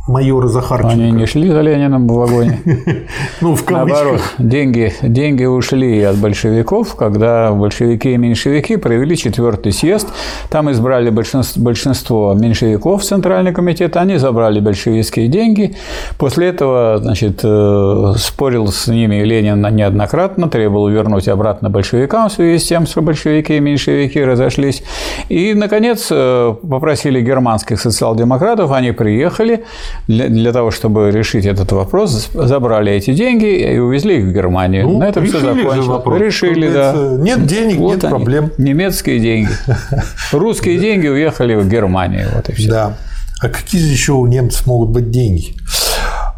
майора 0.08 0.48
Захарченко. 0.48 0.94
Они 0.94 1.12
не 1.12 1.26
шли 1.26 1.50
за 1.50 1.62
Лениным 1.62 2.08
в 2.08 2.14
вагоне. 2.14 2.60
Ну, 3.42 3.56
в 3.56 3.70
Наоборот, 3.70 4.22
деньги, 4.38 4.94
деньги 5.02 5.46
ушли 5.46 6.02
от 6.02 6.18
большевиков, 6.18 6.96
когда 6.96 7.52
большевики 7.52 8.14
и 8.14 8.18
меньшевики 8.18 8.78
провели 8.78 9.18
четвертый 9.18 9.72
съезд. 9.72 10.08
Там 10.50 10.72
избрали 10.72 11.10
большинство, 11.10 11.62
большинство 11.62 12.34
меньшевиков 12.34 13.02
в 13.02 13.06
Центральный 13.06 13.54
комитет, 13.54 13.98
они 13.98 14.18
забрали 14.18 14.60
большевистские 14.60 15.28
деньги. 15.28 15.76
После 16.18 16.48
этого, 16.48 17.00
значит, 17.02 17.42
э, 17.44 18.14
спорил 18.18 18.68
с 18.68 18.88
ними 18.88 19.24
Ленин 19.24 19.62
неоднократно, 19.76 20.50
требовал 20.50 20.88
вернуть 20.88 21.28
обратно 21.28 21.70
большевикам 21.70 22.30
в 22.30 22.32
связи 22.32 22.60
с 22.60 22.68
тем, 22.68 22.88
что 22.88 23.02
большевики 23.02 23.58
и 23.58 23.60
меньшевики 23.60 24.24
разошлись. 24.24 24.84
И, 25.30 25.54
наконец, 25.54 26.08
э, 26.12 26.56
попросили 26.70 27.22
германских 27.22 27.82
социал-демократов, 27.82 28.72
они 28.72 28.92
приехали, 28.92 29.66
для, 30.08 30.28
для 30.30 30.52
того, 30.52 30.72
чтобы 30.72 31.12
решить 31.12 31.46
этот 31.46 31.72
вопрос, 31.72 32.30
забрали 32.34 32.92
эти 32.92 33.14
деньги 33.14 33.74
и 33.74 33.78
увезли 33.78 34.20
их 34.20 34.26
в 34.26 34.34
Германию. 34.34 34.84
Ну, 34.88 35.00
На 35.00 35.06
этом 35.06 35.26
все 35.26 35.40
закончилось. 35.40 35.86
вопрос. 35.86 36.20
Решили, 36.22 36.72
да. 36.72 36.94
нет 37.18 37.46
денег, 37.46 37.80
нет 37.80 38.04
они, 38.04 38.12
проблем. 38.12 38.52
Немецкие 38.58 39.20
деньги. 39.20 39.50
Русские 40.32 40.80
деньги 40.80 41.08
уехали 41.08 41.56
в 41.56 41.68
Германию. 41.68 42.28
Вот 42.36 42.50
и 42.50 42.54
все. 42.54 42.70
Да. 42.70 42.98
А 43.42 43.50
какие 43.50 43.82
еще 43.82 44.14
у 44.14 44.26
немцев 44.28 44.66
могут 44.66 44.90
быть 44.90 45.12
деньги? 45.12 45.54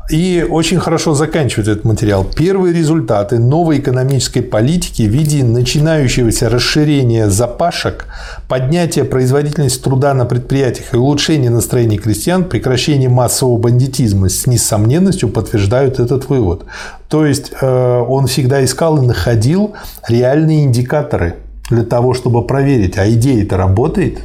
И 0.10 0.46
очень 0.50 0.80
хорошо 0.80 1.14
заканчивает 1.14 1.68
этот 1.68 1.84
материал. 1.84 2.24
Первые 2.24 2.74
результаты 2.74 3.40
новой 3.40 3.80
экономической 3.80 4.40
политики 4.40 5.02
в 5.02 5.12
виде 5.12 5.44
начинающегося 5.44 6.50
расширения 6.50 7.30
запашек, 7.30 8.06
поднятия 8.48 9.04
производительности 9.04 9.84
труда 9.84 10.14
на 10.14 10.26
предприятиях 10.26 10.94
и 10.94 10.98
улучшения 10.98 11.50
настроения 11.50 11.98
крестьян, 11.98 12.46
прекращения 12.46 13.10
массового 13.10 13.58
бандитизма 13.58 14.30
с 14.30 14.48
несомненностью 14.48 15.28
подтверждают 15.28 16.00
этот 16.00 16.30
вывод. 16.30 16.64
То 17.10 17.26
есть 17.26 17.52
э, 17.60 18.00
он 18.08 18.28
всегда 18.28 18.64
искал 18.64 19.04
и 19.04 19.06
находил 19.06 19.74
реальные 20.08 20.64
индикаторы 20.64 21.36
для 21.70 21.84
того, 21.84 22.14
чтобы 22.14 22.48
проверить, 22.48 22.98
а 22.98 23.10
идея-то 23.10 23.58
работает. 23.58 24.20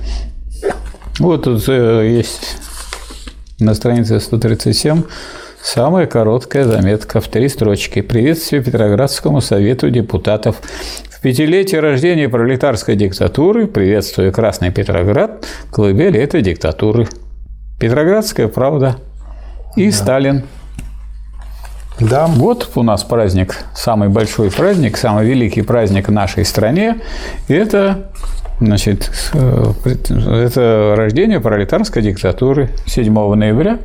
Вот 1.18 1.42
тут 1.42 1.64
э, 1.66 2.08
есть 2.08 2.56
на 3.58 3.74
странице 3.74 4.20
137 4.20 5.02
самая 5.62 6.06
короткая 6.06 6.64
заметка 6.64 7.20
в 7.20 7.28
три 7.28 7.48
строчки. 7.48 8.02
Приветствие 8.02 8.62
Петроградскому 8.62 9.40
совету 9.40 9.90
депутатов. 9.90 10.56
В 11.08 11.20
пятилетие 11.20 11.80
рождения 11.80 12.28
пролетарской 12.28 12.96
диктатуры 12.96 13.66
приветствую 13.68 14.32
Красный 14.32 14.72
Петроград, 14.72 15.46
колыбель 15.70 16.18
этой 16.18 16.42
диктатуры. 16.42 17.06
Петроградская 17.78 18.48
правда 18.48 18.96
и 19.76 19.90
Сталин. 19.90 20.42
Да, 22.00 22.26
Вот 22.26 22.68
у 22.74 22.82
нас 22.82 23.04
праздник, 23.04 23.58
самый 23.74 24.08
большой 24.08 24.50
праздник, 24.50 24.96
самый 24.96 25.26
великий 25.26 25.62
праздник 25.62 26.08
в 26.08 26.12
нашей 26.12 26.44
стране. 26.44 27.00
Это, 27.48 28.10
значит, 28.60 29.12
э, 29.34 29.72
это 29.84 30.94
рождение 30.96 31.38
пролетарской 31.38 32.02
диктатуры 32.02 32.70
7 32.86 33.34
ноября 33.34 33.78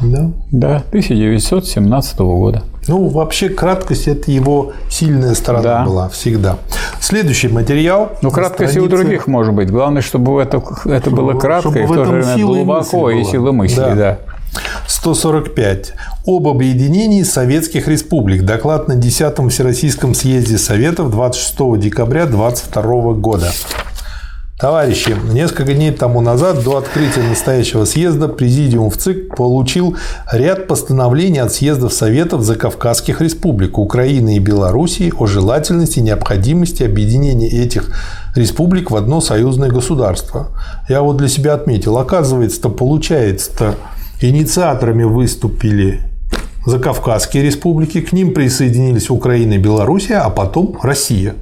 да. 0.00 0.30
да, 0.50 0.76
1917 0.88 2.18
года. 2.18 2.62
Ну, 2.86 3.08
вообще, 3.08 3.50
краткость– 3.50 4.06
это 4.08 4.30
его 4.30 4.72
сильная 4.90 5.34
сторона 5.34 5.62
Да. 5.62 5.84
была 5.84 6.08
всегда. 6.08 6.56
Следующий 7.00 7.48
материал. 7.48 8.12
Ну, 8.22 8.30
краткость 8.30 8.76
и 8.76 8.80
у 8.80 8.86
странице- 8.86 9.04
других 9.04 9.26
может 9.26 9.54
быть. 9.54 9.70
Главное, 9.70 10.00
чтобы 10.00 10.40
это, 10.40 10.62
это 10.86 11.10
было 11.10 11.34
кратко 11.34 11.70
чтобы 11.70 11.80
и 11.80 11.86
в 11.86 11.88
то 11.94 12.04
же 12.06 12.10
время 12.12 12.36
и 12.36 12.42
глубоко 12.42 13.10
и 13.10 13.20
была. 13.22 13.30
сила 13.30 13.52
мысли. 13.52 13.76
Да. 13.76 13.94
Да. 13.94 14.18
145. 14.86 15.92
Об 16.26 16.48
объединении 16.48 17.22
советских 17.22 17.88
республик. 17.88 18.44
Доклад 18.44 18.88
на 18.88 18.94
10-м 18.94 19.50
Всероссийском 19.50 20.14
съезде 20.14 20.56
Советов 20.56 21.10
26 21.10 21.76
декабря 21.78 22.24
22 22.26 23.12
года. 23.14 23.50
Товарищи, 24.58 25.14
несколько 25.32 25.72
дней 25.72 25.92
тому 25.92 26.20
назад, 26.20 26.64
до 26.64 26.78
открытия 26.78 27.22
настоящего 27.22 27.84
съезда, 27.84 28.26
Президиум 28.26 28.90
в 28.90 28.96
ЦИК 28.96 29.36
получил 29.36 29.96
ряд 30.32 30.66
постановлений 30.66 31.38
от 31.38 31.52
съездов 31.52 31.92
Советов 31.92 32.42
Закавказских 32.42 33.20
республик 33.20 33.78
Украины 33.78 34.34
и 34.34 34.40
Белоруссии 34.40 35.12
о 35.16 35.26
желательности 35.26 36.00
и 36.00 36.02
необходимости 36.02 36.82
объединения 36.82 37.48
этих 37.48 37.92
республик 38.34 38.90
в 38.90 38.96
одно 38.96 39.20
союзное 39.20 39.70
государство. 39.70 40.48
Я 40.88 41.02
вот 41.02 41.18
для 41.18 41.28
себя 41.28 41.54
отметил, 41.54 41.96
оказывается-то, 41.96 42.68
получается-то, 42.68 43.76
инициаторами 44.20 45.04
выступили 45.04 46.00
Закавказские 46.66 47.44
республики, 47.44 48.00
к 48.00 48.12
ним 48.12 48.34
присоединились 48.34 49.08
Украина 49.08 49.54
и 49.54 49.58
Белоруссия, 49.58 50.16
а 50.16 50.28
потом 50.28 50.76
Россия. 50.82 51.36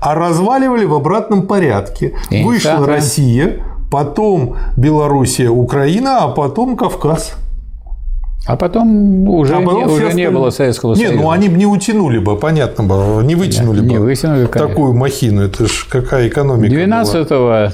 А 0.00 0.14
разваливали 0.14 0.84
в 0.84 0.94
обратном 0.94 1.42
порядке. 1.46 2.14
И 2.30 2.42
Вышла 2.42 2.78
да. 2.78 2.86
Россия, 2.86 3.64
потом 3.90 4.56
Белоруссия, 4.76 5.48
Украина, 5.48 6.24
а 6.24 6.28
потом 6.28 6.76
Кавказ. 6.76 7.34
А 8.46 8.56
потом 8.56 9.28
уже, 9.28 9.54
А 9.54 9.60
потом 9.60 9.86
не, 9.86 9.92
уже 9.92 10.02
не 10.02 10.08
остальные- 10.08 10.30
было 10.30 10.50
Советского 10.50 10.94
Нет, 10.94 11.08
Союза. 11.08 11.22
ну 11.22 11.30
они 11.30 11.48
бы 11.50 11.56
не 11.58 11.66
утянули 11.66 12.18
бы, 12.18 12.36
понятно 12.36 12.84
бы, 12.84 13.22
не 13.22 13.34
вытянули 13.34 13.80
Не 13.80 13.98
бы 13.98 14.04
вытянули, 14.04 14.46
конечно. 14.46 14.68
такую 14.68 14.94
махину. 14.94 15.42
Это 15.42 15.66
ж 15.66 15.86
какая 15.90 16.26
экономика 16.28 16.70
12 16.70 17.28
была. 17.28 17.72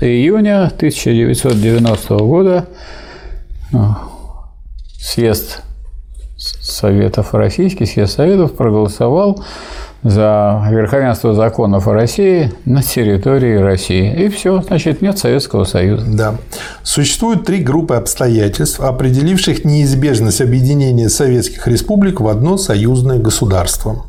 июня 0.00 0.66
1990 0.66 2.16
года 2.18 2.66
ну, 3.72 3.94
съезд 4.98 5.62
Советов 6.36 7.32
Российский, 7.34 7.86
съезд 7.86 8.14
Советов 8.14 8.52
проголосовал 8.52 9.42
за 10.06 10.64
верховенство 10.70 11.34
законов 11.34 11.88
о 11.88 11.92
России 11.92 12.52
на 12.64 12.82
территории 12.82 13.56
России. 13.56 14.24
И 14.24 14.28
все, 14.28 14.62
значит, 14.62 15.02
нет 15.02 15.18
Советского 15.18 15.64
Союза. 15.64 16.06
Да. 16.06 16.36
Существует 16.84 17.44
три 17.44 17.58
группы 17.58 17.96
обстоятельств, 17.96 18.78
определивших 18.80 19.64
неизбежность 19.64 20.40
объединения 20.40 21.08
советских 21.08 21.66
республик 21.66 22.20
в 22.20 22.28
одно 22.28 22.56
союзное 22.56 23.18
государство. 23.18 24.06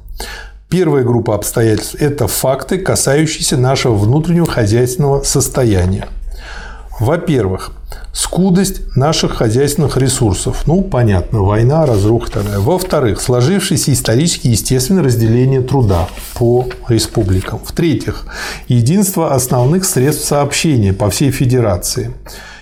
Первая 0.70 1.04
группа 1.04 1.34
обстоятельств– 1.34 1.96
это 2.00 2.28
факты, 2.28 2.78
касающиеся 2.78 3.58
нашего 3.58 3.96
внутреннего 3.96 4.46
хозяйственного 4.46 5.24
состояния. 5.24 6.08
Во-первых, 7.00 7.72
скудость 8.18 8.96
наших 8.96 9.36
хозяйственных 9.36 9.96
ресурсов. 9.96 10.64
Ну, 10.66 10.82
понятно, 10.82 11.44
война, 11.44 11.86
разруха 11.86 12.32
и. 12.32 12.60
Во-вторых, 12.60 13.22
сложившееся 13.22 13.94
исторически 13.94 14.48
естественное 14.48 15.04
разделение 15.04 15.62
труда 15.62 16.08
по 16.34 16.68
республикам. 16.90 17.60
В-третьих, 17.64 18.26
единство 18.68 19.36
основных 19.36 19.86
средств 19.86 20.26
сообщения 20.26 20.94
по 20.94 21.12
всей 21.12 21.30
Федерации. 21.30 22.16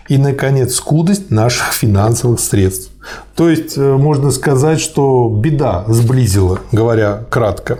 И, 0.09 0.17
наконец, 0.17 0.75
скудость 0.75 1.31
наших 1.31 1.71
финансовых 1.71 2.41
средств. 2.41 2.91
То 3.35 3.49
есть, 3.49 3.77
э, 3.77 3.81
можно 3.81 4.31
сказать, 4.31 4.81
что 4.81 5.29
беда 5.29 5.85
сблизила, 5.87 6.59
говоря 6.73 7.23
кратко. 7.29 7.79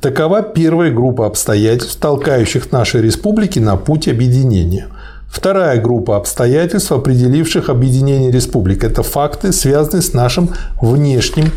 Такова 0.00 0.42
первая 0.42 0.92
группа 0.92 1.26
обстоятельств, 1.26 1.98
толкающих 1.98 2.70
наши 2.70 3.00
республики 3.00 3.58
на 3.58 3.76
путь 3.76 4.08
объединения. 4.08 4.88
Вторая 5.34 5.80
группа 5.80 6.16
обстоятельств, 6.16 6.92
определивших 6.92 7.68
объединение 7.68 8.30
республик, 8.30 8.84
это 8.84 9.02
факты, 9.02 9.52
связанные 9.52 10.00
с 10.00 10.12
нашим 10.12 10.50
внешним 10.80 11.50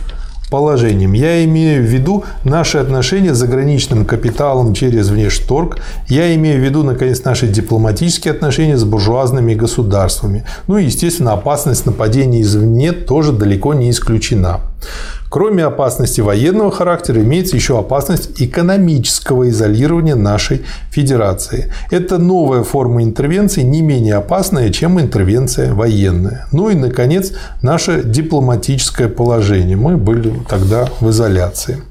положением. 0.49 1.13
Я 1.13 1.45
имею 1.45 1.83
в 1.83 1.85
виду 1.85 2.23
наши 2.43 2.79
отношения 2.79 3.35
с 3.35 3.37
заграничным 3.37 4.03
капиталом 4.03 4.73
через 4.73 5.09
внешторг. 5.09 5.77
Я 6.07 6.33
имею 6.33 6.59
в 6.59 6.63
виду, 6.63 6.81
наконец, 6.81 7.23
наши 7.23 7.47
дипломатические 7.47 8.33
отношения 8.33 8.77
с 8.77 8.83
буржуазными 8.83 9.53
государствами. 9.53 10.43
Ну 10.65 10.79
и, 10.79 10.85
естественно, 10.85 11.33
опасность 11.33 11.85
нападения 11.85 12.41
извне 12.41 12.93
тоже 12.93 13.31
далеко 13.31 13.75
не 13.75 13.91
исключена. 13.91 14.61
Кроме 15.29 15.65
опасности 15.65 16.21
военного 16.21 16.71
характера, 16.71 17.21
имеется 17.21 17.55
еще 17.55 17.77
опасность 17.77 18.41
экономического 18.41 19.49
изолирования 19.49 20.15
нашей 20.15 20.61
федерации. 20.89 21.71
Это 21.91 22.17
новая 22.17 22.63
форма 22.63 23.03
интервенции, 23.03 23.61
не 23.61 23.81
менее 23.81 24.15
опасная, 24.15 24.69
чем 24.69 24.99
интервенция 24.99 25.73
военная. 25.73 26.47
Ну 26.51 26.69
и, 26.69 26.75
наконец, 26.75 27.33
наше 27.61 28.03
дипломатическое 28.03 29.09
положение. 29.09 29.75
Мы 29.75 29.97
были 29.97 30.33
тогда 30.47 30.87
в 31.01 31.09
изоляции. 31.09 31.83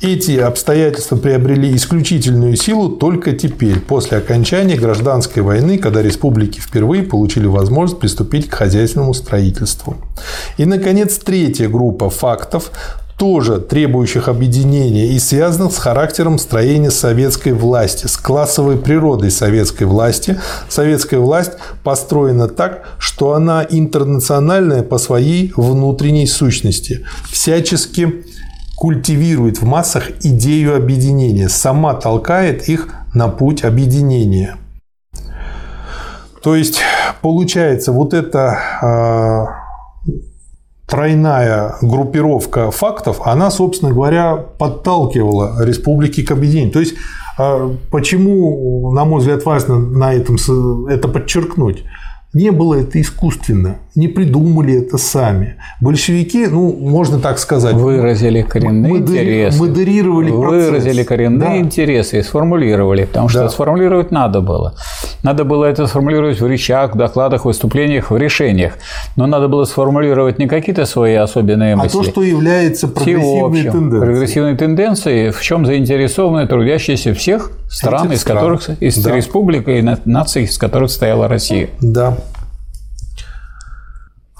Эти 0.00 0.38
обстоятельства 0.38 1.16
приобрели 1.16 1.74
исключительную 1.74 2.54
силу 2.54 2.88
только 2.88 3.32
теперь, 3.32 3.80
после 3.80 4.18
окончания 4.18 4.76
гражданской 4.76 5.42
войны, 5.42 5.76
когда 5.76 6.02
республики 6.02 6.60
впервые 6.60 7.02
получили 7.02 7.46
возможность 7.46 8.00
приступить 8.00 8.48
к 8.48 8.54
хозяйственному 8.54 9.12
строительству. 9.12 9.96
И, 10.56 10.66
наконец, 10.66 11.18
третья 11.18 11.68
группа 11.68 12.10
фактов, 12.10 12.70
тоже 13.18 13.58
требующих 13.58 14.28
объединения 14.28 15.08
и 15.08 15.18
связанных 15.18 15.72
с 15.72 15.78
характером 15.78 16.38
строения 16.38 16.92
советской 16.92 17.52
власти, 17.52 18.06
с 18.06 18.16
классовой 18.16 18.76
природой 18.76 19.32
советской 19.32 19.84
власти. 19.84 20.40
Советская 20.68 21.18
власть 21.18 21.52
построена 21.82 22.46
так, 22.46 22.84
что 23.00 23.32
она 23.34 23.66
интернациональная 23.68 24.84
по 24.84 24.98
своей 24.98 25.52
внутренней 25.56 26.28
сущности, 26.28 27.04
всячески 27.28 28.24
культивирует 28.78 29.60
в 29.60 29.64
массах 29.64 30.10
идею 30.22 30.76
объединения, 30.76 31.48
сама 31.48 31.94
толкает 31.94 32.68
их 32.68 32.94
на 33.12 33.26
путь 33.26 33.64
объединения. 33.64 34.56
То 36.44 36.54
есть, 36.54 36.80
получается, 37.20 37.90
вот 37.90 38.14
эта 38.14 38.56
э, 38.80 40.12
тройная 40.86 41.74
группировка 41.82 42.70
фактов, 42.70 43.20
она, 43.24 43.50
собственно 43.50 43.92
говоря, 43.92 44.36
подталкивала 44.36 45.64
республики 45.64 46.22
к 46.24 46.30
объединению. 46.30 46.72
То 46.72 46.80
есть, 46.80 46.94
э, 47.36 47.70
почему, 47.90 48.92
на 48.92 49.04
мой 49.04 49.18
взгляд, 49.18 49.44
важно 49.44 49.76
на 49.80 50.14
этом 50.14 50.36
это 50.88 51.08
подчеркнуть? 51.08 51.82
Не 52.34 52.50
было 52.50 52.74
это 52.74 53.00
искусственно, 53.00 53.78
не 53.94 54.06
придумали 54.06 54.74
это 54.74 54.98
сами. 54.98 55.56
Большевики, 55.80 56.46
ну, 56.46 56.76
можно 56.76 57.18
так 57.20 57.38
сказать, 57.38 57.74
выразили 57.74 58.42
коренные 58.42 58.92
модери... 58.92 59.44
интересы. 59.46 59.58
Модерировали 59.58 60.30
процесс. 60.30 60.68
Выразили 60.68 61.02
коренные 61.04 61.48
да. 61.48 61.56
интересы 61.56 62.18
и 62.18 62.22
сформулировали, 62.22 63.06
потому 63.06 63.30
что 63.30 63.40
да. 63.40 63.48
сформулировать 63.48 64.10
надо 64.10 64.42
было. 64.42 64.74
Надо 65.22 65.44
было 65.44 65.64
это 65.64 65.86
сформулировать 65.86 66.38
в 66.38 66.46
речах, 66.46 66.94
в 66.94 66.98
докладах, 66.98 67.46
выступлениях, 67.46 68.10
в 68.10 68.16
решениях. 68.18 68.74
Но 69.16 69.26
надо 69.26 69.48
было 69.48 69.64
сформулировать 69.64 70.38
не 70.38 70.48
какие-то 70.48 70.84
свои 70.84 71.14
особенные 71.14 71.76
мысли. 71.76 71.98
А 71.98 72.02
то, 72.02 72.10
что 72.10 72.22
является 72.22 72.88
прогрессивной 72.88 73.62
тенденцией. 73.62 74.00
Прогрессивной 74.00 74.56
тенденцией, 74.56 75.30
в 75.30 75.40
чем 75.40 75.64
заинтересованы 75.64 76.46
трудящиеся 76.46 77.14
всех 77.14 77.52
стран, 77.68 78.12
из 78.12 78.20
стран. 78.20 78.38
которых, 78.38 78.82
из 78.82 78.96
да. 78.96 79.14
республик 79.14 79.68
и 79.68 79.82
наций, 80.04 80.44
из 80.44 80.58
которых 80.58 80.90
стояла 80.90 81.28
Россия. 81.28 81.70
Да. 81.80 82.16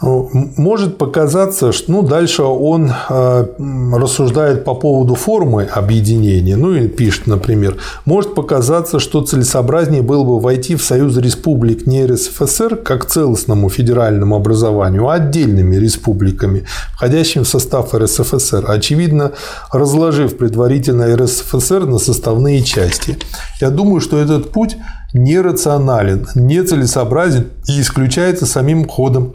Может 0.01 0.97
показаться, 0.97 1.73
что 1.73 1.91
ну, 1.91 2.03
дальше 2.03 2.45
он 2.45 2.93
э, 3.09 3.47
рассуждает 3.93 4.65
по 4.65 4.75
поводу 4.75 5.16
формы 5.16 5.65
объединения, 5.65 6.55
ну 6.55 6.73
и 6.73 6.87
пишет, 6.87 7.27
например, 7.27 7.79
может 8.05 8.37
показаться, 8.37 9.01
что 9.01 9.23
целесообразнее 9.23 10.03
было 10.03 10.23
бы 10.23 10.39
войти 10.39 10.77
в 10.77 10.85
Союз 10.85 11.16
республик 11.16 11.89
не 11.89 12.07
РСФСР 12.07 12.77
как 12.77 13.07
целостному 13.07 13.69
федеральному 13.70 14.37
образованию, 14.37 15.09
а 15.09 15.15
отдельными 15.15 15.75
республиками, 15.75 16.65
входящими 16.95 17.43
в 17.43 17.49
состав 17.49 17.93
РСФСР, 17.93 18.70
очевидно, 18.70 19.33
разложив 19.73 20.37
предварительно 20.37 21.16
РСФСР 21.16 21.87
на 21.87 21.99
составные 21.99 22.62
части. 22.62 23.19
Я 23.61 23.70
думаю, 23.70 24.01
что 24.01 24.16
этот 24.19 24.53
путь 24.53 24.77
нерационален, 25.12 26.29
нецелесообразен 26.37 27.49
и 27.66 27.81
исключается 27.81 28.47
самим 28.47 28.87
ходом 28.87 29.35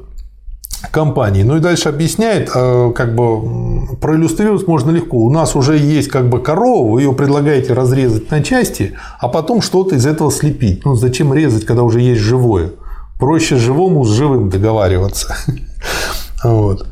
компании. 0.92 1.44
Ну 1.44 1.58
и 1.58 1.60
дальше 1.60 1.90
объясняет, 1.90 2.52
э, 2.54 2.92
как 2.96 3.16
бы 3.16 3.98
проиллюстрировать 3.98 4.68
можно 4.68 4.92
легко. 4.92 5.18
У 5.18 5.30
нас 5.30 5.56
уже 5.56 5.78
есть 5.78 6.10
как 6.10 6.30
бы 6.30 6.40
корова, 6.40 6.92
вы 6.92 7.02
ее 7.02 7.14
предлагаете 7.14 7.74
разрезать 7.74 8.30
на 8.32 8.44
части, 8.44 8.94
а 9.20 9.28
потом 9.28 9.62
что-то 9.62 9.96
из 9.96 10.06
этого 10.06 10.32
слепить. 10.32 10.86
Ну 10.86 10.96
зачем 10.96 11.34
резать, 11.34 11.66
когда 11.66 11.84
уже 11.84 12.02
есть 12.02 12.22
живое? 12.22 12.72
Проще 13.20 13.58
живому 13.58 14.04
с 14.06 14.12
живым 14.12 14.50
договариваться. 14.50 15.36
Вот. 16.44 16.86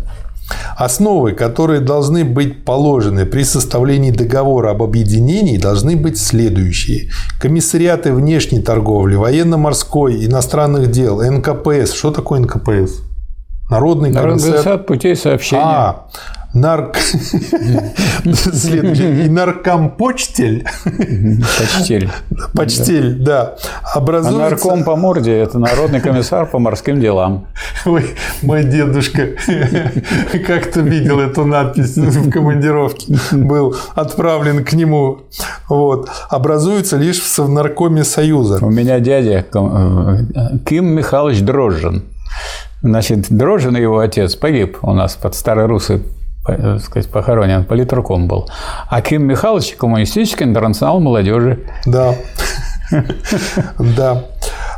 Основы, 0.77 1.33
которые 1.33 1.81
должны 1.81 2.23
быть 2.23 2.63
положены 2.63 3.25
при 3.25 3.43
составлении 3.43 4.11
договора 4.11 4.71
об 4.71 4.81
объединении, 4.81 5.57
должны 5.57 5.97
быть 5.97 6.17
следующие. 6.17 7.11
Комиссариаты 7.39 8.13
внешней 8.13 8.61
торговли, 8.61 9.15
военно-морской, 9.15 10.25
иностранных 10.25 10.89
дел, 10.89 11.21
НКПС. 11.21 11.93
Что 11.93 12.11
такое 12.11 12.39
НКПС? 12.39 13.10
Народный, 13.71 14.11
Народный 14.11 14.51
комиссар 14.51 14.79
путей 14.79 15.15
сообщения. 15.15 15.63
А, 15.63 16.05
нарк... 16.53 16.97
И 18.25 19.29
наркомпочтель. 19.29 20.67
Почтель. 20.83 22.09
Почтель, 22.53 23.15
да. 23.19 23.55
Образуется... 23.95 24.45
А 24.45 24.49
нарком 24.49 24.83
по 24.83 24.97
морде– 24.97 25.37
это 25.39 25.57
народный 25.57 26.01
комиссар 26.01 26.45
по 26.47 26.59
морским 26.59 26.99
делам. 26.99 27.47
Ой, 27.85 28.03
мой 28.41 28.65
дедушка 28.65 29.29
как-то 30.45 30.81
видел 30.81 31.21
эту 31.21 31.45
надпись 31.45 31.95
в 31.95 32.29
командировке. 32.29 33.17
Был 33.31 33.77
отправлен 33.95 34.65
к 34.65 34.73
нему. 34.73 35.21
Вот. 35.69 36.09
Образуется 36.29 36.97
лишь 36.97 37.21
в 37.21 37.27
Совнаркоме 37.27 38.03
Союза. 38.03 38.59
У 38.61 38.69
меня 38.69 38.99
дядя 38.99 39.45
э, 39.53 40.17
Ким 40.65 40.87
Михайлович 40.87 41.39
Дрожжин 41.39 42.03
Значит, 42.81 43.27
Дрожжин 43.29 43.77
и 43.77 43.81
его 43.81 43.99
отец 43.99 44.35
погиб 44.35 44.77
у 44.81 44.93
нас 44.93 45.15
под 45.15 45.35
Старой 45.35 45.65
Русы 45.65 46.01
так 46.43 46.81
сказать, 46.81 47.09
похоронен, 47.09 47.65
политруком 47.65 48.27
был. 48.27 48.49
А 48.89 49.01
Ким 49.01 49.23
Михайлович– 49.23 49.75
коммунистический 49.79 50.43
интернационал 50.43 50.99
молодежи. 50.99 51.59
Да. 51.85 52.15
Да. 53.79 54.25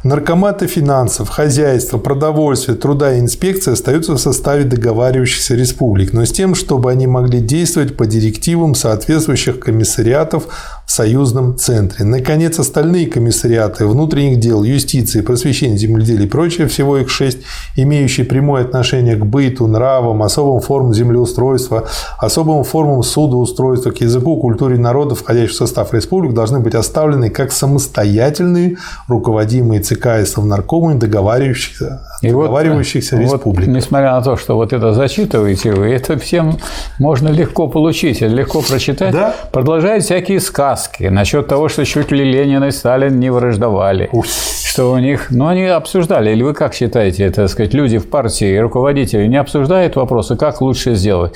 Наркоматы 0.03 0.67
финансов, 0.67 1.29
хозяйство, 1.29 1.97
продовольствие, 1.97 2.77
труда 2.77 3.15
и 3.15 3.19
инспекции 3.19 3.71
остаются 3.71 4.13
в 4.13 4.19
составе 4.19 4.65
договаривающихся 4.65 5.55
республик, 5.55 6.11
но 6.11 6.25
с 6.25 6.31
тем, 6.31 6.55
чтобы 6.55 6.91
они 6.91 7.07
могли 7.07 7.39
действовать 7.39 7.95
по 7.95 8.05
директивам 8.05 8.75
соответствующих 8.75 9.61
комиссариатов 9.61 10.43
в 10.85 10.91
союзном 10.91 11.57
центре. 11.57 12.05
Наконец, 12.05 12.59
остальные 12.59 13.07
комиссариаты 13.07 13.87
внутренних 13.87 14.39
дел, 14.39 14.63
юстиции, 14.63 15.21
просвещения, 15.21 15.77
земледелия 15.77 16.25
и 16.25 16.29
прочее, 16.29 16.67
всего 16.67 16.97
их 16.97 17.09
шесть, 17.09 17.39
имеющие 17.75 18.25
прямое 18.25 18.63
отношение 18.63 19.15
к 19.15 19.25
быту, 19.25 19.67
нравам, 19.67 20.21
особым 20.21 20.61
формам 20.61 20.93
землеустройства, 20.93 21.85
особым 22.19 22.63
формам 22.63 23.01
судоустройства, 23.01 23.91
к 23.91 24.01
языку, 24.01 24.37
культуре 24.37 24.77
народов, 24.77 25.19
входящих 25.19 25.55
в 25.55 25.57
состав 25.57 25.93
республик, 25.93 26.33
должны 26.33 26.59
быть 26.59 26.75
оставлены 26.75 27.29
как 27.29 27.51
самостоятельные 27.51 28.77
руководимые 29.07 29.81
ЦК 29.81 30.19
и 30.21 30.25
Совнаркомами 30.25 30.99
договаривающихся, 30.99 32.01
и 32.21 32.27
договаривающихся 32.27 33.15
вот, 33.15 33.23
республик. 33.23 33.67
Вот, 33.67 33.75
несмотря 33.75 34.11
на 34.11 34.21
то, 34.21 34.35
что 34.35 34.55
вот 34.55 34.73
это 34.73 34.93
зачитываете 34.93 35.71
вы, 35.71 35.91
это 35.91 36.17
всем 36.17 36.57
можно 36.99 37.29
легко 37.29 37.67
получить, 37.67 38.21
легко 38.21 38.61
прочитать. 38.61 39.13
Да? 39.13 39.33
Продолжает 39.51 40.03
всякие 40.03 40.39
сказки 40.39 40.72
насчет 40.99 41.47
того, 41.47 41.69
что 41.69 41.85
чуть 41.85 42.11
ли 42.11 42.23
Ленин 42.23 42.63
и 42.63 42.71
Сталин 42.71 43.19
не 43.19 43.31
враждовали. 43.31 44.09
Ух. 44.11 44.25
Что 44.25 44.91
у 44.91 44.97
них... 44.97 45.27
Ну, 45.29 45.47
они 45.47 45.65
обсуждали. 45.65 46.31
Или 46.31 46.41
вы 46.41 46.53
как 46.53 46.73
считаете, 46.73 47.29
так 47.29 47.49
сказать, 47.49 47.73
люди 47.73 47.99
в 47.99 48.09
партии, 48.09 48.57
руководители 48.57 49.27
не 49.27 49.37
обсуждают 49.37 49.95
вопросы, 49.95 50.35
как 50.35 50.61
лучше 50.61 50.95
сделать? 50.95 51.35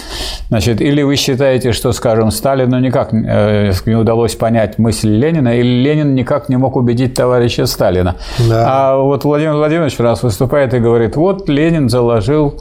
Значит, 0.49 0.81
или 0.81 1.03
вы 1.03 1.15
считаете, 1.15 1.71
что, 1.71 1.91
скажем, 1.91 2.31
Сталину 2.31 2.79
никак 2.79 3.13
э, 3.13 3.71
не 3.85 3.95
удалось 3.95 4.35
понять 4.35 4.79
мысль 4.79 5.09
Ленина, 5.09 5.57
или 5.57 5.83
Ленин 5.83 6.15
никак 6.15 6.49
не 6.49 6.57
мог 6.57 6.75
убедить 6.75 7.13
товарища 7.13 7.67
Сталина? 7.67 8.15
Да. 8.49 8.65
А 8.67 8.97
вот 8.97 9.23
Владимир 9.23 9.53
Владимирович 9.53 9.99
раз 9.99 10.23
выступает 10.23 10.73
и 10.73 10.79
говорит, 10.79 11.15
вот 11.15 11.47
Ленин 11.47 11.89
заложил 11.89 12.59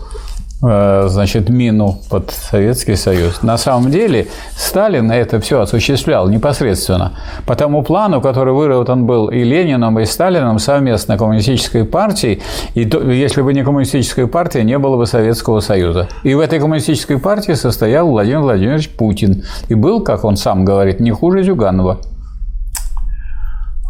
значит, 0.60 1.48
мину 1.48 1.98
под 2.08 2.30
Советский 2.30 2.96
Союз. 2.96 3.42
На 3.42 3.58
самом 3.58 3.90
деле 3.90 4.28
Сталин 4.56 5.10
это 5.10 5.38
все 5.40 5.60
осуществлял 5.60 6.28
непосредственно. 6.28 7.12
По 7.46 7.54
тому 7.54 7.82
плану, 7.82 8.20
который 8.20 8.54
выработан 8.54 9.04
был 9.06 9.28
и 9.28 9.44
Лениным, 9.44 9.98
и 9.98 10.06
Сталином 10.06 10.58
совместно 10.58 11.18
коммунистической 11.18 11.84
партией, 11.84 12.42
и 12.74 12.84
то, 12.86 13.02
если 13.02 13.42
бы 13.42 13.52
не 13.52 13.64
коммунистическая 13.64 14.26
партия, 14.26 14.64
не 14.64 14.78
было 14.78 14.96
бы 14.96 15.06
Советского 15.06 15.60
Союза. 15.60 16.08
И 16.22 16.34
в 16.34 16.40
этой 16.40 16.58
коммунистической 16.58 17.18
партии 17.18 17.52
состоял 17.52 18.08
Владимир 18.08 18.40
Владимирович 18.40 18.88
Путин. 18.90 19.44
И 19.68 19.74
был, 19.74 20.02
как 20.02 20.24
он 20.24 20.36
сам 20.36 20.64
говорит, 20.64 21.00
не 21.00 21.10
хуже 21.10 21.42
Зюганова. 21.42 22.00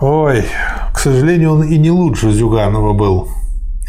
Ой, 0.01 0.45
к 0.93 0.99
сожалению, 0.99 1.53
он 1.55 1.63
и 1.63 1.79
не 1.79 1.91
лучше 1.91 2.31
Зюганова 2.31 2.93
был. 2.93 3.29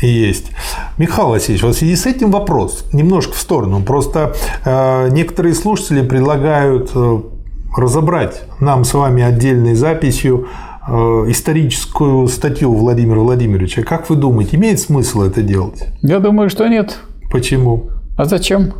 Есть. 0.01 0.51
Михаил 0.97 1.29
Васильевич, 1.29 1.63
вот 1.63 1.75
в 1.75 1.77
связи 1.77 1.95
с 1.95 2.05
этим 2.05 2.29
вопрос 2.29 2.85
немножко 2.93 3.33
в 3.33 3.37
сторону. 3.37 3.81
Просто 3.81 4.35
э, 4.63 5.09
некоторые 5.09 5.55
слушатели 5.55 6.01
предлагают 6.07 6.91
э, 6.93 7.21
разобрать 7.75 8.43
нам 8.59 8.83
с 8.83 8.93
вами 8.93 9.23
отдельной 9.23 9.73
записью 9.73 10.47
э, 10.87 10.91
историческую 10.91 12.27
статью 12.27 12.73
Владимира 12.73 13.21
Владимировича. 13.21 13.81
Как 13.81 14.09
вы 14.09 14.17
думаете, 14.17 14.57
имеет 14.57 14.79
смысл 14.79 15.23
это 15.23 15.41
делать? 15.41 15.87
Я 16.03 16.19
думаю, 16.19 16.51
что 16.51 16.67
нет. 16.67 16.99
Почему? 17.31 17.89
А 18.17 18.25
зачем? 18.25 18.73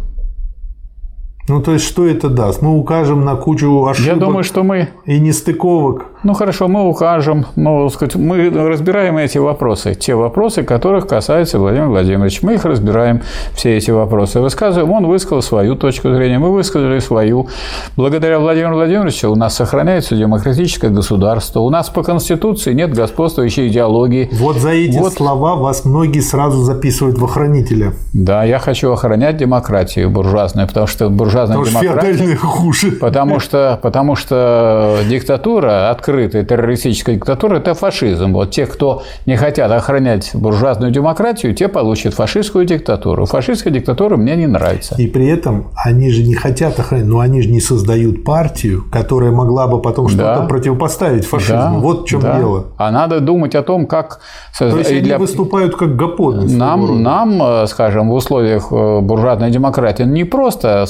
Ну, 1.50 1.62
то 1.62 1.74
есть, 1.74 1.86
что 1.86 2.06
это 2.06 2.30
даст? 2.30 2.62
Мы 2.62 2.78
укажем 2.78 3.24
на 3.24 3.36
кучу 3.36 3.86
ошибок 3.86 4.08
Я 4.08 4.16
думаю, 4.20 4.44
что 4.44 4.64
мы... 4.64 4.90
и 5.06 5.18
нестыковок. 5.18 6.08
Ну, 6.28 6.34
хорошо, 6.34 6.68
мы 6.68 6.86
укажем. 6.86 7.46
Ну, 7.56 7.90
сказать, 7.90 8.18
мы 8.18 8.50
разбираем 8.50 9.18
эти 9.18 9.38
вопросы. 9.38 9.96
Те 9.96 10.14
вопросы, 10.14 10.64
которых 10.64 11.08
касается 11.08 11.58
Владимир 11.58 11.88
Владимирович. 11.88 12.42
Мы 12.42 12.56
их 12.56 12.66
разбираем, 12.66 13.22
все 13.54 13.78
эти 13.78 13.92
вопросы. 13.92 14.42
Высказываем. 14.42 14.92
Он 14.92 15.08
высказал 15.08 15.42
свою 15.42 15.76
точку 15.76 16.14
зрения, 16.14 16.38
мы 16.38 16.52
высказали 16.52 17.00
свою. 17.00 17.48
Благодаря 17.96 18.40
Владимиру 18.40 18.74
Владимировичу 18.74 19.32
у 19.32 19.36
нас 19.36 19.56
сохраняется 19.56 20.18
демократическое 20.18 20.90
государство. 20.90 21.62
У 21.62 21.70
нас 21.70 21.88
по 21.88 22.04
Конституции 22.04 22.74
нет 22.74 22.94
господствующей 22.94 23.70
идеологии. 23.70 24.30
Вот 24.34 24.58
за 24.58 24.72
эти 24.72 24.98
вот. 24.98 25.14
слова 25.14 25.56
вас 25.56 25.86
многие 25.86 26.20
сразу 26.20 26.58
записывают 26.58 27.18
в 27.18 27.24
охранителя. 27.24 27.94
Да, 28.12 28.44
я 28.44 28.60
хочу 28.60 28.92
охранять 28.92 29.38
демократию 29.38 30.10
буржуазную, 30.10 30.68
потому 30.68 30.88
что 30.88 31.10
буржуазная 31.10 31.58
потому 31.58 31.84
демократия... 31.86 32.36
хуже. 32.36 32.92
Потому 32.92 33.40
что, 33.40 33.80
потому 33.82 34.18
что 34.18 34.98
диктатура, 35.08 35.90
открытая 35.90 36.17
открытая 36.18 36.44
террористическая 36.44 37.16
диктатура– 37.16 37.56
это 37.58 37.74
фашизм. 37.74 38.34
Вот 38.34 38.52
те, 38.52 38.66
кто 38.66 39.04
не 39.26 39.36
хотят 39.36 39.72
охранять 39.72 40.32
буржуазную 40.34 40.92
демократию, 40.92 41.54
те 41.54 41.68
получат 41.68 42.14
фашистскую 42.14 42.66
диктатуру. 42.66 43.26
Фашистская 43.26 43.72
диктатура 43.72 44.18
мне 44.18 44.36
не 44.36 44.48
нравится. 44.48 44.96
И 44.98 45.08
при 45.08 45.28
этом 45.28 45.68
они 45.76 46.10
же 46.10 46.24
не 46.24 46.34
хотят 46.34 46.80
охранять, 46.80 47.06
но 47.06 47.20
они 47.20 47.42
же 47.42 47.50
не 47.50 47.60
создают 47.60 48.24
партию, 48.24 48.84
которая 48.92 49.32
могла 49.32 49.68
бы 49.68 49.82
потом 49.82 50.08
что-то 50.08 50.42
да. 50.42 50.46
противопоставить 50.48 51.26
фашизму. 51.26 51.56
Да. 51.56 51.74
Вот 51.74 52.04
в 52.04 52.08
чем 52.08 52.22
да. 52.22 52.38
дело. 52.38 52.66
А 52.78 52.92
надо 52.92 53.20
думать 53.20 53.56
о 53.56 53.62
том, 53.62 53.86
как... 53.86 54.20
То 54.58 54.66
есть 54.66 54.90
они 54.90 55.02
для... 55.02 55.20
выступают 55.20 55.76
как 55.76 55.96
гоподы. 55.96 56.52
Нам, 56.52 57.04
нам, 57.04 57.42
э, 57.42 57.68
скажем, 57.68 58.10
в 58.10 58.14
условиях 58.14 58.72
э, 58.72 59.00
буржуазной 59.02 59.52
демократии 59.52 60.04
не 60.04 60.24
просто 60.24 60.86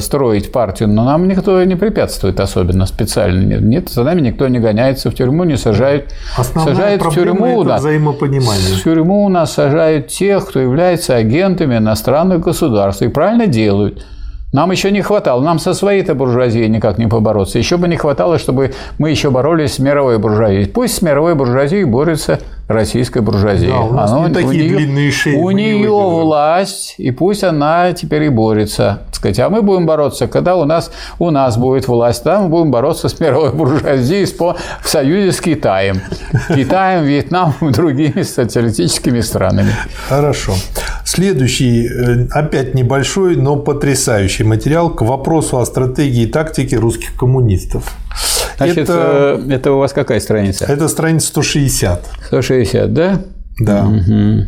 строить 0.00 0.50
партию, 0.50 0.88
но 0.88 1.04
нам 1.04 1.28
никто 1.28 1.62
не 1.62 1.76
препятствует 1.76 2.40
особенно 2.40 2.86
специально. 2.86 3.60
Нет, 3.60 3.88
за 3.88 4.02
нами 4.02 4.20
никто 4.20 4.48
не 4.48 4.58
гоняется 4.62 5.10
в 5.10 5.14
тюрьму, 5.14 5.44
не 5.44 5.58
сажает. 5.58 6.14
Основная 6.38 6.74
сажает 6.74 7.02
в 7.02 7.10
тюрьму, 7.10 7.62
это 7.62 7.76
взаимопонимание. 7.76 8.76
В 8.76 8.82
тюрьму 8.82 9.24
у 9.24 9.28
нас 9.28 9.52
сажают 9.52 10.06
тех, 10.06 10.48
кто 10.48 10.60
является 10.60 11.16
агентами 11.16 11.76
иностранных 11.76 12.40
государств. 12.40 13.02
И 13.02 13.08
правильно 13.08 13.46
делают. 13.46 14.06
Нам 14.52 14.70
еще 14.70 14.90
не 14.90 15.00
хватало, 15.00 15.40
нам 15.40 15.58
со 15.58 15.72
своей-то 15.72 16.14
буржуазией 16.14 16.68
никак 16.68 16.98
не 16.98 17.06
побороться. 17.06 17.58
Еще 17.58 17.78
бы 17.78 17.88
не 17.88 17.96
хватало, 17.96 18.38
чтобы 18.38 18.72
мы 18.98 19.10
еще 19.10 19.30
боролись 19.30 19.74
с 19.74 19.78
мировой 19.78 20.18
буржуазией. 20.18 20.66
Пусть 20.66 20.96
с 20.96 21.02
мировой 21.02 21.34
буржуазией 21.34 21.84
борется 21.84 22.38
российской 22.68 23.22
буржуазии. 23.22 23.68
Да, 23.68 23.80
у 23.80 23.92
нас 23.92 24.10
Оно, 24.10 24.28
не 24.28 24.34
такие 24.34 24.64
нее, 24.64 24.76
длинные 24.76 25.10
шеи. 25.10 25.34
У 25.36 25.50
нее 25.50 25.90
власть, 25.90 26.94
и 26.98 27.10
пусть 27.10 27.44
она 27.44 27.92
теперь 27.92 28.24
и 28.24 28.28
борется. 28.28 29.00
Так 29.06 29.14
сказать. 29.16 29.38
А 29.40 29.48
мы 29.48 29.62
будем 29.62 29.86
бороться, 29.86 30.26
когда 30.26 30.56
у 30.56 30.64
нас, 30.64 30.90
у 31.18 31.30
нас 31.30 31.56
будет 31.56 31.88
власть. 31.88 32.24
Там 32.24 32.44
мы 32.44 32.48
будем 32.48 32.70
бороться 32.70 33.08
с 33.08 33.20
мировой 33.20 33.52
буржуазией 33.52 34.26
в 34.26 34.88
союзе 34.88 35.32
с 35.32 35.40
Китаем. 35.40 36.00
Китаем, 36.48 37.04
Вьетнамом 37.04 37.54
и 37.60 37.72
другими 37.72 38.22
социалистическими 38.22 39.20
странами. 39.20 39.72
Хорошо. 40.08 40.52
Следующий, 41.04 41.86
э, 41.86 42.26
опять 42.30 42.74
небольшой, 42.74 43.36
но 43.36 43.56
потрясающий 43.56 44.44
материал 44.44 44.90
к 44.90 45.02
вопросу 45.02 45.58
о 45.58 45.66
стратегии 45.66 46.22
и 46.22 46.26
тактике 46.26 46.76
русских 46.76 47.16
коммунистов. 47.16 47.92
Значит, 48.56 48.78
это, 48.78 49.40
э, 49.46 49.52
это 49.52 49.72
у 49.72 49.78
вас 49.78 49.92
какая 49.92 50.20
страница? 50.20 50.66
Это 50.66 50.88
страница 50.88 51.28
160. 51.28 52.04
160, 52.26 52.92
да? 52.92 53.22
Да. 53.58 53.86
Угу. 53.86 54.46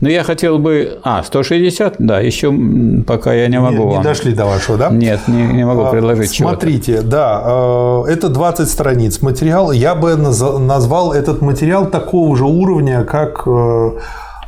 Ну, 0.00 0.08
я 0.08 0.22
хотел 0.22 0.58
бы... 0.58 0.98
А, 1.02 1.22
160? 1.22 1.96
Да, 1.98 2.20
еще 2.20 2.54
пока 3.06 3.32
я 3.32 3.48
не 3.48 3.58
могу 3.58 3.90
Не, 3.90 3.96
не 3.98 4.02
дошли 4.02 4.32
до 4.34 4.44
вашего, 4.44 4.76
да? 4.76 4.90
Нет, 4.90 5.20
не, 5.26 5.42
не 5.42 5.64
могу 5.64 5.82
а, 5.82 5.90
предложить 5.90 6.30
Смотрите, 6.30 7.00
да, 7.02 7.42
э, 8.06 8.10
это 8.10 8.28
20 8.28 8.68
страниц 8.68 9.22
материала. 9.22 9.72
Я 9.72 9.94
бы 9.94 10.16
назвал 10.16 11.12
этот 11.12 11.40
материал 11.40 11.86
такого 11.86 12.36
же 12.36 12.44
уровня, 12.44 13.04
как 13.04 13.42
э, 13.46 13.90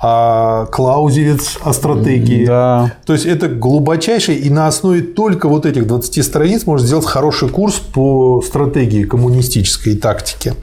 а 0.00 0.66
Клаузевиц 0.66 1.58
о 1.62 1.72
стратегии. 1.72 2.46
Да. 2.46 2.94
То 3.04 3.12
есть 3.12 3.26
это 3.26 3.48
глубочайший, 3.48 4.36
и 4.36 4.50
на 4.50 4.66
основе 4.66 5.02
только 5.02 5.48
вот 5.48 5.66
этих 5.66 5.86
20 5.86 6.24
страниц 6.24 6.66
можно 6.66 6.86
сделать 6.86 7.06
хороший 7.06 7.48
курс 7.48 7.74
по 7.74 8.42
стратегии 8.42 9.04
коммунистической 9.04 9.96
тактики. 9.96 10.54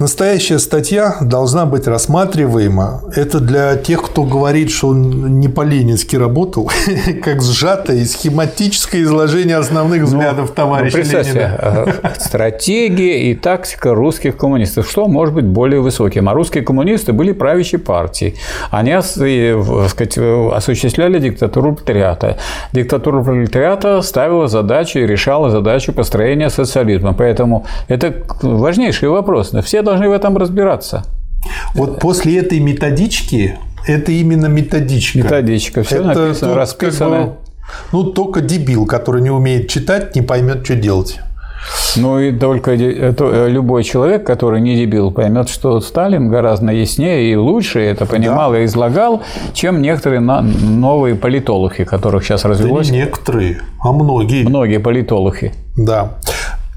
Настоящая 0.00 0.58
статья 0.58 1.16
должна 1.20 1.66
быть 1.66 1.86
рассматриваема. 1.86 3.02
Это 3.14 3.38
для 3.38 3.76
тех, 3.76 4.02
кто 4.02 4.24
говорит, 4.24 4.70
что 4.70 4.88
он 4.88 5.38
не 5.40 5.48
по-ленински 5.48 6.16
работал, 6.16 6.70
как 7.22 7.42
сжатое 7.42 7.98
и 7.98 8.04
схематическое 8.06 9.02
изложение 9.02 9.58
основных 9.58 10.00
ну, 10.00 10.06
взглядов 10.06 10.48
ну, 10.48 10.54
товарища 10.54 10.96
ну, 11.04 11.04
Ленина. 11.04 11.58
Э, 11.58 12.08
стратегия 12.18 13.30
и 13.30 13.34
тактика 13.34 13.92
русских 13.92 14.38
коммунистов. 14.38 14.88
Что 14.90 15.06
может 15.06 15.34
быть 15.34 15.44
более 15.44 15.82
высоким? 15.82 16.30
А 16.30 16.32
русские 16.32 16.64
коммунисты 16.64 17.12
были 17.12 17.32
правящей 17.32 17.78
партией. 17.78 18.36
Они 18.70 18.98
сказать, 19.02 20.16
осуществляли 20.16 21.18
диктатуру 21.18 21.74
пролетариата. 21.74 22.38
Диктатура 22.72 23.22
пролетариата 23.22 24.00
ставила 24.00 24.48
задачи 24.48 24.96
и 24.96 25.06
решала 25.06 25.50
задачу 25.50 25.92
построения 25.92 26.48
социализма. 26.48 27.12
Поэтому 27.12 27.66
это 27.88 28.14
важнейший 28.40 29.10
вопрос. 29.10 29.52
Все 29.62 29.82
должны 29.90 30.08
в 30.08 30.12
этом 30.12 30.36
разбираться. 30.36 31.04
Вот 31.74 32.00
после 32.00 32.38
этой 32.38 32.60
методички, 32.60 33.58
это 33.86 34.12
именно 34.12 34.46
методичка. 34.46 35.18
Методичка, 35.18 35.82
все 35.82 35.96
это 35.96 36.06
написано, 36.06 36.54
расписано. 36.54 37.16
Как 37.16 37.26
бы, 37.26 37.34
ну, 37.92 38.04
только 38.04 38.40
дебил, 38.40 38.86
который 38.86 39.22
не 39.22 39.30
умеет 39.30 39.68
читать, 39.68 40.14
не 40.14 40.22
поймет, 40.22 40.64
что 40.64 40.74
делать. 40.74 41.20
Ну 41.96 42.18
и 42.18 42.32
только 42.32 42.72
это, 42.72 43.46
любой 43.46 43.84
человек, 43.84 44.24
который 44.24 44.60
не 44.60 44.76
дебил, 44.76 45.10
поймет, 45.10 45.48
что 45.48 45.80
Сталин 45.80 46.30
гораздо 46.30 46.72
яснее 46.72 47.32
и 47.32 47.36
лучше 47.36 47.80
это 47.80 48.06
понимал 48.06 48.52
да. 48.52 48.60
и 48.60 48.64
излагал, 48.64 49.22
чем 49.52 49.82
некоторые 49.82 50.20
новые 50.20 51.16
политологи, 51.16 51.84
которых 51.84 52.24
сейчас 52.24 52.44
развелось. 52.44 52.88
Да 52.88 52.94
не 52.94 53.00
некоторые, 53.00 53.60
а 53.82 53.92
многие. 53.92 54.46
Многие 54.48 54.78
политологи. 54.78 55.52
Да. 55.76 56.18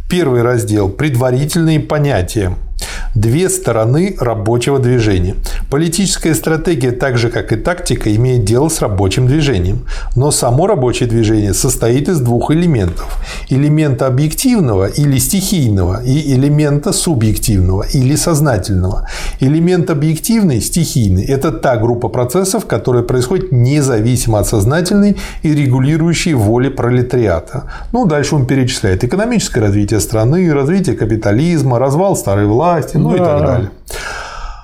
Первый 0.09 0.41
раздел– 0.41 0.89
предварительные 0.89 1.79
понятия 1.79 2.53
две 3.15 3.49
стороны 3.49 4.15
рабочего 4.19 4.79
движения. 4.79 5.35
Политическая 5.69 6.33
стратегия, 6.35 6.91
так 6.91 7.17
же 7.17 7.29
как 7.29 7.51
и 7.51 7.55
тактика, 7.55 8.13
имеет 8.15 8.45
дело 8.45 8.69
с 8.69 8.81
рабочим 8.81 9.27
движением. 9.27 9.85
Но 10.15 10.31
само 10.31 10.67
рабочее 10.67 11.07
движение 11.09 11.53
состоит 11.53 12.09
из 12.09 12.19
двух 12.19 12.51
элементов. 12.51 13.17
Элемента 13.49 14.07
объективного 14.07 14.85
или 14.85 15.17
стихийного 15.17 16.03
и 16.03 16.33
элемента 16.33 16.91
субъективного 16.91 17.83
или 17.83 18.15
сознательного. 18.15 19.07
Элемент 19.39 19.89
объективный, 19.89 20.61
стихийный– 20.61 21.23
это 21.27 21.51
та 21.51 21.77
группа 21.77 22.09
процессов, 22.09 22.65
которая 22.65 23.03
происходит 23.03 23.51
независимо 23.51 24.39
от 24.39 24.47
сознательной 24.47 25.17
и 25.43 25.53
регулирующей 25.53 26.33
воли 26.33 26.69
пролетариата. 26.69 27.71
Ну, 27.91 28.05
дальше 28.05 28.35
он 28.35 28.45
перечисляет 28.45 29.03
экономическое 29.03 29.61
развитие 29.61 29.99
страны, 29.99 30.51
развитие 30.53 30.95
капитализма, 30.95 31.79
развал 31.79 32.15
старой 32.15 32.45
власти, 32.45 32.97
ну 33.03 33.09
да. 33.11 33.15
и 33.15 33.19
так 33.19 33.45
далее. 33.45 33.71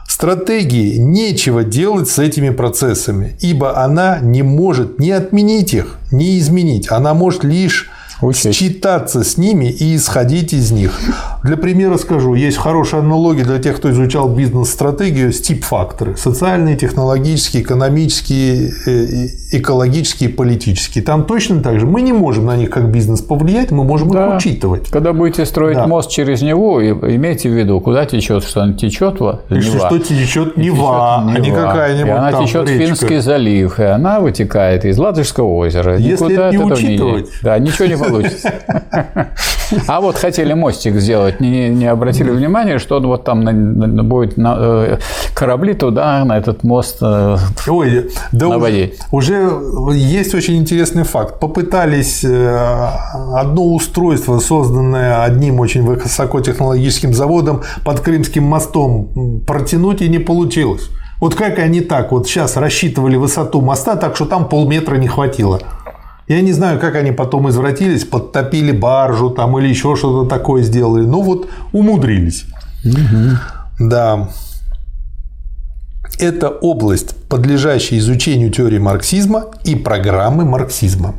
Стратегии 0.08 0.98
нечего 0.98 1.64
делать 1.64 2.10
с 2.10 2.20
этими 2.20 2.50
процессами, 2.50 3.38
ибо 3.40 3.82
она 3.82 4.20
не 4.20 4.44
может 4.44 5.00
ни 5.00 5.12
отменить 5.12 5.74
их, 5.74 5.96
ни 6.12 6.38
изменить. 6.40 6.92
Она 6.92 7.14
может 7.14 7.46
лишь 7.46 7.90
Учесть. 8.22 8.60
считаться 8.60 9.24
с 9.24 9.38
ними 9.38 9.72
и 9.72 9.96
исходить 9.96 10.52
из 10.52 10.72
них. 10.72 11.00
Для 11.44 11.56
примера 11.56 11.98
скажу, 11.98 12.34
есть 12.34 12.58
хорошая 12.58 13.00
аналогия 13.00 13.46
для 13.46 13.60
тех, 13.60 13.78
кто 13.78 13.92
изучал 13.92 14.28
бизнес-стратегию, 14.28 15.32
стип-факторы. 15.32 16.18
Социальные, 16.18 16.76
технологические, 16.76 17.64
экономические, 17.64 18.74
экологические, 19.52 20.30
политические. 20.30 21.04
Там 21.04 21.26
точно 21.26 21.62
так 21.62 21.80
же. 21.80 21.86
Мы 21.86 22.02
не 22.02 22.14
можем 22.14 22.46
на 22.46 22.56
них 22.56 22.70
как 22.70 22.92
бизнес 22.92 23.22
повлиять, 23.22 23.72
мы 23.72 23.84
можем 23.84 24.10
да. 24.12 24.30
их 24.30 24.38
учитывать. 24.38 24.90
Когда 24.90 25.14
будете 25.14 25.46
строить 25.46 25.78
да. 25.78 25.88
мост 25.88 26.12
через 26.12 26.42
него, 26.42 26.82
имейте 26.82 27.50
в 27.50 27.54
виду, 27.54 27.80
куда 27.80 28.06
течет, 28.06 28.44
что 28.44 28.62
он 28.62 28.76
течет, 28.76 29.20
Нева. 29.20 29.42
что 29.50 30.00
течет 30.00 30.58
Нева, 30.58 31.18
а 31.18 31.40
не 31.40 31.52
какая-нибудь 31.52 32.08
И 32.08 32.12
она 32.12 32.32
там 32.32 32.46
течет 32.46 32.70
речка. 32.70 32.86
Финский 32.86 33.18
залив, 33.20 33.80
и 33.80 33.84
она 33.84 34.20
вытекает 34.20 34.86
из 34.86 34.98
Ладожского 34.98 35.56
озера. 35.56 35.98
Если 35.98 36.26
Никуда 36.26 36.48
это 36.48 36.58
не 36.58 36.64
учитывать. 36.64 37.26
Не... 37.26 37.32
Да, 37.42 37.60
ничего 37.60 37.86
не 37.88 37.98
получится. 37.98 38.54
А 39.88 40.02
вот 40.02 40.18
хотели 40.18 40.54
мостик 40.54 40.96
сделать, 40.96 41.40
не, 41.40 41.70
не 41.70 41.86
обратили 41.86 42.32
внимания, 42.32 42.80
что 42.80 43.00
вот 43.00 43.24
там 43.24 43.46
будет 44.08 44.38
на, 44.38 44.56
э, 44.58 44.98
корабли 45.36 45.74
туда, 45.74 46.24
на 46.26 46.38
этот 46.38 46.64
мост 46.64 46.98
э, 47.02 47.38
Ой, 47.68 48.10
да 48.32 48.48
наводить. 48.48 49.00
Уже, 49.12 49.39
уже 49.39 49.39
есть 49.94 50.36
очень 50.36 50.58
интересный 50.58 51.04
факт. 51.04 51.40
Попытались 51.40 52.24
э, 52.24 52.90
одно 53.36 53.74
устройство, 53.74 54.40
созданное 54.40 55.24
одним 55.24 55.60
очень 55.60 55.84
высокотехнологическим 55.84 57.14
заводом 57.14 57.62
под 57.84 58.00
Крымским 58.00 58.44
мостом, 58.44 59.42
протянуть 59.46 60.02
и 60.02 60.10
не 60.10 60.20
получилось. 60.20 60.90
Вот 61.20 61.36
как 61.36 61.60
они 61.60 61.82
так 61.82 62.12
вот 62.12 62.28
сейчас 62.28 62.56
рассчитывали 62.56 63.18
высоту 63.18 63.62
моста, 63.62 63.96
так 63.96 64.16
что 64.16 64.26
там 64.26 64.48
полметра 64.48 64.96
не 64.96 65.08
хватило. 65.08 65.60
Я 66.28 66.42
не 66.42 66.54
знаю, 66.54 66.80
как 66.80 66.96
они 66.96 67.12
потом 67.12 67.50
извратились, 67.50 68.06
подтопили 68.06 68.72
баржу 68.72 69.32
там 69.32 69.58
или 69.58 69.68
еще 69.68 69.96
что-то 69.96 70.30
такое 70.30 70.62
сделали. 70.62 71.04
Ну 71.04 71.22
вот 71.22 71.50
умудрились. 71.74 72.46
Угу. 72.86 73.90
Да. 73.90 74.30
Это 76.18 76.50
область, 76.50 77.16
подлежащая 77.28 78.00
изучению 78.00 78.52
теории 78.52 78.80
марксизма 78.80 79.52
и 79.64 79.76
программы 79.76 80.46
марксизма. 80.46 81.16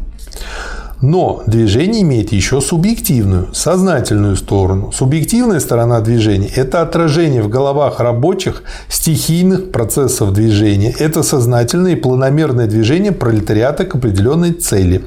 Но 1.03 1.43
движение 1.47 2.03
имеет 2.03 2.31
еще 2.31 2.61
субъективную, 2.61 3.55
сознательную 3.55 4.37
сторону. 4.37 4.93
Субъективная 4.93 5.59
сторона 5.59 6.01
движения– 6.01 6.51
это 6.55 6.83
отражение 6.83 7.43
в 7.43 7.49
головах 7.49 8.01
рабочих 8.01 8.63
стихийных 8.89 9.71
процессов 9.73 10.35
движения. 10.35 10.95
Это 10.99 11.23
сознательное 11.23 11.93
и 11.93 11.97
планомерное 11.97 12.67
движение 12.67 13.13
пролетариата 13.13 13.87
к 13.87 13.95
определенной 13.95 14.53
цели. 14.53 15.07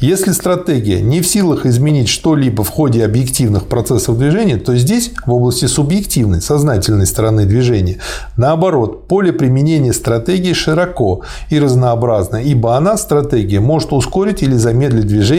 Если 0.00 0.32
стратегия 0.32 1.02
не 1.02 1.20
в 1.20 1.26
силах 1.26 1.66
изменить 1.66 2.08
что-либо 2.08 2.64
в 2.64 2.70
ходе 2.70 3.04
объективных 3.04 3.66
процессов 3.66 4.16
движения, 4.16 4.56
то 4.56 4.74
здесь, 4.76 5.12
в 5.26 5.32
области 5.32 5.66
субъективной, 5.66 6.40
сознательной 6.40 7.06
стороны 7.06 7.44
движения, 7.44 7.98
наоборот, 8.38 9.08
поле 9.08 9.32
применения 9.32 9.92
стратегии 9.92 10.54
широко 10.54 11.20
и 11.50 11.58
разнообразно, 11.58 12.36
ибо 12.36 12.76
она, 12.76 12.96
стратегия, 12.96 13.60
может 13.60 13.92
ускорить 13.92 14.42
или 14.42 14.54
замедлить 14.54 15.06
движение, 15.06 15.33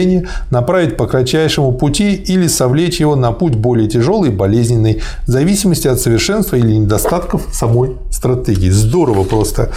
направить 0.50 0.96
по 0.96 1.06
кратчайшему 1.06 1.72
пути 1.72 2.14
или 2.14 2.46
совлечь 2.46 3.00
его 3.00 3.16
на 3.16 3.32
путь 3.32 3.54
более 3.54 3.88
тяжелый 3.88 4.30
и 4.30 4.32
болезненный, 4.32 5.02
в 5.26 5.30
зависимости 5.30 5.88
от 5.88 6.00
совершенства 6.00 6.56
или 6.56 6.72
недостатков 6.72 7.42
самой 7.52 7.96
стратегии. 8.10 8.70
Здорово 8.70 9.24
просто 9.24 9.70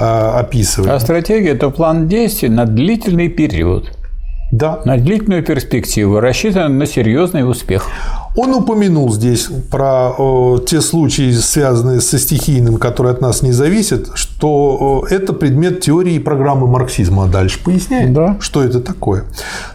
э, 0.00 0.04
описывает. 0.04 0.92
А 0.92 1.00
стратегия– 1.00 1.50
это 1.52 1.70
план 1.70 2.08
действий 2.08 2.48
на 2.48 2.64
длительный 2.64 3.28
период. 3.28 3.92
Да. 4.50 4.80
На 4.84 4.96
длительную 4.96 5.44
перспективу, 5.44 6.20
рассчитан 6.20 6.78
на 6.78 6.86
серьезный 6.86 7.48
успех. 7.48 7.86
Он 8.40 8.54
упомянул 8.54 9.12
здесь 9.12 9.48
про 9.68 10.12
э, 10.16 10.58
те 10.64 10.80
случаи, 10.80 11.32
связанные 11.32 12.00
со 12.00 12.20
стихийным, 12.20 12.76
которые 12.76 13.14
от 13.14 13.20
нас 13.20 13.42
не 13.42 13.50
зависят, 13.50 14.10
что 14.14 15.04
э, 15.10 15.12
это 15.12 15.32
предмет 15.32 15.80
теории 15.80 16.14
и 16.14 16.18
программы 16.20 16.68
марксизма. 16.68 17.24
А 17.24 17.26
дальше 17.26 17.58
поясняет, 17.64 18.12
Да. 18.12 18.36
что 18.38 18.62
это 18.62 18.78
такое. 18.78 19.24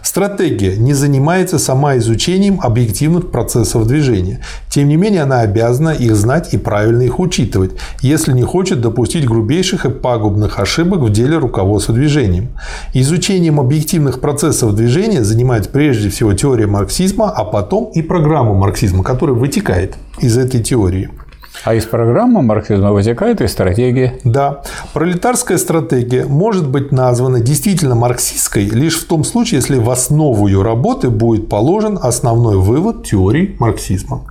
Стратегия 0.02 0.78
не 0.78 0.94
занимается 0.94 1.60
сама 1.60 1.98
изучением 1.98 2.62
объективных 2.62 3.32
процессов 3.32 3.86
движения. 3.86 4.40
Тем 4.70 4.88
не 4.88 4.96
менее, 4.96 5.24
она 5.24 5.42
обязана 5.42 5.90
их 5.90 6.16
знать 6.16 6.54
и 6.54 6.58
правильно 6.58 7.02
их 7.02 7.20
учитывать, 7.20 7.72
если 8.00 8.32
не 8.32 8.44
хочет 8.44 8.80
допустить 8.80 9.26
грубейших 9.26 9.86
и 9.86 9.90
пагубных 9.90 10.60
ошибок 10.60 11.02
в 11.02 11.12
деле 11.12 11.38
руководства 11.38 11.94
движением. 11.94 12.50
Изучением 12.94 13.60
объективных 13.60 14.22
процессов 14.22 14.74
движения 14.74 15.22
занимается 15.26 15.70
прежде 15.70 16.08
всего 16.10 16.32
теория 16.34 16.68
марксизма, 16.68 17.30
а 17.30 17.44
потом 17.44 17.92
и 17.94 18.02
программа 18.02 18.53
марксизма, 18.54 19.04
которая 19.04 19.36
вытекает 19.36 19.96
из 20.20 20.38
этой 20.38 20.62
теории. 20.62 21.10
А 21.64 21.76
из 21.76 21.86
программы 21.86 22.42
марксизма 22.42 22.92
вытекает 22.92 23.40
и 23.42 23.48
стратегия. 23.48 24.20
Да, 24.24 24.64
пролетарская 24.94 25.58
стратегия 25.58 26.26
может 26.26 26.68
быть 26.68 26.92
названа 26.92 27.40
действительно 27.40 27.96
марксистской 27.96 28.66
лишь 28.66 29.00
в 29.00 29.08
том 29.08 29.24
случае, 29.24 29.60
если 29.60 29.78
в 29.78 29.90
основу 29.90 30.48
ее 30.48 30.62
работы 30.62 31.10
будет 31.10 31.48
положен 31.48 31.98
основной 32.02 32.58
вывод 32.58 33.06
теории 33.06 33.56
марксизма. 33.60 34.26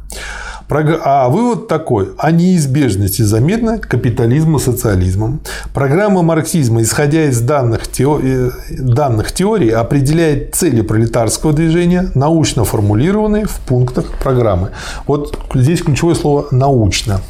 А 0.68 1.28
вывод 1.28 1.68
такой– 1.68 2.10
о 2.18 2.30
неизбежности 2.30 3.22
замена 3.22 3.78
капитализма 3.78 4.58
социализмом. 4.58 5.40
Программа 5.74 6.22
марксизма, 6.22 6.82
исходя 6.82 7.24
из 7.24 7.40
данных, 7.40 7.82
тео- 7.88 8.20
э, 8.22 8.50
данных 8.70 9.32
теорий, 9.32 9.70
определяет 9.70 10.54
цели 10.54 10.80
пролетарского 10.82 11.52
движения, 11.52 12.10
научно 12.14 12.64
формулированные 12.64 13.46
в 13.46 13.58
пунктах 13.60 14.06
программы. 14.18 14.70
Вот 15.06 15.38
здесь 15.54 15.82
ключевое 15.82 16.14
слово 16.14 16.46
«научно». 16.50 17.20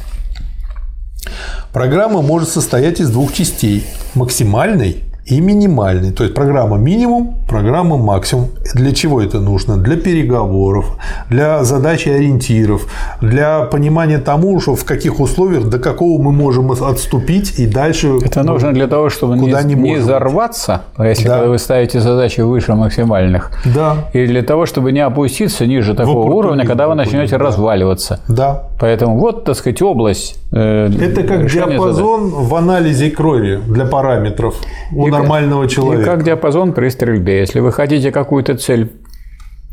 Программа 1.71 2.21
может 2.21 2.49
состоять 2.49 2.99
из 2.99 3.09
двух 3.09 3.33
частей– 3.33 3.85
максимальной 4.13 5.03
и 5.25 5.39
минимальной. 5.39 6.11
То 6.11 6.23
есть 6.23 6.35
программа 6.35 6.77
минимум, 6.77 7.35
программа 7.47 7.97
максимум. 7.97 8.49
Для 8.73 8.91
чего 8.93 9.21
это 9.21 9.39
нужно? 9.39 9.77
Для 9.77 9.95
переговоров, 9.95 10.97
для 11.29 11.63
задачи 11.63 12.09
ориентиров, 12.09 12.87
для 13.21 13.61
понимания 13.61 14.17
тому, 14.17 14.59
что 14.59 14.75
в 14.75 14.83
каких 14.83 15.19
условиях, 15.19 15.69
до 15.69 15.79
какого 15.79 16.21
мы 16.21 16.31
можем 16.31 16.71
отступить 16.71 17.59
и 17.59 17.67
дальше. 17.67 18.17
Это 18.23 18.43
нужно 18.43 18.73
для 18.73 18.87
того, 18.87 19.09
чтобы 19.09 19.37
Куда 19.37 19.63
не 19.63 19.75
не 19.75 19.95
взорваться, 19.95 20.81
если 20.99 21.27
Да. 21.27 21.43
вы 21.45 21.57
ставите 21.57 21.99
задачи 22.01 22.41
выше 22.41 22.73
максимальных, 22.73 23.51
Да, 23.65 24.09
и 24.13 24.27
для 24.27 24.41
того, 24.43 24.65
чтобы 24.65 24.91
не 24.91 24.99
опуститься 24.99 25.65
ниже 25.65 25.93
такого 25.93 26.33
уровня, 26.33 26.65
когда 26.65 26.87
вы 26.87 26.95
начнете 26.95 27.37
да. 27.37 27.45
разваливаться. 27.45 28.19
да. 28.27 28.63
Поэтому 28.83 29.17
вот, 29.17 29.45
так 29.45 29.55
сказать, 29.55 29.81
область. 29.81 30.37
э, 30.51 30.89
Это 30.99 31.23
как 31.23 31.49
диапазон 31.49 32.31
в 32.31 32.53
анализе 32.53 33.11
крови 33.11 33.61
для 33.65 33.85
параметров 33.85 34.55
у 34.93 35.07
И 35.07 35.09
как- 35.09 35.21
нормального 35.21 35.61
задач. 35.61 35.71
И 35.71 35.75
человека. 35.75 36.03
как 36.11 36.23
диапазон 36.25 36.73
при 36.73 36.89
стрельбе. 36.89 37.39
Если 37.39 37.61
вы 37.61 37.71
хотите 37.71 38.11
какую-то 38.11 38.57
цель 38.57 38.91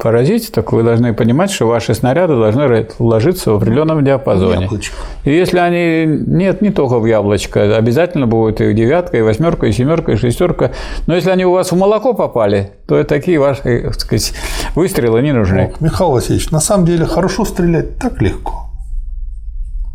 поразить, 0.00 0.52
так 0.52 0.72
вы 0.72 0.84
должны 0.84 1.12
понимать, 1.12 1.50
что 1.50 1.66
ваши 1.66 1.92
снаряды 1.92 2.36
должны 2.36 2.86
ложиться 3.00 3.50
в 3.50 3.56
определенном 3.56 4.04
диапазоне. 4.04 4.62
Яблочко. 4.66 4.94
И 5.24 5.32
если 5.32 5.58
они 5.58 6.04
нет 6.06 6.62
не 6.62 6.70
только 6.70 7.00
в 7.00 7.04
яблочко, 7.06 7.76
обязательно 7.76 8.28
будет 8.28 8.60
и 8.60 8.72
девятка, 8.72 9.16
и 9.18 9.22
восьмерка, 9.22 9.66
и 9.66 9.72
семерка, 9.72 10.12
и 10.12 10.16
шестерка. 10.16 10.70
Но 11.08 11.16
если 11.16 11.30
они 11.30 11.44
у 11.44 11.50
вас 11.50 11.72
в 11.72 11.76
молоко 11.76 12.14
попали, 12.14 12.70
то 12.86 13.02
такие 13.02 13.40
ваши 13.40 13.80
так 13.82 13.94
сказать, 14.00 14.34
выстрелы 14.76 15.20
не 15.20 15.32
нужны. 15.32 15.72
Михаил 15.80 16.12
Васильевич, 16.12 16.52
на 16.52 16.60
самом 16.60 16.86
деле 16.86 17.06
хорошо 17.06 17.44
стрелять 17.44 17.98
так 17.98 18.22
легко. 18.22 18.69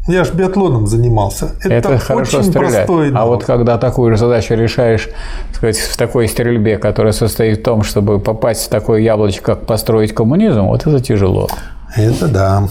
Я 0.07 0.23
же 0.23 0.33
биатлоном 0.33 0.85
занимался. 0.85 1.55
Это, 1.63 1.73
Это, 1.73 1.97
хорошо 1.97 2.37
очень 2.39 2.49
стрелять. 2.49 2.73
простой 2.73 3.09
А 3.09 3.11
навык. 3.11 3.29
вот 3.29 3.43
когда 3.45 3.77
такую 3.77 4.11
же 4.11 4.17
задачу 4.17 4.53
решаешь 4.53 5.09
так 5.47 5.55
сказать, 5.57 5.77
в 5.77 5.97
такой 5.97 6.27
стрельбе, 6.27 6.77
которая 6.77 7.11
состоит 7.13 7.59
в 7.59 7.63
том, 7.63 7.81
чтобы 7.83 8.19
попасть 8.19 8.67
в 8.67 8.69
такое 8.69 8.99
яблочко, 9.01 9.55
как 9.55 9.65
построить 9.65 10.13
коммунизм, 10.13 10.61
вот 10.65 10.85
это 10.85 10.99
тяжело. 10.99 11.49
Это 11.95 12.27
да. 12.27 12.67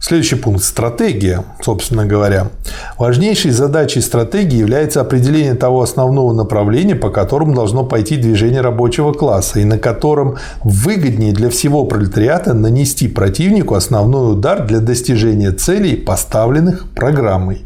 Следующий 0.00 0.36
пункт– 0.36 0.62
стратегия, 0.64 1.44
собственно 1.62 2.06
говоря. 2.06 2.48
Важнейшей 2.98 3.50
задачей 3.50 4.00
стратегии 4.00 4.58
является 4.58 5.00
определение 5.00 5.54
того 5.54 5.82
основного 5.82 6.32
направления, 6.32 6.94
по 6.94 7.10
которому 7.10 7.54
должно 7.54 7.84
пойти 7.84 8.16
движение 8.16 8.60
рабочего 8.60 9.12
класса, 9.12 9.60
и 9.60 9.64
на 9.64 9.78
котором 9.78 10.36
выгоднее 10.62 11.32
для 11.32 11.50
всего 11.50 11.84
пролетариата 11.84 12.54
нанести 12.54 13.08
противнику 13.08 13.74
основной 13.74 14.32
удар 14.32 14.66
для 14.66 14.80
достижения 14.80 15.52
целей, 15.52 15.96
поставленных 15.96 16.88
программой. 16.94 17.62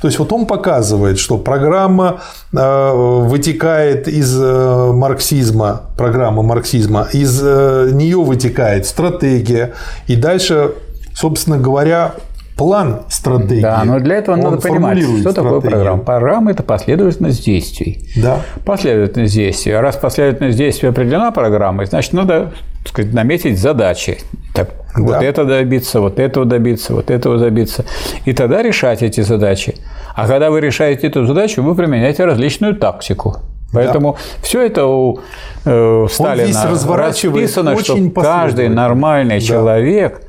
То 0.00 0.08
есть 0.08 0.18
вот 0.18 0.32
он 0.32 0.46
показывает, 0.46 1.18
что 1.18 1.38
программа 1.38 2.20
э, 2.52 2.92
вытекает 3.24 4.08
из 4.08 4.36
э, 4.38 4.92
марксизма, 4.92 5.82
программа 5.96 6.42
марксизма, 6.42 7.08
из 7.12 7.40
э, 7.42 7.90
нее 7.92 8.18
вытекает 8.18 8.86
стратегия, 8.86 9.72
и 10.06 10.16
дальше, 10.16 10.72
собственно 11.14 11.58
говоря, 11.58 12.12
план 12.56 13.00
стратегии. 13.08 13.60
Да, 13.62 13.82
но 13.84 13.98
для 13.98 14.16
этого 14.16 14.34
Он 14.36 14.40
надо 14.42 14.56
понимать, 14.58 14.98
что 14.98 15.06
формулирует 15.06 15.24
такое 15.34 15.50
стратегию. 15.60 15.70
программа. 15.70 16.02
Программа– 16.02 16.50
это 16.52 16.62
последовательность 16.62 17.44
действий. 17.44 18.08
Да. 18.16 18.40
Последовательность 18.64 19.34
действий. 19.34 19.72
А 19.72 19.80
раз 19.80 19.96
последовательность 19.96 20.58
действий 20.58 20.88
определена 20.88 21.30
программой, 21.30 21.86
значит, 21.86 22.12
надо 22.12 22.52
так 22.84 22.88
сказать, 22.88 23.12
наметить 23.14 23.58
задачи. 23.60 24.18
Так, 24.54 24.70
вот 24.96 25.12
Да. 25.12 25.22
это 25.24 25.44
добиться, 25.44 26.00
вот 26.00 26.18
этого 26.18 26.44
добиться, 26.44 26.92
вот 26.94 27.10
этого 27.10 27.38
добиться. 27.38 27.84
И 28.26 28.32
тогда 28.32 28.60
решать 28.62 29.02
эти 29.02 29.20
задачи. 29.22 29.76
А 30.14 30.26
когда 30.26 30.50
вы 30.50 30.60
решаете 30.60 31.06
эту 31.06 31.24
задачу, 31.26 31.62
вы 31.62 31.74
применяете 31.74 32.24
различную 32.24 32.74
тактику. 32.76 33.36
Поэтому 33.72 34.16
все 34.42 34.66
это 34.66 34.84
у 34.84 35.20
э, 35.64 36.06
Сталина 36.10 36.46
здесь 36.46 36.62
разворачивает 36.64 37.44
расписано, 37.44 37.78
что 37.78 37.94
очень 37.94 38.10
каждый 38.10 38.14
последовательно. 38.14 38.74
нормальный 38.82 39.38
Да. 39.38 39.46
человек 39.46 40.22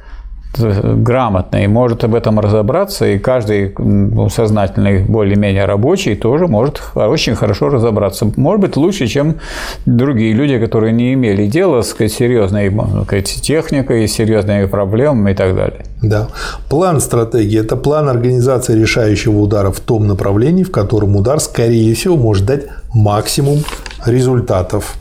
грамотный 0.59 1.67
может 1.67 2.03
об 2.03 2.15
этом 2.15 2.39
разобраться, 2.39 3.05
и 3.05 3.19
каждый 3.19 3.73
ну, 3.77 4.30
сознательный, 4.30 5.03
более-менее 5.03 5.65
рабочий 5.65 6.15
тоже 6.15 6.47
может 6.47 6.81
очень 6.95 7.35
хорошо 7.35 7.69
разобраться. 7.69 8.31
Может 8.35 8.61
быть, 8.61 8.75
лучше, 8.77 9.07
чем 9.07 9.35
другие 9.85 10.34
люди, 10.34 10.59
которые 10.59 10.93
не 10.93 11.13
имели 11.13 11.47
дела 11.47 11.81
с 11.81 11.93
серьезной 12.07 12.69
так 12.69 13.05
сказать, 13.05 13.41
техникой, 13.41 14.07
серьезными 14.07 14.65
проблемами 14.65 15.31
и 15.31 15.35
так 15.35 15.55
далее. 15.55 15.85
Да. 16.01 16.27
План 16.69 16.99
стратегии– 16.99 17.59
это 17.61 17.75
план 17.75 18.09
организации 18.09 18.80
решающего 18.80 19.39
удара 19.39 19.71
в 19.71 19.80
том 19.80 20.07
направлении, 20.07 20.63
в 20.63 20.71
котором 20.71 21.15
удар, 21.15 21.39
скорее 21.39 21.93
всего, 21.95 22.17
может 22.17 22.45
дать 22.45 22.63
максимум 22.93 23.59
результатов. 24.05 24.97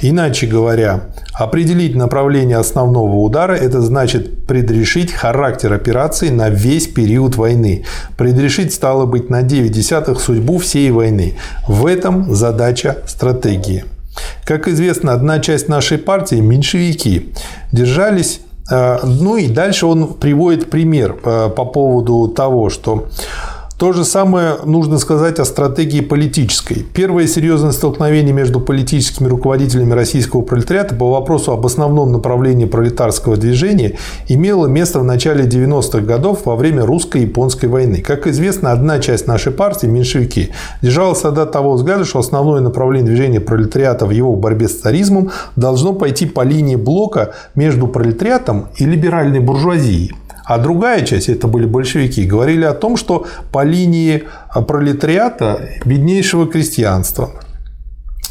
Иначе 0.00 0.46
говоря, 0.46 1.04
определить 1.32 1.94
направление 1.94 2.56
основного 2.56 3.16
удара– 3.16 3.52
это 3.54 3.80
значит 3.80 4.46
предрешить 4.46 5.12
характер 5.12 5.72
операции 5.72 6.30
на 6.30 6.50
весь 6.50 6.88
период 6.88 7.36
войны. 7.36 7.84
Предрешить, 8.16 8.74
стало 8.74 9.06
быть, 9.06 9.30
на 9.30 9.42
9 9.42 9.70
десятых 9.70 10.20
судьбу 10.20 10.58
всей 10.58 10.90
войны. 10.90 11.34
В 11.68 11.86
этом 11.86 12.34
задача 12.34 12.98
стратегии. 13.06 13.84
Как 14.44 14.68
известно, 14.68 15.12
одна 15.12 15.38
часть 15.38 15.68
нашей 15.68 15.98
партии– 15.98 16.36
меньшевики– 16.40 17.32
держались 17.72 18.40
ну 18.70 19.36
и 19.36 19.48
дальше 19.48 19.86
он 19.86 20.14
приводит 20.14 20.70
пример 20.70 21.16
э, 21.24 21.50
по 21.50 21.64
поводу 21.64 22.28
того, 22.28 22.70
что 22.70 23.08
То 23.78 23.92
же 23.92 24.04
самое 24.04 24.58
нужно 24.64 24.98
сказать 24.98 25.40
о 25.40 25.44
стратегии 25.44 26.00
политической. 26.00 26.86
Первое 26.94 27.26
серьезное 27.26 27.72
столкновение 27.72 28.32
между 28.32 28.60
политическими 28.60 29.26
руководителями 29.26 29.92
российского 29.92 30.42
пролетариата 30.42 30.94
по 30.94 31.10
вопросу 31.10 31.52
об 31.52 31.66
основном 31.66 32.12
направлении 32.12 32.66
пролетарского 32.66 33.36
движения 33.36 33.98
имело 34.28 34.66
место 34.66 35.00
в 35.00 35.04
начале 35.04 35.46
90-х 35.46 36.00
годов 36.00 36.46
во 36.46 36.54
время 36.54 36.86
русско-японской 36.86 37.66
войны. 37.66 38.02
Как 38.02 38.26
известно, 38.28 38.72
одна 38.72 39.00
часть 39.00 39.26
нашей 39.26 39.52
партии, 39.52 39.86
меньшевики, 39.86 40.50
держалась 40.80 41.20
тогда 41.20 41.46
того 41.46 41.72
взгляда, 41.72 42.04
что 42.04 42.20
основное 42.20 42.60
направление 42.60 43.08
движения 43.08 43.40
пролетариата 43.40 44.06
в 44.06 44.10
его 44.10 44.36
борьбе 44.36 44.68
с 44.68 44.78
царизмом 44.78 45.30
должно 45.56 45.92
пойти 45.92 46.26
по 46.26 46.42
линии 46.42 46.76
блока 46.76 47.34
между 47.54 47.88
пролетариатом 47.88 48.68
и 48.76 48.84
либеральной 48.84 49.40
буржуазией. 49.40 50.12
А 50.44 50.58
другая 50.58 51.04
часть, 51.04 51.28
это 51.28 51.46
были 51.46 51.66
большевики, 51.66 52.24
говорили 52.24 52.64
о 52.64 52.74
том, 52.74 52.96
что 52.96 53.26
по 53.52 53.62
линии 53.64 54.24
пролетариата 54.66 55.60
беднейшего 55.84 56.46
крестьянства. 56.46 57.30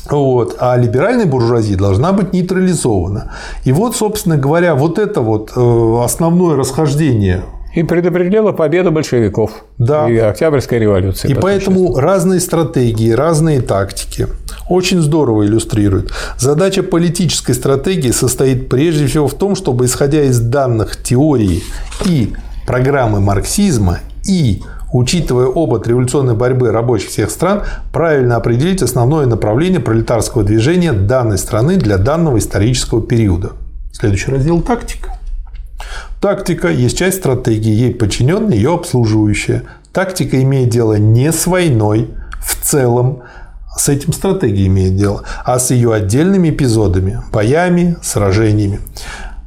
Вот. 0.10 0.58
А 0.60 0.76
либеральная 0.78 1.26
буржуазия 1.26 1.78
должна 1.78 2.12
быть 2.12 2.34
нейтрализована. 2.34 3.34
И 3.64 3.72
вот, 3.72 3.96
собственно 3.96 4.38
говоря, 4.38 4.76
вот 4.76 5.00
это 5.00 5.22
вот 5.22 5.52
э, 5.56 6.04
основное 6.04 6.56
расхождение 6.58 7.44
и 7.73 7.84
предопределила 7.84 8.52
победу 8.52 8.91
большевиков 8.91 9.64
да. 9.77 10.10
и 10.10 10.18
Октябрьской 10.18 10.80
революции. 10.80 11.30
И 11.30 11.34
поэтому 11.34 11.95
разные 11.95 12.39
стратегии, 12.39 13.11
разные 13.11 13.61
тактики 13.61 14.27
очень 14.69 15.02
здорово 15.02 15.45
иллюстрируют. 15.45 16.14
Задача 16.38 16.84
политической 16.84 17.53
стратегии 17.53 18.11
состоит 18.11 18.69
прежде 18.69 19.07
всего 19.07 19.27
в 19.27 19.34
том, 19.34 19.56
чтобы, 19.56 19.85
исходя 19.85 20.23
из 20.23 20.39
данных 20.39 21.02
теории 21.02 21.64
и 22.06 22.34
программы 22.65 23.19
марксизма 23.19 23.99
и 24.27 24.61
учитывая 24.93 25.48
опыт 25.48 25.88
революционной 25.88 26.35
борьбы 26.35 26.72
рабочих 26.72 27.10
всех 27.10 27.30
стран, 27.31 27.64
правильно 27.93 28.35
определить 28.35 28.81
основное 28.81 29.26
направление 29.26 29.80
пролетарского 29.80 30.43
движения 30.43 30.91
данной 30.91 31.38
страны 31.38 31.77
для 31.77 31.98
данного 31.98 32.38
исторического 32.38 33.02
периода. 33.02 33.52
Следующий 33.93 34.31
раздел– 34.31 34.61
тактика. 34.64 35.20
Тактика 36.22 36.68
есть 36.68 36.99
часть 36.99 37.18
стратегии, 37.18 37.73
ей 37.73 37.95
подчиненная, 37.95 38.56
ее 38.56 38.76
обслуживающая. 38.76 39.64
Тактика 39.91 40.39
имеет 40.43 40.69
дело 40.69 40.93
не 40.93 41.31
с 41.31 41.48
войной 41.48 42.11
в 42.39 42.64
целом, 42.64 43.23
с 43.76 43.89
этим 43.89 44.14
стратегия 44.14 44.68
имеет 44.68 44.95
дело, 44.95 45.23
а 45.43 45.57
с 45.57 45.72
ее 45.72 45.91
отдельными 45.93 46.52
эпизодами, 46.52 47.23
боями, 47.34 47.98
сражениями. 48.03 48.81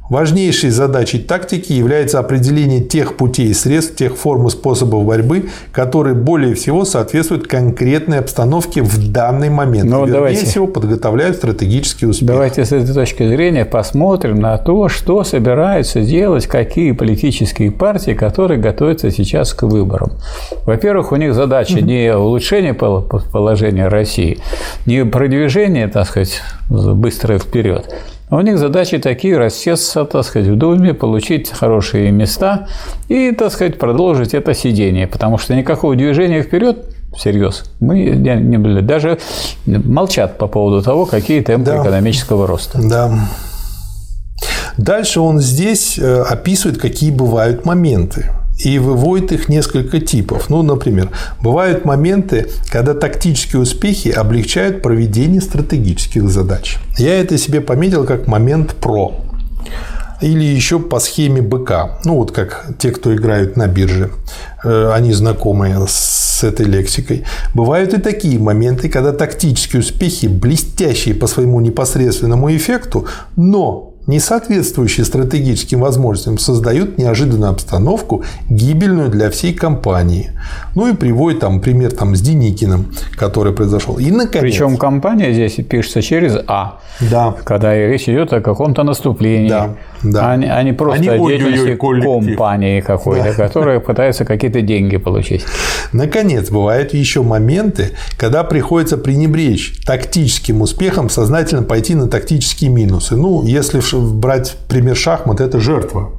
Важнейшей 0.09 0.69
задачей 0.69 1.19
тактики 1.19 1.73
является 1.73 2.19
определение 2.19 2.79
тех 2.79 3.17
путей 3.17 3.47
и 3.47 3.53
средств, 3.53 3.95
тех 3.95 4.15
форм 4.15 4.47
и 4.47 4.49
способов 4.51 5.03
борьбы, 5.03 5.49
которые 5.71 6.13
более 6.13 6.53
всего 6.53 6.85
соответствуют 6.85 7.47
конкретной 7.47 8.19
обстановке 8.19 8.83
в 8.83 9.11
данный 9.11 9.49
момент. 9.49 9.89
Ну, 9.89 10.05
и, 10.05 10.11
давайте. 10.11 10.45
всего 10.45 10.67
подготовляют 10.67 11.37
стратегический 11.37 12.05
успех. 12.05 12.27
Давайте 12.27 12.65
с 12.65 12.71
этой 12.71 12.93
точки 12.93 13.27
зрения 13.27 13.65
посмотрим 13.65 14.39
на 14.39 14.57
то, 14.59 14.89
что 14.89 15.23
собираются 15.23 16.01
делать 16.01 16.45
какие 16.45 16.91
политические 16.91 17.71
партии, 17.71 18.11
которые 18.11 18.59
готовятся 18.59 19.09
сейчас 19.09 19.53
к 19.53 19.63
выборам. 19.63 20.11
Во-первых, 20.65 21.11
у 21.11 21.15
них 21.15 21.33
задача 21.33 21.81
не 21.81 22.15
улучшение 22.15 22.75
положения 22.75 23.87
России, 23.87 24.37
не 24.85 25.03
продвижение, 25.03 25.87
так 25.87 26.07
сказать, 26.07 26.41
быстрое 26.69 27.39
вперед, 27.39 27.91
у 28.31 28.41
них 28.41 28.57
задачи 28.57 28.97
такие– 28.97 29.37
рассесться, 29.37 30.05
так 30.05 30.25
сказать, 30.25 30.47
в 30.47 30.55
Думе, 30.55 30.93
получить 30.93 31.51
хорошие 31.51 32.11
места 32.11 32.67
и, 33.07 33.31
так 33.31 33.51
сказать, 33.51 33.77
продолжить 33.77 34.33
это 34.33 34.53
сидение, 34.53 35.07
потому 35.07 35.37
что 35.37 35.55
никакого 35.55 35.95
движения 35.95 36.41
вперед 36.41 36.85
всерьез 37.15 37.63
мы 37.79 37.99
не, 37.99 38.35
не 38.35 38.57
были. 38.57 38.81
Даже 38.81 39.19
молчат 39.65 40.37
по 40.37 40.47
поводу 40.47 40.81
того, 40.81 41.05
какие 41.05 41.41
темпы 41.41 41.71
да. 41.71 41.81
экономического 41.81 42.47
роста. 42.47 42.79
Да. 42.81 43.29
Дальше 44.77 45.21
он 45.21 45.39
здесь 45.39 45.97
э, 45.97 46.21
описывает, 46.23 46.79
какие 46.79 47.11
бывают 47.11 47.65
моменты 47.65 48.31
и 48.59 48.79
выводит 48.79 49.31
их 49.31 49.49
несколько 49.49 49.99
типов. 49.99 50.49
Ну, 50.49 50.61
например, 50.61 51.09
бывают 51.41 51.85
моменты, 51.85 52.49
когда 52.69 52.93
тактические 52.93 53.61
успехи 53.61 54.09
облегчают 54.09 54.81
проведение 54.81 55.41
стратегических 55.41 56.29
задач. 56.29 56.77
Я 56.97 57.19
это 57.19 57.37
себе 57.37 57.61
пометил 57.61 58.05
как 58.05 58.27
момент 58.27 58.75
про. 58.75 59.13
Или 60.21 60.43
еще 60.43 60.79
по 60.79 60.99
схеме 60.99 61.41
БК. 61.41 61.99
Ну, 62.05 62.15
вот 62.15 62.31
как 62.31 62.67
те, 62.79 62.91
кто 62.91 63.13
играют 63.13 63.57
на 63.57 63.67
бирже, 63.67 64.11
э, 64.63 64.91
они 64.93 65.11
знакомы 65.11 65.75
с 65.87 66.41
этой 66.41 66.65
лексикой. 66.65 67.25
Бывают 67.53 67.93
и 67.93 67.99
такие 67.99 68.39
моменты, 68.39 68.87
когда 68.87 69.11
тактические 69.11 69.81
успехи, 69.81 70.27
блестящие 70.27 71.15
по 71.15 71.27
своему 71.27 71.59
непосредственному 71.59 72.55
эффекту, 72.55 73.07
но 73.35 73.94
не 74.07 74.19
соответствующие 74.19 75.05
стратегическим 75.05 75.79
возможностям, 75.79 76.37
создают 76.37 76.97
неожиданную 76.97 77.51
обстановку, 77.51 78.23
гибельную 78.49 79.09
для 79.09 79.29
всей 79.29 79.53
компании. 79.53 80.31
Ну 80.75 80.87
и 80.87 80.93
приводит 80.95 81.39
там 81.39 81.59
пример 81.59 81.91
там, 81.91 82.15
с 82.15 82.21
Деникиным, 82.21 82.93
который 83.15 83.53
произошел. 83.53 83.97
И, 83.97 84.11
наконец... 84.11 84.41
Причем 84.41 84.77
компания 84.77 85.33
здесь 85.33 85.55
пишется 85.67 86.01
через 86.01 86.37
А. 86.47 86.79
Да. 86.99 87.35
Когда 87.43 87.75
речь 87.75 88.07
идет 88.07 88.33
о 88.33 88.41
каком-то 88.41 88.83
наступлении. 88.83 89.49
Да. 89.49 89.75
Да. 90.03 90.31
А, 90.31 90.35
не, 90.37 90.45
а 90.45 90.61
не 90.61 90.73
просто 90.73 90.99
Они, 90.99 91.09
о 91.09 91.17
деятельности 91.17 91.75
компании 91.75 92.81
какой-то, 92.81 93.25
да. 93.25 93.33
которая 93.33 93.79
пытается 93.79 94.23
какие-то 94.23 94.61
деньги 94.61 94.97
получить. 94.97 95.43
Наконец, 95.93 96.49
бывают 96.51 96.93
еще 96.93 97.23
моменты, 97.23 97.91
когда 98.17 98.43
приходится 98.43 98.97
пренебречь 98.97 99.73
тактическим 99.85 100.61
успехом, 100.61 101.09
сознательно 101.09 101.63
пойти 101.63 101.95
на 101.95 102.07
тактические 102.07 102.69
минусы. 102.69 103.15
Ну, 103.15 103.45
если 103.45 103.79
брать 103.99 104.57
пример 104.67 104.95
шахмат, 104.95 105.41
это 105.41 105.59
жертва. 105.59 106.11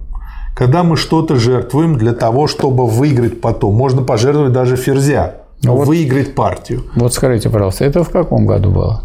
Когда 0.57 0.83
мы 0.83 0.97
что-то 0.97 1.37
жертвуем 1.37 1.99
для 1.99 2.15
того, 2.15 2.47
чтобы 2.47 2.87
выиграть 2.87 3.41
потом, 3.43 3.75
можно 3.75 4.03
пожертвовать 4.03 4.53
даже 4.53 4.77
ферзя, 4.77 5.35
ну, 5.63 5.77
вот, 5.77 5.87
выиграть 5.87 6.35
партию. 6.35 6.85
Вот 6.95 7.13
скажите, 7.13 7.51
пожалуйста, 7.51 7.85
это 7.85 8.05
в 8.05 8.11
каком 8.11 8.47
году 8.47 8.71
было? 8.71 9.05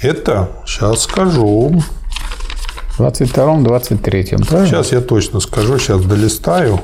Это, 0.00 0.48
сейчас 0.64 1.02
скажу. 1.02 1.82
22-м, 2.98 3.64
23-м, 3.64 4.46
правильно? 4.46 4.66
Сейчас 4.66 4.92
я 4.92 5.00
точно 5.00 5.40
скажу, 5.40 5.78
сейчас 5.78 6.02
долистаю, 6.02 6.80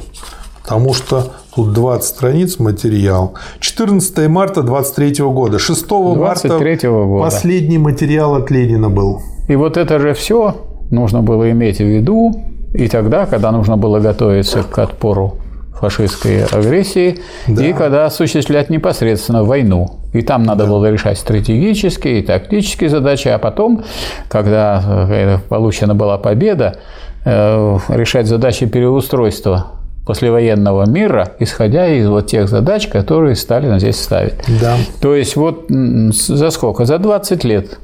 потому 0.63 0.95
что 0.95 1.33
тут 1.55 1.73
20 1.73 2.07
страниц 2.07 2.59
материал. 2.59 3.35
14 3.61 4.29
марта 4.29 4.63
23 4.63 5.25
года. 5.25 5.59
6 5.59 5.91
марта 5.91 6.59
года. 6.59 7.25
последний 7.25 7.79
материал 7.79 8.35
от 8.35 8.51
Ленина 8.51 8.91
был. 8.91 9.23
И 9.49 9.57
вот 9.57 9.77
это 9.77 9.99
же 9.99 10.15
все 10.15 10.57
нужно 10.91 11.23
было 11.23 11.51
иметь 11.51 11.79
в 11.79 11.85
виду 11.85 12.33
и 12.75 12.89
тогда, 12.89 13.27
когда 13.27 13.53
нужно 13.53 13.77
было 13.77 14.01
готовиться 14.01 14.65
к 14.65 14.79
отпору 14.79 15.39
фашистской 15.75 16.45
агрессии, 16.45 17.19
да. 17.47 17.65
и 17.65 17.73
когда 17.73 18.07
осуществлять 18.07 18.71
непосредственно 18.71 19.45
войну. 19.45 20.01
И 20.13 20.23
там 20.23 20.45
надо 20.45 20.65
да. 20.65 20.71
было 20.71 20.91
решать 20.91 21.19
стратегические 21.19 22.21
и 22.21 22.23
тактические 22.23 22.91
задачи, 22.91 23.29
а 23.29 23.39
потом, 23.39 23.85
когда 24.29 25.09
э, 25.09 25.39
получена 25.49 25.95
была 25.95 26.19
победа, 26.19 26.79
э, 27.25 27.79
решать 27.89 28.27
задачи 28.27 28.67
переустройства 28.67 29.67
послевоенного 30.07 30.89
мира, 30.89 31.33
исходя 31.39 31.89
из 31.89 32.09
вот 32.09 32.27
тех 32.27 32.49
задач, 32.49 32.89
которые 32.89 33.37
Сталин 33.37 33.79
здесь 33.79 34.01
ставит. 34.01 34.45
Да. 34.61 34.77
То 35.01 35.15
есть 35.15 35.37
вот 35.37 35.67
за 35.69 36.51
сколько? 36.51 36.85
За 36.85 36.99
20 36.99 37.45
лет, 37.45 37.79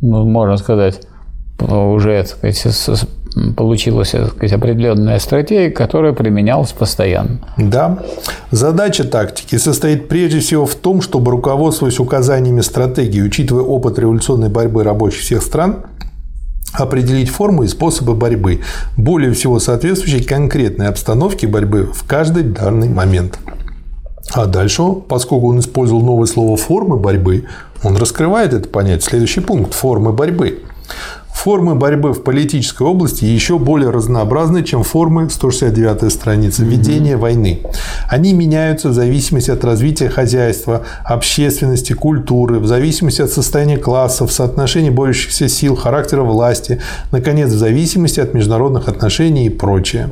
ну, 0.00 0.24
можно 0.24 0.56
сказать, 0.56 1.00
уже 1.60 2.24
так 2.24 2.54
сказать, 2.54 3.08
получилась 3.56 4.10
так 4.10 4.30
сказать, 4.30 4.52
определенная 4.52 5.18
стратегия, 5.18 5.70
которая 5.70 6.12
применялась 6.12 6.72
постоянно. 6.72 7.38
Да. 7.56 8.00
Задача 8.50 9.04
тактики 9.04 9.56
состоит 9.56 10.08
прежде 10.08 10.40
всего 10.40 10.66
в 10.66 10.74
том, 10.74 11.00
чтобы, 11.02 11.30
руководствуясь 11.30 12.00
указаниями 12.00 12.60
стратегии, 12.60 13.20
учитывая 13.20 13.62
опыт 13.62 13.98
революционной 13.98 14.48
борьбы 14.48 14.82
рабочих 14.84 15.20
всех 15.20 15.42
стран, 15.42 15.84
определить 16.72 17.28
форму 17.30 17.64
и 17.64 17.68
способы 17.68 18.14
борьбы, 18.14 18.60
более 18.96 19.32
всего 19.32 19.58
соответствующей 19.58 20.22
конкретной 20.22 20.88
обстановке 20.88 21.46
борьбы 21.46 21.90
в 21.92 22.06
каждый 22.06 22.44
данный 22.44 22.88
момент. 22.88 23.38
А 24.32 24.46
дальше, 24.46 24.82
поскольку 25.08 25.48
он 25.48 25.58
использовал 25.58 26.02
новое 26.02 26.26
слово 26.26 26.56
«формы 26.56 26.96
борьбы», 26.96 27.46
он 27.82 27.96
раскрывает 27.96 28.52
это 28.52 28.68
понятие. 28.68 29.00
Следующий 29.00 29.40
пункт– 29.40 29.74
формы 29.74 30.12
борьбы. 30.12 30.60
Формы 31.42 31.74
борьбы 31.74 32.12
в 32.12 32.22
политической 32.22 32.82
области 32.82 33.24
еще 33.24 33.58
более 33.58 33.88
разнообразны, 33.88 34.62
чем 34.62 34.82
формы 34.82 35.30
169 35.30 36.12
страницы 36.12 36.66
ведения 36.66 37.14
угу. 37.14 37.22
войны. 37.22 37.60
Они 38.10 38.34
меняются 38.34 38.90
в 38.90 38.92
зависимости 38.92 39.50
от 39.50 39.64
развития 39.64 40.10
хозяйства, 40.10 40.82
общественности, 41.02 41.94
культуры, 41.94 42.58
в 42.58 42.66
зависимости 42.66 43.22
от 43.22 43.30
состояния 43.30 43.78
классов, 43.78 44.30
соотношений 44.32 44.90
борющихся 44.90 45.48
сил, 45.48 45.76
характера 45.76 46.24
власти, 46.24 46.82
наконец, 47.10 47.48
в 47.48 47.56
зависимости 47.56 48.20
от 48.20 48.34
международных 48.34 48.88
отношений 48.88 49.46
и 49.46 49.48
прочее. 49.48 50.10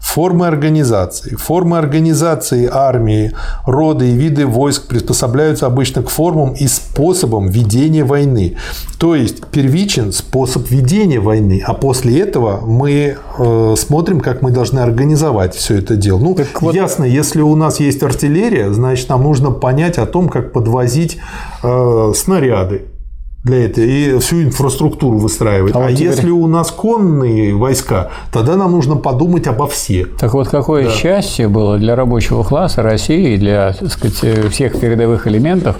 Формы 0.00 0.46
организации. 0.46 1.36
Формы 1.36 1.78
организации 1.78 2.68
армии, 2.70 3.32
роды 3.66 4.10
и 4.10 4.12
виды 4.12 4.46
войск 4.46 4.88
приспособляются 4.88 5.66
обычно 5.66 6.02
к 6.02 6.08
формам 6.08 6.54
и 6.54 6.66
способам 6.66 7.48
ведения 7.48 8.04
войны. 8.04 8.56
То 8.98 9.14
есть 9.14 9.46
первичен 9.46 10.12
способ 10.12 10.70
ведения 10.70 11.20
войны, 11.20 11.62
а 11.64 11.74
после 11.74 12.20
этого 12.20 12.64
мы 12.64 13.16
э, 13.38 13.74
смотрим, 13.76 14.20
как 14.20 14.42
мы 14.42 14.50
должны 14.50 14.80
организовать 14.80 15.54
все 15.54 15.76
это 15.76 15.94
дело. 15.96 16.18
Ну, 16.18 16.34
так 16.34 16.62
вот... 16.62 16.74
ясно, 16.74 17.04
если 17.04 17.42
у 17.42 17.54
нас 17.54 17.78
есть 17.78 18.02
артиллерия, 18.02 18.72
значит, 18.72 19.08
нам 19.08 19.22
нужно 19.22 19.50
понять 19.50 19.98
о 19.98 20.06
том, 20.06 20.28
как 20.28 20.52
подвозить 20.52 21.18
э, 21.62 22.12
снаряды 22.14 22.86
для 23.44 23.66
этого 23.66 23.84
и 23.84 24.18
всю 24.18 24.42
инфраструктуру 24.42 25.18
выстраивать. 25.18 25.74
А, 25.74 25.78
а 25.78 25.82
вот 25.82 25.90
теперь... 25.92 26.06
если 26.06 26.30
у 26.30 26.46
нас 26.46 26.70
конные 26.70 27.54
войска, 27.54 28.10
тогда 28.32 28.56
нам 28.56 28.72
нужно 28.72 28.96
подумать 28.96 29.46
обо 29.46 29.66
все. 29.66 30.06
Так 30.06 30.34
вот, 30.34 30.48
какое 30.48 30.86
да. 30.86 30.90
счастье 30.90 31.48
было 31.48 31.78
для 31.78 31.96
рабочего 31.96 32.42
класса 32.42 32.82
России, 32.82 33.36
для 33.36 33.72
так 33.72 33.90
сказать, 33.90 34.52
всех 34.52 34.78
передовых 34.80 35.26
элементов 35.26 35.76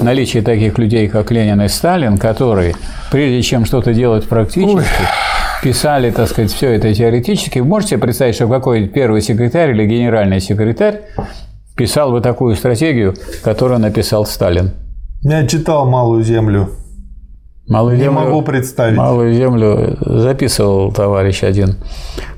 наличие 0.00 0.42
таких 0.42 0.78
людей, 0.78 1.08
как 1.08 1.30
Ленин 1.30 1.60
и 1.62 1.68
Сталин, 1.68 2.18
которые, 2.18 2.74
прежде 3.10 3.42
чем 3.42 3.66
что-то 3.66 3.92
делать 3.92 4.26
практически, 4.26 4.76
Ой 4.76 4.84
писали, 5.62 6.10
так 6.10 6.28
сказать, 6.28 6.52
все 6.52 6.70
это 6.70 6.92
теоретически. 6.92 7.60
Вы 7.60 7.66
можете 7.66 7.96
представить, 7.96 8.34
что 8.34 8.48
какой 8.48 8.88
первый 8.88 9.22
секретарь 9.22 9.70
или 9.70 9.86
генеральный 9.86 10.40
секретарь 10.40 11.02
писал 11.76 12.10
бы 12.10 12.20
такую 12.20 12.56
стратегию, 12.56 13.14
которую 13.42 13.78
написал 13.78 14.26
Сталин? 14.26 14.72
Я 15.22 15.46
читал 15.46 15.88
«Малую 15.88 16.24
землю». 16.24 16.70
Малую 17.68 17.96
не 17.96 18.04
землю, 18.04 18.20
могу 18.20 18.42
представить. 18.42 18.96
Малую 18.96 19.34
землю 19.34 19.96
записывал 20.00 20.92
товарищ 20.92 21.42
один 21.44 21.76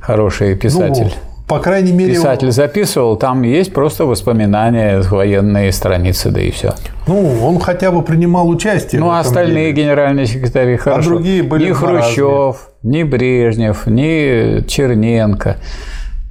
хороший 0.01 0.55
писатель. 0.55 1.05
Ну, 1.05 1.35
по 1.49 1.59
крайней 1.59 1.93
мере, 1.93 2.15
писатель 2.15 2.51
записывал, 2.51 3.17
там 3.17 3.43
есть 3.43 3.73
просто 3.73 4.07
воспоминания, 4.07 5.03
военные 5.03 5.73
страницы, 5.73 6.31
да 6.31 6.41
и 6.41 6.51
все. 6.51 6.75
Ну, 7.07 7.45
он 7.45 7.59
хотя 7.59 7.91
бы 7.91 8.03
принимал 8.03 8.49
участие. 8.49 9.01
Ну, 9.01 9.11
а 9.11 9.21
остальные 9.21 9.73
деле. 9.73 9.85
генеральные 9.87 10.27
секретари 10.27 10.77
хорошо. 10.77 11.11
А 11.11 11.15
другие 11.15 11.43
были 11.43 11.69
ни 11.69 11.73
Хрущев, 11.73 12.71
ни 12.83 13.03
Брежнев, 13.03 13.87
ни 13.87 14.67
Черненко 14.67 15.59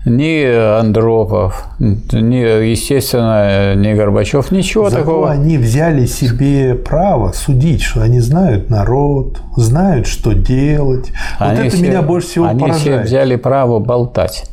ни 0.06 0.44
Андропов, 0.80 1.66
ни, 1.80 2.66
естественно, 2.70 3.76
ни 3.76 3.94
Горбачев, 3.94 4.52
ничего 4.52 4.90
Зато 4.90 5.04
такого. 5.04 5.32
они 5.32 5.58
взяли 5.58 6.06
себе 6.06 6.76
право 6.76 7.32
судить, 7.32 7.82
что 7.82 8.02
они 8.02 8.20
знают 8.20 8.70
народ, 8.70 9.40
знают, 9.56 10.08
что 10.08 10.34
делать. 10.34 11.12
Они 11.40 11.58
вот 11.58 11.68
это 11.68 11.76
все, 11.76 11.86
меня 11.86 12.02
больше 12.02 12.28
всего 12.28 12.46
они 12.46 12.60
поражает. 12.60 12.88
Они 12.88 12.96
все 12.98 13.04
взяли 13.04 13.36
право 13.36 13.80
болтать 13.80 14.46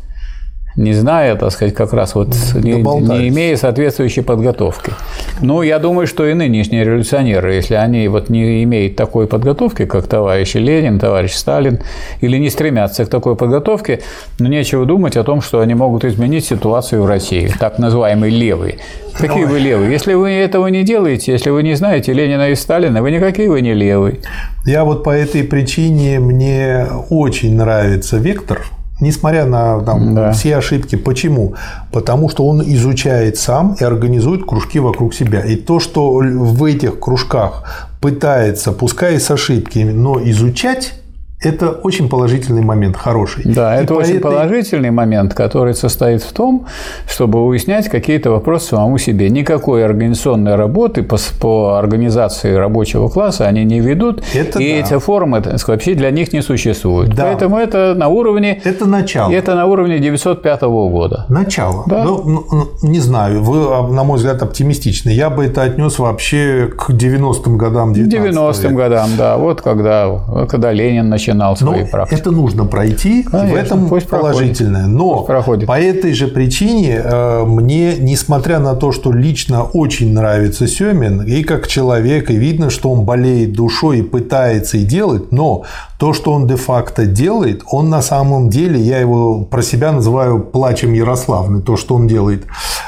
не 0.76 0.92
зная, 0.92 1.34
так 1.36 1.50
сказать, 1.50 1.74
как 1.74 1.92
раз 1.92 2.14
вот 2.14 2.28
не, 2.54 2.74
не 2.74 3.28
имея 3.28 3.56
соответствующей 3.56 4.22
подготовки. 4.22 4.92
Ну, 5.40 5.62
я 5.62 5.78
думаю, 5.78 6.06
что 6.06 6.26
и 6.26 6.34
нынешние 6.34 6.84
революционеры, 6.84 7.54
если 7.54 7.74
они 7.74 8.06
вот 8.08 8.28
не 8.28 8.62
имеют 8.64 8.96
такой 8.96 9.26
подготовки, 9.26 9.86
как 9.86 10.06
товарищ 10.06 10.54
Ленин, 10.54 10.98
товарищ 10.98 11.32
Сталин, 11.32 11.80
или 12.20 12.36
не 12.36 12.50
стремятся 12.50 13.04
к 13.04 13.08
такой 13.08 13.36
подготовке, 13.36 14.00
ну, 14.38 14.48
нечего 14.48 14.86
думать 14.86 15.16
о 15.16 15.24
том, 15.24 15.42
что 15.42 15.60
они 15.60 15.74
могут 15.74 16.04
изменить 16.04 16.44
ситуацию 16.44 17.02
в 17.02 17.06
России, 17.06 17.52
так 17.58 17.78
называемый 17.78 18.30
левый. 18.30 18.78
Какие 19.18 19.44
вы 19.44 19.58
левые? 19.58 19.90
Если 19.90 20.14
вы 20.14 20.30
этого 20.30 20.68
не 20.68 20.82
делаете, 20.82 21.32
если 21.32 21.50
вы 21.50 21.62
не 21.62 21.74
знаете 21.74 22.12
Ленина 22.12 22.50
и 22.50 22.54
Сталина, 22.54 23.02
вы 23.02 23.10
никакие 23.10 23.50
вы 23.50 23.60
не 23.60 23.74
левый. 23.74 24.20
Я 24.64 24.84
вот 24.84 25.04
по 25.04 25.10
этой 25.10 25.42
причине 25.42 26.20
мне 26.20 26.86
очень 27.10 27.56
нравится 27.56 28.18
вектор 28.18 28.62
несмотря 29.00 29.46
на 29.46 29.80
там, 29.80 30.14
да. 30.14 30.32
все 30.32 30.56
ошибки. 30.56 30.96
Почему? 30.96 31.54
Потому 31.92 32.28
что 32.28 32.46
он 32.46 32.62
изучает 32.62 33.36
сам 33.36 33.76
и 33.78 33.84
организует 33.84 34.44
кружки 34.44 34.78
вокруг 34.78 35.14
себя. 35.14 35.44
И 35.44 35.56
то, 35.56 35.80
что 35.80 36.12
в 36.12 36.64
этих 36.64 36.98
кружках 37.00 37.88
пытается, 38.00 38.72
пускай 38.72 39.16
и 39.16 39.18
с 39.18 39.30
ошибками, 39.30 39.92
но 39.92 40.20
изучать 40.30 40.94
это 41.42 41.70
очень 41.70 42.10
положительный 42.10 42.62
момент, 42.62 42.96
хороший. 42.96 43.44
Да, 43.46 43.78
и 43.78 43.84
это 43.84 43.94
очень 43.94 44.16
этой... 44.16 44.20
положительный 44.20 44.90
момент, 44.90 45.32
который 45.32 45.72
состоит 45.74 46.22
в 46.22 46.32
том, 46.32 46.66
чтобы 47.08 47.42
уяснять 47.46 47.88
какие-то 47.88 48.30
вопросы 48.30 48.68
самому 48.68 48.98
себе. 48.98 49.30
Никакой 49.30 49.84
организационной 49.84 50.56
работы 50.56 51.02
по, 51.02 51.16
по 51.40 51.78
организации 51.78 52.54
рабочего 52.54 53.08
класса 53.08 53.46
они 53.46 53.64
не 53.64 53.80
ведут, 53.80 54.22
это 54.34 54.58
и 54.58 54.72
да. 54.72 54.78
эти 54.80 54.98
формы 54.98 55.42
вообще 55.66 55.94
для 55.94 56.10
них 56.10 56.34
не 56.34 56.42
существуют. 56.42 57.14
Да. 57.14 57.24
Поэтому 57.24 57.56
это 57.56 57.94
на 57.94 58.08
уровне... 58.08 58.60
Это 58.62 58.84
начало. 58.84 59.32
Это 59.32 59.54
на 59.54 59.64
уровне 59.64 59.98
905 59.98 60.62
года. 60.62 61.24
Начало. 61.30 61.84
Да. 61.86 62.04
Ну, 62.04 62.22
ну, 62.22 62.46
ну, 62.50 62.68
не 62.82 63.00
знаю, 63.00 63.42
вы, 63.42 63.92
на 63.94 64.04
мой 64.04 64.18
взгляд, 64.18 64.42
оптимистичны. 64.42 65.08
Я 65.08 65.30
бы 65.30 65.46
это 65.46 65.62
отнес 65.62 65.98
вообще 65.98 66.70
к 66.76 66.90
90-м 66.90 67.56
годам 67.56 67.94
19 67.94 68.64
90-м 68.64 68.74
годам, 68.74 69.10
да. 69.16 69.38
Вот 69.38 69.62
когда, 69.62 70.20
когда 70.46 70.72
Ленин 70.72 71.08
начал 71.08 71.29
начинал 71.34 71.56
свои 71.56 71.82
Но 71.82 71.86
практики. 71.86 72.20
Это 72.20 72.30
нужно 72.30 72.64
пройти, 72.64 73.22
Конечно, 73.22 73.54
в 73.54 73.56
этом 73.56 73.88
пусть 73.88 74.08
положительное. 74.08 74.82
Проходит. 74.82 74.98
Но 74.98 75.22
проходит. 75.22 75.66
по 75.66 75.80
этой 75.80 76.12
же 76.12 76.28
причине 76.28 77.00
э, 77.02 77.44
мне, 77.44 77.96
несмотря 77.96 78.58
на 78.58 78.74
то, 78.74 78.92
что 78.92 79.12
лично 79.12 79.64
очень 79.64 80.12
нравится 80.12 80.66
Семин, 80.66 81.22
и 81.22 81.42
как 81.42 81.66
человек, 81.66 82.30
и 82.30 82.36
видно, 82.36 82.70
что 82.70 82.90
он 82.90 83.04
болеет 83.04 83.52
душой 83.52 84.00
и 84.00 84.02
пытается 84.02 84.76
и 84.78 84.84
делает, 84.84 85.32
но 85.32 85.64
то, 86.00 86.14
что 86.14 86.32
он 86.32 86.46
де-факто 86.46 87.04
делает, 87.04 87.62
он 87.70 87.90
на 87.90 88.00
самом 88.00 88.48
деле, 88.48 88.80
я 88.80 88.98
его 88.98 89.44
про 89.44 89.60
себя 89.60 89.92
называю 89.92 90.40
плачем 90.40 90.94
Ярославны, 90.94 91.60
то, 91.60 91.76
что 91.76 91.94
он 91.94 92.06
делает. 92.06 92.46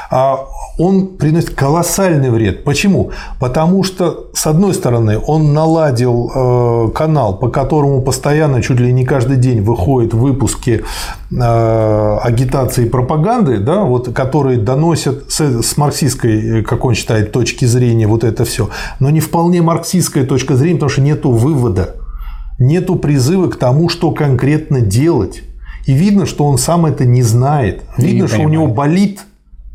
А 0.09 0.47
он 0.79 1.05
приносит 1.05 1.51
колоссальный 1.51 2.31
вред. 2.31 2.63
Почему? 2.63 3.11
Потому 3.39 3.83
что, 3.83 4.31
с 4.33 4.47
одной 4.47 4.73
стороны, 4.73 5.19
он 5.27 5.53
наладил 5.53 6.31
э, 6.33 6.89
канал, 6.95 7.37
по 7.37 7.49
которому 7.49 8.01
постоянно, 8.01 8.63
чуть 8.63 8.79
ли 8.79 8.91
не 8.91 9.05
каждый 9.05 9.37
день 9.37 9.61
выходят 9.61 10.15
выпуски 10.15 10.83
э, 11.31 12.17
агитации 12.23 12.87
и 12.87 12.89
пропаганды, 12.89 13.59
да, 13.59 13.83
вот, 13.83 14.11
которые 14.11 14.57
доносят 14.57 15.31
с, 15.31 15.61
с 15.61 15.77
марксистской, 15.77 16.63
как 16.63 16.83
он 16.83 16.95
считает, 16.95 17.31
точки 17.31 17.65
зрения 17.65 18.07
вот 18.07 18.23
это 18.23 18.43
все. 18.43 18.69
Но 18.99 19.11
не 19.11 19.19
вполне 19.19 19.61
марксистская 19.61 20.25
точка 20.25 20.55
зрения, 20.55 20.77
потому 20.77 20.89
что 20.89 21.01
нет 21.01 21.23
вывода, 21.25 21.95
нет 22.59 22.89
призыва 23.01 23.49
к 23.49 23.55
тому, 23.55 23.89
что 23.89 24.11
конкретно 24.11 24.81
делать. 24.81 25.43
И 25.85 25.93
видно, 25.93 26.25
что 26.25 26.45
он 26.45 26.57
сам 26.57 26.85
это 26.85 27.05
не 27.05 27.23
знает. 27.23 27.83
Видно, 27.97 28.23
не 28.23 28.27
что 28.27 28.37
понимаю. 28.37 28.47
у 28.47 28.51
него 28.51 28.67
болит 28.67 29.19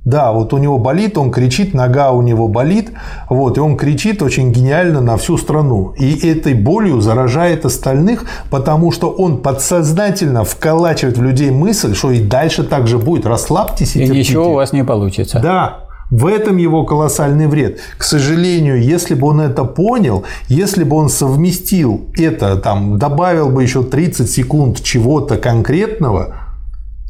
да, 0.09 0.33
вот 0.33 0.55
у 0.55 0.57
него 0.57 0.79
болит, 0.79 1.19
он 1.19 1.31
кричит, 1.31 1.75
нога 1.75 2.13
у 2.13 2.23
него 2.23 2.49
болит, 2.49 2.93
вот, 3.29 3.59
и 3.59 3.61
он 3.61 3.77
кричит 3.77 4.23
очень 4.23 4.53
гениально 4.53 5.03
на 5.03 5.19
всю 5.19 5.37
страну. 5.37 5.93
И 5.99 6.27
этой 6.27 6.55
болью 6.55 7.03
заражает 7.03 7.67
остальных, 7.67 8.25
потому 8.49 8.91
что 8.91 9.11
он 9.11 9.43
подсознательно 9.43 10.45
вколачивает 10.45 11.19
в 11.19 11.23
людей 11.23 11.51
мысль, 11.51 11.95
что 11.95 12.11
и 12.11 12.23
дальше 12.23 12.65
так 12.65 12.87
же 12.87 12.97
будет. 12.97 13.27
Расслабьтесь 13.27 13.97
и, 13.97 14.05
и 14.05 14.09
ничего 14.09 14.53
у 14.53 14.55
вас 14.55 14.73
не 14.73 14.83
получится. 14.83 15.41
Да, 15.41 15.88
в 16.10 16.26
этом 16.26 16.56
его 16.56 16.85
колоссальный 16.85 17.47
вред. 17.47 17.80
К 17.97 18.02
сожалению, 18.02 18.82
если 18.82 19.14
бы 19.14 19.28
он 19.28 19.40
это 19.40 19.64
понял, 19.64 20.24
если 20.48 20.85
бы 20.85 20.97
он 20.97 21.09
совместил 21.09 22.06
это, 22.16 22.56
там, 22.56 22.98
добавил 22.98 23.51
бы 23.51 23.62
еще 23.62 23.82
30 23.82 24.30
секунд 24.30 24.82
чего-то 24.82 25.36
конкретного, 25.36 26.48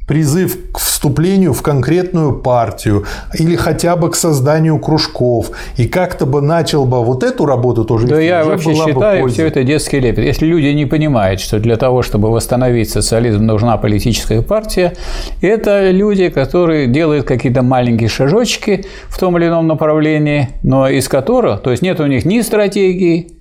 призыв 0.08 0.72
к 0.72 0.78
вступлению 0.78 1.52
в 1.52 1.62
конкретную 1.62 2.32
партию 2.32 3.04
или 3.38 3.54
хотя 3.54 3.94
бы 3.94 4.10
к 4.10 4.16
созданию 4.16 4.78
кружков 4.78 5.50
и 5.76 5.86
как-то 5.86 6.26
бы 6.26 6.40
начал 6.40 6.86
бы 6.86 7.04
вот 7.04 7.22
эту 7.22 7.44
работу 7.44 7.84
тоже 7.84 8.08
Да 8.08 8.18
я 8.18 8.44
вообще 8.44 8.74
считаю, 8.74 9.28
все 9.28 9.46
это 9.46 9.62
детский 9.62 10.00
лепет. 10.00 10.24
Если 10.24 10.46
люди 10.46 10.66
не 10.68 10.86
понимают, 10.86 11.40
что 11.40 11.60
для 11.60 11.76
того, 11.76 12.02
чтобы 12.02 12.30
восстановить 12.32 12.90
социализм, 12.90 13.44
нужна 13.44 13.76
политическая 13.76 14.42
партия, 14.42 14.94
это 15.42 15.90
люди, 15.90 16.30
которые 16.30 16.86
делают 16.86 17.26
какие-то 17.26 17.62
маленькие 17.62 18.08
шажочки 18.08 18.86
в 19.08 19.18
том 19.18 19.36
или 19.36 19.46
ином 19.46 19.66
направлении, 19.66 20.48
но 20.62 20.88
из 20.88 21.06
которых, 21.08 21.60
то 21.60 21.70
есть 21.70 21.82
нет 21.82 22.00
у 22.00 22.06
них 22.06 22.24
ни 22.24 22.40
стратегии, 22.40 23.37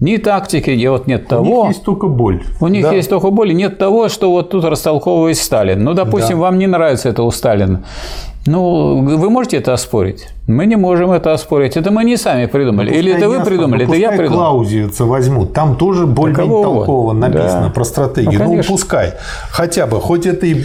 ни 0.00 0.16
тактики, 0.16 0.70
где 0.70 0.90
вот 0.90 1.06
нет 1.06 1.26
того. 1.26 1.62
У 1.62 1.64
них 1.64 1.74
есть 1.74 1.84
только 1.84 2.06
боль. 2.06 2.42
У 2.60 2.68
них 2.68 2.84
да. 2.84 2.92
есть 2.92 3.10
только 3.10 3.30
боль, 3.30 3.50
и 3.50 3.54
нет 3.54 3.78
того, 3.78 4.08
что 4.08 4.30
вот 4.30 4.50
тут 4.50 4.64
растолковывает 4.64 5.36
Сталин. 5.36 5.82
Ну, 5.82 5.94
допустим, 5.94 6.36
да. 6.36 6.42
вам 6.42 6.58
не 6.58 6.66
нравится 6.66 7.08
это 7.08 7.22
у 7.22 7.30
Сталина. 7.30 7.82
Ну, 8.48 9.02
вы 9.02 9.30
можете 9.30 9.58
это 9.58 9.74
оспорить? 9.74 10.28
Мы 10.46 10.64
не 10.64 10.76
можем 10.76 11.10
это 11.10 11.34
оспорить. 11.34 11.76
Это 11.76 11.90
мы 11.90 12.04
не 12.04 12.16
сами 12.16 12.46
придумали. 12.46 12.90
Ну, 12.90 12.96
Или 12.96 13.12
это 13.12 13.28
вы 13.28 13.44
придумали, 13.44 13.84
ну, 13.84 13.92
это 13.92 14.00
я 14.00 14.12
придумал. 14.12 14.38
Клаузица 14.38 15.04
возьмут. 15.04 15.52
Там 15.52 15.76
тоже 15.76 16.06
более-менее 16.06 16.62
толково 16.62 17.12
написано 17.12 17.66
да. 17.66 17.70
про 17.70 17.84
стратегию. 17.84 18.42
Ну, 18.42 18.54
ну, 18.56 18.62
пускай. 18.66 19.12
Хотя 19.50 19.86
бы. 19.86 20.00
Хоть 20.00 20.24
это 20.24 20.46
и 20.46 20.64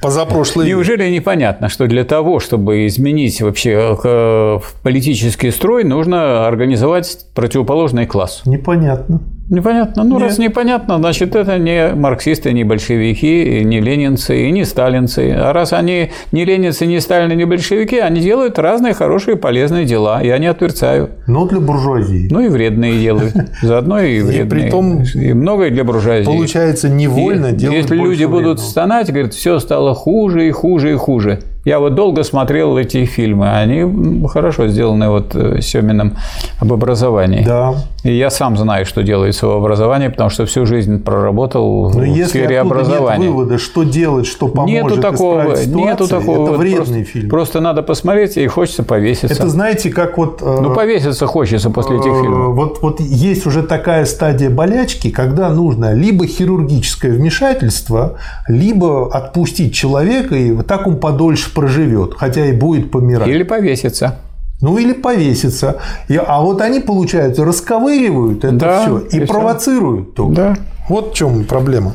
позапрошлый 0.00 0.68
Неужели 0.68 1.10
непонятно, 1.10 1.68
что 1.68 1.88
для 1.88 2.04
того, 2.04 2.38
чтобы 2.38 2.86
изменить 2.86 3.42
вообще 3.42 3.96
э, 4.04 4.58
политический 4.84 5.50
строй, 5.50 5.82
нужно 5.82 6.46
организовать 6.46 7.26
противоположный 7.34 8.06
класс? 8.06 8.42
Непонятно. 8.46 9.20
Непонятно. 9.50 10.04
Ну, 10.04 10.18
Нет. 10.18 10.28
раз 10.28 10.38
непонятно, 10.38 10.98
значит, 10.98 11.34
это 11.34 11.56
не 11.58 11.94
марксисты, 11.94 12.52
не 12.52 12.64
большевики, 12.64 13.62
не 13.64 13.80
ленинцы 13.80 14.46
и 14.46 14.50
не 14.50 14.64
сталинцы. 14.64 15.30
А 15.32 15.52
раз 15.54 15.72
они 15.72 16.10
не 16.32 16.44
ленинцы, 16.44 16.84
не 16.84 17.00
сталины, 17.00 17.32
не 17.32 17.46
большевики, 17.46 17.98
они 17.98 18.20
делают 18.20 18.58
разные 18.58 18.92
хорошие 18.92 19.36
полезные 19.36 19.86
дела. 19.86 20.20
Я 20.22 20.38
не 20.38 20.46
отверцаю. 20.46 21.10
Но 21.26 21.46
для 21.46 21.60
буржуазии. 21.60 22.28
Ну 22.30 22.40
и 22.40 22.48
вредные 22.48 23.00
делают. 23.00 23.34
Заодно 23.62 24.00
и 24.00 24.20
вредные. 24.22 24.46
И 24.60 24.64
притом, 24.64 25.02
и 25.14 25.32
многое 25.32 25.70
для 25.70 25.84
буржуазии. 25.84 26.26
Получается, 26.26 26.90
невольно 26.90 27.46
и, 27.46 27.52
делают 27.52 27.82
Если 27.84 27.96
люди 27.96 28.24
вредного. 28.24 28.40
будут 28.42 28.60
стонать, 28.60 29.10
говорят, 29.10 29.32
все 29.32 29.58
стало 29.60 29.94
хуже 29.94 30.46
и 30.46 30.50
хуже 30.50 30.92
и 30.92 30.96
хуже. 30.96 31.40
Я 31.64 31.80
вот 31.80 31.94
долго 31.94 32.22
смотрел 32.22 32.78
эти 32.78 33.04
фильмы, 33.04 33.50
они 33.50 34.26
хорошо 34.28 34.68
сделаны 34.68 35.10
вот 35.10 35.34
э, 35.34 35.60
Семиным 35.60 36.16
об 36.60 36.72
образовании. 36.72 37.44
Да. 37.44 37.74
И 38.08 38.16
я 38.16 38.30
сам 38.30 38.56
знаю, 38.56 38.86
что 38.86 39.02
делается 39.02 39.46
в 39.46 39.50
образовании, 39.50 40.08
потому 40.08 40.30
что 40.30 40.46
всю 40.46 40.64
жизнь 40.64 41.02
проработал 41.02 41.90
Но 41.90 42.00
в 42.00 42.04
если 42.04 42.30
сфере 42.30 42.60
образования. 42.60 43.24
Нет 43.24 43.30
вывода, 43.30 43.58
что 43.58 43.82
делать, 43.82 44.26
что 44.26 44.48
поможет 44.48 44.92
нету 44.92 45.02
такого, 45.02 45.42
ситуации, 45.42 45.68
нету 45.74 46.08
такого. 46.08 46.48
Это 46.48 46.56
вредный 46.56 46.84
просто, 46.84 47.04
фильм. 47.04 47.28
Просто 47.28 47.60
надо 47.60 47.82
посмотреть 47.82 48.38
и 48.38 48.46
хочется 48.46 48.82
повеситься. 48.82 49.34
Это 49.34 49.48
знаете, 49.48 49.90
как 49.90 50.16
вот. 50.16 50.40
Э, 50.40 50.58
ну 50.62 50.72
повеситься 50.72 51.26
хочется 51.26 51.68
после 51.68 51.96
этих 51.96 52.06
фильмов. 52.06 52.56
Вот 52.56 52.78
вот 52.80 53.00
есть 53.00 53.44
уже 53.46 53.62
такая 53.62 54.06
стадия 54.06 54.48
болячки, 54.48 55.10
когда 55.10 55.50
нужно 55.50 55.92
либо 55.92 56.26
хирургическое 56.26 57.12
вмешательство, 57.12 58.16
либо 58.48 59.14
отпустить 59.14 59.74
человека 59.74 60.34
и 60.34 60.50
вот 60.52 60.66
так 60.66 60.86
он 60.86 60.96
подольше 60.96 61.52
проживет, 61.52 62.14
хотя 62.16 62.46
и 62.46 62.52
будет 62.52 62.90
помирать. 62.90 63.28
Или 63.28 63.42
повеситься. 63.42 64.16
Ну 64.60 64.76
или 64.78 64.92
повеситься. 64.92 65.76
И, 66.08 66.16
а 66.16 66.40
вот 66.40 66.60
они, 66.60 66.80
получается, 66.80 67.44
расковыривают 67.44 68.44
это 68.44 68.56
да, 68.56 68.82
все 68.82 68.98
и, 68.98 69.22
и 69.22 69.26
провоцируют 69.26 70.14
только. 70.14 70.34
Да. 70.34 70.56
Вот 70.88 71.12
в 71.12 71.14
чем 71.14 71.44
проблема. 71.44 71.94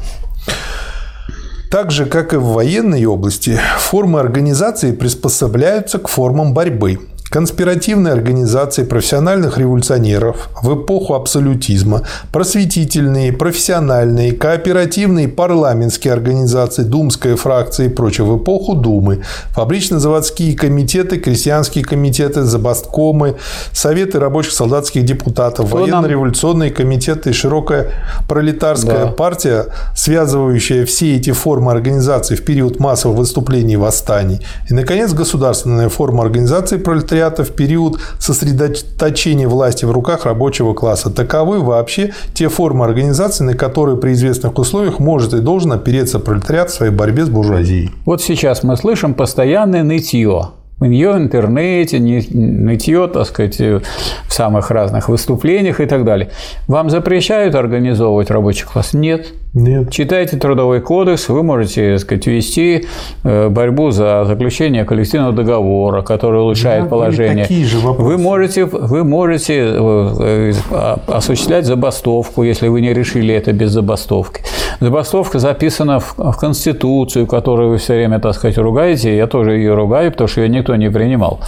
Так 1.69 1.91
же, 1.91 2.05
как 2.05 2.33
и 2.33 2.37
в 2.37 2.45
военной 2.45 3.03
области, 3.05 3.59
формы 3.79 4.19
организации 4.19 4.91
приспособляются 4.91 5.97
к 5.97 6.07
формам 6.07 6.53
борьбы– 6.53 6.99
конспиративные 7.33 8.13
организации 8.13 8.83
профессиональных 8.83 9.57
революционеров 9.57 10.49
в 10.61 10.75
эпоху 10.75 11.15
абсолютизма, 11.15 12.03
просветительные, 12.31 13.33
профессиональные, 13.33 14.33
кооперативные 14.33 15.27
парламентские 15.27 16.13
организации, 16.13 16.83
думская 16.83 17.35
фракция 17.35 17.87
и 17.87 17.89
прочее 17.89 18.27
в 18.27 18.37
эпоху 18.37 18.75
Думы, 18.75 19.23
фабрично-заводские 19.55 20.55
комитеты, 20.55 21.17
крестьянские 21.17 21.83
комитеты, 21.83 22.43
забасткомы, 22.43 23.37
советы 23.71 24.19
рабочих 24.19 24.51
солдатских 24.51 25.03
депутатов, 25.03 25.71
военно-революционные 25.71 26.69
комитеты 26.69 27.31
и 27.31 27.33
широкая 27.33 27.93
пролетарская 28.29 29.05
да. 29.05 29.11
партия, 29.11 29.65
связывающая 29.95 30.85
все 30.85 31.15
эти 31.15 31.31
формы 31.31 31.71
организации 31.71 32.35
в 32.35 32.45
период 32.45 32.79
массовых 32.79 33.17
выступлений 33.17 33.73
и 33.73 33.77
восстаний. 33.77 34.39
И, 34.69 34.73
наконец, 34.75 35.13
государственная 35.13 35.89
форма 35.89 36.23
организации 36.23 36.77
пролетариата 36.77 37.22
пролетариата 37.23 37.43
в 37.43 37.55
период 37.55 37.99
сосредоточения 38.19 39.47
власти 39.47 39.85
в 39.85 39.91
руках 39.91 40.25
рабочего 40.25 40.73
класса. 40.73 41.09
Таковы 41.09 41.59
вообще 41.59 42.13
те 42.33 42.49
формы 42.49 42.85
организации, 42.85 43.43
на 43.43 43.53
которые 43.53 43.97
при 43.97 44.13
известных 44.13 44.57
условиях 44.57 44.99
может 44.99 45.33
и 45.33 45.39
должен 45.39 45.71
опереться 45.71 46.19
пролетариат 46.19 46.69
в 46.69 46.73
своей 46.73 46.91
борьбе 46.91 47.25
с 47.25 47.29
буржуазией. 47.29 47.91
Вот 48.05 48.21
сейчас 48.21 48.63
мы 48.63 48.77
слышим 48.77 49.13
постоянное 49.13 49.83
нытье 49.83 50.49
нытье 50.79 51.13
в 51.13 51.17
интернете, 51.17 51.99
нытье, 51.99 53.07
так 53.07 53.25
сказать, 53.27 53.57
в 53.59 53.83
самых 54.27 54.69
разных 54.69 55.07
выступлениях 55.07 55.79
и 55.79 55.85
так 55.85 56.03
далее. 56.03 56.29
Вам 56.67 56.89
запрещают 56.89 57.55
организовывать 57.55 58.29
рабочий 58.29 58.65
класс? 58.65 58.93
Нет. 58.93 59.27
Нет. 59.53 59.91
Читайте 59.91 60.37
трудовой 60.37 60.81
кодекс, 60.81 61.29
вы 61.29 61.43
можете 61.43 61.91
так 61.91 61.99
сказать, 61.99 62.25
вести 62.25 62.87
э, 63.23 63.49
борьбу 63.49 63.91
за 63.91 64.25
заключение 64.25 64.83
коллективного 64.83 65.31
договора, 65.31 66.01
который 66.01 66.41
улучшает 66.41 66.85
да, 66.85 66.89
положение. 66.89 67.45
Такие 67.45 67.65
же 67.65 67.77
вопросы. 67.77 68.01
Вы 68.01 68.17
можете, 68.17 68.65
вы 68.65 69.03
можете 69.03 69.53
э, 69.59 70.53
э, 70.71 70.95
осуществлять 71.05 71.67
забастовку, 71.67 72.41
если 72.41 72.67
вы 72.67 72.81
не 72.81 72.93
решили 72.95 73.35
это 73.35 73.53
без 73.53 73.69
забастовки. 73.69 74.41
Забастовка 74.79 75.37
записана 75.37 75.99
в, 75.99 76.15
в 76.17 76.35
Конституцию, 76.35 77.27
которую 77.27 77.69
вы 77.69 77.77
все 77.77 77.93
время, 77.93 78.19
так 78.19 78.33
сказать, 78.33 78.57
ругаете. 78.57 79.15
Я 79.15 79.27
тоже 79.27 79.51
ее 79.51 79.75
ругаю, 79.75 80.11
потому 80.11 80.27
что 80.27 80.41
ее 80.41 80.49
никто 80.49 80.75
не 80.75 80.89
принимал. 80.89 81.41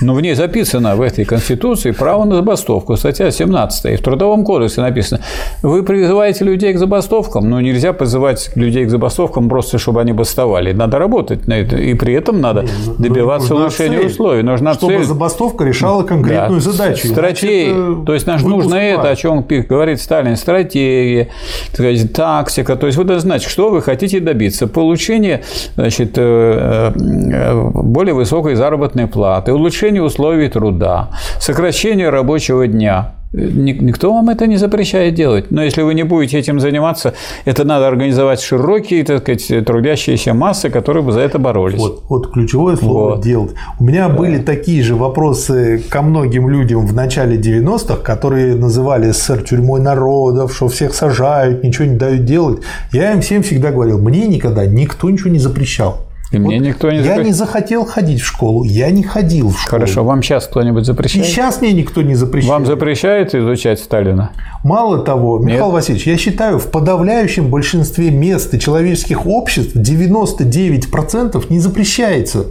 Но 0.00 0.14
в 0.14 0.22
ней 0.22 0.32
записано 0.32 0.96
в 0.96 1.02
этой 1.02 1.26
Конституции 1.26 1.90
право 1.90 2.24
на 2.24 2.36
забастовку, 2.36 2.96
статья 2.96 3.30
17. 3.30 3.84
И 3.84 3.96
в 3.96 4.02
Трудовом 4.02 4.44
кодексе 4.44 4.80
написано, 4.80 5.20
вы 5.62 5.82
призываете 5.82 6.46
людей 6.46 6.72
к 6.72 6.78
забастовкам, 6.78 7.49
но 7.50 7.60
нельзя 7.60 7.92
позывать 7.92 8.50
людей 8.54 8.84
к 8.86 8.90
забастовкам 8.90 9.48
просто, 9.48 9.78
чтобы 9.78 10.00
они 10.00 10.12
бастовали. 10.12 10.72
Надо 10.72 10.98
работать 10.98 11.48
на 11.48 11.54
это. 11.54 11.76
И 11.76 11.94
при 11.94 12.14
этом 12.14 12.40
надо 12.40 12.64
ну, 12.86 12.94
добиваться 12.94 13.56
улучшения 13.56 13.98
условий. 14.00 14.42
Нужна 14.42 14.74
чтобы 14.74 14.92
цель. 14.94 15.04
забастовка 15.04 15.64
решала 15.64 16.04
конкретную 16.04 16.62
да. 16.62 16.70
задачу. 16.70 17.08
Стратегия. 17.08 18.04
То 18.06 18.14
есть, 18.14 18.26
нам 18.26 18.40
нужно 18.42 18.76
это, 18.76 19.10
о 19.10 19.16
чем 19.16 19.44
говорит 19.68 20.00
Сталин, 20.00 20.36
стратегия, 20.36 21.28
сказать, 21.72 22.12
тактика. 22.12 22.76
То 22.76 22.86
есть, 22.86 22.96
вы 22.96 23.04
должны 23.04 23.20
знать, 23.20 23.42
что 23.42 23.70
вы 23.70 23.82
хотите 23.82 24.20
добиться. 24.20 24.68
Получение 24.68 25.42
значит, 25.74 26.12
э, 26.16 26.92
э, 26.94 27.70
более 27.74 28.14
высокой 28.14 28.54
заработной 28.54 29.08
платы, 29.08 29.52
улучшение 29.52 30.02
условий 30.02 30.48
труда, 30.48 31.10
сокращение 31.40 32.10
рабочего 32.10 32.68
дня. 32.68 33.14
Никто 33.32 34.12
вам 34.12 34.28
это 34.28 34.48
не 34.48 34.56
запрещает 34.56 35.14
делать. 35.14 35.52
Но 35.52 35.62
если 35.62 35.82
вы 35.82 35.94
не 35.94 36.02
будете 36.02 36.38
этим 36.38 36.58
заниматься, 36.58 37.14
это 37.44 37.64
надо 37.64 37.86
организовать 37.86 38.40
широкие, 38.40 39.04
так 39.04 39.22
сказать, 39.22 39.64
трудящиеся 39.64 40.34
массы, 40.34 40.68
которые 40.68 41.04
бы 41.04 41.12
за 41.12 41.20
это 41.20 41.38
боролись. 41.38 41.78
Вот, 41.78 42.02
вот 42.08 42.32
ключевое 42.32 42.74
слово 42.74 43.14
вот. 43.14 43.22
«делать». 43.22 43.52
У 43.78 43.84
меня 43.84 44.08
да. 44.08 44.14
были 44.16 44.38
такие 44.38 44.82
же 44.82 44.96
вопросы 44.96 45.80
ко 45.88 46.02
многим 46.02 46.48
людям 46.48 46.86
в 46.86 46.92
начале 46.92 47.36
90-х, 47.38 48.02
которые 48.02 48.56
называли 48.56 49.12
СССР 49.12 49.42
тюрьмой 49.42 49.80
народов, 49.80 50.52
что 50.52 50.66
всех 50.66 50.92
сажают, 50.92 51.62
ничего 51.62 51.84
не 51.84 51.96
дают 51.96 52.24
делать. 52.24 52.62
Я 52.92 53.12
им 53.12 53.20
всем 53.20 53.44
всегда 53.44 53.70
говорил, 53.70 54.00
мне 54.00 54.26
никогда 54.26 54.66
никто 54.66 55.08
ничего 55.08 55.30
не 55.30 55.38
запрещал. 55.38 56.09
И 56.32 56.38
вот 56.38 56.46
мне 56.46 56.58
никто 56.58 56.90
не 56.90 56.98
запрещает. 56.98 57.18
Я 57.18 57.24
не 57.24 57.32
захотел 57.32 57.84
ходить 57.84 58.20
в 58.20 58.24
школу, 58.24 58.62
я 58.62 58.90
не 58.90 59.02
ходил 59.02 59.48
в 59.48 59.60
школу. 59.60 59.80
Хорошо, 59.80 60.04
вам 60.04 60.22
сейчас 60.22 60.46
кто-нибудь 60.46 60.84
запрещает? 60.84 61.26
И 61.26 61.28
сейчас 61.28 61.60
мне 61.60 61.72
никто 61.72 62.02
не 62.02 62.14
запрещает. 62.14 62.52
Вам 62.52 62.66
запрещают 62.66 63.34
изучать 63.34 63.80
Сталина? 63.80 64.30
Мало 64.62 64.98
того, 65.04 65.38
Михаил 65.38 65.66
Нет. 65.66 65.74
Васильевич, 65.74 66.06
я 66.06 66.16
считаю, 66.16 66.58
в 66.58 66.70
подавляющем 66.70 67.48
большинстве 67.48 68.10
мест 68.10 68.54
и 68.54 68.60
человеческих 68.60 69.26
обществ 69.26 69.74
99% 69.74 71.46
не 71.48 71.58
запрещается. 71.58 72.46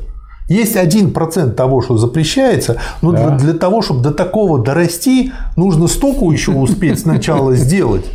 Есть 0.50 0.76
один 0.76 1.12
процент 1.12 1.56
того, 1.56 1.82
что 1.82 1.98
запрещается, 1.98 2.78
но 3.04 3.12
да. 3.12 3.30
для, 3.30 3.38
для 3.38 3.54
того, 3.54 3.84
чтобы 3.84 4.02
до 4.02 4.12
такого 4.12 4.58
дорасти, 4.64 5.32
нужно 5.56 5.88
столько 5.88 6.26
еще 6.26 6.52
успеть 6.52 7.00
сначала 7.00 7.56
сделать. 7.56 8.06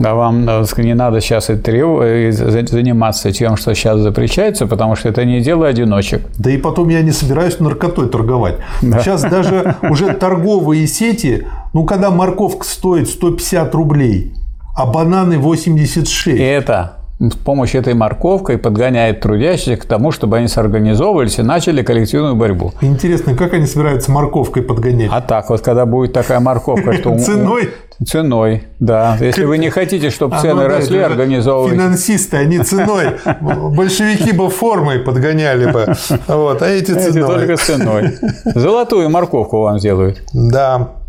Да, 0.00 0.14
вам 0.14 0.44
не 0.78 0.94
надо 0.94 1.20
сейчас 1.20 1.50
и 1.50 2.30
заниматься 2.32 3.30
тем, 3.32 3.56
что 3.56 3.74
сейчас 3.74 4.00
запрещается, 4.00 4.66
потому 4.66 4.96
что 4.96 5.10
это 5.10 5.24
не 5.26 5.40
дело 5.40 5.68
одиночек. 5.68 6.22
Да 6.38 6.50
и 6.50 6.56
потом 6.56 6.88
я 6.88 7.02
не 7.02 7.12
собираюсь 7.12 7.60
наркотой 7.60 8.08
торговать. 8.08 8.56
Да. 8.80 9.00
Сейчас 9.00 9.22
даже 9.22 9.76
уже 9.82 10.14
торговые 10.14 10.86
сети, 10.86 11.46
ну, 11.74 11.84
когда 11.84 12.10
морковка 12.10 12.64
стоит 12.64 13.08
150 13.08 13.74
рублей, 13.74 14.32
а 14.74 14.86
бананы 14.86 15.38
86. 15.38 16.40
Это 16.40 17.03
с 17.20 17.36
помощью 17.36 17.80
этой 17.80 17.94
морковкой 17.94 18.58
подгоняет 18.58 19.20
трудящихся 19.20 19.76
к 19.76 19.84
тому, 19.84 20.10
чтобы 20.10 20.38
они 20.38 20.48
сорганизовывались 20.48 21.38
и 21.38 21.42
начали 21.42 21.82
коллективную 21.82 22.34
борьбу. 22.34 22.72
Интересно, 22.80 23.36
как 23.36 23.54
они 23.54 23.66
собираются 23.66 24.10
морковкой 24.10 24.62
подгонять? 24.62 25.10
А 25.12 25.20
так 25.20 25.48
вот, 25.50 25.60
когда 25.60 25.86
будет 25.86 26.12
такая 26.12 26.40
морковка, 26.40 26.92
что... 26.94 27.16
Ценой? 27.18 27.70
Ценой, 28.04 28.64
да. 28.80 29.16
Если 29.20 29.44
вы 29.44 29.58
не 29.58 29.70
хотите, 29.70 30.10
чтобы 30.10 30.36
цены 30.40 30.66
росли, 30.66 30.98
организовывайте. 30.98 31.76
Финансисты, 31.76 32.36
они 32.36 32.58
ценой. 32.58 33.16
Большевики 33.40 34.32
бы 34.32 34.50
формой 34.50 34.98
подгоняли 34.98 35.70
бы. 35.70 35.94
Вот, 36.26 36.62
а 36.62 36.68
эти 36.68 36.90
ценой. 36.90 37.08
Эти 37.10 37.20
только 37.20 37.56
ценой. 37.56 38.18
Золотую 38.44 39.08
морковку 39.10 39.60
вам 39.60 39.78
сделают. 39.78 40.22
Да. 40.32 41.03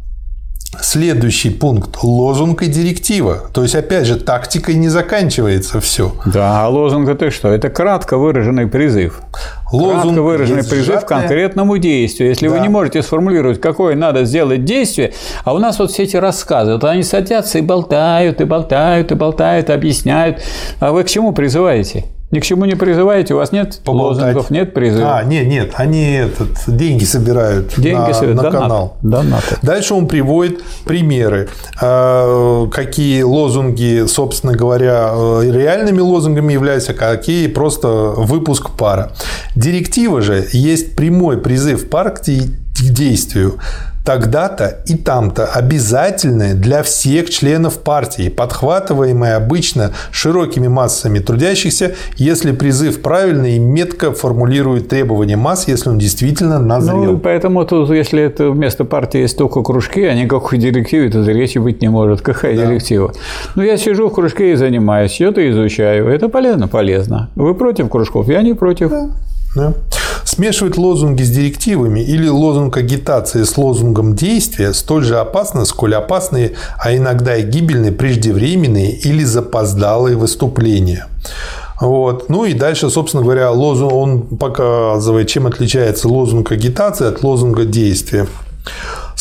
Следующий 0.81 1.49
пункт– 1.49 1.97
лозунг 2.03 2.61
и 2.61 2.67
директива. 2.67 3.49
То 3.53 3.63
есть, 3.63 3.75
опять 3.75 4.05
же, 4.05 4.17
тактикой 4.17 4.75
не 4.75 4.89
заканчивается 4.89 5.79
все. 5.79 6.15
Да, 6.25 6.63
а 6.63 6.69
лозунг– 6.69 7.09
это 7.09 7.31
что? 7.31 7.49
Это 7.49 7.69
кратко 7.69 8.17
выраженный 8.17 8.67
призыв. 8.67 9.21
Лозунг 9.71 10.03
кратко 10.03 10.21
выраженный 10.21 10.63
призыв 10.63 10.85
сжатное... 10.85 11.01
к 11.01 11.07
конкретному 11.07 11.77
действию. 11.77 12.29
Если 12.29 12.47
да. 12.47 12.53
вы 12.53 12.59
не 12.59 12.69
можете 12.69 13.01
сформулировать, 13.01 13.59
какое 13.59 13.95
надо 13.95 14.25
сделать 14.25 14.63
действие, 14.63 15.13
а 15.43 15.53
у 15.53 15.57
нас 15.57 15.79
вот 15.79 15.91
все 15.91 16.03
эти 16.03 16.17
рассказы, 16.17 16.73
вот 16.73 16.83
они 16.83 17.03
садятся 17.03 17.57
и 17.57 17.61
болтают, 17.61 18.41
и 18.41 18.43
болтают, 18.43 19.11
и 19.11 19.15
болтают, 19.15 19.69
и 19.69 19.73
объясняют. 19.73 20.41
А 20.79 20.91
вы 20.91 21.03
к 21.03 21.07
чему 21.07 21.33
призываете? 21.33 22.05
Ни 22.31 22.39
к 22.39 22.43
чему 22.43 22.65
не 22.65 22.75
призываете, 22.75 23.33
у 23.35 23.37
вас 23.37 23.51
нет 23.51 23.79
Поболтать. 23.85 24.17
лозунгов, 24.25 24.49
нет 24.49 24.73
призывов. 24.73 25.09
А, 25.13 25.23
нет, 25.23 25.47
нет, 25.47 25.71
они 25.75 26.13
этот, 26.15 26.49
деньги 26.67 27.03
собирают 27.03 27.73
Деньги 27.77 27.95
на, 27.95 28.13
собирают, 28.13 28.37
на 28.37 28.43
донаты. 28.43 28.57
канал. 28.57 28.97
Донаты. 29.03 29.57
Дальше 29.61 29.93
он 29.93 30.07
приводит 30.07 30.61
примеры, 30.85 31.49
э, 31.81 32.67
какие 32.71 33.21
лозунги, 33.21 34.05
собственно 34.07 34.53
говоря, 34.53 35.11
э, 35.13 35.51
реальными 35.51 35.99
лозунгами 36.01 36.51
являются, 36.51 36.91
а 36.93 36.95
какие 36.95 37.47
просто 37.47 37.87
выпуск 37.87 38.71
пара. 38.77 39.11
Директива 39.55 40.21
же 40.21 40.45
есть 40.51 40.95
прямой 40.95 41.37
призыв 41.37 41.89
пар 41.89 42.09
к 42.11 42.21
де- 42.23 42.41
к 42.75 42.81
действию 42.81 43.55
тогда-то 44.05 44.77
и 44.85 44.95
там-то 44.95 45.45
обязательное 45.45 46.53
для 46.53 46.83
всех 46.83 47.29
членов 47.29 47.79
партии, 47.79 48.29
подхватываемое 48.29 49.35
обычно 49.35 49.91
широкими 50.11 50.67
массами 50.67 51.19
трудящихся, 51.19 51.95
если 52.15 52.51
призыв 52.51 53.01
правильно 53.01 53.55
и 53.55 53.59
метко 53.59 54.11
формулирует 54.11 54.89
требования 54.89 55.37
масс, 55.37 55.67
если 55.67 55.89
он 55.89 55.97
действительно 55.97 56.59
назрел. 56.59 57.03
Ну, 57.03 57.17
поэтому 57.17 57.65
тут, 57.65 57.89
если 57.89 58.21
это 58.21 58.51
вместо 58.51 58.85
партии 58.85 59.21
есть 59.21 59.37
только 59.37 59.63
кружки, 59.63 60.03
а 60.03 60.13
никакой 60.13 60.59
директивы, 60.59 61.09
то 61.09 61.21
речи 61.23 61.57
быть 61.57 61.81
не 61.81 61.89
может. 61.89 62.21
Какая 62.21 62.55
директива? 62.55 63.11
Ну, 63.55 63.63
я 63.63 63.77
сижу 63.77 64.09
в 64.09 64.13
кружке 64.13 64.53
и 64.53 64.55
занимаюсь, 64.55 65.11
что-то 65.11 65.49
изучаю. 65.49 66.07
Это 66.09 66.29
полезно? 66.29 66.67
Полезно. 66.67 67.29
Вы 67.35 67.55
против 67.55 67.89
кружков? 67.89 68.27
Я 68.29 68.43
не 68.43 68.53
против. 68.53 68.91
Да. 68.91 69.09
Смешивать 70.23 70.77
лозунги 70.77 71.23
с 71.23 71.29
директивами 71.29 71.99
или 71.99 72.27
лозунг 72.27 72.77
агитации 72.77 73.43
с 73.43 73.57
лозунгом 73.57 74.15
действия 74.15 74.73
столь 74.73 75.03
же 75.03 75.17
опасно, 75.17 75.65
сколь 75.65 75.95
опасные, 75.95 76.53
а 76.77 76.95
иногда 76.95 77.37
и 77.37 77.43
гибельные 77.43 77.91
преждевременные 77.91 78.91
или 78.91 79.23
запоздалые 79.23 80.17
выступления. 80.17 81.07
Вот. 81.79 82.29
Ну 82.29 82.45
и 82.45 82.53
дальше, 82.53 82.89
собственно 82.89 83.23
говоря, 83.23 83.51
лозунг, 83.51 83.93
он 83.93 84.21
показывает, 84.37 85.27
чем 85.27 85.45
отличается 85.47 86.07
лозунг 86.09 86.51
агитации 86.51 87.07
от 87.07 87.23
лозунга 87.23 87.65
действия. 87.65 88.27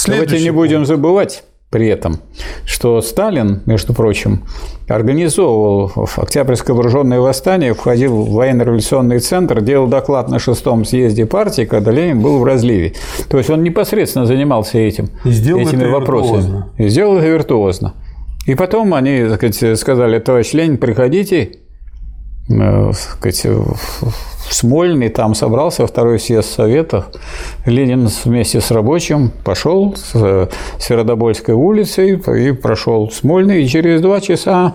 Давайте 0.07 0.31
Следующий 0.31 0.45
не 0.45 0.51
будем 0.51 0.87
забывать 0.87 1.45
при 1.75 1.89
этом, 1.89 2.21
что 2.65 3.01
Сталин, 3.01 3.63
между 3.67 3.95
прочим, 3.95 4.45
организовывал 4.87 5.89
в 5.89 6.19
Октябрьское 6.21 6.73
вооруженное 6.73 7.19
восстание, 7.19 7.75
входил 7.75 8.23
в 8.23 8.31
военно-революционный 8.31 9.19
центр, 9.19 9.61
делал 9.61 9.89
доклад 9.89 10.29
на 10.31 10.39
шестом 10.39 10.85
съезде 10.85 11.27
партии, 11.27 11.65
когда 11.65 11.91
Ленин 11.91 12.21
был 12.21 12.39
в 12.39 12.45
разливе. 12.45 12.93
То 13.29 13.39
есть 13.39 13.51
он 13.51 13.65
непосредственно 13.65 14.25
занимался 14.25 14.79
этим, 14.79 15.09
И 15.25 15.31
этими 15.31 15.83
это 15.83 15.89
вопросами. 15.91 16.37
виртуозно. 16.37 16.73
И 16.79 16.89
сделал 16.89 17.17
это 17.17 17.27
виртуозно. 17.27 17.95
И 18.47 18.55
потом 18.55 18.95
они 18.95 19.25
так 19.25 19.53
сказать, 19.53 19.77
сказали, 19.81 20.21
товарищ 20.21 20.53
Ленин, 20.53 20.79
приходите, 20.79 21.57
э, 22.51 22.93
так 22.93 22.95
сказать, 22.95 23.47
в 24.49 24.55
Смольный, 24.55 25.09
там 25.09 25.35
собрался 25.35 25.87
второй 25.87 26.19
съезд 26.19 26.51
Советов. 26.51 27.07
Ленин 27.67 28.09
вместе 28.25 28.61
с 28.61 28.71
рабочим 28.71 29.31
пошел 29.45 29.95
с 29.97 30.11
э, 30.15 30.49
Сверодобольской 30.79 31.55
улицы 31.55 32.15
и 32.15 32.53
прошел 32.53 33.11
Смольный, 33.11 33.63
и 33.63 33.69
через 33.69 34.01
два 34.01 34.21
часа 34.21 34.75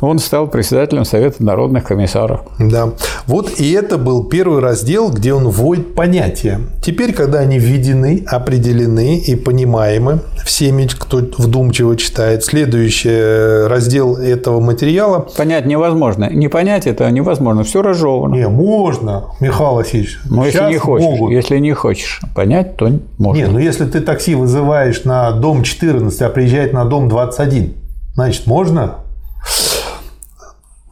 он 0.00 0.18
стал 0.18 0.48
председателем 0.48 1.04
Совета 1.04 1.44
народных 1.44 1.84
комиссаров. 1.84 2.42
Да. 2.58 2.90
Вот 3.26 3.58
и 3.58 3.72
это 3.72 3.98
был 3.98 4.24
первый 4.24 4.60
раздел, 4.60 5.10
где 5.10 5.32
он 5.32 5.48
вводит 5.48 5.94
понятия. 5.94 6.60
Теперь, 6.82 7.12
когда 7.12 7.40
они 7.40 7.58
введены, 7.58 8.24
определены 8.26 9.18
и 9.18 9.34
понимаемы 9.34 10.20
всеми, 10.44 10.86
кто 10.86 11.18
вдумчиво 11.18 11.96
читает, 11.96 12.44
следующий 12.44 13.66
раздел 13.66 14.16
этого 14.16 14.60
материала 14.60 15.26
Понять 15.36 15.66
невозможно. 15.66 16.30
Не 16.30 16.48
понять 16.48 16.86
это 16.86 17.10
невозможно. 17.10 17.62
Все 17.62 17.82
разжевано. 17.82 18.34
не, 18.34 18.48
можно, 18.48 19.07
Михаил 19.40 19.74
Васильевич. 19.74 20.18
Но 20.24 20.44
если 20.44 20.68
не 20.68 20.78
хочешь, 20.78 21.04
могут. 21.04 21.32
если 21.32 21.58
не 21.58 21.72
хочешь 21.72 22.20
понять, 22.34 22.76
то 22.76 22.90
можно. 23.18 23.40
Не, 23.40 23.46
ну 23.46 23.58
если 23.58 23.86
ты 23.86 24.00
такси 24.00 24.34
вызываешь 24.34 25.04
на 25.04 25.32
дом 25.32 25.62
14, 25.62 26.22
а 26.22 26.28
приезжает 26.28 26.72
на 26.72 26.84
дом 26.84 27.08
21, 27.08 27.74
значит, 28.14 28.46
можно? 28.46 28.96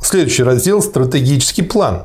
Следующий 0.00 0.44
раздел– 0.44 0.82
стратегический 0.82 1.62
план. 1.62 2.02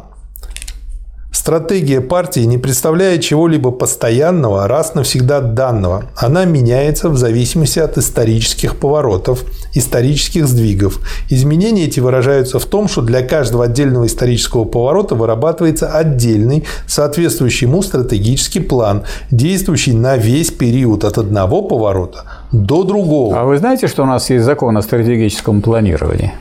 Стратегия 1.31 2.01
партии 2.01 2.41
не 2.41 2.57
представляет 2.57 3.21
чего-либо 3.21 3.71
постоянного, 3.71 4.67
раз 4.67 4.95
навсегда 4.95 5.39
данного. 5.39 6.03
Она 6.17 6.43
меняется 6.43 7.07
в 7.07 7.15
зависимости 7.15 7.79
от 7.79 7.97
исторических 7.97 8.75
поворотов, 8.75 9.45
исторических 9.73 10.45
сдвигов. 10.45 10.99
Изменения 11.29 11.85
эти 11.85 12.01
выражаются 12.01 12.59
в 12.59 12.65
том, 12.65 12.89
что 12.89 13.01
для 13.01 13.21
каждого 13.21 13.63
отдельного 13.63 14.07
исторического 14.07 14.65
поворота 14.65 15.15
вырабатывается 15.15 15.87
отдельный, 15.87 16.65
соответствующий 16.85 17.65
ему 17.65 17.81
стратегический 17.81 18.59
план, 18.59 19.03
действующий 19.31 19.93
на 19.93 20.17
весь 20.17 20.51
период 20.51 21.05
от 21.05 21.17
одного 21.17 21.61
поворота 21.61 22.25
до 22.51 22.83
другого. 22.83 23.39
А 23.39 23.45
вы 23.45 23.57
знаете, 23.57 23.87
что 23.87 24.03
у 24.03 24.05
нас 24.05 24.29
есть 24.29 24.43
закон 24.43 24.77
о 24.77 24.81
стратегическом 24.81 25.61
планировании? 25.61 26.33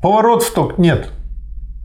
Поворотов 0.00 0.50
только 0.50 0.80
нет. 0.80 1.08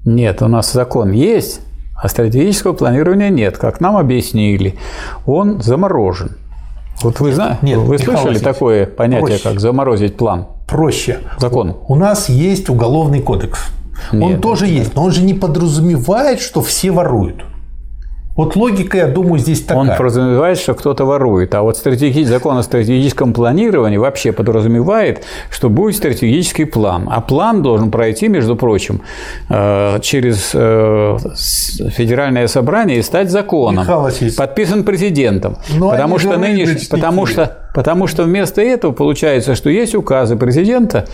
Нет, 0.06 0.42
у 0.42 0.48
нас 0.48 0.72
закон 0.72 1.12
есть, 1.12 1.60
а 1.96 2.10
стратегического 2.10 2.74
планирования 2.74 3.30
нет. 3.30 3.58
Как 3.58 3.80
нам 3.80 3.98
объяснили, 3.98 4.76
он 5.26 5.62
заморожен. 5.62 6.38
Вот 7.02 7.20
вы, 7.20 7.34
знаете, 7.34 7.60
Нет, 7.62 7.78
вы 7.80 7.96
Михаил 7.96 8.18
слышали 8.18 8.40
такое 8.40 8.86
понятие, 8.86 9.28
проще. 9.28 9.44
как 9.44 9.60
заморозить 9.60 10.18
план? 10.18 10.48
Проще. 10.68 11.20
Закон. 11.38 11.76
У 11.88 11.96
нас 11.96 12.30
есть 12.30 12.70
уголовный 12.70 13.22
кодекс. 13.22 13.60
он 14.12 14.20
Нет, 14.20 14.42
тоже 14.42 14.68
есть, 14.68 14.96
но 14.96 15.04
он 15.04 15.12
же 15.12 15.22
не 15.22 15.34
подразумевает, 15.34 16.40
что 16.40 16.62
все 16.62 16.92
воруют. 16.92 17.44
Вот 18.36 18.58
логика, 18.58 18.98
я 18.98 19.08
думаю, 19.08 19.40
здесь 19.40 19.62
такая. 19.62 19.92
Он 19.92 19.98
подразумевает, 19.98 20.58
что 20.58 20.74
кто-то 20.74 21.06
ворует. 21.06 21.56
А 21.56 21.62
вот 21.62 21.78
стратеги... 21.78 22.24
закон 22.26 22.58
о 22.58 22.64
стратегическом 22.64 23.32
планировании 23.32 23.96
вообще 23.96 24.34
подразумевает, 24.34 25.24
что 25.50 25.70
будет 25.70 25.96
стратегический 25.96 26.66
план. 26.66 27.08
А 27.10 27.22
план 27.22 27.62
должен 27.62 27.92
пройти, 27.92 28.28
между 28.28 28.58
прочим, 28.58 29.02
э, 29.50 30.00
через 30.02 30.52
э, 30.54 31.18
федеральное 31.92 32.48
собрание 32.48 33.00
и 33.00 33.02
стать 33.04 33.32
законом. 33.32 33.84
Михаил 33.84 34.02
Васильевич. 34.02 34.36
Подписан 34.36 34.84
президентом. 34.84 35.58
Но 35.74 35.92
потому 35.92 36.20
что 36.20 36.38
нынешний, 36.38 36.88
потому 36.90 37.26
что 37.26 37.60
Потому 37.76 38.08
что 38.08 38.24
вместо 38.24 38.62
этого 38.62 38.94
получается, 38.94 39.54
что 39.54 39.70
есть 39.70 39.96
указы 39.96 40.38
президента, 40.38 41.08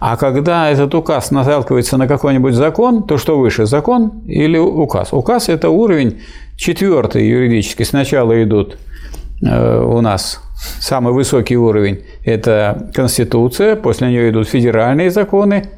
а 0.00 0.16
когда 0.16 0.70
этот 0.70 0.94
указ 0.94 1.30
наталкивается 1.30 1.98
на 1.98 2.08
какой-нибудь 2.08 2.54
закон, 2.54 3.02
то 3.02 3.18
что 3.18 3.38
выше, 3.38 3.66
закон 3.66 4.22
или 4.26 4.56
указ? 4.56 5.12
Указ– 5.12 5.48
это 5.50 5.68
уровень 5.68 6.22
четвертый 6.56 7.26
юридический. 7.26 7.84
Сначала 7.84 8.42
идут 8.42 8.78
э, 9.42 9.80
у 9.80 10.00
нас 10.00 10.40
самый 10.80 11.12
высокий 11.12 11.56
уровень– 11.56 12.00
это 12.24 12.90
Конституция, 12.94 13.76
после 13.76 14.08
нее 14.08 14.30
идут 14.30 14.48
федеральные 14.48 15.10
законы, 15.10 15.68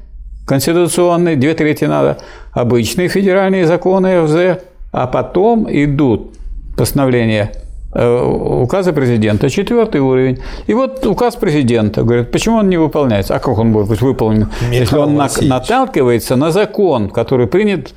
конституционные, 0.47 1.37
две 1.37 1.55
трети 1.55 1.85
надо, 1.85 2.19
обычные 2.53 3.09
федеральные 3.09 3.67
законы 3.67 4.25
ФЗ, 4.27 4.63
а 4.93 5.07
потом 5.07 5.67
идут 5.69 6.33
постановления 6.77 7.53
э, 7.93 8.23
указа 8.63 8.93
президента, 8.93 9.51
четвертый 9.51 10.01
уровень. 10.01 10.39
И 10.69 10.75
вот 10.75 11.05
указ 11.07 11.35
президента, 11.37 12.03
говорят, 12.03 12.31
почему 12.31 12.59
он 12.59 12.69
не 12.69 12.77
выполняется? 12.77 13.35
А 13.35 13.41
как 13.41 13.59
он 13.59 13.73
будет 13.73 13.89
быть 13.89 14.01
выполнен, 14.01 14.49
Михаил 14.63 14.81
если 14.81 14.97
он 14.97 15.17
Васильевич. 15.17 15.51
наталкивается 15.51 16.37
на 16.37 16.51
закон, 16.53 17.11
который 17.11 17.49
принят 17.49 17.93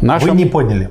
Вы 0.00 0.06
нашим... 0.06 0.36
не 0.36 0.46
поняли. 0.46 0.90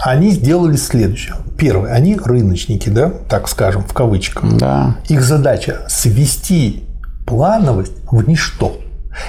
Они 0.00 0.30
сделали 0.30 0.76
следующее. 0.76 1.36
Первое. 1.56 1.92
Они 1.92 2.16
рыночники, 2.16 2.88
да, 2.88 3.10
так 3.28 3.48
скажем, 3.48 3.82
в 3.82 3.92
кавычках. 3.92 4.56
Да. 4.56 4.96
Их 5.08 5.22
задача 5.22 5.82
свести 5.88 6.84
плановость 7.26 7.92
в 8.10 8.26
ничто. 8.28 8.78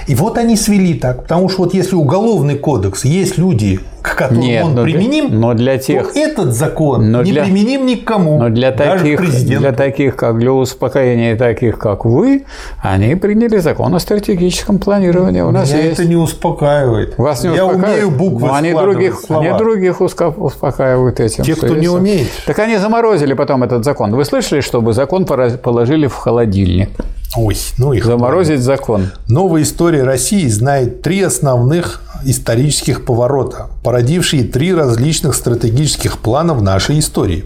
И 0.06 0.14
вот 0.14 0.38
они 0.38 0.56
свели 0.56 0.94
так, 0.94 1.22
потому 1.22 1.48
что 1.48 1.62
вот 1.64 1.74
если 1.74 1.94
уголовный 1.94 2.56
кодекс 2.56 3.04
есть 3.04 3.38
люди, 3.38 3.80
к 4.02 4.16
которым 4.16 4.40
Нет, 4.42 4.64
он 4.64 4.74
но 4.74 4.84
для- 4.84 4.94
применим, 4.94 5.40
но 5.40 5.52
для 5.54 5.76
тех- 5.78 6.12
то 6.12 6.18
этот 6.18 6.52
закон 6.54 7.10
но 7.12 7.22
не 7.22 7.32
для- 7.32 7.44
применим 7.44 7.84
никому, 7.86 8.38
Но 8.38 8.48
для 8.48 8.72
таких, 8.72 9.18
президенту. 9.18 9.60
для 9.60 9.72
таких, 9.72 10.16
как 10.16 10.38
для 10.38 10.52
успокоения 10.52 11.36
таких, 11.36 11.78
как 11.78 12.04
вы, 12.06 12.44
они 12.82 13.14
приняли 13.14 13.58
закон 13.58 13.94
о 13.94 13.98
стратегическом 14.00 14.78
планировании. 14.78 15.42
У 15.42 15.50
нас 15.50 15.70
Меня 15.70 15.82
есть. 15.82 16.00
это 16.00 16.08
не 16.08 16.16
успокаивает. 16.16 17.18
Вас 17.18 17.44
не 17.44 17.54
Я 17.54 17.66
успокаивает? 17.66 18.04
умею 18.04 18.10
буквы 18.10 18.48
Но 18.48 18.54
они 18.54 18.72
других, 18.72 19.20
слова. 19.20 19.42
они 19.44 19.58
других 19.58 20.00
успокаивают 20.00 21.20
этим. 21.20 21.44
Те, 21.44 21.54
кто 21.54 21.68
не 21.76 21.88
умеет. 21.88 22.28
Так 22.46 22.58
они 22.58 22.78
заморозили 22.78 23.34
потом 23.34 23.62
этот 23.64 23.84
закон. 23.84 24.14
Вы 24.14 24.24
слышали, 24.24 24.60
чтобы 24.62 24.92
закон 24.94 25.26
положили 25.26 26.06
в 26.06 26.14
холодильник? 26.14 26.88
Ой, 27.36 27.56
ну 27.78 27.92
их. 27.92 28.04
Заморозить 28.04 28.60
закон. 28.60 29.10
Новая 29.28 29.62
история 29.62 30.02
России 30.02 30.48
знает 30.48 31.02
три 31.02 31.22
основных 31.22 32.02
исторических 32.24 33.04
поворота, 33.04 33.70
породившие 33.84 34.44
три 34.44 34.74
различных 34.74 35.34
стратегических 35.34 36.18
плана 36.18 36.54
в 36.54 36.62
нашей 36.62 36.98
истории. 36.98 37.44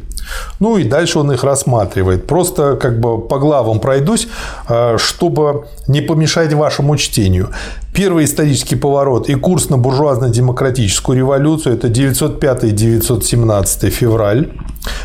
Ну 0.61 0.79
и 0.79 0.85
дальше 0.85 1.19
он 1.19 1.33
их 1.33 1.45
рассматривает. 1.45 2.27
Просто 2.27 2.77
как 2.77 3.01
бы 3.01 3.21
по 3.21 3.39
главам 3.39 3.81
пройдусь, 3.81 4.29
э, 4.69 4.97
чтобы 4.99 5.67
не 5.89 6.01
помешать 6.01 6.53
вашему 6.53 6.97
чтению. 6.97 7.51
Первый 7.95 8.25
исторический 8.25 8.77
поворот 8.77 9.29
и 9.29 9.35
курс 9.35 9.71
на 9.71 9.79
буржуазно-демократическую 9.79 11.17
революцию– 11.17 11.75
это 11.77 11.89
905-917 11.89 13.91
февраль. 13.91 14.53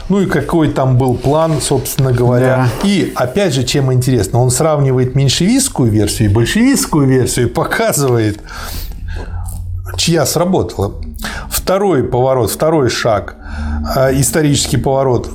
Ну 0.09 0.21
и 0.21 0.25
какой 0.25 0.69
там 0.69 0.97
был 0.97 1.15
план, 1.15 1.61
собственно 1.61 2.11
говоря. 2.11 2.67
Да. 2.81 2.87
И 2.87 3.13
опять 3.15 3.53
же, 3.53 3.63
чем 3.63 3.93
интересно, 3.93 4.41
он 4.41 4.49
сравнивает 4.49 5.15
меньшевистскую 5.15 5.91
версию 5.91 6.31
и 6.31 6.33
большевистскую 6.33 7.07
версию 7.07 7.47
и 7.47 7.49
показывает, 7.49 8.39
чья 9.97 10.25
сработала. 10.25 10.93
Второй 11.49 12.03
поворот, 12.03 12.51
второй 12.51 12.89
шаг, 12.89 13.35
э, 13.95 14.19
исторический 14.19 14.77
поворот 14.77 15.29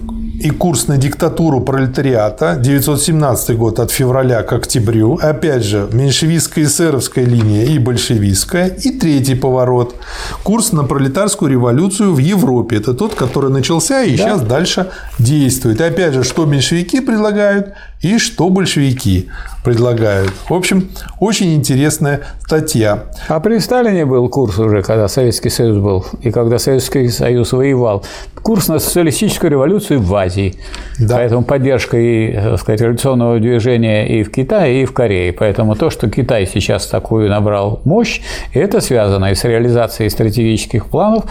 и 0.44 0.50
курс 0.50 0.88
на 0.88 0.96
диктатуру 0.96 1.60
пролетариата 1.60 2.56
917 2.56 3.56
год 3.56 3.78
от 3.78 3.90
февраля 3.90 4.42
к 4.42 4.52
октябрю. 4.52 5.18
Опять 5.22 5.64
же, 5.64 5.88
меньшевистская 5.92 6.64
эсеровская 6.64 7.24
линия 7.24 7.64
и 7.64 7.78
большевистская. 7.78 8.66
И 8.66 8.90
третий 8.98 9.36
поворот. 9.36 9.94
Курс 10.42 10.72
на 10.72 10.84
пролетарскую 10.84 11.50
революцию 11.50 12.12
в 12.12 12.18
Европе. 12.18 12.76
Это 12.76 12.94
тот, 12.94 13.14
который 13.14 13.50
начался 13.50 14.02
и 14.02 14.16
да. 14.16 14.24
сейчас 14.24 14.42
дальше 14.42 14.90
действует. 15.18 15.80
И 15.80 15.84
опять 15.84 16.14
же, 16.14 16.24
что 16.24 16.44
меньшевики 16.44 17.00
предлагают 17.00 17.74
и 18.00 18.18
что 18.18 18.50
большевики 18.50 19.28
предлагают. 19.64 20.32
В 20.48 20.52
общем, 20.52 20.90
очень 21.20 21.54
интересная 21.54 22.20
статья. 22.44 23.04
А 23.28 23.40
при 23.40 23.58
Сталине 23.58 24.04
был 24.04 24.28
курс 24.28 24.58
уже, 24.58 24.82
когда 24.82 25.08
Советский 25.08 25.48
Союз 25.48 25.78
был, 25.78 26.04
и 26.20 26.30
когда 26.30 26.58
Советский 26.58 27.08
Союз 27.08 27.52
воевал. 27.52 28.04
Курс 28.42 28.68
на 28.68 28.78
социалистическую 28.78 29.50
революцию 29.50 30.02
в 30.02 30.14
Азии. 30.14 30.54
Да. 30.98 31.16
Поэтому 31.16 31.42
поддержка 31.42 31.96
и, 31.96 32.32
так 32.34 32.60
сказать, 32.60 32.82
революционного 32.82 33.40
движения 33.40 34.06
и 34.06 34.22
в 34.22 34.30
Китае, 34.30 34.82
и 34.82 34.84
в 34.84 34.92
Корее. 34.92 35.32
Поэтому 35.32 35.74
то, 35.74 35.88
что 35.88 36.10
Китай 36.10 36.46
сейчас 36.46 36.86
такую 36.86 37.30
набрал 37.30 37.80
мощь, 37.84 38.20
это 38.52 38.82
связано 38.82 39.30
и 39.30 39.34
с 39.34 39.44
реализацией 39.44 40.10
стратегических 40.10 40.86
планов, 40.86 41.24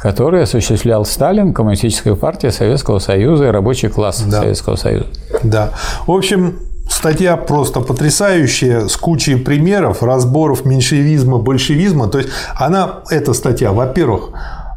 которые 0.00 0.44
осуществлял 0.44 1.04
Сталин, 1.04 1.52
Коммунистическая 1.52 2.14
партия 2.14 2.52
Советского 2.52 3.00
Союза 3.00 3.46
и 3.46 3.48
рабочий 3.48 3.88
класс 3.88 4.22
да. 4.22 4.42
Советского 4.42 4.76
Союза. 4.76 5.06
Да. 5.42 5.70
В 6.10 6.12
общем, 6.12 6.58
статья 6.88 7.36
просто 7.36 7.80
потрясающая, 7.80 8.88
с 8.88 8.96
кучей 8.96 9.36
примеров, 9.36 10.02
разборов 10.02 10.64
меньшевизма, 10.64 11.38
большевизма. 11.38 12.08
То 12.08 12.18
есть 12.18 12.30
она, 12.56 13.04
эта 13.10 13.32
статья, 13.32 13.70
во-первых, 13.70 14.30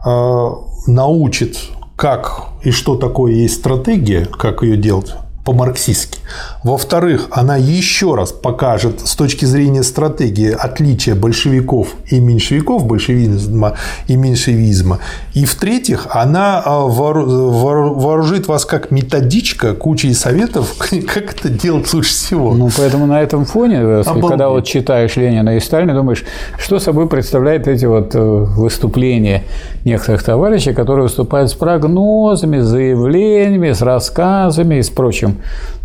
э, 0.06 0.50
научит, 0.86 1.58
как 1.96 2.50
и 2.62 2.70
что 2.70 2.98
такое 2.98 3.32
есть 3.32 3.56
стратегия, 3.56 4.26
как 4.26 4.62
ее 4.62 4.78
делать 4.78 5.16
по-марксистски. 5.45 6.20
Во-вторых, 6.64 7.28
она 7.32 7.57
еще 7.57 8.15
раз 8.15 8.32
покажет 8.32 9.02
с 9.02 9.15
точки 9.15 9.44
зрения 9.44 9.84
стратегии 9.84 10.52
отличия 10.52 11.15
большевиков 11.15 11.95
и 12.07 12.20
меньшевиков, 12.20 12.86
большевизма 12.86 13.76
и 14.07 14.15
меньшевизма. 14.15 14.99
И 15.34 15.44
в-третьих, 15.45 16.07
она 16.11 16.61
а, 16.64 16.80
вооружит 16.82 18.48
вас 18.48 18.65
как 18.65 18.91
методичка 18.91 19.74
кучей 19.74 20.14
советов, 20.14 20.76
как 21.14 21.36
это 21.36 21.49
делать 21.49 21.94
лучше 21.94 22.14
всего. 22.14 22.53
Ну, 22.53 22.70
поэтому 22.76 23.06
на 23.06 23.22
этом 23.22 23.44
фоне, 23.44 23.76
э, 23.76 24.02
Обалдеть. 24.02 24.30
когда 24.30 24.49
вот 24.49 24.65
читаешь 24.65 25.18
Ленина 25.18 25.57
и 25.57 25.60
Сталина, 25.60 25.94
думаешь, 25.94 26.24
что 26.57 26.80
собой 26.80 27.10
представляют 27.10 27.68
эти 27.68 27.86
вот 27.86 28.15
э, 28.15 28.20
выступления 28.20 29.44
некоторых 29.84 30.24
товарищей, 30.24 30.74
которые 30.74 31.03
выступают 31.03 31.49
с 31.49 31.53
прогнозами, 31.53 32.61
с 32.61 32.65
заявлениями, 32.65 33.74
с 33.74 33.82
рассказами 33.82 34.76
и 34.76 34.82
с 34.82 34.90
прочим. 34.90 35.33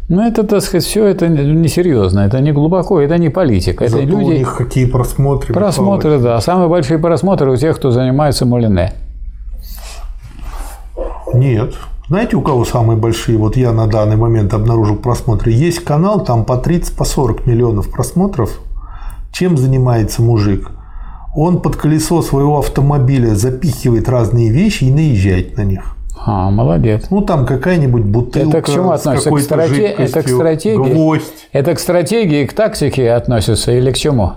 Но 0.08 0.26
это, 0.26 0.42
так 0.42 0.62
сказать, 0.62 0.84
все 0.84 1.04
это 1.04 1.28
несерьезно, 1.28 2.20
это 2.20 2.40
не 2.40 2.52
глубоко, 2.52 3.00
это 3.00 3.18
не 3.18 3.28
политика. 3.28 3.84
Это 3.84 3.98
Зато 3.98 4.06
люди... 4.06 4.24
у 4.24 4.32
них 4.32 4.56
какие 4.56 4.86
просмотры. 4.86 5.52
Просмотры, 5.52 6.12
Михайлович. 6.12 6.24
да. 6.24 6.40
Самые 6.40 6.68
большие 6.68 6.98
просмотры 6.98 7.50
у 7.52 7.56
тех, 7.56 7.76
кто 7.76 7.90
занимается 7.90 8.46
Мулине. 8.46 8.94
Нет. 11.34 11.74
Знаете, 12.08 12.36
у 12.36 12.40
кого 12.40 12.64
самые 12.64 12.96
большие? 12.96 13.36
Вот 13.36 13.58
я 13.58 13.72
на 13.72 13.86
данный 13.86 14.16
момент 14.16 14.54
обнаружил 14.54 14.96
просмотры. 14.96 15.50
Есть 15.50 15.84
канал, 15.84 16.24
там 16.24 16.46
по 16.46 16.56
30, 16.56 16.96
по 16.96 17.04
40 17.04 17.46
миллионов 17.46 17.90
просмотров. 17.90 18.60
Чем 19.30 19.58
занимается 19.58 20.22
мужик? 20.22 20.70
Он 21.36 21.60
под 21.60 21.76
колесо 21.76 22.22
своего 22.22 22.58
автомобиля 22.58 23.34
запихивает 23.34 24.08
разные 24.08 24.48
вещи 24.50 24.84
и 24.84 24.90
наезжает 24.90 25.58
на 25.58 25.64
них. 25.64 25.97
А, 26.30 26.50
молодец. 26.50 27.06
Ну, 27.08 27.22
там 27.22 27.46
какая-нибудь 27.46 28.02
бутылка 28.02 28.58
Это 28.58 28.70
к 28.70 28.74
чему 28.74 28.90
относится? 28.90 29.30
К 29.30 29.40
страте... 29.40 29.86
Это 29.86 30.22
к 30.22 30.28
стратегии? 30.28 30.92
Гвоздь. 30.92 31.48
Это 31.52 31.74
к 31.74 31.80
стратегии, 31.80 32.44
к 32.44 32.52
тактике 32.52 33.12
относится 33.12 33.72
или 33.72 33.90
к 33.90 33.96
чему? 33.96 34.34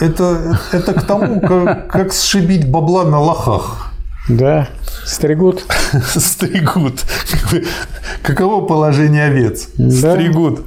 Это, 0.00 0.58
это 0.72 0.94
к 0.94 1.02
тому, 1.04 1.40
как, 1.40 1.86
как 1.86 2.12
сшибить 2.12 2.68
бабла 2.68 3.04
на 3.04 3.20
лохах. 3.20 3.92
Да, 4.28 4.66
стригут. 5.04 5.64
Стригут. 6.16 7.04
Каково 8.22 8.66
положение 8.66 9.26
овец? 9.26 9.68
Да. 9.76 10.14
Стригут. 10.14 10.64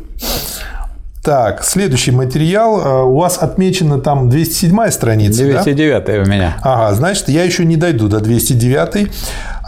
Так, 1.22 1.64
следующий 1.64 2.12
материал. 2.12 2.82
Э, 2.82 3.04
у 3.04 3.18
вас 3.18 3.38
отмечена 3.38 4.00
там 4.00 4.30
207 4.30 4.90
страница, 4.90 5.44
209 5.44 6.06
да? 6.06 6.14
у 6.14 6.26
меня. 6.26 6.58
Ага, 6.64 6.96
значит, 6.96 7.30
я 7.30 7.44
еще 7.44 7.64
не 7.64 7.76
дойду 7.76 8.08
до 8.08 8.22
209. 8.22 9.12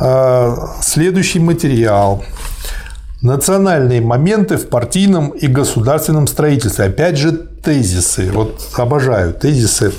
Э, 0.01 0.55
следующий 0.81 1.39
материал. 1.39 2.23
Национальные 3.21 4.01
моменты 4.01 4.57
в 4.57 4.67
партийном 4.67 5.29
и 5.29 5.47
государственном 5.47 6.27
строительстве. 6.27 6.85
Опять 6.85 7.17
же, 7.17 7.31
тезисы. 7.31 8.31
Вот 8.33 8.61
обожаю 8.77 9.33
тезисы 9.33 9.93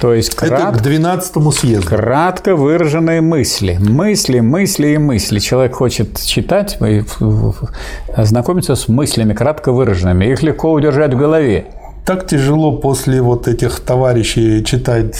то 0.00 0.12
есть 0.12 0.34
крат... 0.34 0.52
Это 0.52 0.78
к 0.78 0.82
12 0.82 1.54
съезду. 1.54 1.88
Кратко 1.88 2.56
выраженные 2.56 3.20
мысли. 3.20 3.78
Мысли, 3.80 4.40
мысли 4.40 4.88
и 4.88 4.98
мысли. 4.98 5.38
Человек 5.38 5.76
хочет 5.76 6.20
читать, 6.20 6.78
знакомиться 8.16 8.74
с 8.74 8.88
мыслями 8.88 9.32
кратко 9.34 9.72
выраженными. 9.72 10.26
Их 10.26 10.42
легко 10.42 10.72
удержать 10.72 11.14
в 11.14 11.16
голове. 11.16 11.66
Так 12.04 12.26
тяжело 12.26 12.72
после 12.72 13.22
вот 13.22 13.48
этих 13.48 13.80
товарищей 13.80 14.62
читать 14.64 15.16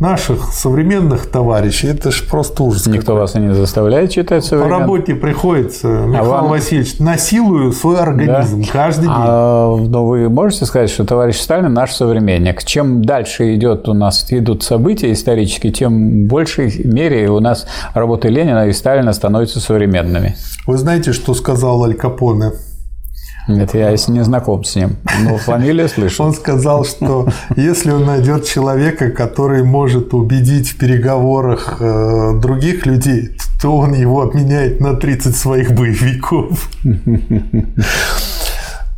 наших 0.00 0.52
современных 0.52 1.26
товарищей, 1.26 1.88
это 1.88 2.10
же 2.10 2.24
просто 2.24 2.62
ужас. 2.62 2.86
Никто 2.86 3.14
вас 3.14 3.34
не 3.34 3.54
заставляет 3.54 4.10
читать 4.10 4.44
современных? 4.44 4.78
По 4.78 4.80
работе 4.80 5.14
приходится, 5.14 5.86
Михаил 5.88 6.24
а 6.24 6.40
вам... 6.40 6.48
Васильевич, 6.48 6.98
насилую 6.98 7.72
свой 7.72 8.00
организм 8.00 8.62
да? 8.62 8.68
каждый 8.72 9.02
день. 9.02 9.12
А, 9.14 9.76
но 9.76 10.06
вы 10.06 10.28
можете 10.30 10.64
сказать, 10.64 10.90
что 10.90 11.04
товарищ 11.04 11.36
Сталин 11.36 11.72
наш 11.72 11.92
современник. 11.92 12.64
Чем 12.64 13.04
дальше 13.04 13.54
идет 13.54 13.88
у 13.88 13.94
нас 13.94 14.26
идут 14.30 14.62
события 14.62 15.12
исторические, 15.12 15.70
тем 15.72 16.24
в 16.24 16.28
большей 16.28 16.82
мере 16.84 17.28
у 17.28 17.40
нас 17.40 17.66
работы 17.92 18.28
Ленина 18.28 18.68
и 18.68 18.72
Сталина 18.72 19.12
становятся 19.12 19.60
современными. 19.60 20.34
Вы 20.66 20.78
знаете, 20.78 21.12
что 21.12 21.34
сказал 21.34 21.84
Аль 21.84 21.94
Капоне? 21.94 22.52
Нет, 23.56 23.74
я 23.74 23.90
не 23.90 24.24
знаком 24.24 24.64
с 24.64 24.76
ним, 24.76 24.96
но 25.24 25.36
фамилию 25.38 25.88
слышал. 25.88 26.26
Он 26.26 26.34
сказал, 26.34 26.84
что 26.84 27.28
если 27.56 27.90
он 27.90 28.06
найдет 28.06 28.46
человека, 28.46 29.10
который 29.10 29.62
может 29.64 30.14
убедить 30.14 30.70
в 30.70 30.78
переговорах 30.78 31.78
э, 31.80 32.38
других 32.40 32.86
людей, 32.86 33.36
то 33.60 33.76
он 33.76 33.94
его 33.94 34.22
обменяет 34.22 34.80
на 34.80 34.94
30 34.94 35.36
своих 35.36 35.72
боевиков. 35.72 36.70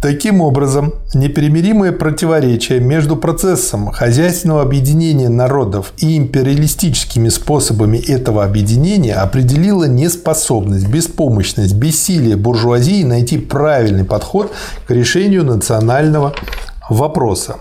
Таким 0.02 0.40
образом, 0.40 0.94
непримиримое 1.14 1.92
противоречие 1.92 2.80
между 2.80 3.14
процессом 3.14 3.92
хозяйственного 3.92 4.62
объединения 4.62 5.28
народов 5.28 5.92
и 5.96 6.16
империалистическими 6.16 7.28
способами 7.28 7.98
этого 7.98 8.42
объединения 8.42 9.14
определило 9.14 9.84
неспособность, 9.84 10.88
беспомощность, 10.88 11.74
бессилие 11.74 12.34
буржуазии 12.34 13.04
найти 13.04 13.38
правильный 13.38 14.04
подход 14.04 14.50
к 14.88 14.90
решению 14.90 15.44
национального 15.44 16.34
вопроса. 16.90 17.58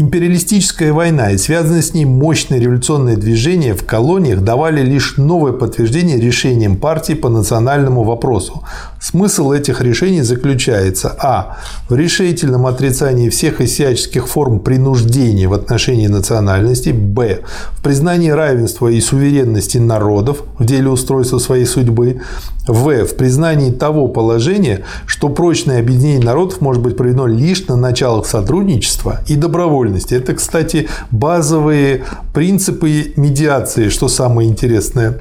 Империалистическая 0.00 0.92
война 0.92 1.32
и 1.32 1.38
связанное 1.38 1.82
с 1.82 1.92
ней 1.92 2.04
мощное 2.04 2.60
революционное 2.60 3.16
движение 3.16 3.74
в 3.74 3.84
колониях 3.84 4.42
давали 4.42 4.80
лишь 4.80 5.16
новое 5.16 5.52
подтверждение 5.52 6.20
решениям 6.20 6.76
партии 6.76 7.14
по 7.14 7.28
национальному 7.28 8.04
вопросу. 8.04 8.62
Смысл 9.00 9.50
этих 9.50 9.80
решений 9.80 10.22
заключается 10.22 11.16
а. 11.20 11.56
в 11.88 11.96
решительном 11.96 12.66
отрицании 12.66 13.28
всех 13.28 13.60
и 13.60 13.66
всяческих 13.66 14.28
форм 14.28 14.60
принуждения 14.60 15.48
в 15.48 15.52
отношении 15.52 16.06
национальности, 16.06 16.90
б. 16.90 17.40
в 17.72 17.82
признании 17.82 18.30
равенства 18.30 18.86
и 18.86 19.00
суверенности 19.00 19.78
народов 19.78 20.44
в 20.60 20.64
деле 20.64 20.90
устройства 20.90 21.38
своей 21.38 21.64
судьбы, 21.64 22.20
в. 22.68 23.04
в 23.04 23.16
признании 23.16 23.72
того 23.72 24.08
положения, 24.08 24.84
что 25.06 25.28
прочное 25.28 25.80
объединение 25.80 26.24
народов 26.24 26.60
может 26.60 26.82
быть 26.82 26.96
проведено 26.96 27.26
лишь 27.26 27.66
на 27.66 27.76
началах 27.76 28.26
сотрудничества 28.26 29.20
и 29.26 29.34
добровольности. 29.34 30.14
Это, 30.14 30.34
кстати, 30.34 30.88
базовые 31.10 32.04
принципы 32.32 33.12
медиации, 33.16 33.88
что 33.88 34.08
самое 34.08 34.48
интересное. 34.48 35.20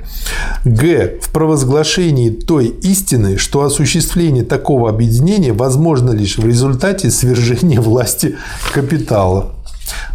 Г. 0.66 1.20
В 1.22 1.32
провозглашении 1.32 2.30
той 2.30 2.68
истины, 2.68 3.38
что 3.38 3.64
осуществление 3.64 4.44
такого 4.44 4.90
объединения 4.90 5.54
возможно 5.54 6.12
лишь 6.12 6.38
в 6.38 6.46
результате 6.46 7.10
свержения 7.10 7.82
власти 7.88 8.36
капитала. 8.74 9.54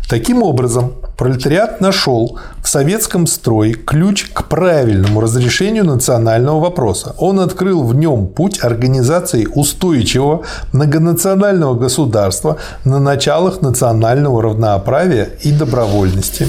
Таким 0.09 0.43
образом, 0.43 0.93
пролетариат 1.17 1.81
нашел 1.81 2.39
в 2.63 2.69
советском 2.69 3.27
строе 3.27 3.75
ключ 3.75 4.31
к 4.33 4.45
правильному 4.45 5.21
разрешению 5.21 5.85
национального 5.85 6.61
вопроса. 6.61 7.15
Он 7.19 7.41
открыл 7.41 7.85
в 7.85 7.95
нем 7.95 8.27
путь 8.27 8.63
организации 8.63 9.47
устойчивого 9.47 10.43
многонационального 10.73 11.75
государства 11.75 12.57
на 12.85 12.99
началах 12.99 13.63
национального 13.63 14.43
равноправия 14.43 15.31
и 15.43 15.53
добровольности. 15.53 16.47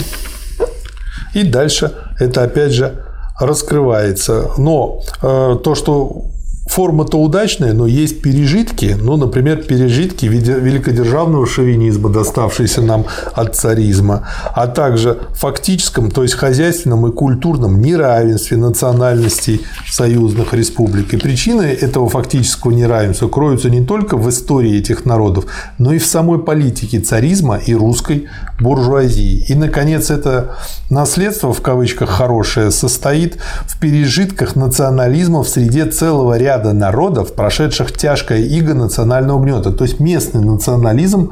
И 1.34 1.44
дальше 1.44 1.92
это 2.20 2.44
опять 2.44 2.72
же 2.74 3.04
раскрывается. 3.40 4.52
Но 4.58 5.02
э, 5.22 5.58
то, 5.64 5.76
что 5.76 6.26
Форма-то 6.66 7.20
удачная, 7.20 7.74
но 7.74 7.86
есть 7.86 8.22
пережитки, 8.22 8.96
ну, 9.00 9.18
например, 9.18 9.64
пережитки 9.64 10.26
великодержавного 10.26 11.46
шовинизма, 11.46 12.10
доставшиеся 12.10 12.82
нам 12.82 13.06
от 13.34 13.56
царизма, 13.56 14.28
а 14.56 14.68
также 14.68 15.20
фактическом, 15.34 16.10
то 16.10 16.24
есть 16.24 16.36
хозяйственном 16.36 17.06
и 17.06 17.12
культурном 17.12 17.82
неравенстве 17.82 18.56
национальностей 18.56 19.62
союзных 19.92 20.54
республик. 20.54 21.14
И 21.14 21.18
причины 21.18 21.64
этого 21.64 22.08
фактического 22.08 22.72
неравенства 22.72 23.28
кроются 23.28 23.70
не 23.70 23.86
только 23.86 24.16
в 24.16 24.30
истории 24.30 24.80
этих 24.80 25.06
народов, 25.06 25.46
но 25.78 25.92
и 25.92 26.00
в 26.00 26.06
самой 26.06 26.40
политике 26.40 27.02
царизма 27.02 27.58
и 27.58 27.76
русской 27.76 28.30
буржуазии. 28.62 29.46
И, 29.50 29.54
наконец, 29.54 30.10
это 30.10 30.56
наследство, 30.90 31.52
в 31.52 31.62
кавычках, 31.62 32.10
хорошее, 32.10 32.72
состоит 32.72 33.38
в 33.68 33.78
пережитках 33.80 34.56
национализма 34.56 35.44
в 35.44 35.50
среде 35.50 35.86
целого 35.86 36.38
ряда 36.38 36.53
ряда 36.54 36.74
народов, 36.74 37.34
прошедших 37.34 37.92
тяжкое 37.92 38.40
иго 38.40 38.74
национального 38.74 39.42
гнета. 39.42 39.72
То 39.72 39.84
есть 39.84 40.00
местный 40.00 40.42
национализм 40.42 41.32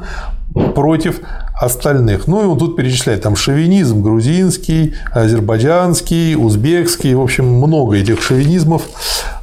против 0.74 1.20
остальных. 1.62 2.26
Ну 2.26 2.42
и 2.42 2.46
он 2.46 2.58
тут 2.58 2.76
перечисляет 2.76 3.22
там 3.22 3.36
шовинизм 3.36 4.02
грузинский, 4.02 4.94
азербайджанский, 5.12 6.34
узбекский, 6.34 7.14
в 7.14 7.20
общем, 7.20 7.46
много 7.46 7.96
этих 7.96 8.20
шовинизмов. 8.20 8.82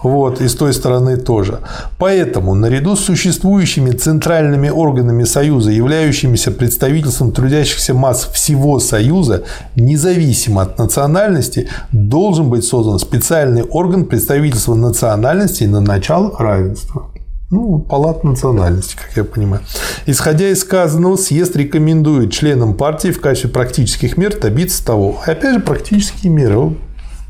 Вот, 0.04 0.42
и 0.42 0.48
с 0.48 0.56
той 0.56 0.74
стороны 0.74 1.18
тоже. 1.18 1.60
Поэтому, 1.98 2.56
наряду 2.56 2.96
с 2.96 3.00
существующими 3.00 3.92
центральными 3.92 4.70
органами 4.70 5.24
Союза, 5.24 5.72
являющимися 5.72 6.52
представительством 6.52 7.32
трудящихся 7.32 7.94
масс 7.94 8.26
всего 8.34 8.80
Союза, 8.80 9.44
независимо 9.76 10.62
от 10.62 10.78
национальности, 10.78 11.70
должен 11.92 12.50
быть 12.50 12.66
создан 12.66 13.00
специальный 13.00 13.64
орган 13.64 14.06
представительства 14.06 14.76
национальностей 14.76 15.68
на 15.68 15.82
началах 15.82 16.40
равенства. 16.40 17.10
Ну, 17.52 17.80
палат 17.80 18.24
национальности, 18.24 18.96
как 18.96 19.18
я 19.18 19.24
понимаю. 19.24 19.64
Исходя 20.06 20.50
из 20.50 20.60
сказанного, 20.62 21.16
съезд 21.16 21.56
рекомендует 21.56 22.32
членам 22.32 22.76
партии 22.76 23.10
в 23.10 23.20
качестве 23.20 23.50
практических 23.50 24.18
мер 24.18 24.40
добиться 24.40 24.86
того. 24.86 25.20
Опять 25.26 25.56
же, 25.56 25.60
практические 25.60 26.32
меры. 26.32 26.76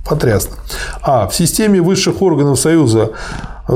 Потрясно. 0.05 0.55
А. 1.01 1.27
В 1.27 1.35
системе 1.35 1.81
высших 1.81 2.21
органов 2.21 2.59
Союза 2.59 3.11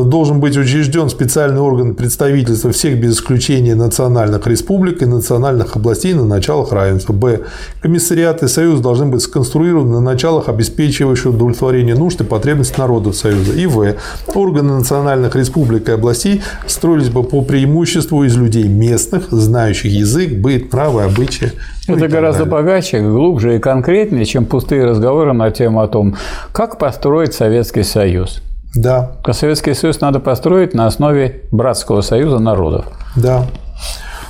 должен 0.02 0.40
быть 0.40 0.58
учрежден 0.58 1.08
специальный 1.10 1.62
орган 1.62 1.94
представительства 1.94 2.72
всех 2.72 3.00
без 3.00 3.16
исключения 3.16 3.76
национальных 3.76 4.48
республик 4.48 5.04
и 5.04 5.06
национальных 5.06 5.76
областей 5.76 6.14
на 6.14 6.26
началах 6.26 6.72
равенства. 6.72 7.14
Б. 7.14 7.42
Комиссариаты 7.82 8.48
Союза 8.48 8.82
должны 8.82 9.06
быть 9.06 9.22
сконструированы 9.22 9.94
на 9.94 10.02
началах, 10.02 10.50
обеспечивающих 10.50 11.28
удовлетворение 11.28 11.96
нужд 11.96 12.22
и 12.22 12.24
потребностей 12.24 12.80
народов 12.80 13.16
Союза. 13.16 13.54
И 13.54 13.68
В. 13.68 13.96
Органы 14.34 14.74
национальных 14.74 15.36
республик 15.36 15.90
и 15.90 15.92
областей 15.92 16.42
строились 16.66 17.10
бы 17.10 17.24
по 17.24 17.44
преимуществу 17.44 18.24
из 18.24 18.36
людей 18.36 18.68
местных, 18.68 19.30
знающих 19.30 19.92
язык, 19.92 20.34
быт, 20.34 20.74
нравы, 20.74 21.04
обычаи. 21.04 21.52
Это 21.88 22.08
гораздо 22.08 22.46
богаче, 22.46 23.02
глубже 23.02 23.58
и 23.58 23.60
конкретнее, 23.60 24.26
чем 24.26 24.46
пустые 24.46 24.86
разговоры 24.86 25.34
на 25.34 25.52
тему 25.52 25.82
о 25.82 25.88
том, 25.88 26.16
как 26.52 26.80
построить 26.80 27.34
Советский 27.34 27.84
Союз. 27.84 28.42
Да. 28.76 29.14
Советский 29.32 29.74
Союз 29.74 30.02
надо 30.02 30.20
построить 30.20 30.74
на 30.74 30.88
основе 30.88 31.44
братского 31.52 32.02
союза 32.02 32.40
народов. 32.40 32.86
Да. 33.16 33.46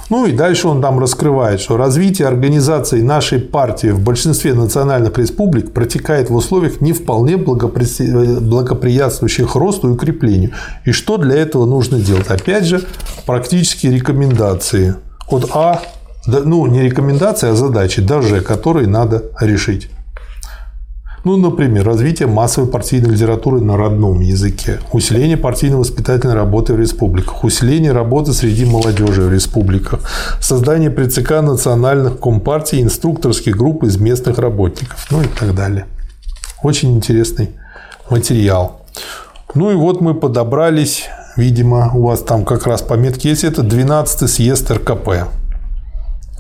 Ну 0.10 0.26
и 0.26 0.32
дальше 0.32 0.68
он 0.68 0.82
там 0.82 1.00
раскрывает, 1.00 1.62
что 1.62 1.78
развитие 1.78 2.28
организации 2.28 3.02
нашей 3.02 3.40
партии 3.40 3.88
в 3.88 4.02
большинстве 4.02 4.54
национальных 4.54 5.18
республик 5.18 5.72
протекает 5.72 6.30
в 6.30 6.36
условиях 6.36 6.82
не 6.82 6.94
вполне 6.94 7.38
благоприятствующих 7.38 9.56
росту 9.56 9.90
и 9.90 9.92
укреплению. 9.92 10.52
И 10.86 10.92
что 10.92 11.18
для 11.18 11.38
этого 11.38 11.66
нужно 11.66 12.00
делать? 12.00 12.28
Опять 12.28 12.66
же, 12.66 12.84
практические 13.26 13.94
рекомендации 13.94 14.96
от 15.30 15.50
А, 15.54 15.82
ну 16.28 16.68
не 16.68 16.82
рекомендации, 16.82 17.50
а 17.50 17.56
задачи, 17.56 18.02
даже 18.02 18.42
которые 18.42 18.88
надо 18.88 19.24
решить. 19.40 19.90
Ну, 21.24 21.38
например, 21.38 21.86
развитие 21.86 22.28
массовой 22.28 22.70
партийной 22.70 23.12
литературы 23.12 23.62
на 23.62 23.78
родном 23.78 24.20
языке, 24.20 24.80
усиление 24.92 25.38
партийной 25.38 25.78
воспитательной 25.78 26.34
работы 26.34 26.74
в 26.74 26.80
республиках, 26.80 27.46
усиление 27.46 27.94
работы 27.94 28.34
среди 28.34 28.66
молодежи 28.66 29.22
в 29.22 29.32
республиках, 29.32 30.02
создание 30.42 30.90
при 30.90 31.08
ЦК 31.08 31.42
национальных 31.42 32.20
компартий 32.20 32.82
инструкторских 32.82 33.56
групп 33.56 33.86
из 33.86 33.96
местных 33.98 34.38
работников, 34.38 35.08
ну 35.12 35.22
и 35.22 35.28
так 35.28 35.56
далее. 35.56 35.86
Очень 36.62 36.98
интересный 36.98 37.52
материал. 38.10 38.82
Ну 39.56 39.72
и 39.72 39.76
вот 39.76 40.02
мы 40.02 40.16
подобрались, 40.16 41.06
видимо, 41.38 41.90
у 41.94 42.08
вас 42.08 42.20
там 42.20 42.44
как 42.44 42.68
раз 42.68 42.82
пометки 42.82 43.28
есть, 43.28 43.46
это 43.46 43.62
12-й 43.62 44.28
съезд 44.28 44.70
РКП. 44.70 45.30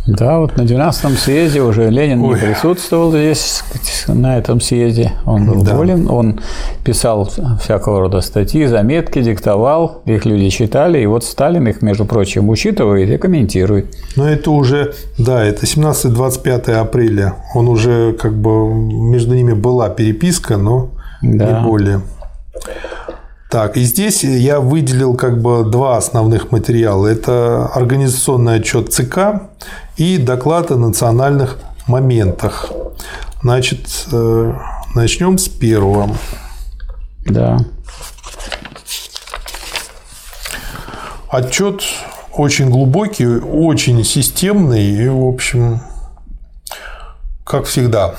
Да, 0.05 0.39
вот 0.39 0.57
на 0.57 0.63
12-м 0.63 1.15
съезде 1.15 1.61
уже 1.61 1.89
Ленин 1.89 2.21
Ой. 2.23 2.35
не 2.35 2.45
присутствовал 2.45 3.11
здесь, 3.11 3.63
на 4.07 4.37
этом 4.37 4.59
съезде. 4.59 5.13
Он 5.25 5.45
был 5.45 5.63
да. 5.63 5.75
болен, 5.75 6.09
он 6.09 6.41
писал 6.83 7.29
всякого 7.61 8.01
рода 8.01 8.19
статьи, 8.19 8.65
заметки, 8.65 9.21
диктовал, 9.21 10.01
их 10.05 10.25
люди 10.25 10.49
читали, 10.49 10.99
и 10.99 11.05
вот 11.05 11.23
Сталин 11.23 11.67
их, 11.69 11.81
между 11.81 12.05
прочим, 12.05 12.49
учитывает 12.49 13.09
и 13.09 13.17
комментирует. 13.17 13.95
Но 14.17 14.27
это 14.27 14.51
уже, 14.51 14.93
да, 15.17 15.43
это 15.43 15.65
17-25 15.65 16.71
апреля. 16.73 17.35
Он 17.55 17.69
уже, 17.69 18.11
как 18.13 18.33
бы, 18.33 18.73
между 18.73 19.35
ними 19.35 19.53
была 19.53 19.89
переписка, 19.89 20.57
но 20.57 20.91
да. 21.21 21.61
не 21.61 21.65
более. 21.65 22.01
Так, 23.53 23.77
и 23.77 23.81
здесь 23.81 24.23
я 24.23 24.59
выделил 24.59 25.15
как 25.15 25.39
бы 25.39 25.63
два 25.63 25.97
основных 25.97 26.51
материала. 26.51 27.05
Это 27.05 27.67
организационный 27.67 28.55
отчет 28.55 28.91
ЦК 28.91 29.43
и 29.95 30.17
доклад 30.17 30.71
о 30.71 30.75
национальных 30.75 31.59
моментах. 31.85 32.71
Значит, 33.43 34.07
э, 34.11 34.53
начнем 34.95 35.37
с 35.37 35.47
первого. 35.49 36.09
Да. 37.27 37.59
Отчет 41.29 41.83
очень 42.35 42.71
глубокий, 42.71 43.27
очень 43.27 44.03
системный 44.03 44.83
и, 44.83 45.07
в 45.07 45.27
общем, 45.27 45.79
как 47.43 47.65
всегда, 47.65 48.15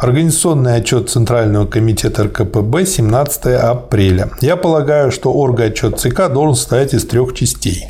Организационный 0.00 0.76
отчет 0.76 1.10
Центрального 1.10 1.66
комитета 1.66 2.22
РКПБ 2.22 2.86
17 2.86 3.46
апреля. 3.46 4.30
Я 4.40 4.54
полагаю, 4.54 5.10
что 5.10 5.32
орготчет 5.32 5.98
ЦК 5.98 6.28
должен 6.32 6.54
состоять 6.54 6.94
из 6.94 7.04
трех 7.04 7.34
частей. 7.34 7.84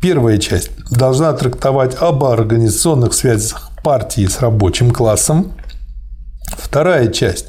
Первая 0.00 0.38
часть 0.38 0.70
должна 0.88 1.32
трактовать 1.32 1.96
об 1.98 2.22
организационных 2.22 3.12
связях 3.12 3.72
партии 3.82 4.24
с 4.24 4.38
рабочим 4.38 4.92
классом. 4.92 5.52
Вторая 6.56 7.08
часть 7.08 7.46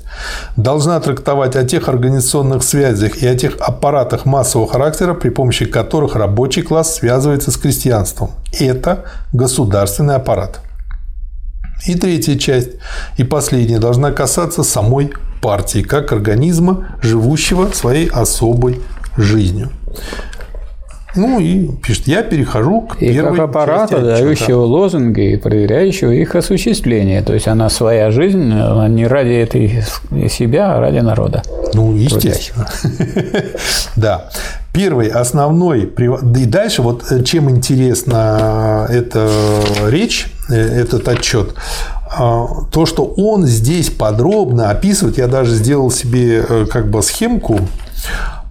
должна 0.56 1.00
трактовать 1.00 1.56
о 1.56 1.64
тех 1.64 1.88
организационных 1.88 2.64
связях 2.64 3.18
и 3.22 3.28
о 3.28 3.36
тех 3.36 3.58
аппаратах 3.60 4.26
массового 4.26 4.68
характера, 4.68 5.14
при 5.14 5.30
помощи 5.30 5.66
которых 5.66 6.16
рабочий 6.16 6.64
класс 6.64 6.96
связывается 6.96 7.52
с 7.52 7.58
крестьянством. 7.58 8.32
Это 8.60 9.06
государственный 9.34 10.16
аппарат. 10.16 10.62
И 11.86 11.96
третья 11.96 12.38
часть, 12.38 12.72
и 13.18 13.24
последняя, 13.24 13.80
должна 13.80 14.12
касаться 14.12 14.64
самой 14.64 15.12
партии, 15.42 15.84
как 15.84 16.12
организма, 16.12 16.98
живущего 17.02 17.72
своей 17.72 18.08
особой 18.08 18.82
жизнью. 19.16 19.70
Ну 21.18 21.40
и 21.40 21.68
пишет, 21.84 22.08
я 22.08 22.24
перехожу 22.24 22.82
к 22.82 23.02
и 23.02 23.12
первой 23.12 23.38
как 23.38 23.50
аппарата, 23.50 24.00
дающего 24.00 24.62
лозунги 24.62 25.34
и 25.34 25.36
проверяющего 25.38 26.12
их 26.12 26.36
осуществление. 26.36 27.22
То 27.24 27.34
есть 27.34 27.48
она 27.48 27.70
своя 27.70 28.12
жизнь, 28.12 28.54
она 28.54 28.88
не 28.88 29.08
ради 29.08 29.34
этой 29.34 29.84
себя, 30.30 30.76
а 30.76 30.80
ради 30.80 31.00
народа. 31.00 31.42
Ну, 31.74 31.96
естественно. 31.96 32.68
Да. 33.96 34.30
Первый, 34.74 35.08
основной, 35.08 35.86
и 35.86 36.46
дальше 36.46 36.84
вот 36.84 37.12
э, 37.12 37.24
чем 37.24 37.50
интересна 37.50 38.86
эта 38.88 39.28
речь, 39.88 40.28
э, 40.50 40.54
этот 40.54 41.08
отчет, 41.08 41.56
а, 42.12 42.46
то, 42.72 42.86
что 42.86 43.04
он 43.06 43.48
здесь 43.48 43.90
подробно 43.90 44.70
описывает, 44.70 45.18
я 45.18 45.28
даже 45.28 45.56
сделал 45.56 45.90
себе 45.90 46.46
э, 46.48 46.66
как 46.70 46.92
бы 46.92 47.02
схемку, 47.02 47.60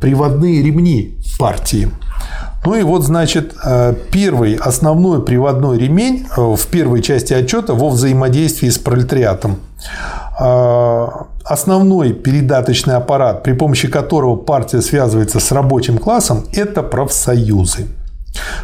приводные 0.01 0.63
ремни 0.65 1.15
партии. 1.39 1.91
Ну 2.67 2.75
и 2.75 2.83
вот, 2.83 3.05
значит, 3.05 3.55
первый 4.11 4.57
основной 4.57 5.25
приводной 5.25 5.79
ремень 5.79 6.27
в 6.37 6.67
первой 6.67 7.01
части 7.01 7.33
отчета 7.33 7.75
во 7.75 7.91
взаимодействии 7.91 8.69
с 8.69 8.77
пролетариатом. 8.77 9.61
А, 10.37 11.29
основной 11.45 12.13
передаточный 12.13 12.97
аппарат, 12.97 13.45
при 13.45 13.53
помощи 13.53 13.87
которого 13.87 14.35
партия 14.35 14.83
связывается 14.83 15.39
с 15.39 15.53
рабочим 15.53 15.99
классом, 15.99 16.45
это 16.53 16.83
профсоюзы. 16.83 17.87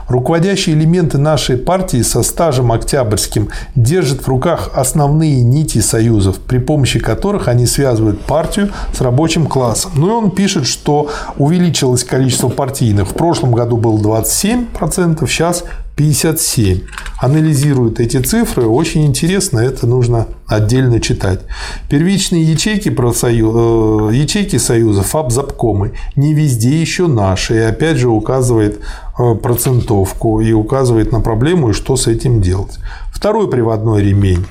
Руководящие 0.09 0.75
элементы 0.77 1.19
нашей 1.19 1.57
партии 1.57 2.03
со 2.03 2.23
стажем 2.23 2.73
октябрьским 2.73 3.49
держат 3.75 4.23
в 4.23 4.29
руках 4.29 4.71
основные 4.75 5.43
нити 5.43 5.81
союзов, 5.81 6.39
при 6.39 6.59
помощи 6.59 6.99
которых 6.99 7.49
они 7.49 7.67
связывают 7.67 8.21
партию 8.23 8.71
с 8.93 9.01
рабочим 9.01 9.47
классом. 9.47 9.93
Ну 9.97 10.09
и 10.09 10.25
он 10.25 10.31
пишет, 10.31 10.67
что 10.67 11.11
увеличилось 11.37 12.05
количество 12.05 12.49
партийных. 12.49 13.09
В 13.09 13.15
прошлом 13.15 13.53
году 13.53 13.77
было 13.77 13.99
27%, 13.99 15.27
сейчас 15.27 15.65
57. 15.97 16.81
Анализируют 17.21 18.01
эти 18.01 18.19
цифры. 18.19 18.67
Очень 18.67 19.07
интересно, 19.07 19.59
это 19.59 19.87
нужно 19.87 20.29
отдельно 20.47 21.01
читать. 21.01 21.41
Первичные 21.89 22.43
ячейки, 22.45 22.91
профсоюз, 22.91 24.13
э, 24.13 24.17
ячейки 24.17 24.57
Союза, 24.57 25.03
ФАБ-запкомы, 25.03 25.93
не 26.17 26.35
везде 26.35 26.81
еще 26.81 27.07
наши. 27.07 27.55
И 27.55 27.59
опять 27.59 27.99
же 27.99 28.09
указывает 28.09 28.81
э, 29.19 29.35
процентовку 29.35 30.41
и 30.41 30.53
указывает 30.53 31.13
на 31.13 31.21
проблему 31.21 31.71
и 31.71 31.73
что 31.73 31.97
с 31.97 32.07
этим 32.07 32.41
делать. 32.41 32.79
Второй 33.13 33.49
приводной 33.49 34.03
ремень 34.03 34.45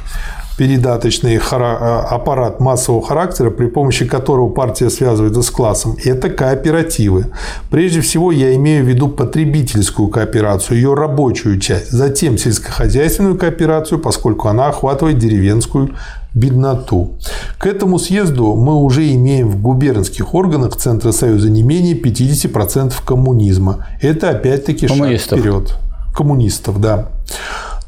передаточный 0.58 1.40
а, 1.52 2.08
аппарат 2.10 2.60
массового 2.60 3.02
характера, 3.02 3.50
при 3.50 3.68
помощи 3.68 4.06
которого 4.06 4.50
партия 4.50 4.90
связывается 4.90 5.42
с 5.42 5.50
классом, 5.50 5.98
это 6.04 6.30
кооперативы. 6.30 7.28
Прежде 7.70 8.02
всего, 8.02 8.32
я 8.32 8.56
имею 8.56 8.84
в 8.84 8.88
виду 8.88 9.08
потребительскую 9.08 10.10
кооперацию, 10.10 10.78
ее 10.78 10.94
рабочую 10.94 11.60
часть, 11.60 11.92
затем 11.92 12.38
сельскохозяйственную 12.38 13.38
кооперацию, 13.38 14.00
поскольку 14.00 14.48
она 14.48 14.68
охватывает 14.68 15.18
деревенскую 15.18 15.96
бедноту. 16.34 17.16
К 17.58 17.68
этому 17.68 18.00
съезду 18.00 18.56
мы 18.56 18.76
уже 18.76 19.12
имеем 19.14 19.50
в 19.50 19.62
губернских 19.62 20.34
органах 20.34 20.76
Центра 20.78 21.12
Союза 21.12 21.50
не 21.50 21.64
менее 21.64 22.00
50% 22.00 22.94
коммунизма. 23.06 23.88
Это 24.02 24.30
опять-таки 24.30 24.88
шаг 24.88 24.98
вперед. 25.20 25.78
Коммунистов, 26.14 26.80
да. 26.80 27.10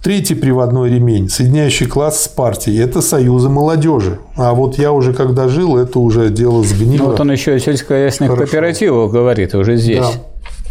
Третий 0.04 0.36
приводной 0.36 0.90
ремень, 0.90 1.30
соединяющий 1.30 1.86
класс 1.86 2.26
с 2.26 2.28
партией, 2.28 2.84
это 2.84 3.02
союзы 3.02 3.48
молодежи. 3.48 4.20
А 4.36 4.54
вот 4.54 4.78
я 4.78 4.92
уже 4.92 5.14
когда 5.14 5.48
жил, 5.48 5.78
это 5.78 5.98
уже 5.98 6.30
дело 6.30 6.62
сгнило. 6.62 7.04
Ну, 7.04 7.10
вот 7.12 7.20
он 7.22 7.32
еще 7.32 7.54
о 7.54 7.60
сельскохозяйственных 7.60 8.36
кооперативах 8.38 9.14
говорит 9.14 9.56
уже 9.56 9.78
здесь. 9.78 10.00
Да. 10.00 10.12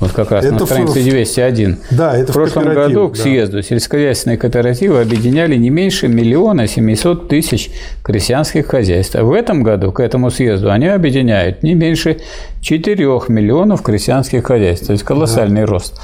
Вот 0.02 0.10
как 0.10 0.32
раз 0.32 0.44
это 0.44 0.54
на 0.54 0.66
странице 0.66 1.00
201. 1.00 1.78
Да, 1.92 2.16
это 2.16 2.32
в 2.32 2.34
прошлом 2.34 2.64
в 2.64 2.74
году 2.74 3.08
к 3.08 3.16
съезду 3.16 3.58
да. 3.58 3.62
сельскохозяйственные 3.62 4.36
кооперативы 4.36 5.00
объединяли 5.00 5.54
не 5.54 5.70
меньше 5.70 6.08
миллиона 6.08 6.66
семисот 6.66 7.28
тысяч 7.28 7.70
крестьянских 8.02 8.66
хозяйств. 8.66 9.14
А 9.14 9.22
в 9.22 9.32
этом 9.32 9.62
году 9.62 9.92
к 9.92 10.00
этому 10.00 10.32
съезду 10.32 10.72
они 10.72 10.88
объединяют 10.88 11.62
не 11.62 11.74
меньше 11.74 12.18
4 12.62 12.96
миллионов 13.28 13.82
крестьянских 13.82 14.44
хозяйств. 14.44 14.88
То 14.88 14.92
есть 14.92 15.04
колоссальный 15.04 15.60
да. 15.60 15.66
рост. 15.68 16.00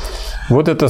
Вот 0.48 0.68
эта 0.68 0.86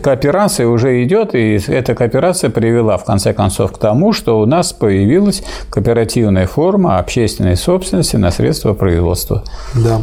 кооперация 0.00 0.66
уже 0.66 1.04
идет, 1.04 1.36
и 1.36 1.60
эта 1.68 1.94
кооперация 1.94 2.50
привела 2.50 2.98
в 2.98 3.04
конце 3.04 3.34
концов 3.34 3.70
к 3.70 3.78
тому, 3.78 4.12
что 4.12 4.40
у 4.40 4.46
нас 4.46 4.72
появилась 4.72 5.44
кооперативная 5.70 6.48
форма 6.48 6.98
общественной 6.98 7.54
собственности 7.54 8.16
на 8.16 8.32
средства 8.32 8.74
производства. 8.74 9.44
Да. 9.76 10.00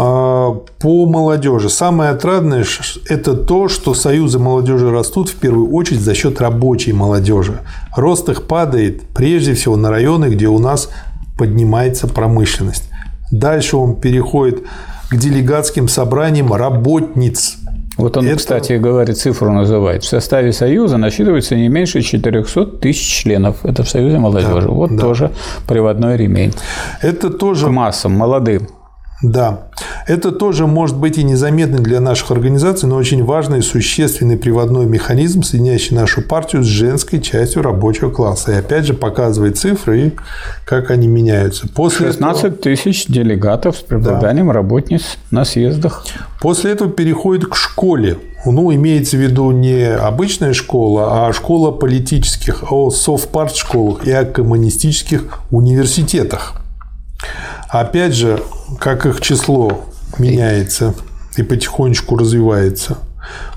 А, 0.00 0.52
по 0.78 1.06
молодежи. 1.06 1.68
Самое 1.68 2.10
отрадное– 2.10 2.64
это 3.08 3.34
то, 3.34 3.66
что 3.66 3.94
союзы 3.94 4.38
молодежи 4.38 4.90
растут 4.90 5.28
в 5.28 5.34
первую 5.34 5.72
очередь 5.72 6.00
за 6.00 6.14
счет 6.14 6.40
рабочей 6.40 6.92
молодежи. 6.92 7.60
Рост 7.96 8.28
их 8.28 8.44
падает 8.44 9.02
прежде 9.08 9.54
всего 9.54 9.76
на 9.76 9.90
районы, 9.90 10.26
где 10.26 10.46
у 10.46 10.60
нас 10.60 10.88
поднимается 11.36 12.06
промышленность. 12.06 12.84
Дальше 13.32 13.76
он 13.76 13.96
переходит 13.96 14.62
к 15.10 15.16
делегатским 15.16 15.88
собраниям 15.88 16.52
работниц. 16.52 17.56
Вот 17.96 18.16
он, 18.16 18.26
это... 18.28 18.36
кстати, 18.36 18.74
говорит, 18.74 19.18
цифру 19.18 19.52
называет. 19.52 20.04
В 20.04 20.06
составе 20.06 20.52
Союза 20.52 20.96
насчитывается 20.96 21.56
не 21.56 21.68
меньше 21.68 22.02
400 22.02 22.66
тысяч 22.66 23.22
членов. 23.22 23.64
Это 23.64 23.82
в 23.82 23.88
Союзе 23.88 24.18
молодежи. 24.18 24.68
Да, 24.68 24.68
вот 24.68 24.94
да. 24.94 25.02
тоже 25.02 25.32
приводной 25.66 26.16
ремень. 26.16 26.54
Это 27.02 27.30
тоже... 27.30 27.66
К 27.66 27.70
массам, 27.70 28.12
молодым. 28.12 28.68
Да, 29.22 29.64
это 30.06 30.30
тоже 30.30 30.66
может 30.68 30.96
быть 30.96 31.18
и 31.18 31.24
незаметный 31.24 31.80
для 31.80 32.00
наших 32.00 32.30
организаций, 32.30 32.88
но 32.88 32.96
очень 32.96 33.24
важный 33.24 33.58
и 33.58 33.62
существенный 33.62 34.36
приводной 34.36 34.86
механизм, 34.86 35.42
соединяющий 35.42 35.96
нашу 35.96 36.22
партию 36.22 36.62
с 36.62 36.66
женской 36.66 37.20
частью 37.20 37.62
рабочего 37.62 38.10
класса. 38.10 38.52
И 38.52 38.54
опять 38.54 38.86
же 38.86 38.94
показывает 38.94 39.58
цифры 39.58 40.00
и 40.00 40.12
как 40.64 40.92
они 40.92 41.08
меняются. 41.08 41.68
После 41.68 42.06
16 42.06 42.44
этого... 42.44 42.56
тысяч 42.56 43.06
делегатов 43.06 43.76
с 43.76 43.80
преобладанием 43.80 44.46
да. 44.46 44.52
работниц 44.52 45.18
на 45.32 45.44
съездах. 45.44 46.06
После 46.40 46.70
этого 46.70 46.90
переходит 46.90 47.46
к 47.46 47.56
школе. 47.56 48.18
Ну, 48.46 48.72
имеется 48.72 49.16
в 49.16 49.20
виду 49.20 49.50
не 49.50 49.94
обычная 49.94 50.52
школа, 50.52 51.26
а 51.26 51.32
школа 51.32 51.72
политических, 51.72 52.72
о 52.72 52.90
совпарт-школах 52.90 54.06
и 54.06 54.12
о 54.12 54.24
коммунистических 54.24 55.40
университетах. 55.50 56.62
Опять 57.68 58.14
же, 58.14 58.42
как 58.78 59.06
их 59.06 59.20
число 59.20 59.84
меняется 60.18 60.94
и 61.36 61.42
потихонечку 61.42 62.16
развивается. 62.16 62.98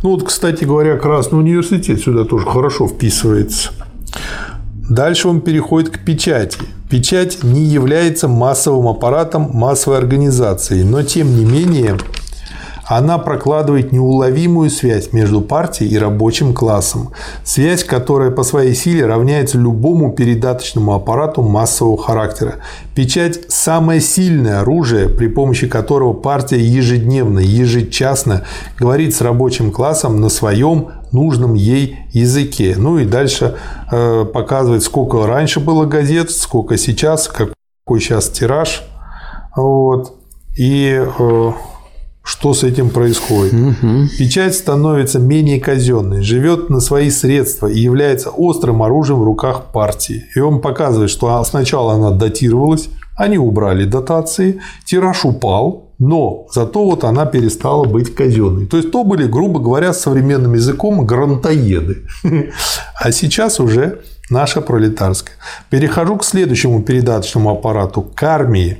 Ну 0.04 0.12
вот, 0.12 0.24
кстати 0.24 0.64
говоря, 0.64 0.98
Красный 0.98 1.40
университет 1.40 2.02
сюда 2.02 2.26
тоже 2.26 2.46
хорошо 2.46 2.88
вписывается. 2.88 3.72
Дальше 4.90 5.30
он 5.30 5.42
переходит 5.42 5.90
к 5.90 6.04
печати. 6.04 6.58
Печать 6.90 7.44
не 7.44 7.64
является 7.64 8.28
массовым 8.28 8.90
аппаратом 8.90 9.50
массовой 9.54 9.98
организации, 9.98 10.84
но 10.84 11.04
тем 11.04 11.38
не 11.38 11.46
менее 11.46 11.98
она 12.98 13.18
прокладывает 13.18 13.94
неуловимую 13.94 14.70
связь 14.70 15.14
между 15.14 15.40
партией 15.40 15.92
и 15.92 15.98
рабочим 15.98 16.54
классом. 16.54 17.12
Связь, 17.46 17.86
которая 17.86 18.32
по 18.32 18.44
своей 18.44 18.76
силе 18.76 19.06
равняется 19.06 19.58
любому 19.58 20.12
передаточному 20.12 20.94
аппарату 20.94 21.42
массового 21.42 21.98
характера. 21.98 22.56
Печать– 22.94 23.46
самое 23.48 24.02
сильное 24.02 24.60
оружие, 24.60 25.08
при 25.08 25.28
помощи 25.28 25.68
которого 25.68 26.12
партия 26.12 26.60
ежедневно, 26.60 27.40
ежечасно 27.40 28.44
говорит 28.78 29.16
с 29.16 29.22
рабочим 29.22 29.72
классом 29.72 30.20
на 30.20 30.28
своем 30.28 30.90
нужном 31.14 31.54
ей 31.54 32.00
языке. 32.12 32.76
Ну 32.78 33.00
и 33.00 33.06
дальше 33.06 33.56
э, 33.90 34.26
показывает, 34.26 34.84
сколько 34.84 35.26
раньше 35.26 35.62
было 35.62 35.86
газет, 35.86 36.30
сколько 36.30 36.76
сейчас, 36.76 37.30
какой 37.30 38.02
сейчас 38.02 38.28
тираж. 38.28 38.84
Вот. 39.56 40.14
И 40.58 41.02
э, 41.02 41.52
что 42.24 42.54
с 42.54 42.64
этим 42.64 42.90
происходит. 42.90 43.54
Угу. 43.54 44.10
Печать 44.18 44.56
становится 44.56 45.20
менее 45.20 45.60
казенной, 45.60 46.22
живет 46.22 46.70
на 46.70 46.80
свои 46.80 47.10
средства 47.10 47.68
и 47.68 47.80
является 47.80 48.30
острым 48.30 48.84
оружием 48.84 49.20
в 49.20 49.24
руках 49.24 49.72
партии. 49.74 50.26
И 50.36 50.40
он 50.40 50.62
показывает, 50.62 51.10
что 51.10 51.44
сначала 51.44 51.94
она 51.94 52.12
датировалась, 52.12 52.90
они 53.16 53.38
убрали 53.38 53.86
дотации, 53.86 54.62
тираж 54.86 55.26
упал, 55.26 55.92
но 56.00 56.48
зато 56.52 56.84
вот 56.84 57.04
она 57.04 57.26
перестала 57.26 57.84
быть 57.84 58.16
казенной. 58.16 58.66
То 58.66 58.78
есть 58.78 58.92
то 58.92 59.04
были, 59.04 59.28
грубо 59.28 59.60
говоря, 59.60 59.94
современным 59.94 60.54
языком 60.54 61.06
грантоеды. 61.06 62.04
А 63.04 63.12
сейчас 63.12 63.60
уже 63.60 64.02
наша 64.30 64.62
пролетарская. 64.62 65.36
Перехожу 65.70 66.18
к 66.18 66.24
следующему 66.24 66.82
передаточному 66.82 67.52
аппарату– 67.52 68.02
к 68.16 68.24
армии. 68.24 68.78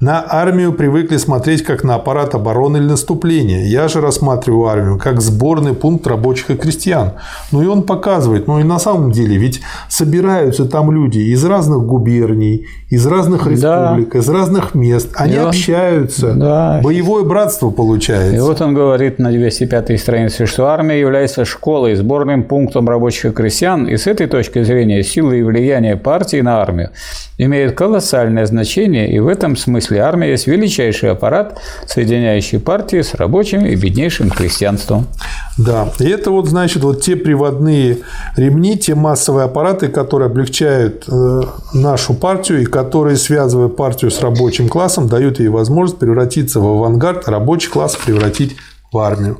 На 0.00 0.24
армию 0.26 0.72
привыкли 0.72 1.16
смотреть 1.18 1.62
как 1.62 1.84
на 1.84 1.96
аппарат 1.96 2.34
обороны 2.34 2.78
или 2.78 2.84
наступления. 2.84 3.66
Я 3.66 3.88
же 3.88 4.00
рассматриваю 4.00 4.66
армию 4.66 4.98
как 4.98 5.20
сборный 5.20 5.74
пункт 5.74 6.06
рабочих 6.06 6.50
и 6.50 6.56
крестьян. 6.56 7.12
Ну 7.52 7.62
и 7.62 7.66
он 7.66 7.82
показывает, 7.82 8.46
ну 8.46 8.58
и 8.60 8.62
на 8.62 8.78
самом 8.78 9.12
деле, 9.12 9.36
ведь 9.36 9.60
собираются 9.88 10.64
там 10.64 10.90
люди 10.90 11.18
из 11.18 11.44
разных 11.44 11.82
губерний, 11.82 12.66
из 12.88 13.06
разных 13.06 13.46
республик, 13.46 14.12
да. 14.12 14.18
из 14.18 14.28
разных 14.28 14.74
мест. 14.74 15.10
Они 15.14 15.34
и 15.34 15.36
общаются. 15.36 16.34
Да. 16.34 16.80
Боевое 16.82 17.24
братство 17.24 17.70
получается. 17.70 18.36
И 18.36 18.40
вот 18.40 18.60
он 18.60 18.74
говорит 18.74 19.18
на 19.18 19.30
205 19.30 20.00
странице, 20.00 20.46
что 20.46 20.66
армия 20.66 20.98
является 20.98 21.44
школой, 21.44 21.94
сборным 21.94 22.44
пунктом 22.44 22.88
рабочих 22.88 23.26
и 23.26 23.30
крестьян. 23.34 23.86
И 23.86 23.96
с 23.96 24.06
этой 24.06 24.26
точки 24.26 24.62
зрения 24.62 25.02
силы 25.02 25.38
и 25.38 25.42
влияние 25.42 25.96
партии 25.96 26.40
на 26.40 26.60
армию 26.60 26.90
имеют 27.38 27.74
колоссальное 27.74 28.46
значение, 28.46 29.10
и 29.10 29.18
в 29.18 29.28
этом 29.28 29.56
смысле 29.60 30.00
армия 30.00 30.30
есть 30.30 30.46
величайший 30.46 31.10
аппарат, 31.10 31.58
соединяющий 31.86 32.58
партии 32.58 33.02
с 33.02 33.14
рабочим 33.14 33.66
и 33.66 33.74
беднейшим 33.76 34.30
крестьянством. 34.30 35.06
Да, 35.58 35.88
и 35.98 36.08
это 36.08 36.30
вот, 36.30 36.48
значит, 36.48 36.82
вот 36.82 37.02
те 37.02 37.16
приводные 37.16 37.98
ремни, 38.36 38.78
те 38.78 38.94
массовые 38.94 39.44
аппараты, 39.44 39.88
которые 39.88 40.26
облегчают 40.26 41.04
э, 41.08 41.40
нашу 41.74 42.14
партию 42.14 42.62
и 42.62 42.64
которые, 42.64 43.16
связывая 43.16 43.68
партию 43.68 44.10
с 44.10 44.20
рабочим 44.20 44.68
классом, 44.68 45.08
дают 45.08 45.38
ей 45.38 45.48
возможность 45.48 45.98
превратиться 45.98 46.60
в 46.60 46.66
авангард, 46.66 47.28
рабочий 47.28 47.68
класс 47.68 47.96
превратить 47.96 48.56
в 48.92 48.98
армию. 48.98 49.38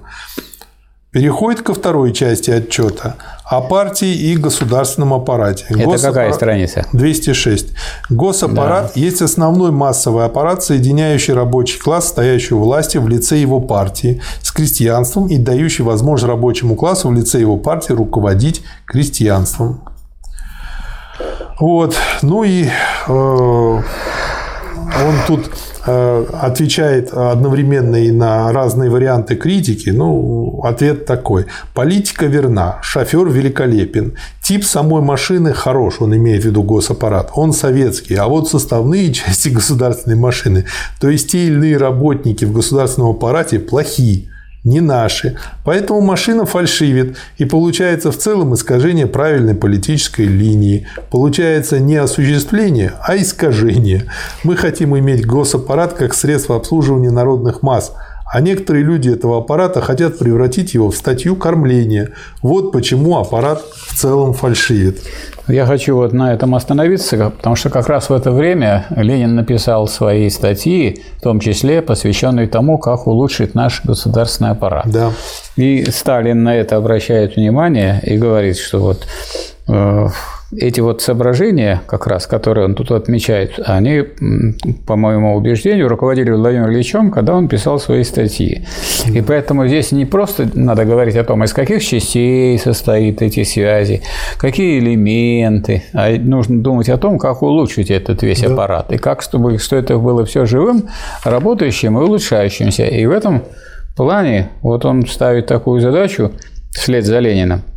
Переходит 1.13 1.63
ко 1.63 1.75
второй 1.75 2.13
части 2.13 2.53
отчета 2.53 3.17
о 3.45 3.61
партии 3.63 4.15
и 4.15 4.37
государственном 4.37 5.13
аппарате. 5.13 5.65
Это 5.69 5.79
Госаппарат... 5.79 6.03
какая 6.03 6.33
страница? 6.33 6.87
206. 6.93 7.67
Госаппарат 8.11 8.93
да. 8.95 9.01
есть 9.01 9.21
основной 9.21 9.73
массовый 9.73 10.25
аппарат, 10.25 10.63
соединяющий 10.63 11.35
рабочий 11.35 11.81
класс, 11.81 12.07
стоящий 12.07 12.55
у 12.55 12.61
власти 12.61 12.99
в 12.99 13.09
лице 13.09 13.39
его 13.39 13.59
партии, 13.59 14.23
с 14.41 14.53
крестьянством 14.53 15.27
и 15.27 15.37
дающий 15.39 15.83
возможность 15.83 16.29
рабочему 16.29 16.77
классу 16.77 17.09
в 17.09 17.13
лице 17.13 17.41
его 17.41 17.57
партии 17.57 17.93
руководить 17.93 18.63
крестьянством. 18.87 19.83
Вот. 21.59 21.97
Ну 22.23 22.45
и 22.45 22.69
э, 23.09 23.83
он 24.97 25.15
тут 25.27 25.51
Э, 25.87 26.27
отвечает 26.35 27.11
одновременно 27.15 27.97
и 27.97 28.11
на 28.11 28.53
разные 28.53 28.91
варианты 28.91 29.35
критики, 29.35 29.89
ну, 29.89 30.61
ответ 30.63 31.07
такой. 31.07 31.47
Политика 31.73 32.27
верна, 32.27 32.81
шофер 32.83 33.29
великолепен, 33.29 34.13
тип 34.43 34.63
самой 34.65 35.01
машины 35.01 35.55
хорош, 35.55 35.97
он 36.01 36.15
имеет 36.15 36.43
в 36.43 36.47
виду 36.47 36.63
госаппарат, 36.63 37.31
он 37.35 37.55
советский, 37.55 38.17
а 38.17 38.29
вот 38.29 38.51
составные 38.51 39.11
части 39.15 39.49
государственной 39.49 40.17
машины, 40.17 40.67
то 41.01 41.09
есть 41.09 41.33
те 41.33 41.47
или 41.47 41.55
иные 41.55 41.77
работники 41.79 42.45
в 42.45 42.53
государственном 42.53 43.13
аппарате 43.13 43.59
плохие 43.59 44.29
не 44.65 44.81
наши. 44.81 45.37
Поэтому 45.65 46.01
машина 46.01 46.45
фальшивит, 46.45 47.17
и 47.39 47.45
получается 47.45 48.13
в 48.13 48.17
целом 48.17 48.55
искажение 48.55 49.07
правильной 49.07 49.55
политической 49.55 50.27
линии. 50.27 50.87
Получается 51.11 51.79
не 51.79 51.97
осуществление, 51.97 52.93
а 53.03 53.17
искажение. 53.17 54.05
Мы 54.45 54.57
хотим 54.57 54.99
иметь 54.99 55.27
госаппарат 55.27 55.95
как 55.95 56.15
средство 56.15 56.57
обслуживания 56.57 57.11
народных 57.11 57.63
масс– 57.63 57.93
а 58.33 58.41
некоторые 58.41 58.85
люди 58.85 59.11
этого 59.11 59.39
аппарата 59.39 59.81
хотят 59.81 60.19
превратить 60.19 60.75
его 60.75 60.91
в 60.91 60.97
статью 60.97 61.35
кормления. 61.35 62.11
Вот 62.43 62.71
почему 62.71 63.19
аппарат 63.19 63.63
в 63.63 63.97
целом 63.97 64.35
фальшивит. 64.35 65.03
Я 65.49 65.67
хочу 65.67 65.97
вот 65.97 66.13
на 66.13 66.33
этом 66.33 66.55
остановиться, 66.55 67.33
потому 67.37 67.57
что 67.57 67.71
как 67.71 67.89
раз 67.89 68.09
в 68.09 68.13
это 68.13 68.31
время 68.31 68.87
Ленин 68.91 69.35
написал 69.35 69.89
свои 69.89 70.31
статьи, 70.31 71.03
в 71.19 71.23
том 71.23 71.41
числе 71.41 71.83
посвященные 71.83 72.47
тому, 72.47 72.79
как 72.79 73.09
улучшить 73.09 73.57
наш 73.57 73.85
государственный 73.85 74.51
аппарат. 74.51 74.85
Да. 74.87 75.11
И 75.57 75.91
Сталин 75.91 76.45
на 76.45 76.55
это 76.55 76.77
обращает 76.77 77.35
внимание 77.35 78.01
и 78.05 78.17
говорит, 78.17 78.59
что 78.59 78.79
вот 78.79 79.07
э, 79.67 80.07
эти 80.53 80.81
вот 80.81 81.01
соображения, 81.01 81.83
как 81.87 82.07
раз, 82.07 82.27
которые 82.27 82.65
он 82.65 82.75
тут 82.75 82.91
отмечает, 82.91 83.61
они, 83.65 84.05
по 84.87 84.97
моему 84.97 85.37
убеждению, 85.37 85.89
руководили 85.89 86.31
Владимиром 86.31 86.73
Ильичем, 86.73 87.11
когда 87.11 87.35
он 87.35 87.49
писал 87.49 87.79
свои 87.79 88.03
статьи. 88.03 88.67
И 89.07 89.21
поэтому 89.21 89.69
здесь 89.69 89.93
не 89.93 90.07
просто 90.07 90.49
надо 90.55 90.85
говорить 90.85 91.17
о 91.17 91.25
том, 91.25 91.45
из 91.45 91.53
каких 91.53 91.85
частей 91.85 92.59
состоит 92.59 93.23
эти 93.23 93.45
связи, 93.45 94.03
какие 94.39 94.81
элементы, 94.81 95.85
а 95.93 96.11
нужно 96.19 96.63
думать 96.63 96.89
о 96.89 96.99
том, 96.99 97.19
как 97.19 97.43
улучшить 97.43 97.91
этот 97.91 98.23
весь 98.23 98.41
да. 98.41 98.53
аппарат, 98.53 98.93
и 98.93 98.99
как, 98.99 99.23
чтобы 99.23 99.59
что 99.59 99.77
это 99.77 99.99
было 99.99 100.25
все 100.25 100.47
живым, 100.47 100.89
работающим 101.25 101.99
и 101.99 102.03
улучшающимся. 102.03 102.87
И 102.87 103.07
в 103.07 103.13
этом 103.13 103.45
плане 103.97 104.51
вот 104.63 104.85
он 104.85 105.07
ставит 105.07 105.47
такую 105.47 105.81
задачу 105.81 106.33
вслед 106.73 107.05
за 107.05 107.21
Лениным– 107.21 107.63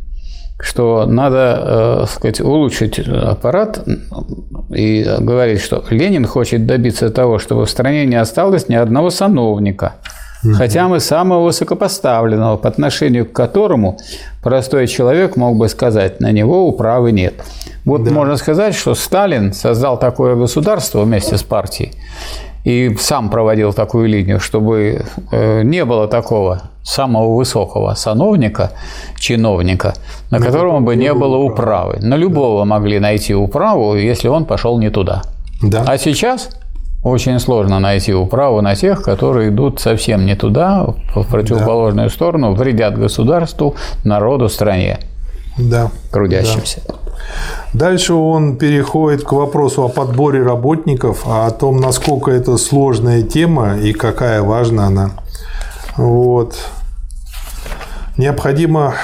что 0.60 1.04
надо, 1.06 2.04
э, 2.04 2.06
сказать, 2.08 2.40
улучшить 2.40 2.98
аппарат 2.98 3.84
и 4.70 5.04
говорит, 5.18 5.60
что 5.60 5.84
Ленин 5.90 6.26
хочет 6.26 6.66
добиться 6.66 7.10
того, 7.10 7.38
чтобы 7.38 7.66
в 7.66 7.70
стране 7.70 8.06
не 8.06 8.16
осталось 8.16 8.68
ни 8.68 8.74
одного 8.74 9.10
сановника, 9.10 9.94
хотя 10.54 10.88
мы 10.88 11.00
самого 11.00 11.44
высокопоставленного, 11.44 12.56
по 12.56 12.68
отношению 12.68 13.26
к 13.26 13.32
которому 13.32 13.98
простой 14.42 14.86
человек 14.86 15.36
мог 15.36 15.56
бы 15.56 15.68
сказать, 15.68 16.20
на 16.20 16.30
него 16.30 16.68
управы 16.68 17.12
нет. 17.12 17.34
Вот 17.84 18.04
да. 18.04 18.10
можно 18.12 18.36
сказать, 18.36 18.74
что 18.74 18.94
Сталин 18.94 19.52
создал 19.52 19.98
такое 19.98 20.36
государство 20.36 21.02
вместе 21.02 21.36
с 21.36 21.42
партией, 21.42 21.92
и 22.64 22.96
сам 22.98 23.30
проводил 23.30 23.72
такую 23.72 24.08
линию, 24.08 24.40
чтобы 24.40 25.04
э, 25.30 25.62
не 25.62 25.84
было 25.84 26.08
такого 26.08 26.62
самого 26.82 27.36
высокого 27.36 27.94
сановника, 27.94 28.72
чиновника, 29.18 29.94
на 30.30 30.40
которого 30.40 30.80
бы 30.80 30.96
не 30.96 31.12
было 31.14 31.36
управы. 31.36 31.98
На 32.00 32.16
любого 32.16 32.64
могли 32.64 32.98
найти 32.98 33.34
управу, 33.34 33.96
если 33.96 34.28
он 34.28 34.44
пошел 34.44 34.78
не 34.78 34.90
туда. 34.90 35.22
Да. 35.62 35.84
А 35.86 35.98
сейчас 35.98 36.50
очень 37.02 37.38
сложно 37.38 37.80
найти 37.80 38.14
управу 38.14 38.62
на 38.62 38.74
тех, 38.74 39.02
которые 39.02 39.50
идут 39.50 39.80
совсем 39.80 40.24
не 40.24 40.34
туда, 40.34 40.86
в 41.14 41.24
противоположную 41.30 42.08
да. 42.08 42.14
сторону, 42.14 42.54
вредят 42.54 42.98
государству, 42.98 43.74
народу, 44.04 44.48
стране. 44.48 44.98
Да. 45.58 45.90
Трудящимся. 46.10 46.80
Да. 46.88 46.94
Дальше 47.72 48.14
он 48.14 48.56
переходит 48.56 49.24
к 49.24 49.32
вопросу 49.32 49.82
о 49.82 49.88
подборе 49.88 50.42
работников, 50.42 51.22
а 51.26 51.46
о 51.46 51.50
том, 51.50 51.78
насколько 51.78 52.30
это 52.30 52.56
сложная 52.56 53.22
тема 53.22 53.76
и 53.76 53.92
какая 53.92 54.42
важна 54.42 54.86
она. 54.86 55.10
Вот. 55.96 56.56
Необходимо 58.16 58.94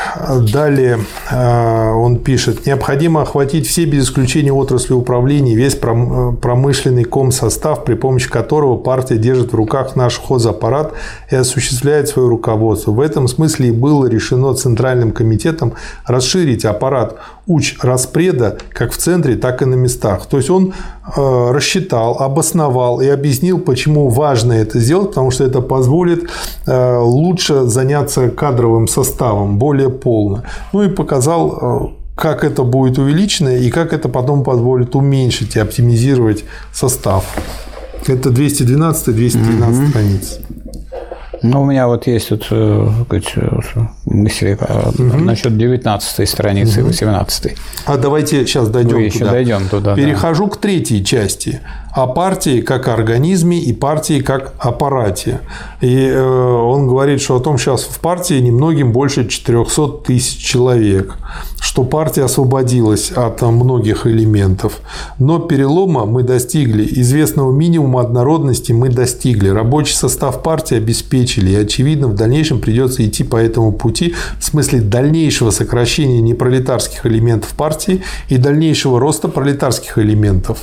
далее, 0.52 1.00
э, 1.32 1.90
он 1.90 2.20
пишет, 2.20 2.64
необходимо 2.64 3.22
охватить 3.22 3.66
все 3.66 3.84
без 3.84 4.04
исключения 4.04 4.52
отрасли 4.52 4.92
управления, 4.92 5.56
весь 5.56 5.74
промышленный 5.74 7.02
комсостав, 7.02 7.82
при 7.82 7.94
помощи 7.94 8.30
которого 8.30 8.76
партия 8.76 9.16
держит 9.16 9.52
в 9.52 9.56
руках 9.56 9.96
наш 9.96 10.20
хозаппарат 10.20 10.92
и 11.28 11.34
осуществляет 11.34 12.08
свое 12.08 12.28
руководство. 12.28 12.92
В 12.92 13.00
этом 13.00 13.26
смысле 13.26 13.70
и 13.70 13.72
было 13.72 14.06
решено 14.06 14.54
Центральным 14.54 15.10
комитетом 15.10 15.72
расширить 16.06 16.64
аппарат 16.64 17.16
уч 17.50 17.76
распреда 17.82 18.58
как 18.72 18.92
в 18.92 18.96
центре, 18.96 19.34
так 19.34 19.62
и 19.62 19.64
на 19.64 19.74
местах. 19.74 20.26
То 20.26 20.36
есть 20.36 20.50
он 20.50 20.72
э, 21.16 21.50
рассчитал, 21.50 22.16
обосновал 22.20 23.00
и 23.00 23.08
объяснил, 23.08 23.58
почему 23.58 24.08
важно 24.08 24.52
это 24.52 24.78
сделать, 24.78 25.08
потому 25.08 25.32
что 25.32 25.44
это 25.44 25.60
позволит 25.60 26.30
э, 26.66 26.98
лучше 26.98 27.62
заняться 27.64 28.30
кадровым 28.30 28.86
составом, 28.86 29.58
более 29.58 29.90
полно. 29.90 30.44
Ну 30.72 30.84
и 30.84 30.88
показал 30.88 31.58
э, 31.60 32.00
как 32.14 32.44
это 32.44 32.62
будет 32.62 32.98
увеличено 32.98 33.56
и 33.56 33.70
как 33.70 33.92
это 33.92 34.08
потом 34.08 34.44
позволит 34.44 34.94
уменьшить 34.94 35.56
и 35.56 35.58
оптимизировать 35.58 36.44
состав. 36.72 37.24
Это 38.06 38.28
212-213 38.30 39.80
угу. 39.80 39.88
страниц. 39.88 40.38
Ну, 41.42 41.62
у 41.62 41.64
меня 41.64 41.86
вот 41.86 42.06
есть 42.06 42.28
тут 42.28 42.46
э, 42.50 42.88
сказать, 43.06 43.34
мысли 44.04 44.58
угу. 44.60 45.02
насчет 45.24 45.56
19 45.56 46.28
страницы, 46.28 46.80
угу. 46.80 46.88
18. 46.88 47.56
А 47.86 47.96
давайте 47.96 48.46
сейчас 48.46 48.68
дойдем 48.68 48.98
Мы 48.98 49.10
туда. 49.10 49.24
еще 49.24 49.30
дойдем 49.30 49.68
туда. 49.68 49.94
Перехожу 49.96 50.46
да. 50.46 50.52
к 50.52 50.56
третьей 50.58 51.04
части 51.04 51.60
о 51.92 52.06
партии 52.06 52.60
как 52.60 52.88
организме 52.88 53.58
и 53.58 53.72
партии 53.72 54.20
как 54.20 54.54
аппарате. 54.58 55.40
И 55.80 56.06
э, 56.06 56.22
он 56.22 56.86
говорит, 56.86 57.20
что 57.20 57.36
о 57.36 57.40
том 57.40 57.58
сейчас 57.58 57.82
в 57.82 57.98
партии 58.00 58.34
немногим 58.34 58.92
больше 58.92 59.26
400 59.26 59.88
тысяч 60.04 60.38
человек, 60.38 61.16
что 61.60 61.84
партия 61.84 62.24
освободилась 62.24 63.10
от 63.10 63.42
многих 63.42 64.06
элементов. 64.06 64.80
Но 65.18 65.38
перелома 65.38 66.06
мы 66.06 66.22
достигли, 66.22 66.86
известного 67.00 67.52
минимума 67.52 68.02
однородности 68.02 68.72
мы 68.72 68.88
достигли, 68.88 69.48
рабочий 69.48 69.94
состав 69.94 70.42
партии 70.42 70.76
обеспечили, 70.76 71.50
и, 71.50 71.56
очевидно, 71.56 72.08
в 72.08 72.14
дальнейшем 72.14 72.60
придется 72.60 73.06
идти 73.06 73.24
по 73.24 73.36
этому 73.36 73.72
пути 73.72 74.14
в 74.38 74.44
смысле 74.44 74.80
дальнейшего 74.80 75.50
сокращения 75.50 76.20
непролетарских 76.20 77.04
элементов 77.06 77.50
партии 77.50 78.02
и 78.28 78.36
дальнейшего 78.36 79.00
роста 79.00 79.28
пролетарских 79.28 79.98
элементов. 79.98 80.60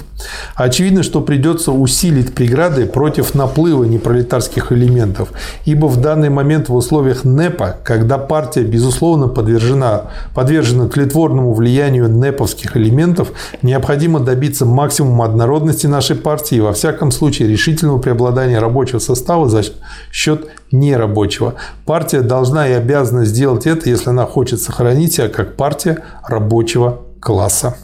Очевидно, 0.55 1.03
что 1.03 1.16
что 1.17 1.23
придется 1.23 1.71
усилить 1.71 2.35
преграды 2.35 2.85
против 2.85 3.33
наплыва 3.33 3.85
непролетарских 3.85 4.71
элементов, 4.71 5.29
ибо 5.65 5.87
в 5.87 5.99
данный 5.99 6.29
момент 6.29 6.69
в 6.69 6.75
условиях 6.75 7.23
НЭПа, 7.23 7.75
когда 7.83 8.19
партия, 8.19 8.61
безусловно, 8.61 9.27
подвержена, 9.27 10.11
подвержена 10.35 10.87
тлетворному 10.87 11.53
влиянию 11.53 12.07
НЭПовских 12.07 12.77
элементов, 12.77 13.31
необходимо 13.63 14.19
добиться 14.19 14.67
максимума 14.67 15.25
однородности 15.25 15.87
нашей 15.87 16.15
партии 16.15 16.57
и, 16.57 16.61
во 16.61 16.73
всяком 16.73 17.09
случае, 17.09 17.47
решительного 17.47 17.97
преобладания 17.97 18.59
рабочего 18.59 18.99
состава 18.99 19.49
за 19.49 19.63
счет 20.11 20.49
нерабочего. 20.71 21.55
Партия 21.87 22.21
должна 22.21 22.67
и 22.67 22.73
обязана 22.73 23.25
сделать 23.25 23.65
это, 23.65 23.89
если 23.89 24.11
она 24.11 24.27
хочет 24.27 24.61
сохранить 24.61 25.13
себя 25.13 25.29
как 25.29 25.55
партия 25.55 26.03
рабочего 26.27 26.99
класса. 27.19 27.75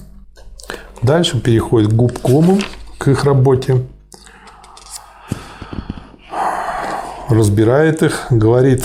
Дальше 1.02 1.40
переходит 1.40 1.90
к 1.90 1.96
губкому 1.96 2.60
к 3.04 3.10
их 3.10 3.26
работе. 3.26 3.82
разбирает 7.30 8.04
их, 8.04 8.28
говорит 8.30 8.84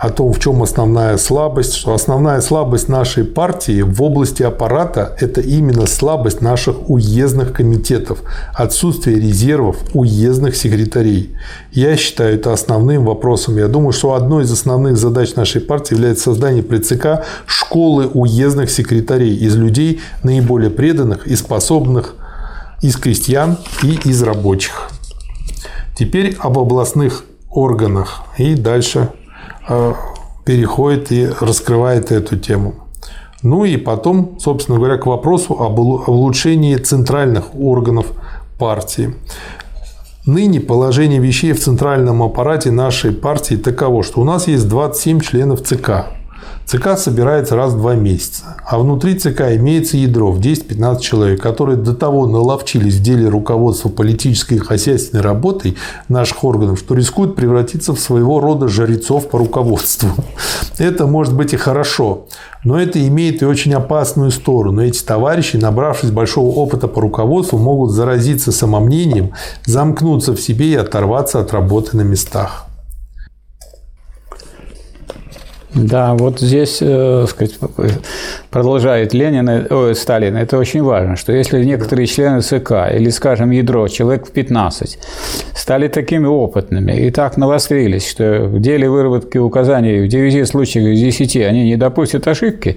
о 0.00 0.10
том, 0.10 0.32
в 0.32 0.38
чем 0.38 0.62
основная 0.62 1.16
слабость, 1.16 1.74
что 1.74 1.94
основная 1.94 2.40
слабость 2.40 2.88
нашей 2.88 3.24
партии 3.24 3.82
в 3.82 4.02
области 4.02 4.42
аппарата– 4.42 5.16
это 5.20 5.40
именно 5.40 5.86
слабость 5.86 6.40
наших 6.40 6.90
уездных 6.90 7.52
комитетов, 7.52 8.22
отсутствие 8.54 9.18
резервов 9.18 9.76
уездных 9.94 10.56
секретарей. 10.56 11.34
Я 11.72 11.96
считаю 11.96 12.34
это 12.34 12.52
основным 12.52 13.04
вопросом. 13.04 13.56
Я 13.56 13.68
думаю, 13.68 13.92
что 13.92 14.14
одной 14.14 14.44
из 14.44 14.52
основных 14.52 14.96
задач 14.96 15.34
нашей 15.36 15.60
партии 15.60 15.94
является 15.94 16.24
создание 16.24 16.62
при 16.62 16.78
ЦК 16.78 17.24
школы 17.46 18.06
уездных 18.06 18.70
секретарей 18.70 19.34
из 19.36 19.56
людей 19.56 20.00
наиболее 20.22 20.70
преданных 20.70 21.26
и 21.26 21.34
способных 21.34 22.16
из 22.84 22.96
крестьян 22.96 23.58
и 23.82 23.98
из 24.04 24.22
рабочих. 24.22 24.90
Теперь 25.96 26.36
об 26.38 26.58
областных 26.58 27.24
органах 27.50 28.22
и 28.38 28.54
дальше 28.54 29.10
Э, 29.68 29.94
переходит 30.44 31.10
и 31.10 31.26
раскрывает 31.40 32.12
эту 32.12 32.36
тему. 32.36 32.74
Ну 33.42 33.64
и 33.64 33.78
потом, 33.78 34.38
собственно 34.38 34.78
говоря, 34.78 34.98
к 34.98 35.06
вопросу 35.06 35.54
об 35.54 35.78
улучшении 35.78 36.76
центральных 36.76 37.54
органов 37.54 38.06
партии. 38.58 39.14
Ныне 40.26 40.60
положение 40.60 41.18
вещей 41.18 41.52
в 41.52 41.62
центральном 41.62 42.22
аппарате 42.22 42.70
нашей 42.70 43.12
партии 43.12 43.54
таково, 43.54 44.02
что 44.02 44.20
у 44.20 44.24
нас 44.24 44.48
есть 44.48 44.68
27 44.68 45.20
членов 45.20 45.62
ЦК. 45.62 46.13
ЦК 46.66 46.96
собирается 46.96 47.56
раз 47.56 47.72
в 47.74 47.78
два 47.78 47.94
месяца, 47.94 48.56
а 48.66 48.78
внутри 48.78 49.18
ЦК 49.18 49.42
имеется 49.52 49.96
ядро 49.96 50.32
в 50.32 50.40
10-15 50.40 51.00
человек, 51.00 51.42
которые 51.42 51.76
до 51.76 51.94
того 51.94 52.26
наловчились 52.26 52.96
в 52.96 53.02
деле 53.02 53.28
руководства 53.28 53.90
политической 53.90 54.54
и 54.54 54.58
хозяйственной 54.58 55.22
работой 55.22 55.76
наших 56.08 56.42
органов, 56.42 56.78
что 56.78 56.94
рискуют 56.94 57.36
превратиться 57.36 57.94
в 57.94 58.00
своего 58.00 58.40
рода 58.40 58.68
жрецов 58.68 59.28
по 59.28 59.38
руководству. 59.38 60.10
Это 60.78 61.06
может 61.06 61.34
быть 61.34 61.52
и 61.52 61.56
хорошо, 61.56 62.26
но 62.64 62.80
это 62.80 63.06
имеет 63.06 63.42
и 63.42 63.46
очень 63.46 63.74
опасную 63.74 64.30
сторону. 64.30 64.82
Эти 64.82 65.04
товарищи, 65.04 65.56
набравшись 65.56 66.10
большого 66.10 66.50
опыта 66.50 66.88
по 66.88 67.00
руководству, 67.00 67.58
могут 67.58 67.90
заразиться 67.90 68.50
самомнением, 68.52 69.32
замкнуться 69.66 70.32
в 70.32 70.40
себе 70.40 70.72
и 70.72 70.74
оторваться 70.74 71.40
от 71.40 71.52
работы 71.52 71.96
на 71.96 72.02
местах. 72.02 72.63
Да, 75.74 76.14
вот 76.14 76.38
здесь, 76.38 76.78
э, 76.80 77.26
сказать, 77.28 77.58
продолжает 78.50 79.12
Ленин, 79.12 79.48
о, 79.48 79.92
Сталин, 79.94 80.36
это 80.36 80.56
очень 80.56 80.82
важно, 80.82 81.16
что 81.16 81.32
если 81.32 81.64
некоторые 81.64 82.06
члены 82.06 82.42
ЦК 82.42 82.92
или, 82.94 83.10
скажем, 83.10 83.50
ядро, 83.50 83.88
человек 83.88 84.28
в 84.28 84.30
15, 84.30 84.98
стали 85.54 85.88
такими 85.88 86.26
опытными 86.26 86.92
и 86.92 87.10
так 87.10 87.36
навострились, 87.36 88.08
что 88.08 88.44
в 88.44 88.60
деле 88.60 88.88
выработки 88.88 89.38
указаний 89.38 90.02
в 90.02 90.08
9 90.08 90.48
случаях 90.48 90.94
из 90.94 91.00
10 91.00 91.36
они 91.38 91.64
не 91.64 91.76
допустят 91.76 92.28
ошибки, 92.28 92.76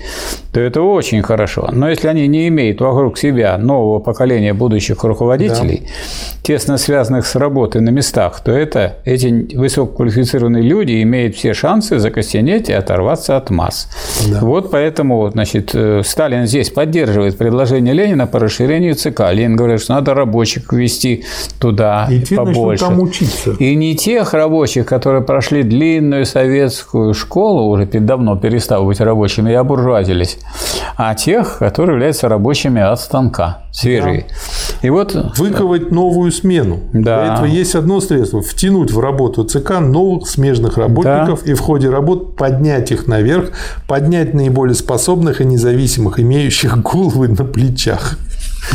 то 0.51 0.59
это 0.59 0.81
очень 0.81 1.21
хорошо. 1.21 1.69
Но 1.71 1.89
если 1.89 2.07
они 2.07 2.27
не 2.27 2.47
имеют 2.47 2.81
вокруг 2.81 3.19
себя 3.19 3.57
нового 3.59 3.99
поколения 3.99 4.53
будущих 4.53 5.03
руководителей, 5.03 5.83
да. 5.83 6.41
тесно 6.41 6.77
связанных 6.77 7.27
с 7.27 7.35
работой 7.35 7.81
на 7.81 7.89
местах, 7.89 8.41
то 8.43 8.51
это 8.51 8.95
эти 9.05 9.55
высококвалифицированные 9.55 10.63
люди 10.63 11.03
имеют 11.03 11.35
все 11.35 11.53
шансы 11.53 11.99
закостенеть 11.99 12.69
и 12.69 12.73
оторваться 12.87 13.35
от 13.35 13.49
масс. 13.49 13.89
Да. 14.31 14.39
Вот 14.39 14.71
поэтому, 14.71 15.29
значит, 15.29 15.71
э, 15.73 16.01
Сталин 16.05 16.47
здесь 16.47 16.69
поддерживает 16.69 17.37
предложение 17.37 17.93
Ленина 17.93 18.27
по 18.27 18.39
расширению 18.39 18.95
ЦК. 18.95 19.31
Ленин 19.31 19.57
говорит, 19.57 19.81
что 19.81 19.95
надо 19.95 20.13
рабочих 20.13 20.71
ввести 20.71 21.25
туда 21.59 22.07
и 22.09 22.23
побольше. 22.33 22.85
Там 22.85 22.99
учиться. 23.01 23.51
И 23.59 23.75
не 23.75 23.95
тех 23.95 24.33
рабочих, 24.33 24.85
которые 24.85 25.21
прошли 25.21 25.63
длинную 25.63 26.25
советскую 26.25 27.13
школу, 27.13 27.69
уже 27.69 27.85
давно 27.85 28.37
перестав 28.37 28.85
быть 28.85 29.01
рабочими 29.01 29.51
и 29.51 29.53
обуржуазились, 29.53 30.37
а 30.95 31.13
тех, 31.15 31.57
которые 31.59 31.95
являются 31.95 32.29
рабочими 32.29 32.81
от 32.81 32.99
станка, 32.99 33.63
свежие. 33.71 34.27
Да. 34.29 34.87
И 34.87 34.89
вот 34.89 35.15
выковать 35.37 35.91
новую 35.91 36.31
смену. 36.31 36.79
Да. 36.93 37.23
Для 37.23 37.33
этого 37.33 37.45
есть 37.45 37.75
одно 37.75 37.99
средство: 37.99 38.41
втянуть 38.41 38.91
в 38.91 38.99
работу 38.99 39.43
ЦК 39.43 39.79
новых 39.79 40.29
смежных 40.29 40.77
работников 40.77 41.43
да. 41.43 41.51
и 41.51 41.53
в 41.53 41.59
ходе 41.59 41.89
работ 41.89 42.35
поднять 42.37 42.76
их 42.91 43.07
наверх, 43.07 43.51
поднять 43.87 44.33
наиболее 44.33 44.75
способных 44.75 45.41
и 45.41 45.45
независимых, 45.45 46.19
имеющих 46.19 46.77
головы 46.81 47.27
на 47.27 47.43
плечах. 47.43 48.17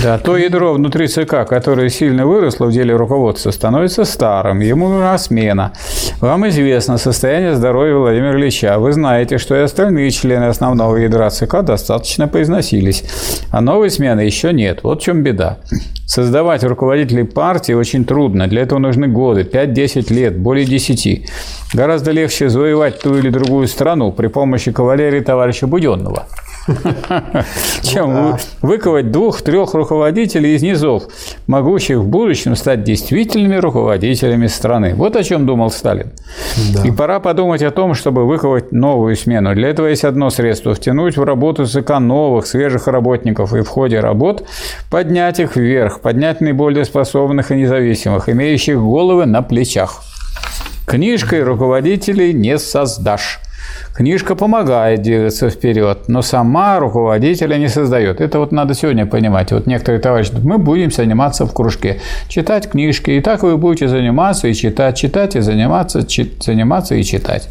Да, 0.01 0.19
то 0.19 0.37
ядро 0.37 0.73
внутри 0.73 1.07
ЦК, 1.07 1.47
которое 1.47 1.91
сильно 1.91 2.27
выросло 2.27 2.67
в 2.67 2.73
деле 2.73 2.97
руководства, 2.97 3.51
становится 3.51 4.05
старым, 4.05 4.61
ему 4.61 4.89
нужна 4.89 5.19
смена. 5.19 5.73
Вам 6.21 6.49
известно 6.49 6.97
состояние 6.97 7.55
здоровья 7.55 7.97
Владимира 7.97 8.39
Ильича. 8.39 8.79
Вы 8.79 8.93
знаете, 8.93 9.39
что 9.39 9.55
и 9.55 9.61
остальные 9.61 10.11
члены 10.11 10.45
основного 10.45 10.97
ядра 10.97 11.29
ЦК 11.31 11.63
достаточно 11.63 12.27
поизносились, 12.27 13.05
а 13.51 13.61
новой 13.61 13.91
смены 13.91 14.21
еще 14.21 14.53
нет. 14.53 14.81
Вот 14.83 15.03
в 15.03 15.05
чем 15.05 15.23
беда. 15.23 15.59
Создавать 16.07 16.65
руководителей 16.65 17.25
партии 17.25 17.73
очень 17.73 18.05
трудно. 18.05 18.49
Для 18.49 18.63
этого 18.63 18.79
нужны 18.79 19.09
годы, 19.09 19.43
5-10 19.43 20.13
лет, 20.13 20.39
более 20.39 20.65
10. 20.65 21.29
Гораздо 21.75 22.11
легче 22.13 22.49
завоевать 22.49 23.01
ту 23.01 23.17
или 23.17 23.29
другую 23.29 23.69
страну 23.69 24.11
при 24.11 24.29
помощи 24.29 24.73
кавалерии 24.73 25.21
товарища 25.21 25.67
Буденного. 25.67 26.27
чем 27.83 28.37
выковать 28.61 29.11
двух-трех 29.11 29.75
руководителей 29.83 30.55
из 30.55 30.63
низов, 30.63 31.03
могущих 31.49 31.99
в 31.99 32.07
будущем 32.07 32.55
стать 32.55 32.85
действительными 32.85 33.57
руководителями 33.57 34.47
страны. 34.47 34.95
Вот 34.95 35.17
о 35.17 35.25
чем 35.25 35.45
думал 35.45 35.71
Сталин. 35.71 36.13
И 36.85 36.91
пора 36.93 37.19
подумать 37.19 37.63
о 37.63 37.71
том, 37.71 37.95
чтобы 37.95 38.25
выковать 38.27 38.71
новую 38.71 39.17
смену. 39.17 39.55
Для 39.55 39.71
этого 39.71 39.89
есть 39.89 40.05
одно 40.05 40.31
средство– 40.31 40.75
втянуть 40.75 41.17
в 41.17 41.25
работу 41.25 41.67
ЦК 41.67 41.99
новых, 41.99 42.47
свежих 42.47 42.87
работников 42.87 43.55
и 43.55 43.63
в 43.63 43.69
ходе 43.69 43.99
работ 44.01 44.45
поднять 44.89 45.41
их 45.41 45.57
вверх, 45.57 46.01
поднять 46.01 46.41
наиболее 46.41 46.85
способных 46.85 47.51
и 47.51 47.57
независимых, 47.57 48.29
имеющих 48.29 48.77
головы 48.79 49.27
на 49.27 49.43
плечах. 49.43 50.03
Книжкой 50.87 51.43
руководителей 51.43 52.33
не 52.33 52.57
создашь. 52.59 53.42
Книжка 53.95 54.35
помогает 54.35 55.03
двигаться 55.03 55.51
вперед, 55.51 56.09
но 56.09 56.23
сама 56.23 56.79
руководителя 56.79 57.57
не 57.57 57.69
создает. 57.69 58.23
Это 58.23 58.39
вот 58.39 58.51
надо 58.51 58.73
сегодня 58.73 59.05
понимать. 59.05 59.53
Вот 59.53 59.67
некоторые 59.67 60.01
товарищи 60.01 60.31
говорят, 60.31 60.47
мы 60.47 60.57
будем 60.57 60.91
заниматься 60.91 61.45
в 61.45 61.53
кружке, 61.53 62.01
читать 62.27 62.71
книжки, 62.71 63.11
и 63.11 63.21
так 63.21 63.43
вы 63.43 63.59
будете 63.59 63.89
заниматься 63.89 64.49
и 64.49 64.55
читать, 64.55 64.97
читать 64.97 65.37
и 65.37 65.41
заниматься, 65.41 66.07
чит, 66.07 66.43
заниматься 66.43 66.95
и 66.95 67.05
читать. 67.05 67.51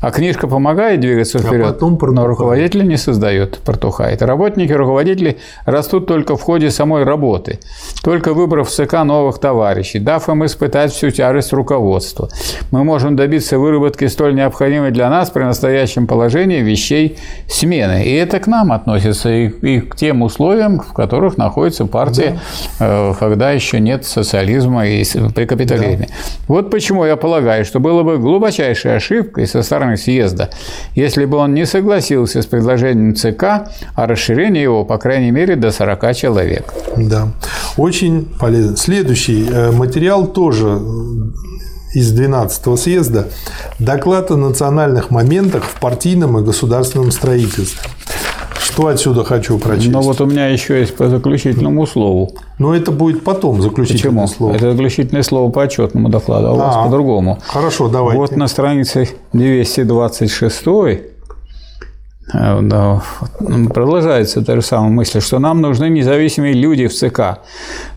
А 0.00 0.12
книжка 0.12 0.46
помогает 0.46 1.00
двигаться 1.00 1.40
вперед, 1.40 1.66
а 1.66 1.72
потом 1.72 1.98
но 2.00 2.26
руководитель 2.26 2.86
не 2.86 2.96
создает, 2.96 3.58
протухает. 3.58 4.22
Работники, 4.22 4.72
руководители 4.72 5.38
растут 5.64 6.06
только 6.06 6.36
в 6.36 6.42
ходе 6.42 6.70
самой 6.70 7.02
работы, 7.02 7.58
только 8.04 8.34
выбрав 8.34 8.70
ЦК 8.70 9.02
новых 9.02 9.40
товарищей, 9.40 9.98
дав 9.98 10.28
им 10.28 10.44
испытать 10.44 10.92
всю 10.92 11.10
тяжесть 11.10 11.52
руководства. 11.52 12.28
Мы 12.70 12.84
можем 12.84 13.16
добиться 13.16 13.58
выработки 13.58 14.06
столь 14.06 14.36
необходимой 14.36 14.92
для 14.92 15.10
нас 15.10 15.30
при 15.30 15.42
настоящем 15.42 15.71
положении 16.06 16.60
вещей 16.60 17.16
смены. 17.48 18.04
И 18.04 18.12
это 18.12 18.38
к 18.38 18.46
нам 18.46 18.72
относится 18.72 19.30
и, 19.30 19.48
и 19.48 19.80
к 19.80 19.96
тем 19.96 20.22
условиям, 20.22 20.80
в 20.80 20.92
которых 20.92 21.38
находится 21.38 21.86
партия, 21.86 22.40
да. 22.78 23.10
э, 23.10 23.14
когда 23.18 23.50
еще 23.50 23.80
нет 23.80 24.04
социализма 24.04 24.86
и 24.86 25.04
при 25.34 25.46
капитализме. 25.46 26.08
Да. 26.08 26.14
Вот 26.48 26.70
почему 26.70 27.04
я 27.04 27.16
полагаю, 27.16 27.64
что 27.64 27.80
было 27.80 28.02
бы 28.02 28.18
глубочайшей 28.18 28.96
ошибкой 28.96 29.46
со 29.46 29.62
стороны 29.62 29.96
съезда, 29.96 30.50
если 30.94 31.24
бы 31.24 31.36
он 31.38 31.54
не 31.54 31.66
согласился 31.66 32.42
с 32.42 32.46
предложением 32.46 33.14
ЦК 33.14 33.68
о 33.94 34.06
расширении 34.06 34.62
его, 34.62 34.84
по 34.84 34.98
крайней 34.98 35.30
мере, 35.30 35.56
до 35.56 35.70
40 35.70 36.14
человек. 36.14 36.72
Да, 36.96 37.28
очень 37.76 38.26
полезно. 38.38 38.76
Следующий 38.76 39.46
э, 39.50 39.70
материал 39.72 40.26
тоже 40.26 40.80
из 41.94 42.10
12 42.12 42.78
съезда 42.78 43.28
доклад 43.78 44.30
о 44.30 44.36
национальных 44.36 45.10
моментах 45.10 45.64
в 45.64 45.78
партийном 45.80 46.38
и 46.38 46.42
государственном 46.42 47.10
строительстве. 47.10 47.90
Что 48.72 48.86
отсюда 48.86 49.22
хочу 49.22 49.58
прочесть? 49.58 49.90
Ну 49.90 50.00
вот 50.00 50.20
у 50.22 50.24
меня 50.24 50.46
еще 50.46 50.80
есть 50.80 50.96
по 50.96 51.08
заключительному 51.08 51.86
слову. 51.86 52.32
Но 52.58 52.74
это 52.74 52.90
будет 52.90 53.22
потом 53.22 53.60
заключительное 53.60 54.22
Почему? 54.22 54.26
слово. 54.28 54.54
Это 54.54 54.70
заключительное 54.72 55.22
слово 55.22 55.50
по 55.50 55.64
отчетному 55.64 56.08
докладу, 56.08 56.46
а 56.46 56.52
у 56.52 56.56
вас 56.56 56.76
а, 56.76 56.84
по-другому. 56.84 57.38
Хорошо, 57.46 57.88
давайте. 57.88 58.18
Вот 58.18 58.36
на 58.36 58.46
странице 58.46 59.10
226 59.34 60.62
э, 62.32 62.60
да, 62.62 63.02
продолжается 63.74 64.42
та 64.42 64.54
же 64.54 64.62
самая 64.62 64.90
мысль, 64.90 65.20
что 65.20 65.38
нам 65.38 65.60
нужны 65.60 65.90
независимые 65.90 66.54
люди 66.54 66.86
в 66.86 66.94
ЦК, 66.94 67.40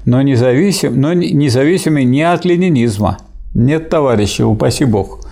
но, 0.04 0.22
независим, 0.24 1.00
но 1.00 1.14
независимые 1.14 2.04
не 2.06 2.24
от 2.24 2.44
ленинизма, 2.44 3.20
нет, 3.56 3.90
товарищи, 3.90 4.44
упаси 4.44 4.86
Бог. 4.86 5.25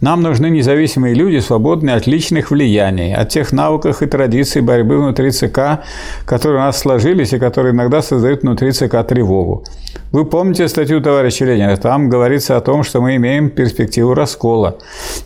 Нам 0.00 0.22
нужны 0.22 0.48
независимые 0.48 1.14
люди, 1.14 1.38
свободные 1.38 1.96
от 1.96 2.06
личных 2.06 2.50
влияний, 2.50 3.14
от 3.14 3.30
тех 3.30 3.52
навыков 3.52 4.00
и 4.02 4.06
традиций 4.06 4.62
борьбы 4.62 4.98
внутри 4.98 5.30
ЦК, 5.32 5.80
которые 6.24 6.60
у 6.60 6.64
нас 6.64 6.78
сложились 6.78 7.32
и 7.32 7.38
которые 7.38 7.72
иногда 7.72 8.00
создают 8.00 8.42
внутри 8.42 8.70
ЦК 8.70 9.04
тревогу. 9.06 9.64
Вы 10.12 10.24
помните 10.24 10.68
статью 10.68 11.00
товарища 11.02 11.44
Ленина? 11.44 11.76
Там 11.76 12.08
говорится 12.08 12.56
о 12.56 12.60
том, 12.60 12.82
что 12.82 13.02
мы 13.02 13.16
имеем 13.16 13.50
перспективу 13.50 14.14
раскола. 14.14 14.78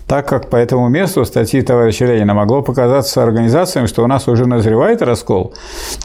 Так 0.09 0.29
как 0.29 0.51
по 0.51 0.57
этому 0.57 0.89
месту 0.89 1.25
статьи 1.25 1.63
товарища 1.63 2.07
Ленина 2.07 2.35
могло 2.35 2.63
показаться 2.63 3.23
организациям, 3.23 3.87
что 3.87 4.03
у 4.03 4.07
нас 4.07 4.27
уже 4.27 4.47
назревает 4.47 5.03
раскол, 5.03 5.55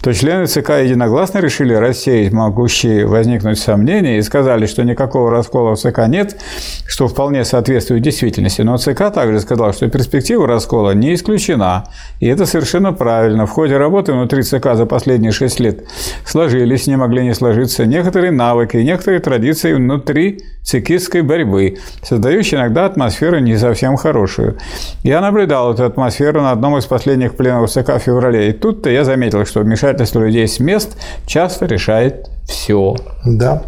то 0.04 0.14
члены 0.14 0.46
ЦК 0.46 0.72
единогласно 0.82 1.40
решили 1.40 1.74
рассеять 1.74 2.32
могущие 2.32 3.08
возникнуть 3.08 3.58
сомнения 3.58 4.18
и 4.18 4.22
сказали, 4.22 4.66
что 4.66 4.84
никакого 4.84 5.32
раскола 5.32 5.76
в 5.76 5.80
ЦК 5.80 6.08
нет, 6.08 6.40
что 6.86 7.08
вполне 7.08 7.46
соответствует 7.46 8.04
действительности. 8.04 8.17
Но 8.64 8.78
ЦК 8.78 9.12
также 9.14 9.40
сказал, 9.40 9.74
что 9.74 9.88
перспектива 9.90 10.48
раскола 10.48 10.92
не 10.92 11.14
исключена. 11.14 11.86
И 12.20 12.28
это 12.28 12.46
совершенно 12.46 12.94
правильно. 12.94 13.46
В 13.46 13.52
ходе 13.52 13.78
работы 13.78 14.14
внутри 14.14 14.44
ЦК 14.44 14.76
за 14.76 14.86
последние 14.86 15.32
шесть 15.32 15.60
лет 15.60 15.86
сложились, 16.26 16.88
не 16.88 16.96
могли 16.96 17.24
не 17.24 17.34
сложиться 17.34 17.86
некоторые 17.86 18.32
навыки 18.32 18.78
некоторые 18.78 19.20
традиции 19.20 19.74
внутри 19.74 20.40
цикистской 20.64 21.22
борьбы, 21.22 21.78
создающие 22.04 22.60
иногда 22.60 22.86
атмосферу 22.86 23.40
не 23.40 23.58
совсем 23.58 23.96
хорошую. 23.96 24.58
Я 25.04 25.22
наблюдал 25.22 25.74
эту 25.74 25.86
атмосферу 25.86 26.42
на 26.42 26.52
одном 26.52 26.78
из 26.78 26.86
последних 26.86 27.36
пленов 27.36 27.70
ЦК 27.70 27.96
в 27.96 28.00
феврале, 28.00 28.50
и 28.50 28.54
тут-то 28.54 28.90
я 28.90 29.04
заметил, 29.04 29.46
что 29.46 29.62
вмешательство 29.62 30.20
людей 30.20 30.48
с 30.48 30.60
мест 30.60 30.98
часто 31.26 31.66
решает 31.66 32.30
все. 32.46 32.96
Да. 33.26 33.64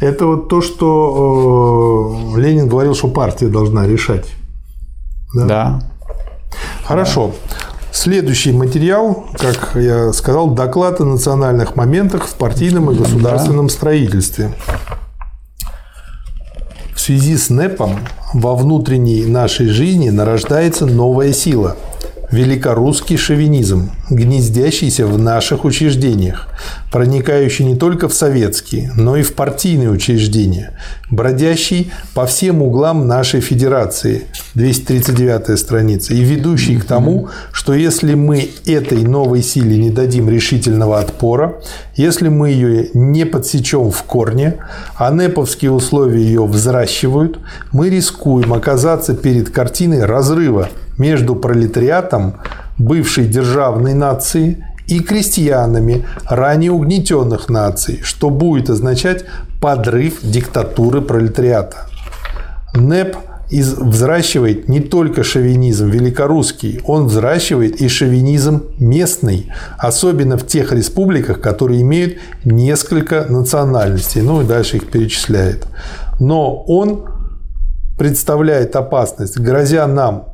Это 0.00 0.26
вот 0.26 0.48
то, 0.48 0.60
что 0.60 2.34
э, 2.34 2.40
Ленин 2.40 2.68
говорил, 2.68 2.94
что 2.94 3.08
партия 3.08 3.48
должна 3.48 3.86
решать. 3.86 4.26
Да. 5.34 5.46
да. 5.46 5.80
Хорошо. 6.84 7.28
Да. 7.28 7.54
Следующий 7.92 8.52
материал, 8.52 9.26
как 9.38 9.76
я 9.76 10.12
сказал, 10.12 10.50
доклад 10.50 11.00
о 11.00 11.04
национальных 11.04 11.76
моментах 11.76 12.26
в 12.26 12.34
партийном 12.34 12.90
и 12.90 12.94
государственном 12.96 13.68
да. 13.68 13.72
строительстве. 13.72 14.52
В 16.94 17.00
связи 17.00 17.36
с 17.36 17.50
НЭПом 17.50 17.98
во 18.32 18.56
внутренней 18.56 19.24
нашей 19.26 19.68
жизни 19.68 20.10
нарождается 20.10 20.86
новая 20.86 21.32
сила– 21.32 21.76
великорусский 22.34 23.16
шовинизм, 23.16 23.90
гнездящийся 24.10 25.06
в 25.06 25.18
наших 25.18 25.64
учреждениях, 25.64 26.48
проникающий 26.90 27.64
не 27.64 27.76
только 27.76 28.08
в 28.08 28.14
советские, 28.14 28.92
но 28.96 29.16
и 29.16 29.22
в 29.22 29.34
партийные 29.34 29.88
учреждения, 29.88 30.76
бродящий 31.10 31.92
по 32.12 32.26
всем 32.26 32.60
углам 32.60 33.06
нашей 33.06 33.40
федерации, 33.40 34.24
239 34.54 35.58
страница, 35.58 36.12
и 36.12 36.22
ведущий 36.22 36.76
к 36.76 36.84
тому, 36.84 37.28
что 37.52 37.72
если 37.72 38.14
мы 38.14 38.50
этой 38.66 39.04
новой 39.04 39.42
силе 39.42 39.78
не 39.78 39.90
дадим 39.90 40.28
решительного 40.28 40.98
отпора, 40.98 41.62
если 41.94 42.28
мы 42.28 42.50
ее 42.50 42.90
не 42.94 43.26
подсечем 43.26 43.92
в 43.92 44.02
корне, 44.02 44.56
а 44.96 45.12
неповские 45.12 45.70
условия 45.70 46.22
ее 46.22 46.44
взращивают, 46.44 47.38
мы 47.70 47.90
рискуем 47.90 48.52
оказаться 48.52 49.14
перед 49.14 49.50
картиной 49.50 50.04
разрыва 50.04 50.68
между 50.98 51.34
пролетариатом 51.34 52.34
бывшей 52.78 53.26
державной 53.26 53.94
нации 53.94 54.64
и 54.86 55.00
крестьянами 55.00 56.04
ранее 56.28 56.72
угнетенных 56.72 57.48
наций, 57.48 58.00
что 58.02 58.30
будет 58.30 58.70
означать 58.70 59.24
подрыв 59.60 60.18
диктатуры 60.22 61.00
пролетариата. 61.00 61.88
НЭП 62.74 63.16
из, 63.50 63.74
взращивает 63.74 64.68
не 64.68 64.80
только 64.80 65.22
шовинизм 65.22 65.88
великорусский, 65.88 66.80
он 66.84 67.06
взращивает 67.06 67.80
и 67.80 67.88
шовинизм 67.88 68.64
местный, 68.78 69.52
особенно 69.78 70.36
в 70.36 70.46
тех 70.46 70.72
республиках, 70.72 71.40
которые 71.40 71.82
имеют 71.82 72.18
несколько 72.44 73.26
национальностей. 73.28 74.22
Ну 74.22 74.42
и 74.42 74.44
дальше 74.44 74.78
их 74.78 74.90
перечисляет. 74.90 75.66
Но 76.18 76.62
он 76.66 77.04
представляет 77.96 78.74
опасность, 78.76 79.38
грозя 79.38 79.86
нам 79.86 80.33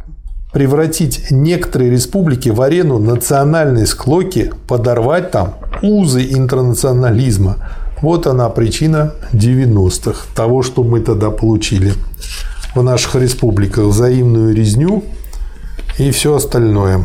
превратить 0.53 1.31
некоторые 1.31 1.91
республики 1.91 2.49
в 2.49 2.61
арену 2.61 2.99
национальной 2.99 3.87
склоки, 3.87 4.53
подорвать 4.67 5.31
там 5.31 5.55
узы 5.83 6.27
интернационализма. 6.31 7.57
Вот 8.03 8.27
она 8.27 8.49
причина 8.49 9.12
90-х, 9.33 10.27
того, 10.35 10.62
что 10.62 10.83
мы 10.83 11.01
тогда 11.01 11.31
получили 11.31 11.93
в 12.75 12.83
наших 12.83 13.17
республиках, 13.17 13.85
взаимную 13.85 14.55
резню 14.55 15.05
и 15.99 16.11
все 16.11 16.35
остальное 16.35 17.05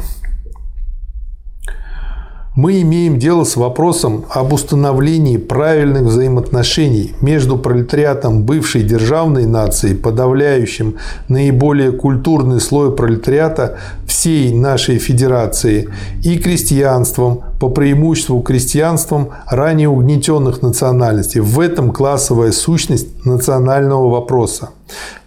мы 2.56 2.82
имеем 2.82 3.20
дело 3.20 3.44
с 3.44 3.58
вопросом 3.58 4.26
об 4.30 4.54
установлении 4.54 5.36
правильных 5.36 6.04
взаимоотношений 6.04 7.14
между 7.20 7.58
пролетариатом 7.58 8.44
бывшей 8.44 8.84
державной 8.84 9.46
нации, 9.46 9.94
подавляющим 9.94 10.96
наиболее 11.28 11.92
культурный 11.92 12.62
слой 12.62 12.96
пролетариата 12.96 13.78
всей 14.08 14.54
нашей 14.54 15.00
федерации, 15.00 15.90
и 16.24 16.38
крестьянством, 16.38 17.42
по 17.60 17.70
преимуществу 17.70 18.42
крестьянством 18.42 19.30
ранее 19.48 19.90
угнетенных 19.90 20.62
национальностей. 20.62 21.42
В 21.42 21.60
этом 21.60 21.92
классовая 21.92 22.52
сущность 22.52 23.26
национального 23.26 24.10
вопроса. 24.10 24.70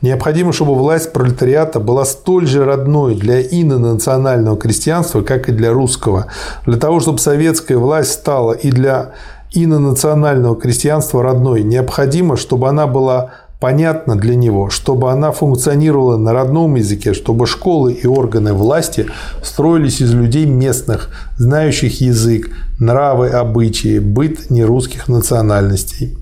Необходимо, 0.03 0.53
чтобы 0.53 0.75
власть 0.75 1.13
пролетариата 1.13 1.81
была 1.81 2.05
столь 2.05 2.47
же 2.47 2.65
родной 2.65 3.15
для 3.15 3.41
инонационального 3.41 4.57
крестьянства, 4.57 5.23
как 5.23 5.49
и 5.49 5.53
для 5.53 5.73
русского. 5.73 6.27
Для 6.67 6.77
того, 6.77 7.01
чтобы 7.01 7.19
советская 7.19 7.79
власть 7.79 8.13
стала 8.13 8.53
и 8.53 8.71
для 8.71 9.13
инонационального 9.53 10.57
крестьянства 10.57 11.23
родной, 11.23 11.63
необходимо, 11.63 12.37
чтобы 12.37 12.69
она 12.69 12.87
была 12.87 13.31
понятна 13.61 14.17
для 14.17 14.37
него, 14.37 14.71
чтобы 14.71 15.11
она 15.11 15.33
функционировала 15.33 16.17
на 16.17 16.33
родном 16.33 16.77
языке, 16.77 17.13
чтобы 17.13 17.47
школы 17.47 17.93
и 17.93 18.07
органы 18.07 18.53
власти 18.53 19.07
строились 19.43 20.01
из 20.01 20.13
людей 20.13 20.47
местных, 20.47 21.11
знающих 21.39 22.01
язык, 22.01 22.51
нравы, 22.79 23.31
обычаи, 23.31 23.99
быт 23.99 24.51
нерусских 24.51 25.09
национальностей 25.09 26.18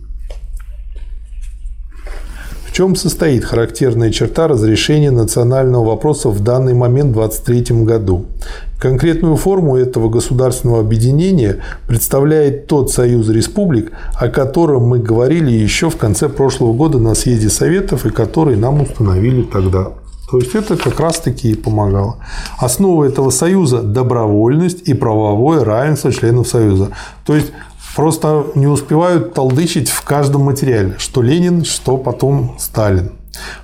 чем 2.77 2.95
состоит 2.95 3.43
характерная 3.43 4.11
черта 4.11 4.49
разрешения 4.49 5.11
национального 5.11 5.83
вопроса 5.83 6.29
в 6.29 6.41
данный 6.41 6.75
момент 6.75 7.13
в 7.13 7.15
2023 7.15 7.85
году? 7.85 8.27
Конкретную 8.79 9.37
форму 9.37 9.79
этого 9.79 10.11
государственного 10.11 10.81
объединения 10.81 11.63
представляет 11.87 12.67
тот 12.67 12.91
союз 12.91 13.31
республик, 13.31 13.93
о 14.15 14.29
котором 14.29 14.89
мы 14.89 14.99
говорили 14.99 15.51
еще 15.51 15.89
в 15.89 15.97
конце 15.97 16.29
прошлого 16.29 16.75
года 16.75 16.99
на 16.99 17.15
съезде 17.15 17.49
Советов 17.49 18.05
и 18.05 18.11
который 18.11 18.57
нам 18.57 18.83
установили 18.83 19.45
тогда. 19.45 19.93
То 20.31 20.39
есть 20.39 20.55
это 20.55 20.77
как 20.77 21.01
раз-таки 21.01 21.53
и 21.53 21.55
помогало. 21.55 22.17
Основа 22.59 23.05
этого 23.05 23.31
союза– 23.31 23.81
добровольность 23.83 24.87
и 24.87 24.93
правовое 24.93 25.65
равенство 25.65 26.13
членов 26.13 26.47
союза. 26.47 26.91
То 27.25 27.37
есть 27.37 27.53
Просто 27.97 28.49
не 28.55 28.67
успевают 28.67 29.33
толдычить 29.33 29.89
в 29.89 30.03
каждом 30.03 30.43
материале, 30.43 30.97
что 30.99 31.23
Ленин, 31.23 31.65
что 31.65 31.97
потом 31.97 32.57
Сталин. 32.59 33.13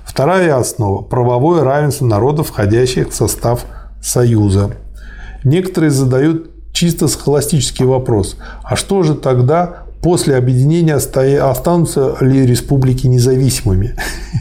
Вторая 0.03 0.57
основа– 0.57 1.01
правовое 1.03 1.63
равенство 1.63 2.07
народов, 2.07 2.47
входящих 2.47 3.09
в 3.09 3.13
состав 3.13 3.65
Союза. 4.01 4.71
Некоторые 5.43 5.91
задают 5.91 6.49
чисто 6.73 7.07
схоластический 7.07 7.85
вопрос. 7.85 8.35
А 8.63 8.75
что 8.75 9.03
же 9.03 9.13
тогда 9.13 9.82
после 10.03 10.35
объединения 10.35 10.95
останутся 10.95 12.17
ли 12.19 12.45
республики 12.45 13.07
независимыми? 13.07 13.95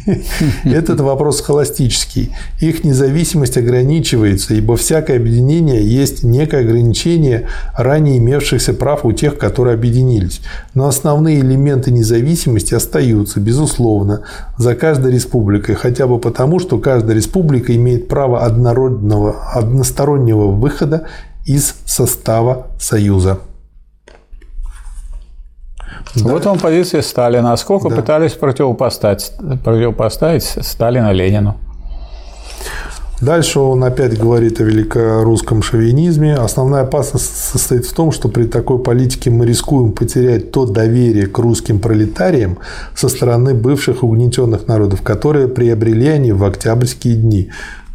Этот 0.65 1.01
вопрос 1.01 1.41
холостический. 1.41 2.35
Их 2.61 2.83
независимость 2.85 3.57
ограничивается, 3.57 4.55
ибо 4.55 4.77
всякое 4.77 5.17
объединение 5.17 5.87
есть 5.87 6.25
некое 6.25 6.63
ограничение 6.63 7.47
ранее 7.77 8.19
имевшихся 8.19 8.75
прав 8.75 9.05
у 9.05 9.13
тех, 9.13 9.39
которые 9.39 9.75
объединились. 9.75 10.41
Но 10.75 10.89
основные 10.89 11.41
элементы 11.41 11.93
независимости 11.93 12.75
остаются, 12.75 13.39
безусловно, 13.39 14.23
за 14.59 14.75
каждой 14.75 15.13
республикой, 15.13 15.77
хотя 15.77 16.09
бы 16.09 16.19
потому, 16.19 16.59
что 16.59 16.79
каждая 16.79 17.17
республика 17.17 17.75
имеет 17.77 18.09
право 18.09 18.45
однородного, 18.45 19.53
одностороннего 19.55 20.49
выхода 20.49 21.07
из 21.47 21.77
состава 21.87 22.67
Союза. 22.81 23.39
Да. 26.15 26.31
Вот 26.31 26.45
вам 26.45 26.59
позиция 26.59 27.03
Сталина. 27.03 27.53
А 27.53 27.57
сколько 27.57 27.89
да. 27.89 27.97
пытались 27.97 28.33
противопоставить, 28.33 29.33
противопоставить 29.65 30.45
Сталина 30.45 31.13
Ленину? 31.13 31.57
Дальше 33.23 33.61
он 33.61 33.85
опять 33.85 34.19
говорит 34.19 34.61
о 34.61 34.65
великорусском 34.65 35.63
шовинизме. 35.63 36.35
Основная 36.35 36.83
опасность 36.83 37.37
состоит 37.37 37.87
в 37.87 37.95
том, 37.95 38.11
что 38.11 38.29
при 38.29 38.47
такой 38.47 38.81
политике 38.81 39.31
мы 39.31 39.47
рискуем 39.47 39.93
потерять 39.93 40.51
то 40.51 40.67
доверие 40.67 41.29
к 41.29 41.39
русским 41.39 41.79
пролетариям 41.79 42.59
со 42.97 43.09
стороны 43.09 43.55
бывших 43.55 44.03
угнетенных 44.03 44.67
народов, 44.67 45.03
которые 45.03 45.47
приобрели 45.47 46.09
они 46.09 46.33
в 46.33 46.43
октябрьские 46.43 47.15
дни. 47.15 47.51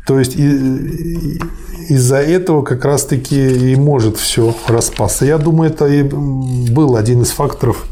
То 0.08 0.18
есть 0.18 0.38
из-за 0.38 2.18
этого 2.18 2.62
как 2.62 2.86
раз-таки 2.86 3.72
и 3.72 3.76
может 3.76 4.16
все 4.16 4.56
распасться. 4.70 5.26
Я 5.26 5.38
думаю, 5.38 5.72
это 5.72 5.88
и 5.88 6.04
был 6.04 6.96
один 6.96 7.24
из 7.24 7.32
факторов 7.32 7.86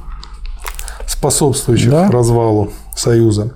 способствующих 1.08 1.92
да? 1.92 2.10
развалу 2.10 2.70
Союза. 2.96 3.52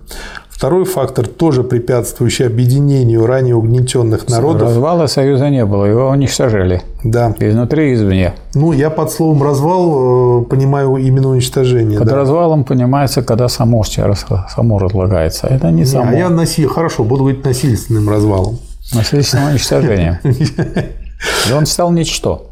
Второй 0.60 0.84
фактор, 0.84 1.26
тоже 1.26 1.64
препятствующий 1.64 2.46
объединению 2.46 3.26
ранее 3.26 3.56
угнетенных 3.56 4.28
народов. 4.28 4.64
Развала 4.64 5.08
Союза 5.08 5.50
не 5.50 5.66
было, 5.66 5.86
его 5.86 6.10
уничтожили. 6.10 6.82
Да. 7.02 7.34
Изнутри 7.40 7.92
и 7.92 7.94
извне. 7.94 8.34
Ну, 8.56 8.74
я 8.74 8.90
под 8.90 9.10
словом 9.10 9.42
развал 9.42 10.42
э, 10.42 10.46
понимаю 10.48 10.98
именно 10.98 11.30
уничтожение. 11.30 11.98
Под 11.98 12.10
да. 12.10 12.16
развалом 12.16 12.66
понимается, 12.66 13.22
когда 13.22 13.48
само, 13.48 13.86
само 13.86 14.80
разлагается. 14.80 15.48
Это 15.48 15.72
не, 15.72 15.78
не 15.78 15.86
само. 15.86 16.10
А 16.10 16.14
я 16.14 16.28
насил... 16.28 16.68
Хорошо, 16.68 17.06
буду 17.06 17.24
говорить 17.24 17.46
насильственным 17.46 18.10
развалом. 18.10 18.60
Насильственным 18.94 19.52
уничтожением. 19.52 20.18
И 21.50 21.54
он 21.54 21.68
стал 21.68 21.94
ничто. 21.94 22.49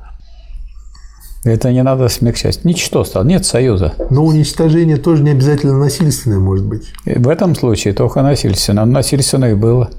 Это 1.48 1.72
не 1.72 1.82
надо 1.82 2.09
смягчать. 2.09 2.66
Ничто 2.66 3.03
стало, 3.03 3.24
нет 3.24 3.45
союза. 3.45 3.93
Но 4.09 4.26
уничтожение 4.26 4.98
тоже 4.98 5.24
не 5.24 5.32
обязательно 5.32 5.77
насильственное 5.77 6.40
может 6.40 6.66
быть. 6.66 6.84
И 7.06 7.17
в 7.17 7.30
этом 7.30 7.56
случае 7.56 7.93
только 7.93 8.22
насильственное. 8.22 8.85
Но 8.85 8.92
насильственное 8.92 9.51
и 9.51 9.56
было. 9.56 9.90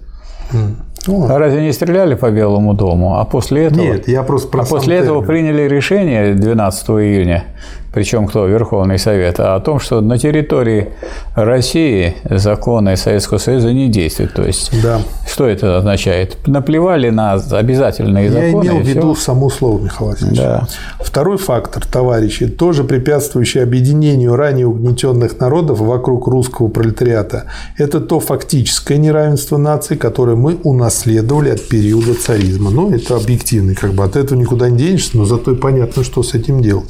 Ну, 1.06 1.26
а 1.26 1.38
разве 1.38 1.62
не 1.62 1.72
стреляли 1.72 2.14
по 2.14 2.30
Белому 2.30 2.74
дому? 2.74 3.18
А 3.18 3.24
после 3.24 3.64
этого, 3.64 3.80
Нет, 3.80 4.08
я 4.08 4.22
просто 4.22 4.48
про 4.48 4.62
а 4.62 4.66
после 4.66 4.96
этого 4.96 5.22
приняли 5.22 5.62
решение 5.62 6.34
12 6.34 6.88
июня 6.90 7.44
причем 7.92 8.26
кто? 8.26 8.46
Верховный 8.46 8.98
Совет, 8.98 9.40
а 9.40 9.56
о 9.56 9.60
том, 9.60 9.80
что 9.80 10.00
на 10.00 10.18
территории 10.18 10.90
России 11.34 12.14
законы 12.28 12.96
Советского 12.96 13.38
Союза 13.38 13.72
не 13.72 13.88
действуют. 13.88 14.34
То 14.34 14.44
есть, 14.44 14.70
да. 14.82 15.00
что 15.26 15.46
это 15.46 15.78
означает? 15.78 16.36
Наплевали 16.46 17.10
на 17.10 17.34
обязательные 17.34 18.30
законы. 18.30 18.64
Я 18.64 18.72
имел 18.72 18.82
в 18.82 18.86
виду 18.86 19.14
само 19.14 19.50
слово, 19.50 19.80
Михаил 19.80 20.10
Васильевич. 20.10 20.38
Да. 20.38 20.66
Второй 21.00 21.38
фактор, 21.38 21.84
товарищи, 21.86 22.46
тоже 22.46 22.84
препятствующий 22.84 23.62
объединению 23.62 24.36
ранее 24.36 24.66
угнетенных 24.66 25.40
народов 25.40 25.80
вокруг 25.80 26.26
русского 26.28 26.68
пролетариата, 26.68 27.44
это 27.76 28.00
то 28.00 28.20
фактическое 28.20 28.98
неравенство 28.98 29.56
наций, 29.56 29.96
которое 29.96 30.36
мы 30.36 30.56
унаследовали 30.62 31.50
от 31.50 31.66
периода 31.68 32.14
царизма. 32.14 32.70
Ну, 32.70 32.94
это 32.94 33.16
объективный, 33.16 33.74
как 33.74 33.92
бы 33.92 34.04
от 34.04 34.16
этого 34.16 34.38
никуда 34.38 34.68
не 34.68 34.78
денешься, 34.78 35.16
но 35.16 35.24
зато 35.24 35.52
и 35.52 35.56
понятно, 35.56 36.04
что 36.04 36.22
с 36.22 36.34
этим 36.34 36.60
делать. 36.60 36.88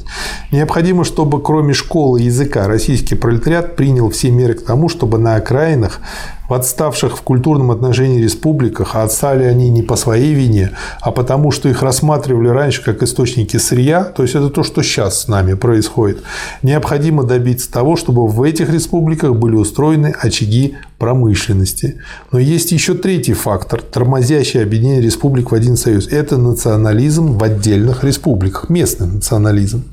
Необходимо 0.51 0.98
Необходимо, 0.99 1.03
чтобы 1.03 1.41
кроме 1.41 1.73
школы 1.73 2.19
языка 2.19 2.67
российский 2.67 3.15
пролетариат 3.15 3.75
принял 3.75 4.09
все 4.09 4.31
меры 4.31 4.53
к 4.53 4.65
тому, 4.65 4.89
чтобы 4.89 5.17
на 5.17 5.35
окраинах 5.35 6.01
в 6.49 6.53
отставших 6.53 7.17
в 7.17 7.21
культурном 7.21 7.71
отношении 7.71 8.21
республиках, 8.21 8.95
а 8.95 9.03
отстали 9.03 9.43
они 9.43 9.69
не 9.69 9.83
по 9.83 9.95
своей 9.95 10.33
вине, 10.33 10.71
а 10.99 11.11
потому, 11.11 11.51
что 11.51 11.69
их 11.69 11.83
рассматривали 11.83 12.49
раньше 12.49 12.83
как 12.83 13.03
источники 13.03 13.57
сырья, 13.57 14.03
то 14.03 14.23
есть 14.23 14.35
это 14.35 14.49
то, 14.49 14.63
что 14.63 14.81
сейчас 14.81 15.21
с 15.21 15.27
нами 15.27 15.53
происходит, 15.53 16.23
необходимо 16.63 17.23
добиться 17.23 17.71
того, 17.71 17.95
чтобы 17.95 18.27
в 18.27 18.41
этих 18.41 18.69
республиках 18.69 19.35
были 19.35 19.55
устроены 19.55 20.13
очаги 20.19 20.75
промышленности. 20.97 22.01
Но 22.31 22.39
есть 22.39 22.71
еще 22.71 22.93
третий 22.93 23.33
фактор, 23.33 23.81
тормозящий 23.81 24.61
объединение 24.61 25.01
республик 25.01 25.51
в 25.51 25.55
один 25.55 25.77
союз. 25.77 26.07
Это 26.07 26.37
национализм 26.37 27.37
в 27.37 27.43
отдельных 27.43 28.03
республиках, 28.03 28.69
местный 28.69 29.07
национализм. 29.07 29.85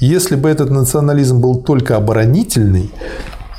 Если 0.00 0.36
бы 0.36 0.48
этот 0.48 0.70
национализм 0.70 1.40
был 1.40 1.56
только 1.56 1.96
оборонительный, 1.96 2.90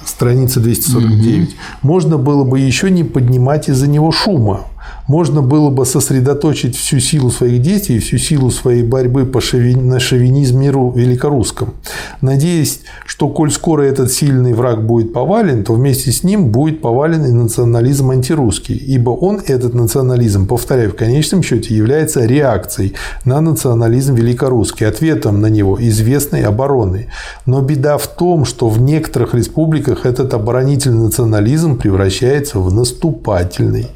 страница 0.09 0.59
249, 0.59 1.47
угу. 1.47 1.55
можно 1.81 2.17
было 2.17 2.43
бы 2.43 2.59
еще 2.59 2.89
не 2.91 3.03
поднимать 3.03 3.69
из-за 3.69 3.87
него 3.87 4.11
шума 4.11 4.65
можно 5.09 5.41
было 5.41 5.71
бы 5.71 5.85
сосредоточить 5.85 6.77
всю 6.77 6.99
силу 6.99 7.31
своих 7.31 7.61
действий, 7.61 7.99
всю 7.99 8.17
силу 8.19 8.51
своей 8.51 8.83
борьбы 8.83 9.25
по 9.25 9.41
шовин... 9.41 9.89
на 9.89 9.99
шовинизме 9.99 10.69
великорусском. 10.69 11.73
Надеясь, 12.21 12.81
что 13.07 13.27
коль 13.27 13.51
скоро 13.51 13.81
этот 13.81 14.11
сильный 14.11 14.53
враг 14.53 14.85
будет 14.85 15.11
повален, 15.11 15.63
то 15.63 15.73
вместе 15.73 16.11
с 16.11 16.23
ним 16.23 16.49
будет 16.49 16.81
повален 16.81 17.25
и 17.25 17.31
национализм 17.31 18.11
антирусский, 18.11 18.75
ибо 18.75 19.09
он, 19.09 19.41
этот 19.47 19.73
национализм, 19.73 20.45
повторяю, 20.45 20.91
в 20.91 20.95
конечном 20.95 21.41
счете 21.41 21.75
является 21.75 22.25
реакцией 22.25 22.93
на 23.25 23.41
национализм 23.41 24.13
великорусский, 24.13 24.85
ответом 24.85 25.41
на 25.41 25.47
него 25.47 25.77
известной 25.81 26.43
обороны. 26.43 27.07
Но 27.47 27.61
беда 27.61 27.97
в 27.97 28.07
том, 28.07 28.45
что 28.45 28.69
в 28.69 28.79
некоторых 28.79 29.33
республиках 29.33 30.05
этот 30.05 30.35
оборонительный 30.35 31.05
национализм 31.05 31.77
превращается 31.77 32.59
в 32.59 32.71
наступательный. 32.71 33.87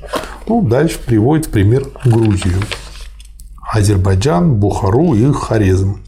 Ну, 0.47 0.61
дальше 0.61 0.99
приводит 1.05 1.47
в 1.47 1.49
пример 1.49 1.85
Грузию. 2.05 2.57
Азербайджан, 3.73 4.55
Бухару 4.55 5.15
и 5.15 5.31
Хорезм. 5.31 6.01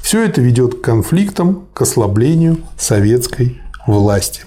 Все 0.00 0.24
это 0.24 0.40
ведет 0.40 0.74
к 0.76 0.80
конфликтам, 0.80 1.66
к 1.72 1.82
ослаблению 1.82 2.58
советской 2.76 3.60
власти. 3.86 4.42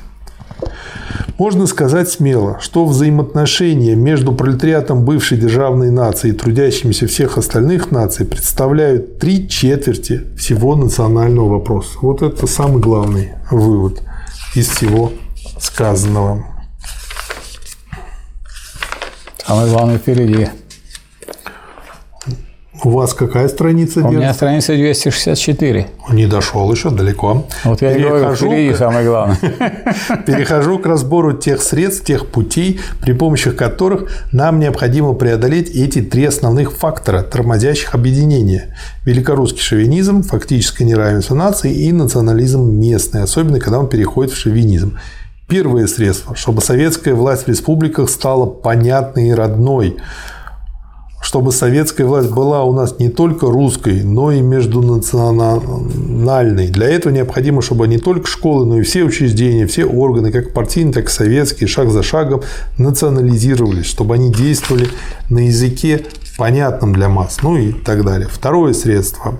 Можно 1.37 1.67
сказать 1.67 2.09
смело, 2.09 2.57
что 2.61 2.85
взаимоотношения 2.85 3.95
между 3.95 4.31
пролетариатом 4.31 5.03
бывшей 5.03 5.37
державной 5.37 5.91
нации 5.91 6.29
и 6.29 6.33
трудящимися 6.33 7.07
всех 7.07 7.37
остальных 7.37 7.91
наций 7.91 8.25
представляют 8.25 9.19
три 9.19 9.49
четверти 9.49 10.23
всего 10.37 10.75
национального 10.75 11.49
вопроса. 11.49 11.97
Вот 12.01 12.21
это 12.21 12.47
самый 12.47 12.81
главный 12.81 13.33
вывод 13.51 14.01
из 14.55 14.69
всего 14.69 15.11
сказанного. 15.59 16.54
Самое 19.45 19.69
главное 19.69 19.97
впереди. 19.99 20.47
У 22.83 22.89
вас 22.89 23.13
какая 23.13 23.47
страница? 23.47 24.05
У 24.05 24.11
меня 24.11 24.33
страница 24.33 24.75
264. 24.75 25.87
Не 26.11 26.25
дошел 26.25 26.71
еще 26.71 26.89
далеко. 26.89 27.45
Вот 27.63 27.81
я 27.81 27.93
Перехожу 27.93 28.19
говорю, 28.19 28.35
впереди 28.35 28.73
к... 28.73 28.77
самое 28.77 29.07
главное. 29.07 29.37
Перехожу 30.25 30.79
к 30.79 30.85
разбору 30.85 31.33
тех 31.33 31.61
средств, 31.61 32.05
тех 32.05 32.27
путей, 32.27 32.79
при 33.01 33.13
помощи 33.13 33.51
которых 33.51 34.11
нам 34.31 34.59
необходимо 34.59 35.13
преодолеть 35.13 35.69
эти 35.69 36.01
три 36.01 36.25
основных 36.25 36.73
фактора, 36.73 37.21
тормозящих 37.21 37.95
объединения. 37.95 38.75
Великорусский 39.05 39.61
шовинизм, 39.61 40.23
фактическое 40.23 40.87
неравенство 40.87 41.35
наций 41.35 41.71
и 41.71 41.91
национализм 41.91 42.61
местный, 42.61 43.21
особенно 43.21 43.59
когда 43.59 43.79
он 43.79 43.89
переходит 43.89 44.33
в 44.33 44.37
шовинизм. 44.37 44.97
Первое 45.47 45.85
средство, 45.85 46.35
чтобы 46.35 46.61
советская 46.61 47.13
власть 47.13 47.45
в 47.45 47.49
республиках 47.49 48.09
стала 48.09 48.47
понятной 48.47 49.29
и 49.29 49.31
родной, 49.31 49.97
чтобы 51.21 51.51
советская 51.51 52.07
власть 52.07 52.31
была 52.31 52.63
у 52.63 52.73
нас 52.73 52.97
не 52.97 53.09
только 53.09 53.45
русской, 53.47 54.01
но 54.03 54.31
и 54.31 54.41
междунациональной. 54.41 56.69
Для 56.69 56.89
этого 56.89 57.13
необходимо, 57.13 57.61
чтобы 57.61 57.87
не 57.87 57.99
только 57.99 58.25
школы, 58.27 58.65
но 58.65 58.79
и 58.79 58.81
все 58.81 59.03
учреждения, 59.03 59.67
все 59.67 59.85
органы, 59.85 60.31
как 60.31 60.51
партийные, 60.51 60.93
так 60.93 61.09
и 61.09 61.11
советские, 61.11 61.67
шаг 61.67 61.91
за 61.91 62.01
шагом 62.01 62.41
национализировались, 62.79 63.85
чтобы 63.85 64.15
они 64.15 64.31
действовали 64.31 64.87
на 65.29 65.45
языке 65.45 66.05
понятном 66.37 66.93
для 66.93 67.07
масс, 67.07 67.37
ну 67.43 67.55
и 67.57 67.71
так 67.71 68.03
далее. 68.03 68.27
Второе 68.31 68.73
средство 68.73 69.35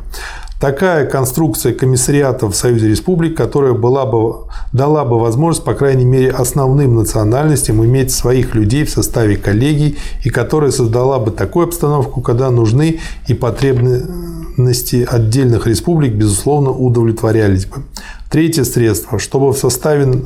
такая 0.60 1.06
конструкция 1.06 1.74
комиссариата 1.74 2.48
в 2.48 2.56
Союзе 2.56 2.90
Республик, 2.90 3.36
которая 3.36 3.74
была 3.74 4.06
бы, 4.06 4.46
дала 4.74 5.06
бы 5.06 5.20
возможность, 5.20 5.66
по 5.66 5.74
крайней 5.74 6.06
мере, 6.06 6.32
основным 6.32 6.96
национальностям 6.96 7.84
иметь 7.86 8.12
своих 8.12 8.56
людей 8.56 8.86
в 8.86 8.90
составе 8.90 9.38
коллегий 9.38 9.98
и 10.24 10.30
которая 10.30 10.72
создала 10.72 11.20
бы 11.20 11.32
такую 11.32 11.66
обстановку, 11.66 12.22
когда 12.22 12.50
нужны 12.52 13.00
и 13.28 13.34
потребности 13.34 15.08
отдельных 15.10 15.68
республик, 15.68 16.14
безусловно, 16.14 16.72
удовлетворялись 16.72 17.66
бы. 17.66 17.84
Третье 18.30 18.64
средство, 18.64 19.20
чтобы 19.20 19.54
в 19.54 19.58
составе 19.58 20.24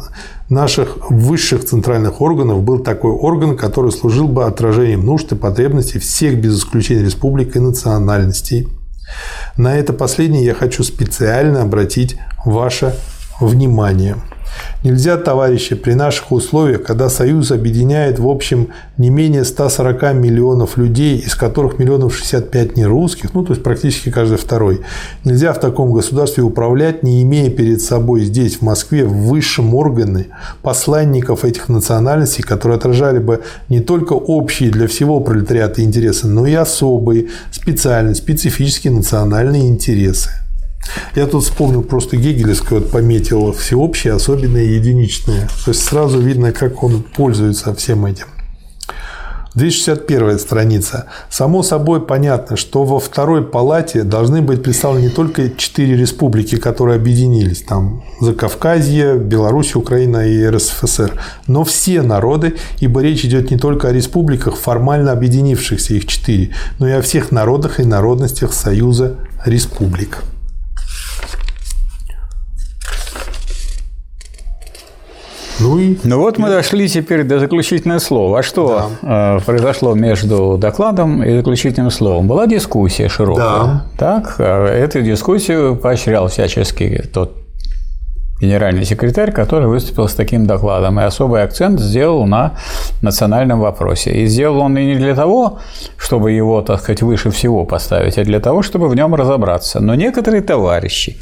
наших 0.49 1.11
высших 1.11 1.66
центральных 1.66 2.22
органов 2.22 2.64
был 2.64 2.80
такой 2.80 3.11
орган, 3.11 3.56
который 3.58 3.91
служил 3.91 4.27
бы 4.27 4.45
отражением 4.45 5.06
нужд 5.06 5.32
и 5.32 5.35
потребностей 5.35 5.99
всех 5.99 6.40
без 6.41 6.58
исключения 6.58 7.03
республик 7.03 7.56
и 7.56 7.59
национальностей. 7.59 8.67
На 9.58 9.76
это 9.76 9.94
последнее 9.94 10.46
я 10.46 10.54
хочу 10.54 10.84
специально 10.84 11.62
обратить 11.62 12.18
ваше 12.46 12.96
внимание. 13.40 14.16
Нельзя, 14.84 15.18
товарищи, 15.18 15.76
при 15.76 15.94
наших 15.94 16.32
условиях, 16.32 16.84
когда 16.84 17.10
Союз 17.10 17.52
объединяет 17.52 18.18
в 18.18 18.28
общем 18.28 18.70
не 18.98 19.10
менее 19.10 19.44
140 19.44 20.14
миллионов 20.14 20.78
людей, 20.78 21.18
из 21.18 21.36
которых 21.36 21.80
миллионов 21.80 22.16
65 22.16 22.78
не 22.78 22.86
русских, 22.86 23.34
ну 23.34 23.44
то 23.44 23.52
есть 23.52 23.62
практически 23.62 24.10
каждый 24.10 24.38
второй, 24.38 24.82
нельзя 25.26 25.52
в 25.52 25.60
таком 25.60 25.92
государстве 25.92 26.44
управлять, 26.44 27.04
не 27.04 27.22
имея 27.24 27.50
перед 27.50 27.82
собой 27.82 28.22
здесь, 28.22 28.58
в 28.58 28.62
Москве, 28.62 29.06
в 29.06 29.14
высшем 29.28 29.76
органе 29.76 30.28
посланников 30.62 31.44
этих 31.44 31.68
национальностей, 31.68 32.44
которые 32.44 32.78
отражали 32.78 33.20
бы 33.20 33.42
не 33.68 33.82
только 33.82 34.14
общие 34.14 34.72
для 34.72 34.88
всего 34.88 35.20
пролетариата 35.20 35.84
интересы, 35.84 36.28
но 36.28 36.48
и 36.48 36.54
особые, 36.54 37.28
специальные, 37.52 38.16
специфические 38.16 38.94
национальные 38.94 39.68
интересы. 39.68 40.30
Я 41.16 41.27
тут 41.27 41.43
вспомнил 41.43 41.83
просто 41.83 42.17
Гегелевское, 42.17 42.80
вот 42.80 42.91
пометил 42.91 43.51
всеобщее, 43.51 44.14
особенное 44.14 44.64
и 44.64 44.75
единичное. 44.75 45.48
То 45.66 45.72
есть 45.72 45.83
сразу 45.83 46.19
видно, 46.19 46.51
как 46.51 46.83
он 46.83 47.03
пользуется 47.03 47.74
всем 47.75 48.06
этим. 48.06 48.27
261 49.56 50.40
страница. 50.40 51.08
Само 51.30 51.64
собой 51.64 52.06
понятно, 52.06 52.56
что 52.56 52.83
во 52.83 52.99
второй 52.99 53.43
палате 53.43 54.03
должны 54.03 54.41
быть 54.41 54.64
представлены 54.64 55.06
не 55.06 55.09
только 55.09 55.49
четыре 55.49 55.98
республики, 55.98 56.56
которые 56.56 56.95
объединились, 56.95 57.64
там 57.64 58.03
Закавказье, 58.22 59.17
Беларусь, 59.17 59.75
Украина 59.75 60.27
и 60.27 60.45
РСФСР, 60.45 61.19
но 61.48 61.64
все 61.64 62.01
народы, 62.01 62.56
ибо 62.80 63.01
речь 63.01 63.25
идет 63.25 63.51
не 63.51 63.58
только 63.58 63.90
о 63.90 63.91
республиках, 63.91 64.56
формально 64.56 65.11
объединившихся, 65.11 65.95
их 65.95 66.06
четыре, 66.06 66.53
но 66.77 66.88
и 66.88 66.91
о 66.91 67.01
всех 67.01 67.32
народах 67.32 67.80
и 67.80 67.83
народностях 67.83 68.53
Союза 68.53 69.17
республик. 69.45 70.24
Ну, 75.60 75.80
и... 75.80 75.98
ну 76.04 76.20
вот 76.20 76.38
мы 76.38 76.50
дошли 76.50 76.88
теперь 76.88 77.24
до 77.24 77.40
заключительного 77.40 78.00
слова. 78.00 78.40
А 78.40 78.44
что 78.44 78.90
да. 79.02 79.38
Э, 79.38 79.40
произошло 79.46 79.94
между 79.94 80.58
докладом 80.58 81.24
и 81.24 81.38
заключительным 81.38 81.92
словом? 81.92 82.28
Была 82.28 82.48
дискуссия 82.48 83.10
широкая. 83.10 83.46
Да. 83.46 83.86
Так, 83.98 84.36
э, 84.40 84.66
эту 84.68 85.02
дискуссию 85.02 85.76
поощрял 85.76 86.28
всячески 86.28 87.04
тот 87.14 87.36
генеральный 88.40 88.86
секретарь, 88.86 89.32
который 89.32 89.68
выступил 89.68 90.08
с 90.08 90.14
таким 90.14 90.46
докладом. 90.46 91.00
И 91.00 91.04
особый 91.04 91.44
акцент 91.44 91.80
сделал 91.80 92.26
на 92.26 92.54
национальном 93.02 93.60
вопросе. 93.60 94.12
И 94.12 94.26
сделал 94.28 94.60
он 94.62 94.78
и 94.78 94.86
не 94.86 94.96
для 94.96 95.16
того, 95.16 95.60
чтобы 95.98 96.32
его, 96.32 96.62
так 96.62 96.80
сказать, 96.80 97.02
выше 97.02 97.32
всего 97.32 97.66
поставить, 97.66 98.18
а 98.18 98.24
для 98.24 98.40
того, 98.40 98.62
чтобы 98.62 98.88
в 98.88 98.96
нем 98.96 99.14
разобраться. 99.16 99.80
Но 99.80 99.96
некоторые 99.96 100.42
товарищи, 100.42 101.18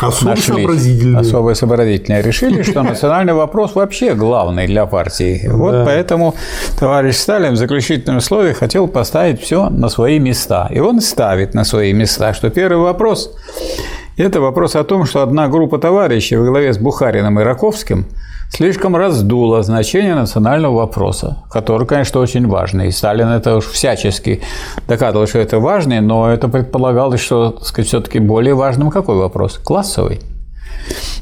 Особо 0.00 0.30
нашли, 0.30 0.42
сообразительные. 0.42 1.20
Особо 1.20 1.54
сообразительные. 1.54 2.22
Решили, 2.22 2.62
что 2.62 2.82
национальный 2.82 3.34
вопрос 3.34 3.74
вообще 3.74 4.14
главный 4.14 4.66
для 4.66 4.86
партии. 4.86 5.48
Вот 5.48 5.72
да. 5.72 5.84
поэтому 5.84 6.34
товарищ 6.78 7.16
Сталин 7.16 7.52
в 7.52 7.56
заключительном 7.56 8.20
слове 8.20 8.54
хотел 8.54 8.88
поставить 8.88 9.40
все 9.40 9.68
на 9.68 9.88
свои 9.88 10.18
места. 10.18 10.68
И 10.70 10.80
он 10.80 11.00
ставит 11.00 11.54
на 11.54 11.64
свои 11.64 11.92
места, 11.92 12.34
что 12.34 12.50
первый 12.50 12.82
вопрос– 12.82 13.34
это 14.16 14.40
вопрос 14.40 14.76
о 14.76 14.84
том, 14.84 15.06
что 15.06 15.22
одна 15.22 15.48
группа 15.48 15.78
товарищей 15.78 16.36
во 16.36 16.46
главе 16.46 16.72
с 16.72 16.78
Бухариным 16.78 17.38
и 17.40 17.42
Раковским– 17.42 18.06
слишком 18.52 18.96
раздуло 18.96 19.62
значение 19.62 20.14
национального 20.14 20.76
вопроса, 20.76 21.38
который, 21.50 21.86
конечно, 21.86 22.20
очень 22.20 22.46
важный. 22.46 22.88
И 22.88 22.90
Сталин 22.90 23.28
это 23.28 23.56
уж 23.56 23.66
всячески 23.66 24.42
доказывал, 24.86 25.26
что 25.26 25.38
это 25.38 25.58
важный, 25.58 26.00
но 26.00 26.30
это 26.30 26.48
предполагалось, 26.48 27.20
что 27.20 27.58
сказать, 27.62 27.88
все-таки 27.88 28.18
более 28.18 28.54
важным 28.54 28.90
какой 28.90 29.16
вопрос? 29.16 29.58
Классовый. 29.58 30.20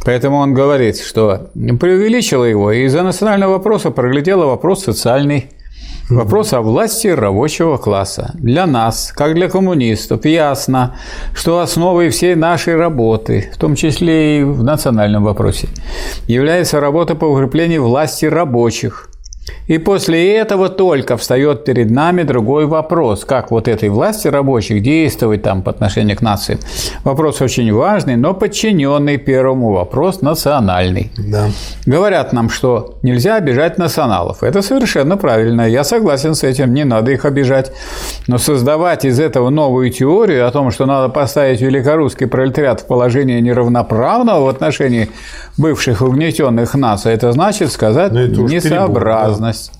Поэтому 0.05 0.39
он 0.39 0.55
говорит, 0.55 0.99
что 0.99 1.51
преувеличило 1.55 2.45
его, 2.45 2.73
и 2.73 2.85
из-за 2.85 3.03
национального 3.03 3.53
вопроса 3.53 3.91
проглядела 3.91 4.47
вопрос 4.47 4.85
социальный 4.85 5.51
Вопрос 6.11 6.53
о 6.53 6.61
власти 6.61 7.07
рабочего 7.07 7.77
класса. 7.77 8.33
Для 8.35 8.67
нас, 8.67 9.13
как 9.15 9.35
для 9.35 9.49
коммунистов, 9.49 10.25
ясно, 10.25 10.97
что 11.35 11.61
основой 11.61 12.11
всей 12.11 12.35
нашей 12.35 12.75
работы, 12.75 13.49
в 13.55 13.59
том 13.59 13.77
числе 13.77 14.41
и 14.41 14.43
в 14.43 14.65
национальном 14.65 15.23
вопросе, 15.23 15.69
является 16.27 16.81
работа 16.81 17.15
по 17.15 17.27
укреплению 17.27 17.85
власти 17.85 18.27
рабочих, 18.27 19.10
и 19.67 19.79
после 19.79 20.37
этого 20.37 20.69
только 20.69 21.17
встает 21.17 21.65
перед 21.65 21.91
нами 21.91 22.23
другой 22.23 22.67
вопрос, 22.67 23.25
как 23.25 23.51
вот 23.51 23.69
этой 23.69 23.89
власти 23.89 24.29
рабочих 24.29 24.83
действовать 24.83 25.43
там 25.43 25.63
по 25.63 25.71
отношению 25.71 26.17
к 26.17 26.23
нации. 26.23 26.59
Вопрос 27.05 27.41
очень 27.41 27.73
важный, 27.73 28.17
но 28.17 28.35
подчиненный 28.35 29.17
первому 29.17 29.73
вопрос 29.73 30.23
национальный. 30.23 31.13
Да. 31.17 31.51
Говорят 31.87 32.33
нам, 32.33 32.51
что 32.51 32.99
нельзя 33.03 33.37
обижать 33.37 33.79
националов. 33.79 34.43
Это 34.43 34.63
совершенно 34.63 35.17
правильно. 35.17 35.69
Я 35.69 35.85
согласен 35.85 36.35
с 36.35 36.43
этим, 36.43 36.75
не 36.75 36.85
надо 36.85 37.13
их 37.13 37.25
обижать. 37.25 37.73
Но 38.27 38.39
создавать 38.39 39.05
из 39.05 39.21
этого 39.21 39.51
новую 39.51 39.91
теорию 39.91 40.47
о 40.47 40.51
том, 40.51 40.71
что 40.71 40.87
надо 40.87 41.09
поставить 41.09 41.61
великорусский 41.61 42.27
пролетариат 42.27 42.81
в 42.81 42.87
положение 42.87 43.41
неравноправного 43.41 44.47
в 44.47 44.49
отношении 44.49 45.09
бывших 45.57 46.03
угнетенных 46.03 46.75
наций, 46.75 47.13
это 47.13 47.33
значит 47.33 47.71
сказать 47.73 48.13
это 48.13 48.35
несообразность. 49.41 49.73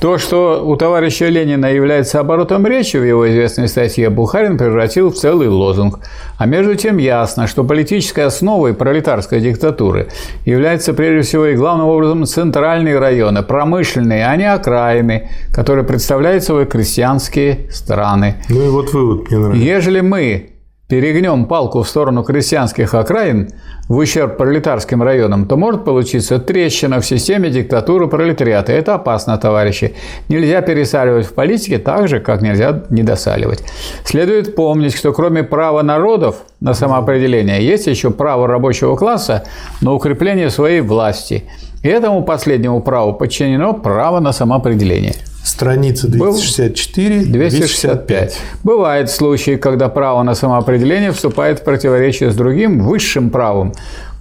То, 0.00 0.16
что 0.16 0.62
у 0.64 0.76
товарища 0.76 1.28
Ленина 1.28 1.66
является 1.66 2.20
оборотом 2.20 2.64
речи 2.64 2.96
в 2.96 3.02
его 3.02 3.28
известной 3.28 3.66
статье, 3.66 4.10
Бухарин 4.10 4.56
превратил 4.56 5.10
в 5.10 5.16
целый 5.16 5.48
лозунг. 5.48 5.98
А 6.36 6.46
между 6.46 6.76
тем 6.76 6.98
ясно, 6.98 7.48
что 7.48 7.64
политической 7.64 8.24
основой 8.24 8.74
пролетарской 8.74 9.40
диктатуры 9.40 10.06
является 10.44 10.94
прежде 10.94 11.22
всего 11.28 11.46
и 11.46 11.56
главным 11.56 11.88
образом 11.88 12.26
центральные 12.26 12.96
районы, 13.00 13.42
промышленные, 13.42 14.24
а 14.28 14.36
не 14.36 14.44
окраины, 14.44 15.30
которые 15.52 15.84
представляют 15.84 16.44
собой 16.44 16.66
крестьянские 16.66 17.68
страны. 17.72 18.36
Ну 18.48 18.66
и 18.66 18.68
вот 18.68 18.92
вывод 18.92 19.28
мне 19.28 19.38
нравится. 19.40 19.64
Ежели 19.64 20.00
мы 20.00 20.50
перегнем 20.88 21.44
палку 21.44 21.82
в 21.82 21.88
сторону 21.88 22.24
крестьянских 22.24 22.94
окраин 22.94 23.50
в 23.88 23.96
ущерб 23.96 24.38
пролетарским 24.38 25.02
районам, 25.02 25.46
то 25.46 25.56
может 25.56 25.84
получиться 25.84 26.38
трещина 26.38 27.00
в 27.00 27.06
системе 27.06 27.50
диктатуры 27.50 28.08
пролетариата. 28.08 28.72
Это 28.72 28.94
опасно, 28.94 29.36
товарищи. 29.36 29.94
Нельзя 30.30 30.62
пересаливать 30.62 31.26
в 31.26 31.34
политике 31.34 31.78
так 31.78 32.08
же, 32.08 32.20
как 32.20 32.40
нельзя 32.40 32.84
недосаливать. 32.88 33.62
Следует 34.04 34.54
помнить, 34.54 34.96
что 34.96 35.12
кроме 35.12 35.44
права 35.44 35.82
народов 35.82 36.36
на 36.60 36.72
самоопределение, 36.72 37.64
есть 37.64 37.86
еще 37.86 38.10
право 38.10 38.46
рабочего 38.46 38.96
класса 38.96 39.44
на 39.82 39.92
укрепление 39.92 40.48
своей 40.48 40.80
власти. 40.80 41.44
Этому 41.82 42.24
последнему 42.24 42.80
праву 42.80 43.14
подчинено 43.14 43.72
право 43.72 44.18
на 44.20 44.32
самоопределение. 44.32 45.14
Страница 45.44 46.08
264, 46.08 47.24
265. 47.24 48.38
Бывают 48.64 49.10
случаи, 49.10 49.56
когда 49.56 49.88
право 49.88 50.22
на 50.22 50.34
самоопределение 50.34 51.12
вступает 51.12 51.60
в 51.60 51.64
противоречие 51.64 52.30
с 52.30 52.34
другим 52.34 52.80
высшим 52.80 53.30
правом, 53.30 53.72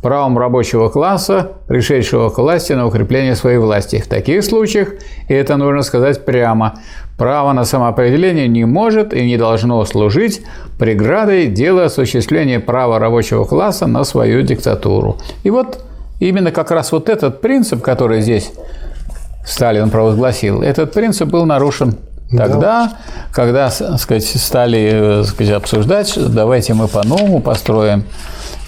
правом 0.02 0.38
рабочего 0.38 0.90
класса, 0.90 1.54
пришедшего 1.68 2.30
к 2.30 2.38
власти 2.38 2.74
на 2.74 2.86
укрепление 2.86 3.36
своей 3.36 3.58
власти. 3.58 4.02
В 4.06 4.08
таких 4.08 4.44
случаях, 4.44 4.90
и 5.28 5.34
это 5.34 5.58
нужно 5.58 5.82
сказать 5.82 6.24
прямо, 6.24 6.80
право 7.18 7.52
на 7.54 7.66
самоопределение 7.66 8.48
не 8.48 8.66
может 8.66 9.14
и 9.14 9.26
не 9.26 9.38
должно 9.38 9.84
служить 9.86 10.42
преградой 10.78 11.48
дела 11.48 11.86
осуществления 11.86 12.60
права 12.60 13.00
рабочего 13.00 13.44
класса 13.46 13.88
на 13.88 14.04
свою 14.04 14.44
диктатуру. 14.44 15.18
И 15.44 15.50
вот 15.50 15.84
именно 16.20 16.52
как 16.52 16.72
раз 16.72 16.92
вот 16.92 17.10
этот 17.10 17.42
принцип, 17.42 17.82
который 17.82 18.22
здесь 18.22 18.52
Сталин 19.46 19.90
провозгласил, 19.90 20.62
этот 20.62 20.94
принцип 20.94 21.30
был 21.30 21.46
нарушен 21.46 21.98
тогда, 22.30 22.60
да. 22.60 22.94
когда 23.32 23.70
сказать, 23.70 24.26
стали 24.26 25.24
сказать, 25.24 25.54
обсуждать, 25.54 26.18
давайте 26.18 26.74
мы 26.74 26.88
по-новому 26.88 27.40
построим 27.40 28.04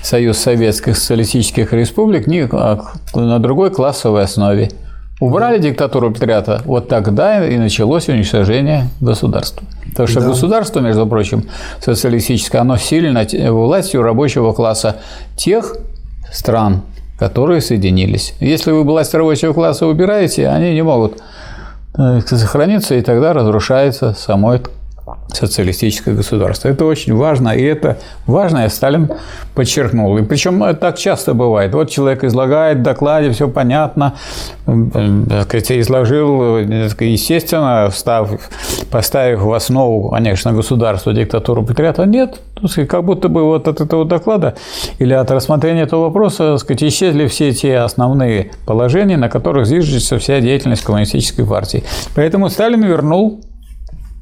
Союз 0.01 0.37
Советских 0.37 0.97
Социалистических 0.97 1.73
Республик 1.73 2.27
не 2.27 2.47
а 2.51 2.79
на 3.13 3.39
другой 3.39 3.69
классовой 3.69 4.23
основе. 4.23 4.71
Убрали 5.19 5.57
да. 5.57 5.63
диктатуру 5.63 6.11
Петриата, 6.11 6.61
вот 6.63 6.87
тогда 6.87 7.45
и 7.45 7.57
началось 7.57 8.07
уничтожение 8.07 8.87
государства. 9.01 9.65
Потому 9.89 10.07
что 10.07 10.21
да. 10.21 10.27
государство, 10.27 10.79
между 10.79 11.05
прочим, 11.05 11.43
социалистическое, 11.83 12.61
оно 12.61 12.77
сильно 12.77 13.27
властью 13.51 14.01
рабочего 14.01 14.53
класса 14.53 14.97
тех 15.35 15.75
стран, 16.31 16.83
которые 17.19 17.61
соединились. 17.61 18.33
Если 18.39 18.71
вы 18.71 18.83
власть 18.83 19.13
рабочего 19.13 19.53
класса 19.53 19.85
убираете, 19.85 20.47
они 20.47 20.73
не 20.73 20.81
могут 20.81 21.21
э, 21.97 22.21
сохраниться, 22.21 22.95
и 22.95 23.01
тогда 23.01 23.33
разрушается 23.33 24.15
само 24.17 24.57
социалистическое 25.31 26.15
государство. 26.15 26.69
Это 26.69 26.85
очень 26.85 27.15
важно, 27.15 27.49
и 27.49 27.63
это 27.63 27.97
важно, 28.25 28.65
и 28.65 28.69
Сталин 28.69 29.09
подчеркнул. 29.55 30.17
И 30.17 30.23
причем 30.23 30.63
это 30.63 30.79
так 30.79 30.97
часто 30.97 31.33
бывает. 31.33 31.73
Вот 31.73 31.89
человек 31.89 32.23
излагает 32.23 32.79
в 32.79 32.81
докладе, 32.81 33.31
все 33.31 33.47
понятно, 33.47 34.15
изложил, 34.65 36.57
естественно, 36.57 37.89
встав, 37.91 38.31
поставив 38.91 39.41
в 39.41 39.53
основу, 39.53 40.09
конечно, 40.09 40.53
государство, 40.53 41.13
диктатуру 41.13 41.63
патриота, 41.63 42.05
нет, 42.05 42.39
как 42.87 43.03
будто 43.03 43.29
бы 43.29 43.43
вот 43.43 43.67
от 43.67 43.81
этого 43.81 44.05
доклада 44.05 44.55
или 44.97 45.13
от 45.13 45.31
рассмотрения 45.31 45.83
этого 45.83 46.03
вопроса 46.03 46.57
сказать, 46.57 46.83
исчезли 46.83 47.27
все 47.27 47.51
те 47.53 47.77
основные 47.77 48.51
положения, 48.65 49.17
на 49.17 49.29
которых 49.29 49.65
зиждется 49.65 50.17
вся 50.19 50.39
деятельность 50.41 50.83
коммунистической 50.83 51.45
партии. 51.45 51.83
Поэтому 52.15 52.49
Сталин 52.49 52.83
вернул 52.83 53.41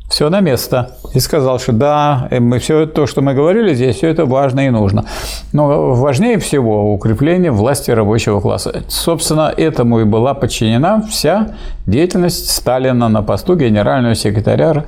все 0.10 0.30
на 0.30 0.40
место. 0.40 0.92
И 1.14 1.20
сказал, 1.20 1.60
что 1.60 1.74
да, 1.74 2.28
э, 2.32 2.40
мы 2.40 2.60
все 2.60 2.86
то, 2.86 3.08
что 3.08 3.22
мы 3.22 3.34
говорили 3.34 3.74
здесь, 3.74 3.98
все 3.98 4.08
это 4.08 4.26
важно 4.26 4.68
и 4.68 4.70
нужно. 4.70 5.06
Но 5.54 5.94
важнее 5.94 6.38
всего 6.40 6.94
укрепление 6.94 7.52
власти 7.52 7.92
рабочего 7.92 8.40
класса. 8.40 8.84
Собственно, 8.88 9.54
этому 9.56 10.00
и 10.00 10.04
была 10.06 10.34
подчинена 10.34 11.02
вся 11.10 11.56
деятельность 11.86 12.50
Сталина 12.52 13.10
на 13.10 13.22
посту 13.22 13.56
генерального 13.56 14.16
секретаря 14.16 14.86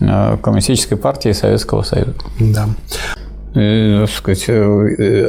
э, 0.00 0.36
Коммунистической 0.42 0.98
партии 0.98 1.32
Советского 1.32 1.82
Союза. 1.82 2.14
Да. 2.38 2.66
Э, 3.54 4.06
сказать, 4.06 4.48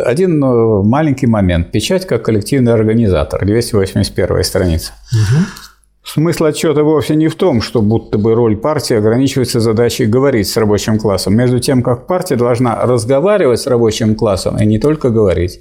один 0.06 0.40
маленький 0.40 1.28
момент. 1.28 1.72
Печать 1.72 2.06
как 2.06 2.24
коллективный 2.24 2.74
организатор, 2.74 3.46
281 3.46 4.44
страница. 4.44 4.92
Угу. 5.14 5.69
Смысл 6.04 6.46
отчета 6.46 6.84
вовсе 6.84 7.16
не 7.16 7.28
в 7.28 7.36
том, 7.36 7.62
что 7.62 7.82
будто 7.82 8.18
бы 8.18 8.34
роль 8.34 8.58
партии 8.58 8.96
ограничивается 8.96 9.60
задачей 9.60 10.06
говорить 10.06 10.48
с 10.48 10.58
рабочим 10.58 10.98
классом, 10.98 11.36
между 11.36 11.60
тем, 11.60 11.84
как 11.84 12.08
партия 12.08 12.36
должна 12.36 12.76
разговаривать 12.86 13.60
с 13.60 13.68
рабочим 13.68 14.16
классом 14.16 14.58
и 14.58 14.66
не 14.66 14.80
только 14.80 15.10
говорить. 15.10 15.60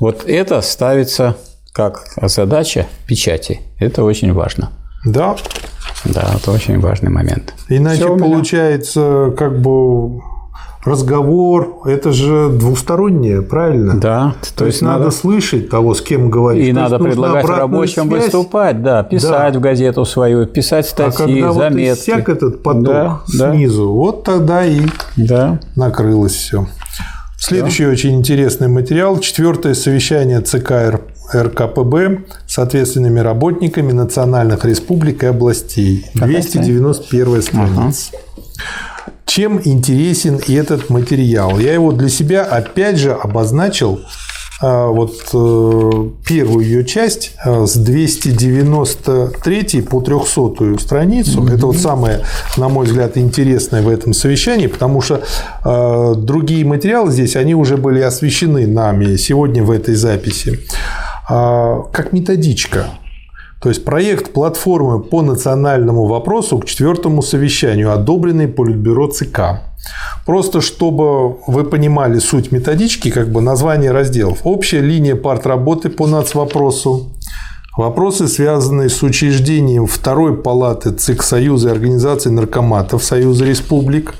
Вот 0.00 0.24
это 0.26 0.60
ставится 0.62 1.36
как 1.72 2.04
задача 2.22 2.86
печати. 3.06 3.60
Это 3.78 4.02
очень 4.02 4.32
важно. 4.32 4.70
Да. 5.04 5.36
Да, 6.04 6.34
это 6.34 6.50
очень 6.50 6.80
важный 6.80 7.10
момент. 7.10 7.54
Иначе 7.68 8.06
получается 8.06 9.32
как 9.36 9.60
бы 9.60 10.20
разговор, 10.84 11.82
это 11.84 12.12
же 12.12 12.48
двустороннее, 12.50 13.42
правильно? 13.42 13.98
Да. 13.98 14.34
То, 14.40 14.58
то 14.60 14.66
есть 14.66 14.82
надо, 14.82 14.98
надо 14.98 15.10
слышать 15.10 15.68
того, 15.68 15.94
с 15.94 16.00
кем 16.00 16.30
говорить. 16.30 16.66
И 16.66 16.72
то 16.72 16.80
надо 16.80 16.98
предлагать 16.98 17.44
рабочим 17.44 18.08
связь. 18.08 18.24
выступать, 18.24 18.82
да, 18.82 19.02
писать 19.02 19.52
да. 19.52 19.58
в 19.58 19.62
газету 19.62 20.04
свою, 20.04 20.46
писать 20.46 20.86
статьи, 20.86 21.40
а 21.40 21.46
когда 21.46 21.52
заметки. 21.52 21.90
Вот 21.90 21.98
иссяк 21.98 22.28
этот 22.28 22.62
поток 22.62 22.84
да, 22.84 23.20
снизу, 23.26 23.82
да. 23.82 23.88
вот 23.88 24.24
тогда 24.24 24.64
и 24.64 24.80
да. 25.16 25.60
накрылось 25.76 26.32
все. 26.32 26.66
Следующий 27.38 27.84
да. 27.84 27.90
очень 27.90 28.14
интересный 28.16 28.68
материал. 28.68 29.18
Четвертое 29.18 29.74
совещание 29.74 30.40
ЦК 30.40 31.00
РКПБ 31.34 32.24
с 32.46 32.58
ответственными 32.58 33.20
работниками 33.20 33.92
национальных 33.92 34.64
республик 34.64 35.22
и 35.24 35.26
областей. 35.26 36.06
291 36.14 37.42
страница. 37.42 38.10
Ага. 38.12 38.20
Чем 39.30 39.60
интересен 39.62 40.40
этот 40.48 40.90
материал? 40.90 41.60
Я 41.60 41.72
его 41.72 41.92
для 41.92 42.08
себя 42.08 42.42
опять 42.42 42.96
же 42.96 43.12
обозначил 43.12 44.00
а, 44.60 44.88
вот 44.88 45.12
э, 45.32 45.90
первую 46.26 46.64
ее 46.64 46.84
часть 46.84 47.36
э, 47.44 47.64
с 47.64 47.76
293 47.76 49.82
по 49.82 50.00
300 50.00 50.80
страницу. 50.80 51.42
Mm-hmm. 51.42 51.54
Это 51.54 51.66
вот 51.66 51.76
самое, 51.76 52.24
на 52.56 52.68
мой 52.68 52.86
взгляд, 52.86 53.16
интересное 53.16 53.82
в 53.82 53.88
этом 53.88 54.14
совещании, 54.14 54.66
потому 54.66 55.00
что 55.00 55.22
э, 55.64 56.14
другие 56.16 56.64
материалы 56.64 57.12
здесь, 57.12 57.36
они 57.36 57.54
уже 57.54 57.76
были 57.76 58.00
освещены 58.00 58.66
нами 58.66 59.14
сегодня 59.14 59.62
в 59.62 59.70
этой 59.70 59.94
записи. 59.94 60.58
А, 61.28 61.82
как 61.92 62.12
методичка. 62.12 62.86
То 63.60 63.68
есть 63.68 63.84
проект 63.84 64.32
платформы 64.32 65.00
по 65.00 65.20
национальному 65.22 66.06
вопросу 66.06 66.58
к 66.58 66.64
четвертому 66.64 67.22
совещанию, 67.22 67.92
одобренный 67.92 68.48
Политбюро 68.48 69.08
ЦК. 69.08 69.60
Просто 70.24 70.60
чтобы 70.60 71.36
вы 71.46 71.64
понимали 71.64 72.18
суть 72.18 72.52
методички, 72.52 73.10
как 73.10 73.30
бы 73.30 73.40
название 73.40 73.90
разделов. 73.90 74.40
Общая 74.44 74.80
линия 74.80 75.14
партработы 75.14 75.90
по 75.90 76.06
нацвопросу, 76.06 77.10
Вопросы, 77.76 78.26
связанные 78.26 78.88
с 78.88 79.02
учреждением 79.02 79.86
второй 79.86 80.36
палаты 80.36 80.90
ЦИК 80.90 81.22
Союза 81.22 81.68
и 81.68 81.72
Организации 81.72 82.28
наркоматов 82.28 83.02
Союза 83.02 83.44
Республик, 83.44 84.16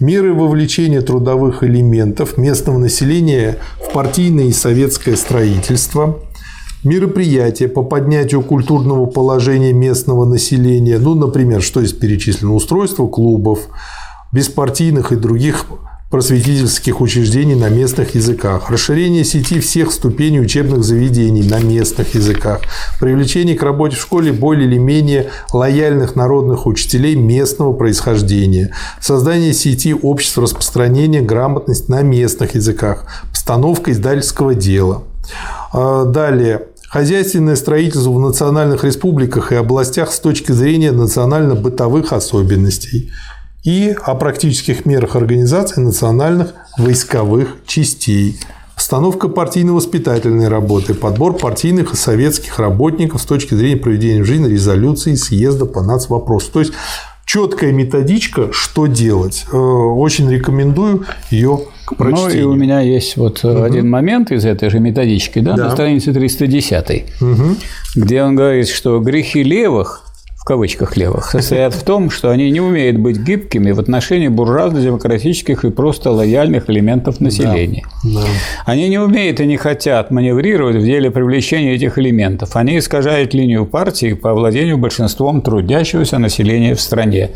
меры 0.00 0.32
вовлечения 0.32 1.02
трудовых 1.02 1.62
элементов 1.62 2.38
местного 2.38 2.78
населения 2.78 3.58
в 3.80 3.92
партийное 3.92 4.46
и 4.46 4.52
советское 4.52 5.16
строительство, 5.16 6.18
мероприятия 6.84 7.68
по 7.68 7.82
поднятию 7.82 8.42
культурного 8.42 9.06
положения 9.06 9.72
местного 9.72 10.24
населения, 10.24 10.98
ну, 10.98 11.14
например, 11.14 11.62
что 11.62 11.80
здесь 11.80 11.98
перечислено, 11.98 12.54
устройство 12.54 13.06
клубов, 13.06 13.68
беспартийных 14.32 15.12
и 15.12 15.16
других 15.16 15.66
просветительских 16.14 17.00
учреждений 17.00 17.56
на 17.56 17.68
местных 17.68 18.14
языках, 18.14 18.70
расширение 18.70 19.24
сети 19.24 19.58
всех 19.58 19.90
ступеней 19.90 20.40
учебных 20.40 20.84
заведений 20.84 21.42
на 21.42 21.58
местных 21.58 22.14
языках, 22.14 22.60
привлечение 23.00 23.56
к 23.56 23.62
работе 23.64 23.96
в 23.96 24.00
школе 24.00 24.32
более 24.32 24.68
или 24.68 24.78
менее 24.78 25.30
лояльных 25.52 26.14
народных 26.14 26.68
учителей 26.68 27.16
местного 27.16 27.72
происхождения, 27.72 28.72
создание 29.00 29.52
сети 29.52 29.92
обществ 29.92 30.38
распространения 30.38 31.20
грамотности 31.20 31.90
на 31.90 32.02
местных 32.02 32.54
языках, 32.54 33.06
постановка 33.32 33.90
издательского 33.90 34.54
дела. 34.54 35.02
А, 35.72 36.04
далее. 36.04 36.68
Хозяйственное 36.94 37.56
строительство 37.56 38.12
в 38.12 38.20
национальных 38.20 38.84
республиках 38.84 39.50
и 39.50 39.56
областях 39.56 40.12
с 40.12 40.20
точки 40.20 40.52
зрения 40.52 40.92
национально-бытовых 40.92 42.12
особенностей 42.12 43.10
и 43.64 43.96
о 44.00 44.14
практических 44.14 44.86
мерах 44.86 45.16
организации 45.16 45.80
национальных 45.80 46.54
войсковых 46.78 47.56
частей. 47.66 48.38
Постановка 48.76 49.26
партийно-воспитательной 49.26 50.46
работы, 50.46 50.94
подбор 50.94 51.36
партийных 51.36 51.94
и 51.94 51.96
советских 51.96 52.60
работников 52.60 53.22
с 53.22 53.24
точки 53.24 53.54
зрения 53.54 53.76
проведения 53.76 54.22
в 54.22 54.26
жизни 54.26 54.48
резолюции 54.48 55.16
съезда 55.16 55.66
по 55.66 55.82
нацвопросу. 55.82 56.52
То 56.52 56.60
есть 56.60 56.74
четкая 57.34 57.72
методичка, 57.72 58.52
что 58.52 58.86
делать. 58.86 59.44
Э, 59.52 59.56
очень 59.56 60.30
рекомендую 60.30 61.04
ее 61.30 61.62
к 61.84 61.96
прочтению. 61.96 62.44
Ну, 62.46 62.52
и 62.52 62.54
у 62.54 62.54
меня 62.54 62.80
есть 62.80 63.16
вот 63.16 63.44
угу. 63.44 63.60
один 63.60 63.90
момент 63.90 64.30
из 64.30 64.44
этой 64.44 64.70
же 64.70 64.78
методички, 64.78 65.40
да, 65.40 65.56
да. 65.56 65.64
на 65.64 65.70
странице 65.72 66.12
310, 66.12 67.06
угу. 67.20 67.56
где 67.96 68.22
он 68.22 68.36
говорит, 68.36 68.68
что 68.68 69.00
грехи 69.00 69.42
левых 69.42 70.03
в 70.44 70.46
кавычках 70.46 70.98
левых, 70.98 71.30
состоят 71.30 71.72
в 71.72 71.82
том, 71.84 72.10
что 72.10 72.28
они 72.28 72.50
не 72.50 72.60
умеют 72.60 72.98
быть 72.98 73.16
гибкими 73.16 73.70
в 73.70 73.80
отношении 73.80 74.28
буржуазно-демократических 74.28 75.64
и 75.64 75.70
просто 75.70 76.10
лояльных 76.10 76.68
элементов 76.68 77.18
населения. 77.18 77.86
Да, 78.04 78.20
да. 78.20 78.26
Они 78.66 78.90
не 78.90 78.98
умеют 78.98 79.40
и 79.40 79.46
не 79.46 79.56
хотят 79.56 80.10
маневрировать 80.10 80.76
в 80.76 80.84
деле 80.84 81.10
привлечения 81.10 81.74
этих 81.74 81.98
элементов. 81.98 82.56
Они 82.56 82.76
искажают 82.76 83.32
линию 83.32 83.64
партии 83.64 84.12
по 84.12 84.34
владению 84.34 84.76
большинством 84.76 85.40
трудящегося 85.40 86.18
населения 86.18 86.74
в 86.74 86.80
стране. 86.82 87.30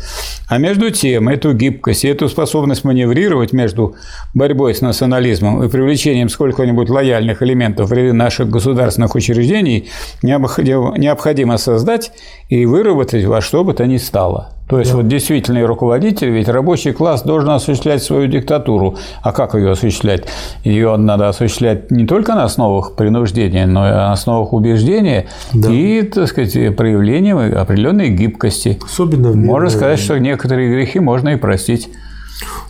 А 0.47 0.59
между 0.59 0.91
тем, 0.91 1.29
эту 1.29 1.53
гибкость 1.53 2.05
и 2.05 2.09
эту 2.09 2.29
способность 2.29 2.83
маневрировать 2.83 3.53
между 3.53 3.95
борьбой 4.35 4.75
с 4.75 4.81
национализмом 4.81 5.63
и 5.63 5.67
привлечением 5.67 6.29
сколько-нибудь 6.29 6.89
лояльных 6.89 7.41
элементов 7.41 7.89
в 7.89 7.93
ряды 7.93 8.13
наших 8.13 8.51
государственных 8.51 9.15
учреждений 9.15 9.89
необходимо 10.21 11.57
создать 11.57 12.11
и 12.49 12.67
выработать 12.67 12.98
выработать 12.99 13.25
во 13.25 13.41
что 13.41 13.63
бы 13.63 13.73
то 13.73 13.85
ни 13.85 13.97
стало. 13.97 14.49
То 14.67 14.77
есть, 14.77 14.91
да. 14.91 14.97
вот 14.97 15.07
действительный 15.07 15.65
руководитель, 15.65 16.29
ведь 16.29 16.47
рабочий 16.47 16.91
класс 16.91 17.23
должен 17.23 17.49
осуществлять 17.49 18.03
свою 18.03 18.27
диктатуру. 18.27 18.97
А 19.23 19.31
как 19.31 19.55
ее 19.55 19.71
осуществлять? 19.71 20.25
Ее 20.63 20.95
надо 20.95 21.27
осуществлять 21.29 21.89
не 21.89 22.05
только 22.05 22.35
на 22.35 22.43
основах 22.43 22.95
принуждения, 22.95 23.65
но 23.65 23.87
и 23.87 23.91
на 23.91 24.11
основах 24.11 24.53
убеждения 24.53 25.25
да. 25.53 25.71
и, 25.71 26.03
так 26.03 26.27
сказать, 26.27 26.75
проявлением 26.75 27.37
определенной 27.57 28.09
гибкости. 28.09 28.79
Особенно 28.83 29.31
в 29.31 29.35
Можно 29.35 29.69
сказать, 29.69 29.99
что 29.99 30.19
некоторые 30.19 30.71
грехи 30.71 30.99
можно 30.99 31.29
и 31.29 31.35
простить. 31.35 31.89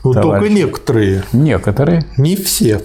Ну, 0.03 0.13
только 0.13 0.47
некоторые. 0.47 1.23
Некоторые. 1.33 2.05
Не 2.17 2.37
все. 2.37 2.81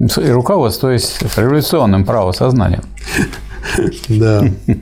И 0.00 0.30
руководствуясь 0.30 1.20
революционным 1.36 2.04
правосознанием. 2.04 2.82
Да. 4.08 4.42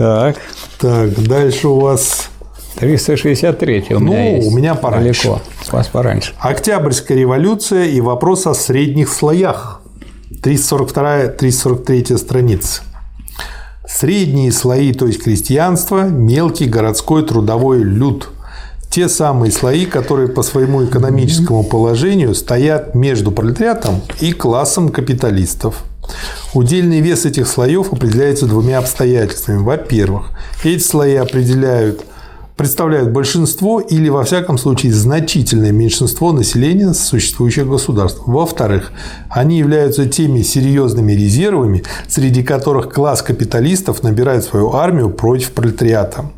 Так. 0.00 0.36
Так, 0.78 1.10
дальше 1.28 1.68
у 1.68 1.78
вас 1.78 2.30
363 2.76 3.84
у 3.90 3.98
меня 3.98 4.16
Ну, 4.16 4.36
есть. 4.36 4.48
у 4.48 4.56
меня 4.56 4.74
пораньше. 4.74 5.24
Далеко. 5.24 5.42
У 5.70 5.76
вас 5.76 5.88
пораньше. 5.88 6.32
Октябрьская 6.38 7.18
революция 7.18 7.84
и 7.84 8.00
вопрос 8.00 8.46
о 8.46 8.54
средних 8.54 9.12
слоях. 9.12 9.82
342-343 10.42 12.16
страницы. 12.16 12.80
Средние 13.86 14.52
слои, 14.52 14.94
то 14.94 15.06
есть 15.06 15.22
крестьянство, 15.22 16.04
мелкий 16.04 16.64
городской 16.64 17.22
трудовой 17.26 17.80
люд. 17.82 18.30
Те 18.88 19.06
самые 19.10 19.52
слои, 19.52 19.84
которые 19.84 20.28
по 20.28 20.42
своему 20.42 20.82
экономическому 20.86 21.62
положению 21.62 22.34
стоят 22.34 22.94
между 22.94 23.32
пролетариатом 23.32 24.00
и 24.20 24.32
классом 24.32 24.88
капиталистов. 24.88 25.84
Удельный 26.54 27.00
вес 27.00 27.24
этих 27.26 27.48
слоев 27.48 27.92
определяется 27.92 28.46
двумя 28.46 28.78
обстоятельствами. 28.78 29.58
Во-первых, 29.58 30.30
эти 30.64 30.82
слои 30.82 31.14
определяют 31.14 32.04
представляют 32.60 33.08
большинство 33.08 33.80
или, 33.80 34.10
во 34.10 34.22
всяком 34.22 34.58
случае, 34.58 34.92
значительное 34.92 35.72
меньшинство 35.72 36.30
населения 36.30 36.92
существующих 36.92 37.66
государств. 37.66 38.20
Во-вторых, 38.26 38.92
они 39.30 39.56
являются 39.56 40.04
теми 40.06 40.42
серьезными 40.42 41.12
резервами, 41.12 41.84
среди 42.06 42.42
которых 42.42 42.92
класс 42.92 43.22
капиталистов 43.22 44.02
набирает 44.02 44.44
свою 44.44 44.74
армию 44.74 45.08
против 45.08 45.52
пролетариата. 45.52 46.32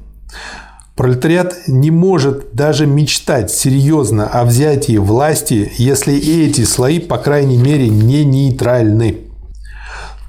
Пролетариат 0.94 1.56
не 1.66 1.90
может 1.90 2.54
даже 2.54 2.86
мечтать 2.86 3.50
серьезно 3.50 4.28
о 4.28 4.44
взятии 4.44 4.98
власти, 4.98 5.72
если 5.76 6.16
эти 6.16 6.64
слои, 6.64 7.00
по 7.00 7.18
крайней 7.18 7.56
мере, 7.56 7.88
не 7.88 8.24
нейтральны. 8.24 9.31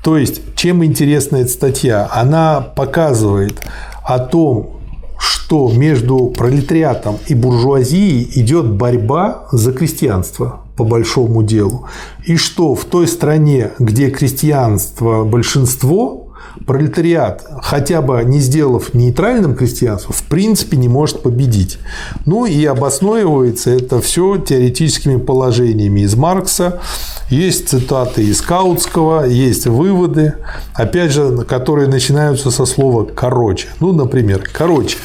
То 0.04 0.18
есть, 0.18 0.42
чем 0.56 0.84
интересна 0.84 1.38
эта 1.38 1.50
статья? 1.50 2.10
Она 2.12 2.60
показывает 2.60 3.62
о 4.04 4.20
том, 4.20 4.82
что 5.18 5.72
между 5.72 6.28
пролетариатом 6.28 7.18
и 7.28 7.34
буржуазией 7.34 8.30
идет 8.36 8.70
борьба 8.70 9.46
за 9.54 9.72
крестьянство 9.72 10.62
по 10.76 10.84
большому 10.84 11.42
делу. 11.44 11.88
И 12.26 12.36
что 12.36 12.76
в 12.76 12.84
той 12.84 13.08
стране, 13.08 13.72
где 13.80 14.10
крестьянство 14.10 15.24
большинство, 15.24 16.23
пролетариат, 16.66 17.46
хотя 17.62 18.02
бы 18.02 18.24
не 18.24 18.40
сделав 18.40 18.94
нейтральным 18.94 19.56
крестьянство, 19.56 20.14
в 20.14 20.24
принципе 20.24 20.78
не 20.78 20.88
может 20.88 21.22
победить. 21.22 21.80
Ну 22.26 22.46
и 22.46 22.64
обосновывается 22.66 23.72
это 23.72 24.02
все 24.02 24.38
теоретическими 24.38 25.18
положениями 25.18 26.02
из 26.02 26.16
Маркса, 26.16 26.82
есть 27.30 27.70
цитаты 27.70 28.24
из 28.24 28.42
Каутского, 28.42 29.26
есть 29.26 29.66
выводы, 29.66 30.36
опять 30.74 31.12
же, 31.12 31.46
которые 31.48 31.88
начинаются 31.88 32.52
со 32.52 32.66
слова 32.66 33.06
«короче». 33.06 33.70
Ну, 33.80 33.92
например, 33.94 34.48
«короче». 34.52 34.98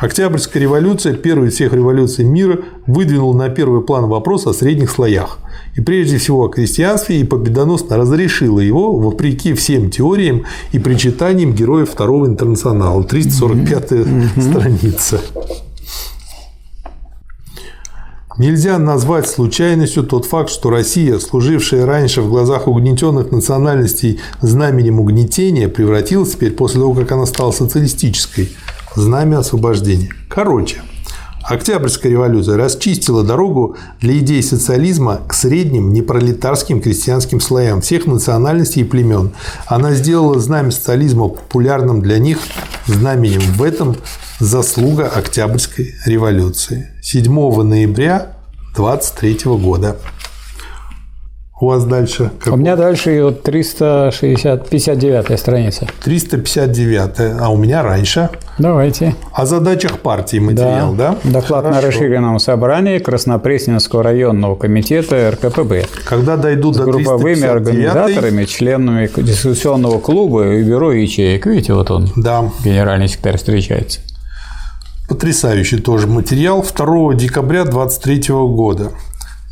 Октябрьская 0.00 0.62
революция, 0.62 1.14
первая 1.14 1.48
из 1.48 1.54
всех 1.54 1.72
революций 1.72 2.24
мира, 2.24 2.58
выдвинула 2.86 3.34
на 3.34 3.48
первый 3.48 3.80
план 3.80 4.06
вопрос 4.06 4.46
о 4.46 4.52
средних 4.52 4.90
слоях. 4.90 5.38
И 5.76 5.82
прежде 5.82 6.16
всего 6.16 6.44
о 6.44 6.48
крестьянстве 6.48 7.20
и 7.20 7.24
победоносно 7.24 7.98
разрешила 7.98 8.60
его 8.60 8.98
вопреки 8.98 9.52
всем 9.52 9.90
теориям 9.90 10.44
и 10.72 10.78
причитаниям 10.78 11.52
героев 11.52 11.90
Второго 11.90 12.26
интернационала. 12.26 13.04
345 13.04 13.84
страница. 14.42 15.20
Нельзя 18.38 18.78
назвать 18.78 19.26
случайностью 19.26 20.02
тот 20.02 20.26
факт, 20.26 20.50
что 20.50 20.68
Россия, 20.68 21.18
служившая 21.18 21.86
раньше 21.86 22.20
в 22.20 22.28
глазах 22.28 22.68
угнетенных 22.68 23.30
национальностей 23.30 24.20
знаменем 24.42 25.00
угнетения, 25.00 25.68
превратилась 25.68 26.32
теперь 26.32 26.52
после 26.52 26.80
того, 26.80 26.92
как 26.92 27.12
она 27.12 27.24
стала 27.24 27.50
социалистической, 27.50 28.50
в 28.94 29.00
знамя 29.00 29.38
освобождения. 29.38 30.10
Короче, 30.28 30.82
Октябрьская 31.48 32.10
революция 32.10 32.56
расчистила 32.56 33.22
дорогу 33.22 33.76
для 34.00 34.18
идей 34.18 34.42
социализма 34.42 35.20
к 35.28 35.32
средним 35.32 35.92
непролетарским 35.92 36.80
крестьянским 36.80 37.40
слоям 37.40 37.80
всех 37.80 38.06
национальностей 38.06 38.82
и 38.82 38.84
племен. 38.84 39.30
Она 39.66 39.94
сделала 39.94 40.40
знамя 40.40 40.72
социализма 40.72 41.28
популярным 41.28 42.02
для 42.02 42.18
них 42.18 42.38
знаменем. 42.86 43.40
В 43.40 43.62
этом 43.62 43.96
заслуга 44.40 45.06
Октябрьской 45.06 45.94
революции. 46.04 46.90
7 47.00 47.62
ноября 47.62 48.32
23 48.74 49.38
года. 49.44 49.96
У 51.58 51.68
вас 51.68 51.86
дальше? 51.86 52.30
Какой? 52.38 52.52
У 52.52 52.56
меня 52.56 52.76
дальше 52.76 53.22
вот 53.24 53.42
359 53.42 55.40
страница. 55.40 55.86
359, 56.04 57.40
а 57.40 57.48
у 57.48 57.56
меня 57.56 57.82
раньше. 57.82 58.28
Давайте. 58.58 59.14
О 59.32 59.46
задачах 59.46 60.00
партии 60.00 60.36
материал, 60.36 60.92
да? 60.92 61.16
да? 61.24 61.40
Доклад 61.40 61.64
Хорошо. 61.64 61.80
на 61.80 61.86
расширенном 61.86 62.38
собрании 62.40 62.98
Краснопресненского 62.98 64.02
районного 64.02 64.54
комитета 64.56 65.30
РКПБ. 65.30 65.86
Когда 66.04 66.36
дойдут 66.36 66.74
с 66.74 66.78
до 66.78 66.84
групповыми 66.84 67.46
организаторами, 67.46 68.44
членами 68.44 69.08
дискуссионного 69.16 69.98
клуба 69.98 70.56
и 70.56 70.62
бюро 70.62 70.92
ячеек. 70.92 71.46
Видите, 71.46 71.72
вот 71.72 71.90
он, 71.90 72.10
да. 72.16 72.50
генеральный 72.64 73.08
секретарь, 73.08 73.38
встречается. 73.38 74.00
Потрясающий 75.08 75.78
тоже 75.78 76.06
материал 76.06 76.62
2 76.62 77.14
декабря 77.14 77.64
2023 77.64 78.34
года. 78.34 78.90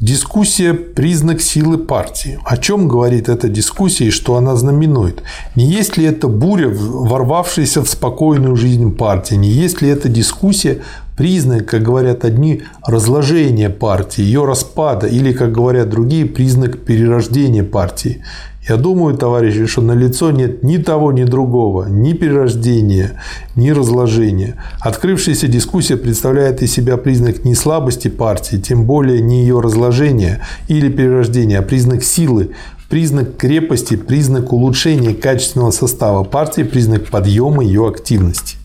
Дискуссия– 0.04 0.74
признак 0.96 1.40
силы 1.40 1.78
партии. 1.78 2.38
О 2.44 2.58
чем 2.58 2.88
говорит 2.88 3.30
эта 3.30 3.48
дискуссия 3.48 4.08
и 4.08 4.10
что 4.10 4.36
она 4.36 4.54
знаменует? 4.54 5.22
Не 5.56 5.64
есть 5.64 5.96
ли 5.96 6.04
это 6.04 6.28
буря, 6.28 6.68
ворвавшаяся 6.68 7.82
в 7.82 7.88
спокойную 7.88 8.54
жизнь 8.54 8.94
партии? 8.94 9.36
Не 9.36 9.48
есть 9.48 9.80
ли 9.80 9.88
эта 9.88 10.10
дискуссия 10.10 10.82
признак, 11.16 11.64
как 11.64 11.82
говорят 11.82 12.26
одни, 12.26 12.64
разложения 12.86 13.70
партии, 13.70 14.20
ее 14.20 14.44
распада 14.44 15.06
или, 15.06 15.32
как 15.32 15.52
говорят 15.52 15.88
другие, 15.88 16.26
признак 16.26 16.84
перерождения 16.84 17.64
партии? 17.64 18.22
Я 18.66 18.76
думаю, 18.78 19.14
товарищи, 19.14 19.66
что 19.66 19.82
на 19.82 19.92
лицо 19.92 20.30
нет 20.30 20.62
ни 20.62 20.78
того, 20.78 21.12
ни 21.12 21.24
другого, 21.24 21.84
ни 21.84 22.14
перерождения, 22.14 23.20
ни 23.56 23.70
разложения. 23.70 24.56
Открывшаяся 24.80 25.48
дискуссия 25.48 25.98
представляет 25.98 26.62
из 26.62 26.72
себя 26.72 26.96
признак 26.96 27.44
не 27.44 27.54
слабости 27.54 28.08
партии, 28.08 28.56
тем 28.56 28.84
более 28.84 29.20
не 29.20 29.42
ее 29.42 29.60
разложения 29.60 30.40
или 30.68 30.88
перерождения, 30.88 31.58
а 31.58 31.62
признак 31.62 32.02
силы, 32.02 32.52
признак 32.88 33.36
крепости, 33.36 33.96
признак 33.96 34.50
улучшения 34.54 35.14
качественного 35.14 35.70
состава 35.70 36.24
партии, 36.24 36.62
признак 36.62 37.10
подъема 37.10 37.62
ее 37.62 37.86
активности. 37.86 38.56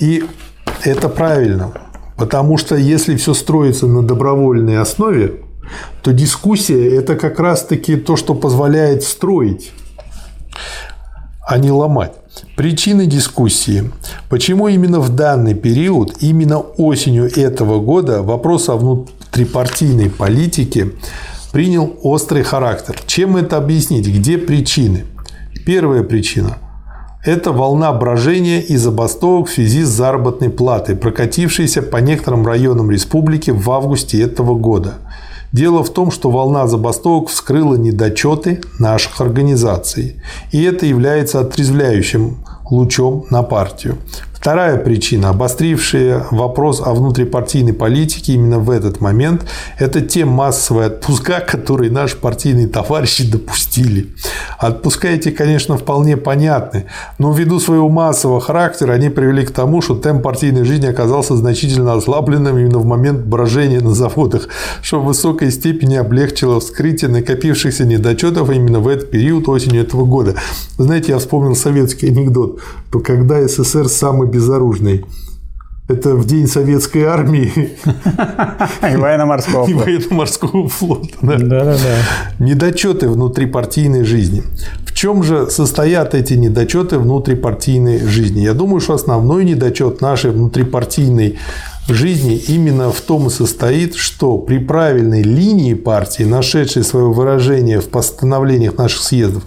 И 0.00 0.22
это 0.82 1.08
правильно, 1.08 1.72
потому 2.18 2.58
что 2.58 2.76
если 2.76 3.16
все 3.16 3.32
строится 3.32 3.86
на 3.86 4.02
добровольной 4.02 4.78
основе, 4.78 5.43
то 6.02 6.12
дискуссия– 6.12 6.96
это 6.98 7.16
как 7.16 7.38
раз-таки 7.38 7.96
то, 7.96 8.16
что 8.16 8.34
позволяет 8.34 9.02
строить, 9.02 9.72
а 11.46 11.58
не 11.58 11.70
ломать. 11.70 12.12
Причины 12.56 13.06
дискуссии. 13.06 13.90
Почему 14.28 14.68
именно 14.68 15.00
в 15.00 15.14
данный 15.14 15.54
период, 15.54 16.16
именно 16.20 16.58
осенью 16.58 17.30
этого 17.38 17.80
года 17.80 18.22
вопрос 18.22 18.68
о 18.68 18.76
внутрипартийной 18.76 20.10
политике 20.10 20.92
принял 21.52 21.96
острый 22.02 22.42
характер? 22.42 23.00
Чем 23.06 23.36
это 23.36 23.56
объяснить? 23.56 24.08
Где 24.08 24.38
причины? 24.38 25.04
Первая 25.64 26.02
причина– 26.02 26.58
это 27.24 27.52
волна 27.52 27.90
брожения 27.92 28.60
и 28.60 28.76
забастовок 28.76 29.48
в 29.48 29.52
связи 29.52 29.82
с 29.82 29.88
заработной 29.88 30.50
платой, 30.50 30.94
прокатившейся 30.94 31.80
по 31.80 31.96
некоторым 31.96 32.46
районам 32.46 32.90
республики 32.90 33.50
в 33.50 33.70
августе 33.70 34.20
этого 34.20 34.54
года. 34.54 34.94
Дело 35.54 35.84
в 35.84 35.90
том, 35.90 36.10
что 36.10 36.32
волна 36.32 36.66
забастовок 36.66 37.28
вскрыла 37.28 37.76
недочеты 37.76 38.60
наших 38.80 39.20
организаций, 39.20 40.20
и 40.50 40.60
это 40.64 40.84
является 40.84 41.38
отрезвляющим 41.38 42.38
лучом 42.68 43.24
на 43.30 43.44
партию. 43.44 43.96
Вторая 44.44 44.76
причина, 44.76 45.30
обострившая 45.30 46.26
вопрос 46.30 46.82
о 46.84 46.92
внутрипартийной 46.92 47.72
политике 47.72 48.34
именно 48.34 48.58
в 48.58 48.68
этот 48.68 49.00
момент, 49.00 49.46
это 49.78 50.02
те 50.02 50.26
массовые 50.26 50.88
отпуска, 50.88 51.40
которые 51.40 51.90
наши 51.90 52.18
партийные 52.18 52.68
товарищи 52.68 53.26
допустили. 53.26 54.08
Отпуска 54.58 55.08
эти, 55.08 55.30
конечно, 55.30 55.78
вполне 55.78 56.18
понятны, 56.18 56.84
но 57.18 57.32
ввиду 57.32 57.58
своего 57.58 57.88
массового 57.88 58.38
характера 58.38 58.92
они 58.92 59.08
привели 59.08 59.46
к 59.46 59.50
тому, 59.50 59.80
что 59.80 59.94
темп 59.94 60.22
партийной 60.22 60.64
жизни 60.64 60.84
оказался 60.88 61.36
значительно 61.36 61.94
ослабленным 61.94 62.58
именно 62.58 62.80
в 62.80 62.84
момент 62.84 63.20
брожения 63.20 63.80
на 63.80 63.94
заводах, 63.94 64.48
что 64.82 65.00
в 65.00 65.06
высокой 65.06 65.50
степени 65.52 65.94
облегчило 65.94 66.60
вскрытие 66.60 67.10
накопившихся 67.10 67.86
недочетов 67.86 68.50
именно 68.50 68.80
в 68.80 68.88
этот 68.88 69.10
период 69.10 69.48
осенью 69.48 69.80
этого 69.80 70.04
года. 70.04 70.34
Знаете, 70.76 71.12
я 71.12 71.18
вспомнил 71.18 71.56
советский 71.56 72.08
анекдот, 72.08 72.60
когда 73.02 73.42
СССР 73.48 73.88
самый 73.88 74.33
безоружный. 74.34 75.04
Это 75.86 76.14
в 76.14 76.26
день 76.26 76.46
советской 76.46 77.02
армии. 77.04 77.52
И 78.92 78.96
военно-морского 78.96 79.66
флота. 79.66 79.70
И 79.70 79.74
военно-морского 79.74 80.68
флота. 80.68 81.16
Да. 81.20 81.36
да, 81.36 81.64
да, 81.64 81.74
да. 81.74 82.44
Недочеты 82.44 83.08
внутрипартийной 83.08 84.04
жизни. 84.04 84.42
В 84.86 84.94
чем 84.94 85.22
же 85.22 85.50
состоят 85.50 86.14
эти 86.14 86.34
недочеты 86.34 86.98
внутрипартийной 86.98 87.98
жизни? 87.98 88.40
Я 88.40 88.54
думаю, 88.54 88.80
что 88.80 88.94
основной 88.94 89.44
недочет 89.44 90.00
нашей 90.00 90.30
внутрипартийной 90.30 91.38
жизни 91.88 92.36
именно 92.36 92.90
в 92.90 93.00
том 93.02 93.26
и 93.26 93.30
состоит, 93.30 93.94
что 93.94 94.38
при 94.38 94.58
правильной 94.58 95.22
линии 95.22 95.74
партии, 95.74 96.22
нашедшей 96.22 96.82
свое 96.82 97.12
выражение 97.12 97.80
в 97.80 97.90
постановлениях 97.90 98.78
наших 98.78 99.02
съездов, 99.02 99.42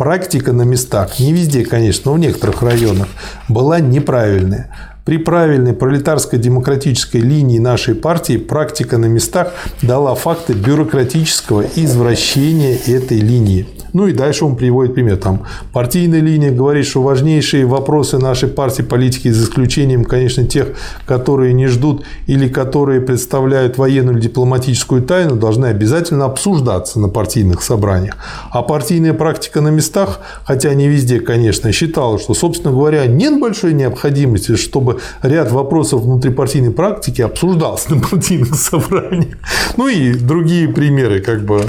практика 0.00 0.54
на 0.54 0.62
местах, 0.62 1.20
не 1.20 1.34
везде, 1.34 1.62
конечно, 1.62 2.10
но 2.10 2.16
в 2.16 2.18
некоторых 2.18 2.62
районах, 2.62 3.08
была 3.48 3.80
неправильная. 3.80 4.74
При 5.04 5.18
правильной 5.18 5.74
пролетарско-демократической 5.74 7.18
линии 7.18 7.58
нашей 7.58 7.94
партии 7.94 8.38
практика 8.38 8.96
на 8.96 9.04
местах 9.04 9.52
дала 9.82 10.14
факты 10.14 10.54
бюрократического 10.54 11.66
извращения 11.76 12.78
этой 12.86 13.18
линии. 13.18 13.68
Ну 13.92 14.06
и 14.06 14.12
дальше 14.12 14.44
он 14.44 14.56
приводит 14.56 14.94
пример. 14.94 15.16
Там 15.16 15.44
партийная 15.72 16.20
линия 16.20 16.50
говорит, 16.50 16.86
что 16.86 17.02
важнейшие 17.02 17.66
вопросы 17.66 18.18
нашей 18.18 18.48
партии 18.48 18.82
политики, 18.82 19.28
за 19.28 19.44
исключением, 19.44 20.04
конечно, 20.04 20.44
тех, 20.44 20.68
которые 21.06 21.52
не 21.52 21.66
ждут 21.66 22.04
или 22.26 22.48
которые 22.48 23.00
представляют 23.00 23.78
военную 23.78 24.16
или 24.16 24.22
дипломатическую 24.22 25.02
тайну, 25.02 25.36
должны 25.36 25.66
обязательно 25.66 26.24
обсуждаться 26.24 27.00
на 27.00 27.08
партийных 27.08 27.62
собраниях. 27.62 28.16
А 28.50 28.62
партийная 28.62 29.14
практика 29.14 29.60
на 29.60 29.68
местах, 29.68 30.20
хотя 30.44 30.74
не 30.74 30.88
везде, 30.88 31.20
конечно, 31.20 31.72
считала, 31.72 32.18
что, 32.18 32.34
собственно 32.34 32.72
говоря, 32.72 33.06
нет 33.06 33.38
большой 33.40 33.72
необходимости, 33.72 34.56
чтобы 34.56 35.00
ряд 35.22 35.50
вопросов 35.52 36.02
внутрипартийной 36.02 36.72
практики 36.72 37.22
обсуждался 37.22 37.94
на 37.94 38.00
партийных 38.00 38.54
собраниях. 38.54 39.36
Ну 39.76 39.88
и 39.88 40.14
другие 40.14 40.68
примеры, 40.68 41.20
как 41.20 41.44
бы 41.44 41.64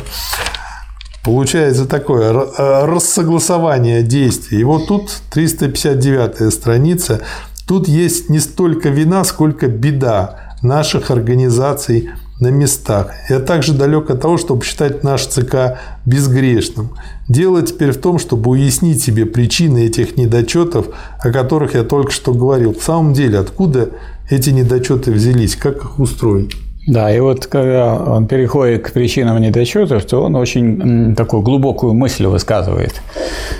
Получается 1.24 1.86
такое 1.86 2.32
э, 2.32 2.86
рассогласование 2.86 4.02
действий. 4.02 4.62
И 4.62 4.64
вот 4.64 4.88
тут 4.88 5.12
359 5.32 6.52
страница. 6.52 7.22
Тут 7.68 7.88
есть 7.88 8.30
не 8.30 8.40
столько 8.40 8.90
вина, 8.90 9.24
сколько 9.24 9.68
беда 9.68 10.56
наших 10.64 11.12
организаций 11.12 12.10
на 12.40 12.48
местах. 12.48 13.12
Я 13.30 13.40
также 13.40 13.74
далек 13.74 14.10
от 14.10 14.22
того, 14.22 14.38
чтобы 14.38 14.66
считать 14.66 15.04
наш 15.04 15.28
ЦК 15.28 15.78
безгрешным. 16.08 16.96
Дело 17.30 17.62
теперь 17.62 17.92
в 17.92 18.02
том, 18.02 18.18
чтобы 18.18 18.50
уяснить 18.50 19.02
себе 19.02 19.28
причины 19.28 19.86
этих 19.86 20.18
недочетов, 20.18 20.88
о 21.20 21.32
которых 21.32 21.76
я 21.76 21.84
только 21.84 22.12
что 22.12 22.34
говорил. 22.34 22.74
В 22.74 22.84
самом 22.84 23.14
деле, 23.14 23.38
откуда 23.38 23.92
эти 24.30 24.50
недочеты 24.50 25.12
взялись, 25.12 25.56
как 25.56 25.78
их 25.78 26.00
устроить? 26.00 26.56
Да, 26.88 27.16
и 27.16 27.20
вот 27.20 27.46
когда 27.46 27.96
он 27.96 28.28
переходит 28.28 28.84
к 28.84 28.92
причинам 28.92 29.40
недочетов, 29.40 30.04
то 30.06 30.24
он 30.24 30.36
очень 30.36 31.16
такую 31.16 31.44
глубокую 31.44 31.94
мысль 31.94 32.26
высказывает, 32.26 33.02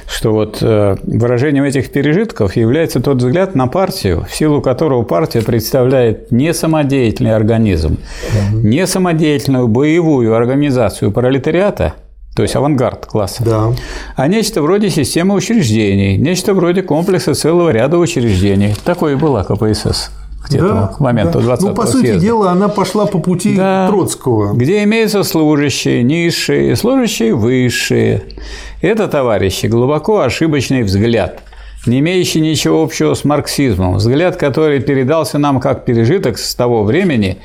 что 0.08 0.34
вот 0.34 0.58
э, 0.62 0.96
выражением 1.04 1.64
этих 1.64 1.92
пережитков 1.92 2.56
является 2.56 3.00
тот 3.00 3.18
взгляд 3.18 3.54
на 3.54 3.68
партию, 3.68 4.26
в 4.28 4.34
силу 4.34 4.60
которого 4.62 5.04
партия 5.04 5.44
представляет 5.44 6.32
не 6.32 6.52
самодеятельный 6.52 7.36
организм, 7.36 8.00
не 8.54 8.88
самодеятельную 8.88 9.68
боевую 9.68 10.34
организацию 10.34 11.12
пролетариата, 11.12 11.94
то 12.36 12.42
есть 12.42 12.56
авангард 12.56 13.06
класса, 13.06 13.44
да. 13.44 13.74
а 14.16 14.28
нечто 14.28 14.64
вроде 14.64 14.90
системы 14.90 15.36
учреждений, 15.36 16.18
нечто 16.18 16.56
вроде 16.56 16.82
комплекса 16.82 17.36
целого 17.36 17.70
ряда 17.70 18.00
учреждений. 18.00 18.74
Такое 18.84 19.14
и 19.14 19.16
была 19.16 19.44
КПСС 19.44 20.12
где-то 20.48 20.68
да, 20.68 20.88
к 20.88 21.00
моменту 21.00 21.40
да. 21.40 21.46
20 21.46 21.64
Ну, 21.64 21.74
по 21.76 21.86
съезда. 21.86 22.08
сути 22.14 22.20
дела, 22.20 22.52
она 22.52 22.68
пошла 22.70 23.06
по 23.06 23.20
пути 23.20 23.56
да, 23.56 23.88
Троцкого. 23.88 24.54
Где 24.54 24.84
имеются 24.84 25.24
служащие 25.24 26.04
низшие, 26.04 26.76
служащие 26.76 27.34
высшие. 27.34 28.24
Это, 28.82 29.08
товарищи, 29.08 29.68
глубоко 29.68 30.20
ошибочный 30.20 30.84
взгляд– 30.84 31.44
не 31.86 32.00
имеющий 32.00 32.42
ничего 32.42 32.84
общего 32.84 33.16
с 33.16 33.24
марксизмом, 33.24 33.96
взгляд, 33.96 34.36
который 34.36 34.80
передался 34.82 35.40
нам 35.40 35.60
как 35.60 35.84
пережиток 35.84 36.38
с 36.38 36.54
того 36.54 36.84
времени, 36.84 37.38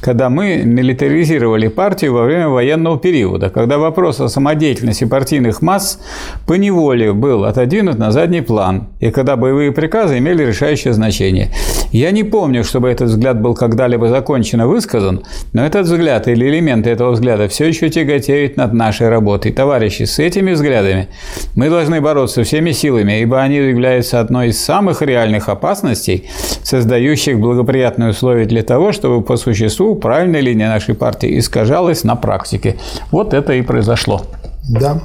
когда 0.00 0.30
мы 0.30 0.62
милитаризировали 0.64 1.68
партию 1.68 2.14
во 2.14 2.24
время 2.24 2.48
военного 2.48 2.98
периода, 2.98 3.50
когда 3.50 3.76
вопрос 3.76 4.20
о 4.20 4.28
самодеятельности 4.28 5.04
партийных 5.04 5.60
масс 5.60 6.00
по 6.46 6.54
неволе 6.54 7.12
был 7.12 7.44
отодвинут 7.44 7.98
на 7.98 8.12
задний 8.12 8.40
план, 8.40 8.88
и 9.00 9.10
когда 9.10 9.36
боевые 9.36 9.72
приказы 9.72 10.18
имели 10.18 10.42
решающее 10.42 10.94
значение. 10.94 11.50
Я 11.92 12.10
не 12.10 12.24
помню, 12.24 12.64
чтобы 12.64 12.88
этот 12.88 13.08
взгляд 13.08 13.40
был 13.42 13.54
когда-либо 13.54 14.08
законченно 14.08 14.66
высказан, 14.66 15.24
но 15.52 15.66
этот 15.66 15.84
взгляд 15.84 16.26
или 16.28 16.48
элементы 16.48 16.88
этого 16.88 17.10
взгляда 17.10 17.48
все 17.48 17.66
еще 17.66 17.90
тяготеют 17.90 18.56
над 18.56 18.72
нашей 18.72 19.10
работой. 19.10 19.52
Товарищи, 19.52 20.04
с 20.04 20.18
этими 20.18 20.52
взглядами 20.52 21.08
мы 21.54 21.68
должны 21.68 22.00
бороться 22.00 22.44
всеми 22.44 22.70
силами, 22.70 23.20
ибо 23.20 23.42
они 23.42 23.60
является 23.82 24.20
одной 24.20 24.48
из 24.48 24.64
самых 24.64 25.02
реальных 25.02 25.48
опасностей, 25.48 26.28
создающих 26.62 27.40
благоприятные 27.40 28.10
условия 28.10 28.44
для 28.44 28.62
того, 28.62 28.92
чтобы 28.92 29.22
по 29.22 29.36
существу 29.36 29.96
правильная 29.96 30.40
линия 30.40 30.68
нашей 30.68 30.94
партии 30.94 31.38
искажалась 31.38 32.04
на 32.04 32.14
практике. 32.14 32.76
Вот 33.10 33.34
это 33.34 33.54
и 33.54 33.62
произошло. 33.62 34.22
Да. 34.68 35.00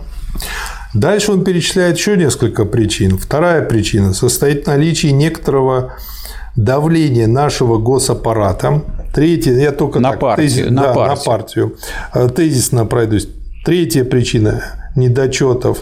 Дальше 0.93 1.31
он 1.31 1.43
перечисляет 1.43 1.97
еще 1.97 2.17
несколько 2.17 2.65
причин. 2.65 3.17
Вторая 3.17 3.63
причина 3.63 4.13
состоит 4.13 4.65
в 4.65 4.67
наличии 4.67 5.07
некоторого 5.07 5.93
давления 6.55 7.27
нашего 7.27 7.79
госаппарата. 7.79 8.83
Третья, 9.13 9.53
я 9.53 9.71
только 9.71 9.99
на 9.99 10.11
так, 10.11 10.19
партию, 10.19 10.49
тезис, 10.49 10.69
на, 10.69 10.81
да, 10.83 10.93
партию. 10.93 11.07
на 11.09 11.31
партию. 11.31 11.75
Э, 12.13 12.29
тезисно 12.29 12.85
пройдусь. 12.85 13.27
Третья 13.65 14.03
причина 14.03 14.63
недочетов 14.95 15.81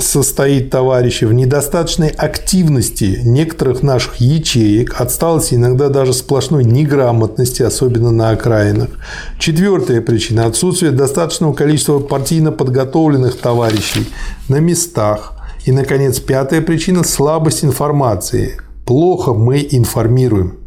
состоит, 0.00 0.70
товарищи, 0.70 1.24
в 1.24 1.32
недостаточной 1.32 2.08
активности 2.08 3.20
некоторых 3.24 3.82
наших 3.82 4.16
ячеек, 4.16 5.00
отсталости, 5.00 5.54
иногда 5.54 5.88
даже 5.88 6.12
сплошной 6.12 6.64
неграмотности, 6.64 7.62
особенно 7.62 8.10
на 8.10 8.30
окраинах. 8.30 8.90
Четвертая 9.38 10.00
причина– 10.00 10.46
отсутствие 10.46 10.92
достаточного 10.92 11.52
количества 11.52 11.98
партийно 11.98 12.52
подготовленных 12.52 13.38
товарищей 13.38 14.08
на 14.48 14.56
местах. 14.60 15.34
И, 15.66 15.72
наконец, 15.72 16.20
пятая 16.20 16.62
причина– 16.62 17.02
слабость 17.04 17.64
информации. 17.64 18.60
Плохо 18.86 19.34
мы 19.34 19.66
информируем. 19.70 20.58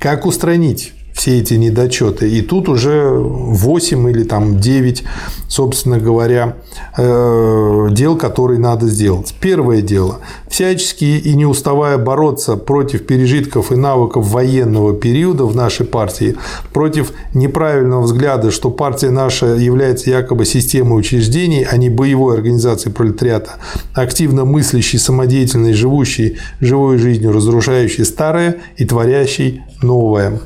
Как 0.00 0.26
устранить? 0.26 0.92
Все 1.16 1.38
эти 1.38 1.54
недочеты. 1.54 2.28
И 2.28 2.42
тут 2.42 2.68
уже 2.68 3.08
8 3.10 4.10
или 4.10 4.22
там 4.22 4.60
9, 4.60 5.02
собственно 5.48 5.98
говоря, 5.98 6.56
э, 6.98 7.88
дел, 7.90 8.16
которые 8.16 8.60
надо 8.60 8.86
сделать. 8.86 9.34
Первое 9.40 9.80
дело. 9.80 10.18
Всячески 10.48 11.04
и 11.04 11.34
не 11.34 11.46
уставая 11.46 11.96
бороться 11.96 12.56
против 12.56 13.06
пережитков 13.06 13.72
и 13.72 13.76
навыков 13.76 14.28
военного 14.28 14.94
периода 14.94 15.46
в 15.46 15.56
нашей 15.56 15.86
партии, 15.86 16.36
против 16.74 17.12
неправильного 17.32 18.02
взгляда, 18.02 18.50
что 18.50 18.70
партия 18.70 19.10
наша 19.10 19.46
является 19.46 20.10
якобы 20.10 20.44
системой 20.44 20.98
учреждений, 20.98 21.66
а 21.68 21.78
не 21.78 21.88
боевой 21.88 22.34
организацией 22.34 22.92
пролетариата, 22.92 23.52
активно 23.94 24.44
мыслящей, 24.44 24.98
самодеятельной, 24.98 25.72
живущей 25.72 26.36
живой 26.60 26.98
жизнью, 26.98 27.32
разрушающей 27.32 28.04
старое 28.04 28.56
и 28.76 28.84
творящей 28.84 29.62
новое. 29.82 30.40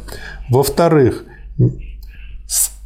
Во-вторых, 0.51 1.25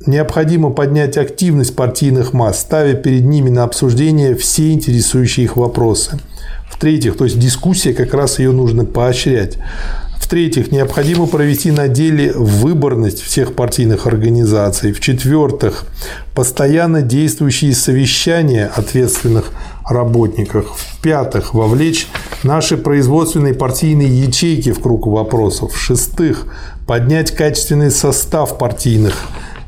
необходимо 0.06 0.70
поднять 0.70 1.16
активность 1.16 1.74
партийных 1.74 2.32
масс, 2.32 2.60
ставя 2.60 2.94
перед 2.94 3.24
ними 3.24 3.48
на 3.48 3.64
обсуждение 3.64 4.34
все 4.34 4.72
интересующие 4.72 5.44
их 5.44 5.56
вопросы. 5.56 6.20
В-третьих, 6.70 7.16
то 7.16 7.24
есть 7.24 7.38
дискуссия, 7.38 7.94
как 7.94 8.12
раз 8.14 8.38
ее 8.38 8.52
нужно 8.52 8.84
поощрять. 8.84 9.58
В-третьих, 10.18 10.72
необходимо 10.72 11.26
провести 11.26 11.70
на 11.70 11.86
деле 11.86 12.32
выборность 12.32 13.20
всех 13.20 13.54
партийных 13.54 14.06
организаций. 14.06 14.92
В-четвертых, 14.92 15.84
постоянно 16.34 17.02
действующие 17.02 17.74
совещания 17.74 18.70
ответственных 18.74 19.52
работников. 19.88 20.78
В-пятых, 20.78 21.52
вовлечь 21.52 22.08
наши 22.42 22.76
производственные 22.78 23.54
партийные 23.54 24.08
ячейки 24.08 24.72
в 24.72 24.80
круг 24.80 25.06
вопросов. 25.06 25.74
В-шестых, 25.74 26.46
поднять 26.86 27.30
качественный 27.30 27.90
состав 27.90 28.58
партийных 28.58 29.14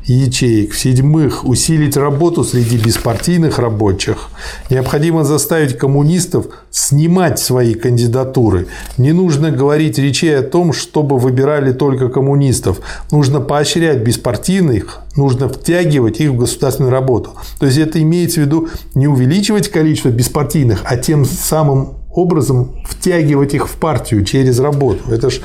ячеек. 0.05 0.71
В-седьмых, 0.71 1.45
усилить 1.45 1.97
работу 1.97 2.43
среди 2.43 2.77
беспартийных 2.77 3.59
рабочих. 3.59 4.29
Необходимо 4.69 5.23
заставить 5.23 5.77
коммунистов 5.77 6.45
снимать 6.71 7.39
свои 7.39 7.73
кандидатуры. 7.73 8.67
Не 8.97 9.11
нужно 9.11 9.51
говорить 9.51 9.97
речей 9.97 10.37
о 10.37 10.43
том, 10.43 10.71
чтобы 10.71 11.17
выбирали 11.17 11.73
только 11.73 12.07
коммунистов. 12.07 12.79
Нужно 13.11 13.41
поощрять 13.41 13.97
беспартийных, 13.97 14.99
нужно 15.17 15.49
втягивать 15.49 16.21
их 16.21 16.31
в 16.31 16.37
государственную 16.37 16.91
работу. 16.91 17.31
То 17.59 17.65
есть 17.65 17.77
это 17.77 18.01
имеется 18.01 18.39
в 18.39 18.43
виду 18.43 18.69
не 18.95 19.07
увеличивать 19.07 19.69
количество 19.69 20.09
беспартийных, 20.09 20.81
а 20.85 20.95
тем 20.95 21.25
самым 21.25 21.95
образом 22.11 22.75
втягивать 22.85 23.53
их 23.53 23.67
в 23.67 23.75
партию 23.75 24.23
через 24.23 24.59
работу. 24.59 25.11
Это 25.11 25.29
же 25.29 25.41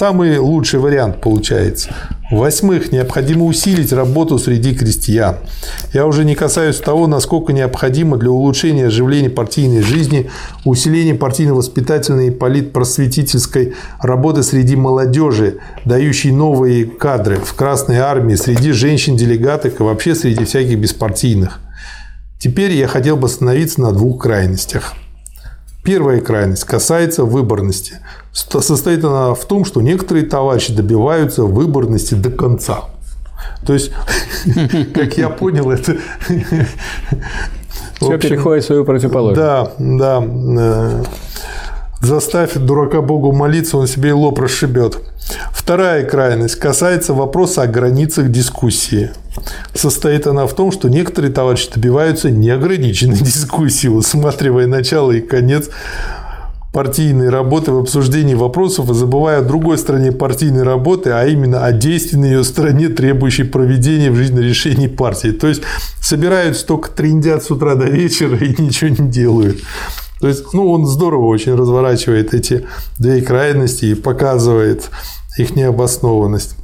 самый 0.00 0.38
лучший 0.38 0.80
вариант 0.80 1.20
получается. 1.20 1.94
Восьмых, 2.30 2.90
необходимо 2.90 3.44
усилить 3.44 3.92
работу 3.92 4.38
среди 4.38 4.74
крестьян. 4.74 5.36
Я 5.92 6.06
уже 6.06 6.24
не 6.24 6.34
касаюсь 6.34 6.78
того, 6.78 7.06
насколько 7.06 7.52
необходимо 7.52 8.16
для 8.16 8.30
улучшения 8.30 8.86
оживления 8.86 9.28
партийной 9.28 9.82
жизни 9.82 10.30
усиление 10.64 11.14
партийно-воспитательной 11.16 12.28
и 12.28 12.30
политпросветительской 12.30 13.74
работы 14.00 14.42
среди 14.42 14.74
молодежи, 14.74 15.58
дающей 15.84 16.32
новые 16.32 16.86
кадры 16.86 17.36
в 17.36 17.52
Красной 17.52 17.98
Армии, 17.98 18.36
среди 18.36 18.72
женщин-делегаток 18.72 19.80
и 19.80 19.82
вообще 19.82 20.14
среди 20.14 20.46
всяких 20.46 20.78
беспартийных. 20.78 21.60
Теперь 22.38 22.72
я 22.72 22.86
хотел 22.86 23.18
бы 23.18 23.26
остановиться 23.26 23.82
на 23.82 23.92
двух 23.92 24.22
крайностях. 24.22 24.94
Первая 25.82 26.20
крайность 26.20 26.64
касается 26.64 27.24
выборности. 27.24 27.98
Состоит 28.32 29.04
она 29.04 29.34
в 29.34 29.44
том, 29.44 29.64
что 29.64 29.80
некоторые 29.80 30.24
товарищи 30.24 30.72
добиваются 30.72 31.44
выборности 31.44 32.14
до 32.14 32.30
конца. 32.30 32.84
То 33.66 33.72
есть, 33.74 33.92
как 34.94 35.16
я 35.18 35.28
понял, 35.28 35.70
это... 35.70 35.96
Все 37.96 38.18
переходит 38.18 38.64
в 38.64 38.66
свою 38.66 38.84
противоположность. 38.84 39.40
Да, 39.40 39.72
да. 39.78 40.24
Э, 40.24 41.04
заставь 42.00 42.54
дурака 42.54 43.02
Богу 43.02 43.32
молиться, 43.32 43.76
он 43.76 43.86
себе 43.86 44.10
и 44.10 44.12
лоб 44.12 44.38
расшибет. 44.38 44.98
Вторая 45.52 46.04
крайность 46.04 46.56
касается 46.56 47.12
вопроса 47.12 47.62
о 47.62 47.66
границах 47.66 48.30
дискуссии. 48.30 49.10
Состоит 49.74 50.26
она 50.26 50.46
в 50.46 50.54
том, 50.54 50.72
что 50.72 50.88
некоторые 50.88 51.32
товарищи 51.32 51.70
добиваются 51.72 52.30
неограниченной 52.30 53.18
дискуссии, 53.20 53.88
усматривая 53.88 54.66
начало 54.66 55.12
и 55.12 55.20
конец 55.20 55.68
партийной 56.72 57.30
работы 57.30 57.72
в 57.72 57.78
обсуждении 57.78 58.34
вопросов 58.34 58.90
и 58.90 58.94
забывая 58.94 59.40
о 59.40 59.42
другой 59.42 59.76
стороне 59.76 60.12
партийной 60.12 60.62
работы, 60.62 61.10
а 61.10 61.26
именно 61.26 61.64
о 61.64 61.72
действенной 61.72 62.30
ее 62.30 62.44
стороне, 62.44 62.88
требующей 62.88 63.44
проведения 63.44 64.10
в 64.10 64.16
жизни 64.16 64.40
решений 64.40 64.88
партии. 64.88 65.32
То 65.32 65.48
есть 65.48 65.62
собираются 66.00 66.66
только 66.66 66.90
трендят 66.90 67.42
с 67.42 67.50
утра 67.50 67.74
до 67.74 67.86
вечера 67.86 68.36
и 68.36 68.60
ничего 68.62 68.90
не 68.90 69.10
делают. 69.10 69.58
То 70.20 70.28
есть, 70.28 70.52
ну, 70.52 70.70
он 70.70 70.86
здорово 70.86 71.26
очень 71.26 71.54
разворачивает 71.54 72.34
эти 72.34 72.66
две 72.98 73.22
крайности 73.22 73.86
и 73.86 73.94
показывает 73.94 74.90
их 75.38 75.56
необоснованность. 75.56 76.56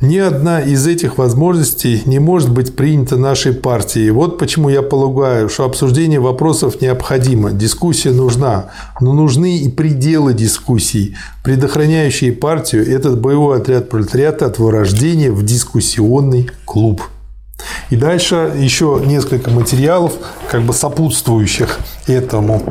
Ни 0.00 0.18
одна 0.18 0.60
из 0.60 0.86
этих 0.86 1.18
возможностей 1.18 2.02
не 2.06 2.20
может 2.20 2.50
быть 2.52 2.76
принята 2.76 3.16
нашей 3.16 3.52
партией. 3.52 4.10
Вот 4.10 4.38
почему 4.38 4.68
я 4.68 4.80
полагаю, 4.82 5.48
что 5.48 5.64
обсуждение 5.64 6.20
вопросов 6.20 6.80
необходимо, 6.80 7.50
дискуссия 7.50 8.12
нужна, 8.12 8.66
но 9.00 9.12
нужны 9.12 9.58
и 9.58 9.68
пределы 9.68 10.34
дискуссий, 10.34 11.16
предохраняющие 11.42 12.30
партию 12.30 12.88
этот 12.88 13.20
боевой 13.20 13.58
отряд 13.58 13.88
пролетариата 13.88 14.46
от 14.46 14.60
вырождения 14.60 15.32
в 15.32 15.44
дискуссионный 15.44 16.48
клуб. 16.64 17.02
И 17.90 17.96
дальше 17.96 18.52
еще 18.56 19.02
несколько 19.04 19.50
материалов, 19.50 20.14
как 20.50 20.62
бы 20.62 20.72
сопутствующих 20.72 21.78
этому. 22.06 22.62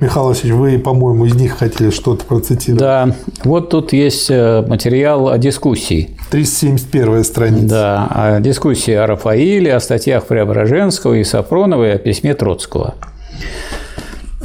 Михаил 0.00 0.26
Васильевич, 0.26 0.58
вы, 0.58 0.78
по-моему, 0.78 1.24
из 1.24 1.34
них 1.34 1.56
хотели 1.56 1.90
что-то 1.90 2.24
процитировать. 2.24 2.80
Да, 2.80 3.14
вот 3.44 3.70
тут 3.70 3.94
есть 3.94 4.30
э, 4.30 4.62
материал 4.66 5.30
о 5.30 5.38
дискуссии. 5.38 6.10
371 6.30 7.24
страница. 7.24 7.66
Да, 7.66 8.08
о 8.10 8.40
дискуссии 8.40 8.92
о 8.92 9.06
Рафаиле, 9.06 9.74
о 9.74 9.80
статьях 9.80 10.26
Преображенского 10.26 11.14
и 11.14 11.24
Сафронова 11.24 11.88
и 11.88 11.94
о 11.94 11.98
письме 11.98 12.34
Троцкого. 12.34 12.94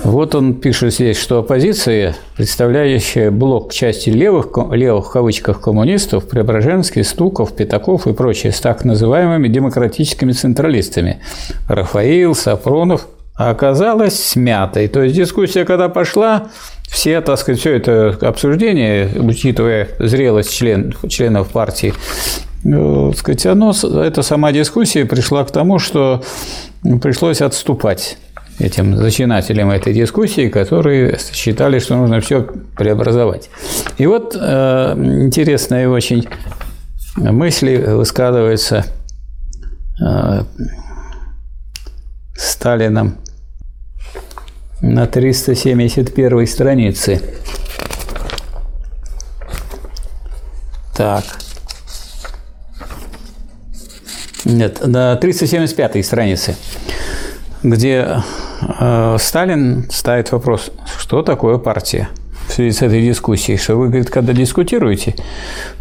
Вот 0.03 0.35
он 0.35 0.55
пишет 0.55 0.93
здесь, 0.93 1.17
что 1.17 1.39
оппозиция, 1.39 2.15
представляющая 2.35 3.29
блок 3.29 3.71
части 3.71 4.09
левых, 4.09 4.47
левых 4.71 5.07
в 5.07 5.11
кавычках 5.11 5.61
коммунистов, 5.61 6.27
Преображенский, 6.27 7.03
Стуков, 7.03 7.55
Пятаков 7.55 8.07
и 8.07 8.13
прочие, 8.13 8.51
с 8.51 8.59
так 8.59 8.83
называемыми 8.83 9.47
демократическими 9.47 10.31
централистами– 10.31 11.21
Рафаил, 11.67 12.35
Сафронов– 12.35 13.07
оказалась 13.49 14.19
смятой. 14.23 14.87
То 14.87 15.03
есть 15.03 15.15
дискуссия, 15.15 15.65
когда 15.65 15.89
пошла, 15.89 16.49
все, 16.89 17.21
так 17.21 17.39
сказать, 17.39 17.59
все 17.59 17.75
это 17.75 18.17
обсуждение, 18.21 19.09
учитывая 19.15 19.89
зрелость 19.99 20.53
член, 20.53 20.93
членов 21.07 21.49
партии, 21.49 21.93
э, 22.65 23.09
так 23.11 23.19
сказать, 23.19 23.45
оно, 23.45 23.73
эта 24.03 24.21
сама 24.21 24.51
дискуссия 24.51 25.05
пришла 25.05 25.43
к 25.43 25.51
тому, 25.51 25.79
что 25.79 26.23
пришлось 27.01 27.41
отступать 27.41 28.17
этим 28.61 28.95
зачинателям 28.95 29.71
этой 29.71 29.93
дискуссии, 29.93 30.49
которые 30.49 31.17
считали, 31.33 31.79
что 31.79 31.95
нужно 31.95 32.21
все 32.21 32.43
преобразовать. 32.77 33.49
И 33.97 34.05
вот 34.05 34.35
э, 34.39 34.93
интересные 34.97 35.89
очень 35.89 36.27
мысли 37.15 37.77
высказываются 37.77 38.85
э, 40.01 40.43
Сталином 42.35 43.17
на 44.81 45.07
371 45.07 46.47
странице. 46.47 47.21
Так. 50.95 51.23
Нет, 54.43 54.85
на 54.85 55.15
375 55.15 56.05
странице, 56.05 56.55
где 57.61 58.23
Сталин 59.17 59.87
ставит 59.89 60.31
вопрос, 60.31 60.71
что 60.99 61.21
такое 61.21 61.57
партия– 61.57 62.09
в 62.51 62.53
связи 62.53 62.71
с 62.71 62.81
этой 62.81 63.01
дискуссией, 63.01 63.57
что 63.57 63.75
вы, 63.75 63.87
говорит, 63.87 64.09
когда 64.09 64.33
дискутируете, 64.33 65.15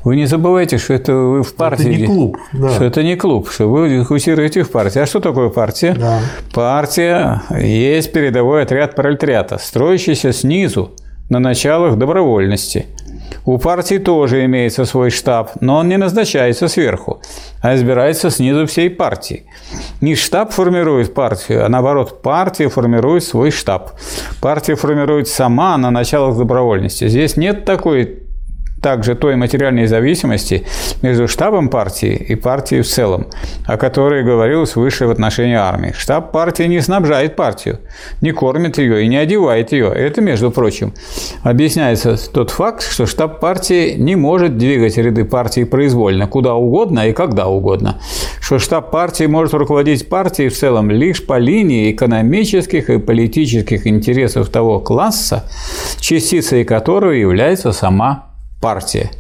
вы 0.05 0.17
не 0.17 0.27
забывайте, 0.27 0.79
что 0.79 0.95
это 0.95 1.13
вы 1.15 1.43
в 1.43 1.55
партии. 1.55 1.91
Это 1.91 2.01
не 2.01 2.07
клуб. 2.07 2.39
Да. 2.53 2.71
Что 2.71 2.85
это 2.85 3.03
не 3.03 3.17
клуб, 3.17 3.51
что 3.51 3.69
вы 3.69 3.89
дискутируете 3.91 4.63
в 4.63 4.71
партии. 4.71 5.01
А 5.01 5.07
что 5.07 5.21
такое 5.21 5.49
партия? 5.49 5.95
Да. 5.99 6.21
Партия 6.55 7.43
есть 7.59 8.13
передовой 8.13 8.63
отряд 8.63 8.95
пролетариата, 8.95 9.59
строящийся 9.59 10.33
снизу 10.33 10.93
на 11.29 11.39
началах 11.41 11.97
добровольности– 11.99 12.87
у 13.45 13.59
партии 13.59 13.99
тоже 13.99 14.45
имеется 14.45 14.85
свой 14.85 15.11
штаб, 15.11 15.53
но 15.61 15.79
он 15.79 15.89
не 15.89 15.97
назначается 15.97 16.69
сверху, 16.69 17.23
а 17.63 17.75
избирается 17.75 18.31
снизу 18.31 18.67
всей 18.67 18.91
партии. 18.91 19.45
Не 20.01 20.15
штаб 20.15 20.53
формирует 20.53 21.15
партию, 21.15 21.65
а 21.65 21.69
наоборот, 21.69 22.23
партия 22.23 22.69
формирует 22.69 23.25
свой 23.25 23.51
штаб. 23.51 23.93
Партия 24.41 24.75
формирует 24.75 25.29
сама 25.29 25.77
на 25.77 25.91
началах 25.91 26.37
добровольности. 26.37 27.09
Здесь 27.09 27.37
нет 27.37 27.65
такой 27.65 28.30
также 28.81 29.15
той 29.15 29.37
материальной 29.37 29.87
зависимости 29.87 30.65
между 31.03 31.29
штабом 31.29 31.69
партии 31.69 32.15
и 32.15 32.35
партией 32.35 32.83
в 32.83 32.89
целом, 32.89 33.27
о 33.67 33.77
которой 33.77 34.25
говорилось 34.25 34.77
выше 34.77 35.07
в 35.07 35.11
отношении 35.11 35.55
армии. 35.55 35.93
Штаб 35.97 36.33
партии 36.33 36.65
не 36.65 36.81
снабжает 36.81 37.37
партию, 37.37 37.81
не 38.21 38.33
кормит 38.33 38.79
ее 38.79 39.05
и 39.05 39.09
не 39.09 39.17
одевает 39.17 39.73
ее. 39.73 39.89
Это, 39.89 40.21
между 40.21 40.51
прочим, 40.51 40.95
объясняется 41.43 42.17
тот 42.33 42.51
факт, 42.51 42.83
что 42.83 43.07
штаб 43.07 43.41
партии 43.41 43.95
не 43.97 44.17
может 44.17 44.57
двигать 44.57 44.97
ряды 44.97 45.25
партии 45.25 45.65
произвольно, 45.65 46.27
куда 46.27 46.55
угодно 46.55 47.09
и 47.09 47.13
когда 47.13 47.47
угодно. 47.49 48.01
Что 48.41 48.59
штаб 48.59 48.91
партии 48.91 49.25
может 49.25 49.55
руководить 49.55 50.09
партией 50.09 50.49
в 50.49 50.57
целом 50.57 50.91
лишь 50.91 51.25
по 51.25 51.39
линии 51.39 51.93
экономических 51.93 52.89
и 52.91 52.99
политических 52.99 53.87
интересов 53.87 54.49
того 54.49 54.81
класса, 54.81 55.45
частицей 55.99 56.65
которого 56.65 57.11
является 57.11 57.73
сама 57.73 58.30
партия. 58.61 59.11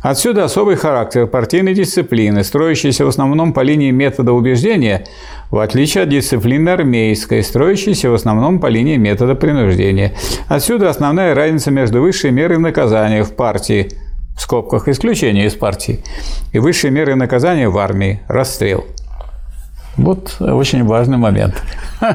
Отсюда 0.00 0.44
особый 0.44 0.76
характер 0.76 1.26
партийной 1.26 1.74
дисциплины, 1.74 2.44
строящейся 2.44 3.04
в 3.04 3.08
основном 3.08 3.52
по 3.52 3.60
линии 3.60 3.90
метода 3.90 4.32
убеждения, 4.32 5.04
в 5.50 5.58
отличие 5.58 6.04
от 6.04 6.10
дисциплины 6.10 6.68
армейской, 6.68 7.42
строящейся 7.42 8.08
в 8.08 8.14
основном 8.14 8.60
по 8.60 8.68
линии 8.68 8.96
метода 8.96 9.34
принуждения. 9.34 10.14
Отсюда 10.46 10.88
основная 10.88 11.34
разница 11.34 11.72
между 11.72 12.00
высшей 12.00 12.30
мерой 12.30 12.58
наказания 12.58 13.24
в 13.24 13.34
партии, 13.34 13.90
в 14.36 14.40
скобках 14.40 14.86
исключение 14.86 15.46
из 15.46 15.54
партии, 15.54 16.04
и 16.52 16.60
высшей 16.60 16.90
мерой 16.90 17.16
наказания 17.16 17.68
в 17.68 17.76
армии– 17.76 18.20
расстрел. 18.28 18.86
Вот 19.96 20.36
очень 20.38 20.84
важный 20.84 21.18
момент. 21.18 21.60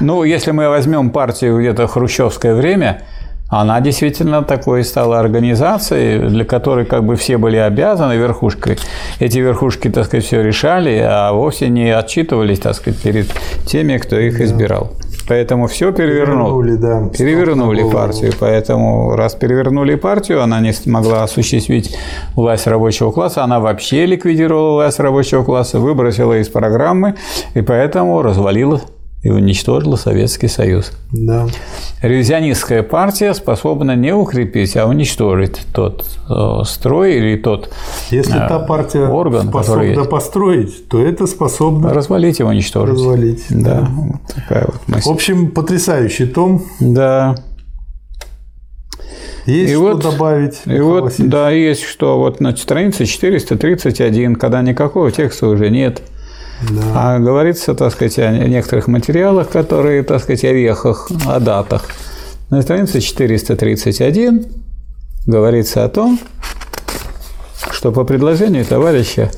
Ну, 0.00 0.22
если 0.22 0.52
мы 0.52 0.68
возьмем 0.68 1.10
партию 1.10 1.58
где-то 1.58 1.88
хрущевское 1.88 2.54
время– 2.54 3.02
она 3.48 3.80
действительно 3.80 4.42
такой 4.42 4.84
стала 4.84 5.18
организацией, 5.18 6.28
для 6.28 6.44
которой 6.44 6.84
как 6.84 7.04
бы 7.04 7.16
все 7.16 7.38
были 7.38 7.56
обязаны 7.56 8.14
верхушкой. 8.14 8.78
Эти 9.20 9.38
верхушки, 9.38 9.88
так 9.88 10.04
сказать, 10.04 10.24
все 10.24 10.42
решали, 10.42 10.98
а 11.02 11.32
вовсе 11.32 11.68
не 11.68 11.90
отчитывались, 11.90 12.60
так 12.60 12.74
сказать, 12.74 13.00
перед 13.00 13.26
теми, 13.66 13.96
кто 13.96 14.18
их 14.18 14.40
избирал. 14.40 14.92
Поэтому 15.28 15.66
все 15.66 15.92
перевернул. 15.92 16.62
Перевернули, 16.62 16.76
да. 16.76 17.08
Перевернули 17.08 17.90
партию. 17.90 18.32
Поэтому, 18.38 19.14
раз 19.14 19.34
перевернули 19.34 19.94
партию, 19.94 20.42
она 20.42 20.60
не 20.60 20.72
смогла 20.72 21.22
осуществить 21.22 21.96
власть 22.34 22.66
рабочего 22.66 23.12
класса, 23.12 23.44
она 23.44 23.60
вообще 23.60 24.06
ликвидировала 24.06 24.74
власть 24.74 25.00
рабочего 25.00 25.42
класса, 25.42 25.78
выбросила 25.78 26.38
из 26.38 26.48
программы, 26.48 27.14
и 27.54 27.60
поэтому 27.60 28.22
развалила 28.22 28.80
и 29.22 29.30
уничтожила 29.30 29.96
Советский 29.96 30.46
Союз. 30.48 30.92
Да. 31.12 31.48
Ревизионистская 32.02 32.84
партия 32.84 33.34
способна 33.34 33.96
не 33.96 34.14
укрепить, 34.14 34.76
а 34.76 34.86
уничтожить 34.86 35.60
тот 35.74 36.04
э, 36.30 36.64
строй 36.64 37.16
или 37.16 37.36
тот 37.36 37.70
Если 38.10 38.36
э, 38.36 38.48
та 38.48 38.60
партия 38.60 39.08
орган, 39.08 39.48
способна 39.48 40.04
построить, 40.04 40.88
то 40.88 41.00
это 41.00 41.26
способно 41.26 41.92
развалить 41.92 42.38
и 42.38 42.44
уничтожить. 42.44 42.94
Развалить. 42.94 43.44
Да. 43.50 43.80
да. 43.80 43.88
Вот 43.90 44.20
такая 44.34 44.66
вот 44.66 44.80
мысль. 44.86 45.08
В 45.08 45.12
общем, 45.12 45.50
потрясающий 45.50 46.26
том. 46.26 46.64
Да. 46.78 47.34
Есть 49.46 49.72
и 49.72 49.74
что 49.74 49.82
вот, 49.94 50.02
добавить? 50.02 50.60
И 50.66 50.78
вот, 50.78 51.14
да, 51.18 51.50
есть 51.50 51.82
что. 51.82 52.18
Вот 52.18 52.38
на 52.38 52.54
странице 52.54 53.06
431, 53.06 54.36
когда 54.36 54.62
никакого 54.62 55.10
текста 55.10 55.48
уже 55.48 55.70
нет– 55.70 56.02
да. 56.62 56.82
А 56.94 57.18
говорится, 57.18 57.74
так 57.74 57.92
сказать, 57.92 58.18
о 58.18 58.30
некоторых 58.30 58.88
материалах, 58.88 59.48
которые, 59.48 60.02
так 60.02 60.22
сказать, 60.22 60.44
о 60.44 60.52
вехах, 60.52 61.10
о 61.26 61.40
датах. 61.40 61.84
На 62.50 62.62
странице 62.62 63.00
431 63.00 64.46
говорится 65.26 65.84
о 65.84 65.88
том, 65.88 66.18
что 67.70 67.92
по 67.92 68.04
предложению 68.04 68.64
товарища 68.64 69.30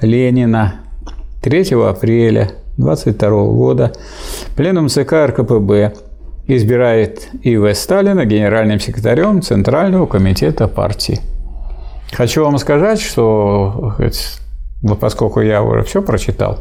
Ленина 0.00 0.76
3 1.42 1.74
апреля 1.86 2.52
22 2.78 3.28
года 3.28 3.92
Пленум 4.56 4.88
ЦК 4.88 5.12
РКПБ 5.26 5.92
избирает 6.46 7.28
И.В. 7.42 7.74
Сталина 7.74 8.24
генеральным 8.24 8.80
секретарем 8.80 9.42
Центрального 9.42 10.06
комитета 10.06 10.66
партии. 10.66 11.20
Хочу 12.12 12.42
вам 12.42 12.56
сказать, 12.58 13.00
что 13.00 13.94
поскольку 15.00 15.40
я 15.40 15.62
уже 15.62 15.82
все 15.82 16.02
прочитал, 16.02 16.58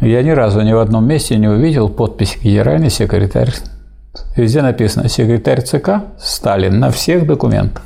я 0.00 0.22
ни 0.22 0.30
разу 0.30 0.62
ни 0.62 0.72
в 0.72 0.78
одном 0.78 1.06
месте 1.06 1.36
не 1.36 1.48
увидел 1.48 1.88
подпись 1.88 2.38
генеральный 2.42 2.90
секретарь. 2.90 3.52
Везде 4.36 4.62
написано 4.62 5.08
секретарь 5.08 5.62
ЦК 5.62 6.02
Сталин 6.18 6.78
на 6.78 6.90
всех 6.90 7.26
документах. 7.26 7.82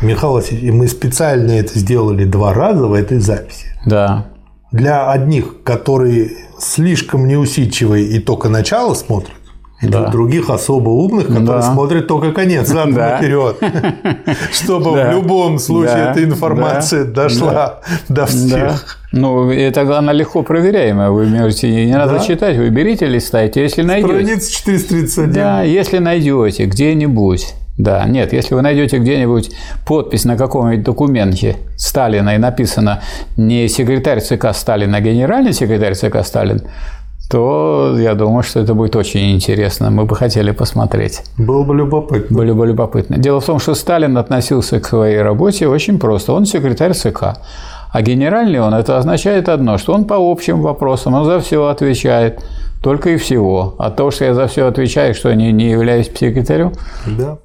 Михаил 0.00 0.34
Васильевич, 0.34 0.72
мы 0.72 0.86
специально 0.86 1.50
это 1.50 1.76
сделали 1.78 2.24
два 2.24 2.54
раза 2.54 2.86
в 2.86 2.92
этой 2.92 3.18
записи. 3.18 3.66
Да. 3.84 4.26
Для 4.70 5.10
одних, 5.10 5.62
которые 5.64 6.30
слишком 6.58 7.26
неусидчивые 7.26 8.06
и 8.06 8.20
только 8.20 8.48
начало 8.48 8.94
смотрят, 8.94 9.37
Да. 9.80 10.08
других 10.08 10.50
особо 10.50 10.90
умных, 10.90 11.28
которые 11.28 11.46
Да. 11.46 11.62
смотрят 11.62 12.06
только 12.08 12.32
конец, 12.32 12.66
задом 12.68 12.94
Да. 12.94 13.16
наперед. 13.20 13.56
Чтобы 14.52 14.96
Да. 14.96 15.10
в 15.10 15.14
любом 15.14 15.58
случае 15.58 15.94
Да. 15.96 16.10
эта 16.12 16.24
информация 16.24 17.04
Да. 17.04 17.22
дошла 17.24 17.80
до 18.08 18.14
Да. 18.14 18.26
всех. 18.26 18.96
Ну, 19.12 19.50
это 19.50 19.96
она 19.98 20.12
легко 20.12 20.42
проверяемая. 20.42 21.10
Вы 21.10 21.26
можете, 21.26 21.70
не 21.86 21.94
надо 21.96 22.14
Да. 22.14 22.18
читать, 22.20 22.56
вы 22.56 22.68
берите, 22.70 23.06
листайте, 23.06 23.62
если 23.62 23.82
найдете. 23.82 24.12
Страница 24.14 24.52
431. 24.52 25.32
Да, 25.32 25.62
если 25.62 25.98
найдете 25.98 26.66
где-нибудь, 26.66 27.54
да, 27.78 28.04
нет, 28.06 28.32
если 28.32 28.54
вы 28.54 28.62
найдете 28.62 28.98
где-нибудь 28.98 29.50
подпись 29.86 30.24
на 30.24 30.36
каком-нибудь 30.36 30.84
документе 30.84 31.56
Сталина 31.76 32.34
и 32.34 32.38
написано 32.38 33.00
не 33.36 33.68
секретарь 33.68 34.20
ЦК 34.20 34.48
Сталин, 34.52 34.92
а 34.94 35.00
генеральный 35.00 35.52
секретарь 35.52 35.94
ЦК 35.94 36.24
Сталин, 36.24 36.62
то 37.28 37.94
я 37.98 38.14
думаю, 38.14 38.42
что 38.42 38.60
это 38.60 38.74
будет 38.74 38.96
очень 38.96 39.34
интересно. 39.34 39.90
Мы 39.90 40.06
бы 40.06 40.16
хотели 40.16 40.50
посмотреть. 40.50 41.22
Было 41.36 41.62
бы 41.62 41.74
любопытно. 41.74 42.36
Были 42.36 42.52
бы 42.52 42.66
любопытно. 42.66 43.18
Дело 43.18 43.40
в 43.40 43.44
том, 43.44 43.58
что 43.58 43.74
Сталин 43.74 44.16
относился 44.16 44.80
к 44.80 44.86
своей 44.86 45.20
работе 45.20 45.68
очень 45.68 45.98
просто. 45.98 46.32
Он 46.32 46.46
секретарь 46.46 46.94
ЦК. 46.94 47.38
А 47.90 48.02
генеральный 48.02 48.60
он, 48.60 48.74
это 48.74 48.98
означает 48.98 49.48
одно, 49.48 49.78
что 49.78 49.94
он 49.94 50.04
по 50.04 50.16
общим 50.16 50.62
вопросам, 50.62 51.14
он 51.14 51.24
за 51.24 51.40
все 51.40 51.66
отвечает. 51.66 52.42
Только 52.82 53.10
и 53.10 53.16
всего. 53.16 53.74
А 53.78 53.90
то, 53.90 54.10
что 54.10 54.24
я 54.24 54.34
за 54.34 54.46
все 54.46 54.66
отвечаю, 54.66 55.14
что 55.14 55.34
не, 55.34 55.52
не 55.52 55.70
являюсь 55.70 56.10
секретарем. 56.14 56.72
Да. 57.06 57.38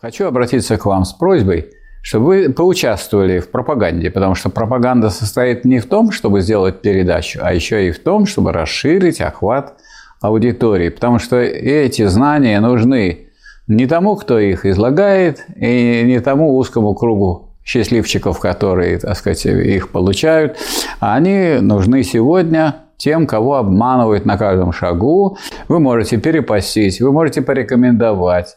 Хочу 0.00 0.26
обратиться 0.26 0.76
к 0.76 0.86
вам 0.86 1.04
с 1.04 1.12
просьбой, 1.12 1.70
чтобы 2.08 2.24
вы 2.24 2.48
поучаствовали 2.48 3.38
в 3.38 3.50
пропаганде, 3.50 4.10
потому 4.10 4.34
что 4.34 4.48
пропаганда 4.48 5.10
состоит 5.10 5.66
не 5.66 5.78
в 5.78 5.84
том, 5.84 6.10
чтобы 6.10 6.40
сделать 6.40 6.80
передачу, 6.80 7.38
а 7.42 7.52
еще 7.52 7.86
и 7.86 7.90
в 7.90 7.98
том, 7.98 8.24
чтобы 8.24 8.50
расширить 8.50 9.20
охват 9.20 9.74
аудитории, 10.22 10.88
потому 10.88 11.18
что 11.18 11.36
эти 11.36 12.06
знания 12.06 12.60
нужны 12.60 13.26
не 13.66 13.86
тому, 13.86 14.16
кто 14.16 14.38
их 14.38 14.64
излагает, 14.64 15.44
и 15.54 16.02
не 16.06 16.20
тому 16.20 16.56
узкому 16.56 16.94
кругу 16.94 17.50
счастливчиков, 17.62 18.40
которые, 18.40 18.98
так 19.00 19.14
сказать, 19.14 19.44
их 19.44 19.90
получают, 19.90 20.56
они 21.00 21.58
нужны 21.60 22.04
сегодня 22.04 22.76
тем, 22.96 23.26
кого 23.26 23.56
обманывают 23.56 24.24
на 24.24 24.38
каждом 24.38 24.72
шагу. 24.72 25.36
Вы 25.68 25.78
можете 25.78 26.16
перепостить, 26.16 27.02
вы 27.02 27.12
можете 27.12 27.42
порекомендовать 27.42 28.56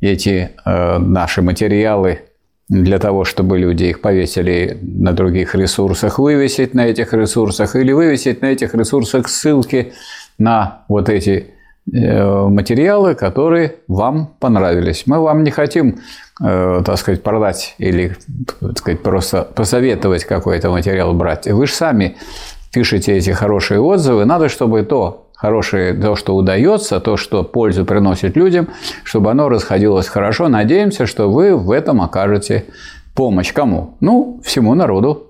эти 0.00 0.50
э, 0.64 0.98
наши 0.98 1.42
материалы 1.42 2.22
для 2.68 2.98
того, 2.98 3.24
чтобы 3.24 3.58
люди 3.58 3.84
их 3.84 4.00
повесили 4.00 4.78
на 4.82 5.12
других 5.12 5.54
ресурсах, 5.54 6.18
вывесить 6.18 6.74
на 6.74 6.86
этих 6.86 7.14
ресурсах 7.14 7.74
или 7.76 7.92
вывесить 7.92 8.42
на 8.42 8.46
этих 8.46 8.74
ресурсах 8.74 9.28
ссылки 9.28 9.92
на 10.38 10.82
вот 10.88 11.08
эти 11.08 11.46
э, 11.92 12.48
материалы, 12.48 13.14
которые 13.14 13.76
вам 13.88 14.34
понравились. 14.38 15.04
Мы 15.06 15.18
вам 15.18 15.44
не 15.44 15.50
хотим, 15.50 16.00
э, 16.42 16.82
так 16.84 16.98
сказать, 16.98 17.22
продать 17.22 17.74
или, 17.78 18.16
так 18.60 18.78
сказать, 18.78 19.02
просто 19.02 19.42
посоветовать 19.42 20.24
какой-то 20.24 20.70
материал 20.70 21.14
брать. 21.14 21.46
Вы 21.46 21.66
же 21.66 21.72
сами 21.72 22.16
пишете 22.70 23.16
эти 23.16 23.30
хорошие 23.30 23.80
отзывы. 23.80 24.26
Надо, 24.26 24.50
чтобы 24.50 24.82
то 24.82 25.27
хорошее, 25.38 25.94
то, 25.94 26.16
что 26.16 26.34
удается, 26.34 26.98
то, 27.00 27.16
что 27.16 27.44
пользу 27.44 27.84
приносит 27.84 28.36
людям, 28.36 28.68
чтобы 29.04 29.30
оно 29.30 29.48
расходилось 29.48 30.08
хорошо. 30.08 30.48
Надеемся, 30.48 31.06
что 31.06 31.30
вы 31.30 31.56
в 31.56 31.70
этом 31.70 32.02
окажете 32.02 32.64
помощь 33.14 33.52
кому? 33.52 33.96
Ну, 34.00 34.40
всему 34.44 34.74
народу. 34.74 35.27